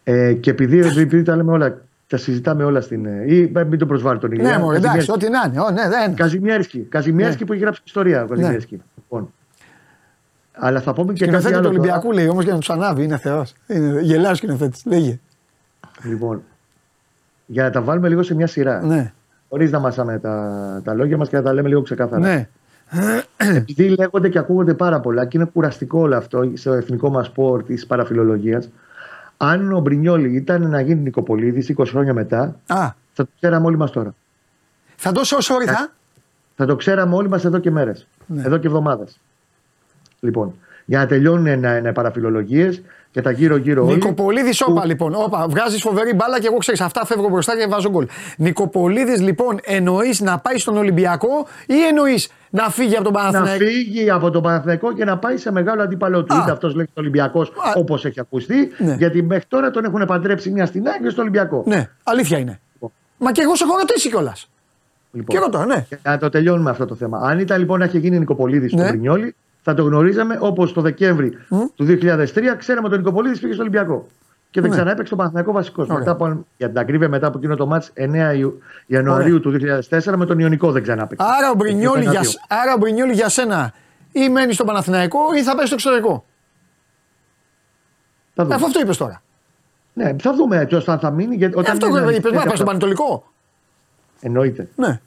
Ε, 0.03 0.34
και 0.34 0.49
επειδή, 0.49 0.80
επειδή 0.80 1.24
τα 1.24 1.36
λέμε 1.36 1.52
όλα, 1.52 1.82
τα 2.07 2.17
συζητάμε 2.17 2.63
όλα 2.63 2.81
στην. 2.81 3.05
ε, 3.05 3.23
ή 3.27 3.51
ε, 3.55 3.63
μην 3.63 3.79
τον 3.79 3.88
προσβάλλει 3.88 4.19
τον 4.19 4.31
Ηλία. 4.31 4.49
Ναι, 4.51 4.57
μωρέ, 4.63 4.77
εντάξει, 4.77 4.97
Καζιμιέρσκι. 4.97 5.11
ό,τι 5.11 5.29
να 5.29 5.43
είναι. 5.47 5.59
Ω, 5.61 5.71
ναι, 5.71 5.89
δεν. 5.89 6.15
Καζιμιέρσκι. 6.15 6.79
Καζιμιέρσκι 6.79 7.39
Ναι. 7.39 7.45
που 7.47 7.53
έχει 7.53 7.61
γράψει 7.61 7.81
ιστορία. 7.85 8.23
Ο 8.23 8.27
Καζιμιέρσκι. 8.27 8.81
Λοιπόν. 8.95 9.34
Αλλά 10.53 10.81
θα 10.81 10.93
πούμε 10.93 11.13
και 11.13 11.25
κάτι 11.25 11.41
Σκηνοθέτη 11.41 11.53
του 11.53 11.57
άλλο. 11.59 11.67
τώρα. 11.67 11.79
Ολυμπιακού 11.79 12.11
λέει 12.11 12.27
όμως 12.27 12.43
για 12.43 12.53
να 12.53 12.59
τους 12.59 12.69
ανάβει. 12.69 13.03
Είναι 13.03 13.17
θεός. 13.17 13.53
Γελάω 14.01 14.35
σκηνοθέτης. 14.35 14.85
Λέγε. 14.85 15.19
Λοιπόν, 16.03 16.41
για 17.45 17.63
να 17.63 17.69
τα 17.69 17.81
βάλουμε 17.81 18.07
λίγο 18.09 18.23
σε 18.23 18.35
μια 18.35 18.47
σειρά. 18.47 18.81
Ναι. 18.85 19.13
Χωρίς 19.49 19.71
να 19.71 19.79
μασάμε 19.79 20.19
τα, 20.19 20.81
τα 20.84 20.93
λόγια 20.93 21.17
μας 21.17 21.29
και 21.29 21.35
να 21.35 21.41
τα 21.41 21.53
λέμε 21.53 21.67
λίγο 21.67 21.81
ξεκάθαρα. 21.81 22.21
Ναι. 22.21 22.47
Επειδή 23.38 23.95
λέγονται 23.99 24.29
και 24.29 24.38
ακούγονται 24.39 24.73
πάρα 24.73 24.99
πολλά 24.99 25.25
και 25.25 25.38
είναι 25.38 25.49
κουραστικό 25.53 25.99
όλο 25.99 26.15
αυτό 26.17 26.51
στο 26.53 26.73
εθνικό 26.73 27.09
μας 27.09 27.25
σπορ 27.25 27.63
της 27.63 27.85
παραφιλολογίας. 27.85 28.69
Αν 29.38 29.73
ο 29.73 29.80
Μπρινιόλι 29.80 30.35
ήταν 30.35 30.69
να 30.69 30.81
γίνει 30.81 31.01
Νικοπολίδης 31.01 31.73
20 31.77 31.84
χρόνια 31.88 32.14
μετά, 32.14 32.39
Α, 32.68 32.76
θα 33.14 33.23
το 33.23 33.27
ξέραμε 33.39 33.65
όλοι 33.65 33.77
μας 33.77 33.91
τώρα. 33.91 34.14
θα 34.95 35.11
δώσει 35.11 35.35
όσο 35.35 35.53
όρι 35.53 35.65
θα. 35.65 35.91
Θα 36.55 36.65
το 36.65 36.76
ξέραμε 36.76 37.15
όλοι 37.15 37.30
μας 37.30 37.45
εδώ 37.45 37.59
και 37.59 37.72
μέρες. 37.72 38.07
Ναι. 38.26 38.41
Εδώ 38.41 38.57
και 38.57 38.68
εβδομάδες. 38.68 39.19
Λοιπόν, 40.19 40.53
για 40.85 40.99
να 40.99 41.05
τελειώνουν 41.05 41.59
να 41.59 41.76
είναι 41.76 41.93
παραφιλολογίες 41.93 42.81
και 43.11 43.22
τα 43.22 43.31
γύρω-γύρω 43.31 43.85
όλοι. 43.85 43.93
Νικοπολίδης, 43.93 44.61
όπα 44.61 44.85
λοιπόν. 44.85 45.14
Όπα, 45.15 45.47
βγάζεις 45.47 45.81
φοβερή 45.81 46.14
μπάλα 46.14 46.39
και 46.39 46.47
εγώ 46.47 46.57
ξέρεις 46.57 46.81
αυτά 46.81 47.05
φεύγω 47.05 47.30
μπροστά 47.30 47.57
και 47.57 47.68
βάζω 47.68 47.89
γκολ. 47.89 48.07
Νικοπολίδης 48.38 49.22
λοιπόν, 49.22 49.59
εννοείς 49.64 50.19
να 50.22 50.39
πάει 50.39 50.57
στον 50.57 50.77
Ολυμπιακό 50.77 51.47
ή 51.65 51.85
εννοείς 51.89 52.30
να 52.49 52.69
φύγει 52.69 52.95
από 52.95 53.03
τον 53.03 53.14
να 53.14 53.19
Παναθηναϊκό. 53.19 53.65
φύγει 53.65 54.10
από 54.10 54.30
τον 54.32 54.41
Παναθηναϊκό 54.41 54.94
και 54.94 55.06
να 55.06 55.18
πάει 55.18 55.38
σε 55.38 55.52
μεγάλο 55.52 55.82
αντίπαλο 55.82 56.24
του. 56.24 56.36
Α. 56.36 56.41
Είτε 56.41 56.52
αυτός 56.52 56.74
λέγεται 56.76 56.99
Ολυμπιακός, 56.99 57.49
Α. 57.49 57.72
όπως 57.76 58.06
έχει 58.06 58.19
ακουστεί. 58.19 58.72
Ναι. 58.78 58.94
Γιατί 58.94 59.24
μέχρι 59.24 59.45
τώρα 59.48 59.72
τον 59.72 59.86
έχουν 59.86 60.06
παντρέψει 60.06 60.49
μια 60.52 60.65
στην 60.65 60.88
Άγια 60.88 60.99
και 61.03 61.10
στο 61.10 61.22
Ολυμπιακό. 61.22 61.64
Ναι, 61.68 61.90
αλήθεια 62.03 62.38
είναι. 62.38 62.60
Μα 63.18 63.32
και 63.32 63.41
εγώ 63.41 63.56
σε 63.56 63.64
έχω 63.64 63.78
ρωτήσει 63.78 64.10
κιόλας. 64.10 64.49
Λοιπόν, 65.11 65.36
Και 65.36 65.41
ρωτώ, 65.44 65.65
ναι. 65.65 65.86
για 65.90 65.99
να 66.03 66.18
το 66.18 66.30
τελειώνουμε 66.30 66.69
αυτό 66.69 66.86
το 66.86 66.95
θέμα. 66.95 67.19
Αν 67.19 67.40
ήταν 67.40 67.60
λοιπόν 67.60 67.80
να 67.80 67.86
είχε 67.86 67.98
γίνει 67.98 68.19
Νικοπολίδης 68.19 68.74
Ναι. 68.74 68.80
στο 68.82 68.90
Πρινιόλι, 68.90 69.36
θα 69.61 69.74
το 69.74 69.84
γνωρίζαμε 69.84 70.38
όπως 70.41 70.74
το 70.74 70.82
Δεκέμβρη 70.82 71.32
του 71.76 71.86
2003 71.86 72.56
ξέραμε 72.57 72.86
ότι 72.88 72.95
ο 72.95 72.98
Νικοπολίδης 72.98 73.40
πήγε 73.40 73.53
στο 73.53 73.61
Ολυμπιακό. 73.61 74.07
Και 74.49 74.61
δεν 74.61 74.69
Ναι. 74.69 74.76
ξανά 74.76 74.91
έπαιξε 74.91 75.10
τον 75.10 75.18
Παναθηναϊκό 75.18 75.52
βασικός. 75.52 75.86
Ωραία. 75.88 75.98
Μετά 75.99 76.11
από, 76.11 76.45
για 76.57 76.68
την 76.68 76.78
ακρίβεια, 76.78 77.10
μετά 77.10 77.28
από 77.28 77.38
εκείνο 77.38 77.56
το 77.56 77.65
μάτς 77.65 77.91
9 77.95 78.34
Ιου- 78.34 78.61
Ιανουαρίου 78.86 79.40
του 79.40 79.52
2004 79.52 80.18
με 80.18 80.26
τον 80.26 80.40
Ιωνικό 80.40 80.72
δεν 80.72 80.82
ξανά 80.84 81.03
έπαιξε. 81.03 81.26
Άρα 81.38 81.49
ο, 81.52 81.53
Μπρινιόλι 81.56 81.99
Εκεί 82.02 82.10
για, 82.10 82.19
πέρα 82.19 82.22
δύο. 82.32 82.40
άρα 82.48 82.74
ο 82.74 82.78
Μπρινιόλι 82.78 83.14
για 83.14 83.30
σένα 83.30 83.74
ή 84.11 84.30
μένει 84.30 84.53
στον 84.53 84.65
Παναθηναϊκό 84.65 85.19
ή 85.38 85.44
θα 85.44 85.56
πάει 85.56 85.65
στο 85.65 85.76
εξωτερικό. 85.76 86.26
Θα 88.36 88.44
δούμε. 88.44 88.56
Αφού 88.56 88.65
αυτό 88.65 88.80
είπες 88.80 88.98
τώρα. 88.98 89.22
Ναι, 89.94 90.15
θα 90.22 90.34
δούμε 90.34 90.65
ποιος 90.65 90.84
θα, 90.84 90.98
θα 90.98 91.11
μείνει. 91.11 91.36
Γιατί 91.36 91.53
Ε, 91.56 91.60
όταν 91.60 91.72
αυτό 91.72 91.88
είναι 91.88 91.98
είπες, 91.98 92.10
ανοιχτή 92.10 92.24
να 92.32 92.36
πάει 92.36 92.45
μια 92.45 92.56
στον 92.56 92.65
διαπρα- 92.65 92.88
Πανετολικό. 92.88 93.32
Εννοείται. 94.19 94.68
Ναι. 94.76 94.99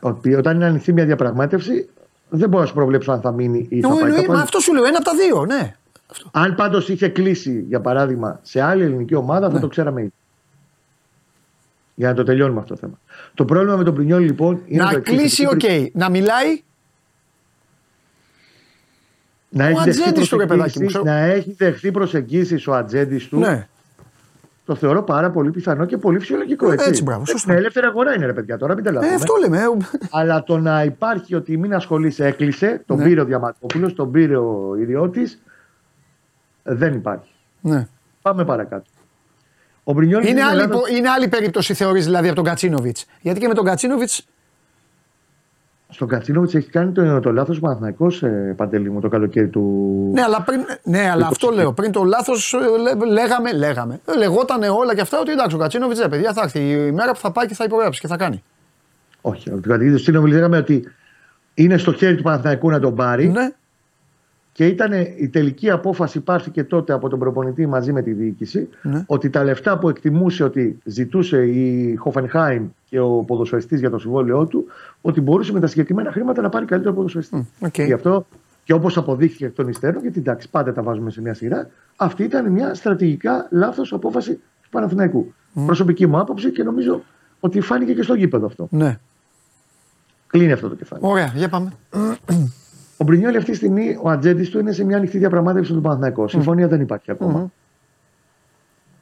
Ότι 0.00 0.34
όταν 0.34 0.54
είναι 0.56 0.64
ανοιχτή 0.64 0.92
μια 0.92 1.04
διαπραγμάτευση, 1.04 1.88
δεν 2.28 2.48
μπορώ 2.48 2.62
να 2.62 2.68
σου 2.68 2.74
προβλέψω 2.74 3.12
αν 3.12 3.20
θα 3.20 3.32
μείνει 3.32 3.66
ή 3.70 3.80
θα 3.80 3.88
Εγώ 3.88 3.96
πάει 3.96 4.02
εννοεί, 4.04 4.16
κάπου 4.16 4.26
μα 4.30 4.34
αλλού. 4.34 4.42
αυτό 4.44 4.58
σου 4.58 4.72
λέω, 4.74 4.84
ένα 4.84 4.96
από 4.96 5.04
τα 5.04 5.14
δύο, 5.16 5.44
ναι. 5.46 5.74
Αυτό. 6.12 6.30
Αν 6.32 6.54
πάντως 6.54 6.88
είχε 6.88 7.08
κλείσει, 7.08 7.64
για 7.68 7.80
παράδειγμα, 7.80 8.38
σε 8.42 8.60
άλλη 8.60 8.82
ελληνική 8.84 9.14
ομάδα, 9.14 9.46
Ναι. 9.48 9.54
θα 9.54 9.60
το 9.60 9.68
ξέραμε 9.68 10.00
ήδη. 10.00 10.12
Για 11.94 12.08
να 12.08 12.14
το 12.14 12.22
τελειώνουμε 12.22 12.60
αυτό 12.60 12.74
το 12.74 12.80
θέμα. 12.80 12.98
Το 13.34 13.44
πρόβλημα 13.44 13.76
με 13.76 13.84
τον 13.84 13.94
Μπρινιόλι, 13.94 14.22
λοιπόν, 14.24 14.62
είναι. 14.66 14.78
το 14.82 14.90
Να 14.90 14.96
εξής, 14.96 15.16
κλείσει, 15.18 15.44
οκ. 15.46 15.50
ότι 15.52 15.92
Να 15.94 16.10
μιλάει, 16.10 16.62
Να 19.48 19.64
Ο 19.64 19.68
έχει 19.68 19.74
δεχθεί 19.84 20.00
ατζέντης 20.02 20.28
του, 20.28 20.38
ρε 20.38 20.46
παιδάκι 20.46 20.78
μου, 20.78 20.84
προσεγγίσεις- 20.86 21.00
ξέρω. 21.02 21.04
να 21.16 21.24
έχει 21.24 21.54
δεχθεί 21.58 21.90
προσεγγίσεις 21.90 22.66
ο 22.66 22.74
ατζέντης 22.74 23.28
του. 23.28 23.38
ναι. 23.38 23.66
Το 24.64 24.74
θεωρώ 24.74 25.02
πάρα 25.02 25.30
πολύ 25.30 25.50
πιθανό 25.50 25.84
και 25.84 25.96
πολύ 25.96 26.18
φυσιολογικό. 26.18 26.70
Ε, 26.70 26.72
Έτσι, 26.72 26.88
έτσι, 26.88 27.02
μπράβο, 27.02 27.26
σωστό. 27.26 27.52
Με 27.52 27.58
ελεύθερη 27.58 27.86
αγορά 27.86 28.14
είναι 28.14 28.26
ρε 28.26 28.32
παιδιά 28.32 28.58
τώρα, 28.58 28.74
μην 28.74 28.84
Ε, 28.84 28.88
τελειώνουμε. 28.88 29.14
αυτό 29.14 29.34
λέμε. 29.40 29.56
ε, 29.58 29.62
Αλλά 30.10 30.42
το 30.42 30.58
να 30.58 30.82
υπάρχει 30.84 31.34
ότι 31.34 31.56
μην 31.56 31.74
ασχολείσαι, 31.74 32.26
έκλεισε, 32.26 32.82
τον 32.86 32.96
Ναι. 32.98 33.04
πήρε 33.04 33.20
ο 33.20 33.24
Διαματόπουλο, 33.24 33.92
τον 33.92 34.10
πήρε 34.10 34.36
ο 34.36 34.76
ιδιώτης. 34.80 35.38
Δεν 36.62 36.94
υπάρχει. 36.94 37.30
Ναι. 37.60 37.88
Πάμε 38.22 38.44
παρακάτω. 38.44 38.84
Ο 39.84 39.92
Μπρινιόλ 39.92 40.26
Είναι, 40.26 40.42
άλλη, 40.42 40.68
πο- 40.68 40.86
είναι 40.96 41.08
άλλη 41.08 41.28
περίπτωση 41.28 41.74
θεωρείς 41.74 42.04
δηλαδή 42.04 42.26
από 42.26 42.36
τον 42.36 42.44
Κατσίνοβιτς. 42.44 43.04
Γιατί 43.20 43.40
και 43.40 43.48
με 43.48 43.54
τον 43.54 43.64
Κατσίνοβιτ. 43.64 44.10
Στον 45.88 46.08
Κατσίνοβιτς 46.08 46.54
έχει 46.54 46.70
κάνει 46.70 46.92
το, 46.92 47.20
το 47.20 47.32
λάθος 47.32 47.58
Παναθναϊκό 47.60 48.06
ε, 48.20 48.26
παντελή 48.56 48.90
μου 48.90 49.00
το 49.00 49.08
καλοκαίρι 49.08 49.48
του. 49.48 49.60
Ναι, 50.14 50.22
αλλά, 50.22 50.42
πριν, 50.42 50.60
ναι, 50.82 51.10
αλλά 51.10 51.26
αυτό 51.26 51.50
λέω. 51.50 51.72
Πριν 51.72 51.92
το 51.92 52.02
λάθος 52.04 52.54
λέγαμε, 53.08 53.52
λέγαμε. 53.52 54.00
Ε, 54.06 54.16
Λεγότανε 54.16 54.68
όλα 54.68 54.94
και 54.94 55.00
αυτά 55.00 55.20
ότι 55.20 55.30
εντάξει, 55.32 55.56
ο 55.56 55.58
Κατσίνοβιτς, 55.58 56.00
ρε 56.00 56.08
παιδιά, 56.08 56.32
θα 56.32 56.42
έρθει 56.42 56.58
η 56.70 56.92
μέρα 56.92 57.12
που 57.12 57.18
θα 57.18 57.30
πάει 57.32 57.46
και 57.46 57.54
θα 57.54 57.64
υπογράψει 57.64 58.00
και 58.00 58.06
θα 58.06 58.16
κάνει. 58.16 58.42
Όχι, 59.20 59.48
από 59.48 59.60
την 59.60 59.70
κατηγορία 59.70 59.96
του 59.96 60.02
Στίνοβιλ 60.02 60.32
λέγαμε 60.32 60.56
ότι 60.56 60.84
είναι 61.54 61.76
στο 61.76 61.92
χέρι 61.92 62.16
του 62.16 62.22
Παναθηναϊκού 62.22 62.70
να 62.70 62.80
τον 62.80 62.94
πάρει. 62.94 63.28
Ναι, 63.28 63.50
Και 64.52 64.66
ήταν 64.66 64.92
η 65.18 65.28
τελική 65.28 65.70
απόφαση 65.70 66.20
πάρθηκε 66.20 66.64
τότε 66.64 66.92
από 66.92 67.08
τον 67.08 67.18
προπονητή 67.18 67.66
μαζί 67.66 67.92
με 67.92 68.02
τη 68.02 68.12
διοίκηση 68.12 68.68
Ναι. 68.82 69.04
ότι 69.06 69.30
τα 69.30 69.44
λεφτά 69.44 69.78
που 69.78 69.88
εκτιμούσε 69.88 70.44
ότι 70.44 70.78
ζητούσε 70.84 71.44
η 71.46 71.94
Χοφενχάιμ 71.96 72.66
και 72.88 73.00
ο 73.00 73.08
ποδοσφαιριστής 73.08 73.80
για 73.80 73.90
το 73.90 73.98
συμβόλαιό 73.98 74.46
του 74.46 74.66
ότι 75.00 75.20
μπορούσε 75.20 75.52
με 75.52 75.60
τα 75.60 75.66
συγκεκριμένα 75.66 76.12
χρήματα 76.12 76.42
να 76.42 76.48
πάρει 76.48 76.64
καλύτερο 76.66 76.94
ποδοσφαιριστή. 76.94 77.48
οκ. 77.60 77.78
Γι' 77.78 77.92
αυτό 77.92 78.26
και 78.64 78.72
όπως 78.72 78.96
αποδείχθηκε 78.96 79.44
εκ 79.46 79.54
των 79.54 79.68
υστέρων, 79.68 80.02
γιατί 80.02 80.18
εντάξει 80.18 80.48
πάντα 80.50 80.72
τα 80.72 80.82
βάζουμε 80.82 81.10
σε 81.10 81.20
μια 81.20 81.34
σειρά, 81.34 81.70
αυτή 81.96 82.22
ήταν 82.22 82.50
μια 82.52 82.74
στρατηγικά 82.74 83.48
λάθος 83.50 83.92
απόφαση 83.92 84.34
του 84.34 84.68
Παναθηναϊκού. 84.70 85.32
Προσωπική 85.66 86.06
μου 86.06 86.18
άποψη 86.18 86.50
και 86.50 86.62
νομίζω 86.62 87.02
ότι 87.40 87.60
φάνηκε 87.60 87.92
και 87.94 88.02
στο 88.02 88.14
γήπεδο 88.14 88.46
αυτό. 88.46 88.66
ναι. 88.70 88.98
Κλείνει 90.26 90.52
αυτό 90.52 90.68
το 90.68 90.74
κεφάλι. 90.74 91.02
Ωραία, 91.04 91.32
για 91.34 91.48
πάμε. 91.48 91.72
Ο 93.02 93.04
Μπρινιόλι 93.04 93.36
αυτή 93.36 93.50
τη 93.50 93.56
στιγμή, 93.56 93.98
ο 94.02 94.10
ατζέντης 94.10 94.50
του 94.50 94.58
είναι 94.58 94.72
σε 94.72 94.84
μια 94.84 94.96
ανοιχτή 94.96 95.18
διαπραγμάτευση 95.18 95.68
με 95.70 95.74
τον 95.74 95.82
Παναθηναϊκό. 95.82 96.28
Συμφωνία 96.28 96.68
δεν 96.68 96.80
υπάρχει 96.80 97.10
ακόμα. 97.10 97.52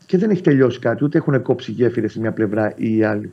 Και 0.06 0.18
δεν 0.18 0.31
έχει 0.31 0.43
τελειώσει 0.43 0.78
κάτι, 0.78 1.05
ούτε 1.05 1.18
έχουν 1.18 1.43
κόψει 1.43 1.72
γέφυρες 1.72 2.12
σε 2.12 2.20
μια 2.20 2.32
πλευρά 2.32 2.72
ή 2.77 2.97
η 2.97 3.05
άλλη. 3.05 3.32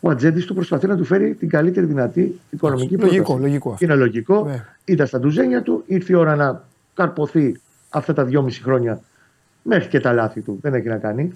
Ο 0.00 0.10
ατζέντης 0.10 0.44
του 0.44 0.54
προσπαθεί 0.54 0.86
να 0.86 0.96
του 0.96 1.04
φέρει 1.04 1.34
την 1.34 1.48
καλύτερη 1.48 1.86
δυνατή 1.86 2.40
οικονομική 2.50 2.96
Λογικό, 2.96 3.22
πρόταση. 3.22 3.40
λογικό 3.42 3.70
αυτό. 3.70 3.84
Είναι 3.84 3.94
λογικό. 3.94 4.42
Βέβαια. 4.42 4.76
Ήταν 4.84 5.06
στα 5.06 5.18
ντουζένια 5.18 5.62
του, 5.62 5.82
ήρθε 5.86 6.12
η 6.12 6.16
ώρα 6.16 6.36
να 6.36 6.64
καρποθεί 6.94 7.60
αυτά 7.88 8.12
τα 8.12 8.24
δυόμιση 8.24 8.62
χρόνια 8.62 9.00
μέχρι 9.62 9.88
και 9.88 10.00
τα 10.00 10.12
λάθη 10.12 10.40
του. 10.40 10.58
Δεν 10.60 10.74
έχει 10.74 10.88
να 10.88 10.96
κάνει. 10.96 11.32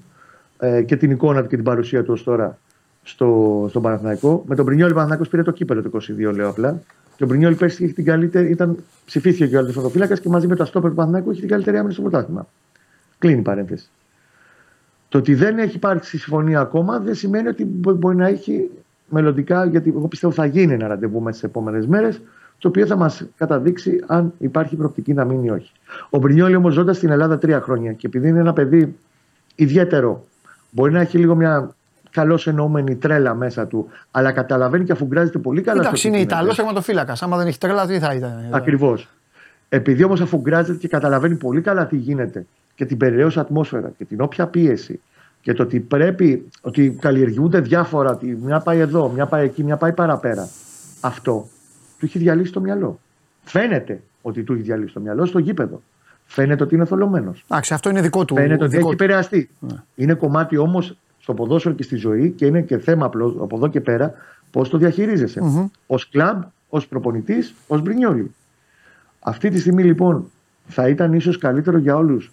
Ε, 0.58 0.82
και 0.82 0.96
την 0.96 1.10
εικόνα 1.10 1.42
του 1.42 1.48
και 1.48 1.56
την 1.56 1.64
παρουσία 1.64 2.04
του 2.04 2.12
ως 2.12 2.22
τώρα 2.22 2.58
στο, 3.02 3.66
στον 3.68 3.82
Παναθηναϊκό. 3.82 4.44
Με 4.46 4.54
τον 4.54 4.64
Πρινιόλη 4.64 4.90
ο 4.90 4.94
Παναθηναϊκός 4.94 5.28
πήρε 5.28 5.42
το 5.42 5.50
κύπελο 5.50 5.82
το 5.82 5.90
22, 6.28 6.34
λέω 6.34 6.48
απλά. 6.48 6.80
Και 7.22 7.28
ο 7.28 7.30
Πρινιόλη 7.30 7.54
πέρσι 7.56 7.84
είχε 7.84 7.92
την 7.92 8.04
καλύτερη, 8.04 8.50
ήταν, 8.50 8.76
ψηφίστηκε 9.04 9.46
και 9.46 9.56
ο 9.56 9.58
Αλτεφαντοφύλακα 9.58 10.16
και 10.16 10.28
μαζί 10.28 10.46
με 10.46 10.56
το 10.56 10.62
Αστόπερ 10.62 10.90
του 10.90 10.96
Παναθηναϊκού 10.96 11.30
είχε 11.30 11.40
την 11.40 11.48
καλύτερη 11.48 11.76
άμυνα 11.76 11.92
στο 11.92 12.02
πρωτάθλημα. 12.02 12.46
Κλείνει 13.18 13.38
η 13.38 13.42
παρένθεση. 13.42 13.90
Το 15.08 15.18
ότι 15.18 15.34
δεν 15.34 15.58
έχει 15.58 15.76
υπάρξει 15.76 16.18
συμφωνία 16.18 16.60
ακόμα 16.60 16.98
δεν 16.98 17.14
σημαίνει 17.14 17.48
ότι 17.48 17.64
μπο- 17.64 17.94
μπορεί 17.94 18.16
να 18.16 18.26
έχει 18.26 18.70
μελλοντικά, 19.08 19.64
γιατί 19.64 19.92
εγώ 19.96 20.08
πιστεύω 20.08 20.32
θα 20.32 20.46
γίνει 20.46 20.72
ένα 20.72 20.86
ραντεβού 20.86 21.20
μέσα 21.20 21.36
στις 21.36 21.48
επόμενες 21.48 21.86
μέρες, 21.86 22.20
το 22.58 22.68
οποίο 22.68 22.86
θα 22.86 22.96
μας 22.96 23.24
καταδείξει 23.36 24.04
αν 24.06 24.32
υπάρχει 24.38 24.76
προοπτική 24.76 25.12
να 25.12 25.24
μείνει 25.24 25.46
ή 25.46 25.50
όχι. 25.50 25.72
Ο 26.10 26.18
Μπρινιόλη 26.18 26.54
όμως 26.54 26.74
ζώντας 26.74 26.96
στην 26.96 27.10
Ελλάδα 27.10 27.38
τρία 27.38 27.60
χρόνια 27.60 27.92
και 27.92 28.06
επειδή 28.06 28.28
είναι 28.28 28.40
ένα 28.40 28.52
παιδί 28.52 28.96
ιδιαίτερο, 29.54 30.24
μπορεί 30.70 30.92
να 30.92 31.00
έχει 31.00 31.18
λίγο 31.18 31.34
μια 31.34 31.74
καλώς 32.12 32.46
εννοούμενη 32.46 32.96
τρέλα 32.96 33.34
μέσα 33.34 33.66
του, 33.66 33.88
αλλά 34.10 34.32
καταλαβαίνει 34.32 34.84
και 34.84 34.92
αφουγκράζεται 34.92 35.38
πολύ 35.38 35.60
καλά. 35.62 35.80
Εντάξει, 35.80 35.96
στο 35.96 36.08
είναι 36.08 36.16
τι 36.16 36.22
γίνεται. 36.22 36.40
Ιταλό 36.40 36.54
τερματοφύλακα. 36.54 37.16
Άμα 37.20 37.36
δεν 37.36 37.46
έχει 37.46 37.58
τρέλα, 37.58 37.86
τι 37.86 37.98
θα 37.98 38.14
ήταν. 38.14 38.48
Ακριβώς. 38.50 39.08
Επειδή 39.68 40.04
όμως 40.04 40.20
αφουγκράζεται 40.20 40.78
και 40.78 40.88
καταλαβαίνει 40.88 41.34
πολύ 41.34 41.60
καλά 41.60 41.86
τι 41.86 41.96
γίνεται 41.96 42.46
και 42.74 42.84
την 42.84 42.96
περιραίωση 42.96 43.38
ατμόσφαιρα 43.38 43.92
και 43.98 44.04
την 44.04 44.20
όποια 44.20 44.46
πίεση 44.46 45.00
και 45.40 45.52
το 45.52 45.62
ότι 45.62 45.80
πρέπει, 45.80 46.48
ότι 46.60 46.96
καλλιεργούνται 47.00 47.60
διάφορα, 47.60 48.10
ότι 48.10 48.38
μια 48.42 48.60
πάει 48.60 48.78
εδώ, 48.78 49.08
μια 49.08 49.26
πάει 49.26 49.44
εκεί, 49.44 49.64
μια 49.64 49.76
πάει 49.76 49.92
παραπέρα. 49.92 50.48
Αυτό 51.00 51.48
του 51.98 52.04
έχει 52.04 52.18
διαλύσει 52.18 52.52
το 52.52 52.60
μυαλό. 52.60 52.98
Φαίνεται 53.44 54.02
ότι 54.22 54.42
του 54.42 54.52
έχει 54.52 54.62
διαλύσει 54.62 54.94
το 54.94 55.00
μυαλό 55.00 55.24
στο 55.24 55.38
γήπεδο. 55.38 55.82
Φαίνεται 56.24 56.62
ότι 56.62 56.74
είναι 56.74 56.84
θολωμένος. 56.84 57.44
Εντάξει, 57.48 57.74
αυτό 57.74 57.90
είναι 57.90 58.00
δικό 58.00 58.24
του. 58.24 58.34
Φαίνεται 58.34 58.64
ότι 58.64 58.76
δικό 58.76 58.88
έχει 58.88 58.96
του. 58.96 59.04
επηρεαστεί. 59.04 59.50
Είναι 59.94 60.14
κομμάτι 60.14 60.56
όμως 60.56 60.96
στο 61.22 61.34
ποδόσφαιρο 61.34 61.74
και 61.74 61.82
στη 61.82 61.96
ζωή 61.96 62.30
και 62.30 62.46
είναι 62.46 62.62
και 62.62 62.78
θέμα 62.78 63.06
απλό 63.06 63.36
από 63.40 63.56
εδώ 63.56 63.68
και 63.68 63.80
πέρα 63.80 64.14
πώς 64.50 64.68
το 64.68 64.78
διαχειρίζεσαι. 64.78 65.40
Μμμ. 65.40 65.68
Ω 65.86 65.94
κλαμπ, 66.10 66.42
ως 66.68 66.86
προπονητής, 66.86 67.54
ως 67.66 67.82
μπρινιόλι. 67.82 68.34
Αυτή 69.20 69.50
τη 69.50 69.58
στιγμή 69.58 69.82
λοιπόν 69.82 70.30
θα 70.66 70.88
ήταν 70.88 71.12
ίσως 71.12 71.38
καλύτερο 71.38 71.78
για 71.78 71.96
όλους. 71.96 72.32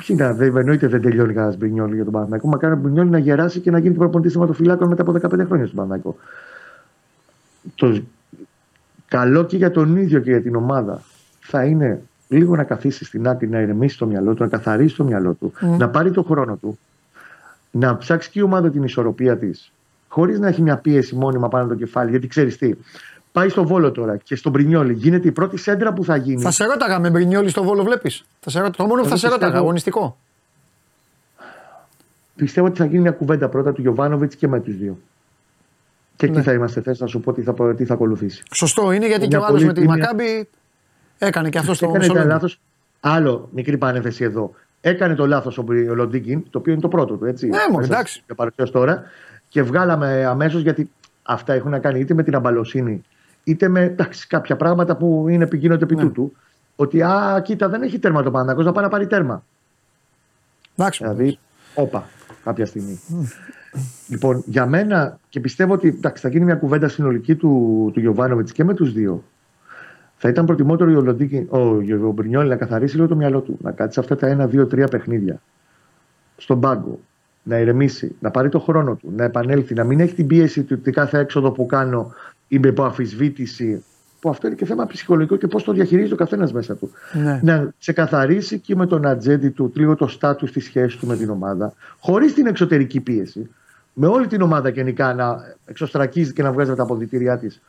Όχι 0.00 0.14
να 0.14 0.32
δεν 0.32 0.56
εννοείται 0.56 0.86
δεν 0.86 1.02
τελειώνει 1.02 1.32
κανένας 1.32 1.56
μπρινιόλι 1.56 1.94
για 1.94 2.04
τον 2.04 2.12
Παναθηναϊκό. 2.12 2.48
Μακάρι 2.48 2.72
ο 2.72 2.76
μπρινιόλι 2.76 3.10
να 3.10 3.18
γεράσει 3.18 3.60
και 3.60 3.70
να 3.70 3.78
γίνει 3.78 3.94
προπονητής 3.94 4.32
θεματοφυλάκων 4.32 4.88
μετά 4.88 5.02
από 5.02 5.12
15 5.12 5.18
χρόνια 5.20 5.66
στον 5.66 5.76
Παναθηναϊκό. 5.76 6.16
Το 7.74 8.02
καλό 9.08 9.44
και 9.44 9.56
για 9.56 9.70
τον 9.70 9.96
ίδιο 9.96 10.20
και 10.20 10.30
για 10.30 10.42
την 10.42 10.56
ομάδα 10.56 11.02
θα 11.40 11.64
είναι 11.64 12.02
λίγο 12.28 12.56
να 12.56 12.64
καθίσει 12.64 13.04
στην 13.04 13.28
άκρη, 13.28 13.48
να 13.48 13.60
ηρεμήσει 13.60 13.98
το 13.98 14.06
μυαλό 14.06 14.34
του, 14.34 14.42
να 14.42 14.48
καθαρίσει 14.48 14.96
το 14.96 15.04
μυαλό 15.04 15.32
του, 15.32 15.52
να 15.78 15.88
πάρει 15.88 16.10
το 16.10 16.22
χρόνο 16.22 16.56
του, 16.56 16.78
να 17.70 17.96
ψάξει 17.96 18.30
και 18.30 18.38
η 18.38 18.42
ομάδα 18.42 18.70
την 18.70 18.82
ισορροπία 18.82 19.38
της, 19.38 19.72
χωρίς 20.08 20.38
να 20.38 20.48
έχει 20.48 20.62
μια 20.62 20.76
πίεση 20.76 21.14
μόνιμα 21.14 21.48
πάνω 21.48 21.64
από 21.64 21.72
το 21.72 21.78
κεφάλι. 21.78 22.10
Γιατί 22.10 22.26
ξέρεις 22.26 22.56
τι, 22.58 22.74
πάει 23.32 23.48
στο 23.48 23.64
βόλο 23.66 23.92
τώρα 23.92 24.16
και 24.16 24.36
στον 24.36 24.52
Πρινιόλι 24.52 24.92
γίνεται 24.92 25.28
η 25.28 25.32
πρώτη 25.32 25.56
σέντρα 25.56 25.92
που 25.92 26.04
θα 26.04 26.16
γίνει. 26.16 26.42
Θα 26.42 26.50
σε 26.50 26.64
ρώταγα 26.64 26.98
με 26.98 27.10
Μπρινιόλη 27.10 27.48
στο 27.48 27.62
βόλο, 27.62 27.82
βλέπεις. 27.82 28.24
Το 28.40 28.50
μόνο 28.86 29.02
που 29.02 29.02
θα 29.02 29.06
Εγώ 29.08 29.16
σε 29.16 29.26
ρώταγα, 29.26 29.36
πιστεύω- 29.38 29.56
αγωνιστικό. 29.56 30.18
Πιστεύω 32.36 32.66
ότι 32.66 32.78
θα 32.78 32.84
γίνει 32.84 33.00
μια 33.00 33.10
κουβέντα 33.10 33.48
πρώτα 33.48 33.72
του 33.72 33.80
Γιωβάνοβιτς 33.80 34.34
και 34.36 34.48
με 34.48 34.60
τους 34.60 34.76
δύο. 34.76 34.98
Και 36.16 36.26
εκεί 36.26 36.36
Ναι. 36.36 36.42
θα 36.42 36.52
είμαστε 36.52 36.80
θέση 36.80 37.02
να 37.02 37.08
σου 37.08 37.20
πω 37.20 37.32
τι 37.32 37.42
θα, 37.42 37.74
τι 37.74 37.84
θα 37.84 37.94
ακολουθήσει. 37.94 38.42
Σωστό 38.54 38.92
είναι 38.92 39.06
γιατί 39.06 39.20
και 39.28 39.36
Μια 39.36 39.38
ο 39.40 39.44
άλλος 39.44 39.54
πολύ 39.56 39.66
με 39.66 39.72
τη 39.72 39.80
τίμια- 39.80 39.96
Μακάμπη 39.98 40.48
έκανε 41.18 41.48
και 41.48 41.58
αυτό 41.58 41.74
στο 41.74 41.84
Έκανε 41.86 42.04
ένα 42.04 42.12
Μεσολόγιο. 42.12 42.34
λάθος. 42.34 42.60
Άλλο, 43.00 43.48
μικρή 43.52 43.78
παρένθεση 43.78 44.24
εδώ. 44.24 44.54
Έκανε 44.80 45.14
το 45.14 45.26
λάθος 45.26 45.58
ο 45.58 45.62
Μπρι- 45.62 45.90
ο 45.90 45.94
Λοντίγκιν, 45.94 46.42
το 46.50 46.58
οποίο 46.58 46.72
είναι 46.72 46.80
το 46.82 46.88
πρώτο 46.88 47.16
του. 47.16 47.24
Έτσι, 47.24 47.46
Ναι, 47.46 47.58
μωρέ, 47.70 47.86
Μέσα 47.86 47.92
εντάξει. 47.94 48.22
Και 48.26 48.34
παρουσιάζει 48.34 48.70
τώρα. 48.72 49.02
Και 49.48 49.62
βγάλαμε 49.62 50.24
αμέσως 50.24 50.62
γιατί 50.62 50.90
αυτά 51.22 51.52
έχουν 51.52 51.70
να 51.70 51.78
κάνει 51.78 52.00
είτε 52.00 52.14
με 52.14 52.22
την 52.22 52.34
αμπαλοσύνη, 52.34 53.02
είτε 53.44 53.68
με 53.68 53.82
εντάξει, 53.82 54.26
κάποια 54.26 54.56
πράγματα 54.56 54.96
που 54.96 55.26
είναι, 55.28 55.48
γίνονται 55.52 55.84
Ναι. 55.84 55.92
επί 55.92 56.02
τούτου. 56.02 56.32
Ότι, 56.76 57.02
α, 57.02 57.40
κοίτα, 57.44 57.68
δεν 57.68 57.82
έχει 57.82 57.98
τέρμα 57.98 58.22
το 58.22 58.30
Παναγό, 58.30 58.62
να 58.62 58.72
πάει 58.72 58.84
να 58.84 58.90
πάρει 58.90 59.06
τέρμα. 59.06 59.44
Εντάξει, 60.76 61.02
Δηλαδή, 61.04 61.38
όπα, 61.74 62.06
κάποια 62.44 62.66
στιγμή. 62.66 63.00
Λοιπόν, 64.08 64.42
για 64.46 64.66
μένα 64.66 65.18
και 65.28 65.40
πιστεύω 65.40 65.72
ότι 65.72 65.88
εντάξει, 65.88 66.22
θα 66.22 66.28
γίνει 66.28 66.44
μια 66.44 66.54
κουβέντα 66.54 66.88
συνολική 66.88 67.34
του, 67.34 67.90
του 67.94 68.00
Γιωβάνοβιτς 68.00 68.52
και 68.52 68.64
με 68.64 68.74
τους 68.74 68.92
δύο. 68.92 69.24
Θα 70.20 70.28
ήταν 70.28 70.44
προτιμότερο 70.44 70.98
ο, 70.98 71.00
Λοντίκη, 71.00 71.46
ο, 71.50 71.80
Γιο- 71.80 72.02
ο 72.08 72.10
Μπρινιόλη 72.10 72.48
να 72.48 72.56
καθαρίσει 72.56 72.94
λίγο 72.96 73.08
το 73.08 73.16
μυαλό 73.16 73.40
του, 73.40 73.58
να 73.62 73.70
κάτσει 73.72 73.92
σε 73.94 74.00
αυτά 74.00 74.16
τα 74.16 74.26
ένα, 74.26 74.46
δύο, 74.46 74.66
τρία 74.66 74.88
παιχνίδια 74.88 75.40
στον 76.36 76.60
πάγκο, 76.60 76.98
να 77.42 77.58
ηρεμήσει, 77.58 78.16
να 78.20 78.30
πάρει 78.30 78.48
το 78.48 78.58
χρόνο 78.58 78.94
του, 78.94 79.12
να 79.16 79.24
επανέλθει, 79.24 79.74
να 79.74 79.84
μην 79.84 80.00
έχει 80.00 80.14
την 80.14 80.26
πίεση 80.26 80.62
του 80.62 80.76
ότι 80.80 80.90
κάθε 80.90 81.18
έξοδο 81.18 81.50
που 81.50 81.66
κάνω 81.66 82.12
είμαι 82.48 82.68
υπό 82.68 82.82
αμφισβήτηση. 82.84 83.84
Που 84.20 84.28
αυτό 84.30 84.46
είναι 84.46 84.56
και 84.56 84.64
θέμα 84.64 84.86
ψυχολογικό 84.86 85.36
και 85.36 85.46
πώς 85.46 85.62
το 85.64 85.72
διαχειρίζει 85.72 86.12
ο 86.12 86.16
καθένας 86.16 86.52
μέσα 86.52 86.74
του 86.76 86.90
Ναι. 87.12 87.40
να 87.42 87.72
ξεκαθαρίσει 87.78 88.58
και 88.58 88.76
με 88.76 88.86
τον 88.86 89.06
ατζέντη 89.06 89.50
του 89.50 89.72
λίγο 89.76 89.94
το 89.96 90.06
στάτου 90.06 90.46
της 90.46 90.64
σχέσης 90.64 90.96
του 90.98 91.06
με 91.06 91.16
την 91.16 91.30
ομάδα, 91.30 91.72
χωρίς 91.98 92.34
την 92.34 92.46
εξωτερική 92.46 93.00
πίεση, 93.00 93.50
με 93.92 94.06
όλη 94.06 94.26
την 94.26 94.40
ομάδα 94.42 94.68
γενικά 94.68 95.14
να 95.14 95.36
εξωστρακίζει 95.64 96.32
και 96.32 96.42
να 96.42 96.52
βγάζει 96.52 96.74
τα 96.74 96.82
αποδητήριά 96.82 97.38
της, 97.38 97.60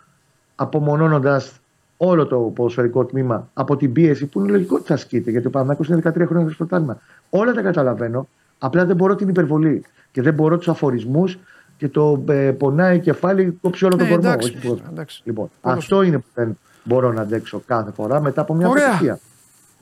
απομονώνοντας 0.56 1.60
όλο 2.02 2.28
το 2.28 2.38
ποδοσφαιρικό 2.38 3.06
τμήμα 3.06 3.50
από 3.54 3.78
την 3.78 3.92
πίεση 3.94 4.26
που 4.26 4.40
είναι 4.40 4.50
λογικό 4.52 4.76
ότι 4.76 4.88
θα 4.88 4.94
ασκείται, 4.94 5.32
γιατί 5.32 5.48
ο 5.48 5.50
Παναγιώτο 5.50 5.94
είναι 5.94 6.02
13 6.06 6.26
χρόνια 6.28 6.48
στο 6.48 6.58
πρωτάθλημα. 6.58 6.98
Όλα 7.30 7.54
τα 7.54 7.62
καταλαβαίνω, 7.62 8.28
απλά 8.60 8.86
δεν 8.86 8.96
μπορώ 8.96 9.16
την 9.16 9.30
υπερβολή 9.30 9.84
και 10.12 10.22
δεν 10.22 10.34
μπορώ 10.34 10.58
τους 10.58 10.68
αφορισμούς 10.70 11.40
και 11.78 11.88
το 11.88 12.24
ε, 12.30 12.34
πονάει 12.52 12.96
η 12.96 13.00
κεφάλι, 13.00 13.58
κόψει 13.62 13.86
όλο 13.86 13.96
τον 13.96 14.06
Ναι, 14.08 14.12
κορμό. 14.14 14.28
εντάξει, 14.30 14.50
όχι 14.50 14.58
ποδόσφαιρο. 14.62 14.90
εντάξει. 14.92 15.22
Λοιπόν, 15.26 15.50
Ποδόσφαιρο. 15.62 15.98
αυτό 15.98 16.08
είναι 16.08 16.18
που 16.18 16.26
δεν 16.34 16.58
μπορώ 16.84 17.12
να 17.12 17.22
αντέξω 17.22 17.62
κάθε 17.66 17.92
φορά 17.92 18.22
μετά 18.22 18.42
από 18.42 18.54
μια 18.54 18.68
Ωραία. 18.70 18.86
αποτυχία. 18.86 19.20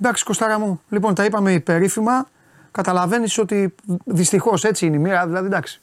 Εντάξει, 0.01 0.23
Κωστάρα 0.23 0.59
μου. 0.59 0.81
Λοιπόν, 0.89 1.13
τα 1.13 1.25
είπαμε 1.25 1.51
υπερήφημα. 1.53 2.27
Καταλαβαίνεις 2.71 3.37
ότι 3.37 3.75
δυστυχώς 4.05 4.63
έτσι 4.63 4.85
είναι 4.85 4.95
η 4.95 4.99
μοίρα. 4.99 5.25
Δηλαδή, 5.25 5.45
εντάξει. 5.45 5.81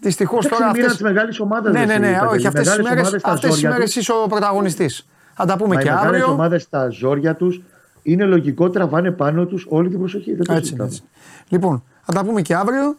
Δυστυχώς 0.00 0.44
Εντάξει, 0.44 0.58
τώρα 0.58 0.64
είναι 0.70 0.78
η 0.78 0.80
μοίρα 0.80 0.92
αυτές... 0.92 1.02
της 1.06 1.12
μεγάλης 1.14 1.40
ομάδας, 1.40 1.72
Ναι, 1.72 1.78
ρε, 1.80 1.86
ναι, 1.86 1.98
ναι, 1.98 2.12
Παντελή. 2.18 2.36
όχι. 2.36 2.46
Αυτές 2.46 2.62
τις 2.68 2.76
Μεγάλες 2.76 2.84
μέρε 2.88 3.00
ομάδες 3.00 3.20
στα 3.20 3.30
αυτές 3.30 3.50
τις 3.50 3.58
ζόρια 3.58 3.70
μέρες 3.76 3.92
τους. 3.92 4.02
είσαι 4.02 4.12
ο 4.12 4.26
πρωταγωνιστής. 4.28 5.06
Θα 5.36 5.44
τα 5.44 5.56
πούμε 5.56 5.74
Μα 5.74 5.80
και 5.80 5.88
οι 5.88 5.90
μεγάλες 5.90 6.20
αύριο. 6.20 6.32
ομάδες 6.32 6.62
στα 6.62 6.88
ζόρια 6.88 7.34
τους 7.34 7.60
είναι 8.02 8.24
λογικό 8.24 8.70
τραβάνε 8.70 9.10
πάνω 9.10 9.46
τους 9.46 9.66
όλη 9.68 9.88
την 9.88 9.98
προσοχή. 9.98 10.34
Δεν 10.34 10.44
το 10.44 10.52
Έτσι, 10.52 10.64
συζητάμε. 10.64 10.88
έτσι. 10.88 11.02
Λοιπόν, 11.48 11.82
θα 12.02 12.12
τα 12.12 12.24
πούμε 12.24 12.42
και 12.42 12.54
αύριο 12.54 12.96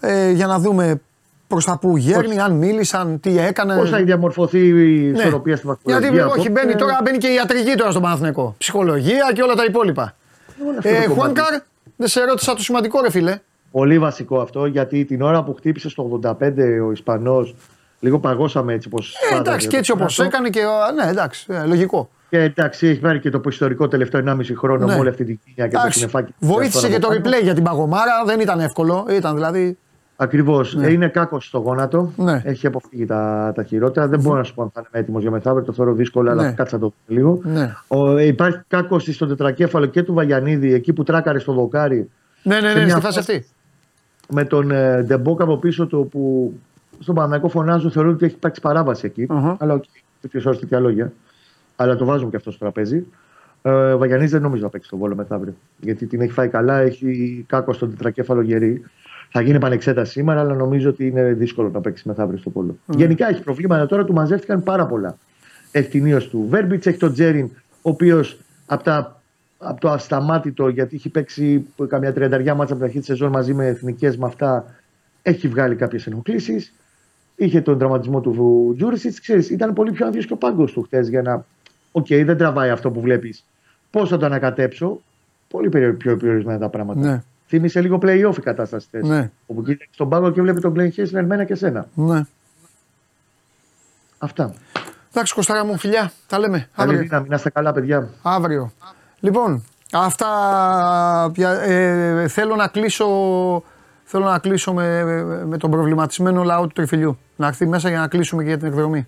ε, 0.00 0.30
για 0.30 0.46
να 0.46 0.58
δούμε 0.58 1.00
προς 1.46 1.64
τα 1.64 1.78
που 1.78 1.96
γέρνει, 1.96 2.38
αν 2.40 2.52
μίλησαν, 2.52 3.20
τι 3.20 3.38
έκανε. 3.38 3.76
Πώς 3.76 3.90
θα 3.90 4.02
διαμορφωθεί 4.02 4.58
η 4.68 4.72
Ναι. 4.72 5.18
ισορροπία 5.18 5.56
στη 5.56 5.66
βαθμολογία. 5.66 6.08
Γιατί 6.08 6.22
όχι, 6.24 6.30
απόψε. 6.30 6.50
μπαίνει 6.50 6.74
τώρα 6.74 6.98
μπαίνει 7.04 7.18
και 7.18 7.26
η 7.28 7.34
ιατρική 7.34 7.74
τώρα 7.76 7.90
στον 7.90 8.02
Παναθηναϊκό. 8.02 8.54
Ψυχολογία 8.58 9.30
και 9.34 9.42
όλα 9.42 9.54
τα 9.54 9.64
υπόλοιπα. 9.64 10.14
Όλα 10.68 10.78
αυτά 10.78 10.88
Ε, 10.90 10.92
το 10.92 10.98
κομμάτι. 11.00 11.20
Χουάνκαρ, 11.20 11.60
δεν 11.96 12.08
σε 12.08 12.24
ρώτησα 12.24 12.54
το 12.54 12.62
σημαντικό, 12.62 13.00
ρε 13.02 13.10
φίλε. 13.10 13.38
Πολύ 13.70 13.98
βασικό 13.98 14.40
αυτό 14.40 14.66
γιατί 14.66 15.04
την 15.04 15.22
ώρα 15.22 15.44
που 15.44 15.54
χτύπησε 15.54 15.88
στο 15.88 16.20
85 16.22 16.80
ο 16.86 16.90
Ισπανός, 16.92 17.54
λίγο 18.04 18.18
παγώσαμε 18.18 18.72
έτσι 18.72 18.88
πώ. 18.88 18.98
Ε, 19.32 19.36
εντάξει, 19.38 19.66
και 19.66 19.76
έτσι 19.76 19.92
όπως 19.92 20.18
έκανε 20.18 20.48
και. 20.50 20.60
α, 20.62 20.92
Ναι, 21.04 21.10
εντάξει, 21.10 21.46
ε, 21.50 21.64
λογικό. 21.66 22.10
Και 22.30 22.38
εντάξει, 22.42 22.86
έχει 22.86 23.00
πάρει 23.00 23.20
και 23.20 23.30
το 23.30 23.40
ιστορικό 23.48 23.88
τελευταίο 23.88 24.20
1,5 24.26 24.54
χρόνο 24.56 24.86
Ναι. 24.86 24.92
με 24.92 24.98
όλη 25.00 25.08
αυτή 25.08 25.24
την 25.24 25.38
κοινιά 25.44 25.66
και 25.68 25.74
το 25.74 25.80
Εντάξει, 25.80 25.98
συνεφάκι. 25.98 26.34
βοήθησε 26.38 26.88
και 26.88 26.98
το 26.98 27.08
replay 27.12 27.42
για 27.42 27.54
την 27.54 27.62
Παγωμάρα, 27.64 28.12
δεν 28.26 28.40
ήταν 28.40 28.60
εύκολο. 28.60 29.06
Ήταν 29.10 29.34
δηλαδή. 29.34 29.78
Ακριβώς. 30.16 30.72
Είναι 30.72 31.08
κάκος 31.08 31.46
στο 31.46 31.58
γόνατο. 31.58 32.12
Ναι. 32.16 32.42
Έχει 32.44 32.66
αποφύγει 32.66 33.04
τα, 33.06 33.52
τα 33.54 33.62
χειρότερα. 33.64 34.08
Δεν 34.08 34.20
μπορώ 34.20 34.36
να 34.36 34.42
σου 34.44 34.54
πω 34.54 34.62
αν 34.62 34.70
θα 34.74 34.80
είναι 34.90 35.02
έτοιμος 35.02 35.22
για 35.22 35.30
μεθαύριο. 35.30 35.64
Το 35.64 35.72
θεωρώ 35.72 35.92
δύσκολο, 35.92 36.30
αλλά 36.30 36.42
Ναι. 36.42 36.52
κάτσε 36.52 36.74
να 36.74 36.80
το 36.80 36.92
δούμε 37.06 37.20
λίγο. 37.20 37.40
Ναι. 37.44 37.74
Ο, 37.88 38.16
ε, 38.16 38.26
υπάρχει 38.26 38.58
κάκος 38.68 39.02
στον 39.12 39.28
τετρακέφαλο 39.28 39.86
και 39.86 40.02
του 40.02 40.14
Βαγιανίδη, 40.14 40.72
εκεί 40.74 40.92
που 40.92 41.02
τράκαρε 41.02 41.38
στο 41.38 41.52
δοκάρι. 41.52 42.10
Ναι, 42.42 42.60
ναι, 42.60 42.68
Σε 42.68 42.74
ναι, 42.78 42.84
μια 42.84 42.90
στη 42.96 43.00
φάση 43.00 43.16
φάση- 43.18 43.32
αυτή. 43.32 43.46
Με 44.28 44.44
τον 44.44 44.70
ε, 44.70 45.02
Ντεμπόκα 45.02 45.44
από 45.44 45.56
πίσω 45.56 45.86
του, 45.86 46.08
που 46.10 46.52
στον 46.98 47.14
Παναθηναϊκό 47.14 47.48
φωνάζουν, 47.48 47.90
θεωρούν 47.90 48.12
ότι 48.12 48.24
έχει 48.24 48.34
υπάρξει 48.34 48.60
παράβαση 48.60 49.06
εκεί. 49.06 49.26
Αχα. 49.28 49.56
Αλλά 49.60 49.74
οκ, 49.74 49.84
τέτοιες 50.20 50.40
ώρες 50.46 50.56
τέτοια 50.56 50.80
λόγια. 50.80 51.12
Αλλά 51.76 51.96
το 51.96 52.04
βάζουμε 52.04 52.30
και 52.30 52.36
αυτό 52.36 52.50
στο 52.50 52.60
τραπέζι. 52.60 53.06
Ε, 53.62 53.70
ο 53.70 53.98
Βαγιαννίδης 53.98 54.30
δεν 54.30 54.42
νομίζω 54.42 54.62
να 54.62 54.68
παίξει 54.68 54.90
στον 54.90 54.98
Βόλο 54.98 55.14
μεθαύριο. 55.14 55.54
Γιατί 55.80 56.06
την 56.06 56.20
έχει 56.20 56.32
φάει 56.32 56.48
καλά, 56.48 56.78
έχει 56.78 57.44
κάκωση 57.48 57.72
στον 57.72 57.90
τετρακέφαλο 57.90 58.40
γερή. 58.40 58.82
Θα 59.30 59.40
γίνει 59.40 59.56
επανεξέταση 59.56 60.12
σήμερα, 60.12 60.40
αλλά 60.40 60.54
νομίζω 60.54 60.88
ότι 60.88 61.06
είναι 61.06 61.32
δύσκολο 61.32 61.70
να 61.70 61.80
παίξει 61.80 62.08
μεθαύριο 62.08 62.38
στον 62.38 62.50
Βόλο. 62.50 62.76
Γενικά 62.86 63.28
έχει 63.28 63.42
προβλήματα 63.42 63.86
τώρα, 63.86 64.04
του 64.04 64.12
μαζεύτηκαν 64.12 64.62
πάρα 64.62 64.86
πολλά. 64.86 65.18
Έχει 65.70 65.88
την 65.88 66.06
ίωση 66.06 66.28
του 66.28 66.46
Βέρμπιτς, 66.50 66.86
έχει 66.86 66.98
τον 66.98 67.12
Τζέριν, 67.12 67.50
ο 67.82 67.90
οποίος 67.90 68.38
από, 68.66 68.82
τα, 68.82 69.20
από 69.58 69.80
το 69.80 69.90
ασταμάτητο, 69.90 70.68
γιατί 70.68 70.96
έχει 70.96 71.08
παίξει 71.08 71.66
καμιά 71.88 72.12
τριανταριά 72.12 72.54
μάτσα 72.54 72.72
από 72.72 72.82
την 72.82 72.84
αρχή 72.84 72.98
της 72.98 73.06
σεζόν 73.06 73.30
μαζί 73.30 73.54
με 73.54 73.66
εθνικές 73.66 74.16
με 74.16 74.26
αυτά, 74.26 74.64
έχει 75.22 75.48
βγάλει 75.48 75.74
κάποιες 75.74 76.06
ενοχλήσεις. 76.06 76.72
Είχε 77.36 77.60
τον 77.60 77.78
τραυματισμό 77.78 78.20
του 78.20 78.74
Τζούριτσιτς. 78.76 79.16
Ξέρεις, 79.20 79.50
ήταν 79.50 79.72
πολύ 79.72 79.92
πιο 79.92 80.06
άδειος 80.06 80.26
και 80.26 80.32
ο 80.32 80.36
πάγκος 80.36 80.72
του 80.72 80.82
χθες 80.82 81.08
για 81.08 81.22
να. 81.22 81.44
Οκ, 81.92 82.06
δεν 82.08 82.36
τραβάει 82.36 82.70
αυτό 82.70 82.90
που 82.90 83.00
βλέπεις. 83.00 83.44
Πώς 83.90 84.08
θα 84.08 84.16
το 84.16 84.26
ανακατέψω; 84.26 85.00
Πολύ 85.48 85.68
περι- 85.68 85.94
πιο 85.96 86.16
περιορισμένα 86.16 86.58
τα 86.58 86.68
πράγματα. 86.68 87.00
Ναι. 87.00 87.22
Θύμισε 87.46 87.80
λίγο 87.80 87.98
play-off 88.02 88.36
η 88.38 88.40
κατάσταση 88.40 88.86
χθες. 88.90 89.02
Ναι. 89.08 89.30
Όπου 89.46 89.62
κοίταξε 89.62 89.88
στον 89.92 90.08
πάγκο 90.08 90.30
και 90.30 90.40
βλέπει 90.42 90.60
τον 90.60 90.74
Glenn 90.76 90.88
Haysler 90.96 91.14
εμένα 91.14 91.44
και 91.44 91.54
σένα. 91.54 91.86
Ναι. 91.94 92.20
Αυτά. 94.18 94.54
Εντάξει, 95.12 95.34
Κωστάρα 95.34 95.64
μου, 95.64 95.78
φιλιά. 95.78 96.12
Τα 96.26 96.38
λέμε. 96.38 96.56
Καλή 96.76 96.90
Αύριο. 96.90 96.98
δύναμη, 97.00 97.28
να 97.28 97.34
είστε 97.34 97.50
καλά, 97.50 97.72
παιδιά. 97.72 98.08
Αύριο. 98.22 98.72
Λοιπόν, 99.20 99.64
αυτά 99.92 100.26
πια- 101.32 101.60
ε, 101.60 102.28
θέλω 102.28 102.54
να 102.56 102.66
κλείσω, 102.68 103.06
θέλω 104.04 104.24
να 104.24 104.38
κλείσω 104.38 104.72
με, 104.72 105.02
με 105.44 105.56
τον 105.58 105.70
προβληματισμένο 105.70 106.42
λαό 106.42 106.62
του 106.66 106.72
τριφυλιού. 106.74 107.18
Να 107.36 107.46
έρθει 107.46 107.66
μέσα 107.66 107.88
για 107.88 107.98
να 107.98 108.06
κλείσουμε 108.08 108.42
και 108.42 108.48
για 108.48 108.58
την 108.58 108.66
εκδρομή. 108.66 109.06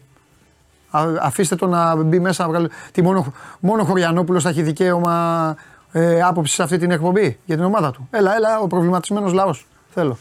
Α, 0.91 1.05
αφήστε 1.21 1.55
το 1.57 1.67
να 1.67 1.97
μπει 1.97 2.19
μέσα. 2.19 2.43
να 2.43 2.49
βγάλει- 2.49 2.71
Τι 2.93 3.03
μόνο, 3.03 3.33
μόνο 3.61 3.83
ο 3.83 3.85
Χωριανόπουλος 3.85 4.43
θα 4.43 4.49
έχει 4.49 4.63
δικαίωμα 4.63 5.57
ε, 5.93 6.23
άποψη 6.23 6.55
σε 6.55 6.63
αυτή 6.63 6.79
την 6.79 6.91
εκπομπή 6.91 7.39
για 7.45 7.57
την 7.57 7.65
ομάδα 7.65 7.91
του. 7.91 8.09
Έλα, 8.11 8.35
έλα, 8.37 8.59
ο 8.61 8.67
προβληματισμένος 8.67 9.33
λαός. 9.33 9.67
Θέλω. 9.95 10.19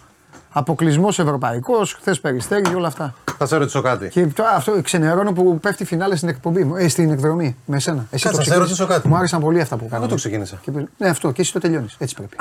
Αποκλεισμός 0.52 1.20
ευρωπαϊκός, 1.20 1.94
χθες 1.94 2.20
περιστέρι 2.20 2.62
και 2.62 2.76
όλα 2.76 2.88
αυτά. 2.88 3.14
Θα 3.38 3.46
σε 3.46 3.58
ρωτήσω 3.58 3.82
κάτι. 3.82 4.08
Και 4.10 4.26
τώρα 4.26 4.50
αυτό 4.50 4.82
ξενερώνω 4.82 5.34
που 5.34 5.60
πέφτει 5.60 5.86
φινάλε 5.86 6.16
στην 6.16 6.30
εκπομπή 6.30 6.64
μου, 6.64 6.76
ε, 6.76 6.88
στην 6.88 7.12
εκδρομή 7.12 7.56
με 7.66 7.76
εσένα. 7.76 8.06
Εσύ 8.12 8.24
Κάτσε, 8.24 8.28
το 8.30 8.38
να 8.38 8.44
σε 8.44 8.50
ξεκίνησες. 8.50 8.78
ρωτήσω 8.78 8.86
κάτι. 8.94 9.08
Μου 9.08 9.16
άρεσαν 9.18 9.40
πολύ 9.42 9.62
αυτά 9.62 9.78
που 9.78 9.88
κάναμε. 9.90 10.08
το 10.08 10.16
ξεκίνησα. 10.16 10.58
Και 10.62 10.72
πες- 10.72 10.86
ναι, 10.98 11.08
αυτό 11.10 11.32
και 11.32 11.42
εσύ 11.42 11.54
το 11.54 11.60
τελειώνεις. 11.60 11.96
Έτσι 12.00 12.16
πρέπει. 12.16 12.36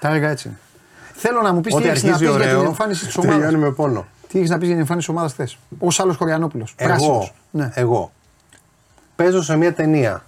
Τα 0.00 0.08
έργα 0.08 0.28
έτσι 0.28 0.48
είναι. 0.48 0.56
Θέλω 1.14 1.42
να 1.42 1.52
μου 1.52 1.60
πεις 1.60 1.74
τι 1.74 1.78
Ό,τι 1.80 1.88
έχεις 1.88 2.02
να 2.02 2.08
πεις 2.08 2.16
αρχίζει 2.28 2.36
για 2.38 2.46
την 2.46 2.56
ωραίο, 2.56 2.68
εμφάνιση 2.68 3.04
της 3.06 3.14
τελειώνει 3.14 3.42
ομάδα. 3.44 3.58
με 3.58 3.70
πόνο. 3.70 4.06
Τι 4.28 4.38
έχεις 4.38 4.50
να 4.50 4.56
πεις 4.56 4.66
για 4.66 4.70
την 4.70 4.78
εμφάνιση 4.80 5.06
τη 5.06 5.12
ομάδας 5.12 5.32
χθες; 5.32 5.58
Ω 5.78 5.86
άλλος 5.96 6.16
Χωριανόπουλος. 6.16 6.74
Εγώ, 6.76 7.30
Ναι. 7.50 7.70
εγώ 7.74 8.12
παίζω 9.16 9.42
σε 9.42 9.56
μια 9.56 9.74
ταινία 9.74 10.24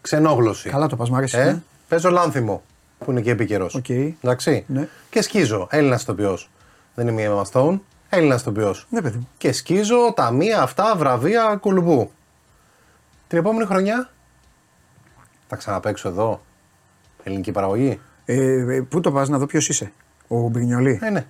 ξενόγλωση. 0.00 0.68
Καλά 0.70 0.86
το 0.86 0.96
πας, 0.96 1.10
μ' 1.10 1.14
αρέσει. 1.14 1.38
Ε, 1.38 1.44
ναι. 1.44 1.62
παίζω 1.88 2.10
λάνθιμο 2.10 2.62
που 2.98 3.10
είναι 3.10 3.20
και 3.20 3.30
επίκαιρος. 3.30 3.74
Οκ. 3.74 3.88
Εντάξει. 3.88 4.64
Ναι. 4.68 4.88
Και 5.10 5.22
σκίζω. 5.22 5.66
Έλληνας 5.70 6.02
ηθοποιός. 6.02 6.50
Δεν 6.94 7.08
είμαι 7.08 7.22
η 7.22 7.26
Emma 7.30 7.42
Stone. 7.52 7.78
Έλληνας 8.08 8.40
ηθοποιός. 8.40 8.86
Ναι, 8.90 9.02
παιδί 9.02 9.16
μου. 9.16 9.28
Και 9.38 9.52
σκίζω 9.52 10.12
τα 10.16 10.30
μία 10.30 10.62
αυτά 10.62 10.96
βραβεία 10.96 11.56
κουλουπού. 11.60 12.10
Την 13.28 13.38
επόμενη 13.38 13.66
χρονιά 13.66 14.10
θα 15.48 15.56
ξαναπέξω 15.56 16.08
εδώ. 16.08 16.40
Ελληνική 17.22 17.52
παραγωγή. 17.52 18.00
Ε, 18.24 18.34
ε, 18.74 18.80
πού 18.80 19.00
το 19.00 19.12
πας 19.12 19.28
να 19.28 19.38
δω 19.38 19.46
ποιος 19.46 19.68
είσαι. 19.68 19.92
Ο 20.28 20.36
Μπρινιολί. 20.48 20.98
Ε, 21.02 21.10
ναι. 21.10 21.26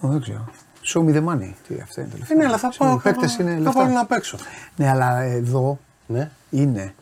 Ω, 0.00 0.08
δεν 0.08 0.20
ξέρω. 0.20 0.44
Show 0.84 1.00
me 1.00 1.14
the 1.14 1.24
money. 1.24 1.50
Τι 1.68 1.74
αυτό 1.82 2.00
είναι 2.00 2.10
τελευταίο. 2.10 2.36
Ε, 2.36 2.40
ναι, 2.40 2.44
αλλά 2.46 2.58
θα 2.58 2.72
πάω. 2.78 2.94
Οι 2.94 3.00
παίκτες 3.02 3.36
είναι 3.36 3.50
θα 3.52 3.58
λεφτά. 3.58 3.72
πάω 3.80 3.86
να 3.92 4.06
παίξω. 4.06 4.38
Ναι, 4.76 4.88
αλλά 4.90 5.20
εδώ 5.22 5.78
Ναι. 6.06 6.30
είναι 6.50 6.94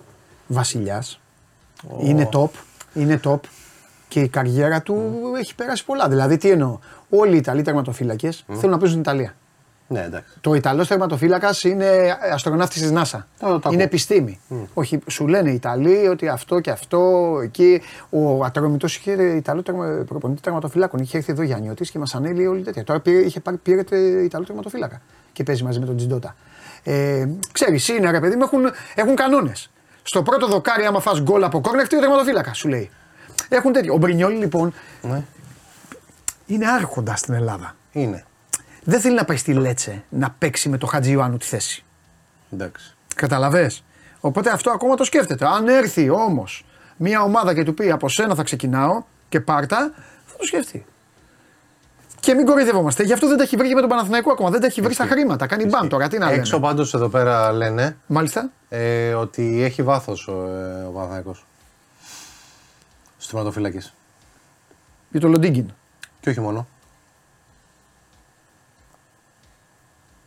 βασιλιάς. 0.46 1.20
Είναι 2.00 2.28
top. 2.32 2.50
Είναι 2.94 3.20
top. 3.24 3.40
Και 4.08 4.20
η 4.20 4.28
καριέρα 4.28 4.82
του 4.82 5.12
έχει 5.38 5.54
περάσει 5.54 5.84
πολλά. 5.84 6.08
Δηλαδή, 6.08 6.36
τι 6.36 6.50
εννοώ; 6.50 6.78
Όλοι 7.08 7.34
οι 7.34 7.36
Ιταλοί 7.36 7.62
τερματοφύλακες 7.62 8.44
θέλουν 8.46 8.70
να 8.70 8.78
παίζουν 8.78 8.88
στην 8.88 9.00
Ιταλία. 9.00 9.34
Ναι, 9.92 10.02
εντάξει. 10.02 10.32
Το 10.40 10.54
Ιταλός 10.54 10.88
τερματοφύλακα 10.88 11.50
είναι 11.62 12.18
αστροναύτης 12.32 12.82
της 12.82 12.90
NASA. 12.94 13.18
Το- 13.38 13.46
το 13.46 13.54
ακούω. 13.54 13.72
είναι 13.72 13.82
επιστήμη. 13.82 14.40
Όχι, 14.74 14.98
σου 15.10 15.26
λένε 15.28 15.50
οι 15.50 15.54
Ιταλοί 15.54 16.08
ότι 16.08 16.28
αυτό 16.28 16.60
και 16.60 16.70
αυτό 16.70 17.00
εκεί. 17.42 17.82
Ο 18.10 18.44
Ατρόμητο 18.44 18.86
είχε 18.86 19.12
Ιταλό 19.12 19.62
τερμα, 19.62 20.04
προπονητή 20.06 20.40
τερματοφυλάκων. 20.40 21.00
Είχε 21.00 21.16
έρθει 21.16 21.32
εδώ 21.32 21.42
Γιάννιωτη 21.42 21.84
και 21.90 21.98
μας 21.98 22.14
ανέλυε 22.14 22.46
όλη 22.46 22.62
τέτοια. 22.62 22.84
Τώρα 22.84 23.00
πήρε, 23.00 23.18
είχε 23.18 23.40
πάρει, 23.40 23.56
πήρε 23.56 23.82
τε- 23.82 24.22
Ιταλό 24.24 24.44
τερματοφύλακα 24.44 25.00
και 25.32 25.42
παίζει 25.42 25.62
μαζί 25.64 25.78
με 25.78 25.86
τον 25.86 25.96
Τζιντότα. 25.96 26.34
Ε, 26.82 27.26
Ξέρεις, 27.52 27.88
είναι 27.88 28.10
ρε 28.10 28.20
παιδί 28.20 28.36
μου, 28.36 28.42
έχουν, 28.42 28.60
έχουν 28.94 29.14
κανόνες. 29.14 29.70
Στο 30.02 30.22
πρώτο 30.22 30.46
δοκάρι, 30.46 30.84
άμα 30.84 31.00
φας 31.00 31.20
γκολ 31.22 31.44
από 31.44 31.60
κόρνερ, 31.60 31.84
φτύει 31.84 31.98
ο 31.98 32.00
τερματοφύλακας, 32.02 32.58
σου 32.58 32.68
λέει. 32.68 32.90
Έχουν 33.48 33.72
τέτοιο. 33.72 33.94
Ο 33.94 33.96
Μπρινιόλι 33.96 34.36
λοιπόν 34.36 34.72
Ναι. 35.02 35.22
είναι 36.46 36.66
άρχοντας 36.68 37.18
στην 37.18 37.34
Ελλάδα. 37.34 37.74
Είναι. 37.92 38.24
Δεν 38.84 39.00
θέλει 39.00 39.14
να 39.14 39.24
πάει 39.24 39.36
στη 39.36 39.52
Λέτσε 39.52 40.04
να 40.08 40.30
παίξει 40.38 40.68
με 40.68 40.78
το 40.78 40.86
Χατζη 40.86 41.10
Ιωάννου 41.10 41.36
τη 41.36 41.46
θέση. 41.46 41.84
Εντάξει. 42.52 42.94
Καταλαβέ. 43.14 43.70
Οπότε 44.20 44.50
αυτό 44.50 44.70
ακόμα 44.70 44.94
το 44.94 45.04
σκέφτεται. 45.04 45.46
Αν 45.46 45.68
έρθει 45.68 46.10
όμως 46.10 46.64
μια 46.96 47.22
ομάδα 47.22 47.54
και 47.54 47.64
του 47.64 47.74
πει 47.74 47.90
από 47.90 48.08
σένα 48.08 48.34
θα 48.34 48.42
ξεκινάω 48.42 49.02
και 49.28 49.40
πάρτα, 49.40 49.92
θα 50.26 50.36
το 50.36 50.44
σκεφτεί. 50.44 50.84
Και 52.20 52.34
μην 52.34 52.46
κοροϊδευόμαστε. 52.46 53.02
Γι' 53.02 53.12
αυτό 53.12 53.28
δεν 53.28 53.36
τα 53.36 53.42
έχει 53.42 53.56
βρει 53.56 53.68
και 53.68 53.74
με 53.74 53.80
τον 53.80 53.88
Παναθηναϊκό 53.88 54.32
ακόμα. 54.32 54.50
Δεν 54.50 54.60
τα 54.60 54.66
έχει 54.66 54.80
βρει 54.80 54.94
στα 54.94 55.06
χρήματα. 55.06 55.46
Κάνει 55.46 55.64
μπαμ 55.66 55.88
τώρα. 55.88 56.08
Τι 56.08 56.18
να 56.18 56.26
λέμε. 56.26 56.38
Έξω 56.38 56.60
πάντως 56.60 56.94
εδώ 56.94 57.08
πέρα 57.08 57.52
λένε 57.52 57.96
Μάλιστα. 58.06 58.50
ε, 58.68 59.14
ότι 59.14 59.62
έχει 59.62 59.82
βάθος 59.82 60.28
ο, 60.28 60.32
ε, 60.32 60.84
ο 60.84 60.90
Παναθηναϊκός. 60.90 61.46
Στου 63.18 63.30
τερματοφύλακε. 63.30 63.80
Για 65.10 65.20
το 65.20 65.28
Λοντίγκιν. 65.28 65.72
Και 66.20 66.30
όχι 66.30 66.40
μόνο. 66.40 66.66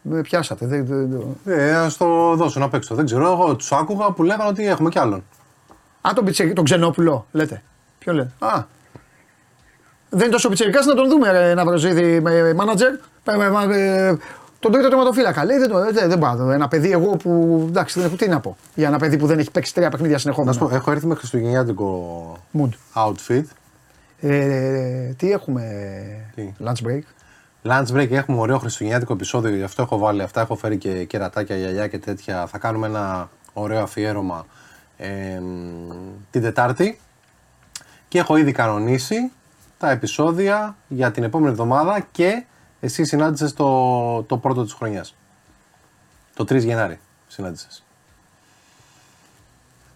Με 0.09 0.21
πιάσατε. 0.21 0.65
Δεν, 0.65 0.85
δεν, 0.85 1.09
δεν- 1.43 1.59
Ε, 1.59 1.71
να 1.71 1.91
το 1.97 2.35
δώσω 2.35 2.59
να 2.59 2.69
παίξω. 2.69 2.95
Δεν 2.95 3.05
ξέρω. 3.05 3.31
Εγώ 3.31 3.55
τους 3.55 3.71
άκουγα 3.71 4.11
που 4.11 4.23
λέγανε 4.23 4.49
ότι 4.49 4.67
έχουμε 4.67 4.89
κι 4.89 4.99
άλλον. 4.99 5.23
Α, 6.01 6.11
τον, 6.15 6.25
Πιτσε, 6.25 6.45
τον 6.45 6.63
Ξενόπουλο 6.63 7.25
λέτε. 7.31 7.61
Ποιο 7.99 8.13
λέτε. 8.13 8.31
Α. 8.39 8.63
Δεν 10.09 10.21
είναι 10.23 10.31
τόσο 10.31 10.49
πιτσερικάς 10.49 10.85
να 10.85 10.93
τον 10.93 11.09
δούμε, 11.09 11.31
ρε, 11.31 11.53
να 11.53 11.65
βραζίδι 11.65 12.19
με 12.21 12.53
μάνατζερ. 12.53 12.93
Ε, 13.23 13.35
με- 13.37 13.49
με- 13.49 13.75
ε, 13.77 14.17
Τον 14.59 14.71
τρίτο 14.71 14.87
τερματοφύλακα. 14.87 15.45
Λέει 15.45 15.57
δεν, 15.57 15.69
το, 15.69 15.79
δεν, 15.91 16.09
δεν 16.09 16.19
πάω. 16.19 16.51
Ένα 16.51 16.67
παιδί 16.67 16.91
εγώ 16.91 17.09
που. 17.15 17.63
Εντάξει, 17.67 17.99
δεν 17.99 18.07
έχω 18.07 18.15
τι 18.17 18.27
να 18.29 18.39
πω. 18.39 18.57
Για 18.75 18.87
ένα 18.87 18.97
παιδί 18.99 19.17
που 19.17 19.25
δεν 19.27 19.39
έχει 19.39 19.51
παίξει 19.51 19.73
τρία 19.73 19.89
παιχνίδια 19.89 20.13
Να 20.13 20.19
σου 20.19 20.23
συνεχόμενα. 20.33 20.57
πω, 20.69 20.75
έχω 20.75 20.91
έρθει 20.91 21.07
με 21.07 21.15
χριστουγεννιάτικο 21.15 22.37
Mood. 22.59 22.69
outfit. 22.93 23.43
Ε, 24.19 25.13
τι 25.17 25.31
έχουμε; 25.31 25.63
Τι; 26.35 26.53
Lunch 26.65 26.87
break. 26.87 27.01
Lunch 27.67 27.87
break 27.87 28.11
έχουμε 28.11 28.39
ωραίο 28.39 28.57
χριστουγεννιάτικο 28.57 29.13
επεισόδιο, 29.13 29.55
γι' 29.55 29.63
αυτό 29.63 29.81
έχω 29.81 29.97
βάλει 29.97 30.21
αυτά. 30.21 30.41
Έχω 30.41 30.55
φέρει 30.55 30.77
και 30.77 31.03
κερατάκια, 31.03 31.57
γυαλιά 31.57 31.87
και 31.87 31.99
τέτοια. 31.99 32.47
Θα 32.47 32.57
κάνουμε 32.57 32.87
ένα 32.87 33.29
ωραίο 33.53 33.81
αφιέρωμα 33.81 34.45
ε, 34.97 35.39
μ, 35.39 35.89
την 36.31 36.41
Τετάρτη. 36.41 36.99
Και 38.07 38.19
έχω 38.19 38.37
ήδη 38.37 38.51
κανονίσει 38.51 39.31
τα 39.77 39.89
επεισόδια 39.89 40.75
για 40.87 41.11
την 41.11 41.23
επόμενη 41.23 41.51
εβδομάδα 41.51 42.07
και 42.11 42.45
εσύ 42.79 43.03
συνάντησες 43.05 43.53
το, 43.53 44.23
το 44.23 44.37
πρώτο 44.37 44.63
της 44.63 44.73
χρονιάς. 44.73 45.15
Το 46.33 46.43
3 46.43 46.59
Γενάρη 46.59 46.99
συνάντησες. 47.27 47.83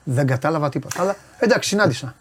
Δεν 0.03 0.27
κατάλαβα 0.27 0.69
τίποτα. 0.69 1.01
Αλλά 1.01 1.15
εντάξει, 1.39 1.69
συνάντησα. 1.69 2.15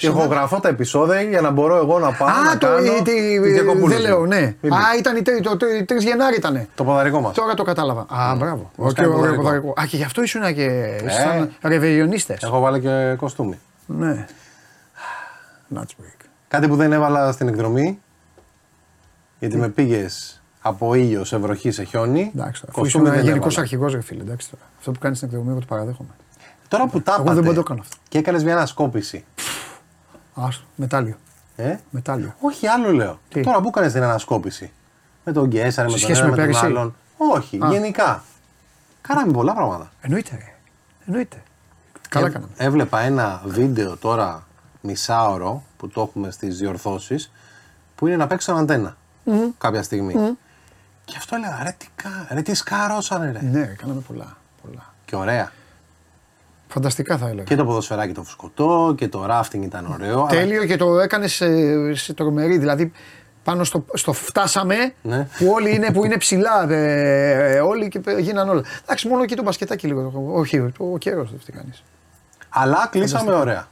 Ηχογραφώ 0.00 0.60
τα 0.60 0.68
επεισόδια 0.68 1.20
για 1.22 1.40
να 1.40 1.50
μπορώ 1.50 1.76
εγώ 1.76 1.98
να 1.98 2.12
πάω 2.12 2.28
να 2.28 2.50
Α, 2.50 2.58
το, 2.58 2.66
κάνω 2.66 2.78
η- 2.86 3.02
τη- 3.02 3.40
τις 3.42 3.52
διακοπούλες 3.52 3.96
δεν 3.96 4.06
λέω, 4.06 4.18
μου. 4.18 4.26
ναι. 4.26 4.40
Μην 4.40 4.56
πει. 4.60 4.68
Α, 4.68 4.80
ήταν 4.98 5.16
η, 5.16 5.22
τρι- 5.22 5.42
το, 5.42 5.56
το, 5.56 5.66
η 5.66 5.84
3 5.88 6.00
Γενάρη 6.00 6.36
ήταν. 6.36 6.66
Το 6.74 6.84
ποδαρικό 6.84 7.20
μας. 7.20 7.34
Τώρα 7.34 7.54
το 7.54 7.62
κατάλαβα. 7.62 8.06
Α, 8.08 8.34
μπράβο. 8.36 8.70
Μας 8.76 8.90
Οκ, 8.90 8.96
κάνει 8.96 9.08
ωραίο 9.08 9.18
ποδαρικό. 9.20 9.42
ποδαρικό. 9.42 9.74
Α, 9.80 9.86
και 9.86 9.96
γι' 9.96 10.02
αυτό 10.04 10.22
ήσουν 10.22 10.54
και 10.54 10.96
ήσασταν 11.06 11.50
ρεβεϊονίστες. 11.62 12.42
Έχω 12.42 12.60
βάλει 12.60 12.80
και 12.80 13.14
κοστούμι. 13.18 13.58
Ναι. 13.86 14.26
Lunch 15.74 15.80
break. 15.80 16.24
Κάτι 16.48 16.68
που 16.68 16.76
δεν 16.76 16.92
έβαλα 16.92 17.32
στην 17.32 17.48
εκδρομή. 17.48 17.98
Γιατί 19.38 19.56
με 19.56 19.68
πήγες 19.68 20.42
από 20.62 20.94
ήλιος 20.94 21.28
σε 21.28 21.36
βροχή 21.36 21.70
σε 21.70 21.82
χιόνι. 21.84 22.30
Εντάξει, 22.34 22.60
τώρα, 22.60 22.72
αφού 22.72 22.80
κοστούμι 22.80 23.04
ήσουν 23.04 23.16
δεν 23.16 23.24
γενικός 23.24 23.52
έβαλα. 23.52 23.60
αρχηγός, 23.62 23.92
ρε 23.92 24.00
φίλε. 24.00 24.22
Εντάξει, 24.22 24.50
τώρα. 24.50 24.62
Αυτό 24.78 24.90
που 24.92 24.98
κάνεις 24.98 25.16
στην 25.16 25.28
εκδρομή, 25.28 25.50
εγώ 25.50 25.60
το 25.60 25.66
παραδέχομαι. 25.68 26.08
Τώρα 26.68 26.86
που 26.86 27.00
τα 27.00 27.12
Εγώ 27.12 27.22
δεν 27.22 27.32
είπατε 27.32 27.40
μπορώ 27.46 27.56
να 27.56 27.62
το 27.62 27.68
κάνω 27.68 27.80
αυτό. 27.80 27.96
και 28.08 28.18
έκανες 28.18 28.44
μια 28.44 28.54
ανασκόπηση. 28.56 29.24
Άστο, 30.40 30.64
μετάλλιο. 30.76 31.16
Ε; 31.56 31.76
Μετάλλιο. 31.90 32.34
Όχι, 32.40 32.66
άλλο 32.66 32.92
λέω. 32.92 33.20
Τι; 33.28 33.40
Τώρα 33.42 33.60
που 33.60 33.68
έκανε 33.68 33.90
την 33.90 34.02
ανασκόπηση. 34.02 34.70
Με 35.24 35.32
τον 35.32 35.46
Γκέσσαρ, 35.46 35.84
με 35.84 35.90
Σε 35.90 35.96
τον 35.96 36.04
σχέση 36.04 36.20
ένα, 36.20 36.30
με 36.30 36.36
με 36.36 36.42
τον 36.42 36.44
πέρυσι; 36.52 36.64
άλλον. 36.64 36.94
Όχι, 37.16 37.58
Α. 37.62 37.68
γενικά. 37.70 38.22
Κάναμε 39.00 39.32
πολλά 39.32 39.52
πράγματα. 39.54 39.90
Εννοείται, 40.00 40.30
ρε. 40.36 40.54
Εννοείται. 41.06 41.42
Καλά 42.08 42.26
Ε, 42.26 42.30
κάναμε. 42.30 42.52
Έβλεπα 42.56 43.00
ένα 43.00 43.42
βίντεο 43.44 43.96
τώρα 43.96 44.46
μισάωρο 44.80 45.62
που 45.76 45.88
το 45.88 46.00
έχουμε 46.00 46.30
στις 46.30 46.58
διορθώσεις 46.58 47.32
που 47.94 48.06
είναι 48.06 48.16
να 48.16 48.26
παίξω 48.26 48.52
αντένα 48.52 48.96
κάποια 49.58 49.82
στιγμή. 49.82 50.36
Και 51.04 51.14
αυτό 51.16 51.36
έλεγα 51.36 51.60
ρε 51.62 51.74
τι, 51.78 51.86
κα- 51.96 52.26
ρε, 52.30 52.42
τι 52.42 52.54
σκάρωσανε 52.54 53.30
ρε. 53.32 53.40
Ναι, 53.42 53.60
ρε, 53.64 53.74
κάναμε 53.74 54.00
πολλά. 54.00 54.36
πολλά. 54.62 54.94
Και 55.04 55.16
ωραία. 55.16 55.52
Φανταστικά 56.68 57.18
θα 57.18 57.26
έλεγα. 57.26 57.42
Και 57.42 57.56
το 57.56 57.64
ποδοσφαιράκι 57.64 58.12
το 58.12 58.22
φουσκωτό 58.22 58.94
και 58.96 59.08
το 59.08 59.26
ράφτινγκ 59.26 59.62
ήταν 59.64 59.86
ωραίο. 59.86 60.18
αλλά- 60.18 60.26
Τέλειο 60.28 60.64
και 60.64 60.76
το 60.76 60.98
έκανες 60.98 61.32
σε, 61.32 61.94
σε 61.94 62.12
τρομερή. 62.14 62.58
Δηλαδή 62.58 62.92
πάνω 63.44 63.64
στο, 63.64 63.84
στο 63.94 64.12
φτάσαμε 64.12 64.74
Ναι. 65.02 65.28
που 65.38 65.46
όλοι 65.54 65.74
είναι, 65.74 65.90
που 65.92 66.04
είναι 66.04 66.16
ψηλά. 66.16 66.70
ε, 66.70 67.54
ε, 67.56 67.60
όλοι 67.60 67.88
και 67.88 68.00
γίνανε 68.18 68.50
όλα. 68.50 68.62
Εντάξει, 68.82 69.08
μόνο 69.08 69.22
εκεί 69.22 69.34
το 69.34 69.42
μπασκετάκι 69.42 69.86
λίγο. 69.86 70.12
Όχι, 70.34 70.58
το, 70.78 70.84
ο 70.92 70.98
καιρός 70.98 71.30
δεν 71.30 71.40
φταίει 71.40 71.56
κανεί. 71.56 71.72
Αλλά 72.48 72.88
κλείσαμε 72.90 73.32
ωραία. 73.32 73.66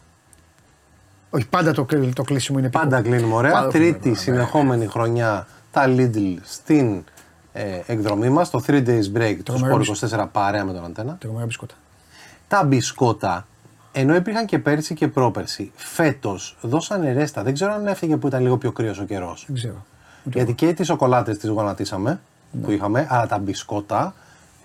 Όχι, 1.31 1.47
πάντα 1.49 1.73
το, 1.73 1.85
κλει- 1.85 2.15
το 2.15 2.23
κλείσιμο 2.23 2.59
είναι 2.59 2.71
Πάντα 2.71 2.97
επικό. 2.97 3.15
κλείνουμε 3.15 3.35
ωραία. 3.35 3.53
Πάντα 3.53 3.69
Τρίτη 3.69 3.99
κλείνουμε, 3.99 4.21
συνεχόμενη 4.21 4.87
χρονιά 4.87 5.47
τα 5.71 5.85
Lidl 5.87 6.37
στην 6.43 7.05
ε, 7.53 7.63
εκδρομή 7.87 8.29
μας, 8.29 8.51
το 8.51 8.63
3 8.67 8.71
days 8.87 9.17
break 9.17 9.35
του 9.37 9.43
Τρομερό 9.43 9.81
Sport 10.01 10.21
24 10.23 10.27
παρέα 10.33 10.65
με 10.65 10.73
τον 10.73 10.85
Αντένα. 10.85 11.17
Τρομερά 11.21 11.45
μπισκότα. 11.47 11.75
Τα 12.49 12.65
μπισκότα 12.65 13.47
Ενώ 13.93 14.15
υπήρχαν 14.15 14.47
και 14.47 14.59
πέρσι 14.59 14.95
και 14.95 15.09
πρόπερσι. 15.09 15.73
Φέτος 15.75 16.57
δώσανε 16.61 17.13
ρέστα. 17.13 17.43
Δεν 17.43 17.55
ξέρω 17.55 17.73
αν 17.73 17.87
έφυγε 17.87 18.17
που 18.17 18.27
ήταν 18.27 18.43
λίγο 18.43 18.57
πιο 18.57 18.73
κρύος 18.73 18.99
ο 18.99 19.05
καιρός. 19.05 19.45
Δεν 19.47 19.57
ξέρω. 19.57 19.85
Γιατί 20.25 20.53
και 20.53 20.73
τις 20.73 20.87
σοκολάτες 20.87 21.39
τις 21.39 21.49
γονατίσαμε 21.49 22.21
που 22.63 22.71
είχαμε, 22.71 23.07
αλλά 23.11 23.27
τα 23.27 23.39
μπισκότα 23.39 24.15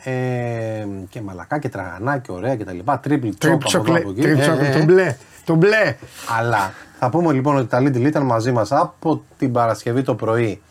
ε, 0.04 0.86
και 1.10 1.22
μαλακά 1.22 1.60
και 1.60 1.70
τραγανά 1.70 2.18
και 2.18 2.32
ωραία 2.32 2.56
και 2.56 2.64
τα 2.64 2.74
λοιπά. 2.74 3.00
Τρίπλ 3.00 3.30
Τρίπ 3.38 3.64
τσόκ 3.64 3.88
από 3.88 3.98
εδώ 3.98 4.10
από 4.10 4.10
εκεί. 4.10 4.36
τσοκλέ. 4.42 4.68
Ε, 4.68 4.70
ε, 4.70 4.80
Το 4.80 4.84
μπλε. 4.86 5.16
Το 5.46 5.56
μπλε. 5.56 5.98
αλλά 6.40 6.74
θα 7.00 7.10
πούμε 7.10 7.34
λοιπόν 7.34 7.56
ότι 7.56 7.68
τα 7.68 7.80
Lidl 7.80 8.06
ήταν 8.06 8.24
μαζί 8.24 8.52
μας 8.52 8.72
από 8.72 9.24
την 9.38 9.52
Παρασκευή 9.52 10.02
το 10.02 10.16
πρωί. 10.16 10.62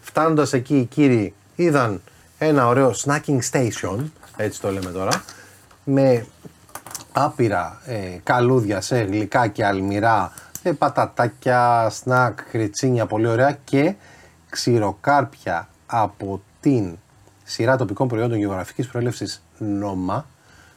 Φτάνοντας 0.00 0.52
εκεί 0.52 0.76
οι 0.76 0.84
κύριοι 0.84 1.34
είδαν 1.54 2.02
ένα 2.38 2.66
ωραίο 2.66 2.92
snacking 3.04 3.38
station, 3.50 3.96
έτσι 4.36 4.60
το 4.60 4.70
λέμε 4.70 4.90
τώρα, 4.90 5.22
με 5.84 6.26
άπειρα 7.18 7.80
ε, 7.86 7.96
καλούδια 8.22 8.80
σε 8.80 8.98
γλυκά 8.98 9.46
και 9.46 9.64
αλμυρά, 9.64 10.32
ε, 10.62 10.72
πατατάκια, 10.72 11.88
σνακ, 11.90 12.38
χρυτσίνια, 12.50 13.06
πολύ 13.06 13.26
ωραία 13.26 13.58
και 13.64 13.94
ξηροκάρπια 14.50 15.68
από 15.86 16.42
την 16.60 16.98
σειρά 17.44 17.76
τοπικών 17.76 18.08
προϊόντων 18.08 18.38
γεωγραφικής 18.38 18.86
προέλευσης 18.86 19.42
Νόμα, 19.58 20.26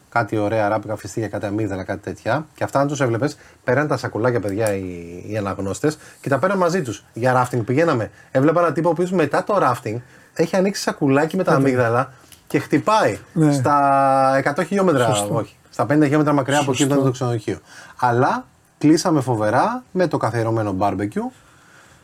κάτι 0.10 0.38
ωραία 0.38 0.68
ράπικα, 0.68 0.96
φιστίκια, 0.96 1.28
κάτι 1.28 1.46
αμύγδαλα, 1.46 1.84
κάτι 1.84 2.00
τέτοια. 2.00 2.46
Και 2.56 2.64
αυτά, 2.64 2.80
αν 2.80 2.88
τους 2.88 3.02
έβλεπες, 3.02 3.38
πέραν 3.64 3.88
τα 3.88 3.98
σακουλάκια, 3.98 4.40
παιδιά, 4.40 4.74
οι, 4.74 5.24
οι 5.28 5.38
αναγνώστες 5.38 5.98
και 6.22 6.30
τα 6.30 6.40
πέραν 6.40 6.58
μαζί 6.58 6.82
τους. 6.82 7.04
Για 7.14 7.34
ράφτινγκ 7.34 7.64
πηγαίναμε. 7.64 8.12
Έβλεπα 8.32 8.62
ένα 8.62 8.72
τύπο 8.72 8.88
ο 8.88 8.92
οποίος 8.92 9.12
μετά 9.12 9.44
το 9.44 9.58
ράφτινγκ 9.58 10.00
έχει 10.34 10.56
ανοίξει 10.56 10.82
σακουλάκι 10.82 11.36
με 11.36 11.44
τα 11.44 11.54
αμύγδαλα 11.54 12.14
και 12.48 12.60
χτυπάει 12.60 13.18
Ναι. 13.34 13.52
στα 13.54 14.42
100 14.56 14.64
χιλιόμετρα. 14.66 15.06
Σωστό. 15.06 15.36
Όχι, 15.36 15.56
στα 15.84 15.96
50 15.96 16.02
χιλιόμετρα 16.02 16.34
μακριά 16.34 16.60
από 16.60 16.72
εκεί 16.72 16.84
που 16.84 16.90
Σωστό. 16.90 16.94
ήταν 16.94 17.06
το 17.06 17.12
ξενοδοχείο. 17.12 17.60
Αλλά 18.00 18.46
κλείσαμε 18.78 19.22
φοβερά 19.22 19.84
με 19.92 20.08
το 20.08 20.18
καθιερωμένο 20.18 20.76
barbecue 20.80 21.32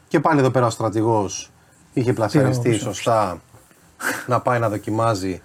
και 0.07 0.19
πάλι 0.19 0.39
εδώ 0.39 0.49
πέρα 0.49 0.65
ο 0.65 0.69
στρατηγός 0.69 1.51
είχε 1.93 2.13
πλασαριστεί 2.13 2.69
πίσω. 2.69 2.83
σωστά 2.93 3.41
να 4.27 4.39
πάει 4.41 4.59
να 4.59 4.69
δοκιμάζει 4.69 5.41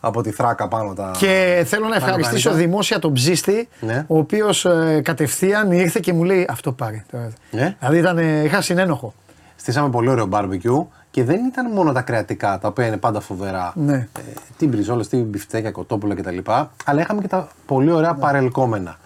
από 0.00 0.22
τη 0.22 0.30
θράκα 0.30 0.68
πάνω 0.68 0.94
τα. 0.94 1.10
Και 1.18 1.62
θέλω 1.66 1.84
να 1.84 1.90
τα 1.90 1.96
ευχαριστήσω 1.96 2.48
λουκάνικα. 2.48 2.68
δημόσια 2.70 2.98
τον 2.98 3.12
ψίστη, 3.12 3.68
Ναι. 3.80 4.04
ο 4.08 4.18
οποίος 4.18 4.66
κατευθείαν 5.02 5.70
ήρθε 5.70 6.00
και 6.02 6.12
μου 6.12 6.24
λέει 6.24 6.46
αυτό 6.50 6.72
πάρε. 6.72 7.04
τώρα». 7.10 7.30
Ναι. 7.50 7.76
Δηλαδή 7.78 7.98
ήταν, 7.98 8.18
ε, 8.18 8.42
είχα 8.44 8.60
συνένοχο. 8.60 9.14
Στήσαμε 9.56 9.90
πολύ 9.90 10.08
ωραίο 10.08 10.28
barbecue 10.32 10.86
και 11.14 11.24
δεν 11.24 11.44
ήταν 11.44 11.70
μόνο 11.72 11.92
τα 11.92 12.00
κρεατικά 12.00 12.58
τα 12.58 12.68
οποία 12.68 12.86
είναι 12.86 12.96
πάντα 12.96 13.20
φοβερά. 13.20 13.72
Ναι. 13.76 13.94
Ε, 13.94 14.20
τι 14.56 14.66
μπριζόλες, 14.66 15.08
τι 15.08 15.16
μπιφτέκια, 15.16 15.70
κοτόπουλα 15.70 16.14
κτλ. 16.14 16.38
Αλλά 16.84 17.00
είχαμε 17.00 17.20
και 17.20 17.28
τα 17.28 17.48
πολύ 17.66 17.90
ωραία 17.92 18.12
Ναι. 18.12 18.18
παρελκόμενα. 18.18 18.96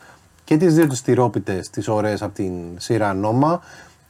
Και 0.45 0.57
τις 0.57 0.75
δύο 0.75 0.87
τις 0.87 1.03
τυρόπιτες, 1.03 1.71
τις 1.71 1.89
ωραίες 1.89 2.23
από 2.23 2.35
την 2.35 2.53
σειρά 2.77 3.15
Νόμα. 3.15 3.61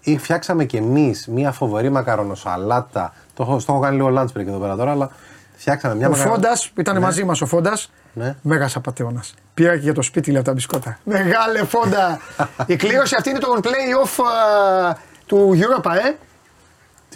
Ή 0.00 0.18
φτιάξαμε 0.18 0.64
κι 0.64 0.76
εμείς 0.76 1.26
μια 1.26 1.52
φοβερή 1.52 1.90
μακαρονοσαλάτα. 1.90 3.12
Το, 3.34 3.42
έχω- 3.42 3.58
στο 3.58 3.72
έχω 3.72 3.80
κάνει 3.82 3.96
λίγο 3.96 4.08
lunch 4.18 4.38
break 4.40 4.46
εδώ 4.46 4.58
πέρα 4.58 4.76
τώρα, 4.76 4.90
αλλά 4.90 5.10
φτιάξαμε 5.56 5.94
μια 5.94 6.06
Ο 6.06 6.10
μακαρο- 6.10 6.30
Φόντας 6.32 6.70
που 6.74 6.80
ήταν 6.80 6.94
Ναι. 6.94 7.00
μαζί 7.00 7.24
μας, 7.24 7.40
ο 7.40 7.46
Φόντας, 7.46 7.90
Ναι. 8.12 8.34
μέγας 8.42 8.76
απαταιώνας. 8.76 9.34
Πήρα 9.54 9.72
και 9.72 9.82
για 9.82 9.94
το 9.94 10.02
σπίτι 10.02 10.28
λέει, 10.30 10.38
από 10.38 10.48
τα 10.48 10.54
μπισκότα. 10.54 10.98
Μεγάλε 11.04 11.64
Φόντα! 11.64 12.18
Η 12.66 12.76
κλήρωση 12.76 13.14
αυτή 13.18 13.30
είναι 13.30 13.38
το 13.38 13.48
play-off 13.62 14.24
α, 14.24 14.96
του 15.26 15.58
Europa, 15.58 15.90
ε. 16.06 16.16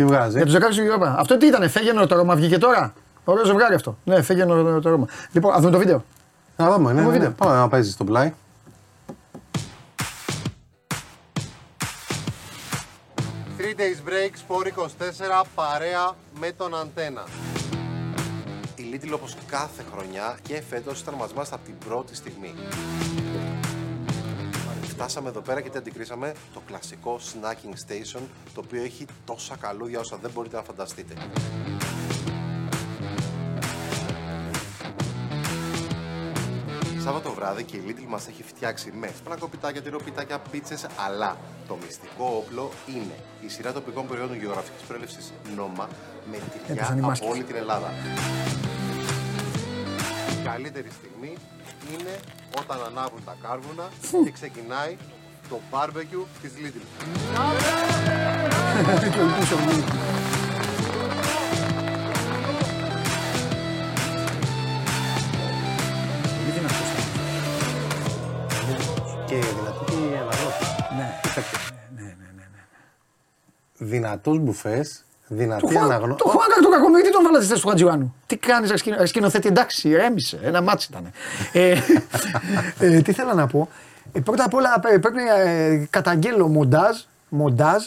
Τι 0.03 0.09
βγάζει; 0.09 0.37
Για 0.37 0.47
του 0.47 0.53
16 0.53 0.57
του 0.75 0.83
Europa. 0.83 1.15
Αυτό 1.17 1.37
τι 1.37 1.47
ήταν, 1.47 1.71
φέγγενο 1.71 2.07
το 2.07 2.17
Ρώμα, 2.17 2.35
βγήκε 2.35 2.59
τώρα; 2.59 2.93
Ωραίο 3.25 3.45
ζευγάρι 3.45 3.75
αυτό. 3.75 3.97
Ναι, 4.05 4.23
φέγγενο 4.23 4.81
το 4.81 4.91
Ρώμα. 4.91 5.07
Λοιπόν, 5.33 5.53
ας 5.53 5.59
δούμε 5.59 5.71
το 5.71 5.79
βίντεο. 5.79 6.05
Να 6.57 6.71
δούμε, 6.71 6.93
ναι, 6.93 7.01
Δούμε 7.01 7.01
ναι, 7.01 7.07
ναι. 7.07 7.13
βίντεο. 7.13 7.31
Πάμε 7.31 7.55
να 7.57 7.69
παίζεις 7.69 7.93
στο 7.93 8.05
πλάι. 8.05 8.33
Three 13.59 13.75
days 13.81 14.09
break, 14.09 14.33
Sport 14.47 14.67
24, 14.67 15.45
παρέα 15.55 16.15
με 16.41 16.53
τον 16.57 16.75
Αντένα. 16.79 17.23
Η 18.77 18.83
Lidl 18.93 19.11
όπως 19.15 19.37
κάθε 19.47 19.83
χρονιά 19.93 20.37
και 20.43 20.63
φέτος 20.71 21.01
ήταν 21.01 21.15
μαζί 21.15 21.33
μας 21.37 21.53
από 21.53 21.65
την 21.65 21.75
πρώτη 21.89 22.15
στιγμή. 22.15 22.55
Φτάσαμε 24.93 25.29
εδώ 25.29 25.41
πέρα 25.41 25.61
και 25.61 25.71
τι 25.71 25.79
αντικρίσαμε 25.79 26.33
το 26.55 26.61
κλασικό 26.67 27.19
snacking 27.19 27.75
station 27.87 28.21
το 28.55 28.63
οποίο 28.65 28.83
έχει 28.83 29.07
τόσα 29.25 29.57
καλούδια 29.57 30.01
όσα 30.01 30.17
δεν 30.17 30.31
μπορείτε 30.35 30.57
να 30.57 30.63
φανταστείτε. 30.63 31.15
Σάββατο 37.05 37.33
βράδυ 37.33 37.63
και 37.65 37.77
η 37.77 37.83
Lidl 37.89 38.05
μας 38.09 38.27
έχει 38.29 38.43
φτιάξει 38.43 38.93
με 39.01 39.11
σπρακοπιτάκια, 39.17 39.83
τυροπιτάκια, 39.83 40.39
πίτσες, 40.39 40.87
αλλά 41.07 41.37
το 41.69 41.79
μυστικό 41.85 42.45
όπλο 42.47 42.71
είναι 42.87 43.15
η 43.41 43.49
σειρά 43.49 43.73
τοπικών 43.73 44.07
προϊόντων 44.07 44.37
γεωγραφικής 44.39 44.83
προέλευσης 44.87 45.33
Νόμα 45.57 45.89
με 46.31 46.37
τυριά 46.37 46.75
Έπεσαν 46.75 46.97
οι 46.97 46.99
από 46.99 47.09
μάσκες. 47.09 47.29
όλη 47.29 47.43
την 47.43 47.57
Ελλάδα. 47.57 47.91
Η 50.41 50.45
καλύτερη 50.45 50.89
στιγμή 50.91 51.33
είναι 51.91 52.21
όταν 52.59 52.79
ανάβουν 52.87 53.25
τα 53.25 53.37
κάρβουνα 53.43 53.89
και 54.25 54.31
ξεκινάει 54.31 54.97
το 55.49 55.61
barbecue 55.71 56.27
της 56.43 56.53
Lidl. 56.63 56.85
Και 69.27 69.39
δυνατό 69.39 69.85
και 69.85 69.95
αναγνώστη. 70.19 70.65
Ναι. 70.97 71.21
Δυνατό 73.79 74.37
μπουφές, 74.37 75.05
Το 75.11 75.12
δυνατή 75.27 75.67
Χουάν- 75.67 75.85
αναγνώση. 75.85 76.19
Το 76.19 76.29
Χουάνκα 76.29 76.55
το 76.63 76.69
κακομίρι, 76.69 77.03
τι 77.03 77.11
τον 77.13 77.23
βάλατε 77.23 77.43
στη 77.45 77.53
θέση 77.53 77.63
του 77.63 77.69
Χατζιουάνου. 77.69 78.15
Τι 78.27 78.37
κάνεις, 78.37 78.73
σκηνοθέτη, 79.05 79.49
εντάξει, 79.49 79.89
ηρέμησε. 79.89 80.39
Ένα 80.43 80.63
μάτσι 80.63 80.89
ήταν. 80.91 81.11
ε, 81.53 81.79
ε, 82.79 83.01
τι 83.01 83.13
θέλω 83.13 83.33
να 83.35 83.47
πω. 83.47 83.69
Ε, 84.13 84.21
πρώτα 84.21 84.45
απ' 84.45 84.55
όλα 84.55 84.81
ε, 84.89 84.99
πρέπει 84.99 85.17
να 85.23 85.41
ε, 85.41 85.87
καταγγείλω 85.91 86.49
μοντάζ. 86.49 86.97
μοντάζ 87.29 87.87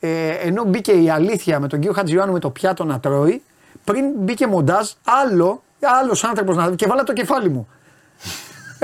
ε, 0.00 0.28
ενώ 0.30 0.64
μπήκε 0.64 0.92
η 0.92 1.10
αλήθεια 1.10 1.60
με 1.60 1.68
τον 1.68 1.78
κύριο 1.78 1.94
Χατζιουάνου 1.94 2.32
με 2.32 2.38
το 2.38 2.50
πιάτο 2.50 2.84
να 2.84 3.00
τρώει, 3.00 3.42
πριν 3.84 4.04
μπήκε 4.18 4.46
μοντάζ, 4.46 4.88
άλλο, 5.04 5.62
άλλος 6.02 6.24
άνθρωπος 6.24 6.56
να 6.56 6.70
και 6.74 6.86
βάλα 6.86 7.02
το 7.02 7.12
κεφάλι 7.12 7.48
μου. 7.48 7.68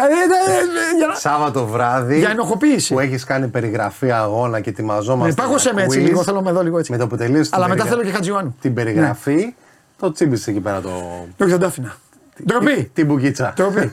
Δηλαδή, 0.02 0.14
ε, 0.14 0.52
ε, 0.52 0.56
ε, 0.58 0.96
για 0.98 1.06
να- 1.06 1.14
Σάββατο 1.14 1.66
βράδυ. 1.66 2.18
Για 2.18 2.30
ενοχοποίηση. 2.30 2.92
Που 2.94 3.00
έχεις 3.00 3.24
κάνει 3.24 3.48
περιγραφή 3.48 4.10
αγώνα 4.12 4.60
και 4.60 4.70
ετοιμαζόμαστε. 4.70 5.28
Ναι, 5.42 5.46
πάγωσε 5.48 5.72
με 5.74 5.82
έτσι 5.82 5.98
quiz. 6.00 6.04
λίγο, 6.04 6.22
θέλω 6.22 6.42
με 6.42 6.50
εδώ 6.50 6.62
λίγο 6.62 6.78
έτσι. 6.78 6.90
Με 6.92 6.98
το 6.98 7.06
που 7.06 7.16
τελείωσε. 7.16 7.50
Αλλά 7.52 7.64
την 7.64 7.74
μετά 7.74 7.82
περιγρα- 7.84 7.88
θέλω 7.88 8.02
και 8.02 8.16
Χατζιουάνου. 8.16 8.56
Την 8.60 8.74
περιγραφή, 8.74 9.54
το 9.98 10.12
τσίμπησε 10.12 10.50
εκεί 10.50 10.60
πέρα 10.60 10.80
το. 10.80 10.88
Όχι, 11.40 11.50
δεν 11.50 11.58
τα 11.58 11.66
άφηνα. 11.66 11.96
Ντροπή! 12.44 12.90
Την 12.94 13.06
μπουκίτσα. 13.06 13.52
Ντροπή. 13.56 13.90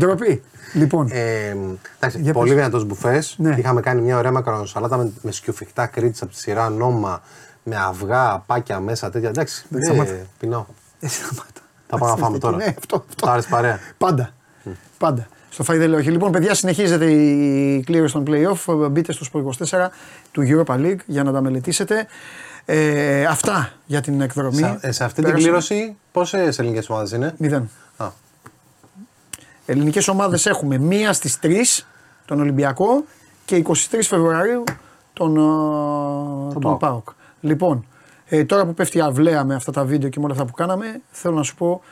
Ντροπή. 0.00 0.42
Λοιπόν. 0.72 1.08
Ε, 1.10 1.56
εντάξει, 1.98 2.20
Για 2.20 2.32
πολύ 2.32 2.48
πες. 2.48 2.58
δυνατός 2.58 2.84
μπουφές. 2.84 3.34
Ναι. 3.38 3.54
Είχαμε 3.58 3.80
κάνει 3.80 4.00
μια 4.00 4.18
ωραία 4.18 4.32
μακαρονοσαλάτα 4.32 4.96
με, 4.96 5.12
με 5.22 5.32
σκιοφιχτά 5.32 5.86
κρίτσα 5.86 6.24
από 6.24 6.32
τη 6.32 6.38
σειρά 6.38 6.68
νόμα, 6.70 7.22
με 7.62 7.76
αυγά, 7.76 8.42
πάκια 8.46 8.80
μέσα, 8.80 9.10
τέτοια. 9.10 9.28
Εντάξει, 9.28 9.64
Δεν 9.68 9.80
ε, 9.80 9.84
σταμάτα. 9.84 10.12
πεινώ. 10.38 10.66
Ε, 11.00 11.08
σταμάτα. 11.08 11.60
Θα 11.88 11.98
πάμε 11.98 12.10
να 12.12 12.16
φάμε 12.16 12.38
τώρα. 12.38 12.56
Ναι, 12.56 12.74
αυτό. 12.78 13.04
αυτό. 13.08 13.26
Θα 13.26 13.32
άρεσε 13.32 13.48
παρέα. 13.50 13.78
Πάντα. 13.98 14.30
Πάντα. 14.98 15.26
Στο 15.54 15.64
φαΐ 15.68 15.76
δεν 15.76 15.88
λέω 15.88 15.98
όχι. 15.98 16.10
Λοιπόν, 16.10 16.32
παιδιά, 16.32 16.54
συνεχίζεται 16.54 17.10
η 17.10 17.82
κλήρωση 17.86 18.12
των 18.12 18.24
playoff. 18.26 18.90
Μπείτε 18.90 19.12
στο 19.12 19.26
Sport 19.32 19.66
24 19.66 19.88
του 20.32 20.42
Europa 20.46 20.76
League 20.76 20.98
για 21.06 21.22
να 21.22 21.32
τα 21.32 21.40
μελετήσετε. 21.40 22.06
Ε, 22.64 23.24
αυτά 23.24 23.72
για 23.86 24.00
την 24.00 24.20
εκδρομή. 24.20 24.56
Σε, 24.56 24.78
ε, 24.80 24.92
σε 24.92 25.04
αυτή 25.04 25.22
την 25.22 25.24
Πέρασαμε. 25.24 25.42
κλήρωση, 25.42 25.96
πόσες 26.12 26.58
ελληνικές 26.58 26.90
ομάδες 26.90 27.10
είναι; 27.10 27.34
Μηδέν. 27.38 27.70
Α. 27.96 28.06
Ελληνικές 29.66 30.08
ομάδες 30.08 30.46
έχουμε 30.46 30.78
μία 30.78 31.12
στις 31.12 31.38
3 31.42 31.84
τον 32.24 32.40
Ολυμπιακό 32.40 33.04
και 33.44 33.56
23 33.56 33.72
Φεβρουαρίου 34.08 34.64
τον, 35.12 35.36
ε, 35.36 36.52
τον 36.52 36.60
ΠΑΟΚ. 36.60 36.78
ΠΑΟΚ. 36.78 37.08
Λοιπόν, 37.40 37.86
ε, 38.26 38.44
τώρα 38.44 38.66
που 38.66 38.74
πέφτει 38.74 38.98
η 38.98 39.00
αυλαία 39.00 39.44
με 39.44 39.54
αυτά 39.54 39.72
τα 39.72 39.84
βίντεο 39.84 40.08
και 40.08 40.18
με 40.18 40.24
όλα 40.24 40.34
αυτά 40.34 40.46
που 40.46 40.52
κάναμε, 40.52 41.00
θέλω 41.10 41.34
να 41.34 41.42
σου 41.42 41.54
πω 41.54 41.82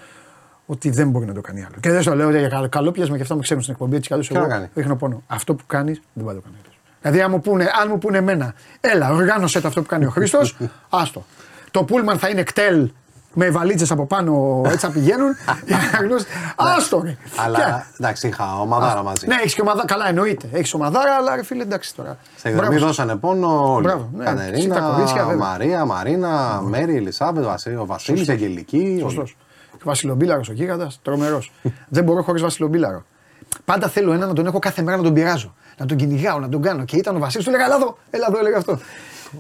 ότι 0.67 0.91
δεν 0.91 1.11
μπορεί 1.11 1.27
να 1.27 1.35
το 1.35 1.41
κάνει 1.41 1.61
άλλο. 1.61 1.75
Και 1.81 1.91
δεν 1.91 2.03
στο 2.03 2.15
λέω 2.15 2.31
για 2.31 2.49
καλό, 2.49 2.69
καλόπιασμα 2.69 3.17
και 3.17 3.23
αυτά 3.23 3.35
με 3.35 3.41
ξέρουν 3.43 3.63
στην 3.63 3.75
εκπομπή 3.75 3.97
έτσι 3.97 4.07
κι 4.09 4.13
αλλιώς 4.13 4.29
Τι 4.29 4.35
να 4.35 4.41
εγώ 4.41 4.49
κάνει; 4.49 4.69
ρίχνω 4.75 4.97
πόνο. 4.97 5.23
Αυτό 5.27 5.55
που 5.55 5.63
κάνεις 5.67 6.01
δεν 6.13 6.25
πάει 6.25 6.35
να 6.35 6.41
το 6.41 6.47
κάνει 6.47 6.57
άλλος. 6.65 6.79
Δηλαδή, 7.01 7.21
αν 7.21 7.31
μου, 7.31 7.41
πούνε, 7.41 7.65
αν 7.83 7.89
μου 7.91 7.99
πούνε 7.99 8.19
εμένα, 8.19 8.55
έλα, 8.81 9.11
οργάνωσε 9.13 9.61
το 9.61 9.69
αυτό 9.69 9.81
που 9.83 9.89
κάνει 9.89 10.05
ο 10.05 10.11
Χρήστος, 10.11 10.57
άστο. 10.89 11.25
Το 11.71 11.85
πούλμαν 11.85 12.19
θα 12.19 12.29
είναι 12.29 12.43
κτέλ 12.43 12.91
με 13.35 13.51
βαλίτσες 13.51 13.91
από 13.91 14.07
πάνω, 14.07 14.63
έτσι 14.65 14.79
θα 14.87 14.91
πηγαίνουν. 14.93 15.31
για 15.67 15.79
να 15.93 16.07
γνώσει- 16.07 16.27
Άστο, 16.57 17.01
ρε. 17.05 17.11
Και- 17.11 17.17
Αλλά 17.45 17.87
εντάξει, 17.99 18.29
είχα 18.29 18.61
ομαδάρα 18.61 19.03
μαζί. 19.03 19.27
ναι, 19.27 19.35
έχεις 19.35 19.55
και 19.55 19.61
ομαδάρα. 19.61 19.87
Καλά, 19.87 20.09
εννοείται. 20.09 20.49
Έχεις 20.53 20.75
ομαδάρα, 20.75 21.15
αλλά 21.15 21.37
ρε 21.37 21.43
φίλε, 21.45 21.63
εντάξει 21.63 21.95
τώρα. 21.95 22.17
Σε 22.37 22.49
εκδρομή 22.49 22.69
Μπράβο. 22.69 22.87
δώσανε 22.87 23.17
πόνο 23.17 23.73
όλοι. 23.75 23.87
Μπράβο, 23.87 24.11
ναι. 24.17 24.25
Κατερίνα, 24.25 24.57
Εσύ 24.57 24.69
τα 24.69 24.81
κορίτσια, 24.95 25.25
βέβαια. 25.27 25.47
Μαρία, 25.47 25.85
Μαρίνα, 25.85 26.61
Μέρη, 26.65 26.97
Ελισάβετ, 26.97 27.45
Βασίλη, 27.45 27.77
ο 27.77 27.87
Βασίλης, 27.87 28.29
Αγγελική. 28.29 28.77
όλοι. 28.77 29.01
Σωστός. 29.01 29.37
Και 29.83 29.89
Βασιλομπίλαρο 29.89 30.41
ο 30.49 30.53
γίγαντας, 30.53 30.99
τρομερός. 31.03 31.53
δεν 31.89 32.05
μπορώ 32.05 32.23
χωρίς 32.23 32.43
Βασιλομπίλαρο. 32.43 33.05
Πάντα 33.65 33.89
θέλω 33.89 34.13
ένα 34.13 34.27
να 34.27 34.33
τον 34.33 34.47
έχω 34.47 34.59
κάθε 34.59 34.83
μέρα 34.83 34.97
να 34.97 35.03
τον 35.03 35.13
πειράζω. 35.15 35.55
Να 35.79 35.87
τον 35.87 35.97
κυνηγάω, 35.97 36.39
να 36.39 36.49
τον 36.49 36.63
κάνω. 36.63 36.85
Και 36.85 36.97
ήταν 36.97 37.17
ο 37.17 37.19
Βασίλης, 37.19 37.47
του 37.47 37.53
έλεγα 37.53 37.65
Ελά 37.67 37.75
εδώ, 37.77 37.99
έλα 38.11 38.27
εδώ, 38.29 38.39
έλεγα 38.39 38.57
αυτό. 38.57 38.79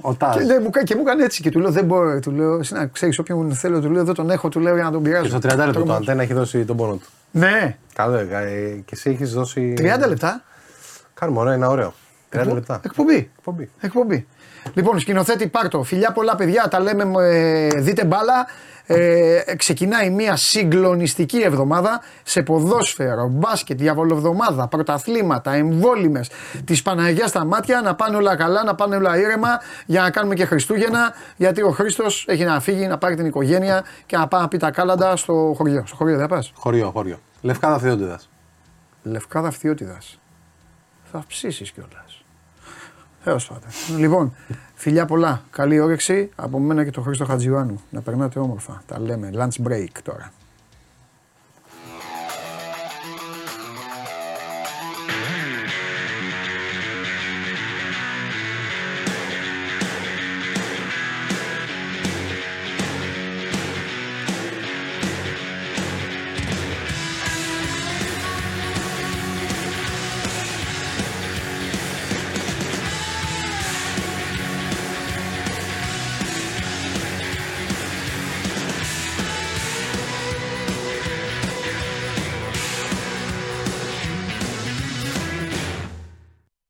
Ο 0.01 0.14
Τάζ. 0.14 0.36
Και, 0.36 0.43
λέει, 0.43 0.59
μου, 0.59 0.70
κα- 0.70 0.82
και 0.82 0.94
μου 0.94 1.01
έκανε 1.06 1.24
έτσι 1.24 1.43
και 1.43 1.51
του 1.51 1.60
λέω 1.60 1.70
δεν 1.70 1.85
μπορώ. 1.85 2.20
Του 2.20 2.31
λέω, 2.31 2.55
εσύ 2.59 2.74
να 2.74 2.86
ξέρεις 2.86 3.19
όποιον 3.19 3.52
θέλω, 3.55 3.81
του 3.81 3.90
λέω 3.90 4.01
εδώ 4.01 4.12
τον 4.12 4.31
έχω, 4.31 4.48
του 4.48 4.60
λέω 4.60 4.74
για 4.74 4.85
να 4.85 4.90
τον 4.90 5.02
πειράζω. 5.02 5.23
Και 5.23 5.28
στο 5.28 5.39
30 5.39 5.43
λεπτό 5.56 5.64
το 5.66 5.73
Τρομάζω. 5.73 5.98
αντένα 5.98 6.23
έχει 6.23 6.32
δώσει 6.35 6.64
τον 6.64 6.77
πόνο 6.77 6.94
του. 6.94 7.06
Ναι, 7.31 7.77
Καλό, 7.94 8.16
ε, 8.16 8.27
ε, 8.31 8.69
και 8.85 8.90
εσύ 8.93 9.10
έχεις 9.10 9.32
δώσει. 9.32 9.74
30 9.78 10.09
λεπτά. 10.09 10.43
Κάνουμε 11.14 11.39
ωραία, 11.40 11.55
είναι 11.55 11.66
ωραίο. 11.66 11.94
30 12.31 12.39
Εκπο- 12.43 12.55
λεπτά. 12.55 12.81
Εκπομπή. 12.85 13.31
Εκπομπή. 13.39 13.70
Εκπομπή. 13.81 14.27
Λοιπόν, 14.74 14.98
σκηνοθέτη 14.98 15.47
Πάρτο, 15.48 15.82
φιλιά 15.82 16.12
πολλά 16.12 16.36
παιδιά, 16.36 16.69
τα 16.69 16.81
λέμε, 16.81 17.05
ε, 17.28 17.69
δείτε 17.69 18.05
μπάλα. 18.05 18.47
Ε, 18.94 19.55
ξεκινάει 19.56 20.10
μια 20.10 20.36
συγκλονιστική 20.36 21.39
εβδομάδα 21.39 22.01
σε 22.23 22.43
ποδόσφαιρο, 22.43 23.28
μπάσκετ, 23.28 23.78
διαβολοβδομάδα, 23.78 24.69
πρωταθλήματα, 24.69 25.52
εμβόλυμες 25.52 26.31
της 26.64 26.82
Παναγίας 26.82 27.28
στα 27.28 27.44
μάτια, 27.44 27.81
να 27.81 27.94
πάνε 27.94 28.16
όλα 28.16 28.36
καλά, 28.36 28.64
να 28.64 28.74
πάνε 28.74 28.97
όλα 28.97 29.19
ήρεμα 29.19 29.60
για 29.86 30.02
να 30.02 30.10
κάνουμε 30.10 30.35
και 30.35 30.44
Χριστούγεννα, 30.44 31.12
γιατί 31.36 31.62
ο 31.62 31.70
Χρήστος 31.70 32.24
έχει 32.28 32.44
να 32.44 32.60
φύγει, 32.60 32.86
να 32.86 32.98
πάρει 32.98 33.14
την 33.14 33.27
οικογένεια 33.27 33.85
και 34.06 34.16
να 34.16 34.28
πάει 34.28 34.40
να 34.40 34.48
πει 34.48 34.56
τα 34.56 34.70
κάλαντα 34.70 35.16
στο 35.16 35.55
χωριό. 35.56 35.82
Στο 35.86 35.97
χωριό 35.97 36.16
δεν 36.16 36.28
θα 36.28 36.35
πας; 36.35 36.52
Χωριό, 36.55 36.90
χωριό. 36.90 37.19
Λευκάδα 37.40 37.78
Θεόντιδα. 37.78 38.20
Λευκάδα 39.02 39.51
Φθιώτιδας. 39.51 40.20
Θα 41.12 41.24
ψήσεις 41.27 41.70
κιόλας. 41.70 42.24
Έως 43.24 43.47
πάντων. 43.47 43.98
Λοιπόν, 43.98 44.36
φιλιά 44.82 45.06
πολλά. 45.06 45.42
Καλή 45.50 45.80
όρεξη 45.80 46.30
από 46.36 46.59
μένα 46.59 46.84
και 46.84 46.90
τον 46.90 47.02
Χρήστο 47.02 47.24
Χατζιβάνου. 47.24 47.80
Να 47.90 48.00
περνάτε 48.00 48.38
όμορφα. 48.38 48.82
Τα 48.86 49.00
λέμε. 49.00 49.30
Lunch 49.34 49.68
break 49.68 49.86
τώρα. 50.02 50.32